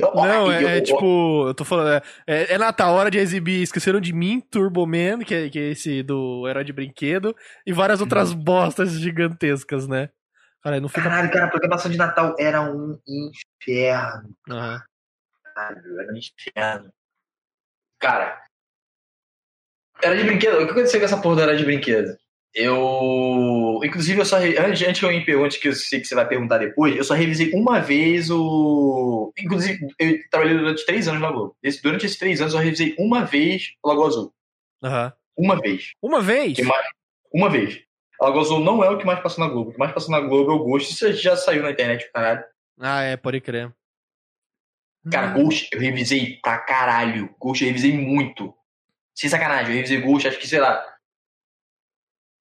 ó, 0.04 0.26
Não, 0.26 0.48
aqui, 0.48 0.64
é, 0.64 0.78
é 0.78 0.80
tipo, 0.80 1.48
eu 1.48 1.54
tô 1.54 1.64
falando, 1.64 1.90
é, 1.90 2.02
é, 2.24 2.54
é 2.54 2.58
Natal, 2.58 2.94
hora 2.94 3.10
de 3.10 3.18
exibir 3.18 3.62
Esqueceram 3.62 4.00
de 4.00 4.12
Mim, 4.12 4.40
Turbo 4.40 4.86
Man, 4.86 5.18
que 5.26 5.34
é, 5.34 5.50
que 5.50 5.58
é 5.58 5.70
esse 5.72 6.00
do 6.04 6.46
Herói 6.48 6.62
de 6.62 6.72
Brinquedo, 6.72 7.34
e 7.66 7.72
várias 7.72 8.00
outras 8.00 8.32
bostas 8.32 8.92
gigantescas, 8.92 9.88
né? 9.88 10.08
Cara, 10.62 10.80
não 10.80 10.88
fica. 10.88 11.02
Caralho, 11.02 11.30
cara, 11.30 11.46
a 11.46 11.50
programação 11.50 11.90
de 11.90 11.96
Natal 11.96 12.34
era 12.38 12.60
um 12.62 12.98
inferno. 13.08 14.34
Aham. 14.48 14.82
Caralho, 15.54 16.00
era 16.00 16.12
um 16.12 16.16
inferno. 16.16 16.92
Cara, 17.98 18.42
era 20.02 20.16
de 20.16 20.24
brinquedo. 20.24 20.54
O 20.56 20.64
que 20.66 20.70
aconteceu 20.72 21.00
com 21.00 21.06
essa 21.06 21.20
porra 21.20 21.36
do 21.36 21.42
era 21.42 21.56
de 21.56 21.64
brinquedo? 21.64 22.16
Eu. 22.54 23.80
Inclusive, 23.84 24.20
eu 24.20 24.24
só. 24.24 24.36
Antes, 24.38 24.82
antes 24.82 24.98
que 24.98 25.04
eu 25.04 25.10
me 25.10 25.24
pergunte, 25.24 25.60
que 25.60 25.68
eu 25.68 25.72
sei 25.74 26.00
que 26.00 26.06
você 26.06 26.14
vai 26.16 26.26
perguntar 26.26 26.58
depois, 26.58 26.96
eu 26.96 27.04
só 27.04 27.14
revisei 27.14 27.52
uma 27.54 27.78
vez 27.80 28.28
o. 28.30 29.32
Inclusive, 29.38 29.86
eu 29.98 30.18
trabalhei 30.30 30.56
durante 30.58 30.84
três 30.84 31.06
anos 31.06 31.20
na 31.20 31.30
Globo. 31.30 31.56
Esse- 31.62 31.80
durante 31.82 32.06
esses 32.06 32.18
três 32.18 32.40
anos, 32.40 32.52
eu 32.54 32.60
revisei 32.60 32.94
uma 32.98 33.24
vez 33.24 33.74
o 33.82 33.88
Lagoa 33.88 34.08
Azul. 34.08 34.34
Aham. 34.82 35.12
Uma 35.36 35.60
vez. 35.60 35.92
Uma 36.02 36.20
vez? 36.20 36.58
Uma 37.32 37.48
vez. 37.48 37.80
A 38.20 38.26
Lagoa 38.26 38.42
Azul 38.42 38.60
não 38.60 38.84
é 38.84 38.90
o 38.90 38.98
que 38.98 39.06
mais 39.06 39.20
passou 39.20 39.42
na 39.44 39.50
Globo. 39.50 39.70
O 39.70 39.72
que 39.72 39.78
mais 39.78 39.92
passou 39.92 40.10
na 40.10 40.20
Globo 40.20 40.50
é 40.50 40.54
o 40.54 40.58
Ghost. 40.58 40.92
Isso 40.92 41.12
já 41.14 41.36
saiu 41.36 41.62
na 41.62 41.70
internet, 41.70 42.10
caralho. 42.12 42.44
Ah, 42.78 43.02
é, 43.02 43.16
pode 43.16 43.40
crer. 43.40 43.72
Cara, 45.10 45.28
Ghost 45.28 45.68
eu 45.72 45.80
revisei 45.80 46.38
pra 46.42 46.58
caralho. 46.58 47.34
Ghost 47.38 47.62
eu 47.64 47.68
revisei 47.68 47.96
muito. 47.96 48.54
Sem 49.14 49.30
sacanagem, 49.30 49.70
eu 49.70 49.76
revisei 49.76 50.00
Ghost, 50.00 50.28
acho 50.28 50.38
que, 50.38 50.46
sei 50.46 50.60
lá. 50.60 50.84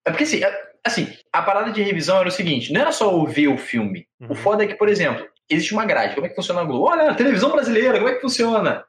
É 0.05 0.11
porque 0.11 0.23
assim, 0.25 0.43
é- 0.43 0.71
assim, 0.85 1.07
a 1.31 1.41
parada 1.41 1.71
de 1.71 1.81
revisão 1.81 2.17
era 2.19 2.27
o 2.27 2.31
seguinte: 2.31 2.73
não 2.73 2.81
era 2.81 2.91
só 2.91 3.09
eu 3.11 3.25
ver 3.25 3.47
o 3.47 3.57
filme. 3.57 4.07
Uhum. 4.19 4.31
O 4.31 4.35
foda 4.35 4.63
é 4.63 4.67
que, 4.67 4.75
por 4.75 4.89
exemplo, 4.89 5.25
existe 5.49 5.73
uma 5.73 5.85
grade. 5.85 6.13
Como 6.15 6.25
é 6.25 6.29
que 6.29 6.35
funciona 6.35 6.61
a 6.61 6.65
Globo? 6.65 6.85
Olha, 6.89 7.11
a 7.11 7.15
televisão 7.15 7.51
brasileira, 7.51 7.97
como 7.97 8.09
é 8.09 8.15
que 8.15 8.21
funciona? 8.21 8.85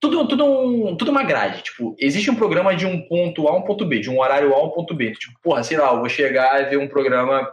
Tudo, 0.00 0.28
tudo, 0.28 0.44
um, 0.44 0.96
tudo 0.96 1.10
uma 1.10 1.22
grade. 1.22 1.62
Tipo, 1.62 1.96
existe 1.98 2.30
um 2.30 2.36
programa 2.36 2.76
de 2.76 2.86
um 2.86 3.06
ponto 3.08 3.48
A 3.48 3.52
a 3.52 3.56
um 3.56 3.62
ponto 3.62 3.84
B, 3.84 4.00
de 4.00 4.10
um 4.10 4.20
horário 4.20 4.54
A 4.54 4.58
a 4.58 4.64
um 4.64 4.70
ponto 4.70 4.94
B. 4.94 5.12
Tipo, 5.12 5.38
porra, 5.42 5.62
sei 5.62 5.78
lá, 5.78 5.92
eu 5.92 5.98
vou 5.98 6.08
chegar 6.08 6.60
e 6.60 6.70
ver 6.70 6.78
um 6.78 6.88
programa 6.88 7.50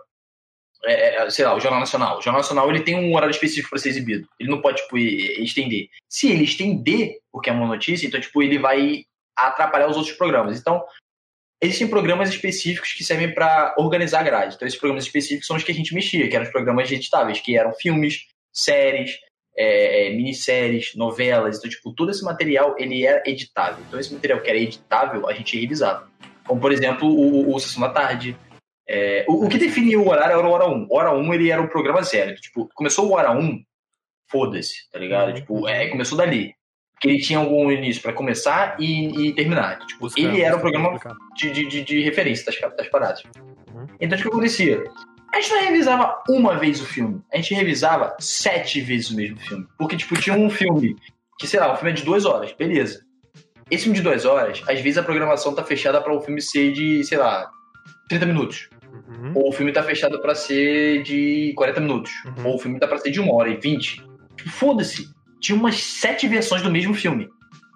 é, 0.86 1.16
é, 1.16 1.30
sei 1.30 1.46
lá, 1.46 1.56
o 1.56 1.60
Jornal 1.60 1.80
Nacional. 1.80 2.18
O 2.18 2.22
Jornal 2.22 2.42
Nacional 2.42 2.70
ele 2.70 2.84
tem 2.84 2.96
um 2.96 3.16
horário 3.16 3.32
específico 3.32 3.70
para 3.70 3.80
ser 3.80 3.90
exibido. 3.90 4.28
Ele 4.40 4.50
não 4.50 4.62
pode, 4.62 4.82
tipo, 4.82 4.98
estender. 4.98 5.88
Se 6.10 6.30
ele 6.30 6.44
estender, 6.44 7.20
porque 7.32 7.50
é 7.50 7.54
uma 7.54 7.68
notícia, 7.68 8.06
então, 8.06 8.20
tipo, 8.20 8.44
ele 8.44 8.60
vai 8.60 9.06
atrapalhar 9.36 9.88
os 9.88 9.96
outros 9.96 10.16
programas. 10.16 10.60
Então, 10.60 10.84
existem 11.62 11.88
programas 11.88 12.30
específicos 12.30 12.92
que 12.94 13.04
servem 13.04 13.34
para 13.34 13.74
organizar 13.78 14.20
a 14.20 14.24
grade. 14.24 14.56
Então, 14.56 14.68
esses 14.68 14.80
programas 14.80 15.06
específicos 15.06 15.48
são 15.48 15.56
os 15.56 15.64
que 15.64 15.72
a 15.72 15.76
gente 15.76 15.94
mexia, 15.94 16.28
que 16.28 16.36
eram 16.36 16.46
os 16.46 16.52
programas 16.52 16.92
editáveis, 16.92 17.40
que 17.40 17.58
eram 17.58 17.74
filmes, 17.74 18.28
séries, 18.52 19.18
é, 19.56 20.08
é, 20.08 20.14
minisséries, 20.16 20.96
novelas. 20.96 21.58
Então, 21.58 21.70
tipo, 21.70 21.94
todo 21.94 22.12
esse 22.12 22.24
material, 22.24 22.76
ele 22.78 23.06
era 23.06 23.22
editável. 23.26 23.84
Então, 23.88 24.00
esse 24.00 24.14
material 24.14 24.42
que 24.42 24.50
era 24.50 24.60
editável, 24.60 25.28
a 25.28 25.34
gente 25.34 25.60
revisava. 25.60 26.08
Como, 26.46 26.60
por 26.60 26.72
exemplo, 26.72 27.08
o, 27.08 27.50
o, 27.50 27.56
o 27.56 27.60
Sessão 27.60 27.82
da 27.82 27.90
Tarde, 27.90 28.36
é, 28.88 29.26
o, 29.28 29.46
o 29.46 29.50
que 29.50 29.58
definia 29.58 30.00
o 30.00 30.10
horário 30.10 30.38
era 30.38 30.48
o 30.48 30.52
Hora 30.52 30.68
1. 30.70 30.88
Hora 30.90 31.14
1 31.14 31.34
ele 31.34 31.52
era 31.52 31.62
o 31.62 31.70
programa 31.70 32.02
zero. 32.04 32.36
Tipo, 32.36 32.70
começou 32.74 33.08
o 33.08 33.14
Hora 33.14 33.32
1, 33.32 33.64
foda-se, 34.30 34.90
tá 34.92 35.00
ligado? 35.00 35.30
Uhum. 35.30 35.34
Tipo, 35.36 35.68
é, 35.68 35.88
começou 35.88 36.18
dali. 36.18 36.54
Porque 36.94 37.08
ele 37.10 37.22
tinha 37.22 37.40
algum 37.40 37.72
início 37.72 38.02
pra 38.02 38.14
começar 38.14 38.78
e, 38.80 39.28
e 39.28 39.34
terminar. 39.34 39.80
Tipo, 39.86 40.02
Buscar- 40.02 40.22
ele 40.22 40.42
era 40.42 40.56
o 40.56 40.60
buscar 40.60 40.80
programa 40.80 41.00
de, 41.36 41.52
de, 41.52 41.84
de 41.84 42.02
referência 42.02 42.46
das, 42.46 42.76
das 42.76 42.88
paradas. 42.88 43.24
Uhum. 43.38 43.88
Então, 44.00 44.18
o 44.18 44.22
que 44.22 44.28
acontecia? 44.28 44.84
A 45.34 45.42
gente 45.42 45.52
não 45.52 45.62
revisava 45.62 46.22
uma 46.30 46.56
vez 46.60 46.80
o 46.80 46.86
filme, 46.86 47.20
a 47.34 47.38
gente 47.38 47.56
revisava 47.56 48.16
sete 48.20 48.80
vezes 48.80 49.10
o 49.10 49.16
mesmo 49.16 49.40
filme. 49.40 49.68
Porque, 49.80 49.98
tipo, 49.98 50.16
tinha 50.16 50.36
um 50.38 50.48
filme 50.48 50.96
que, 51.40 51.48
sei 51.48 51.60
lá, 51.60 51.74
um 51.74 51.76
filme 51.76 51.90
é 51.90 51.96
de 51.96 52.04
duas 52.04 52.24
horas, 52.24 52.54
beleza. 52.54 53.04
Esse 53.72 53.86
filme 53.86 53.98
de 53.98 54.04
duas 54.04 54.26
horas, 54.26 54.62
às 54.68 54.80
vezes 54.80 55.00
a 55.00 55.04
programação 55.04 55.56
tá 55.56 55.64
fechada 55.64 56.00
pra 56.00 56.14
o 56.14 56.22
filme 56.22 56.40
ser 56.40 56.72
de, 56.72 57.04
sei 57.04 57.18
lá, 57.18 57.50
30 58.10 58.28
minutos. 58.28 58.70
Uhum. 59.08 59.32
Ou 59.34 59.50
o 59.50 59.52
filme 59.52 59.72
tá 59.72 59.82
fechado 59.82 60.22
pra 60.22 60.36
ser 60.36 61.02
de 61.02 61.52
40 61.58 61.82
minutos. 61.82 62.12
Uhum. 62.26 62.50
Ou 62.50 62.56
o 62.56 62.60
filme 62.60 62.80
tá 62.80 62.88
pra 62.88 63.00
ser 63.00 63.10
de 63.10 63.20
uma 63.20 63.34
hora 63.34 63.50
e 63.50 63.58
20. 63.58 64.04
Tipo, 64.36 64.50
foda-se. 64.52 65.08
Tinha 65.42 65.58
umas 65.58 65.78
sete 65.78 66.28
versões 66.28 66.62
do 66.62 66.70
mesmo 66.70 66.94
filme. 66.94 67.28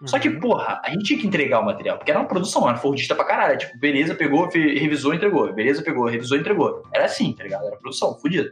Só 0.05 0.19
que, 0.19 0.29
Uhum. 0.29 0.39
porra, 0.39 0.79
a 0.83 0.91
gente 0.91 1.05
tinha 1.05 1.19
que 1.19 1.25
entregar 1.25 1.59
o 1.59 1.65
material, 1.65 1.97
porque 1.97 2.11
era 2.11 2.19
uma 2.19 2.27
produção, 2.27 2.69
era 2.69 2.77
fordista 2.77 3.15
pra 3.15 3.25
caralho. 3.25 3.57
Tipo, 3.57 3.79
beleza, 3.79 4.13
pegou, 4.13 4.47
revisou, 4.47 5.13
entregou. 5.13 5.51
Beleza, 5.51 5.81
pegou, 5.81 6.05
revisou, 6.05 6.37
entregou. 6.37 6.83
Era 6.93 7.05
assim, 7.05 7.33
tá 7.33 7.43
ligado? 7.43 7.65
Era 7.65 7.77
produção, 7.77 8.13
fodida. 8.19 8.51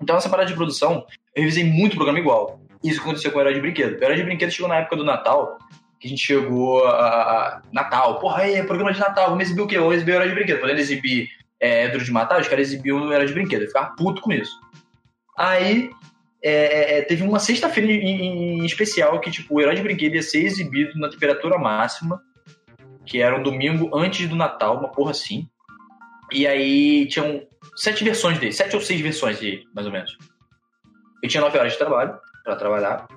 Então, 0.00 0.16
essa 0.16 0.28
parada 0.28 0.48
de 0.48 0.54
produção, 0.54 1.04
eu 1.34 1.42
revisei 1.42 1.64
muito 1.64 1.96
programa 1.96 2.18
igual. 2.20 2.60
Isso 2.84 3.00
aconteceu 3.00 3.32
com 3.32 3.38
o 3.38 3.40
Herói 3.40 3.54
de 3.54 3.60
Brinquedo. 3.60 3.98
O 3.98 4.04
Herói 4.04 4.16
de 4.16 4.22
Brinquedo 4.22 4.50
chegou 4.52 4.68
na 4.68 4.76
época 4.76 4.96
do 4.96 5.04
Natal, 5.04 5.58
que 5.98 6.06
a 6.06 6.10
gente 6.10 6.24
chegou 6.24 6.86
a. 6.86 7.62
Natal. 7.72 8.20
Porra, 8.20 8.42
aí, 8.42 8.62
programa 8.62 8.92
de 8.92 9.00
Natal, 9.00 9.30
vamos 9.30 9.44
exibir 9.44 9.62
o 9.62 9.66
quê? 9.66 9.78
Vamos 9.78 9.94
exibir 9.96 10.12
o 10.12 10.14
Herói 10.16 10.28
de 10.28 10.34
Brinquedo. 10.34 10.60
Podendo 10.60 10.78
exibir 10.78 11.28
é, 11.58 11.88
Duro 11.88 12.04
de 12.04 12.12
Matar, 12.12 12.40
os 12.40 12.46
caras 12.46 12.68
exibiam 12.68 13.00
o 13.00 13.12
Herói 13.12 13.26
de 13.26 13.32
Brinquedo. 13.32 13.62
Eu 13.62 13.68
ficava 13.68 13.94
puto 13.96 14.20
com 14.20 14.32
isso. 14.32 14.52
Aí, 15.36 15.90
é, 16.48 16.98
é, 16.98 17.02
teve 17.02 17.24
uma 17.24 17.40
sexta-feira 17.40 17.90
em, 17.90 18.60
em 18.60 18.64
especial 18.64 19.20
que, 19.20 19.30
tipo, 19.30 19.54
o 19.54 19.60
Herói 19.60 19.74
de 19.74 19.82
Brinquedo 19.82 20.14
ia 20.14 20.22
ser 20.22 20.44
exibido 20.44 20.98
na 20.98 21.08
temperatura 21.08 21.58
máxima, 21.58 22.22
que 23.04 23.20
era 23.20 23.36
um 23.36 23.42
domingo 23.42 23.90
antes 23.96 24.28
do 24.28 24.36
Natal, 24.36 24.78
uma 24.78 24.92
porra 24.92 25.10
assim. 25.10 25.48
E 26.32 26.46
aí 26.46 27.06
tinham 27.08 27.42
sete 27.74 28.04
versões 28.04 28.38
dele, 28.38 28.52
sete 28.52 28.76
ou 28.76 28.82
seis 28.82 29.00
versões 29.00 29.40
dele, 29.40 29.64
mais 29.74 29.86
ou 29.86 29.92
menos. 29.92 30.16
Eu 31.22 31.28
tinha 31.28 31.40
nove 31.40 31.58
horas 31.58 31.72
de 31.72 31.78
trabalho 31.78 32.16
pra 32.44 32.54
trabalhar. 32.54 33.08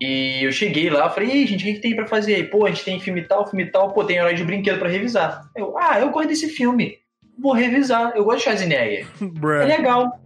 E 0.00 0.44
eu 0.44 0.52
cheguei 0.52 0.90
lá, 0.90 1.10
falei, 1.10 1.30
ei, 1.30 1.46
gente, 1.46 1.62
o 1.62 1.66
que, 1.66 1.74
que 1.74 1.80
tem 1.80 1.96
pra 1.96 2.06
fazer 2.06 2.36
aí? 2.36 2.44
Pô, 2.44 2.66
a 2.66 2.68
gente 2.68 2.84
tem 2.84 3.00
filme 3.00 3.22
tal, 3.26 3.48
filme 3.48 3.68
tal, 3.68 3.92
pô, 3.92 4.04
tem 4.04 4.16
herói 4.16 4.34
de 4.34 4.44
brinquedo 4.44 4.78
pra 4.78 4.88
revisar. 4.88 5.48
Eu, 5.56 5.76
ah, 5.76 5.98
eu 5.98 6.10
gosto 6.10 6.28
desse 6.28 6.48
filme. 6.48 6.98
Vou 7.36 7.52
revisar. 7.52 8.12
Eu 8.14 8.24
gosto 8.24 8.38
de 8.38 8.44
Schwarzenegger. 8.44 9.08
É 9.62 9.76
legal. 9.76 10.23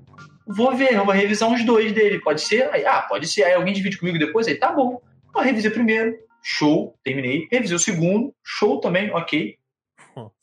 Vou 0.49 0.75
ver, 0.75 0.95
eu 0.95 1.05
vou 1.05 1.15
revisar 1.15 1.49
uns 1.49 1.65
dois 1.65 1.93
dele. 1.93 2.21
Pode 2.21 2.41
ser? 2.41 2.71
Aí, 2.73 2.85
ah, 2.87 3.03
pode 3.03 3.27
ser. 3.27 3.45
Aí 3.45 3.53
alguém 3.53 3.75
divide 3.75 3.99
comigo 3.99 4.19
depois? 4.19 4.49
Aí, 4.49 4.55
tá 4.55 4.73
bom. 4.73 5.01
Eu 5.37 5.43
revisei 5.43 5.71
o 5.71 5.75
primeiro, 5.75 6.17
show, 6.43 6.99
terminei. 7.05 7.47
Revisei 7.53 7.77
o 7.77 7.81
segundo, 7.81 8.35
show 8.43 8.81
também, 8.81 9.11
ok. 9.13 9.59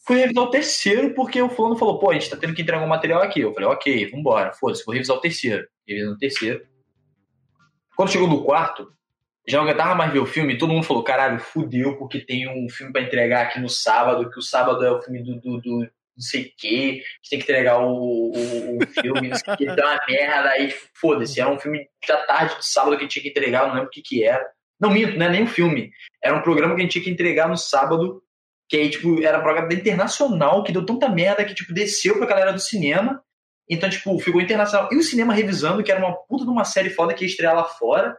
Fui 0.05 0.17
revisar 0.17 0.43
o 0.43 0.49
terceiro 0.49 1.13
porque 1.15 1.41
o 1.41 1.49
fulano 1.49 1.75
falou, 1.75 1.97
pô, 1.97 2.11
a 2.11 2.13
gente 2.13 2.29
tá 2.29 2.37
tendo 2.37 2.53
que 2.53 2.61
entregar 2.61 2.83
um 2.83 2.87
material 2.87 3.21
aqui. 3.21 3.41
Eu 3.41 3.53
falei, 3.53 3.67
ok, 3.67 4.11
vambora, 4.11 4.53
foda-se, 4.53 4.85
vou 4.85 4.93
revisar 4.93 5.17
o 5.17 5.19
terceiro. 5.19 5.67
Revisando 5.87 6.15
o 6.15 6.19
terceiro. 6.19 6.65
Quando 7.95 8.11
chegou 8.11 8.27
no 8.27 8.43
quarto, 8.43 8.93
já 9.47 9.57
não 9.57 9.65
aguentava 9.65 9.95
mais 9.95 10.13
ver 10.13 10.19
o 10.19 10.25
filme, 10.25 10.57
todo 10.57 10.71
mundo 10.71 10.85
falou, 10.85 11.03
caralho, 11.03 11.39
fudeu, 11.39 11.97
porque 11.97 12.19
tem 12.19 12.47
um 12.47 12.69
filme 12.69 12.93
pra 12.93 13.01
entregar 13.01 13.47
aqui 13.47 13.59
no 13.59 13.69
sábado, 13.69 14.29
que 14.29 14.39
o 14.39 14.41
sábado 14.41 14.83
é 14.83 14.91
o 14.91 15.01
filme 15.01 15.23
do, 15.23 15.39
do, 15.39 15.61
do 15.61 15.87
não 16.15 16.21
sei 16.21 16.43
o 16.43 16.51
quê, 16.57 16.91
gente 16.93 17.29
tem 17.29 17.39
que 17.39 17.45
entregar 17.45 17.79
o, 17.79 18.31
o, 18.31 18.77
o 18.77 18.87
filme, 18.87 19.29
não 19.29 19.35
sei 19.37 19.53
o 19.53 19.57
quê, 19.57 19.65
dá 19.65 19.85
uma 19.85 20.05
merda, 20.07 20.49
aí 20.49 20.73
foda-se, 20.93 21.41
era 21.41 21.49
um 21.49 21.59
filme 21.59 21.87
da 22.07 22.25
tarde 22.25 22.55
do 22.55 22.63
sábado 22.63 22.97
que 22.97 23.07
tinha 23.07 23.23
que 23.23 23.29
entregar, 23.29 23.67
não 23.67 23.75
lembro 23.75 23.87
o 23.87 23.91
que 23.91 24.01
que 24.01 24.23
era. 24.23 24.45
Não 24.79 24.89
minto, 24.89 25.17
não 25.17 25.25
é 25.25 25.29
nem 25.29 25.43
um 25.43 25.47
filme, 25.47 25.91
era 26.23 26.35
um 26.35 26.41
programa 26.41 26.75
que 26.75 26.81
a 26.81 26.83
gente 26.83 26.93
tinha 26.93 27.03
que 27.03 27.09
entregar 27.09 27.47
no 27.47 27.57
sábado, 27.57 28.21
que 28.67 28.77
aí, 28.77 28.89
tipo, 28.89 29.21
era 29.21 29.39
um 29.39 29.43
programa 29.43 29.73
Internacional, 29.73 30.63
que 30.63 30.71
deu 30.71 30.85
tanta 30.85 31.07
merda 31.07 31.45
que, 31.45 31.53
tipo, 31.53 31.73
desceu 31.73 32.17
pra 32.17 32.25
galera 32.25 32.51
do 32.51 32.59
cinema, 32.59 33.21
então, 33.69 33.89
tipo, 33.89 34.17
ficou 34.19 34.41
internacional. 34.41 34.89
E 34.91 34.97
o 34.97 35.03
cinema 35.03 35.33
revisando, 35.33 35.83
que 35.83 35.91
era 35.91 35.99
uma 35.99 36.15
puta 36.15 36.43
de 36.43 36.49
uma 36.49 36.63
série 36.63 36.89
foda 36.89 37.13
que 37.13 37.23
ia 37.23 37.29
estrear 37.29 37.55
lá 37.55 37.65
fora. 37.65 38.15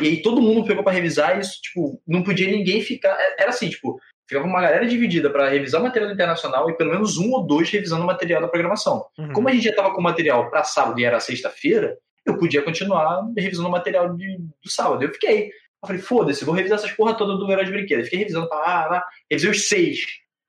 E 0.00 0.06
aí 0.06 0.22
todo 0.22 0.42
mundo 0.42 0.66
pegou 0.66 0.82
pra 0.82 0.92
revisar 0.92 1.36
e 1.36 1.40
isso, 1.40 1.60
tipo, 1.62 2.02
não 2.06 2.22
podia 2.22 2.50
ninguém 2.50 2.82
ficar. 2.82 3.16
Era 3.38 3.50
assim, 3.50 3.68
tipo, 3.68 3.98
ficava 4.32 4.46
uma 4.46 4.60
galera 4.60 4.86
dividida 4.86 5.30
pra 5.30 5.48
revisar 5.48 5.80
o 5.80 5.84
material 5.84 6.10
internacional 6.10 6.70
e 6.70 6.76
pelo 6.76 6.90
menos 6.90 7.18
um 7.18 7.30
ou 7.32 7.46
dois 7.46 7.70
revisando 7.70 8.02
o 8.02 8.06
material 8.06 8.40
da 8.40 8.48
programação. 8.48 9.04
Uhum. 9.18 9.32
Como 9.32 9.48
a 9.48 9.52
gente 9.52 9.64
já 9.64 9.74
tava 9.74 9.92
com 9.92 10.00
o 10.00 10.02
material 10.02 10.48
pra 10.50 10.64
sábado 10.64 10.98
e 10.98 11.04
era 11.04 11.20
sexta-feira, 11.20 11.96
eu 12.24 12.38
podia 12.38 12.62
continuar 12.62 13.22
revisando 13.36 13.68
o 13.68 13.72
material 13.72 14.16
de, 14.16 14.38
do 14.62 14.70
sábado. 14.70 15.02
Eu 15.02 15.12
fiquei. 15.12 15.48
Eu 15.48 15.86
falei, 15.86 16.00
foda-se, 16.00 16.44
vou 16.44 16.54
revisar 16.54 16.78
essas 16.78 16.92
porra 16.92 17.14
toda 17.14 17.36
do 17.36 17.50
Herói 17.50 17.64
de 17.64 17.72
Brinquedo. 17.72 18.00
Eu 18.00 18.04
fiquei 18.04 18.20
revisando, 18.20 18.48
pá, 18.48 18.60
pá, 18.60 18.88
pá. 18.88 19.06
revisei 19.30 19.50
os 19.50 19.68
seis. 19.68 19.98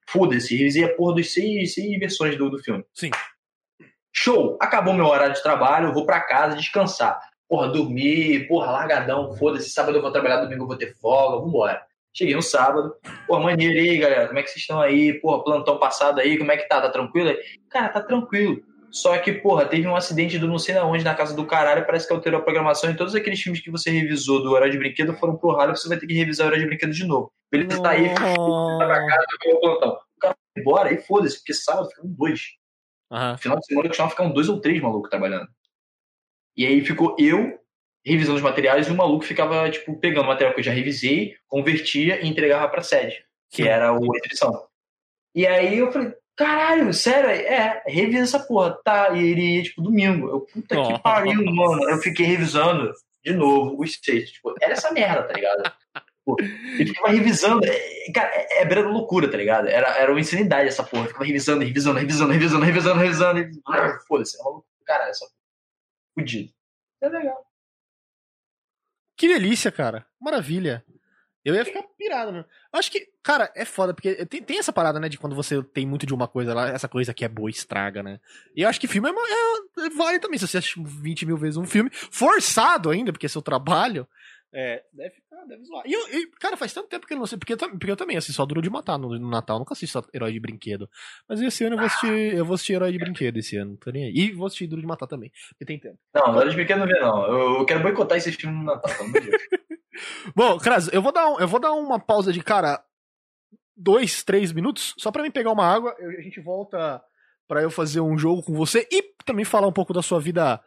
Foda-se, 0.07 0.55
revisei 0.55 0.83
a 0.83 0.95
porra 0.95 1.15
dos 1.15 1.33
seis, 1.33 1.73
seis 1.73 1.99
versões 1.99 2.37
do, 2.37 2.49
do 2.49 2.59
filme. 2.59 2.85
Sim. 2.93 3.09
Show! 4.11 4.57
Acabou 4.61 4.93
meu 4.93 5.07
horário 5.07 5.33
de 5.33 5.41
trabalho, 5.41 5.87
eu 5.87 5.93
vou 5.93 6.05
pra 6.05 6.21
casa 6.21 6.55
descansar. 6.55 7.19
Porra, 7.49 7.67
dormir, 7.69 8.47
porra, 8.47 8.71
largadão, 8.71 9.35
foda-se, 9.35 9.71
sábado 9.71 9.97
eu 9.97 10.01
vou 10.01 10.11
trabalhar, 10.11 10.37
domingo 10.37 10.63
eu 10.63 10.67
vou 10.67 10.77
ter 10.77 10.95
folga, 10.97 11.43
vambora. 11.43 11.81
Cheguei 12.15 12.35
no 12.35 12.43
sábado, 12.43 12.95
porra, 13.25 13.41
maneiro 13.41 13.73
e 13.73 13.89
aí, 13.89 13.97
galera, 13.97 14.27
como 14.27 14.37
é 14.37 14.43
que 14.43 14.49
vocês 14.49 14.61
estão 14.61 14.79
aí? 14.79 15.19
Porra, 15.19 15.43
plantão 15.43 15.79
passado 15.79 16.19
aí, 16.19 16.37
como 16.37 16.51
é 16.51 16.57
que 16.57 16.67
tá? 16.67 16.79
Tá 16.79 16.89
tranquilo? 16.89 17.35
Cara, 17.69 17.89
tá 17.89 18.01
tranquilo. 18.01 18.61
Só 18.91 19.17
que, 19.17 19.33
porra, 19.33 19.65
teve 19.65 19.87
um 19.87 19.95
acidente 19.95 20.37
do 20.37 20.47
não 20.47 20.59
sei 20.59 20.75
na 20.75 20.85
onde, 20.85 21.03
na 21.03 21.15
casa 21.15 21.35
do 21.35 21.47
caralho, 21.47 21.83
parece 21.83 22.05
que 22.07 22.13
alterou 22.13 22.39
a 22.39 22.43
programação 22.43 22.91
e 22.91 22.95
todos 22.95 23.15
aqueles 23.15 23.41
filmes 23.41 23.59
que 23.59 23.71
você 23.71 23.89
revisou 23.89 24.43
do 24.43 24.51
Horário 24.51 24.71
de 24.71 24.77
Brinquedo 24.77 25.15
foram 25.15 25.35
pro 25.35 25.55
ralo, 25.55 25.75
você 25.75 25.89
vai 25.89 25.97
ter 25.97 26.05
que 26.05 26.13
revisar 26.13 26.45
o 26.45 26.47
Horário 26.49 26.63
de 26.63 26.69
Brinquedo 26.69 26.93
de 26.93 27.03
novo. 27.03 27.33
Beleza, 27.51 27.81
tá 27.81 27.89
aí, 27.89 28.13
pra 28.13 29.07
casa, 29.07 29.25
pro 29.41 29.59
plantão. 29.59 29.97
O 30.15 30.19
cara 30.19 30.35
foi 30.53 30.61
embora, 30.61 30.89
aí 30.89 30.97
foda-se, 31.01 31.37
porque 31.37 31.55
sábado 31.55 31.89
ficam 31.89 32.05
dois. 32.05 32.41
No 33.09 33.37
final 33.39 33.59
de 33.59 33.65
semana 33.65 33.87
costumava 33.87 34.11
ficar 34.11 34.23
um 34.23 34.31
dois 34.31 34.47
ou 34.49 34.61
três 34.61 34.79
malucos 34.79 35.09
trabalhando. 35.09 35.47
E 36.55 36.63
aí 36.63 36.85
ficou 36.85 37.15
eu 37.17 37.59
revisando 38.05 38.37
os 38.37 38.43
materiais 38.43 38.87
e 38.87 38.91
o 38.91 38.95
maluco 38.95 39.25
ficava, 39.25 39.69
tipo, 39.69 39.97
pegando 39.97 40.25
o 40.25 40.27
material 40.27 40.53
que 40.53 40.59
eu 40.59 40.63
já 40.63 40.71
revisei, 40.71 41.35
convertia 41.47 42.21
e 42.21 42.27
entregava 42.27 42.67
pra 42.67 42.83
sede, 42.83 43.23
que 43.49 43.63
Sim. 43.63 43.69
era 43.69 43.93
o 43.93 44.15
exibição. 44.17 44.67
E 45.35 45.47
aí 45.47 45.79
eu 45.79 45.91
falei, 45.91 46.13
caralho, 46.35 46.93
sério? 46.93 47.29
É, 47.29 47.81
revisa 47.87 48.23
essa 48.23 48.39
porra. 48.39 48.77
Tá, 48.83 49.11
e 49.11 49.25
ele 49.25 49.55
ia, 49.55 49.63
tipo, 49.63 49.81
domingo. 49.81 50.29
Eu, 50.29 50.41
puta 50.41 50.75
que 50.75 50.99
pariu, 51.01 51.43
mano. 51.45 51.89
Eu 51.89 51.97
fiquei 51.97 52.25
revisando 52.25 52.91
de 53.23 53.33
novo 53.33 53.81
os 53.81 53.99
seis. 54.03 54.31
Tipo, 54.31 54.53
era 54.61 54.73
essa 54.73 54.91
merda, 54.91 55.23
tá 55.23 55.33
ligado? 55.33 55.73
Ele 56.77 56.85
ficava 56.85 57.09
revisando. 57.09 57.65
É, 57.65 58.11
Cara, 58.13 58.29
é, 58.33 58.61
é 58.61 58.65
beira 58.65 58.83
da 58.83 58.89
loucura, 58.89 59.29
tá 59.29 59.37
ligado? 59.37 59.67
Era, 59.67 59.87
era 59.97 60.11
uma 60.11 60.19
insanidade 60.19 60.69
essa 60.69 60.83
porra. 60.83 61.03
Eu 61.03 61.07
ficava 61.07 61.25
revisando, 61.25 61.63
revisando, 61.63 61.99
revisando, 61.99 62.31
revisando, 62.31 62.65
revisando, 62.65 62.99
revisando. 62.99 63.39
E... 63.39 63.51
Ah, 63.67 63.99
Foda-se, 64.07 64.39
é 64.39 64.43
maluco. 64.43 64.65
Caralho, 64.85 65.09
essa 65.09 65.25
porra. 65.25 65.37
Fudido. 66.15 66.53
É 67.01 67.09
legal. 67.09 67.45
Que 69.23 69.27
delícia, 69.29 69.71
cara. 69.71 70.05
Maravilha. 70.19 70.83
Eu 71.45 71.55
ia 71.55 71.63
ficar 71.63 71.81
pirado, 71.97 72.33
né? 72.33 72.43
Acho 72.73 72.91
que, 72.91 73.07
cara, 73.23 73.49
é 73.55 73.63
foda, 73.63 73.93
porque 73.93 74.25
tem, 74.25 74.43
tem 74.43 74.59
essa 74.59 74.73
parada, 74.73 74.99
né, 74.99 75.07
de 75.07 75.17
quando 75.17 75.33
você 75.33 75.63
tem 75.63 75.85
muito 75.85 76.05
de 76.05 76.13
uma 76.13 76.27
coisa 76.27 76.53
lá, 76.53 76.67
essa 76.67 76.89
coisa 76.89 77.13
que 77.13 77.23
é 77.23 77.29
boa 77.29 77.49
estraga, 77.49 78.03
né? 78.03 78.19
E 78.53 78.63
eu 78.63 78.67
acho 78.67 78.81
que 78.81 78.87
filme 78.87 79.09
é, 79.09 79.13
é- 79.13 79.85
é- 79.85 79.89
vale 79.91 80.19
também, 80.19 80.37
se 80.37 80.45
você 80.45 80.57
assiste 80.57 80.83
20 80.85 81.25
mil 81.25 81.37
vezes 81.37 81.55
um 81.55 81.65
filme, 81.65 81.89
forçado 82.11 82.89
ainda, 82.89 83.13
porque 83.13 83.25
é 83.25 83.29
seu 83.29 83.41
trabalho, 83.41 84.05
é, 84.53 84.83
deve 84.93 85.09
ficar, 85.15 85.43
deve 85.45 85.63
zoar. 85.63 85.83
E, 85.85 85.91
eu, 85.93 86.07
e, 86.19 86.27
cara, 86.39 86.55
faz 86.55 86.71
tanto 86.73 86.87
tempo 86.87 87.07
que 87.07 87.13
eu 87.13 87.17
não 87.17 87.25
sei, 87.25 87.37
porque 87.37 87.55
porque 87.57 87.89
eu 87.91 87.95
também 87.97 88.15
assisto 88.17 88.35
só 88.35 88.45
Duro 88.45 88.61
de 88.61 88.69
Matar 88.69 88.97
no, 88.97 89.17
no 89.17 89.29
Natal, 89.29 89.57
nunca 89.59 89.73
assisto 89.73 89.99
só 90.01 90.07
Herói 90.13 90.31
de 90.31 90.39
Brinquedo. 90.39 90.89
Mas 91.27 91.41
esse 91.41 91.63
ano 91.63 91.73
eu 91.75 91.79
vou 91.79 91.87
assistir, 91.87 92.35
eu 92.35 92.45
vou 92.45 92.53
assistir 92.55 92.73
Herói 92.73 92.91
de 92.91 92.99
Brinquedo 92.99 93.37
esse 93.37 93.57
ano, 93.57 93.75
tô 93.77 93.89
nem 93.91 94.05
aí. 94.05 94.13
E 94.13 94.31
vou 94.31 94.45
assistir 94.47 94.67
Duro 94.67 94.81
de 94.81 94.87
Matar 94.87 95.07
também, 95.07 95.31
porque 95.49 95.65
tem 95.65 95.79
tempo. 95.79 95.97
Não, 96.13 96.35
Hora 96.35 96.49
de 96.49 96.55
Brinquedo 96.55 96.79
não 96.79 96.87
vê, 96.87 96.99
não. 96.99 97.25
Eu, 97.25 97.59
eu 97.59 97.65
quero 97.65 97.81
boicotar 97.81 98.17
esse 98.17 98.31
filme 98.31 98.55
no 98.57 98.63
Natal, 98.63 98.91
pelo 98.95 99.09
amor 99.09 99.21
de 99.21 99.29
Deus. 99.29 99.41
Bom, 100.35 100.57
Kras, 100.57 100.91
eu 100.93 101.01
vou 101.01 101.11
dar 101.11 101.29
um, 101.29 101.39
eu 101.39 101.47
vou 101.47 101.59
dar 101.59 101.73
uma 101.73 101.99
pausa 101.99 102.31
de, 102.33 102.41
cara, 102.43 102.83
dois, 103.75 104.23
três 104.23 104.51
minutos, 104.51 104.93
só 104.97 105.11
pra 105.11 105.23
mim 105.23 105.31
pegar 105.31 105.51
uma 105.51 105.65
água. 105.65 105.95
Eu- 105.99 106.11
a 106.11 106.21
gente 106.21 106.39
volta 106.39 107.01
pra 107.47 107.61
eu 107.61 107.69
fazer 107.69 108.01
um 108.01 108.17
jogo 108.17 108.41
com 108.43 108.53
você 108.53 108.87
e 108.91 109.03
também 109.25 109.45
falar 109.45 109.67
um 109.67 109.73
pouco 109.73 109.93
da 109.93 110.01
sua 110.01 110.19
vida 110.19 110.61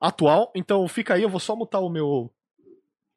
atual. 0.00 0.50
Então 0.54 0.86
fica 0.88 1.14
aí, 1.14 1.22
eu 1.22 1.28
vou 1.28 1.40
só 1.40 1.54
mutar 1.54 1.80
o 1.80 1.88
meu. 1.88 2.32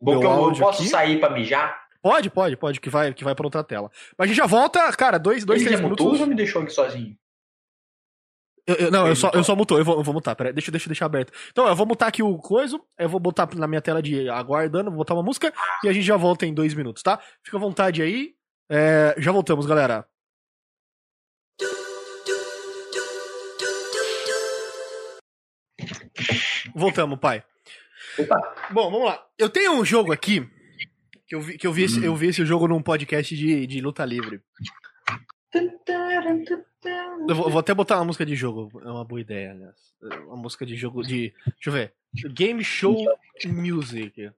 Que 0.04 0.12
eu, 0.12 0.54
posso 0.60 0.82
aqui. 0.82 0.90
sair 0.90 1.20
pra 1.20 1.30
mijar? 1.30 1.84
Pode, 2.02 2.30
pode, 2.30 2.56
pode, 2.58 2.80
que 2.80 2.90
vai, 2.90 3.14
que 3.14 3.24
vai 3.24 3.34
pra 3.34 3.48
outra 3.48 3.64
tela. 3.64 3.90
Mas 4.18 4.26
a 4.26 4.28
gente 4.28 4.38
já 4.38 4.46
volta, 4.46 4.92
cara, 4.94 5.18
dois, 5.18 5.44
dois 5.44 5.62
Ele 5.62 5.70
três 5.70 5.82
já 5.82 5.88
mutou 5.88 6.06
minutos. 6.06 6.22
ou 6.22 6.26
já 6.26 6.30
me 6.30 6.36
deixou 6.36 6.62
aqui 6.62 6.72
sozinho? 6.72 7.18
Eu- 8.68 8.76
eu- 8.76 8.92
não, 8.92 9.08
eu 9.08 9.16
só, 9.16 9.28
mutou? 9.28 9.40
eu 9.40 9.44
só 9.44 9.56
mutou, 9.56 9.78
eu 9.78 9.86
vou, 9.86 9.98
eu 9.98 10.04
vou 10.04 10.14
mutar, 10.14 10.36
peraí, 10.36 10.52
deixa, 10.54 10.72
deixa 10.72 10.86
eu 10.88 10.90
deixar 10.90 11.06
aberto. 11.06 11.32
Então, 11.52 11.68
eu 11.68 11.76
vou 11.76 11.86
mutar 11.86 12.08
aqui 12.08 12.22
o 12.24 12.38
coisa, 12.38 12.80
eu 12.98 13.08
vou 13.10 13.20
botar 13.20 13.48
na 13.56 13.68
minha 13.68 13.82
tela 13.82 14.02
de 14.02 14.28
aguardando, 14.30 14.90
vou 14.90 14.98
botar 14.98 15.14
uma 15.14 15.24
música 15.24 15.54
e 15.84 15.88
a 15.90 15.94
gente 15.94 16.04
já 16.06 16.18
volta 16.18 16.46
em 16.46 16.54
dois 16.54 16.74
minutos, 16.74 17.02
tá? 17.04 17.20
Fica 17.44 17.58
à 17.58 17.60
vontade 17.60 18.02
aí. 18.02 18.34
É, 18.70 19.14
já 19.20 19.32
voltamos, 19.32 19.66
galera. 19.68 20.08
Voltamos, 26.74 27.20
pai. 27.20 27.44
Opa. 28.20 28.56
Bom, 28.72 28.92
vamos 28.92 29.08
lá. 29.08 29.26
Eu 29.38 29.50
tenho 29.50 29.74
um 29.74 29.86
jogo 29.86 30.12
aqui 30.12 30.50
que 31.28 31.36
eu 31.36 31.42
vi, 31.42 31.58
que 31.58 31.68
eu 31.68 31.74
vi, 31.74 31.84
esse, 31.84 32.04
eu 32.04 32.16
vi 32.16 32.28
esse 32.28 32.46
jogo 32.46 32.68
num 32.68 32.82
podcast 32.82 33.36
de, 33.36 33.66
de 33.66 33.82
luta 33.82 34.06
livre. 34.06 34.42
Eu 37.28 37.36
vou, 37.36 37.50
vou 37.50 37.60
até 37.60 37.74
botar 37.74 37.98
uma 37.98 38.06
música 38.06 38.26
de 38.26 38.36
jogo. 38.36 38.70
É 38.84 38.90
uma 38.90 39.06
boa 39.06 39.22
ideia, 39.22 39.52
aliás. 39.52 39.76
Uma 40.28 40.38
música 40.38 40.66
de 40.66 40.76
jogo 40.76 41.02
de. 41.02 41.34
Deixa 41.46 41.70
eu 41.70 41.74
ver. 41.74 41.94
Game 42.32 42.64
Show 42.64 42.96
Music. 43.46 44.32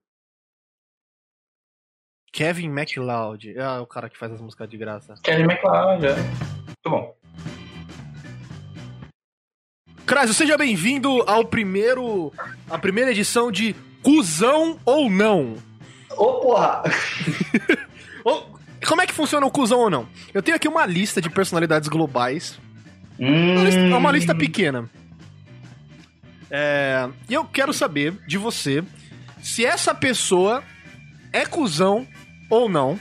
Kevin 2.32 2.70
MacLeod. 2.70 3.58
É 3.58 3.80
o 3.80 3.86
cara 3.86 4.08
que 4.08 4.16
faz 4.16 4.32
as 4.32 4.40
músicas 4.40 4.68
de 4.68 4.76
graça. 4.76 5.14
Kevin 5.22 5.44
McLeod, 5.44 6.06
é. 6.06 6.14
Muito 6.14 6.90
bom. 6.90 7.16
Crasio, 10.08 10.34
seja 10.34 10.56
bem-vindo 10.56 11.22
ao 11.26 11.44
primeiro. 11.44 12.32
A 12.70 12.78
primeira 12.78 13.10
edição 13.10 13.52
de 13.52 13.74
Cusão 14.02 14.78
ou 14.84 15.10
Não. 15.10 15.56
Ô, 16.16 16.32
porra! 16.40 16.82
Ô, 18.24 18.42
Como 18.86 19.02
é 19.02 19.06
que 19.06 19.12
funciona 19.12 19.44
o 19.46 19.50
cuzão 19.50 19.80
ou 19.80 19.90
não? 19.90 20.08
Eu 20.32 20.42
tenho 20.42 20.56
aqui 20.56 20.66
uma 20.66 20.86
lista 20.86 21.20
de 21.20 21.28
personalidades 21.28 21.88
globais. 21.88 22.58
Uma 23.18 23.62
lista- 23.64 23.80
É 23.80 23.94
uma 23.94 24.10
lista 24.10 24.34
pequena. 24.34 24.88
É, 26.50 27.06
E 27.28 27.34
eu 27.34 27.44
quero 27.44 27.72
saber 27.74 28.14
de 28.26 28.38
você 28.38 28.82
se 29.42 29.64
essa 29.64 29.94
pessoa 29.94 30.62
é 31.32 31.44
cuzão 31.44 32.06
ou 32.48 32.66
não. 32.68 32.98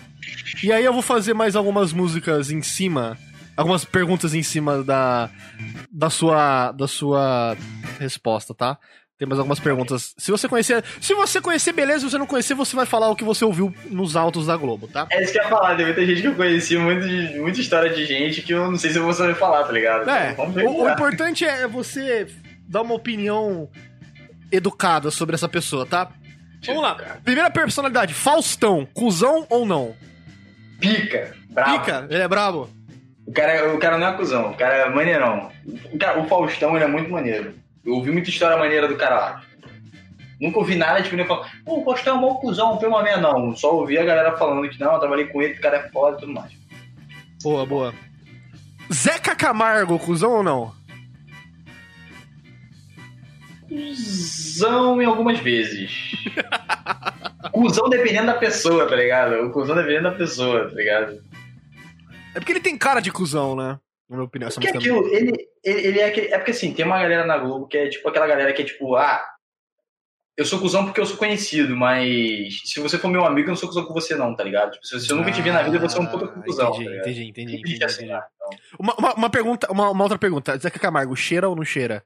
E 0.61 0.71
aí 0.73 0.83
eu 0.83 0.91
vou 0.91 1.01
fazer 1.01 1.33
mais 1.33 1.55
algumas 1.55 1.93
músicas 1.93 2.51
em 2.51 2.61
cima. 2.61 3.17
Algumas 3.57 3.83
perguntas 3.83 4.33
em 4.35 4.43
cima 4.43 4.83
da, 4.83 5.29
da, 5.91 6.09
sua, 6.09 6.71
da 6.71 6.87
sua 6.87 7.57
resposta, 7.99 8.53
tá? 8.53 8.77
Tem 9.17 9.27
mais 9.27 9.39
algumas 9.39 9.59
perguntas. 9.59 10.13
Se 10.15 10.29
você 10.29 10.47
conhecer. 10.47 10.83
Se 11.01 11.15
você 11.15 11.41
conhecer, 11.41 11.73
beleza. 11.73 12.01
Se 12.01 12.11
você 12.11 12.17
não 12.19 12.27
conhecer, 12.27 12.53
você 12.53 12.75
vai 12.75 12.85
falar 12.85 13.09
o 13.09 13.15
que 13.15 13.23
você 13.23 13.43
ouviu 13.43 13.73
nos 13.89 14.15
autos 14.15 14.45
da 14.45 14.55
Globo, 14.55 14.87
tá? 14.87 15.07
É 15.09 15.23
isso 15.23 15.33
que 15.33 15.39
eu 15.39 15.43
ia 15.43 15.49
falar, 15.49 15.75
tem 15.75 15.85
muita 15.87 16.05
gente 16.05 16.21
que 16.21 16.27
eu 16.27 16.35
conheci, 16.35 16.77
muito 16.77 17.07
muita 17.41 17.59
história 17.59 17.89
de 17.89 18.05
gente 18.05 18.43
que 18.43 18.53
eu 18.53 18.69
não 18.69 18.77
sei 18.77 18.91
se 18.91 18.99
eu 18.99 19.03
vou 19.03 19.13
saber 19.13 19.33
falar, 19.33 19.63
tá 19.63 19.71
ligado? 19.71 20.07
É, 20.07 20.33
Então, 20.33 20.45
o, 20.67 20.83
o 20.83 20.89
importante 20.89 21.43
é 21.43 21.67
você 21.67 22.27
dar 22.69 22.83
uma 22.83 22.93
opinião 22.93 23.67
educada 24.51 25.09
sobre 25.09 25.33
essa 25.33 25.49
pessoa, 25.49 25.83
tá? 25.83 26.11
Vamos 26.63 26.83
lá. 26.83 26.95
Primeira 27.23 27.49
personalidade, 27.49 28.13
Faustão, 28.13 28.87
cuzão 28.93 29.47
ou 29.49 29.65
não? 29.65 29.95
Pica, 30.79 31.35
bravo. 31.49 31.79
Pica, 31.79 32.07
ele 32.09 32.21
é 32.21 32.27
brabo. 32.27 32.69
O 33.27 33.31
cara, 33.33 33.73
o 33.75 33.77
cara 33.77 33.97
não 33.97 34.07
é 34.07 34.13
cuzão, 34.13 34.51
o 34.51 34.55
cara 34.55 34.73
é 34.73 34.89
maneirão. 34.89 35.51
O, 35.91 35.97
cara- 35.99 36.17
o 36.19 36.27
Faustão, 36.27 36.75
ele 36.75 36.85
é 36.85 36.87
muito 36.87 37.11
maneiro. 37.11 37.53
Eu 37.85 37.95
ouvi 37.95 38.09
muita 38.09 38.29
história 38.29 38.57
maneira 38.57 38.87
do 38.87 38.95
cara 38.95 39.15
lá. 39.15 39.43
Nunca 40.39 40.59
ouvi 40.59 40.75
nada, 40.75 41.03
falar, 41.03 41.51
pô, 41.65 41.81
o 41.81 41.83
Faustão 41.83 42.15
é 42.15 42.17
um 42.17 42.21
mau 42.21 42.39
cuzão, 42.39 42.71
não 42.73 42.79
foi 42.79 42.87
uma 42.87 43.03
merda, 43.03 43.21
não. 43.21 43.55
Só 43.55 43.75
ouvi 43.75 43.97
a 43.97 44.05
galera 44.05 44.37
falando 44.37 44.67
que 44.69 44.79
não, 44.79 44.93
eu 44.93 44.99
trabalhei 44.99 45.25
com 45.25 45.41
ele, 45.41 45.55
o 45.55 45.61
cara 45.61 45.77
é 45.77 45.89
foda 45.89 46.17
e 46.17 46.19
tudo 46.21 46.33
mais. 46.33 46.51
Boa, 47.43 47.65
boa. 47.65 47.93
Zeca 48.93 49.35
Camargo, 49.35 49.99
cuzão 49.99 50.31
ou 50.37 50.43
não? 50.43 50.73
Cusão 53.67 55.01
em 55.01 55.05
algumas 55.05 55.39
vezes. 55.39 55.91
cuzão 57.51 57.89
dependendo 57.89 58.27
da 58.27 58.35
pessoa, 58.35 58.87
tá 58.87 58.95
ligado? 58.95 59.33
O 59.45 59.51
cuzão 59.51 59.75
dependendo 59.75 60.03
da 60.11 60.15
pessoa, 60.15 60.69
tá 60.69 60.75
ligado? 60.75 61.21
É 62.37 62.39
porque 62.39 62.51
ele 62.53 62.59
tem 62.61 62.77
cara 62.77 62.99
de 62.99 63.11
cuzão, 63.11 63.55
né? 63.55 63.79
Na 64.09 64.15
minha 64.15 64.25
opinião, 64.27 64.47
essa 64.47 64.59
música. 64.59 64.77
aquilo, 64.77 65.05
ele, 65.07 65.31
ele, 65.63 65.87
ele 65.87 65.99
é 65.99 66.05
aquele. 66.05 66.27
É 66.27 66.37
porque 66.37 66.51
assim, 66.51 66.73
tem 66.73 66.85
uma 66.85 67.01
galera 67.01 67.25
na 67.25 67.37
Globo 67.37 67.67
que 67.67 67.77
é 67.77 67.89
tipo 67.89 68.07
aquela 68.07 68.27
galera 68.27 68.53
que 68.53 68.61
é 68.61 68.65
tipo, 68.65 68.95
ah, 68.95 69.21
eu 70.37 70.45
sou 70.45 70.59
cuzão 70.59 70.85
porque 70.85 71.01
eu 71.01 71.05
sou 71.05 71.17
conhecido, 71.17 71.75
mas 71.75 72.61
se 72.63 72.79
você 72.79 72.97
for 72.97 73.09
meu 73.09 73.25
amigo, 73.25 73.47
eu 73.47 73.51
não 73.51 73.57
sou 73.57 73.67
cuzão 73.67 73.85
com 73.85 73.93
você, 73.93 74.15
não, 74.15 74.35
tá 74.35 74.43
ligado? 74.43 74.71
Tipo, 74.73 74.85
se 74.85 75.11
eu 75.11 75.17
nunca 75.17 75.31
te 75.31 75.41
vi 75.41 75.51
na 75.51 75.63
vida, 75.63 75.79
você 75.79 75.97
é 75.97 76.01
um 76.01 76.05
puta 76.05 76.25
Ah, 76.25 76.43
cuzão. 76.43 76.69
Entendi, 76.75 76.85
tá 76.85 76.95
entendi, 76.99 77.23
entendi, 77.23 77.55
entendi, 77.57 77.83
assim, 77.83 78.05
entendi. 78.05 78.13
ah, 78.13 78.27
então. 78.35 78.49
Uma, 78.79 78.95
uma, 78.97 79.13
uma 79.15 79.29
pergunta, 79.29 79.71
uma, 79.71 79.89
uma 79.89 80.03
outra 80.03 80.19
pergunta. 80.19 80.57
Zeca 80.57 80.79
Camargo, 80.79 81.15
cheira 81.15 81.49
ou 81.49 81.55
não 81.55 81.65
cheira? 81.65 82.03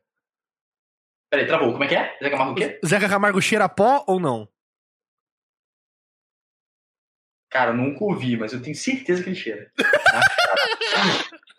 Peraí, 1.30 1.45
travou. 1.45 1.72
Como 1.72 1.84
é 1.84 1.88
que 1.88 1.95
é? 1.95 2.18
Zé 2.22 2.30
Camargo 2.30 2.52
o 2.52 2.56
quê? 2.56 2.80
Zeca 2.86 3.08
Camargo 3.10 3.41
cheira 3.41 3.70
pó 3.70 4.03
ou 4.08 4.20
não? 4.20 4.48
Cara, 7.52 7.72
eu 7.72 7.76
nunca 7.76 8.03
ouvi, 8.03 8.38
mas 8.38 8.53
eu 8.53 8.61
tenho 8.61 8.76
certeza 8.76 9.22
que 9.22 9.30
ele 9.30 9.36
cheira. 9.36 9.72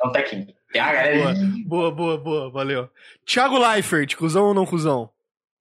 É 0.03 0.07
um 0.07 0.11
tequinho. 0.11 0.47
Tem 0.73 0.83
uma 0.83 0.93
galera 0.93 1.35
Boa, 1.67 1.91
boa, 1.93 2.19
boa, 2.19 2.51
valeu. 2.51 2.91
Thiago 3.25 3.59
Leifert, 3.59 4.17
cuzão 4.17 4.47
ou 4.47 4.55
não 4.55 4.67
cuzão? 4.67 5.11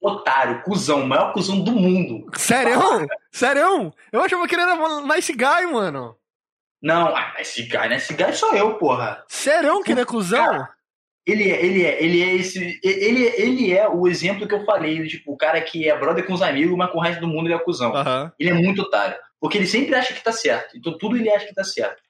otário, 0.01 0.63
cuzão, 0.63 1.05
maior 1.05 1.31
cuzão 1.31 1.63
do 1.63 1.71
mundo. 1.73 2.25
Sério? 2.35 3.07
Sério? 3.31 3.93
Eu 4.11 4.23
achava 4.23 4.47
que 4.47 4.55
ele 4.55 4.63
era 4.63 5.01
nice 5.01 5.31
guy, 5.31 5.67
mano. 5.71 6.17
Não, 6.81 7.15
ah, 7.15 7.35
esse 7.37 7.61
guy? 7.63 7.93
Esse 7.93 8.13
guy 8.13 8.33
sou 8.33 8.55
eu, 8.55 8.73
porra. 8.75 9.23
Sério 9.27 9.83
que 9.83 9.91
ele 9.91 10.01
é 10.01 10.05
cuzão? 10.05 10.43
Cara, 10.43 10.69
Ele 11.25 11.51
é, 11.51 11.63
ele 11.65 11.83
é, 11.85 12.03
ele 12.03 12.23
é 12.23 12.35
esse. 12.35 12.79
Ele, 12.83 13.23
ele 13.37 13.71
é 13.73 13.87
o 13.87 14.07
exemplo 14.07 14.47
que 14.47 14.55
eu 14.55 14.65
falei, 14.65 15.05
tipo, 15.07 15.33
o 15.33 15.37
cara 15.37 15.61
que 15.61 15.87
é 15.87 15.97
brother 15.97 16.25
com 16.25 16.33
os 16.33 16.41
amigos, 16.41 16.75
mas 16.75 16.89
com 16.91 16.97
o 16.97 17.01
resto 17.01 17.21
do 17.21 17.27
mundo 17.27 17.47
ele 17.47 17.53
é 17.53 17.59
cuzão. 17.59 17.95
Aham. 17.95 18.31
Ele 18.39 18.49
é 18.49 18.53
muito 18.53 18.81
otário. 18.81 19.15
Porque 19.39 19.57
ele 19.57 19.67
sempre 19.67 19.93
acha 19.95 20.13
que 20.13 20.23
tá 20.23 20.31
certo. 20.31 20.75
Então 20.77 20.97
tudo 20.97 21.15
ele 21.17 21.29
acha 21.29 21.45
que 21.45 21.53
tá 21.53 21.63
certo. 21.63 22.01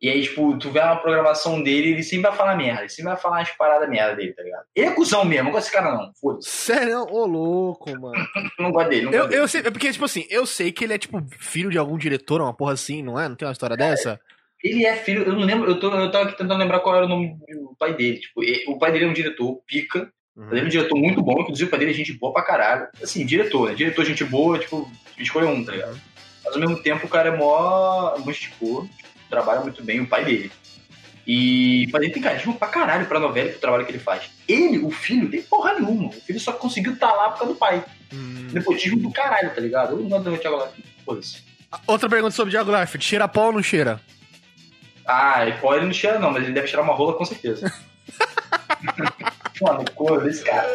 E 0.00 0.08
aí, 0.08 0.22
tipo, 0.22 0.56
tu 0.58 0.70
vê 0.70 0.78
uma 0.78 0.94
programação 0.94 1.60
dele, 1.60 1.90
ele 1.90 2.02
sempre 2.04 2.28
vai 2.28 2.36
falar 2.36 2.56
merda. 2.56 2.82
Ele 2.82 2.88
sempre 2.88 3.10
vai 3.10 3.20
falar 3.20 3.38
umas 3.38 3.50
paradas 3.50 3.88
merda 3.90 4.14
dele, 4.14 4.32
tá 4.32 4.42
ligado? 4.44 4.62
Ele 4.74 4.86
é 4.86 4.90
cuzão 4.92 5.24
mesmo, 5.24 5.46
não 5.46 5.50
gosto 5.50 5.64
desse 5.66 5.76
cara 5.76 5.92
não. 5.92 6.12
Foda-se. 6.20 6.48
Sério? 6.48 7.00
Ô, 7.10 7.26
louco, 7.26 7.90
mano. 7.98 8.14
Não 8.60 8.70
gosto 8.70 8.88
dele, 8.90 9.06
não 9.06 9.12
Eu, 9.12 9.18
gosto 9.18 9.30
dele. 9.30 9.42
eu 9.42 9.48
sei, 9.48 9.60
é 9.62 9.70
porque, 9.72 9.92
tipo 9.92 10.04
assim, 10.04 10.24
eu 10.30 10.46
sei 10.46 10.70
que 10.70 10.84
ele 10.84 10.94
é, 10.94 10.98
tipo, 10.98 11.20
filho 11.40 11.68
de 11.68 11.78
algum 11.78 11.98
diretor, 11.98 12.40
uma 12.40 12.54
porra 12.54 12.74
assim, 12.74 13.02
não 13.02 13.18
é? 13.18 13.28
Não 13.28 13.34
tem 13.34 13.46
uma 13.46 13.52
história 13.52 13.76
dessa? 13.76 14.20
Ele 14.62 14.84
é 14.84 14.96
filho, 14.96 15.22
eu 15.22 15.32
não 15.32 15.40
lembro, 15.44 15.70
eu, 15.70 15.78
tô, 15.78 15.92
eu 15.94 16.10
tava 16.10 16.24
aqui 16.28 16.36
tentando 16.38 16.58
lembrar 16.58 16.80
qual 16.80 16.96
era 16.96 17.06
o 17.06 17.08
nome 17.08 17.36
do 17.48 17.76
pai 17.78 17.94
dele. 17.94 18.18
Tipo, 18.18 18.42
ele- 18.42 18.64
o 18.66 18.78
pai 18.78 18.90
dele 18.90 19.04
é 19.04 19.08
um 19.08 19.12
diretor, 19.12 19.60
pica. 19.66 20.10
Uhum. 20.36 20.50
Ele 20.50 20.60
é 20.60 20.64
um 20.64 20.68
diretor 20.68 20.96
muito 20.98 21.22
bom, 21.22 21.40
inclusive 21.40 21.66
o 21.68 21.70
pai 21.70 21.78
dele 21.78 21.92
é 21.92 21.94
gente 21.94 22.12
boa 22.12 22.32
pra 22.32 22.42
caralho. 22.42 22.88
Assim, 23.02 23.24
diretor, 23.24 23.68
né? 23.70 23.74
Diretor, 23.74 24.04
gente 24.04 24.24
boa, 24.24 24.58
tipo, 24.58 24.90
escolha 25.18 25.48
um, 25.48 25.64
tá 25.64 25.72
ligado? 25.72 26.00
Mas 26.44 26.54
ao 26.54 26.60
mesmo 26.60 26.82
tempo 26.82 27.06
o 27.06 27.08
cara 27.08 27.28
é 27.28 27.36
mó. 27.36 28.14
tipo, 28.32 28.88
trabalha 29.30 29.60
muito 29.60 29.82
bem, 29.84 30.00
o 30.00 30.06
pai 30.06 30.24
dele. 30.24 30.50
E 31.26 31.84
o 31.86 31.90
pai 31.92 32.00
dele 32.00 32.12
tem 32.14 32.22
carisma 32.22 32.54
pra 32.54 32.68
caralho 32.68 33.06
pra 33.06 33.20
novela 33.20 33.48
e 33.48 33.52
pro 33.52 33.60
trabalho 33.60 33.84
que 33.84 33.90
ele 33.92 33.98
faz. 33.98 34.30
Ele, 34.48 34.78
o 34.78 34.90
filho, 34.90 35.30
tem 35.30 35.42
porra 35.42 35.74
nenhuma. 35.74 36.08
O 36.08 36.12
filho 36.12 36.40
só 36.40 36.52
conseguiu 36.52 36.94
estar 36.94 37.12
lá 37.12 37.30
por 37.30 37.38
causa 37.40 37.52
do 37.52 37.58
pai. 37.58 37.84
Hum. 38.12 38.48
Nepotismo 38.52 38.98
do 38.98 39.10
caralho, 39.12 39.54
tá 39.54 39.60
ligado? 39.60 39.92
Eu 39.92 39.98
não 39.98 40.08
gosto 40.08 40.30
do 40.30 40.38
Thiago 40.38 40.56
Leifert. 40.56 41.42
Outra 41.86 42.08
pergunta 42.08 42.34
sobre 42.34 42.48
o 42.48 42.52
Thiago 42.52 42.70
Leifert. 42.70 43.02
Cheira 43.04 43.28
pau 43.28 43.46
ou 43.48 43.52
não 43.52 43.62
cheira? 43.62 44.00
Ah, 45.08 45.46
e 45.48 45.52
pó 45.52 45.74
ele 45.74 45.86
não 45.86 45.92
cheira 45.92 46.18
não, 46.18 46.30
mas 46.30 46.44
ele 46.44 46.52
deve 46.52 46.66
cheirar 46.66 46.84
uma 46.84 46.94
rola 46.94 47.14
com 47.14 47.24
certeza. 47.24 47.72
Mano, 49.62 49.84
cor 49.94 50.22
desse 50.22 50.44
cara. 50.44 50.68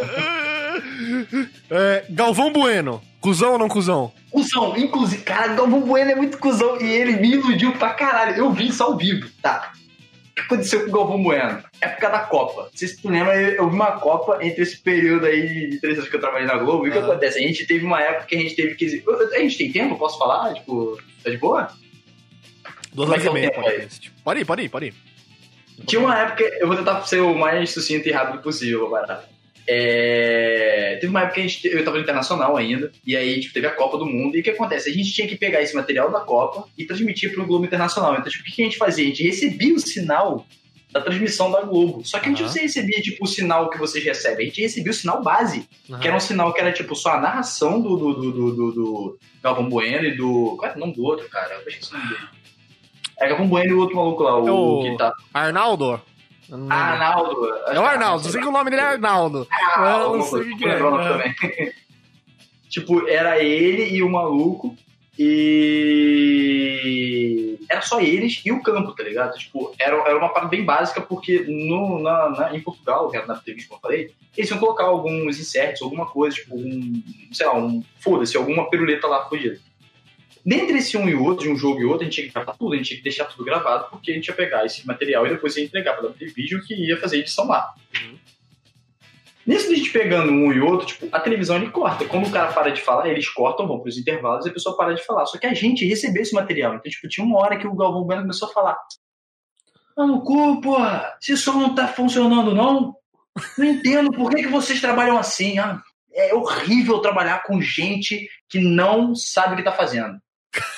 É, 1.70 2.06
Galvão 2.10 2.52
Bueno. 2.52 3.00
Cusão 3.22 3.54
ou 3.54 3.60
não 3.60 3.70
cuzão? 3.70 4.12
Cusão, 4.32 4.76
inclusive, 4.76 5.22
cara, 5.22 5.54
Galvão 5.54 5.82
Bueno 5.82 6.12
é 6.12 6.16
muito 6.16 6.38
cuzão 6.38 6.82
e 6.82 6.92
ele 6.92 7.14
me 7.14 7.32
iludiu 7.34 7.72
pra 7.74 7.94
caralho. 7.94 8.36
Eu 8.36 8.52
vi 8.52 8.68
isso 8.68 8.84
ao 8.84 8.98
vivo, 8.98 9.30
tá? 9.42 9.72
O 10.32 10.36
que 10.36 10.42
aconteceu 10.42 10.84
com 10.84 10.90
o 10.90 10.94
Galvão 10.94 11.24
Bueno? 11.24 11.64
Época 11.80 12.10
da 12.10 12.20
Copa. 12.20 12.64
Não 12.64 12.70
sei 12.74 12.88
se 12.88 13.02
tu 13.02 13.10
lembra, 13.10 13.40
eu 13.40 13.70
vi 13.70 13.76
uma 13.76 13.94
Copa 14.00 14.40
entre 14.42 14.64
esse 14.64 14.78
período 14.78 15.28
aí 15.28 15.70
de 15.70 15.80
três 15.80 15.98
anos 15.98 16.10
que 16.10 16.16
eu 16.16 16.20
trabalhei 16.20 16.48
na 16.48 16.58
Globo. 16.58 16.86
E 16.86 16.90
o 16.90 16.92
que 16.92 16.98
acontece? 16.98 17.38
A 17.38 17.48
gente 17.48 17.66
teve 17.68 17.86
uma 17.86 18.02
época 18.02 18.26
que 18.26 18.36
a 18.36 18.40
gente 18.40 18.56
teve 18.56 18.76
que. 18.76 19.04
A 19.34 19.40
gente 19.40 19.58
tem 19.58 19.72
tempo? 19.72 19.96
Posso 19.96 20.18
falar? 20.18 20.56
Tipo, 20.56 21.00
tá 21.24 21.30
de 21.30 21.38
boa? 21.38 21.72
Duas 22.94 23.10
é 23.10 23.12
horas 23.14 23.24
é 23.24 23.28
e 23.28 23.30
o 23.30 23.34
meia. 23.34 23.52
tempo. 23.52 24.13
Pode 24.24 24.42
ir, 24.42 24.46
pode 24.46 24.64
ir, 24.64 24.70
pode 24.70 24.86
ir. 24.88 24.94
Tinha 25.86 26.02
uma 26.02 26.18
época, 26.18 26.44
eu 26.60 26.68
vou 26.68 26.78
tentar 26.78 27.02
ser 27.04 27.20
o 27.20 27.34
mais 27.34 27.72
sucinto 27.72 28.08
e 28.08 28.12
rápido 28.12 28.42
possível, 28.42 28.90
barato. 28.90 29.28
É, 29.66 30.98
teve 31.00 31.08
uma 31.08 31.22
época 31.22 31.36
que 31.36 31.40
a 31.42 31.48
gente, 31.48 31.68
eu 31.68 31.84
tava 31.86 31.98
no 31.98 32.04
internacional 32.04 32.58
ainda, 32.58 32.92
e 33.06 33.16
aí 33.16 33.40
tipo, 33.40 33.54
teve 33.54 33.66
a 33.66 33.72
Copa 33.72 33.98
do 33.98 34.06
Mundo, 34.06 34.36
e 34.36 34.42
o 34.42 34.44
que 34.44 34.50
acontece? 34.50 34.90
A 34.90 34.94
gente 34.94 35.14
tinha 35.14 35.28
que 35.28 35.38
pegar 35.38 35.62
esse 35.62 35.74
material 35.74 36.12
da 36.12 36.20
Copa 36.20 36.68
e 36.78 36.86
transmitir 36.86 37.34
pro 37.34 37.46
Globo 37.46 37.66
Internacional. 37.66 38.14
Então, 38.14 38.30
tipo, 38.30 38.44
o 38.44 38.52
que 38.52 38.62
a 38.62 38.66
gente 38.66 38.78
fazia? 38.78 39.06
A 39.06 39.08
gente 39.08 39.24
recebia 39.24 39.74
o 39.74 39.80
sinal 39.80 40.46
da 40.92 41.02
transmissão 41.02 41.50
da 41.50 41.62
Globo. 41.62 42.06
Só 42.06 42.20
que 42.20 42.28
a 42.28 42.30
gente 42.30 42.44
não 42.44 42.50
recebia, 42.50 43.02
tipo, 43.02 43.24
o 43.24 43.28
sinal 43.28 43.70
que 43.70 43.80
vocês 43.80 44.04
recebem, 44.04 44.46
a 44.46 44.50
gente 44.50 44.62
recebia 44.62 44.92
o 44.92 44.96
sinal 44.96 45.24
base, 45.24 45.68
que 46.00 46.08
era 46.08 46.16
um 46.16 46.20
sinal 46.20 46.54
que 46.54 46.62
era, 46.62 46.72
tipo, 46.72 46.96
só 46.96 47.14
a 47.14 47.22
narração 47.22 47.82
do, 47.82 47.98
do, 47.98 48.14
do, 48.14 48.32
do, 48.32 48.52
do, 48.52 48.72
do 48.72 49.20
Galvão 49.42 49.68
Bueno 49.68 50.06
e 50.06 50.16
do. 50.16 50.56
Qual 50.58 50.72
é 50.72 50.76
o 50.76 50.80
nome 50.80 50.94
do 50.94 51.04
outro, 51.04 51.28
cara? 51.30 51.56
Eu 51.56 51.68
esqueci 51.68 51.94
o 51.94 51.98
nome 51.98 52.10
dele. 52.10 52.43
É 53.20 53.28
Galvão 53.30 53.48
Bueno 53.48 53.70
e 53.72 53.74
o 53.74 53.80
outro 53.80 53.96
maluco 53.96 54.24
lá, 54.24 54.38
o, 54.40 54.48
É 54.48 54.52
o- 54.52 54.82
que 54.84 54.98
tá. 54.98 55.14
Arnaldo? 55.34 56.02
Arnaldo. 56.70 57.48
é 57.68 57.80
o 57.80 57.86
Arnaldo. 57.86 58.30
Sei 58.30 58.42
que 58.42 58.48
o 58.48 58.52
nome 58.52 58.70
dele 58.70 58.82
é 58.82 58.86
Arnaldo. 58.86 59.48
Ah, 59.52 60.02
Eu 60.04 60.18
não 60.18 60.22
sei 60.24 60.42
o 60.52 60.58
que 60.58 60.66
é. 60.66 60.78
também. 60.78 61.34
tipo, 62.70 63.08
era 63.08 63.40
ele 63.44 63.96
e 63.96 64.04
o 64.04 64.10
maluco. 64.10 64.76
E 66.74 67.58
era 67.70 67.82
só 67.82 68.00
eles 68.02 68.42
e 68.46 68.52
o 68.52 68.62
campo, 68.62 68.94
tá 68.96 69.04
ligado? 69.04 69.38
Tipo, 69.38 69.74
era, 69.80 69.96
era 70.08 70.18
uma 70.18 70.30
parada 70.30 70.50
bem 70.50 70.64
básica, 70.64 71.02
porque 71.02 71.40
no, 71.48 72.00
na, 72.02 72.30
na- 72.30 72.56
em 72.56 72.62
Portugal, 72.62 73.10
que 73.10 73.18
era 73.18 73.26
na 73.28 73.36
entrevista 73.36 73.70
que 73.70 73.76
eu 73.76 73.80
falei, 73.80 74.12
eles 74.38 74.50
iam 74.50 74.60
colocar 74.60 74.86
alguns 74.86 75.40
inserts, 75.40 75.82
alguma 75.82 76.06
coisa, 76.08 76.36
tipo, 76.38 76.56
um, 76.56 77.02
sei 77.32 77.46
lá, 77.46 77.56
um, 77.58 77.84
foda-se, 78.00 78.36
alguma 78.38 78.70
piruleta 78.70 79.08
lá 79.08 79.26
fodida. 79.26 79.60
Dentre 80.46 80.78
esse 80.78 80.98
um 80.98 81.08
e 81.08 81.16
outro, 81.16 81.46
de 81.46 81.52
um 81.52 81.56
jogo 81.56 81.80
e 81.80 81.86
outro, 81.86 82.02
a 82.02 82.04
gente 82.06 82.16
tinha 82.16 82.28
que 82.28 82.34
gravar 82.34 82.54
tudo, 82.58 82.74
a 82.74 82.78
gente 82.78 82.88
tinha 82.88 82.98
que 82.98 83.04
deixar 83.04 83.26
tudo 83.26 83.46
gravado, 83.46 83.90
porque 83.90 84.12
a 84.12 84.14
gente 84.14 84.28
ia 84.28 84.34
pegar 84.34 84.66
esse 84.66 84.86
material 84.86 85.26
e 85.26 85.30
depois 85.30 85.56
ia 85.56 85.64
entregar 85.64 85.94
pra 85.94 86.10
vídeo 86.10 86.62
que 86.66 86.74
ia 86.74 87.00
fazer 87.00 87.18
a 87.18 87.20
edição 87.20 87.48
lá. 87.48 87.74
Nisso 89.46 89.68
de 89.68 89.74
a 89.74 89.78
gente 89.78 89.92
pegando 89.92 90.32
um 90.32 90.52
e 90.54 90.60
outro, 90.62 90.88
tipo, 90.88 91.08
a 91.12 91.20
televisão 91.20 91.58
ele 91.58 91.70
corta. 91.70 92.06
Quando 92.06 92.28
o 92.28 92.32
cara 92.32 92.52
para 92.54 92.72
de 92.72 92.82
falar, 92.82 93.10
eles 93.10 93.28
cortam, 93.30 93.68
vão 93.68 93.80
pros 93.80 93.98
intervalos 93.98 94.46
e 94.46 94.50
a 94.50 94.54
pessoa 94.54 94.76
para 94.76 94.94
de 94.94 95.06
falar. 95.06 95.26
Só 95.26 95.38
que 95.38 95.46
a 95.46 95.54
gente 95.54 95.86
recebeu 95.86 96.22
esse 96.22 96.34
material. 96.34 96.76
Então, 96.76 96.90
tipo, 96.90 97.08
tinha 97.10 97.26
uma 97.26 97.40
hora 97.40 97.58
que 97.58 97.68
o 97.68 97.76
Galvão 97.76 98.04
Bueno 98.04 98.22
começou 98.22 98.50
a 98.50 98.54
falar. 98.54 98.78
Ah, 99.98 100.08
no 100.08 100.24
cu, 100.24 100.62
porra! 100.62 101.14
Se 101.20 101.36
som 101.36 101.54
não 101.54 101.76
tá 101.76 101.88
funcionando, 101.88 102.56
não? 102.56 102.96
Não 103.58 103.66
entendo 103.66 104.12
por 104.14 104.30
que, 104.30 104.44
que 104.44 104.48
vocês 104.48 104.80
trabalham 104.80 105.18
assim. 105.18 105.60
Ah, 105.60 105.82
é 106.14 106.34
horrível 106.34 107.00
trabalhar 107.00 107.44
com 107.44 107.62
gente 107.62 108.30
que 108.48 108.60
não 108.60 109.14
sabe 109.14 109.54
o 109.54 109.58
que 109.58 109.64
tá 109.64 109.74
fazendo. 109.74 110.18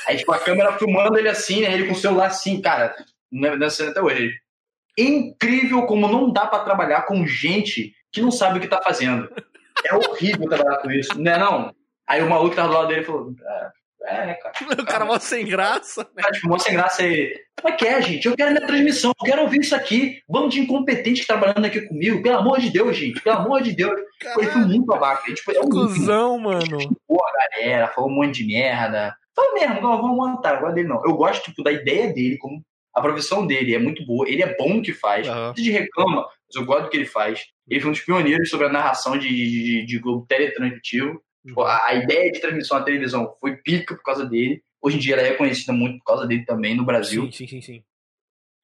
Aí, 0.07 0.17
tipo, 0.17 0.31
a 0.31 0.39
câmera 0.39 0.77
filmando 0.77 1.17
ele 1.17 1.29
assim, 1.29 1.61
né? 1.61 1.73
Ele 1.73 1.87
com 1.87 1.93
o 1.93 1.97
celular 1.97 2.27
assim, 2.27 2.61
cara. 2.61 2.95
Não 3.31 3.49
é 3.49 3.57
dançando 3.57 3.91
até 3.91 4.01
hoje. 4.01 4.31
Incrível 4.97 5.85
como 5.85 6.07
não 6.07 6.31
dá 6.31 6.47
pra 6.47 6.59
trabalhar 6.59 7.01
com 7.03 7.27
gente 7.27 7.93
que 8.11 8.21
não 8.21 8.31
sabe 8.31 8.57
o 8.57 8.61
que 8.61 8.67
tá 8.67 8.81
fazendo. 8.81 9.29
É 9.83 9.93
horrível 9.93 10.47
trabalhar 10.47 10.77
com 10.77 10.89
isso, 10.89 11.19
não 11.19 11.31
é 11.31 11.37
não? 11.37 11.75
Aí 12.07 12.21
o 12.21 12.29
maluco 12.29 12.55
tava 12.55 12.69
do 12.69 12.73
lado 12.75 12.87
dele 12.87 13.03
falou, 13.03 13.33
é, 14.03 14.31
é 14.31 14.33
cara. 14.35 14.53
O 14.81 14.85
cara 14.85 15.05
mó 15.05 15.19
sem 15.19 15.45
graça. 15.45 16.05
Cara, 16.05 16.31
tipo, 16.31 16.47
mó 16.47 16.57
sem 16.57 16.73
graça 16.73 17.01
aí. 17.01 17.33
Como 17.59 17.73
é 17.73 17.77
que 17.77 17.87
é, 17.87 18.01
gente? 18.01 18.25
Eu 18.25 18.35
quero 18.35 18.51
minha 18.51 18.65
transmissão, 18.65 19.11
eu 19.19 19.25
quero 19.25 19.41
ouvir 19.41 19.59
isso 19.59 19.75
aqui. 19.75 20.21
Bando 20.29 20.49
de 20.49 20.59
incompetente 20.59 21.25
trabalhando 21.25 21.65
aqui 21.65 21.81
comigo. 21.81 22.21
Pelo 22.21 22.37
amor 22.37 22.59
de 22.59 22.69
Deus, 22.69 22.95
gente. 22.95 23.19
Pelo 23.21 23.37
amor 23.37 23.61
de 23.61 23.73
Deus. 23.73 23.99
Ele 24.37 24.47
foi 24.47 24.61
muito 24.61 24.85
babaca. 24.85 25.33
Tipo, 25.33 25.51
é 25.51 25.59
um 25.59 25.69
Cusão, 25.69 26.39
mano. 26.39 26.77
Boa 27.07 27.31
galera, 27.33 27.87
falou 27.87 28.09
um 28.09 28.15
monte 28.15 28.43
de 28.43 28.47
merda. 28.47 29.15
Fala 29.35 29.53
mesmo, 29.53 29.81
não, 29.81 30.01
vamos 30.01 30.15
montar, 30.17 30.57
agora 30.57 30.73
dele 30.73 30.87
não. 30.87 31.03
Eu 31.05 31.15
gosto, 31.15 31.43
tipo, 31.45 31.61
da 31.63 31.71
ideia 31.71 32.13
dele, 32.13 32.37
como 32.37 32.61
a 32.93 33.01
profissão 33.01 33.45
dele 33.45 33.75
é 33.75 33.79
muito 33.79 34.05
boa, 34.05 34.27
ele 34.29 34.41
é 34.41 34.55
bom 34.55 34.75
no 34.75 34.81
que 34.81 34.93
faz. 34.93 35.27
A 35.49 35.53
gente 35.57 35.69
reclama, 35.71 36.21
mas 36.47 36.55
eu 36.55 36.65
gosto 36.65 36.83
do 36.83 36.89
que 36.89 36.97
ele 36.97 37.05
faz. 37.05 37.45
Ele 37.69 37.81
foi 37.81 37.89
um 37.89 37.93
dos 37.93 38.01
pioneiros 38.01 38.49
sobre 38.49 38.67
a 38.67 38.71
narração 38.71 39.17
de, 39.17 39.27
de, 39.27 39.85
de 39.85 39.99
Globo 39.99 40.25
teletransmitivo. 40.27 41.21
Tipo, 41.45 41.61
a, 41.63 41.85
a 41.87 41.93
ideia 41.95 42.31
de 42.31 42.39
transmissão 42.39 42.79
na 42.79 42.85
televisão 42.85 43.35
foi 43.41 43.57
pica 43.57 43.93
por 43.95 44.03
causa 44.03 44.25
dele. 44.25 44.63
Hoje 44.81 44.97
em 44.97 44.99
dia 44.99 45.15
ela 45.15 45.27
é 45.27 45.33
conhecida 45.33 45.73
muito 45.73 45.97
por 45.99 46.05
causa 46.05 46.25
dele 46.25 46.45
também 46.45 46.73
no 46.75 46.85
Brasil. 46.85 47.23
Sim, 47.25 47.31
sim, 47.31 47.47
sim, 47.47 47.61
sim. 47.61 47.83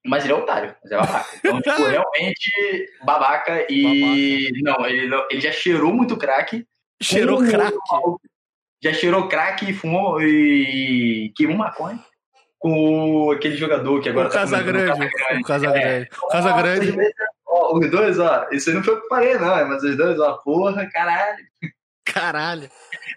Mas 0.05 0.23
ele 0.23 0.33
é 0.33 0.35
otário, 0.35 0.75
mas 0.81 0.91
é 0.91 0.97
babaca. 0.97 1.29
Então, 1.37 1.61
tipo, 1.61 1.83
realmente 1.83 2.89
babaca 3.05 3.67
e. 3.69 4.49
Não, 4.63 4.85
ele, 4.87 5.07
não- 5.07 5.27
ele 5.29 5.41
já 5.41 5.51
cheirou 5.51 5.93
muito 5.93 6.17
crack. 6.17 6.65
Cheirou 7.01 7.37
crack. 7.51 7.75
Já 8.83 8.93
cheirou 8.93 9.27
crack 9.27 9.69
e 9.69 9.73
fumou 9.73 10.21
e 10.21 11.31
queimou 11.35 11.57
maconha 11.57 11.99
com 12.57 13.31
aquele 13.31 13.55
jogador 13.55 14.01
que 14.01 14.09
agora 14.09 14.27
O 14.27 14.31
tá 14.31 14.39
Casagrande. 14.39 15.09
O 15.39 15.43
Casagrande. 15.43 16.09
O 16.11 16.21
Nossa, 16.23 16.31
Casagrande. 16.37 16.91
vezes, 16.91 17.13
ó, 17.47 17.77
os 17.77 17.91
dois, 17.91 18.19
ó, 18.19 18.47
isso 18.51 18.69
aí 18.69 18.75
não 18.75 18.83
foi 18.83 18.93
o 18.95 18.97
que 18.99 19.05
eu 19.05 19.09
falei, 19.09 19.37
não, 19.37 19.67
mas 19.69 19.83
os 19.83 19.97
dois, 19.97 20.19
ó, 20.19 20.33
porra, 20.37 20.87
caralho. 20.91 21.45
Caralho. 22.05 22.69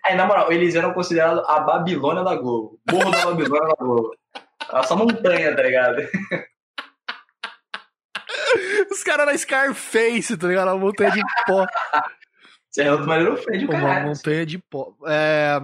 Aí, 0.05 0.15
na 0.15 0.27
moral, 0.27 0.53
eles 0.53 0.75
eram 0.75 0.93
considerados 0.93 1.43
a 1.49 1.61
Babilônia 1.61 2.23
da 2.23 2.35
Globo. 2.37 2.79
Morro 2.91 3.11
da 3.11 3.25
Babilônia 3.25 3.69
da 3.69 3.75
Globo. 3.85 4.11
Essa 4.73 4.97
montanha, 4.97 5.55
tá 5.57 5.63
ligado? 5.63 6.09
Os 8.91 9.03
caras 9.03 9.27
na 9.27 9.37
Scarface, 9.37 10.37
tá 10.37 10.47
ligado? 10.47 10.69
Uma 10.69 10.79
montanha 10.79 11.11
de 11.11 11.23
pó. 11.47 11.67
Serrano 12.75 13.07
Maneiro 13.07 13.37
Fred, 13.37 13.65
Uma 13.67 13.73
caralho. 13.81 14.09
montanha 14.09 14.45
de 14.45 14.59
pó. 14.59 14.95
É... 15.07 15.61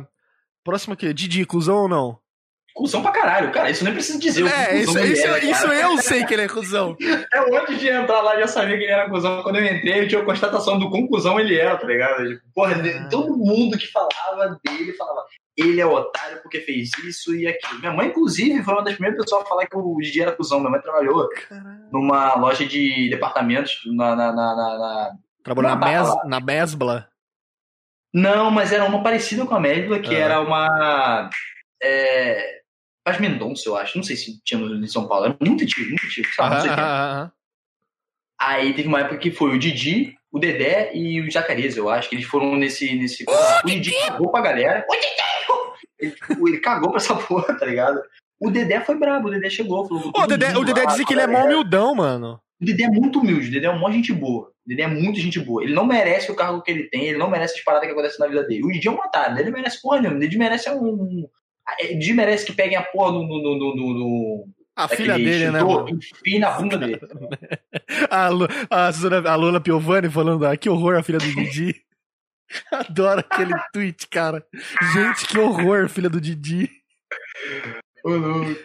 Próximo 0.62 0.94
aqui. 0.94 1.12
Didi, 1.12 1.44
cuzão 1.44 1.76
ou 1.82 1.88
não? 1.88 2.18
Cusão 2.72 3.02
pra 3.02 3.10
caralho, 3.10 3.50
cara. 3.50 3.68
Isso 3.68 3.82
nem 3.82 3.92
precisa 3.92 4.16
dizer. 4.18 4.44
o 4.44 4.48
É, 4.48 4.76
isso, 4.76 4.96
isso, 5.00 5.26
é, 5.26 5.44
isso 5.44 5.62
cara. 5.66 5.74
eu 5.80 5.98
sei 5.98 6.24
que 6.24 6.32
ele 6.32 6.42
é 6.42 6.48
cuzão. 6.48 6.96
É 7.34 7.58
antes 7.58 7.80
de 7.80 7.88
entrar 7.88 8.20
lá, 8.22 8.38
já 8.38 8.46
sabia 8.46 8.76
que 8.78 8.84
ele 8.84 8.92
era 8.92 9.10
cuzão. 9.10 9.42
Quando 9.42 9.56
eu 9.56 9.64
entrei, 9.64 10.00
eu 10.00 10.08
tinha 10.08 10.20
a 10.22 10.24
constatação 10.24 10.78
do 10.78 10.88
quão 10.88 11.06
cuzão 11.08 11.38
ele 11.40 11.58
era, 11.58 11.76
tá 11.76 11.86
ligado? 11.86 12.22
Tipo, 12.28 12.42
porra, 12.54 12.76
Ah. 12.76 13.08
todo 13.08 13.36
mundo 13.36 13.76
que 13.76 13.86
falava 13.88 14.58
dele 14.64 14.92
falava, 14.92 15.26
ele 15.56 15.80
é 15.80 15.86
otário 15.86 16.40
porque 16.42 16.60
fez 16.60 16.90
isso 17.04 17.34
e 17.34 17.46
aquilo. 17.48 17.80
Minha 17.80 17.92
mãe, 17.92 18.06
inclusive, 18.08 18.62
foi 18.62 18.74
uma 18.74 18.84
das 18.84 18.94
primeiras 18.94 19.20
pessoas 19.20 19.42
a 19.42 19.48
falar 19.48 19.66
que 19.66 19.76
o 19.76 19.96
Didi 20.00 20.22
era 20.22 20.32
cuzão. 20.32 20.60
Minha 20.60 20.70
mãe 20.70 20.80
trabalhou 20.80 21.28
numa 21.92 22.36
loja 22.36 22.64
de 22.64 23.08
departamentos 23.10 23.80
na, 23.86 24.14
na, 24.14 24.32
na- 24.32 24.54
na- 24.56 25.10
Trabalhou 25.42 25.70
na, 25.70 25.76
mes, 25.76 26.08
na 26.26 26.40
Mesbla. 26.40 27.08
Não, 28.12 28.50
mas 28.50 28.72
era 28.72 28.84
uma 28.84 29.02
parecida 29.02 29.46
com 29.46 29.54
a 29.54 29.60
Médula, 29.60 30.00
que 30.00 30.14
Ah. 30.14 30.18
era 30.18 30.40
uma. 30.40 31.30
É... 31.82 32.60
Paz 33.04 33.18
Mendonça, 33.18 33.68
eu 33.68 33.76
acho. 33.76 33.96
Não 33.96 34.02
sei 34.04 34.16
se 34.16 34.40
tinha 34.44 34.58
no- 34.60 34.84
em 34.84 34.86
São 34.88 35.06
Paulo. 35.08 35.26
Era 35.26 35.36
muito 35.40 35.62
antigo, 35.64 35.88
muito 35.88 36.04
antigo. 36.06 36.28
Sabe? 36.34 36.54
Não 36.56 36.60
sei 36.60 36.70
Aham, 36.70 36.76
tempo. 36.76 36.88
aham, 36.88 37.12
aham. 37.20 37.32
Aí 38.40 38.74
teve 38.74 38.88
uma 38.88 39.00
época 39.00 39.18
que 39.18 39.30
foi 39.30 39.50
o 39.54 39.58
Didi, 39.58 40.16
o 40.32 40.38
Dedé 40.38 40.92
e 40.94 41.20
o 41.20 41.30
Zacarias, 41.30 41.76
eu 41.76 41.88
acho, 41.90 42.08
que 42.08 42.16
eles 42.16 42.26
foram 42.26 42.56
nesse. 42.56 42.94
nesse... 42.94 43.24
o 43.28 43.66
Didi 43.66 43.92
cagou 44.06 44.30
pra 44.30 44.40
galera. 44.40 44.84
O 44.88 44.94
Didi! 44.94 45.20
Ele, 45.98 46.12
tipo, 46.12 46.48
ele 46.48 46.58
cagou 46.60 46.88
pra 46.90 46.96
essa 46.98 47.14
porra, 47.26 47.54
tá 47.58 47.66
ligado? 47.66 48.00
O 48.40 48.50
Dedé 48.50 48.80
foi 48.80 48.94
brabo, 48.96 49.28
o 49.28 49.30
Dedé 49.30 49.50
chegou, 49.50 49.86
falou. 49.86 50.10
Ô, 50.16 50.26
Dedé, 50.26 50.56
o 50.56 50.64
Dedé 50.64 50.86
dizia 50.86 51.04
que 51.04 51.12
ele 51.12 51.20
é 51.20 51.26
mó 51.26 51.44
humildão, 51.44 51.94
mano. 51.94 52.40
O 52.60 52.64
Dedé 52.64 52.84
é 52.84 52.88
muito 52.88 53.20
humilde, 53.20 53.48
o 53.48 53.52
Dedé 53.52 53.66
é 53.66 53.70
uma 53.70 53.90
gente 53.90 54.12
boa. 54.12 54.48
O 54.48 54.68
Dedé 54.68 54.82
é 54.82 54.86
muito 54.86 55.18
gente 55.18 55.40
boa. 55.40 55.62
Ele 55.62 55.72
não 55.72 55.86
merece 55.86 56.30
o 56.30 56.36
cargo 56.36 56.62
que 56.62 56.70
ele 56.70 56.84
tem, 56.84 57.06
ele 57.06 57.18
não 57.18 57.30
merece 57.30 57.54
as 57.54 57.64
paradas 57.64 57.86
que 57.86 57.92
acontecem 57.92 58.18
na 58.20 58.26
vida 58.26 58.44
dele. 58.44 58.64
O 58.64 58.70
Didi 58.70 58.88
é 58.88 58.90
um 58.90 58.96
otário, 58.96 59.38
ele 59.38 59.50
merece 59.50 59.80
porra 59.80 60.00
nenhuma. 60.00 60.18
O 60.18 60.20
Didi 60.20 60.38
merece 60.38 60.70
um. 60.70 61.24
O 61.24 61.30
Didi 61.78 62.12
merece 62.12 62.44
que 62.44 62.52
peguem 62.52 62.76
a 62.76 62.82
porra 62.82 63.12
no. 63.12 63.26
no, 63.26 63.58
no, 63.58 63.74
no, 63.74 64.48
A 64.76 64.88
filha 64.88 65.16
dele, 65.16 65.50
né? 65.50 65.60
Enfim 65.88 66.38
na 66.38 66.50
bunda 66.50 66.76
dele. 66.76 67.00
a, 68.10 68.28
Lu, 68.28 68.46
a, 68.68 68.92
Susana, 68.92 69.30
a 69.30 69.34
Luna 69.36 69.60
Piovani 69.60 70.10
falando, 70.10 70.44
ah, 70.44 70.56
que 70.56 70.68
horror 70.68 70.96
a 70.96 71.02
filha 71.02 71.18
do 71.18 71.26
Didi. 71.26 71.74
Adoro 72.70 73.20
aquele 73.20 73.54
tweet, 73.72 74.08
cara. 74.08 74.44
Gente, 74.92 75.26
que 75.28 75.38
horror, 75.38 75.88
filha 75.88 76.10
do 76.10 76.20
Didi. 76.20 76.68
Ô, 78.04 78.10
louco. 78.10 78.56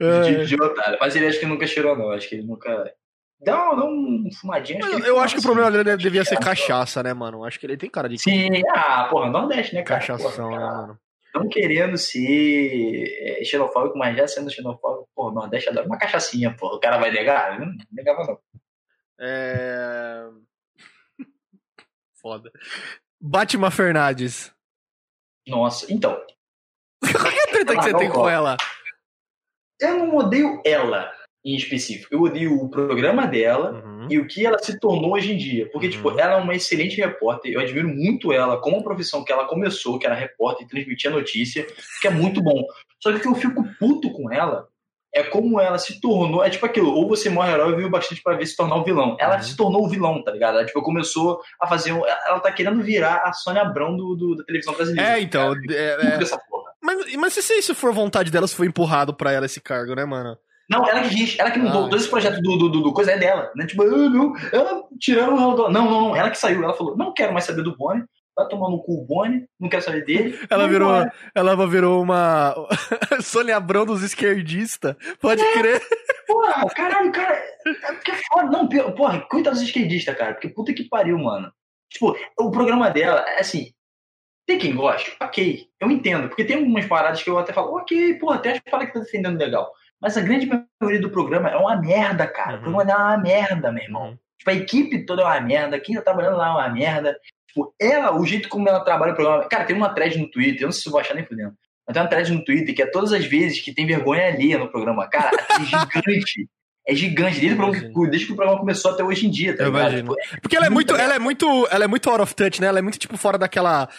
É. 0.00 0.44
De 0.44 0.54
otário. 0.60 0.98
Mas 1.00 1.14
ele 1.14 1.26
acho 1.26 1.40
que 1.40 1.46
nunca 1.46 1.66
cheirou, 1.66 1.96
não. 1.96 2.10
Acho 2.10 2.28
que 2.28 2.36
ele 2.36 2.46
nunca. 2.46 2.92
Dá, 3.40 3.72
dá 3.72 3.84
um 3.84 4.28
fumadinho. 4.40 4.84
Acho 4.84 5.06
eu 5.06 5.18
acho 5.20 5.34
que 5.34 5.40
o 5.40 5.44
problema 5.44 5.70
dele 5.70 5.96
devia 5.96 6.24
ser 6.24 6.38
cachaça, 6.40 7.02
né, 7.02 7.14
mano? 7.14 7.44
Acho 7.44 7.58
que 7.58 7.66
ele 7.66 7.76
tem 7.76 7.88
cara 7.88 8.08
de. 8.08 8.18
Sim, 8.18 8.62
ah, 8.74 9.06
porra, 9.08 9.30
Nordeste, 9.30 9.74
né, 9.74 9.82
cara? 9.82 10.00
Cachação, 10.00 10.48
porra, 10.48 10.58
né, 10.58 10.64
mano? 10.64 11.00
Não 11.34 11.48
querendo 11.48 11.96
ser 11.96 13.04
é, 13.20 13.44
xenofóbico, 13.44 13.96
mas 13.96 14.16
já 14.16 14.26
sendo 14.26 14.50
xenofóbico, 14.50 15.08
pô, 15.14 15.30
Nordeste 15.30 15.68
adora 15.68 15.86
uma 15.86 15.98
cachaçinha, 15.98 16.54
pô. 16.56 16.74
O 16.74 16.80
cara 16.80 16.98
vai 16.98 17.12
negar? 17.12 17.60
Não 17.60 17.72
negava, 17.92 18.24
não. 18.24 18.38
É. 19.20 20.24
Foda. 22.20 22.50
Batman 23.20 23.70
Fernandes. 23.70 24.52
Nossa, 25.46 25.92
então. 25.92 26.20
Qual 27.12 27.32
é 27.32 27.42
a 27.44 27.46
treta 27.46 27.76
que 27.76 27.82
você 27.82 27.94
tem 27.94 28.10
com 28.10 28.28
ela? 28.28 28.56
Eu 29.80 29.98
não 29.98 30.16
odeio 30.16 30.60
ela 30.64 31.12
em 31.52 31.56
específico. 31.56 32.14
Eu 32.14 32.22
odeio 32.22 32.54
o 32.54 32.68
programa 32.68 33.26
dela 33.26 33.82
uhum. 33.84 34.06
e 34.10 34.18
o 34.18 34.26
que 34.26 34.44
ela 34.44 34.58
se 34.58 34.78
tornou 34.78 35.14
hoje 35.14 35.32
em 35.32 35.36
dia. 35.36 35.68
Porque, 35.70 35.88
tipo, 35.88 36.08
uhum. 36.08 36.14
tipo, 36.14 36.20
ela 36.20 36.34
é 36.34 36.36
uma 36.36 36.54
excelente 36.54 36.96
repórter. 36.96 37.52
Eu 37.52 37.60
admiro 37.60 37.88
muito 37.88 38.32
ela 38.32 38.60
como 38.60 38.84
profissão 38.84 39.24
que 39.24 39.32
ela 39.32 39.46
começou, 39.46 39.98
que 39.98 40.06
era 40.06 40.14
repórter 40.14 40.66
e 40.66 40.68
transmitia 40.68 41.10
notícia, 41.10 41.66
que 42.00 42.06
é 42.06 42.10
muito 42.10 42.42
bom. 42.42 42.62
Só 43.00 43.10
que 43.10 43.18
o 43.18 43.20
que 43.20 43.28
eu 43.28 43.34
fico 43.34 43.64
puto 43.78 44.12
com 44.12 44.30
ela 44.30 44.68
é 45.14 45.22
como 45.22 45.58
ela 45.58 45.78
se 45.78 46.00
tornou. 46.00 46.44
É 46.44 46.50
tipo 46.50 46.66
aquilo, 46.66 46.92
ou 46.92 47.08
você 47.08 47.30
morre 47.30 47.52
herói 47.52 47.72
e 47.72 47.76
viu 47.76 47.88
bastante 47.88 48.22
para 48.22 48.36
ver 48.36 48.46
se 48.46 48.54
tornar 48.54 48.76
o 48.76 48.80
um 48.80 48.84
vilão. 48.84 49.16
Ela 49.18 49.36
uhum. 49.36 49.42
se 49.42 49.56
tornou 49.56 49.86
o 49.86 49.88
vilão, 49.88 50.22
tá 50.22 50.30
ligado? 50.30 50.58
Ela 50.58 50.66
tipo, 50.66 50.82
começou 50.82 51.40
a 51.58 51.66
fazer. 51.66 51.92
Ela 52.26 52.40
tá 52.40 52.52
querendo 52.52 52.82
virar 52.82 53.22
a 53.24 53.32
Sônia 53.32 53.62
Abrão 53.62 53.96
do, 53.96 54.14
do 54.14 54.36
da 54.36 54.44
televisão 54.44 54.74
brasileira. 54.74 55.16
É, 55.16 55.20
então. 55.20 55.54
É, 55.70 56.14
é... 56.14 56.18
Dessa 56.18 56.38
porra. 56.38 56.68
Mas, 56.82 57.16
mas 57.16 57.32
se 57.32 57.54
isso 57.54 57.74
for 57.74 57.92
vontade 57.92 58.30
dela, 58.30 58.46
se 58.46 58.54
foi 58.54 58.66
empurrado 58.66 59.14
para 59.14 59.32
ela 59.32 59.46
esse 59.46 59.60
cargo, 59.60 59.94
né, 59.94 60.04
mano? 60.04 60.38
Não, 60.68 60.86
ela 60.86 61.02
que 61.02 61.14
diz, 61.14 61.38
ela 61.38 61.50
que 61.50 61.58
mudou. 61.58 61.86
Ah. 61.86 61.88
Todo 61.88 61.96
esse 61.96 62.10
projeto 62.10 62.40
do, 62.42 62.56
do, 62.58 62.68
do, 62.68 62.82
do, 62.82 62.92
coisa 62.92 63.12
é 63.12 63.18
dela, 63.18 63.50
né? 63.56 63.66
Tipo, 63.66 63.82
ah, 63.82 63.86
não, 63.86 64.34
ela 64.52 64.84
tirando 64.98 65.34
o 65.34 65.70
Não, 65.70 65.84
não, 65.84 65.90
não, 65.90 66.16
ela 66.16 66.30
que 66.30 66.38
saiu. 66.38 66.62
Ela 66.62 66.74
falou, 66.74 66.96
não 66.96 67.12
quero 67.12 67.32
mais 67.32 67.44
saber 67.44 67.62
do 67.62 67.76
Boni 67.76 68.04
vai 68.38 68.48
tomar 68.48 68.70
no 68.70 68.80
cu 68.80 69.02
o 69.02 69.04
Boni, 69.04 69.48
não 69.58 69.68
quero 69.68 69.82
saber 69.82 70.04
dele. 70.04 70.38
Ela 70.48 70.68
virou, 70.68 70.90
ela 71.34 71.66
virou 71.66 72.00
uma 72.00 72.54
Sônia 73.20 73.56
Abrão 73.56 73.84
dos 73.84 74.02
esquerdistas, 74.04 74.94
pode 75.20 75.42
é. 75.42 75.52
crer. 75.54 75.82
Porra, 76.24 76.68
caralho, 76.70 77.10
cara, 77.10 77.34
é 77.34 77.92
porque 77.94 78.12
é 78.12 78.14
foda. 78.14 78.50
Não, 78.50 78.68
porra, 78.94 79.20
coitado 79.22 79.56
dos 79.56 79.64
esquerdistas, 79.64 80.16
cara, 80.16 80.34
porque 80.34 80.48
puta 80.48 80.72
que 80.72 80.88
pariu, 80.88 81.18
mano. 81.18 81.52
Tipo, 81.90 82.16
o 82.38 82.50
programa 82.50 82.90
dela, 82.90 83.24
é 83.28 83.40
assim, 83.40 83.72
tem 84.46 84.58
quem 84.58 84.74
gosta, 84.74 85.10
ok, 85.20 85.66
eu 85.80 85.90
entendo, 85.90 86.28
porque 86.28 86.44
tem 86.44 86.56
algumas 86.56 86.86
paradas 86.86 87.22
que 87.22 87.30
eu 87.30 87.38
até 87.38 87.52
falo, 87.52 87.76
ok, 87.76 88.14
porra, 88.18 88.36
até 88.36 88.52
as 88.52 88.60
paradas 88.60 88.88
que 88.88 88.98
tá 88.98 89.04
defendendo 89.04 89.38
legal. 89.38 89.72
Mas 90.00 90.16
a 90.16 90.20
grande 90.20 90.46
maioria 90.46 91.00
do 91.00 91.10
programa 91.10 91.48
é 91.48 91.56
uma 91.56 91.76
merda, 91.76 92.26
cara. 92.26 92.54
Uhum. 92.54 92.58
O 92.58 92.62
programa 92.62 92.92
é 92.92 92.96
uma 92.96 93.18
merda, 93.18 93.72
meu 93.72 93.82
irmão. 93.82 94.08
Uhum. 94.10 94.18
Tipo, 94.38 94.50
a 94.50 94.54
equipe 94.54 95.04
toda 95.04 95.22
é 95.22 95.24
uma 95.24 95.40
merda, 95.40 95.80
quem 95.80 95.96
tá 95.96 96.02
trabalhando 96.02 96.36
lá 96.36 96.48
é 96.48 96.50
uma 96.50 96.68
merda. 96.68 97.18
Tipo, 97.48 97.74
ela, 97.80 98.16
o 98.16 98.24
jeito 98.24 98.48
como 98.48 98.68
ela 98.68 98.84
trabalha 98.84 99.12
o 99.12 99.16
programa. 99.16 99.48
Cara, 99.48 99.64
tem 99.64 99.76
uma 99.76 99.92
thread 99.92 100.18
no 100.18 100.30
Twitter, 100.30 100.62
eu 100.62 100.66
não 100.66 100.72
sei 100.72 100.82
se 100.82 100.88
eu 100.88 100.92
vou 100.92 101.00
achar 101.00 101.14
nem 101.14 101.26
fudendo. 101.26 101.52
Mas 101.86 101.94
tem 101.94 102.02
uma 102.02 102.08
thread 102.08 102.32
no 102.32 102.44
Twitter 102.44 102.74
que 102.74 102.82
é 102.82 102.86
todas 102.86 103.12
as 103.12 103.24
vezes 103.24 103.60
que 103.60 103.74
tem 103.74 103.86
vergonha 103.86 104.28
ali 104.28 104.56
no 104.56 104.70
programa. 104.70 105.08
Cara, 105.08 105.30
é 105.36 105.64
gigante. 105.64 106.48
É 106.86 106.94
gigante, 106.94 107.38
desde, 107.38 107.92
desde 108.10 108.26
que 108.26 108.32
o 108.32 108.36
programa 108.36 108.60
começou 108.60 108.92
até 108.92 109.04
hoje 109.04 109.26
em 109.26 109.30
dia, 109.30 109.54
tá 109.54 109.64
eu 109.64 109.68
imagino. 109.68 110.14
Tipo, 110.14 110.40
Porque 110.40 110.56
ela 110.56 110.66
é 110.66 110.70
muito, 110.70 110.96
ela 110.96 111.14
é 111.14 111.18
muito, 111.18 111.68
ela 111.70 111.84
é 111.84 111.86
muito 111.86 112.08
out 112.08 112.22
of 112.22 112.34
touch, 112.34 112.62
né? 112.62 112.66
Ela 112.66 112.78
é 112.78 112.82
muito, 112.82 112.98
tipo, 112.98 113.14
fora 113.18 113.36
daquela 113.36 113.90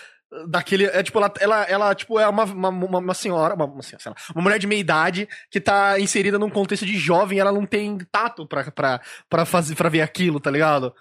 daquele. 0.47 0.85
É 0.85 1.03
tipo, 1.03 1.18
ela, 1.18 1.34
ela, 1.39 1.64
ela 1.64 1.95
tipo, 1.95 2.19
é 2.19 2.27
uma, 2.27 2.43
uma, 2.43 2.69
uma 2.69 3.14
senhora, 3.14 3.56
uma, 3.56 3.65
uma, 3.65 3.81
lá, 3.81 4.15
uma 4.34 4.43
mulher 4.43 4.60
de 4.60 4.68
meia 4.68 4.80
idade 4.80 5.27
que 5.49 5.60
tá 5.60 5.99
inserida 5.99 6.38
num 6.38 6.49
contexto 6.49 6.85
de 6.85 6.97
jovem, 6.97 7.39
ela 7.39 7.51
não 7.51 7.65
tem 7.65 7.97
tato 8.11 8.45
pra, 8.45 8.72
pra, 8.72 9.01
pra, 9.30 9.45
fazer, 9.45 9.76
pra 9.76 9.89
ver 9.89 10.01
aquilo, 10.01 10.39
tá 10.39 10.51
ligado? 10.51 10.93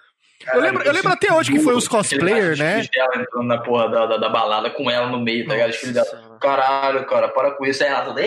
Caralho, 0.43 0.59
eu 0.59 0.71
lembro, 0.71 0.87
eu 0.87 0.93
lembro 0.93 1.11
até 1.11 1.33
hoje 1.33 1.51
que 1.51 1.59
foi 1.59 1.75
os 1.75 1.87
cosplayer, 1.87 2.57
né? 2.57 2.81
Ela 2.95 3.21
entrando 3.21 3.45
na 3.45 3.57
porra 3.57 3.89
da, 3.89 4.05
da, 4.05 4.17
da, 4.17 4.29
balada 4.29 4.69
com 4.69 4.89
ela 4.89 5.07
no 5.07 5.19
meio, 5.19 5.45
tá 5.45 5.53
ligado? 5.53 5.93
dela. 5.93 6.37
Caralho, 6.39 7.05
cara, 7.05 7.27
para 7.27 7.51
com 7.51 7.65
isso. 7.65 7.83
Aí 7.83 7.89
ela 7.89 8.05
toda, 8.05 8.21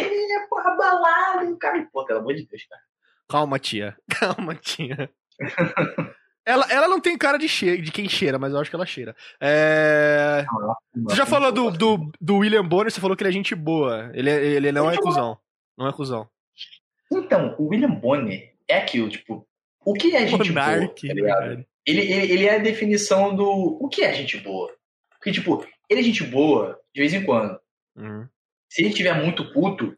porra, 0.50 0.76
balada, 0.76 1.56
cara. 1.58 1.88
Pô, 1.90 2.04
pelo 2.04 2.18
amor 2.18 2.34
de 2.34 2.46
Deus, 2.46 2.66
cara. 2.68 2.82
Calma, 3.30 3.58
tia. 3.58 3.96
Calma, 4.20 4.54
tia. 4.54 5.10
Ela, 6.44 6.66
ela 6.70 6.89
não 6.89 7.01
tem 7.01 7.16
cara 7.16 7.39
de, 7.39 7.48
cheira, 7.48 7.81
de 7.81 7.93
quem 7.93 8.09
cheira, 8.09 8.39
mas 8.39 8.52
eu 8.52 8.59
acho 8.59 8.69
que 8.69 8.74
ela 8.74 8.86
cheira. 8.86 9.14
É... 9.40 10.44
Você 11.05 11.16
já 11.16 11.24
falou 11.24 11.52
do, 11.52 11.70
do, 11.70 12.12
do 12.20 12.39
William 12.39 12.66
Bonner, 12.66 12.90
você 12.90 13.01
falou 13.01 13.16
que 13.16 13.23
ele 13.23 13.31
é 13.31 13.32
gente 13.32 13.55
boa. 13.55 14.10
Ele, 14.12 14.28
é, 14.28 14.44
ele 14.44 14.73
não 14.73 14.90
é 14.90 14.97
cuzão. 14.97 15.39
Não 15.78 15.89
é 15.89 15.93
cuzão. 15.93 16.28
Então, 17.12 17.55
o 17.59 17.69
William 17.69 17.90
Bonner 17.94 18.52
é 18.69 18.78
aquilo, 18.78 19.09
tipo, 19.09 19.47
o 19.85 19.93
que 19.93 20.14
é 20.14 20.27
gente 20.27 20.48
Monarque, 20.48 21.06
boa, 21.06 21.14
tá 21.14 21.14
ligado? 21.14 21.66
Ele, 21.86 22.01
ele, 22.01 22.32
ele, 22.32 22.47
é 22.47 22.56
a 22.56 22.62
definição 22.62 23.35
do 23.35 23.78
o 23.81 23.89
que 23.89 24.02
é 24.02 24.14
gente 24.14 24.39
boa. 24.39 24.73
Porque, 25.10 25.32
tipo, 25.32 25.66
ele 25.89 26.01
é 26.01 26.02
gente 26.02 26.24
boa 26.24 26.81
de 26.94 27.01
vez 27.01 27.12
em 27.12 27.24
quando. 27.24 27.59
Uhum. 27.97 28.27
Se 28.70 28.82
ele 28.82 28.94
tiver 28.94 29.14
muito 29.14 29.52
puto, 29.52 29.97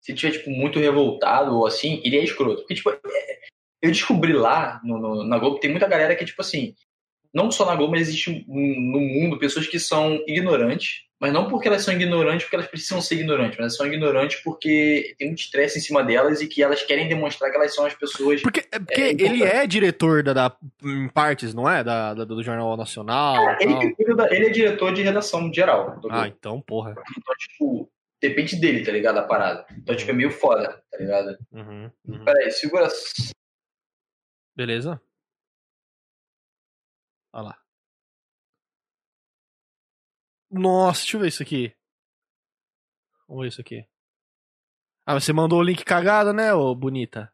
se 0.00 0.12
ele 0.12 0.18
tiver, 0.18 0.38
tipo, 0.38 0.50
muito 0.50 0.78
revoltado 0.78 1.56
ou 1.56 1.66
assim, 1.66 2.00
ele 2.04 2.16
é 2.16 2.24
escroto. 2.24 2.60
Porque, 2.60 2.74
tipo, 2.74 2.90
é, 2.90 3.40
eu 3.82 3.90
descobri 3.90 4.32
lá 4.32 4.80
no, 4.84 4.98
no, 4.98 5.24
na 5.24 5.38
Globo, 5.38 5.60
tem 5.60 5.70
muita 5.70 5.88
galera 5.88 6.14
que, 6.14 6.24
tipo 6.24 6.40
assim, 6.40 6.74
não 7.32 7.50
só 7.50 7.66
na 7.66 7.74
Globo, 7.74 7.92
mas 7.92 8.08
existe 8.08 8.44
no 8.48 9.00
mundo 9.00 9.38
pessoas 9.38 9.66
que 9.66 9.78
são 9.78 10.22
ignorantes, 10.26 11.06
mas 11.20 11.32
não 11.32 11.48
porque 11.48 11.66
elas 11.68 11.82
são 11.82 11.94
ignorantes 11.94 12.44
porque 12.44 12.56
elas 12.56 12.68
precisam 12.68 13.00
ser 13.00 13.16
ignorantes, 13.16 13.56
mas 13.58 13.60
elas 13.60 13.76
são 13.76 13.86
ignorantes 13.86 14.42
porque 14.42 15.14
tem 15.18 15.28
muito 15.28 15.40
estresse 15.40 15.78
em 15.78 15.82
cima 15.82 16.02
delas 16.02 16.42
e 16.42 16.46
que 16.46 16.62
elas 16.62 16.82
querem 16.82 17.08
demonstrar 17.08 17.50
que 17.50 17.56
elas 17.56 17.74
são 17.74 17.86
as 17.86 17.94
pessoas. 17.94 18.42
Porque, 18.42 18.66
é 18.70 18.78
porque 18.78 19.00
é, 19.00 19.10
ele 19.10 19.42
é 19.42 19.66
diretor 19.66 20.22
da, 20.22 20.32
da, 20.34 20.56
em 20.84 21.08
partes, 21.08 21.54
não 21.54 21.68
é? 21.68 21.82
Da, 21.82 22.12
da 22.12 22.24
do 22.24 22.42
Jornal 22.42 22.76
Nacional. 22.76 23.36
É, 23.50 23.58
ele, 23.60 23.94
ele, 23.98 24.46
é 24.46 24.50
diretor 24.50 24.92
de 24.92 25.02
redação 25.02 25.52
geral. 25.52 25.98
Ah, 26.10 26.28
então, 26.28 26.60
porra. 26.60 26.94
Então, 27.18 27.34
tipo, 27.38 27.90
depende 28.20 28.56
dele, 28.56 28.84
tá 28.84 28.92
ligado? 28.92 29.18
A 29.18 29.22
parada. 29.22 29.64
Então, 29.76 29.96
tipo, 29.96 30.10
é 30.10 30.14
meio 30.14 30.30
foda, 30.30 30.82
tá 30.90 30.98
ligado? 30.98 31.36
Uhum, 31.50 31.90
uhum. 32.08 32.24
Peraí, 32.24 32.50
segura 32.50 32.88
Beleza? 34.56 35.00
Olha 37.32 37.48
lá. 37.48 37.62
Nossa, 40.50 41.00
deixa 41.00 41.16
eu 41.16 41.20
ver 41.20 41.28
isso 41.28 41.42
aqui. 41.42 41.76
Vamos 43.28 43.42
ver 43.42 43.48
isso 43.48 43.60
aqui. 43.60 43.86
Ah, 45.04 45.14
você 45.14 45.32
mandou 45.32 45.58
o 45.60 45.62
link 45.62 45.84
cagado, 45.84 46.32
né, 46.32 46.52
ô 46.54 46.74
bonita? 46.74 47.32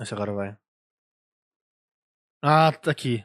Esse 0.00 0.12
agora 0.12 0.32
vai. 0.32 0.58
Ah, 2.42 2.72
tá 2.72 2.90
aqui. 2.90 3.24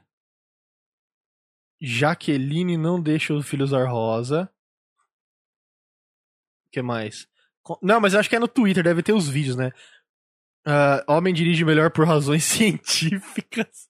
Jaqueline 1.81 2.77
não 2.77 3.01
deixa 3.01 3.33
o 3.33 3.41
filho 3.41 3.63
usar 3.63 3.87
rosa. 3.87 4.53
O 6.67 6.69
que 6.69 6.81
mais? 6.81 7.27
Não, 7.81 7.99
mas 7.99 8.13
eu 8.13 8.19
acho 8.19 8.29
que 8.29 8.35
é 8.35 8.39
no 8.39 8.47
Twitter, 8.47 8.83
deve 8.83 9.01
ter 9.01 9.13
os 9.13 9.27
vídeos, 9.27 9.55
né? 9.55 9.71
Uh, 10.67 10.99
homem 11.07 11.33
dirige 11.33 11.63
melhor 11.63 11.91
por 11.91 12.07
razões 12.07 12.43
científicas. 12.45 13.87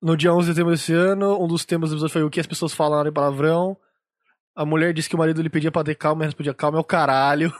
No 0.00 0.16
dia 0.16 0.32
11 0.32 0.48
de 0.48 0.54
setembro 0.54 0.72
desse 0.72 0.94
ano, 0.94 1.42
um 1.42 1.48
dos 1.48 1.64
temas 1.64 1.90
do 1.90 1.94
episódio 1.94 2.12
foi 2.12 2.22
o 2.22 2.30
que 2.30 2.40
as 2.40 2.46
pessoas 2.46 2.72
falaram 2.72 3.10
em 3.10 3.12
palavrão. 3.12 3.76
A 4.54 4.64
mulher 4.64 4.94
disse 4.94 5.08
que 5.08 5.14
o 5.14 5.18
marido 5.18 5.42
lhe 5.42 5.50
pedia 5.50 5.70
pra 5.70 5.84
ter 5.84 5.94
calma 5.94 6.22
e 6.22 6.26
respondia 6.26 6.54
calma 6.54 6.78
é 6.78 6.80
o 6.80 6.84
caralho. 6.84 7.52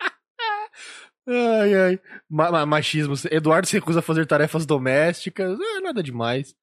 ai, 1.28 1.74
ai. 1.74 2.00
Ma 2.28 2.66
machismo. 2.66 3.14
Eduardo 3.30 3.68
se 3.68 3.74
recusa 3.74 4.00
a 4.00 4.02
fazer 4.02 4.26
tarefas 4.26 4.66
domésticas. 4.66 5.58
É, 5.60 5.80
nada 5.80 6.02
demais. 6.02 6.56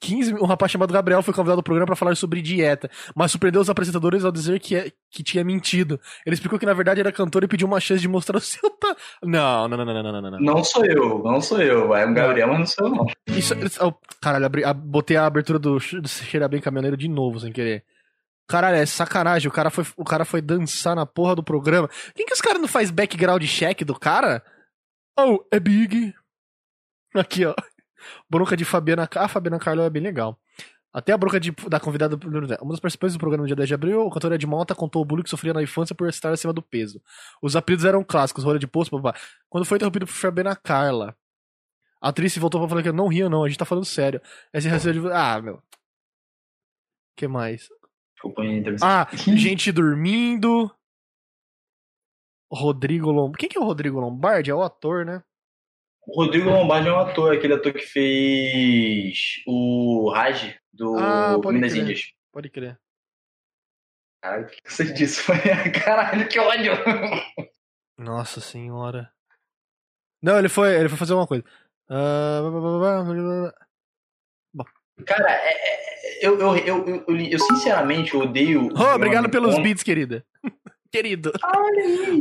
15, 0.00 0.34
um 0.34 0.44
rapaz 0.44 0.70
chamado 0.70 0.92
Gabriel 0.92 1.22
foi 1.22 1.32
convidado 1.32 1.60
ao 1.60 1.62
programa 1.62 1.86
para 1.86 1.96
falar 1.96 2.14
sobre 2.16 2.42
dieta, 2.42 2.90
mas 3.14 3.30
surpreendeu 3.30 3.60
os 3.62 3.70
apresentadores 3.70 4.24
ao 4.24 4.32
dizer 4.32 4.60
que, 4.60 4.76
é, 4.76 4.92
que 5.10 5.22
tinha 5.22 5.42
mentido. 5.42 5.98
Ele 6.24 6.34
explicou 6.34 6.58
que 6.58 6.66
na 6.66 6.74
verdade 6.74 7.00
era 7.00 7.10
cantor 7.10 7.44
e 7.44 7.48
pediu 7.48 7.66
uma 7.66 7.80
chance 7.80 8.00
de 8.00 8.08
mostrar 8.08 8.36
o 8.38 8.40
seu 8.40 8.68
ta... 8.70 8.94
não, 9.22 9.68
não, 9.68 9.78
não, 9.78 9.84
não, 9.84 10.02
não, 10.02 10.22
não, 10.22 10.30
não. 10.30 10.40
Não 10.40 10.64
sou 10.64 10.84
eu, 10.84 11.22
não 11.24 11.40
sou 11.40 11.60
eu. 11.60 11.94
É 11.94 12.04
o 12.04 12.14
Gabriel, 12.14 12.48
mas 12.48 12.58
não 12.58 12.66
sou 12.66 12.86
eu, 12.86 12.94
não. 12.94 13.06
Isso, 13.28 13.54
oh, 13.80 13.92
caralho, 14.20 14.46
abri, 14.46 14.64
a, 14.64 14.72
botei 14.74 15.16
a 15.16 15.26
abertura 15.26 15.58
do, 15.58 15.78
do 15.78 16.08
Cheira 16.08 16.48
Bem 16.48 16.60
Caminhoneiro 16.60 16.96
de 16.96 17.08
novo, 17.08 17.40
sem 17.40 17.52
querer. 17.52 17.84
Caralho, 18.46 18.76
é 18.76 18.86
sacanagem. 18.86 19.48
O 19.48 19.52
cara 19.52 19.70
foi, 19.70 19.84
o 19.96 20.04
cara 20.04 20.24
foi 20.24 20.40
dançar 20.40 20.94
na 20.94 21.04
porra 21.04 21.34
do 21.34 21.42
programa. 21.42 21.88
Quem 22.14 22.26
que 22.26 22.32
os 22.32 22.40
caras 22.40 22.60
não 22.60 22.68
faz 22.68 22.90
background 22.90 23.42
check 23.44 23.82
do 23.82 23.98
cara? 23.98 24.42
Oh, 25.18 25.42
é 25.50 25.58
Big. 25.58 26.14
Aqui, 27.14 27.44
ó. 27.44 27.54
Bronca 28.28 28.56
de 28.56 28.64
Fabiana. 28.64 29.08
Ah, 29.16 29.28
Fabiana 29.28 29.58
Carlo 29.58 29.82
é 29.82 29.90
bem 29.90 30.02
legal. 30.02 30.38
Até 30.92 31.12
a 31.12 31.18
bronca 31.18 31.38
de, 31.38 31.50
da 31.68 31.78
convidada. 31.78 32.16
Uma 32.62 32.70
das 32.72 32.80
participantes 32.80 33.14
do 33.16 33.20
programa 33.20 33.42
no 33.42 33.46
dia 33.46 33.54
10 33.56 33.68
de 33.68 33.74
abril, 33.74 34.06
a 34.08 34.10
cantora 34.10 34.34
Ed 34.34 34.46
Malta 34.46 34.74
contou 34.74 35.02
o 35.02 35.04
bullying 35.04 35.24
que 35.24 35.28
sofria 35.28 35.52
na 35.52 35.62
infância 35.62 35.94
por 35.94 36.08
estar 36.08 36.32
acima 36.32 36.54
do 36.54 36.62
peso. 36.62 37.02
Os 37.42 37.54
apelidos 37.54 37.84
eram 37.84 38.02
clássicos, 38.02 38.44
rolha 38.44 38.58
de 38.58 38.66
poço, 38.66 38.90
babá. 38.90 39.14
Quando 39.50 39.66
foi 39.66 39.76
interrompido 39.76 40.06
por 40.06 40.12
Fabiana 40.14 40.56
Carla, 40.56 41.14
a 42.00 42.08
atriz 42.08 42.34
voltou 42.38 42.60
pra 42.60 42.68
falar 42.70 42.82
que 42.82 42.92
não 42.92 43.08
ria, 43.08 43.28
não, 43.28 43.44
a 43.44 43.48
gente 43.48 43.58
tá 43.58 43.66
falando 43.66 43.84
sério. 43.84 44.22
Esse 44.54 44.68
raciocínio 44.68 45.10
de. 45.10 45.14
Ah, 45.14 45.42
meu. 45.42 45.62
que 47.14 47.28
mais? 47.28 47.68
Desculpa, 48.14 48.42
Ah, 48.82 49.06
gente 49.14 49.70
dormindo. 49.70 50.70
Rodrigo 52.50 53.10
Lombardi. 53.10 53.38
Quem 53.38 53.48
que 53.50 53.58
é 53.58 53.60
o 53.60 53.64
Rodrigo 53.64 54.00
Lombardi? 54.00 54.50
É 54.50 54.54
o 54.54 54.62
ator, 54.62 55.04
né? 55.04 55.22
O 56.06 56.22
Rodrigo 56.22 56.48
Lombardi 56.50 56.88
é 56.88 56.92
um 56.92 56.98
ator, 57.00 57.34
aquele 57.34 57.54
ator 57.54 57.72
que 57.72 57.80
fez 57.86 59.42
o 59.46 60.08
Raj 60.10 60.54
do 60.72 60.96
Ah, 60.96 61.36
Minas 61.46 61.72
crer. 61.72 61.82
Índias. 61.82 62.00
Pode 62.32 62.48
crer. 62.48 62.78
Caralho, 64.22 64.44
o 64.44 64.48
que 64.48 64.60
você 64.64 64.84
disse? 64.92 65.22
Caralho, 65.84 66.28
que 66.28 66.38
ódio! 66.38 66.72
Nossa 67.98 68.40
senhora. 68.40 69.10
Não, 70.22 70.38
ele 70.38 70.48
foi, 70.48 70.74
ele 70.74 70.88
foi 70.88 70.98
fazer 70.98 71.14
uma 71.14 71.26
coisa. 71.26 71.44
Blá. 74.54 74.64
Cara, 75.06 75.30
é- 75.30 75.52
é- 75.52 76.26
eu, 76.26 76.38
eu, 76.40 76.56
eu, 76.56 77.04
eu, 77.08 77.38
sinceramente 77.38 78.16
odeio. 78.16 78.68
Oh, 78.74 78.94
obrigado 78.94 79.28
pelos 79.28 79.58
beats, 79.62 79.82
querida. 79.82 80.24
Querido. 80.90 81.32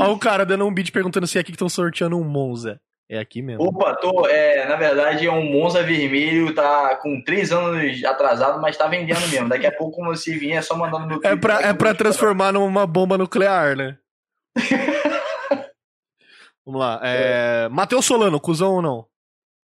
Olha 0.01 0.11
o 0.11 0.19
cara 0.19 0.45
dando 0.45 0.65
um 0.65 0.73
beat 0.73 0.91
perguntando 0.91 1.25
se 1.27 1.37
é 1.37 1.41
aqui 1.41 1.51
que 1.51 1.55
estão 1.55 1.69
sorteando 1.69 2.17
um 2.17 2.23
Monza. 2.23 2.81
É 3.07 3.19
aqui 3.19 3.41
mesmo. 3.41 3.63
Opa, 3.63 3.93
tô, 3.95 4.27
é, 4.27 4.67
na 4.67 4.75
verdade 4.75 5.27
é 5.27 5.31
um 5.31 5.43
Monza 5.43 5.83
vermelho, 5.83 6.55
tá 6.55 6.95
com 6.95 7.21
três 7.23 7.51
anos 7.51 8.03
atrasado, 8.03 8.59
mas 8.59 8.75
tá 8.75 8.87
vendendo 8.87 9.27
mesmo. 9.27 9.47
Daqui 9.47 9.67
a 9.67 9.71
pouco, 9.71 9.97
como 9.97 10.15
se 10.15 10.35
vier, 10.37 10.57
é 10.57 10.61
só 10.61 10.75
mandando 10.75 11.05
no 11.05 11.19
É 11.23 11.35
pra, 11.35 11.61
é 11.61 11.73
pra 11.73 11.93
transformar 11.93 12.51
numa 12.51 12.87
bomba 12.87 13.15
nuclear, 13.17 13.75
né? 13.75 13.97
Vamos 16.65 16.81
lá. 16.81 16.99
É... 17.03 17.69
Matheus 17.69 18.05
Solano, 18.05 18.39
cuzão 18.39 18.73
ou 18.73 18.81
não? 18.81 19.05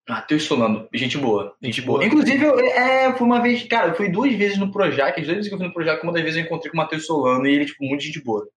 Matheus 0.08 0.44
Solano, 0.44 0.88
gente 0.92 1.16
boa. 1.16 1.54
Gente 1.62 1.82
boa. 1.82 2.04
Inclusive, 2.04 2.42
eu, 2.42 2.58
é, 2.58 3.14
foi 3.14 3.26
uma 3.26 3.40
vez, 3.40 3.62
cara, 3.64 3.88
eu 3.88 3.94
fui 3.94 4.08
duas 4.08 4.34
vezes 4.34 4.58
no 4.58 4.72
Projac, 4.72 5.20
as 5.20 5.26
duas 5.26 5.36
vezes 5.36 5.48
que 5.48 5.54
eu 5.54 5.58
fui 5.58 5.66
no 5.68 5.72
Projac, 5.72 6.02
uma 6.02 6.12
das 6.12 6.22
vezes 6.22 6.38
eu 6.38 6.44
encontrei 6.44 6.72
com 6.72 6.76
o 6.76 6.80
Matheus 6.80 7.06
Solano 7.06 7.46
e 7.46 7.54
ele, 7.54 7.66
tipo, 7.66 7.84
muito 7.84 8.02
gente 8.02 8.20
boa. 8.24 8.48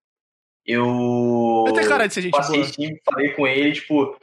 Eu. 0.65 1.65
Ele 1.67 1.75
tem 1.75 1.87
cara 1.87 2.07
de 2.07 2.13
ser 2.13 2.21
gente 2.21 2.31
passei 2.31 2.61
boa. 2.61 2.71
sim, 2.71 2.95
falei 3.03 3.29
com 3.31 3.45
ele, 3.45 3.73
tipo, 3.73 4.15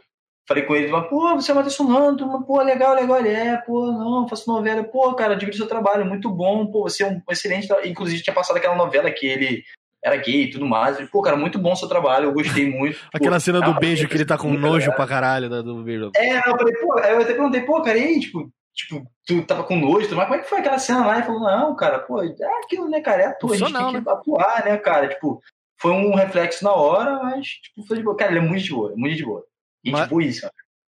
falei 0.49 0.65
com 0.65 0.75
ele, 0.75 0.91
pô, 1.11 1.35
você 1.37 1.51
é 1.51 1.55
Matheus 1.55 1.75
Solano, 1.75 2.17
tu, 2.17 2.45
pô, 2.47 2.63
legal, 2.63 2.95
legal, 2.95 3.19
ele 3.19 3.29
é, 3.29 3.59
pô, 3.59 3.93
não, 3.93 4.27
faço 4.27 4.51
novela, 4.51 4.83
pô, 4.83 5.13
cara, 5.13 5.37
divido 5.37 5.59
seu 5.59 5.69
trabalho, 5.69 6.07
muito 6.07 6.31
bom, 6.31 6.67
pô, 6.67 6.85
você 6.85 7.05
é 7.05 7.07
um 7.07 7.21
excelente, 7.31 7.69
inclusive 7.85 8.23
tinha 8.23 8.35
passado 8.35 8.57
aquela 8.57 8.75
novela 8.75 9.11
que 9.11 9.27
ele 9.27 9.63
era 10.03 10.17
gay 10.17 10.45
e 10.45 10.51
tudo 10.51 10.65
mais, 10.65 10.95
Falei, 10.95 11.11
pô, 11.11 11.21
cara, 11.21 11.37
muito 11.37 11.59
bom 11.59 11.77
seu 11.77 11.87
trabalho, 11.89 12.27
eu 12.27 12.33
gostei 12.33 12.71
muito. 12.71 12.97
Pô, 13.13 13.19
Aquela 13.19 13.41
cena 13.41 13.61
do 13.61 13.73
ah, 13.73 13.79
beijo 13.79 14.09
que 14.09 14.17
ele 14.17 14.25
tá 14.25 14.39
com 14.39 14.49
nojo 14.51 14.93
pra 14.95 15.07
caralho 15.07 15.51
da- 15.51 15.61
do 15.61 15.83
beijo. 15.83 16.13
É, 16.17 16.39
eu 16.39 16.57
falei, 16.57 16.75
pô, 16.77 16.99
aí 16.99 17.13
eu 17.13 17.21
até 17.21 17.35
perguntei, 17.35 17.61
pô, 17.63 17.83
cara, 17.83 17.99
e 17.99 18.05
aí, 18.05 18.21
tipo, 18.21 18.49
tipo, 18.73 19.05
tu 19.27 19.43
tava 19.45 19.65
com 19.65 19.77
nojo, 19.77 20.15
mas 20.15 20.25
como 20.27 20.35
é 20.37 20.39
que 20.39 20.49
foi 20.49 20.61
aquela 20.61 20.79
cena 20.79 21.05
lá? 21.05 21.17
Ele 21.17 21.27
falou, 21.27 21.41
não, 21.41 21.75
cara, 21.77 21.99
pô, 21.99 22.23
é 22.23 22.33
aquilo, 22.65 22.89
né, 22.89 23.01
cara, 23.01 23.23
é 23.23 23.27
ator, 23.27 23.51
a 23.51 23.57
gente 23.57 23.73
Profissional, 23.73 23.93
tem 23.93 24.03
que 24.05 24.09
atuar, 24.09 24.65
né, 24.65 24.77
cara, 24.79 25.09
tipo, 25.09 25.43
foi 25.81 25.91
um 25.93 26.15
reflexo 26.15 26.65
na 26.65 26.73
hora, 26.73 27.19
mas, 27.25 27.47
tipo, 27.47 27.85
foi 27.87 27.97
de 27.99 28.03
boa. 28.05 28.17
Cara, 28.17 28.31
ele 28.31 28.39
é 28.39 28.49
muito 28.49 28.63
de 28.63 28.71
boa, 28.73 28.93
muito 28.97 29.17
de 29.17 29.25
boa. 29.25 29.45
E, 29.85 29.91
Mas- 29.91 30.03
tipo, 30.03 30.21
isso. 30.21 30.49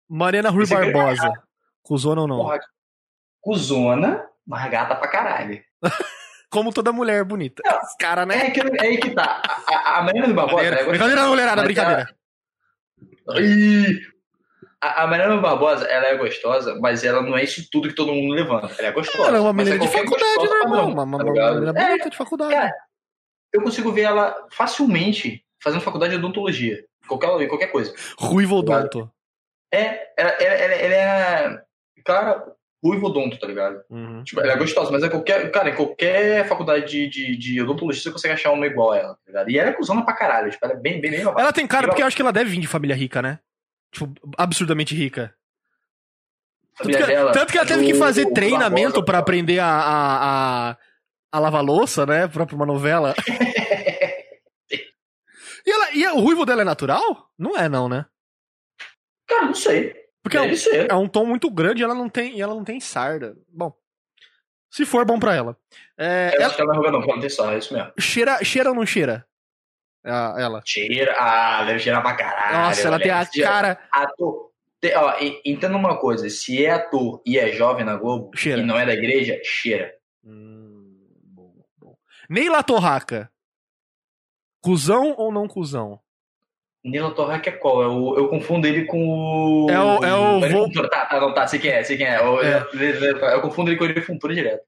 Mariana 0.08 0.50
Rui 0.50 0.64
é 0.64 0.66
Barbosa. 0.66 1.32
Cuzona 1.82 2.22
ou 2.22 2.28
não? 2.28 2.36
Porra, 2.38 2.60
cuzona, 3.40 4.28
mas 4.46 4.70
gata 4.70 4.94
pra 4.94 5.08
caralho. 5.08 5.62
Como 6.50 6.70
toda 6.72 6.92
mulher 6.92 7.24
bonita. 7.24 7.62
Os 7.82 7.94
cara, 7.98 8.26
né? 8.26 8.48
É, 8.48 8.50
que, 8.50 8.60
é 8.60 8.82
aí 8.82 8.98
que 8.98 9.10
tá. 9.10 9.40
A, 9.66 9.98
a, 9.98 10.02
Mariana 10.02 10.34
Barbosa, 10.34 10.64
ela 10.64 10.76
é 10.80 10.84
Brincadeira, 10.84 11.26
mulherada, 11.26 11.62
brincadeira. 11.62 12.14
Ih, 13.38 13.98
A, 14.80 15.04
a 15.04 15.06
Mariana 15.06 15.38
Barbosa, 15.38 15.86
ela 15.86 16.06
é 16.08 16.16
gostosa, 16.18 16.78
mas 16.78 17.04
ela 17.04 17.22
não 17.22 17.38
é 17.38 17.44
isso 17.44 17.66
tudo 17.70 17.88
que 17.88 17.94
todo 17.94 18.12
mundo 18.12 18.34
levanta. 18.34 18.74
Ela 18.78 18.88
é 18.88 18.92
gostosa. 18.92 19.28
Ela 19.28 19.38
é 19.38 19.40
uma 19.40 19.52
menina 19.54 19.78
de 19.78 19.86
qualquer 19.86 20.04
faculdade, 20.04 20.44
normal. 20.44 20.60
padrão, 20.62 20.92
Uma, 20.92 21.02
uma, 21.04 21.18
tá 21.18 21.24
uma 21.24 21.54
menina 21.54 21.80
É, 21.80 21.86
bonita 21.88 22.10
de 22.10 22.16
faculdade. 22.16 22.52
Cara, 22.52 22.74
eu 23.52 23.62
consigo 23.62 23.90
ver 23.90 24.02
ela 24.02 24.36
facilmente 24.52 25.42
fazendo 25.62 25.80
faculdade 25.80 26.12
de 26.12 26.18
odontologia. 26.18 26.84
Qualquer, 27.06 27.40
em 27.42 27.48
qualquer 27.48 27.68
coisa. 27.68 27.94
Ruivo 28.18 28.56
Odonto. 28.56 29.10
É, 29.72 30.12
ela, 30.18 30.30
ela, 30.30 30.54
ela, 30.54 30.94
é. 30.94 31.62
Cara, 32.04 32.44
ruivo 32.84 33.06
odonto, 33.06 33.38
tá 33.38 33.46
ligado? 33.46 33.82
Uhum. 33.88 34.22
Tipo, 34.22 34.40
ela 34.42 34.52
é 34.52 34.56
gostosa, 34.56 34.90
mas 34.90 35.02
é 35.02 35.08
qualquer. 35.08 35.50
Cara, 35.50 35.70
em 35.70 35.74
qualquer 35.74 36.46
faculdade 36.46 36.86
de, 36.86 37.08
de, 37.08 37.36
de 37.36 37.62
odontologia 37.62 38.02
você 38.02 38.10
consegue 38.10 38.34
achar 38.34 38.52
uma 38.52 38.66
igual 38.66 38.92
a 38.92 38.98
ela, 38.98 39.14
tá 39.14 39.20
ligado? 39.28 39.50
E 39.50 39.58
ela 39.58 39.70
é 39.70 39.72
cuzona 39.72 40.04
pra 40.04 40.14
caralho. 40.14 40.50
Tipo, 40.50 40.66
ela 40.66 40.74
é 40.74 40.76
bem, 40.76 41.00
bem, 41.00 41.10
bem. 41.10 41.20
Ela 41.20 41.52
tem 41.52 41.66
cara 41.66 41.88
porque 41.88 42.02
eu 42.02 42.06
acho 42.06 42.14
que 42.14 42.22
ela 42.22 42.32
deve 42.32 42.50
vir 42.50 42.60
de 42.60 42.66
família 42.66 42.94
rica, 42.94 43.22
né? 43.22 43.38
Tipo, 43.90 44.12
absurdamente 44.36 44.94
rica. 44.94 45.34
Tanto 46.76 46.90
que, 46.90 47.06
dela 47.06 47.32
tanto 47.32 47.52
que 47.52 47.58
ela 47.58 47.66
é 47.66 47.68
teve 47.68 47.86
que 47.86 47.94
fazer 47.94 48.24
do 48.24 48.32
treinamento 48.32 48.94
Barbosa. 48.94 49.04
pra 49.06 49.18
aprender 49.18 49.58
a, 49.58 49.66
a, 49.66 50.70
a, 50.70 50.76
a 51.32 51.38
lavar 51.38 51.62
louça, 51.62 52.04
né? 52.04 52.26
Pra 52.28 52.44
pra 52.44 52.56
uma 52.56 52.66
novela. 52.66 53.14
E, 55.66 55.70
ela, 55.70 55.90
e 55.92 56.06
o 56.08 56.20
ruivo 56.20 56.44
dela 56.44 56.62
é 56.62 56.64
natural? 56.64 57.30
Não 57.38 57.56
é, 57.56 57.68
não, 57.68 57.88
né? 57.88 58.06
Cara, 59.26 59.46
não 59.46 59.54
sei. 59.54 59.94
Porque 60.22 60.36
é 60.36 60.42
um, 60.42 60.52
é 60.90 60.94
um 60.94 61.08
tom 61.08 61.24
muito 61.26 61.50
grande 61.50 61.82
e 61.82 61.84
ela 61.84 61.94
não 61.94 62.08
tem, 62.08 62.40
ela 62.40 62.54
não 62.54 62.64
tem 62.64 62.78
sarda. 62.80 63.36
Bom, 63.48 63.72
se 64.70 64.84
for, 64.86 65.04
bom 65.04 65.18
pra 65.18 65.34
ela. 65.34 65.56
É, 65.98 66.30
Eu 66.34 66.36
ela 66.36 66.46
acho 66.46 66.56
que 66.56 66.62
ela 66.62 66.74
não 66.74 66.84
é 66.86 66.90
não, 66.90 67.02
ela 67.02 67.06
não 67.14 67.20
tem 67.20 67.28
só, 67.30 67.50
é 67.52 67.58
isso 67.58 67.74
mesmo. 67.74 67.92
cheira, 67.98 68.42
cheira 68.44 68.68
ou 68.70 68.74
não 68.74 68.86
cheira? 68.86 69.26
Ah, 70.04 70.34
ela. 70.38 70.62
Cheira. 70.64 71.14
Ah, 71.18 71.64
deve 71.64 71.78
cheirar 71.78 72.02
pra 72.02 72.14
caralho. 72.14 72.56
Nossa, 72.68 72.86
ela 72.88 72.98
tem 72.98 73.10
a 73.10 73.16
moleque. 73.18 73.40
cara. 73.42 73.80
Ator. 73.90 74.50
Te- 74.80 74.94
Ó, 74.96 75.14
entenda 75.44 75.76
uma 75.76 75.96
coisa: 75.96 76.28
se 76.28 76.64
é 76.64 76.70
ator 76.72 77.22
e 77.24 77.38
é 77.38 77.52
jovem 77.52 77.84
na 77.84 77.96
Globo 77.96 78.30
Cheira. 78.36 78.60
e 78.60 78.64
não 78.64 78.76
é 78.76 78.84
da 78.84 78.92
igreja, 78.94 79.40
cheira. 79.44 79.94
Hum, 80.24 80.98
bom, 81.22 81.54
bom. 81.78 81.96
Neila 82.28 82.62
Torraca. 82.64 83.30
Cusão 84.62 85.14
ou 85.18 85.32
não 85.32 85.48
cuzão? 85.48 85.98
Nilo 86.84 87.14
Torraca 87.14 87.48
é 87.50 87.52
qual? 87.52 87.82
Eu, 87.82 88.14
eu 88.16 88.28
confundo 88.28 88.66
ele 88.66 88.84
com 88.86 88.98
o. 89.66 89.70
É 89.70 89.78
o- 89.80 90.04
é 90.04 90.56
o. 90.56 90.70
Tá, 90.88 91.06
tá, 91.06 91.20
não, 91.20 91.32
tá, 91.34 91.46
sei 91.46 91.60
quem 91.60 91.70
é, 91.70 91.84
sei 91.84 91.96
quem 91.96 92.06
é. 92.06 92.18
Eu, 92.18 92.42
É. 92.42 92.66
eu- 92.74 93.16
eu 93.18 93.40
confundo 93.40 93.70
ele 93.70 93.78
com 93.94 94.00
o 94.00 94.02
Funtura 94.04 94.34
direto. 94.34 94.64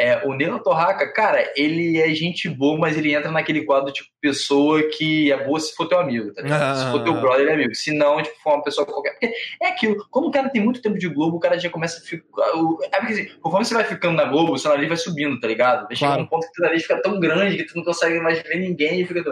É, 0.00 0.24
o 0.24 0.32
Nilo 0.32 0.62
Torraca, 0.62 1.12
cara, 1.12 1.52
ele 1.56 1.98
é 2.00 2.08
gente 2.14 2.48
boa, 2.48 2.78
mas 2.78 2.96
ele 2.96 3.12
entra 3.12 3.32
naquele 3.32 3.64
quadro, 3.64 3.92
tipo, 3.92 4.08
pessoa 4.20 4.80
que 4.90 5.32
é 5.32 5.44
boa 5.44 5.58
se 5.58 5.74
for 5.74 5.88
teu 5.88 5.98
amigo, 5.98 6.32
tá 6.32 6.40
ligado? 6.42 6.62
Ah. 6.62 6.74
Se 6.76 6.90
for 6.92 7.02
teu 7.02 7.14
brother, 7.20 7.40
ele 7.40 7.50
é 7.50 7.54
amigo. 7.54 7.74
Se 7.74 7.92
não, 7.92 8.22
tipo, 8.22 8.36
for 8.40 8.54
uma 8.54 8.62
pessoa 8.62 8.86
qualquer. 8.86 9.10
Porque 9.18 9.32
é 9.60 9.66
aquilo, 9.66 9.96
como 10.10 10.28
o 10.28 10.30
cara 10.30 10.48
tem 10.50 10.62
muito 10.62 10.80
tempo 10.80 10.96
de 10.96 11.08
Globo, 11.08 11.36
o 11.36 11.40
cara 11.40 11.58
já 11.58 11.68
começa 11.68 11.98
a 11.98 12.06
ficar. 12.06 12.46
É 12.92 12.98
porque, 13.00 13.12
assim, 13.12 13.26
conforme 13.40 13.64
você 13.66 13.74
vai 13.74 13.82
ficando 13.84 14.14
na 14.16 14.24
Globo, 14.24 14.52
o 14.52 14.58
seu 14.58 14.70
nariz 14.70 14.86
vai 14.86 14.96
subindo, 14.96 15.40
tá 15.40 15.48
ligado? 15.48 15.88
Vai 15.88 15.96
chegar 15.96 16.10
Claro. 16.12 16.22
um 16.22 16.26
ponto 16.26 16.44
que 16.46 16.50
o 16.50 16.52
teu 16.54 16.64
nariz 16.66 16.82
fica 16.82 17.02
tão 17.02 17.18
grande 17.18 17.56
que 17.56 17.64
tu 17.64 17.76
não 17.76 17.82
consegue 17.82 18.20
mais 18.20 18.40
ver 18.40 18.56
ninguém 18.60 19.00
e 19.00 19.04
fica. 19.06 19.24
Tá 19.28 19.30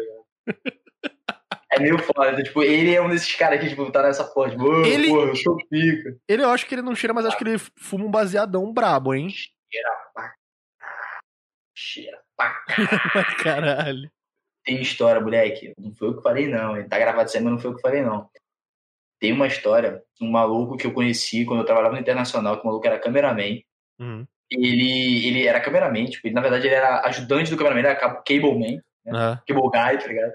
ligado? 0.00 0.72
É 1.74 1.80
meio 1.80 1.98
foda. 1.98 2.30
então, 2.32 2.42
Tipo, 2.44 2.62
ele 2.62 2.94
é 2.94 3.00
um 3.00 3.08
desses 3.08 3.34
caras 3.34 3.58
que, 3.58 3.68
tipo, 3.70 3.90
tá 3.90 4.02
nessa 4.02 4.24
porra, 4.24 4.50
tipo, 4.50 4.62
"Ô, 4.64 4.84
Ele- 4.84 5.08
porra, 5.08 5.28
eu 5.28 5.36
sou 5.36 5.56
pica. 5.70 6.16
Ele 6.28 6.42
eu 6.42 6.50
acho 6.50 6.66
que 6.66 6.74
ele 6.74 6.82
não 6.82 6.94
cheira, 6.94 7.14
mas 7.14 7.24
acho 7.24 7.38
que 7.38 7.44
ele 7.44 7.58
fuma 7.76 8.04
um 8.04 8.10
baseadão 8.10 8.70
brabo, 8.72 9.14
hein? 9.14 9.28
Cheira 11.74 12.20
pra 12.36 12.64
Caralho. 13.42 14.10
Tem 14.64 14.80
história, 14.80 15.20
moleque. 15.20 15.72
Não 15.78 15.92
foi 15.94 16.08
eu 16.08 16.16
que 16.16 16.22
falei, 16.22 16.46
não. 16.48 16.76
Ele 16.76 16.88
tá 16.88 16.98
gravado 16.98 17.28
isso 17.28 17.36
aí, 17.36 17.42
mas 17.42 17.52
não 17.52 17.58
foi 17.58 17.70
eu 17.70 17.74
que 17.76 17.80
falei, 17.82 18.02
não. 18.02 18.28
Tem 19.18 19.32
uma 19.32 19.46
história, 19.46 20.02
um 20.20 20.30
maluco 20.30 20.76
que 20.76 20.86
eu 20.86 20.92
conheci 20.92 21.44
quando 21.44 21.60
eu 21.60 21.66
trabalhava 21.66 21.94
no 21.94 22.00
Internacional, 22.00 22.56
que 22.56 22.62
o 22.62 22.66
maluco 22.66 22.86
era 22.86 22.98
cameraman. 22.98 23.60
Uhum. 23.98 24.26
Ele, 24.50 25.26
ele 25.26 25.46
era 25.46 25.60
cameraman, 25.60 26.06
tipo, 26.06 26.26
ele, 26.26 26.34
na 26.34 26.40
verdade 26.40 26.66
ele 26.66 26.74
era 26.74 27.00
ajudante 27.06 27.50
do 27.50 27.56
cameraman, 27.56 27.80
ele 27.80 27.88
era 27.88 28.22
cableman, 28.22 28.80
Ah. 29.08 29.40
cable 29.46 29.62
guy, 29.70 29.98
tá 29.98 30.06
ligado? 30.06 30.32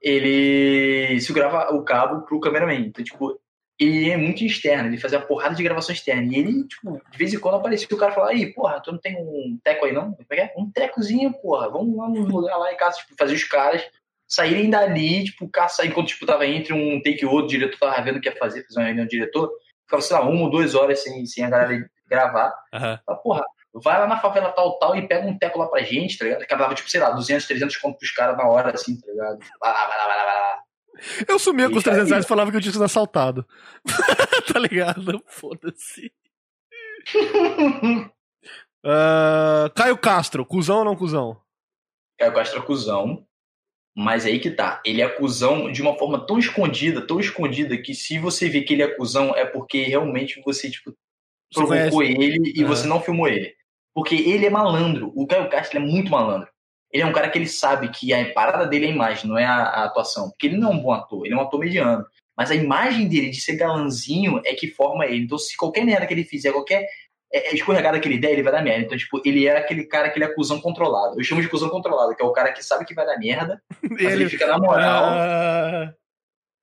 Ele 0.00 1.20
segurava 1.20 1.74
o 1.74 1.82
cabo 1.84 2.22
pro 2.26 2.40
cameraman. 2.40 2.86
Então, 2.86 3.04
tipo, 3.04 3.40
ele 3.78 4.10
é 4.10 4.16
muito 4.16 4.44
externo, 4.44 4.88
ele 4.88 4.98
fazia 4.98 5.18
uma 5.18 5.26
porrada 5.26 5.54
de 5.54 5.62
gravação 5.62 5.94
externa. 5.94 6.32
E 6.32 6.38
ele, 6.38 6.66
tipo, 6.66 7.00
de 7.10 7.18
vez 7.18 7.32
em 7.32 7.38
quando 7.38 7.56
aparecia 7.56 7.86
o 7.90 7.96
cara 7.96 8.12
falava, 8.12 8.32
aí, 8.32 8.52
porra, 8.52 8.80
tu 8.80 8.90
não 8.90 8.98
tem 8.98 9.16
um 9.16 9.58
teco 9.62 9.84
aí 9.84 9.92
não? 9.92 10.16
É 10.30 10.40
é? 10.40 10.54
Um 10.56 10.70
tecozinho, 10.70 11.32
porra, 11.32 11.70
vamos 11.70 11.96
lá 11.96 12.08
no 12.08 12.26
lugar 12.26 12.56
lá 12.56 12.72
em 12.72 12.76
casa, 12.76 12.98
tipo, 12.98 13.14
fazer 13.16 13.34
os 13.34 13.44
caras 13.44 13.88
saírem 14.26 14.68
dali, 14.68 15.24
tipo, 15.24 15.48
caçar, 15.48 15.86
enquanto, 15.86 16.08
tipo, 16.08 16.26
tava 16.26 16.46
entre 16.46 16.72
um 16.72 17.00
take 17.02 17.22
e 17.22 17.26
outro, 17.26 17.46
o 17.46 17.48
diretor 17.48 17.78
tava 17.78 18.02
vendo 18.02 18.16
o 18.16 18.20
que 18.20 18.28
ia 18.28 18.36
fazer, 18.36 18.64
fazer 18.66 18.80
uma 18.80 18.86
reunião 18.86 19.06
do 19.06 19.10
diretor, 19.10 19.50
ficava, 19.84 20.02
sei 20.02 20.16
lá, 20.16 20.22
uma 20.28 20.42
ou 20.42 20.50
duas 20.50 20.74
horas 20.74 21.02
sem, 21.02 21.24
sem 21.24 21.44
a 21.44 21.50
galera 21.50 21.88
gravar. 22.06 22.54
Aham. 22.74 23.00
Fala, 23.06 23.18
porra, 23.18 23.44
vai 23.72 23.98
lá 23.98 24.06
na 24.06 24.20
favela 24.20 24.52
tal, 24.52 24.78
tal 24.78 24.96
e 24.96 25.06
pega 25.06 25.26
um 25.26 25.38
teco 25.38 25.58
lá 25.58 25.66
pra 25.66 25.82
gente, 25.82 26.18
tá 26.18 26.24
ligado? 26.24 26.46
Que 26.46 26.56
dava, 26.56 26.74
tipo, 26.74 26.90
sei 26.90 27.00
lá, 27.00 27.10
200, 27.10 27.46
300 27.46 27.76
conto 27.76 27.98
pros 27.98 28.10
caras 28.10 28.36
na 28.36 28.46
hora, 28.46 28.70
assim, 28.74 29.00
tá 29.00 29.06
ligado? 29.06 29.38
Vai 29.60 29.72
lá, 29.72 29.86
vai 29.86 29.98
lá, 29.98 30.06
vai 30.06 30.16
lá, 30.16 30.24
vai 30.24 30.34
lá. 30.34 30.62
Eu 31.26 31.38
sumia 31.38 31.68
com 31.68 31.76
os 31.76 31.84
E 31.84 31.88
aí? 31.88 31.94
300 31.94 32.10
reais 32.10 32.24
e 32.24 32.28
falava 32.28 32.50
que 32.50 32.56
eu 32.56 32.60
tinha 32.60 32.72
sido 32.72 32.84
assaltado. 32.84 33.46
tá 34.52 34.58
ligado? 34.58 35.22
Foda-se. 35.26 36.12
Uh, 38.84 39.70
Caio 39.74 39.98
Castro, 39.98 40.44
cuzão 40.44 40.78
ou 40.78 40.84
não 40.84 40.96
cuzão? 40.96 41.40
Caio 42.18 42.34
Castro 42.34 42.60
é 42.60 42.62
cuzão. 42.62 43.24
Mas 43.96 44.24
aí 44.24 44.38
que 44.38 44.50
tá. 44.50 44.80
Ele 44.84 45.02
é 45.02 45.08
cuzão 45.08 45.72
de 45.72 45.82
uma 45.82 45.98
forma 45.98 46.24
tão 46.24 46.38
escondida, 46.38 47.04
tão 47.04 47.18
escondida, 47.18 47.76
que 47.76 47.94
se 47.94 48.16
você 48.18 48.48
vê 48.48 48.62
que 48.62 48.72
ele 48.72 48.82
é 48.82 48.94
cuzão, 48.94 49.34
é 49.34 49.44
porque 49.44 49.82
realmente 49.82 50.40
você, 50.44 50.70
tipo, 50.70 50.94
Você 51.52 51.66
provocou 51.66 52.02
ele 52.04 52.52
e 52.54 52.62
você 52.62 52.86
não 52.86 53.00
filmou 53.00 53.26
ele. 53.26 53.52
Porque 53.92 54.14
ele 54.14 54.46
é 54.46 54.50
malandro. 54.50 55.12
O 55.16 55.26
Caio 55.26 55.50
Castro 55.50 55.78
é 55.78 55.80
muito 55.80 56.12
malandro. 56.12 56.48
Ele 56.92 57.02
é 57.02 57.06
um 57.06 57.12
cara 57.12 57.28
que 57.28 57.38
ele 57.38 57.46
sabe 57.46 57.88
que 57.88 58.12
a 58.14 58.32
parada 58.32 58.66
dele 58.66 58.86
é 58.86 58.88
a 58.88 58.92
imagem, 58.92 59.28
não 59.28 59.36
é 59.38 59.44
a, 59.44 59.56
a 59.62 59.84
atuação. 59.84 60.30
Porque 60.30 60.46
ele 60.46 60.56
não 60.56 60.72
é 60.72 60.74
um 60.74 60.78
bom 60.82 60.92
ator, 60.92 61.24
ele 61.26 61.34
é 61.34 61.36
um 61.36 61.42
ator 61.42 61.60
mediano. 61.60 62.04
Mas 62.36 62.50
a 62.50 62.54
imagem 62.54 63.08
dele 63.08 63.30
de 63.30 63.40
ser 63.40 63.56
galanzinho 63.56 64.40
é 64.44 64.54
que 64.54 64.68
forma 64.70 65.04
ele. 65.04 65.24
Então, 65.24 65.36
se 65.38 65.56
qualquer 65.56 65.84
merda 65.84 66.06
que 66.06 66.14
ele 66.14 66.24
fizer, 66.24 66.52
qualquer 66.52 66.88
é, 67.32 67.50
é, 67.50 67.54
escorregada 67.54 67.98
que 68.00 68.08
ele 68.08 68.16
der, 68.18 68.30
ele 68.32 68.42
vai 68.42 68.52
dar 68.52 68.62
merda. 68.62 68.84
Então, 68.86 68.96
tipo, 68.96 69.20
ele 69.24 69.46
é 69.46 69.56
aquele 69.58 69.84
cara 69.84 70.08
que 70.08 70.18
ele 70.18 70.24
é 70.24 70.34
cuzão 70.34 70.60
controlado. 70.60 71.20
Eu 71.20 71.24
chamo 71.24 71.42
de 71.42 71.48
cuzão 71.48 71.68
controlado, 71.68 72.14
que 72.16 72.22
é 72.22 72.24
o 72.24 72.32
cara 72.32 72.52
que 72.52 72.64
sabe 72.64 72.84
que 72.86 72.94
vai 72.94 73.04
dar 73.04 73.18
merda, 73.18 73.60
mas 73.82 74.00
ele, 74.00 74.22
Ele. 74.22 74.28
fica 74.30 74.46
na 74.46 74.58
moral. 74.58 75.04
Ah, 75.04 75.92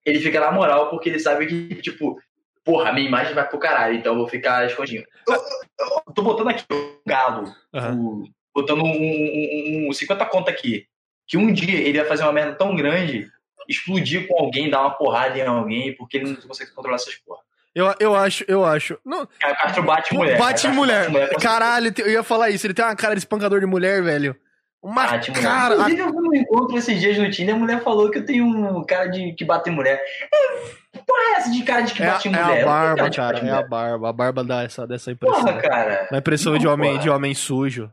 Ele 0.05 0.19
fica 0.19 0.39
na 0.39 0.51
moral 0.51 0.89
porque 0.89 1.09
ele 1.09 1.19
sabe 1.19 1.45
que, 1.47 1.75
tipo, 1.81 2.19
porra, 2.63 2.89
a 2.89 2.93
minha 2.93 3.07
imagem 3.07 3.33
vai 3.33 3.47
pro 3.47 3.59
caralho, 3.59 3.95
então 3.97 4.13
eu 4.13 4.19
vou 4.19 4.27
ficar 4.27 4.65
escondidinho. 4.65 5.03
Eu, 5.27 5.33
eu- 5.35 6.01
eu 6.07 6.13
tô 6.13 6.21
botando 6.23 6.47
aqui 6.49 6.63
o 6.71 6.99
galo, 7.07 7.53
aham. 7.73 8.23
Botando 8.55 8.81
um, 8.83 8.87
um, 8.89 9.87
um 9.89 9.93
50 9.93 10.25
conto 10.27 10.49
aqui. 10.49 10.87
Que 11.27 11.37
um 11.37 11.51
dia 11.51 11.79
ele 11.79 11.97
vai 11.99 12.07
fazer 12.07 12.23
uma 12.23 12.31
merda 12.31 12.53
tão 12.55 12.75
grande, 12.75 13.27
explodir 13.67 14.27
com 14.27 14.39
alguém, 14.39 14.69
dar 14.69 14.81
uma 14.81 14.91
porrada 14.91 15.37
em 15.37 15.45
alguém, 15.45 15.93
porque 15.95 16.17
ele 16.17 16.29
não 16.29 16.35
consegue 16.35 16.71
controlar 16.71 16.95
essas 16.95 17.15
porra. 17.15 17.41
Eu, 17.73 17.93
eu 17.99 18.15
acho, 18.15 18.45
eu 18.47 18.63
acho. 18.63 18.97
Não, 19.03 19.27
Castro 19.39 19.83
bate 19.83 20.13
mulher. 20.13 20.37
bate 20.37 20.65
em 20.67 20.71
mulher. 20.71 21.09
com 21.33 21.39
Caralho, 21.41 21.93
eu 21.97 22.09
ia 22.09 22.23
falar 22.23 22.49
isso. 22.49 22.65
Ele 22.65 22.73
tem 22.73 22.85
uma 22.85 22.95
cara 22.95 23.13
de 23.15 23.19
espancador 23.19 23.59
de 23.59 23.65
mulher, 23.65 24.01
velho. 24.01 24.33
Uma 24.81 25.07
Bate 25.07 25.31
mulher. 25.31 25.43
cara. 25.43 25.73
Inclusive, 25.73 25.99
eu 26.01 26.13
fui 26.13 26.21
num 26.21 26.35
encontro 26.35 26.77
esses 26.77 26.99
dias 26.99 27.17
no 27.17 27.29
Tinder, 27.31 27.55
a 27.55 27.57
mulher 27.57 27.81
falou 27.83 28.09
que 28.11 28.19
eu 28.19 28.25
tenho 28.25 28.45
um 28.45 28.85
cara 28.85 29.07
de 29.07 29.33
que 29.33 29.43
bate 29.43 29.67
em 29.69 29.73
mulher. 29.73 29.99
É, 30.31 30.99
porra 30.99 31.19
é 31.19 31.31
essa 31.37 31.51
de 31.51 31.63
cara 31.63 31.81
de 31.81 31.93
que 31.95 32.03
É, 32.03 32.07
a- 32.07 32.11
bate 32.13 32.27
em 32.29 32.33
é 32.35 32.37
mulher? 32.43 32.45
a 32.45 32.47
não 32.47 32.55
tenho 32.55 32.67
barba, 32.67 33.09
cara. 33.09 33.37
É 33.37 33.39
a 33.39 33.43
mulher. 33.43 33.67
barba. 33.67 34.09
A 34.09 34.13
barba 34.13 34.43
dá 34.43 34.63
essa, 34.63 34.85
dessa 34.85 35.11
impressão. 35.11 35.41
Porra, 35.43 35.59
cara. 35.59 36.07
Dá 36.11 36.17
impressão 36.19 36.53
Não, 36.53 36.59
de 36.59 36.67
homem, 36.67 36.91
porra. 36.91 37.01
de 37.01 37.09
homem 37.09 37.33
sujo. 37.33 37.91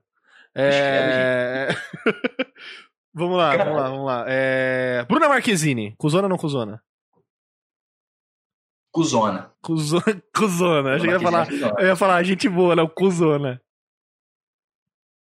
É... 0.54 1.68
vamos 3.14 3.36
lá, 3.38 3.56
vamos 3.56 3.76
lá, 3.76 3.88
vamos 3.88 4.06
lá. 4.06 4.24
É... 4.28 5.04
Bruna 5.04 5.28
Marquezine, 5.28 5.94
cuzona 5.96 6.24
ou 6.24 6.28
não 6.28 6.36
cuzona? 6.36 6.82
Cuzona. 8.92 9.50
Cuzona, 9.62 10.22
cuzona. 10.36 10.94
Achei 10.96 11.08
que 11.08 11.14
ia 11.14 11.20
falar, 11.20 11.48
Cuzona. 11.48 11.74
eu 11.78 11.86
ia 11.86 11.96
falar 11.96 12.22
gente 12.22 12.48
boa, 12.48 12.76
não, 12.76 12.86
cuzona. 12.86 13.62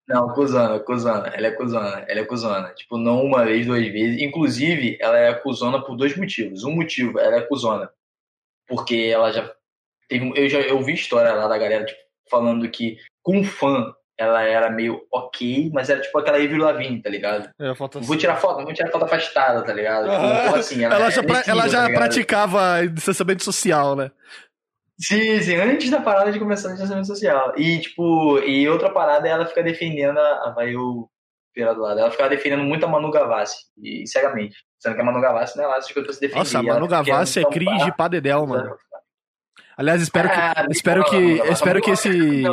Não, 0.07 0.33
cuzona, 0.33 0.79
cuzona. 0.79 1.27
Ela 1.27 1.47
é 1.47 1.51
cuzona. 1.51 2.05
Ela 2.07 2.19
é 2.19 2.25
cuzona. 2.25 2.73
Tipo, 2.73 2.97
não 2.97 3.23
uma 3.23 3.45
vez, 3.45 3.65
duas 3.65 3.85
vezes. 3.87 4.21
Inclusive, 4.21 4.97
ela 4.99 5.17
é 5.17 5.33
cuzona 5.35 5.81
por 5.81 5.95
dois 5.95 6.17
motivos. 6.17 6.63
Um 6.63 6.75
motivo, 6.75 7.19
ela 7.19 7.37
é 7.37 7.41
cuzona. 7.41 7.89
Porque 8.67 9.11
ela 9.13 9.31
já 9.31 9.55
teve. 10.09 10.33
Eu 10.35 10.49
já 10.49 10.59
eu 10.59 10.81
vi 10.81 10.93
história 10.93 11.33
lá 11.33 11.47
da 11.47 11.57
galera, 11.57 11.85
tipo, 11.85 12.01
falando 12.29 12.69
que 12.69 12.97
com 13.21 13.43
fã 13.43 13.93
ela 14.17 14.43
era 14.43 14.69
meio 14.69 15.01
ok, 15.11 15.71
mas 15.73 15.89
era 15.89 15.99
tipo 16.01 16.17
aquela 16.17 16.37
Avril 16.37 16.63
Lavigne, 16.63 17.01
tá 17.01 17.09
ligado? 17.09 17.49
Falta... 17.75 17.99
Vou 17.99 18.15
tirar 18.17 18.35
foto, 18.35 18.63
vou 18.63 18.73
tirar 18.73 18.91
foto 18.91 19.05
afastada, 19.05 19.63
tá 19.63 19.73
ligado? 19.73 20.03
Tipo, 20.03 20.15
Ah, 20.15 20.43
como 20.45 20.55
assim, 20.57 20.83
Ela 20.83 21.07
é 21.07 21.11
já, 21.11 21.23
pra- 21.23 21.37
nesse 21.37 21.49
ela 21.49 21.63
nível, 21.63 21.79
já 21.81 21.87
tá 21.87 21.93
praticava 21.93 22.87
distanciamento 22.87 23.43
social, 23.43 23.95
né? 23.95 24.11
Sim, 24.99 25.41
sim, 25.41 25.55
antes 25.55 25.89
da 25.89 25.99
parada 25.99 26.31
de 26.31 26.39
começar 26.39 26.67
o 26.67 26.71
distanciamento 26.71 27.07
social. 27.07 27.53
E, 27.57 27.79
tipo, 27.79 28.37
e 28.39 28.69
outra 28.69 28.91
parada 28.91 29.27
é 29.27 29.31
ela 29.31 29.45
ficar 29.45 29.63
defendendo 29.63 30.17
a. 30.19 30.51
Vai 30.55 30.75
eu 30.75 31.09
virar 31.55 31.73
do 31.73 31.81
lado. 31.81 31.99
Ela 31.99 32.11
ficava 32.11 32.29
defendendo 32.29 32.63
muito 32.63 32.85
a 32.85 32.87
Manu 32.89 33.09
Gavassi, 33.11 33.57
e 33.81 34.07
cegamente. 34.07 34.55
Sendo 34.79 34.95
que 34.95 35.01
a 35.01 35.03
Manu 35.03 35.19
Gavassi 35.19 35.57
não 35.57 35.63
é 35.63 35.67
lá 35.67 35.77
essas 35.77 35.91
coisas 35.91 36.05
pra 36.05 36.13
se 36.13 36.21
defender. 36.21 36.39
Nossa, 36.39 36.59
a 36.59 36.61
Ela 36.61 36.73
Manu 36.75 36.87
Gavassi 36.87 37.39
é 37.39 37.45
cringe 37.45 37.91
pra 37.97 38.07
dedéu, 38.07 38.45
mano. 38.45 38.75
Aliás, 39.77 40.01
espero 40.01 40.29
que, 40.29 40.35
Ah, 40.35 40.67
espero 40.69 41.03
que, 41.05 41.17
espero 41.51 41.81
que 41.81 41.91
esse, 41.91 42.43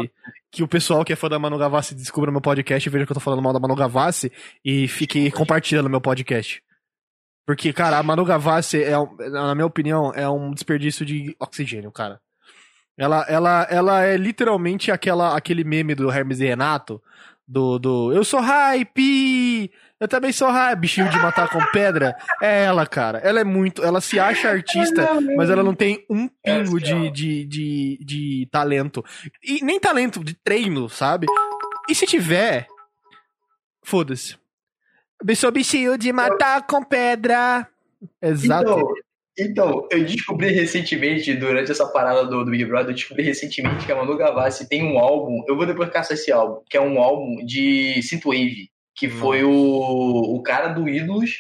que 0.50 0.62
o 0.62 0.68
pessoal 0.68 1.04
que 1.04 1.12
é 1.12 1.16
fã 1.16 1.28
da 1.28 1.38
Manu 1.38 1.58
Gavassi 1.58 1.94
descubra 1.94 2.30
meu 2.30 2.40
podcast 2.40 2.88
e 2.88 2.92
veja 2.92 3.06
que 3.06 3.12
eu 3.12 3.14
tô 3.14 3.20
falando 3.20 3.42
mal 3.42 3.52
da 3.52 3.60
Manu 3.60 3.74
Gavassi 3.74 4.32
e 4.64 4.88
fique 4.88 5.30
compartilhando 5.30 5.90
meu 5.90 6.00
podcast. 6.00 6.62
Porque, 7.46 7.72
cara, 7.72 7.98
a 7.98 8.02
Manu 8.02 8.24
Gavassi, 8.24 8.82
é, 8.82 8.92
na 9.30 9.54
minha 9.54 9.66
opinião, 9.66 10.12
é 10.14 10.28
um 10.28 10.52
desperdício 10.52 11.04
de 11.04 11.34
oxigênio, 11.38 11.90
cara. 11.90 12.20
Ela, 12.96 13.24
ela, 13.28 13.66
ela 13.70 14.04
é 14.04 14.16
literalmente 14.16 14.90
aquela, 14.90 15.36
aquele 15.36 15.64
meme 15.64 15.94
do 15.94 16.10
Hermes 16.10 16.40
e 16.40 16.44
Renato, 16.46 17.02
do, 17.50 17.80
do 17.80 18.12
eu 18.12 18.22
sou 18.22 18.38
hype, 18.38 19.70
eu 19.98 20.06
também 20.06 20.32
sou 20.32 20.48
hype, 20.48 20.78
bichinho 20.78 21.10
de 21.10 21.18
matar 21.18 21.50
com 21.50 21.58
pedra. 21.72 22.16
É 22.40 22.62
ela, 22.64 22.86
cara. 22.86 23.18
Ela 23.18 23.40
é 23.40 23.44
muito, 23.44 23.82
ela 23.82 24.00
se 24.00 24.20
acha 24.20 24.48
artista, 24.48 25.20
mas 25.36 25.50
ela 25.50 25.64
não 25.64 25.74
tem 25.74 26.06
um 26.08 26.28
pingo 26.28 26.80
de, 26.80 27.10
de, 27.10 27.44
de, 27.44 27.98
de 28.04 28.48
talento. 28.52 29.04
E 29.42 29.64
nem 29.64 29.80
talento, 29.80 30.22
de 30.22 30.34
treino, 30.34 30.88
sabe? 30.88 31.26
E 31.88 31.94
se 31.94 32.06
tiver, 32.06 32.68
foda-se. 33.82 34.38
Eu 35.26 35.36
sou 35.36 35.50
bichinho 35.50 35.98
de 35.98 36.12
matar 36.12 36.64
com 36.68 36.84
pedra. 36.84 37.66
Exato. 38.22 38.70
Então, 38.70 38.94
então, 39.40 39.86
eu 39.90 40.04
descobri 40.04 40.50
recentemente, 40.50 41.32
durante 41.34 41.70
essa 41.70 41.86
parada 41.86 42.24
do, 42.26 42.44
do 42.44 42.50
Big 42.50 42.64
Brother, 42.64 42.90
eu 42.90 42.94
descobri 42.94 43.22
recentemente 43.22 43.84
que 43.86 43.92
a 43.92 43.96
Manu 43.96 44.16
Gavassi 44.16 44.68
tem 44.68 44.82
um 44.84 44.98
álbum, 44.98 45.42
eu 45.48 45.56
vou 45.56 45.66
depois 45.66 45.88
caçar 45.90 46.14
esse 46.16 46.30
álbum, 46.32 46.62
que 46.68 46.76
é 46.76 46.80
um 46.80 46.98
álbum 47.00 47.44
de 47.44 48.02
Synthwave, 48.02 48.68
que 48.94 49.08
foi 49.08 49.42
o, 49.44 49.50
o 49.50 50.42
cara 50.42 50.68
do 50.68 50.88
Ídolos 50.88 51.30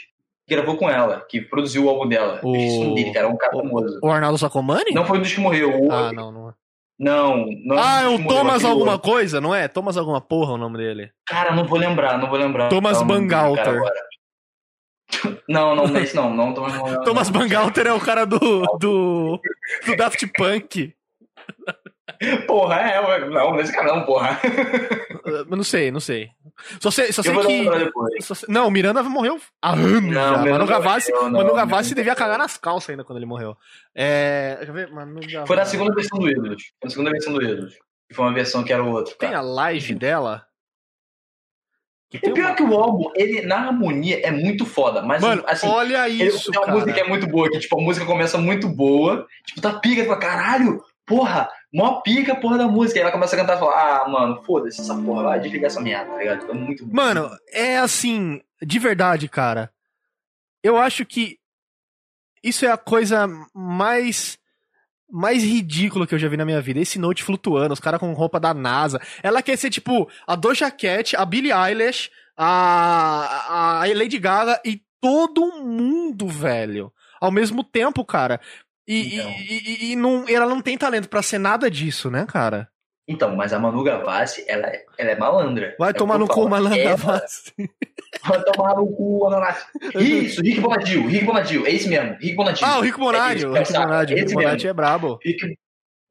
que 0.46 0.54
gravou 0.56 0.76
com 0.76 0.88
ela, 0.90 1.24
que 1.28 1.40
produziu 1.40 1.84
o 1.84 1.88
álbum 1.88 2.08
dela. 2.08 2.40
O- 2.42 2.94
dele, 2.94 3.12
cara, 3.12 3.26
é 3.26 3.30
um 3.30 3.36
cara 3.36 3.52
famoso. 3.56 4.00
O 4.02 4.08
Arnaldo 4.10 4.36
Sacomani? 4.38 4.92
Não 4.92 5.04
foi 5.04 5.18
um 5.18 5.22
dos 5.22 5.32
que 5.32 5.40
morreu. 5.40 5.70
O... 5.84 5.92
Ah, 5.92 6.12
não, 6.12 6.32
não 6.32 6.48
é. 6.50 6.52
Não, 6.98 7.46
não 7.64 7.78
Ah, 7.78 8.02
é 8.02 8.08
o 8.08 8.26
Thomas 8.26 8.62
alguma 8.64 8.92
outro. 8.92 9.10
coisa, 9.10 9.40
não 9.40 9.54
é? 9.54 9.66
Thomas 9.68 9.96
alguma 9.96 10.20
porra 10.20 10.52
é 10.52 10.54
o 10.56 10.58
nome 10.58 10.76
dele. 10.76 11.10
Cara, 11.26 11.54
não 11.54 11.64
vou 11.64 11.78
lembrar, 11.78 12.18
não 12.18 12.28
vou 12.28 12.38
lembrar. 12.38 12.68
Thomas 12.68 13.00
Bangalter. 13.02 13.80
Não, 15.48 15.74
não, 15.74 15.86
não 15.86 15.96
é 15.96 16.02
esse 16.02 16.14
não, 16.14 16.32
não, 16.34 16.52
Thomas 16.54 16.72
Bangalter. 16.72 17.04
Thomas 17.04 17.30
Bangalter 17.30 17.86
é 17.86 17.92
o 17.92 18.00
cara 18.00 18.24
do, 18.24 18.38
do, 18.78 19.40
do 19.86 19.96
Daft 19.96 20.26
Punk. 20.36 20.94
Porra, 22.46 22.76
é, 22.80 23.00
ué, 23.00 23.28
não, 23.30 23.54
nesse 23.54 23.72
cara 23.72 23.94
não, 23.94 24.04
porra. 24.04 24.38
Eu 25.24 25.46
não 25.56 25.62
sei, 25.64 25.90
não 25.90 26.00
sei. 26.00 26.28
Só 26.80 26.90
sei, 26.90 27.12
só 27.12 27.22
sei 27.22 27.34
que. 27.34 28.22
só 28.22 28.34
sei- 28.34 28.46
Não, 28.52 28.66
o 28.68 28.70
Miranda 28.70 29.02
morreu 29.02 29.40
há 29.62 29.72
anos 29.72 30.02
Não, 30.12 30.44
já. 30.44 30.50
Manu 30.52 30.66
Gavassi, 30.66 31.10
morreu, 31.12 31.30
não, 31.30 31.38
Manu 31.40 31.54
Gavassi 31.54 31.94
devia 31.94 32.14
cagar 32.14 32.38
nas 32.38 32.58
calças 32.58 32.90
ainda 32.90 33.04
quando 33.04 33.18
ele 33.18 33.26
morreu. 33.26 33.56
É. 33.94 34.58
Gavassi. 34.66 35.46
Foi 35.46 35.56
na 35.56 35.64
segunda 35.64 35.94
versão 35.94 36.18
do 36.18 36.28
Ídolos. 36.28 36.62
Foi 36.78 36.84
na 36.84 36.90
segunda 36.90 37.10
versão 37.10 37.32
do 37.32 37.42
Ídolos. 37.42 37.74
Foi 38.12 38.24
uma 38.24 38.34
versão 38.34 38.62
que 38.64 38.72
era 38.72 38.82
o 38.82 38.90
outro. 38.90 39.14
Tem 39.16 39.30
Cara. 39.30 39.40
a 39.40 39.42
live 39.42 39.94
dela? 39.94 40.44
E 42.12 42.18
pior 42.18 42.34
uma- 42.48 42.54
que 42.54 42.62
o 42.62 42.74
álbum, 42.74 43.10
ele 43.14 43.42
na 43.42 43.56
harmonia 43.68 44.20
é 44.26 44.30
muito 44.32 44.66
foda, 44.66 45.00
mas 45.02 45.22
Mano, 45.22 45.44
assim, 45.46 45.68
olha 45.68 46.08
ele 46.08 46.24
isso, 46.24 46.50
tem 46.50 46.58
uma 46.60 46.66
cara. 46.66 46.78
música 46.78 46.92
que 46.92 47.00
é 47.00 47.08
muito 47.08 47.26
boa, 47.28 47.48
que 47.48 47.58
tipo, 47.60 47.78
a 47.78 47.82
música 47.82 48.04
começa 48.06 48.36
muito 48.36 48.68
boa, 48.68 49.26
tipo, 49.46 49.60
tá 49.60 49.74
pica, 49.78 50.04
fala, 50.04 50.18
caralho, 50.18 50.82
porra, 51.06 51.48
mó 51.72 52.00
pica 52.00 52.32
a 52.32 52.36
porra 52.36 52.58
da 52.58 52.66
música. 52.66 52.98
Aí 52.98 53.02
ela 53.02 53.12
começa 53.12 53.36
a 53.36 53.38
cantar 53.38 53.56
e 53.56 53.60
fala, 53.60 53.72
ah, 54.04 54.08
mano, 54.08 54.42
foda-se 54.42 54.80
essa 54.80 54.94
porra, 54.96 55.22
vai 55.22 55.40
desligar 55.40 55.66
essa 55.70 55.80
merda, 55.80 56.10
tá 56.12 56.18
ligado? 56.18 56.50
É 56.50 56.54
muito 56.54 56.84
bom. 56.84 56.92
Mano, 56.96 57.30
é 57.52 57.78
assim, 57.78 58.40
de 58.60 58.78
verdade, 58.80 59.28
cara. 59.28 59.70
Eu 60.64 60.76
acho 60.76 61.06
que 61.06 61.38
isso 62.42 62.64
é 62.66 62.70
a 62.72 62.76
coisa 62.76 63.28
mais 63.54 64.36
mais 65.10 65.42
ridícula 65.42 66.06
que 66.06 66.14
eu 66.14 66.18
já 66.18 66.28
vi 66.28 66.36
na 66.36 66.44
minha 66.44 66.60
vida. 66.60 66.78
Esse 66.80 66.98
note 66.98 67.22
flutuando, 67.24 67.72
os 67.74 67.80
caras 67.80 67.98
com 68.00 68.12
roupa 68.12 68.38
da 68.40 68.52
NASA. 68.54 69.00
Ela 69.22 69.42
quer 69.42 69.56
ser 69.56 69.70
tipo 69.70 70.08
a 70.26 70.34
Doja 70.36 70.70
Cat, 70.70 71.16
a 71.16 71.24
Billie 71.24 71.52
Eilish, 71.52 72.10
a, 72.36 73.80
a 73.82 73.86
Lady 73.94 74.18
Gaga 74.18 74.60
e 74.64 74.80
todo 75.00 75.60
mundo, 75.62 76.26
velho. 76.28 76.92
Ao 77.20 77.30
mesmo 77.30 77.62
tempo, 77.62 78.04
cara. 78.04 78.40
E, 78.88 79.16
Então. 79.18 79.30
e, 79.30 79.86
e- 79.88 79.92
e 79.92 79.96
não, 79.96 80.24
ela 80.28 80.46
não 80.46 80.60
tem 80.60 80.76
talento 80.76 81.08
pra 81.08 81.22
ser 81.22 81.38
nada 81.38 81.70
disso, 81.70 82.10
né, 82.10 82.26
cara? 82.26 82.68
Então, 83.06 83.34
mas 83.34 83.52
a 83.52 83.58
Manu 83.58 83.82
Gavassi, 83.82 84.44
ela, 84.48 84.66
é- 84.68 84.84
ela 84.96 85.10
é 85.10 85.18
malandra. 85.18 85.74
Vai 85.78 85.90
É 85.90 85.92
tomar 85.92 86.18
no 86.18 86.28
cu, 86.28 86.48
malandra 86.48 86.82
Gavassi. 86.82 87.52
Vai 88.26 88.42
tomar 88.42 88.74
no 88.76 88.86
cu, 88.88 89.26
Ananás. 89.28 89.64
Isso, 89.94 90.42
Rick 90.42 90.60
Bonadil, 90.60 91.06
Rick 91.06 91.24
Bonadil, 91.24 91.66
é 91.66 91.70
esse 91.70 91.88
mesmo, 91.88 92.16
Rick 92.20 92.34
Bonadil. 92.34 92.66
Ah, 92.66 92.78
o 92.78 92.82
Rico 92.82 92.98
Bonatti. 92.98 93.44
É 93.44 93.48
o 93.48 93.56
esse, 93.56 93.72
o 93.72 94.02
Esse 94.02 94.14
Rico 94.14 94.14
mesmo. 94.28 94.34
Bonatti 94.42 94.66
é 94.68 94.72
brabo. 94.72 95.18
Rick- 95.24 95.56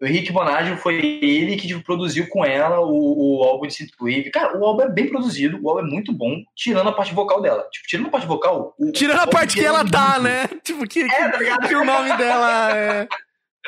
o 0.02 0.06
Rick 0.06 0.32
Bonadio 0.32 0.78
foi 0.78 0.96
ele 1.22 1.58
que 1.58 1.68
tipo, 1.68 1.84
produziu 1.84 2.26
com 2.30 2.46
ela 2.46 2.80
o, 2.80 3.42
o 3.42 3.44
álbum 3.44 3.68
de 3.68 3.74
Synthwave. 3.74 4.32
Cara, 4.32 4.58
o 4.58 4.64
álbum 4.66 4.84
é 4.84 4.88
bem 4.90 5.10
produzido, 5.10 5.60
o 5.62 5.70
álbum 5.70 5.82
é 5.86 5.90
muito 5.92 6.14
bom, 6.14 6.38
tirando 6.56 6.88
a 6.88 6.94
parte 6.94 7.14
vocal 7.14 7.42
dela. 7.42 7.68
Tipo, 7.70 7.86
tirando 7.86 8.08
a 8.08 8.10
parte 8.10 8.26
vocal... 8.26 8.74
o- 8.80 8.92
Tirando 8.94 9.20
a 9.20 9.28
parte 9.28 9.56
que 9.60 9.66
ela 9.66 9.82
é 9.82 9.90
tá, 9.90 10.12
muito- 10.12 10.24
né? 10.24 10.48
Tipo, 10.64 10.88
que, 10.88 11.02
É, 11.02 11.30
tá 11.30 11.38
ligado? 11.38 11.68
que 11.68 11.76
o 11.76 11.84
nome 11.84 12.16
dela 12.16 12.78
é. 12.78 13.08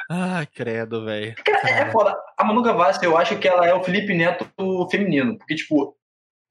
Ah, 0.10 0.48
credo, 0.56 1.04
velho. 1.04 1.36
Cara, 1.46 1.70
é 1.70 1.92
foda. 1.92 2.18
A 2.38 2.46
Manu 2.46 2.62
Gavassi, 2.62 3.04
eu 3.06 3.18
acho 3.18 3.38
que 3.38 3.48
ela 3.48 3.68
é 3.68 3.74
o 3.74 3.84
Felipe 3.84 4.14
Neto 4.14 4.48
feminino. 4.90 5.38
Porque, 5.38 5.56
tipo, 5.56 5.98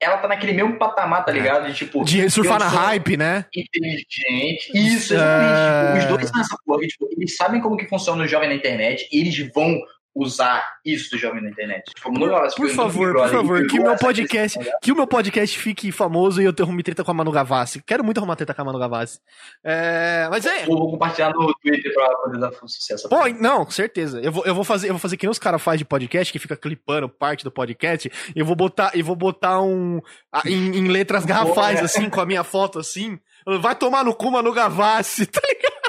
ela 0.01 0.17
tá 0.17 0.27
naquele 0.27 0.55
mesmo 0.55 0.79
patamar, 0.79 1.25
tá 1.25 1.31
ligado? 1.31 1.67
De, 1.67 1.75
tipo, 1.75 2.03
De 2.05 2.29
surfar 2.31 2.59
na 2.59 2.69
hype, 2.69 3.17
né? 3.17 3.45
inteligente. 3.55 4.71
Isso, 4.75 5.15
exatamente. 5.15 5.59
É. 5.59 6.01
Tipo, 6.01 6.13
os 6.13 6.19
dois 6.19 6.29
são 6.31 6.41
essa 6.41 6.57
porra. 6.65 6.87
Tipo, 6.87 7.09
eles 7.11 7.37
sabem 7.37 7.61
como 7.61 7.77
que 7.77 7.87
funciona 7.87 8.25
o 8.25 8.27
jovem 8.27 8.49
na 8.49 8.55
internet 8.55 9.07
e 9.13 9.21
eles 9.21 9.37
vão 9.55 9.79
usar 10.15 10.79
isso 10.85 11.11
do 11.11 11.19
jovem 11.19 11.43
na 11.43 11.51
internet. 11.51 11.85
Tipo, 11.95 12.13
Por 12.13 12.71
favor, 12.71 13.13
por 13.15 13.31
favor, 13.31 13.67
que 13.67 13.79
o 13.79 13.83
meu 13.83 13.97
podcast, 13.97 14.59
né? 14.59 14.71
que 14.83 14.93
o 14.93 14.97
meu 14.97 15.07
podcast 15.07 15.59
fique 15.59 15.93
famoso 15.93 16.43
e 16.43 16.45
eu 16.45 16.55
arrume 16.61 16.83
treta 16.83 17.05
com 17.05 17.11
a 17.11 17.15
Manu 17.15 17.31
Gavassi. 17.31 17.83
Quero 17.87 18.03
muito 18.03 18.19
arrumar 18.19 18.37
treta 18.37 18.53
com 18.53 18.63
a 18.63 18.65
Manu 18.65 18.79
Gavassi. 18.79 19.21
É, 19.65 20.27
mas 20.31 20.45
é. 20.47 20.65
Eu 20.65 20.77
vou 20.77 20.91
compartilhar 20.91 21.31
no 21.31 21.55
Twitter 21.55 21.93
pra 21.95 22.09
poder 22.17 22.39
dar 22.39 22.53
sucesso. 22.53 23.09
Pô, 23.09 23.29
não, 23.29 23.65
com 23.65 23.71
certeza. 23.71 24.21
Eu 24.21 24.33
vou, 24.33 24.45
eu 24.45 24.55
vou 24.55 24.65
fazer, 24.65 24.89
eu 24.89 24.95
vou 24.95 25.01
fazer 25.01 25.17
que 25.17 25.27
nem 25.27 25.31
os 25.31 25.39
caras 25.39 25.63
fazem 25.63 25.79
de 25.79 25.85
podcast, 25.85 26.33
que 26.33 26.39
fica 26.39 26.57
clipando 26.57 27.09
parte 27.09 27.45
do 27.45 27.51
podcast, 27.51 28.11
e 28.35 28.39
eu 28.39 28.45
vou 28.45 28.57
botar, 28.57 28.91
e 28.95 29.03
vou 29.03 29.17
botar 29.17 29.61
um 29.63 30.01
em, 30.45 30.77
em 30.77 30.89
letras 30.89 31.25
garrafais 31.25 31.81
assim 31.81 32.11
com 32.11 32.21
a 32.21 32.27
minha 32.27 32.43
foto 32.43 32.79
assim. 32.79 33.19
Vai 33.61 33.75
tomar 33.75 34.05
no 34.05 34.15
cu, 34.15 34.31
Manu 34.31 34.53
Gavassi. 34.53 35.27
tá 35.31 35.41
ligado? 35.49 35.80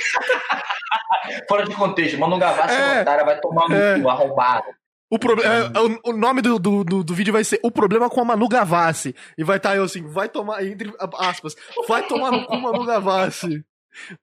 Fora 1.48 1.66
de 1.66 1.76
contexto, 1.76 2.18
Manu 2.20 2.38
Gavassi 2.38 2.74
É. 2.76 3.00
é. 3.02 3.24
vai 3.24 3.40
tomar 3.40 3.70
no 3.70 3.76
É. 3.76 4.00
cu, 4.00 4.10
arrombado. 4.10 4.66
O, 5.10 5.20
proble- 5.20 5.44
é, 5.44 5.64
o, 6.08 6.12
o 6.12 6.18
nome 6.18 6.42
do, 6.42 6.58
do, 6.58 7.04
do, 7.04 7.14
vídeo 7.14 7.34
vai 7.34 7.44
ser 7.44 7.60
O 7.64 7.70
Problema 7.70 8.10
com 8.10 8.22
a 8.22 8.26
Manu 8.26 8.48
Gavassi. 8.48 9.14
E 9.38 9.44
vai 9.44 9.58
estar 9.58 9.76
eu 9.76 9.84
assim, 9.84 10.08
vai 10.08 10.30
tomar, 10.30 10.64
entre 10.66 10.94
aspas, 11.20 11.54
vai 11.88 12.08
tomar 12.08 12.32
no 12.32 12.46
cu 12.46 12.56
Manu 12.58 12.86
Gavassi. 12.86 13.64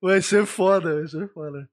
Vai 0.01 0.23
ser 0.23 0.47
foda, 0.47 0.95
vai 0.95 1.07
ser 1.07 1.29
foda. 1.29 1.69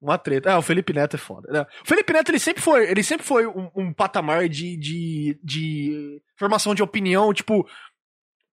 Uma 0.00 0.16
treta. 0.16 0.52
Ah, 0.52 0.58
o 0.58 0.62
Felipe 0.62 0.94
Neto 0.94 1.16
é 1.16 1.18
foda. 1.18 1.52
né? 1.52 1.66
O 1.84 1.86
Felipe 1.86 2.10
Neto, 2.12 2.30
ele 2.30 2.38
sempre 2.38 2.62
foi, 2.62 2.90
ele 2.90 3.02
sempre 3.02 3.26
foi 3.26 3.46
um, 3.46 3.70
um 3.76 3.92
patamar 3.92 4.48
de, 4.48 4.78
de, 4.78 5.38
de 5.42 6.22
formação 6.38 6.74
de 6.74 6.82
opinião, 6.82 7.32
tipo, 7.34 7.66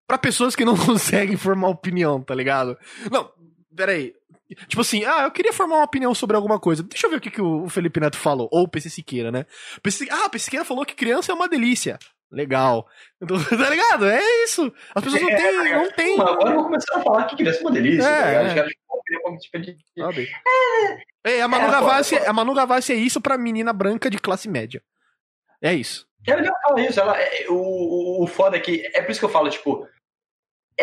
pra 0.06 0.18
pessoas 0.18 0.54
que 0.54 0.64
não 0.64 0.76
conseguem 0.76 1.36
formar 1.38 1.68
opinião, 1.68 2.22
tá 2.22 2.34
ligado? 2.34 2.76
Não, 3.10 3.30
peraí. 3.74 4.12
Tipo 4.54 4.80
assim, 4.82 5.04
ah, 5.04 5.22
eu 5.24 5.30
queria 5.30 5.52
formar 5.52 5.76
uma 5.76 5.84
opinião 5.84 6.14
sobre 6.14 6.36
alguma 6.36 6.58
coisa. 6.60 6.82
Deixa 6.82 7.06
eu 7.06 7.10
ver 7.10 7.16
o 7.16 7.20
que, 7.20 7.30
que 7.30 7.42
o 7.42 7.68
Felipe 7.68 8.00
Neto 8.00 8.16
falou. 8.16 8.48
Ou 8.52 8.64
o 8.64 8.68
PC 8.68 8.90
Siqueira, 8.90 9.30
né? 9.32 9.46
PC... 9.82 10.06
Ah, 10.10 10.26
o 10.26 10.30
PC 10.30 10.44
Siqueira 10.46 10.64
falou 10.64 10.84
que 10.84 10.94
criança 10.94 11.32
é 11.32 11.34
uma 11.34 11.48
delícia. 11.48 11.98
Legal. 12.30 12.86
Então, 13.22 13.36
tá 13.44 13.68
ligado? 13.68 14.06
É 14.06 14.20
isso. 14.44 14.72
As 14.94 15.04
pessoas 15.04 15.20
não 15.22 15.30
É, 15.30 15.36
têm. 15.36 15.52
cara. 15.52 15.78
Não. 15.82 16.16
Mas 16.16 16.28
agora 16.28 16.50
eu 16.50 16.54
vou 16.54 16.64
começar 16.64 16.96
a 16.98 17.02
falar 17.02 17.24
que 17.24 17.36
criança 17.36 17.58
é 17.58 17.60
uma 17.62 17.70
delícia. 17.72 18.06
É, 18.06 18.54
tá 18.54 18.60
é. 18.62 18.64
Querer 19.04 19.22
como 19.22 19.36
tipo? 19.38 19.58
É, 21.24 21.42
a 21.42 21.48
Manu, 21.48 21.66
É, 21.66 21.70
Gavassi, 21.70 22.16
a 22.16 22.32
Manu 22.32 22.54
Gavassi 22.54 22.92
é 22.92 22.96
isso 22.96 23.20
pra 23.20 23.36
menina 23.38 23.72
branca 23.72 24.08
de 24.08 24.18
classe 24.18 24.48
média. 24.48 24.82
É 25.60 25.72
isso. 25.74 26.06
Ela 26.26 26.42
já 26.42 26.52
fala 26.62 26.80
isso. 26.80 27.00
Ela, 27.00 27.20
é- 27.20 27.46
o, 27.48 27.54
o, 27.54 28.24
o 28.24 28.26
foda 28.26 28.56
é 28.56 28.60
que. 28.60 28.82
É 28.94 29.02
por 29.02 29.10
isso 29.10 29.20
que 29.20 29.26
eu 29.26 29.30
falo, 29.30 29.50
tipo. 29.50 29.86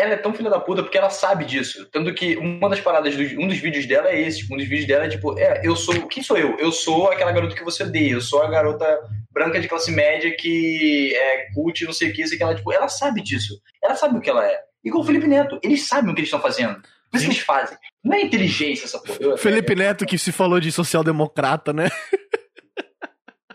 Ela 0.00 0.14
é 0.14 0.16
tão 0.16 0.32
filha 0.32 0.48
da 0.48 0.58
puta 0.58 0.82
porque 0.82 0.96
ela 0.96 1.10
sabe 1.10 1.44
disso. 1.44 1.86
Tanto 1.90 2.14
que 2.14 2.36
uma 2.36 2.68
das 2.70 2.80
paradas, 2.80 3.14
do, 3.14 3.22
um 3.40 3.46
dos 3.46 3.58
vídeos 3.58 3.86
dela 3.86 4.08
é 4.08 4.20
esse. 4.20 4.38
Tipo, 4.38 4.54
um 4.54 4.56
dos 4.56 4.66
vídeos 4.66 4.88
dela 4.88 5.04
é 5.04 5.08
tipo, 5.08 5.38
é, 5.38 5.60
eu 5.62 5.76
sou. 5.76 5.94
Quem 6.08 6.22
sou 6.22 6.38
eu? 6.38 6.56
Eu 6.58 6.72
sou 6.72 7.10
aquela 7.10 7.32
garota 7.32 7.54
que 7.54 7.64
você 7.64 7.82
odeia. 7.82 8.12
Eu 8.12 8.20
sou 8.20 8.42
a 8.42 8.48
garota 8.48 8.86
branca 9.30 9.60
de 9.60 9.68
classe 9.68 9.90
média 9.90 10.34
que 10.36 11.14
é 11.14 11.52
cult, 11.54 11.84
não 11.84 11.92
sei 11.92 12.10
o 12.10 12.12
que, 12.12 12.22
isso 12.22 12.34
e 12.34 12.36
que 12.36 12.42
ela, 12.42 12.54
tipo, 12.54 12.72
ela 12.72 12.88
sabe 12.88 13.22
disso. 13.22 13.60
Ela 13.82 13.94
sabe 13.94 14.16
o 14.16 14.20
que 14.20 14.30
ela 14.30 14.46
é. 14.46 14.58
E 14.82 14.90
com 14.90 15.00
o 15.00 15.04
Felipe 15.04 15.26
Neto, 15.26 15.58
eles 15.62 15.86
sabem 15.86 16.10
o 16.10 16.14
que 16.14 16.20
eles 16.20 16.28
estão 16.28 16.40
fazendo. 16.40 16.80
Por 17.10 17.16
isso 17.16 17.26
que 17.26 17.32
eles 17.32 17.42
fazem. 17.42 17.76
Não 18.02 18.16
é 18.16 18.22
inteligência 18.22 18.86
essa 18.86 18.98
porra. 19.00 19.36
Felipe 19.36 19.74
Neto 19.74 20.06
que 20.06 20.16
se 20.16 20.32
falou 20.32 20.60
de 20.60 20.72
social-democrata, 20.72 21.72
né? 21.72 21.88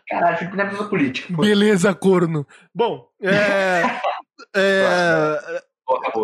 Caralho, 0.07 0.37
Felipe 0.37 0.57
Neto 0.57 0.83
é 0.83 0.87
político. 0.87 1.41
Beleza, 1.41 1.93
corno. 1.93 2.45
Bom, 2.73 3.07
é. 3.21 3.81
é. 4.55 5.63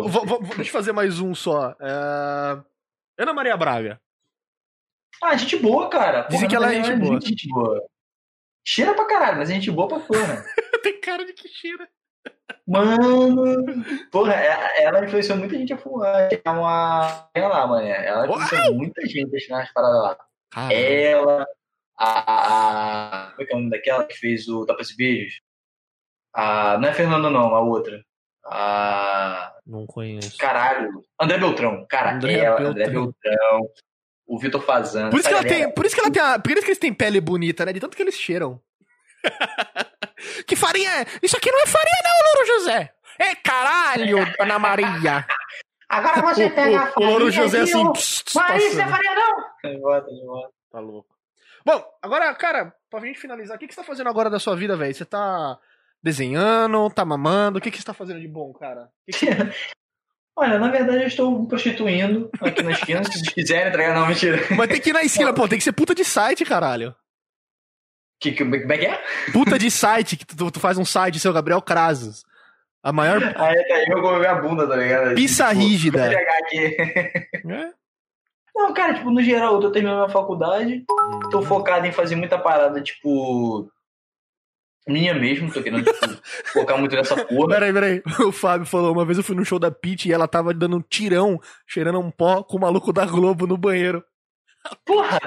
Vou, 0.08 0.26
vou- 0.26 0.40
deixa 0.40 0.62
eu 0.62 0.66
fazer 0.72 0.92
mais 0.92 1.20
um 1.20 1.34
só. 1.34 1.74
É, 1.80 2.58
Ana 3.18 3.32
Maria 3.34 3.56
Braga. 3.56 4.00
Ah, 5.22 5.36
gente 5.36 5.56
boa, 5.56 5.88
cara. 5.88 6.22
Dizem 6.22 6.40
Porra, 6.40 6.48
que 6.48 6.56
ela 6.56 6.72
é 6.72 6.76
Ana 6.76 6.84
gente 6.84 6.98
boa. 7.00 7.20
gente 7.20 7.48
boa. 7.48 7.88
Cheira 8.66 8.94
pra 8.94 9.04
caralho, 9.06 9.38
mas 9.38 9.50
é 9.50 9.54
gente 9.54 9.70
boa 9.70 9.88
pra 9.88 10.00
porra. 10.00 10.44
Tem 10.82 11.00
cara 11.00 11.24
de 11.24 11.32
que 11.32 11.48
cheira. 11.48 11.88
Mano, 12.66 13.64
porra, 14.10 14.34
é- 14.34 14.84
ela 14.84 15.04
influenciou 15.04 15.36
muita 15.38 15.56
gente 15.56 15.72
a 15.72 15.76
fumar. 15.78 16.28
É 16.32 16.50
uma. 16.50 17.28
Ela 17.34 17.48
lá, 17.48 17.66
mano. 17.66 17.86
Ela 17.86 18.26
influenciou 18.26 18.74
muita 18.74 19.06
gente 19.06 19.48
nas 19.50 19.72
paradas 19.72 20.02
lá. 20.02 20.18
Ela, 20.72 21.46
a. 21.98 23.26
a- 23.26 23.30
Como 23.30 23.42
é 23.42 23.44
que 23.46 23.52
é 23.52 23.56
o 23.56 23.58
nome 23.58 23.70
daquela 23.70 24.04
que 24.04 24.16
fez 24.16 24.48
o 24.48 24.64
Tapas 24.64 24.90
e 24.90 24.96
Beijos? 24.96 25.40
A, 26.34 26.78
não 26.78 26.88
é 26.88 26.94
Fernanda, 26.94 27.28
não, 27.30 27.54
a 27.54 27.60
outra. 27.60 28.04
A. 28.44 29.51
não 29.66 29.86
conheço. 29.86 30.36
Caralho. 30.38 31.02
André 31.20 31.38
Beltrão. 31.38 31.86
Cara, 31.88 32.14
André 32.14 32.34
ela, 32.34 32.56
Beltrão. 32.56 32.70
André 32.70 32.90
Beltrão. 32.90 33.68
O 34.26 34.38
Vitor 34.38 34.62
Fazano. 34.62 35.10
Por 35.10 35.18
isso 35.20 35.28
que 35.28 35.34
ela 35.34 35.44
tem, 35.44 35.72
por 35.72 35.84
isso 35.86 35.94
que 35.94 36.00
ela 36.00 36.10
tem, 36.10 36.22
a, 36.22 36.38
por 36.38 36.50
isso 36.52 36.60
que 36.62 36.68
eles 36.68 36.78
têm 36.78 36.94
pele 36.94 37.20
bonita, 37.20 37.64
né? 37.64 37.72
De 37.72 37.80
tanto 37.80 37.96
que 37.96 38.02
eles 38.02 38.14
cheiram. 38.14 38.60
que 40.46 40.56
farinha 40.56 40.90
é? 41.02 41.06
Isso 41.22 41.36
aqui 41.36 41.50
não 41.50 41.60
é 41.60 41.66
farinha 41.66 41.96
não, 42.04 42.32
Louro 42.32 42.46
José. 42.46 42.94
É 43.18 43.34
caralho, 43.34 44.18
Ana 44.40 44.58
Maria. 44.58 45.26
Agora 45.88 46.22
você 46.34 46.48
pega 46.50 46.92
a 46.94 46.98
o, 46.98 47.02
o 47.02 47.06
Louro 47.06 47.24
farinha 47.26 47.42
José 47.42 47.60
assim, 47.60 47.84
o- 47.84 47.92
pss, 47.92 48.24
Mas 48.34 48.64
isso 48.64 48.80
é 48.80 48.88
farinha 48.88 49.14
não! 49.14 49.80
Volta, 49.80 50.10
de 50.10 50.24
volta. 50.24 50.50
Tá 50.70 50.80
louco. 50.80 51.08
Bom, 51.64 51.84
agora, 52.00 52.34
cara, 52.34 52.74
pra 52.90 53.00
gente 53.00 53.20
finalizar, 53.20 53.56
o 53.56 53.60
que, 53.60 53.68
que 53.68 53.74
você 53.74 53.80
tá 53.80 53.86
fazendo 53.86 54.08
agora 54.08 54.28
da 54.30 54.38
sua 54.40 54.56
vida, 54.56 54.76
velho? 54.76 54.94
Você 54.94 55.04
tá 55.04 55.58
desenhando, 56.02 56.90
tá 56.90 57.04
mamando? 57.04 57.58
O 57.58 57.62
que, 57.62 57.70
que 57.70 57.78
você 57.78 57.84
tá 57.84 57.94
fazendo 57.94 58.20
de 58.20 58.28
bom, 58.28 58.52
cara? 58.52 58.88
Que 59.06 59.18
que- 59.18 59.26
Olha, 60.34 60.58
na 60.58 60.70
verdade 60.70 61.02
eu 61.02 61.06
estou 61.08 61.42
me 61.42 61.46
prostituindo 61.46 62.30
aqui 62.40 62.62
na 62.62 62.70
esquina, 62.72 63.04
se 63.04 63.12
vocês 63.12 63.28
quiserem 63.34 63.68
entregar, 63.68 63.94
não, 63.94 64.06
mentira. 64.06 64.38
Vai 64.56 64.66
ter 64.66 64.80
que 64.80 64.88
ir 64.88 64.94
na 64.94 65.02
esquina, 65.02 65.32
pô, 65.34 65.46
tem 65.46 65.58
que 65.58 65.64
ser 65.64 65.72
puta 65.72 65.94
de 65.94 66.04
site, 66.04 66.42
caralho. 66.44 66.94
Que, 68.18 68.32
que, 68.32 68.42
como 68.42 68.54
é 68.72 68.78
que 68.78 68.86
é? 68.86 69.02
Puta 69.32 69.58
de 69.58 69.70
site, 69.70 70.16
que 70.16 70.24
tu, 70.24 70.50
tu 70.50 70.58
faz 70.58 70.78
um 70.78 70.84
site, 70.86 71.18
seu 71.20 71.32
Gabriel 71.34 71.60
Crasos. 71.60 72.24
A 72.82 72.92
maior 72.92 73.20
Aí 73.36 73.68
tá 73.68 73.84
eu 73.88 74.00
com 74.00 74.08
a 74.08 74.18
minha 74.18 74.34
bunda, 74.36 74.66
tá 74.66 74.74
ligado? 74.76 75.14
pizza 75.14 75.48
Tipo, 75.50 75.60
rígida. 75.60 76.08
Vou 76.10 76.18
aqui. 76.18 76.76
É? 77.52 77.72
Não, 78.54 78.72
cara, 78.74 78.94
tipo, 78.94 79.10
no 79.10 79.22
geral, 79.22 79.54
eu 79.54 79.60
tô 79.60 79.70
terminando 79.72 80.04
a 80.04 80.08
faculdade, 80.08 80.84
tô 81.30 81.42
focado 81.42 81.86
em 81.86 81.92
fazer 81.92 82.16
muita 82.16 82.38
parada, 82.38 82.80
tipo. 82.82 83.70
Minha 84.86 85.14
mesmo, 85.14 85.52
tô 85.52 85.62
querendo, 85.62 85.84
tipo, 85.84 86.06
focar 86.52 86.76
muito 86.76 86.94
nessa 86.96 87.24
porra. 87.24 87.48
Peraí, 87.48 87.72
peraí. 87.72 88.02
O 88.26 88.32
Fábio 88.32 88.66
falou, 88.66 88.92
uma 88.92 89.04
vez 89.04 89.16
eu 89.16 89.24
fui 89.24 89.36
no 89.36 89.44
show 89.44 89.58
da 89.58 89.70
Pete 89.70 90.08
e 90.08 90.12
ela 90.12 90.26
tava 90.26 90.52
dando 90.52 90.76
um 90.76 90.82
tirão, 90.82 91.40
cheirando 91.66 92.00
um 92.00 92.10
pó 92.10 92.42
com 92.42 92.56
o 92.56 92.60
maluco 92.60 92.92
da 92.92 93.06
Globo 93.06 93.46
no 93.46 93.56
banheiro. 93.56 94.04
Porra! 94.84 95.18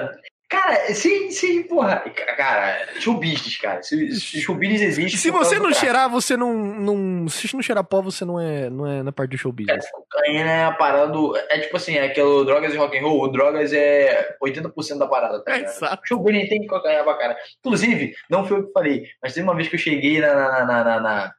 Cara, 0.48 0.94
sim, 0.94 1.28
sim, 1.32 1.64
porra. 1.64 2.04
Cara, 2.36 3.00
show 3.00 3.14
business, 3.14 3.56
cara. 3.56 3.82
Se, 3.82 4.12
se 4.12 4.40
show 4.40 4.54
business 4.54 4.80
existe. 4.80 5.18
Se 5.18 5.28
você 5.28 5.58
não 5.58 5.74
cheirar, 5.74 6.08
você 6.08 6.36
não, 6.36 6.54
não. 6.54 7.28
Se 7.28 7.48
você 7.48 7.56
não 7.56 7.62
cheirar 7.62 7.82
pó, 7.82 8.00
você 8.00 8.24
não 8.24 8.38
é, 8.40 8.70
não 8.70 8.86
é 8.86 9.02
na 9.02 9.10
parte 9.10 9.32
do 9.32 9.38
show 9.38 9.50
business. 9.50 9.84
Cocaína 9.90 10.50
é 10.50 10.64
a 10.66 10.72
parada 10.72 11.08
do. 11.08 11.36
É 11.36 11.58
tipo 11.58 11.76
assim, 11.76 11.96
é 11.96 12.04
aquele 12.04 12.44
drogas 12.44 12.72
e 12.72 12.76
rock 12.76 12.96
and 12.96 13.02
roll. 13.02 13.22
O 13.22 13.28
drogas 13.28 13.72
é 13.72 14.36
80% 14.40 14.98
da 14.98 15.08
parada, 15.08 15.42
tá 15.42 15.56
É, 15.56 15.62
exato. 15.62 16.06
Show 16.06 16.20
bonito 16.20 16.48
tem 16.48 16.60
que 16.60 16.68
cocaína 16.68 17.02
pra 17.02 17.18
cara. 17.18 17.36
Inclusive, 17.58 18.14
não 18.30 18.46
foi 18.46 18.58
eu 18.58 18.66
que 18.66 18.72
falei, 18.72 19.08
mas 19.20 19.34
teve 19.34 19.44
uma 19.44 19.56
vez 19.56 19.66
que 19.68 19.74
eu 19.74 19.80
cheguei 19.80 20.20
na, 20.20 20.32
na, 20.32 20.64
na, 20.64 21.00
na, 21.00 21.34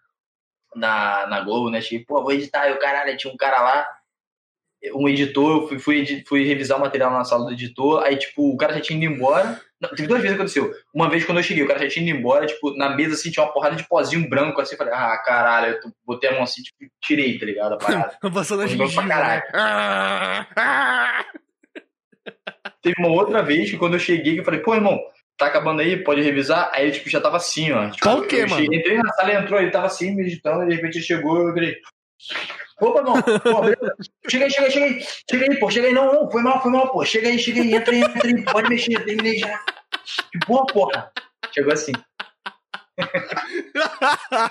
na, 0.75 1.27
na, 1.27 1.41
Globo, 1.41 1.69
né? 1.69 1.79
Cheguei, 1.79 2.03
pô, 2.05 2.21
vou 2.21 2.33
editar. 2.33 2.67
E 2.67 2.73
o 2.73 2.79
caralho, 2.79 3.15
tinha 3.15 3.33
um 3.33 3.37
cara 3.37 3.61
lá, 3.61 3.87
um 4.93 5.07
editor, 5.09 5.64
eu 5.64 5.67
fui, 5.67 5.80
fui, 5.80 6.24
fui 6.27 6.43
revisar 6.45 6.77
o 6.77 6.82
material 6.82 7.11
na 7.11 7.24
sala 7.24 7.45
do 7.45 7.51
editor, 7.53 8.03
aí, 8.03 8.16
tipo, 8.17 8.51
o 8.53 8.57
cara 8.57 8.74
já 8.74 8.82
tinha 8.82 8.98
ido 9.03 9.14
embora. 9.14 9.59
Não, 9.80 9.90
teve 9.90 10.07
duas 10.07 10.22
vezes 10.22 10.35
que 10.35 10.41
aconteceu. 10.41 10.72
Uma 10.93 11.07
vez 11.09 11.24
quando 11.24 11.38
eu 11.38 11.43
cheguei, 11.43 11.64
o 11.64 11.67
cara 11.67 11.80
já 11.82 11.88
tinha 11.88 12.09
ido 12.09 12.17
embora, 12.17 12.45
tipo, 12.48 12.75
na 12.75 12.90
mesa, 12.95 13.14
assim, 13.14 13.30
tinha 13.30 13.45
uma 13.45 13.53
porrada 13.53 13.75
de 13.75 13.88
pozinho 13.88 14.27
branco, 14.27 14.59
assim, 14.59 14.74
eu 14.74 14.77
falei, 14.80 14.93
ah, 14.93 15.16
caralho, 15.24 15.74
eu 15.83 15.91
botei 16.06 16.30
a 16.30 16.33
mão 16.33 16.43
assim, 16.43 16.61
tipo, 16.64 16.77
tirei, 17.01 17.38
tá 17.38 17.45
ligado? 17.45 17.74
A 17.74 17.77
parada. 17.77 18.17
Passando 18.33 18.64
a 18.64 18.67
bom 18.67 18.90
pra 18.91 19.07
caralho. 19.07 19.41
né? 19.41 19.49
Ah, 19.53 20.48
ah. 20.56 21.25
Teve 22.82 22.95
uma 22.99 23.09
outra 23.09 23.41
vez 23.43 23.69
que 23.69 23.77
quando 23.77 23.93
eu 23.93 23.99
cheguei, 23.99 24.33
que 24.35 24.40
eu 24.40 24.45
falei, 24.45 24.59
pô, 24.61 24.74
irmão, 24.74 24.99
tá 25.38 25.45
acabando 25.48 25.82
aí, 25.82 25.98
pode 26.03 26.22
revisar? 26.22 26.69
Aí 26.74 26.91
tipo, 26.91 27.09
já 27.09 27.22
tava 27.22 27.38
assim, 27.38 27.72
ó. 27.72 27.90
Tipo, 27.90 28.03
Tá 28.03 28.16
o 28.16 28.24
quê, 28.25 28.45
mano? 28.45 28.61
cheguei- 28.64 28.80
entrei 28.80 28.98
na 28.98 29.11
sala, 29.14 29.30
ele 29.32 29.40
entrou, 29.40 29.59
ele 29.61 29.72
tava 29.72 29.85
assim, 29.85 30.16
meditando, 30.16 30.64
e 30.64 30.69
de 30.69 30.75
repente 30.75 31.01
chegou, 31.01 31.48
eu 31.48 31.53
falei, 31.53 31.75
opa, 32.81 32.99
irmão, 32.99 33.22
pô, 33.22 33.61
beleza? 33.61 33.95
chega 34.30 34.45
aí, 34.45 34.51
chega 34.51 34.65
aí, 34.67 34.72
chega 34.72 34.85
aí, 34.85 35.06
chega 35.30 35.51
aí, 35.51 35.59
pô, 35.59 35.69
chega 35.72 35.88
aí, 35.88 35.93
não, 35.93 36.14
não, 36.14 36.31
foi 36.31 36.41
mal, 36.41 36.61
foi 36.61 36.72
mal, 36.72 36.91
pô, 36.91 37.03
chega 37.06 37.27
aí, 37.30 37.38
chega 37.39 37.61
aí, 37.61 37.73
entra 37.73 37.93
aí, 37.93 38.01
entra 38.01 38.27
aí, 38.27 38.43
pode 38.45 38.69
mexer, 38.69 39.03
terminei 39.06 39.38
já. 39.38 39.59
Que 40.31 40.39
boa, 40.47 40.65
porra. 40.67 41.11
Chegou 41.53 41.73
assim. 41.73 41.91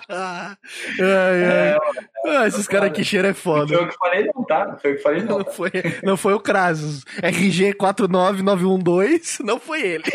ai, 0.08 1.44
ai. 1.44 1.78
Ah, 2.26 2.46
esses 2.46 2.66
caras 2.66 2.92
que 2.92 3.04
cheiram 3.04 3.28
é 3.28 3.32
Não 3.32 3.34
foi 3.36 3.52
foda. 3.60 3.74
eu 3.74 3.88
que 3.88 3.94
falei, 3.96 4.30
não, 4.34 4.44
tá? 4.44 4.66
Não 4.68 4.78
foi 4.78 4.90
eu 4.92 4.96
que 4.96 5.02
falei, 5.02 5.22
não. 5.22 5.38
Não 5.38 5.44
Tá? 5.44 5.50
foi, 5.52 5.70
não 6.02 6.16
foi 6.16 6.34
o 6.34 6.40
Crasos. 6.40 7.04
RG 7.22 7.74
49912, 7.74 9.42
não 9.44 9.58
foi 9.60 9.82
ele. 9.82 10.04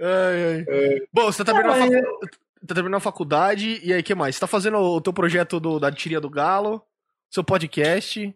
Ai, 0.00 0.64
ai. 0.68 1.00
Bom, 1.12 1.32
você 1.32 1.42
tá 1.42 1.54
terminando, 1.54 1.94
a 1.94 2.02
facu- 2.02 2.28
tá 2.66 2.74
terminando 2.74 2.98
a 2.98 3.00
faculdade, 3.00 3.80
e 3.82 3.92
aí, 3.92 4.00
o 4.00 4.04
que 4.04 4.14
mais? 4.14 4.36
Você 4.36 4.40
tá 4.40 4.46
fazendo 4.46 4.78
o 4.78 5.00
teu 5.00 5.12
projeto 5.12 5.58
do, 5.58 5.78
da 5.78 5.90
tirinha 5.90 6.20
do 6.20 6.30
Galo, 6.30 6.82
seu 7.30 7.42
podcast. 7.42 8.34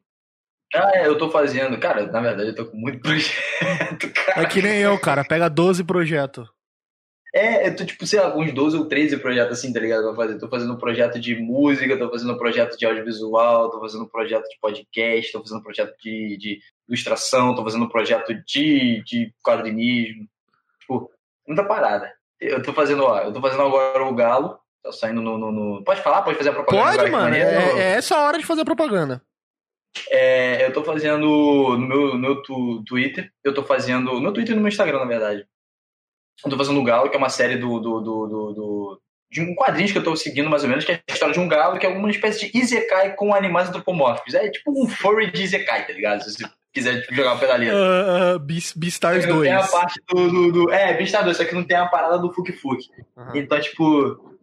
Ah, 0.74 0.90
é, 0.94 1.06
eu 1.06 1.16
tô 1.16 1.30
fazendo. 1.30 1.78
Cara, 1.78 2.06
na 2.06 2.20
verdade, 2.20 2.48
eu 2.48 2.54
tô 2.54 2.66
com 2.66 2.76
muito 2.76 2.98
projeto, 3.02 4.10
cara. 4.12 4.42
É 4.42 4.46
que 4.46 4.60
nem 4.60 4.80
eu, 4.80 4.98
cara. 4.98 5.24
Pega 5.24 5.48
12 5.48 5.84
projetos. 5.84 6.48
É, 7.34 7.66
eu 7.66 7.74
tô, 7.74 7.84
tipo, 7.84 8.06
sei 8.06 8.20
lá, 8.20 8.36
uns 8.36 8.52
12 8.52 8.76
ou 8.76 8.86
13 8.86 9.18
projetos 9.18 9.58
assim, 9.58 9.72
tá 9.72 9.80
ligado? 9.80 10.04
Pra 10.04 10.14
fazer. 10.14 10.38
Tô 10.38 10.48
fazendo 10.48 10.72
um 10.72 10.78
projeto 10.78 11.18
de 11.18 11.34
música, 11.34 11.98
tô 11.98 12.08
fazendo 12.08 12.32
um 12.32 12.38
projeto 12.38 12.76
de 12.76 12.86
audiovisual, 12.86 13.70
tô 13.70 13.80
fazendo 13.80 14.04
um 14.04 14.08
projeto 14.08 14.48
de 14.48 14.56
podcast, 14.60 15.32
tô 15.32 15.40
fazendo 15.40 15.58
um 15.58 15.62
projeto 15.62 15.94
de, 16.00 16.36
de 16.36 16.60
ilustração, 16.88 17.54
tô 17.54 17.64
fazendo 17.64 17.84
um 17.84 17.88
projeto 17.88 18.32
de, 18.46 19.02
de 19.04 19.34
quadrinismo. 19.44 20.28
Tipo, 20.80 21.10
muita 21.46 21.64
parada. 21.64 22.12
Eu 22.46 22.62
tô 22.62 22.72
fazendo, 22.72 23.04
ó, 23.04 23.18
eu 23.20 23.32
tô 23.32 23.40
fazendo 23.40 23.62
agora 23.62 24.04
o 24.04 24.14
Galo, 24.14 24.58
tá 24.82 24.92
saindo 24.92 25.20
no. 25.20 25.36
no- 25.38 25.52
no- 25.52 25.84
Pode 25.84 26.02
falar? 26.02 26.22
Pode 26.22 26.36
fazer 26.38 26.50
a 26.50 26.52
propaganda? 26.52 26.98
Pode, 26.98 27.10
mano. 27.10 27.24
maneiro? 27.24 27.48
É, 27.48 27.78
é 27.80 27.92
essa 27.96 28.18
hora 28.18 28.38
de 28.38 28.44
fazer 28.46 28.64
propaganda. 28.64 29.22
É, 30.10 30.66
eu 30.66 30.72
tô 30.72 30.82
fazendo 30.82 31.18
no 31.76 31.78
meu, 31.78 32.08
no 32.14 32.18
meu 32.18 32.42
tu- 32.42 32.82
Twitter, 32.84 33.30
eu 33.44 33.54
tô 33.54 33.62
fazendo. 33.62 34.12
No 34.12 34.20
meu 34.20 34.32
Twitter 34.32 34.52
e 34.52 34.56
no 34.56 34.62
meu 34.62 34.68
Instagram, 34.68 34.98
na 34.98 35.04
verdade. 35.04 35.46
Eu 36.44 36.50
tô 36.50 36.56
fazendo 36.56 36.80
o 36.80 36.84
Galo, 36.84 37.08
que 37.08 37.14
é 37.14 37.18
uma 37.18 37.28
série 37.28 37.56
do. 37.56 37.78
do, 37.78 38.00
do, 38.00 38.26
do, 38.26 38.52
do- 38.52 39.00
de 39.30 39.40
um 39.40 39.52
quadrinho 39.56 39.90
que 39.90 39.98
eu 39.98 40.04
tô 40.04 40.14
seguindo, 40.14 40.48
mais 40.48 40.62
ou 40.62 40.68
menos, 40.68 40.84
que 40.84 40.92
é 40.92 41.00
a 41.08 41.12
história 41.12 41.32
de 41.34 41.40
um 41.40 41.48
galo, 41.48 41.76
que 41.76 41.84
é 41.84 41.88
uma 41.88 42.08
espécie 42.08 42.48
de 42.52 42.56
Izekai 42.56 43.16
com 43.16 43.34
animais 43.34 43.68
antropomórficos. 43.68 44.32
É 44.34 44.48
tipo 44.48 44.70
um 44.80 44.86
furry 44.88 45.28
de 45.32 45.42
Izekai, 45.42 45.84
tá 45.84 45.92
ligado? 45.92 46.22
Você 46.22 46.44
quiser 46.74 47.00
tipo, 47.02 47.14
jogar 47.14 47.32
uma 47.32 47.40
pedaleta. 47.40 47.72
Uh, 47.74 48.36
uh, 48.36 48.38
Beast- 48.40 48.76
Beastars 48.76 49.22
Só 49.22 49.26
que 49.28 49.28
não 49.28 49.36
2. 49.38 49.48
tem 49.48 49.56
a 49.58 49.66
parte 49.66 50.00
do. 50.08 50.30
do, 50.30 50.52
do 50.52 50.72
é, 50.72 50.94
Beastars 50.96 51.24
2, 51.24 51.36
só 51.36 51.44
que 51.44 51.54
não 51.54 51.64
tem 51.64 51.76
a 51.76 51.86
parada 51.86 52.18
do 52.18 52.32
Fuk 52.32 52.52
Fuk. 52.52 52.84
Aham. 53.16 53.32
Então, 53.34 53.60
tipo. 53.60 54.34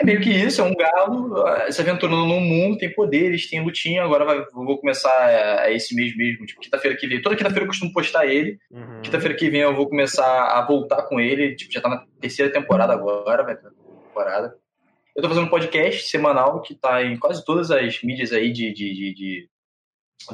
É 0.00 0.04
meio 0.04 0.20
que 0.20 0.30
isso, 0.30 0.60
é 0.60 0.64
um 0.64 0.76
galo 0.76 1.44
ah, 1.44 1.72
se 1.72 1.80
aventurando 1.80 2.24
num 2.24 2.38
mundo, 2.40 2.78
tem 2.78 2.94
poderes, 2.94 3.50
tem 3.50 3.60
lutinha. 3.64 4.04
Agora 4.04 4.24
vai- 4.24 4.44
vou 4.52 4.78
começar 4.78 5.28
é, 5.28 5.74
esse 5.74 5.92
mês 5.92 6.16
mesmo, 6.16 6.46
tipo, 6.46 6.60
quinta-feira 6.60 6.96
que 6.96 7.04
vem. 7.08 7.20
Toda 7.20 7.34
quinta-feira 7.34 7.64
eu 7.64 7.68
costumo 7.68 7.92
postar 7.92 8.24
ele. 8.24 8.58
Uhum. 8.70 9.02
Quinta-feira 9.02 9.34
que 9.34 9.50
vem 9.50 9.60
eu 9.62 9.74
vou 9.74 9.88
começar 9.88 10.24
a 10.56 10.64
voltar 10.64 11.02
com 11.02 11.18
ele. 11.18 11.56
Tipo, 11.56 11.72
já 11.72 11.80
tá 11.80 11.88
na 11.88 12.04
terceira 12.20 12.52
temporada 12.52 12.92
agora, 12.92 13.42
vai 13.42 13.56
ter 13.56 13.68
temporada. 14.06 14.54
Eu 15.16 15.22
tô 15.22 15.28
fazendo 15.30 15.46
um 15.46 15.50
podcast 15.50 16.08
semanal 16.08 16.62
que 16.62 16.76
tá 16.76 17.02
em 17.02 17.16
quase 17.18 17.44
todas 17.44 17.72
as 17.72 18.00
mídias 18.04 18.32
aí 18.32 18.52
de, 18.52 18.72
de, 18.72 18.94
de, 18.94 19.14
de, 19.14 19.48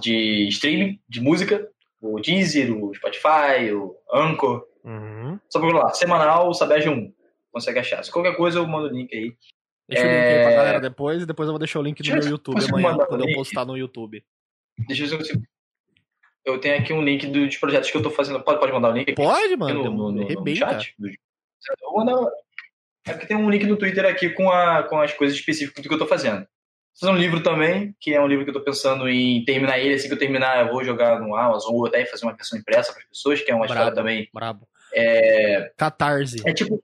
de 0.00 0.48
streaming, 0.48 1.00
de 1.08 1.20
música. 1.20 1.68
O 2.00 2.20
Deezer, 2.20 2.70
o 2.76 2.94
Spotify, 2.94 3.72
o 3.72 3.96
Anchor. 4.12 4.66
Uhum. 4.84 5.38
Só 5.48 5.58
procura 5.58 5.84
lá, 5.84 5.94
semanal, 5.94 6.52
Sabege 6.52 6.88
1. 6.88 7.12
Consegue 7.50 7.78
achar. 7.78 8.02
Se 8.04 8.10
qualquer 8.12 8.36
coisa 8.36 8.58
eu 8.58 8.66
mando 8.66 8.88
o 8.88 8.90
link 8.92 9.14
aí. 9.14 9.34
Deixa 9.88 10.04
o 10.04 10.06
link 10.06 10.14
aí 10.16 10.42
pra 10.42 10.50
É. 10.52 10.56
galera 10.56 10.80
depois 10.80 11.22
e 11.22 11.26
depois 11.26 11.46
eu 11.46 11.52
vou 11.52 11.58
deixar 11.58 11.78
o 11.78 11.82
link 11.82 12.02
ver 12.02 12.14
meu 12.20 12.28
YouTube 12.28 12.62
amanhã, 12.68 12.98
quando 13.06 13.26
eu 13.28 13.34
postar 13.34 13.64
no 13.64 13.76
YouTube. 13.76 14.22
Deixa 14.86 15.04
eu 15.04 15.06
ver 15.06 15.08
se 15.08 15.14
eu 15.14 15.18
consigo. 15.18 15.42
Eu 16.44 16.58
tenho 16.60 16.78
aqui 16.78 16.92
um 16.92 17.02
link 17.02 17.26
dos 17.26 17.56
projetos 17.56 17.90
que 17.90 17.96
eu 17.96 18.02
tô 18.02 18.10
fazendo. 18.10 18.42
Pode, 18.42 18.60
pode 18.60 18.72
mandar 18.72 18.90
o 18.90 18.92
link 18.92 19.04
aqui? 19.10 19.14
Pode, 19.14 19.56
mano. 19.56 19.84
no, 19.84 19.90
no, 19.90 20.12
no- 20.12 20.28
no 20.44 20.56
chat? 20.56 20.94
Do- 20.98 21.08
Eu 21.08 21.14
vou 21.90 22.04
mandar. 22.04 22.30
É 23.06 23.12
porque 23.12 23.26
tem 23.26 23.36
um 23.36 23.48
link 23.48 23.64
no 23.64 23.76
Twitter 23.78 24.04
aqui 24.04 24.28
com, 24.30 24.50
a, 24.50 24.82
com 24.82 24.98
as 25.00 25.12
coisas 25.14 25.36
específicas 25.38 25.82
do 25.82 25.88
que 25.88 25.94
eu 25.94 25.98
tô 25.98 26.06
fazendo. 26.06 26.46
Fiz 26.98 27.08
um 27.08 27.16
livro 27.16 27.42
também, 27.42 27.94
que 28.00 28.14
é 28.14 28.20
um 28.20 28.26
livro 28.26 28.44
que 28.44 28.50
eu 28.50 28.54
tô 28.54 28.60
pensando 28.60 29.08
em 29.08 29.44
terminar 29.44 29.80
ele. 29.80 29.94
Assim 29.94 30.06
que 30.06 30.14
eu 30.14 30.18
terminar, 30.18 30.64
eu 30.64 30.72
vou 30.72 30.84
jogar 30.84 31.20
no 31.20 31.34
Amazon 31.34 31.74
ou 31.74 31.86
até 31.86 32.04
fazer 32.06 32.24
uma 32.24 32.34
versão 32.34 32.56
impressa 32.56 32.92
para 32.92 33.02
as 33.02 33.08
pessoas, 33.08 33.40
que 33.40 33.50
é 33.50 33.54
uma 33.54 33.66
Brabo. 33.66 33.74
história 33.74 33.94
também. 33.94 34.28
Brabo. 34.32 34.68
É, 34.94 35.72
Catarse. 35.76 36.40
é 36.46 36.52
tipo. 36.52 36.80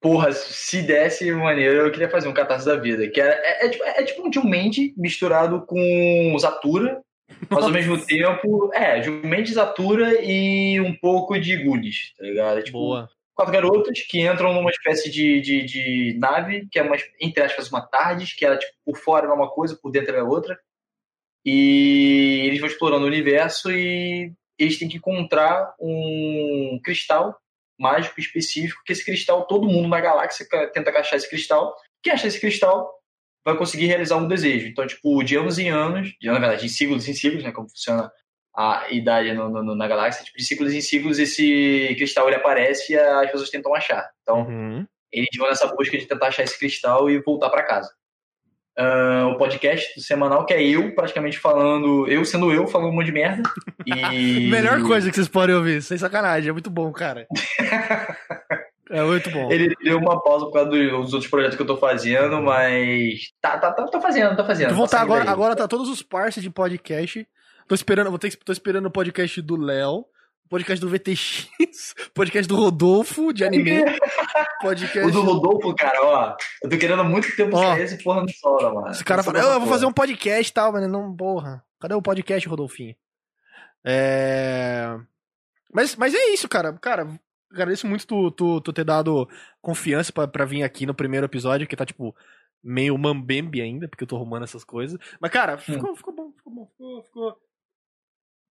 Porra, 0.00 0.32
se 0.32 0.80
desse 0.82 1.30
maneiro, 1.32 1.86
eu 1.86 1.90
queria 1.90 2.08
fazer 2.08 2.28
um 2.28 2.32
catarse 2.32 2.64
da 2.64 2.76
vida. 2.76 3.08
Que 3.08 3.20
é, 3.20 3.26
é, 3.26 3.66
é 3.66 3.68
tipo, 3.68 3.84
é 3.84 4.04
tipo 4.04 4.26
um 4.26 4.32
Jumente 4.32 4.94
misturado 4.96 5.66
com 5.66 6.36
Zatura, 6.38 7.02
mas 7.50 7.64
ao 7.64 7.70
mesmo 7.72 8.02
tempo. 8.06 8.70
É, 8.72 9.02
Jumente, 9.02 9.52
Zatura 9.52 10.22
e 10.22 10.80
um 10.80 10.94
pouco 10.94 11.38
de 11.38 11.56
Goonies, 11.56 12.14
tá 12.16 12.24
ligado? 12.24 12.60
É 12.60 12.62
tipo 12.62 12.78
Boa. 12.78 13.10
Quatro 13.38 13.52
garotas 13.52 14.00
que 14.00 14.20
entram 14.26 14.52
numa 14.52 14.70
espécie 14.70 15.08
de, 15.08 15.40
de, 15.40 15.64
de 15.64 16.18
nave, 16.18 16.66
que 16.72 16.76
é 16.76 16.82
uma, 16.82 16.96
entre 17.20 17.40
aspas, 17.44 17.70
uma 17.70 17.80
TARDIS, 17.80 18.32
que 18.32 18.44
ela, 18.44 18.58
tipo, 18.58 18.72
por 18.84 18.96
fora 18.96 19.28
é 19.28 19.30
uma 19.30 19.48
coisa, 19.48 19.78
por 19.80 19.92
dentro 19.92 20.16
é 20.16 20.22
outra. 20.24 20.58
E 21.44 22.42
eles 22.48 22.58
vão 22.58 22.68
explorando 22.68 23.04
o 23.04 23.06
universo 23.06 23.70
e 23.70 24.32
eles 24.58 24.76
têm 24.76 24.88
que 24.88 24.96
encontrar 24.96 25.72
um 25.78 26.80
cristal 26.82 27.38
mágico 27.78 28.18
específico, 28.18 28.82
que 28.84 28.92
esse 28.92 29.04
cristal, 29.04 29.46
todo 29.46 29.68
mundo 29.68 29.88
na 29.88 30.00
galáxia 30.00 30.44
tenta 30.72 30.90
achar 30.90 31.14
esse 31.14 31.30
cristal. 31.30 31.76
Quem 32.02 32.12
achar 32.12 32.26
esse 32.26 32.40
cristal 32.40 32.92
vai 33.44 33.56
conseguir 33.56 33.86
realizar 33.86 34.16
um 34.16 34.26
desejo. 34.26 34.66
Então, 34.66 34.84
tipo, 34.84 35.22
de 35.22 35.36
anos 35.36 35.60
em 35.60 35.68
anos, 35.68 36.12
de, 36.20 36.26
na 36.26 36.40
verdade, 36.40 36.62
de 36.62 36.68
ciclos 36.68 37.06
em 37.06 37.14
ciclos, 37.14 37.44
né, 37.44 37.52
como 37.52 37.68
funciona 37.68 38.10
a 38.58 38.86
idade 38.90 39.32
no- 39.34 39.48
no- 39.48 39.74
na 39.76 39.86
galáxia, 39.86 40.24
tipo, 40.24 40.36
de 40.36 40.44
ciclos 40.44 40.74
em 40.74 40.80
ciclos, 40.80 41.18
esse 41.20 41.94
cristal 41.96 42.26
ele 42.26 42.36
aparece 42.36 42.92
e 42.92 42.96
as 42.98 43.30
pessoas 43.30 43.50
tentam 43.50 43.72
achar. 43.74 44.10
Então, 44.22 44.40
Uhum. 44.40 44.84
eles 45.12 45.28
vão 45.38 45.48
nessa 45.48 45.68
busca 45.68 45.96
de 45.96 46.06
tentar 46.06 46.26
achar 46.26 46.42
esse 46.42 46.58
cristal 46.58 47.08
e 47.08 47.20
voltar 47.22 47.50
para 47.50 47.62
casa. 47.62 47.88
Ah, 48.76 49.28
o 49.32 49.38
podcast 49.38 50.00
semanal, 50.00 50.44
que 50.46 50.54
é 50.54 50.62
eu 50.62 50.94
praticamente 50.94 51.38
falando, 51.38 52.06
eu 52.08 52.24
sendo 52.24 52.52
eu, 52.52 52.66
falando 52.66 52.90
um 52.90 52.94
monte 52.94 53.06
de 53.06 53.12
merda. 53.12 53.42
E... 53.86 53.92
Melhor 54.50 54.82
coisa 54.82 55.08
que 55.10 55.16
vocês 55.16 55.28
podem 55.28 55.54
ouvir, 55.54 55.82
sem 55.82 55.98
sacanagem. 55.98 56.50
É 56.50 56.52
muito 56.52 56.70
bom, 56.70 56.90
cara. 56.92 57.26
É 58.90 59.02
muito 59.02 59.28
bom. 59.30 59.52
Ele 59.52 59.74
deu 59.84 59.98
uma 59.98 60.18
pausa 60.22 60.46
por 60.46 60.52
causa 60.54 60.70
dos 60.70 61.12
outros 61.12 61.26
projetos 61.30 61.56
que 61.56 61.62
eu 61.62 61.66
tô 61.66 61.76
fazendo, 61.76 62.40
mas. 62.40 63.20
Tá, 63.38 63.58
tá, 63.58 63.70
tá, 63.70 63.84
tô 63.86 64.00
fazendo, 64.00 64.34
tô 64.34 64.46
fazendo. 64.46 64.68
Tu 64.68 64.70
tá 64.70 64.76
voltar 64.76 64.98
saindo 65.00 65.12
agora, 65.12 65.30
agora 65.30 65.54
tá 65.56 65.68
todos 65.68 65.90
os 65.90 66.02
parceiros 66.02 66.42
de 66.44 66.48
podcast. 66.50 67.28
Tô 67.68 67.74
esperando, 67.74 68.10
vou 68.10 68.18
ter, 68.18 68.30
que- 68.30 68.36
tô 68.38 68.50
esperando 68.52 68.86
o 68.86 68.90
podcast 68.90 69.42
do 69.42 69.56
Léo, 69.56 70.06
podcast 70.48 70.80
do 70.80 70.88
VTX, 70.88 71.48
podcast 72.14 72.48
do 72.48 72.56
Rodolfo 72.56 73.32
de 73.32 73.44
anime, 73.44 73.82
podcast. 74.62 75.06
O 75.06 75.10
do 75.10 75.20
Rodolfo, 75.22 75.74
cara, 75.76 75.98
ó. 76.02 76.36
Eu 76.62 76.70
tô 76.70 76.78
querendo 76.78 77.00
há 77.00 77.04
muito 77.04 77.34
tempo 77.36 77.56
Ó. 77.56 77.76
esse 77.76 78.02
porra 78.02 78.22
no 78.22 78.30
solo, 78.30 78.74
mano. 78.74 78.88
Esse 78.90 79.04
cara 79.04 79.22
fala, 79.22 79.38
"Ah, 79.40 79.54
eu 79.54 79.60
vou 79.60 79.68
fazer 79.68 79.84
um 79.86 79.92
podcast 79.92 80.50
e 80.50 80.54
tal, 80.54 80.72
mas 80.72 80.88
não, 80.88 81.14
porra. 81.14 81.62
Cadê 81.78 81.94
o 81.94 82.02
podcast, 82.02 82.48
Rodolfinho? 82.48 82.96
É. 83.84 84.98
Mas, 85.72 85.94
mas 85.96 86.14
é 86.14 86.32
isso, 86.32 86.48
cara. 86.48 86.72
Cara, 86.74 87.06
agradeço 87.52 87.86
muito 87.86 88.06
tu, 88.06 88.30
tu, 88.30 88.60
tu 88.62 88.72
ter 88.72 88.84
dado 88.84 89.28
confiança 89.60 90.10
pra, 90.12 90.26
pra 90.26 90.44
vir 90.46 90.62
aqui 90.62 90.86
no 90.86 90.94
primeiro 90.94 91.26
episódio, 91.26 91.66
que 91.68 91.76
tá, 91.76 91.84
tipo, 91.84 92.16
meio 92.64 92.96
mambembe 92.98 93.60
ainda, 93.60 93.86
porque 93.88 94.04
eu 94.04 94.08
tô 94.08 94.16
arrumando 94.16 94.44
essas 94.44 94.64
coisas. 94.64 94.98
Mas, 95.20 95.30
cara, 95.30 95.58
ficou, 95.58 95.94
ficou 95.94 96.14
bom, 96.14 96.32
ficou 96.32 96.52
bom, 96.52 96.66
ficou. 96.66 97.02
ficou... 97.04 97.36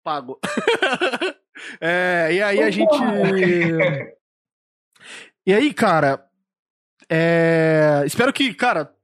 Pago. 0.08 0.40
É, 1.80 2.28
e 2.32 2.40
aí 2.40 2.62
a 2.62 2.70
gente. 2.70 2.96
E 5.44 5.52
aí, 5.52 5.74
cara. 5.74 6.24
é, 7.10 8.04
Espero 8.06 8.32
que, 8.32 8.54
cara, 8.54 8.94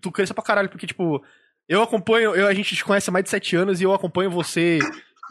tu 0.00 0.12
cresça 0.12 0.34
pra 0.34 0.44
caralho, 0.44 0.68
porque, 0.68 0.86
tipo, 0.86 1.24
eu 1.66 1.82
acompanho, 1.82 2.34
eu, 2.34 2.46
a 2.46 2.52
gente 2.52 2.76
te 2.76 2.84
conhece 2.84 3.08
há 3.08 3.12
mais 3.12 3.24
de 3.24 3.30
sete 3.30 3.56
anos 3.56 3.80
e 3.80 3.84
eu 3.84 3.94
acompanho 3.94 4.30
você 4.30 4.78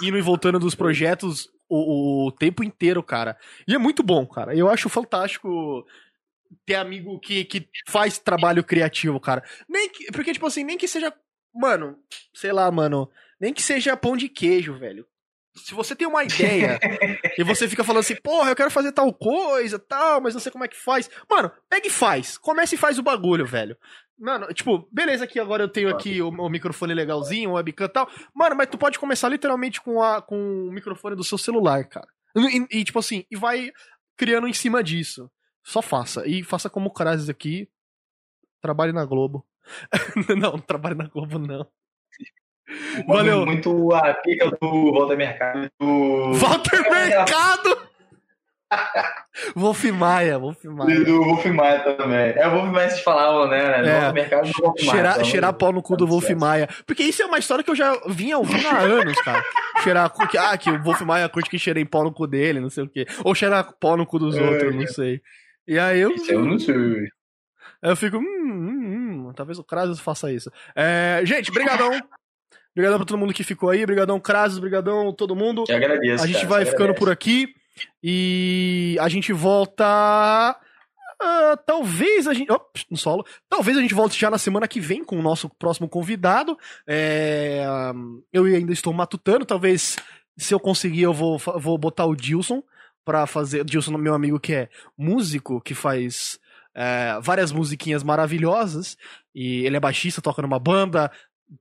indo 0.02 0.18
e 0.18 0.22
voltando 0.22 0.58
dos 0.58 0.74
projetos 0.74 1.48
o, 1.70 2.26
o 2.28 2.32
tempo 2.32 2.64
inteiro, 2.64 3.04
cara. 3.04 3.38
E 3.68 3.76
é 3.76 3.78
muito 3.78 4.02
bom, 4.02 4.26
cara. 4.26 4.56
Eu 4.56 4.68
acho 4.70 4.90
fantástico 4.90 5.86
ter 6.66 6.76
amigo 6.76 7.20
que, 7.20 7.46
que 7.46 7.70
faz 7.88 8.18
trabalho 8.18 8.64
criativo, 8.64 9.20
cara. 9.20 9.44
Nem 9.70 9.88
que, 9.88 10.12
porque, 10.12 10.34
tipo 10.34 10.48
assim, 10.48 10.64
nem 10.64 10.80
que 10.80 10.88
seja. 10.88 11.14
Mano, 11.54 11.96
sei 12.34 12.52
lá, 12.52 12.70
mano. 12.72 13.08
Nem 13.40 13.54
que 13.54 13.62
seja 13.62 13.96
pão 13.96 14.18
de 14.18 14.28
queijo, 14.28 14.78
velho. 14.78 15.06
Se 15.56 15.74
você 15.74 15.96
tem 15.96 16.08
uma 16.08 16.24
ideia 16.24 16.80
e 17.38 17.44
você 17.44 17.68
fica 17.68 17.84
falando 17.84 18.02
assim, 18.02 18.16
porra, 18.16 18.52
eu 18.52 18.56
quero 18.56 18.72
fazer 18.72 18.92
tal 18.92 19.12
coisa, 19.14 19.80
tal, 19.80 20.22
mas 20.22 20.34
não 20.34 20.42
sei 20.42 20.52
como 20.52 20.64
é 20.64 20.68
que 20.68 20.78
faz. 20.78 21.10
Mano, 21.30 21.52
pega 21.70 21.88
e 21.88 21.90
faz. 21.90 22.38
Começa 22.38 22.76
e 22.76 22.78
faz 22.78 23.00
o 23.00 23.04
bagulho, 23.04 23.46
velho. 23.46 23.78
Mano, 24.18 24.48
tipo, 24.54 24.88
beleza 24.92 25.26
que 25.26 25.40
agora 25.40 25.64
eu 25.64 25.70
tenho 25.70 25.90
aqui 25.90 26.22
o, 26.22 26.30
o 26.30 26.50
microfone 26.50 26.94
legalzinho, 26.94 27.52
o 27.52 27.54
webcam 27.54 27.86
e 27.86 27.90
tal. 27.90 28.10
Mano, 28.34 28.56
mas 28.56 28.68
tu 28.68 28.78
pode 28.78 29.00
começar 29.00 29.30
literalmente 29.30 29.82
com, 29.82 30.02
a, 30.02 30.22
com 30.22 30.68
o 30.68 30.72
microfone 30.72 31.16
do 31.16 31.24
seu 31.24 31.38
celular, 31.38 31.86
cara. 31.86 32.08
E, 32.36 32.80
e, 32.80 32.84
tipo 32.84 33.00
assim, 33.00 33.26
e 33.32 33.38
vai 33.38 33.72
criando 34.18 34.48
em 34.48 34.54
cima 34.54 34.84
disso. 34.84 35.32
Só 35.64 35.82
faça. 35.82 36.28
E 36.28 36.44
faça 36.44 36.70
como 36.70 36.90
o 36.90 36.94
Krazes 36.94 37.30
aqui. 37.30 37.70
Trabalhe 38.62 38.92
na 38.92 39.06
Globo. 39.06 39.46
não, 40.30 40.52
não 40.52 40.60
trabalhe 40.60 40.96
na 40.96 41.08
Globo, 41.08 41.40
não. 41.40 41.66
Valeu. 43.08 43.46
Muito 43.46 43.94
a 43.94 44.14
pica 44.16 44.50
do 44.62 44.94
Walter 44.94 45.18
Mercado. 45.18 45.70
Do... 45.80 46.34
Walter 46.34 46.86
É, 46.86 46.90
Mercado! 47.18 47.90
Wolf 49.56 49.84
Maia, 49.86 50.38
Wolf 50.38 50.64
Maia. 50.66 51.04
Do 51.04 51.24
Wolf 51.24 51.46
Maia 51.46 51.80
também. 51.80 52.34
É 52.36 52.48
o 52.48 52.52
Wolf 52.52 52.72
Maia 52.72 52.90
se 52.90 53.04
falavam, 53.04 53.48
né? 53.48 54.08
É. 54.08 54.12
Mercado 54.12 54.52
do 54.52 54.62
Wolf 54.62 54.76
Maia. 54.80 54.92
Cheirar, 54.92 55.14
então, 55.14 55.26
cheirar 55.26 55.54
pau 55.54 55.72
no 55.72 55.82
cu 55.82 55.98
do 55.98 56.06
Wolf 56.06 56.26
certo. 56.26 56.40
Maia. 56.40 56.70
Porque 56.86 57.04
isso 57.04 57.22
é 57.22 57.26
uma 57.26 57.40
história 57.40 57.64
que 57.64 57.72
eu 57.72 57.76
já 57.76 58.00
vinha 58.08 58.38
ouvindo 58.38 58.68
há 58.68 58.80
anos, 58.80 59.20
cara. 59.22 59.44
Cheirar 59.84 60.10
cu, 60.12 60.28
que, 60.28 60.38
ah, 60.38 60.56
que 60.58 60.70
o 60.70 60.84
Wolf 60.84 61.02
Maia 61.02 61.28
curte 61.30 61.50
que 61.50 61.58
cheirei 61.58 61.84
pau 61.84 62.04
no 62.04 62.14
cu 62.14 62.28
dele, 62.28 62.60
não 62.60 62.70
sei 62.70 62.84
o 62.84 62.90
quê. 62.90 63.08
Ou 63.24 63.34
cheirar 63.34 63.74
pau 63.80 63.98
no 63.98 64.06
cu 64.06 64.20
dos 64.20 64.38
É, 64.38 64.42
outros, 64.42 64.76
não 64.76 64.88
sei. 64.88 65.22
E 65.68 65.80
aí 65.80 66.00
eu. 66.00 66.12
Isso 66.12 66.32
eu 66.32 66.46
não 66.46 66.60
sei. 66.60 66.76
Aí 67.82 67.92
eu 67.92 67.96
fico, 67.96 68.18
hum, 68.18 68.22
hum, 68.22 69.28
hum, 69.30 69.34
talvez 69.34 69.58
o 69.58 69.64
Krasus 69.64 70.00
faça 70.00 70.32
isso. 70.32 70.52
É, 70.76 71.22
gente, 71.24 71.52
brigadão. 71.52 71.92
Brigadão 72.76 72.98
pra 72.98 73.06
todo 73.06 73.18
mundo 73.18 73.34
que 73.34 73.44
ficou 73.44 73.70
aí. 73.70 73.86
Brigadão, 73.86 74.20
Krasus. 74.20 74.60
Brigadão, 74.60 75.12
todo 75.14 75.36
mundo. 75.36 75.64
Te 75.64 75.74
agradeço. 75.74 76.24
A 76.24 76.28
gente 76.28 76.36
cara, 76.38 76.48
vai 76.48 76.66
ficando 76.66 76.84
agradeço. 76.84 77.00
por 77.00 77.12
aqui. 77.12 77.54
E 78.04 78.98
a 79.00 79.10
gente 79.10 79.34
volta. 79.34 79.86
ah, 81.22 81.58
talvez 81.66 82.28
a 82.28 82.34
gente. 82.34 82.52
Ops, 82.52 82.86
no 82.90 82.98
solo. 82.98 83.26
Talvez 83.50 83.78
a 83.78 83.82
gente 83.82 83.94
volte 83.94 84.20
já 84.20 84.30
na 84.30 84.38
semana 84.38 84.68
que 84.68 84.80
vem 84.80 85.04
com 85.04 85.18
o 85.18 85.22
nosso 85.22 85.50
próximo 85.50 85.88
convidado. 85.88 86.58
É, 86.88 87.66
eu 88.32 88.46
ainda 88.46 88.72
estou 88.72 88.94
matutando. 88.94 89.46
Talvez, 89.46 89.98
se 90.38 90.54
eu 90.54 90.60
conseguir, 90.60 91.04
eu 91.04 91.14
vou, 91.14 91.38
vou 91.38 91.78
botar 91.78 92.06
o 92.06 92.16
Dilson 92.16 92.64
pra 93.04 93.26
fazer. 93.26 93.64
Dilson, 93.66 93.98
meu 93.98 94.14
amigo, 94.14 94.40
que 94.40 94.54
é 94.54 94.70
músico, 94.98 95.62
que 95.62 95.74
faz 95.74 96.40
é, 96.76 97.20
várias 97.22 97.52
musiquinhas 97.52 98.04
maravilhosas. 98.04 98.98
E 99.34 99.66
ele 99.66 99.78
é 99.78 99.80
baixista, 99.80 100.22
toca 100.22 100.42
numa 100.42 100.60
banda, 100.60 101.12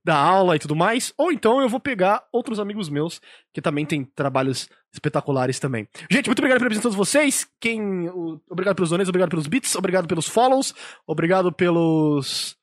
dá 0.03 0.15
aula 0.15 0.55
e 0.55 0.59
tudo 0.59 0.75
mais. 0.75 1.13
Ou 1.17 1.31
então 1.31 1.61
eu 1.61 1.67
vou 1.69 1.79
pegar 1.79 2.23
outros 2.31 2.59
amigos 2.59 2.89
meus 2.89 3.19
que 3.53 3.61
também 3.61 3.85
têm 3.85 4.03
trabalhos 4.03 4.69
espetaculares 4.93 5.59
também. 5.59 5.87
Gente, 6.09 6.27
muito 6.27 6.39
obrigado 6.39 6.59
pela 6.59 6.69
presença 6.69 6.89
de 6.89 6.93
todos 6.95 6.97
vocês. 6.97 7.47
Quem, 7.59 8.09
o- 8.09 8.39
obrigado 8.49 8.75
pelos 8.75 8.89
donates, 8.89 9.09
obrigado 9.09 9.29
pelos 9.29 9.47
bits, 9.47 9.75
obrigado 9.75 10.07
pelos 10.07 10.27
follows, 10.27 10.73
obrigado 11.07 11.51
pelos 11.51 12.55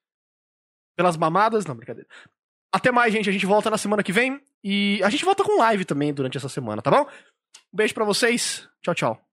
pelas 0.97 1.17
mamadas, 1.17 1.67
não, 1.67 1.75
brincadeira. 1.75 2.09
Até 2.73 2.91
mais, 2.91 3.13
gente. 3.13 3.29
A 3.29 3.33
gente 3.33 3.45
volta 3.47 3.69
na 3.71 3.79
semana 3.79 4.03
que 4.03 4.13
vem 4.13 4.41
e 4.65 5.01
a 5.05 5.11
gente 5.11 5.25
volta 5.25 5.45
com 5.45 5.59
live 5.59 5.85
também 5.85 6.13
durante 6.13 6.37
essa 6.39 6.49
semana, 6.49 6.81
tá 6.83 6.91
bom? 6.91 7.03
Um 7.73 7.77
beijo 7.77 7.93
pra 7.95 8.05
vocês. 8.05 8.69
Tchau, 8.83 8.95
tchau. 8.95 9.26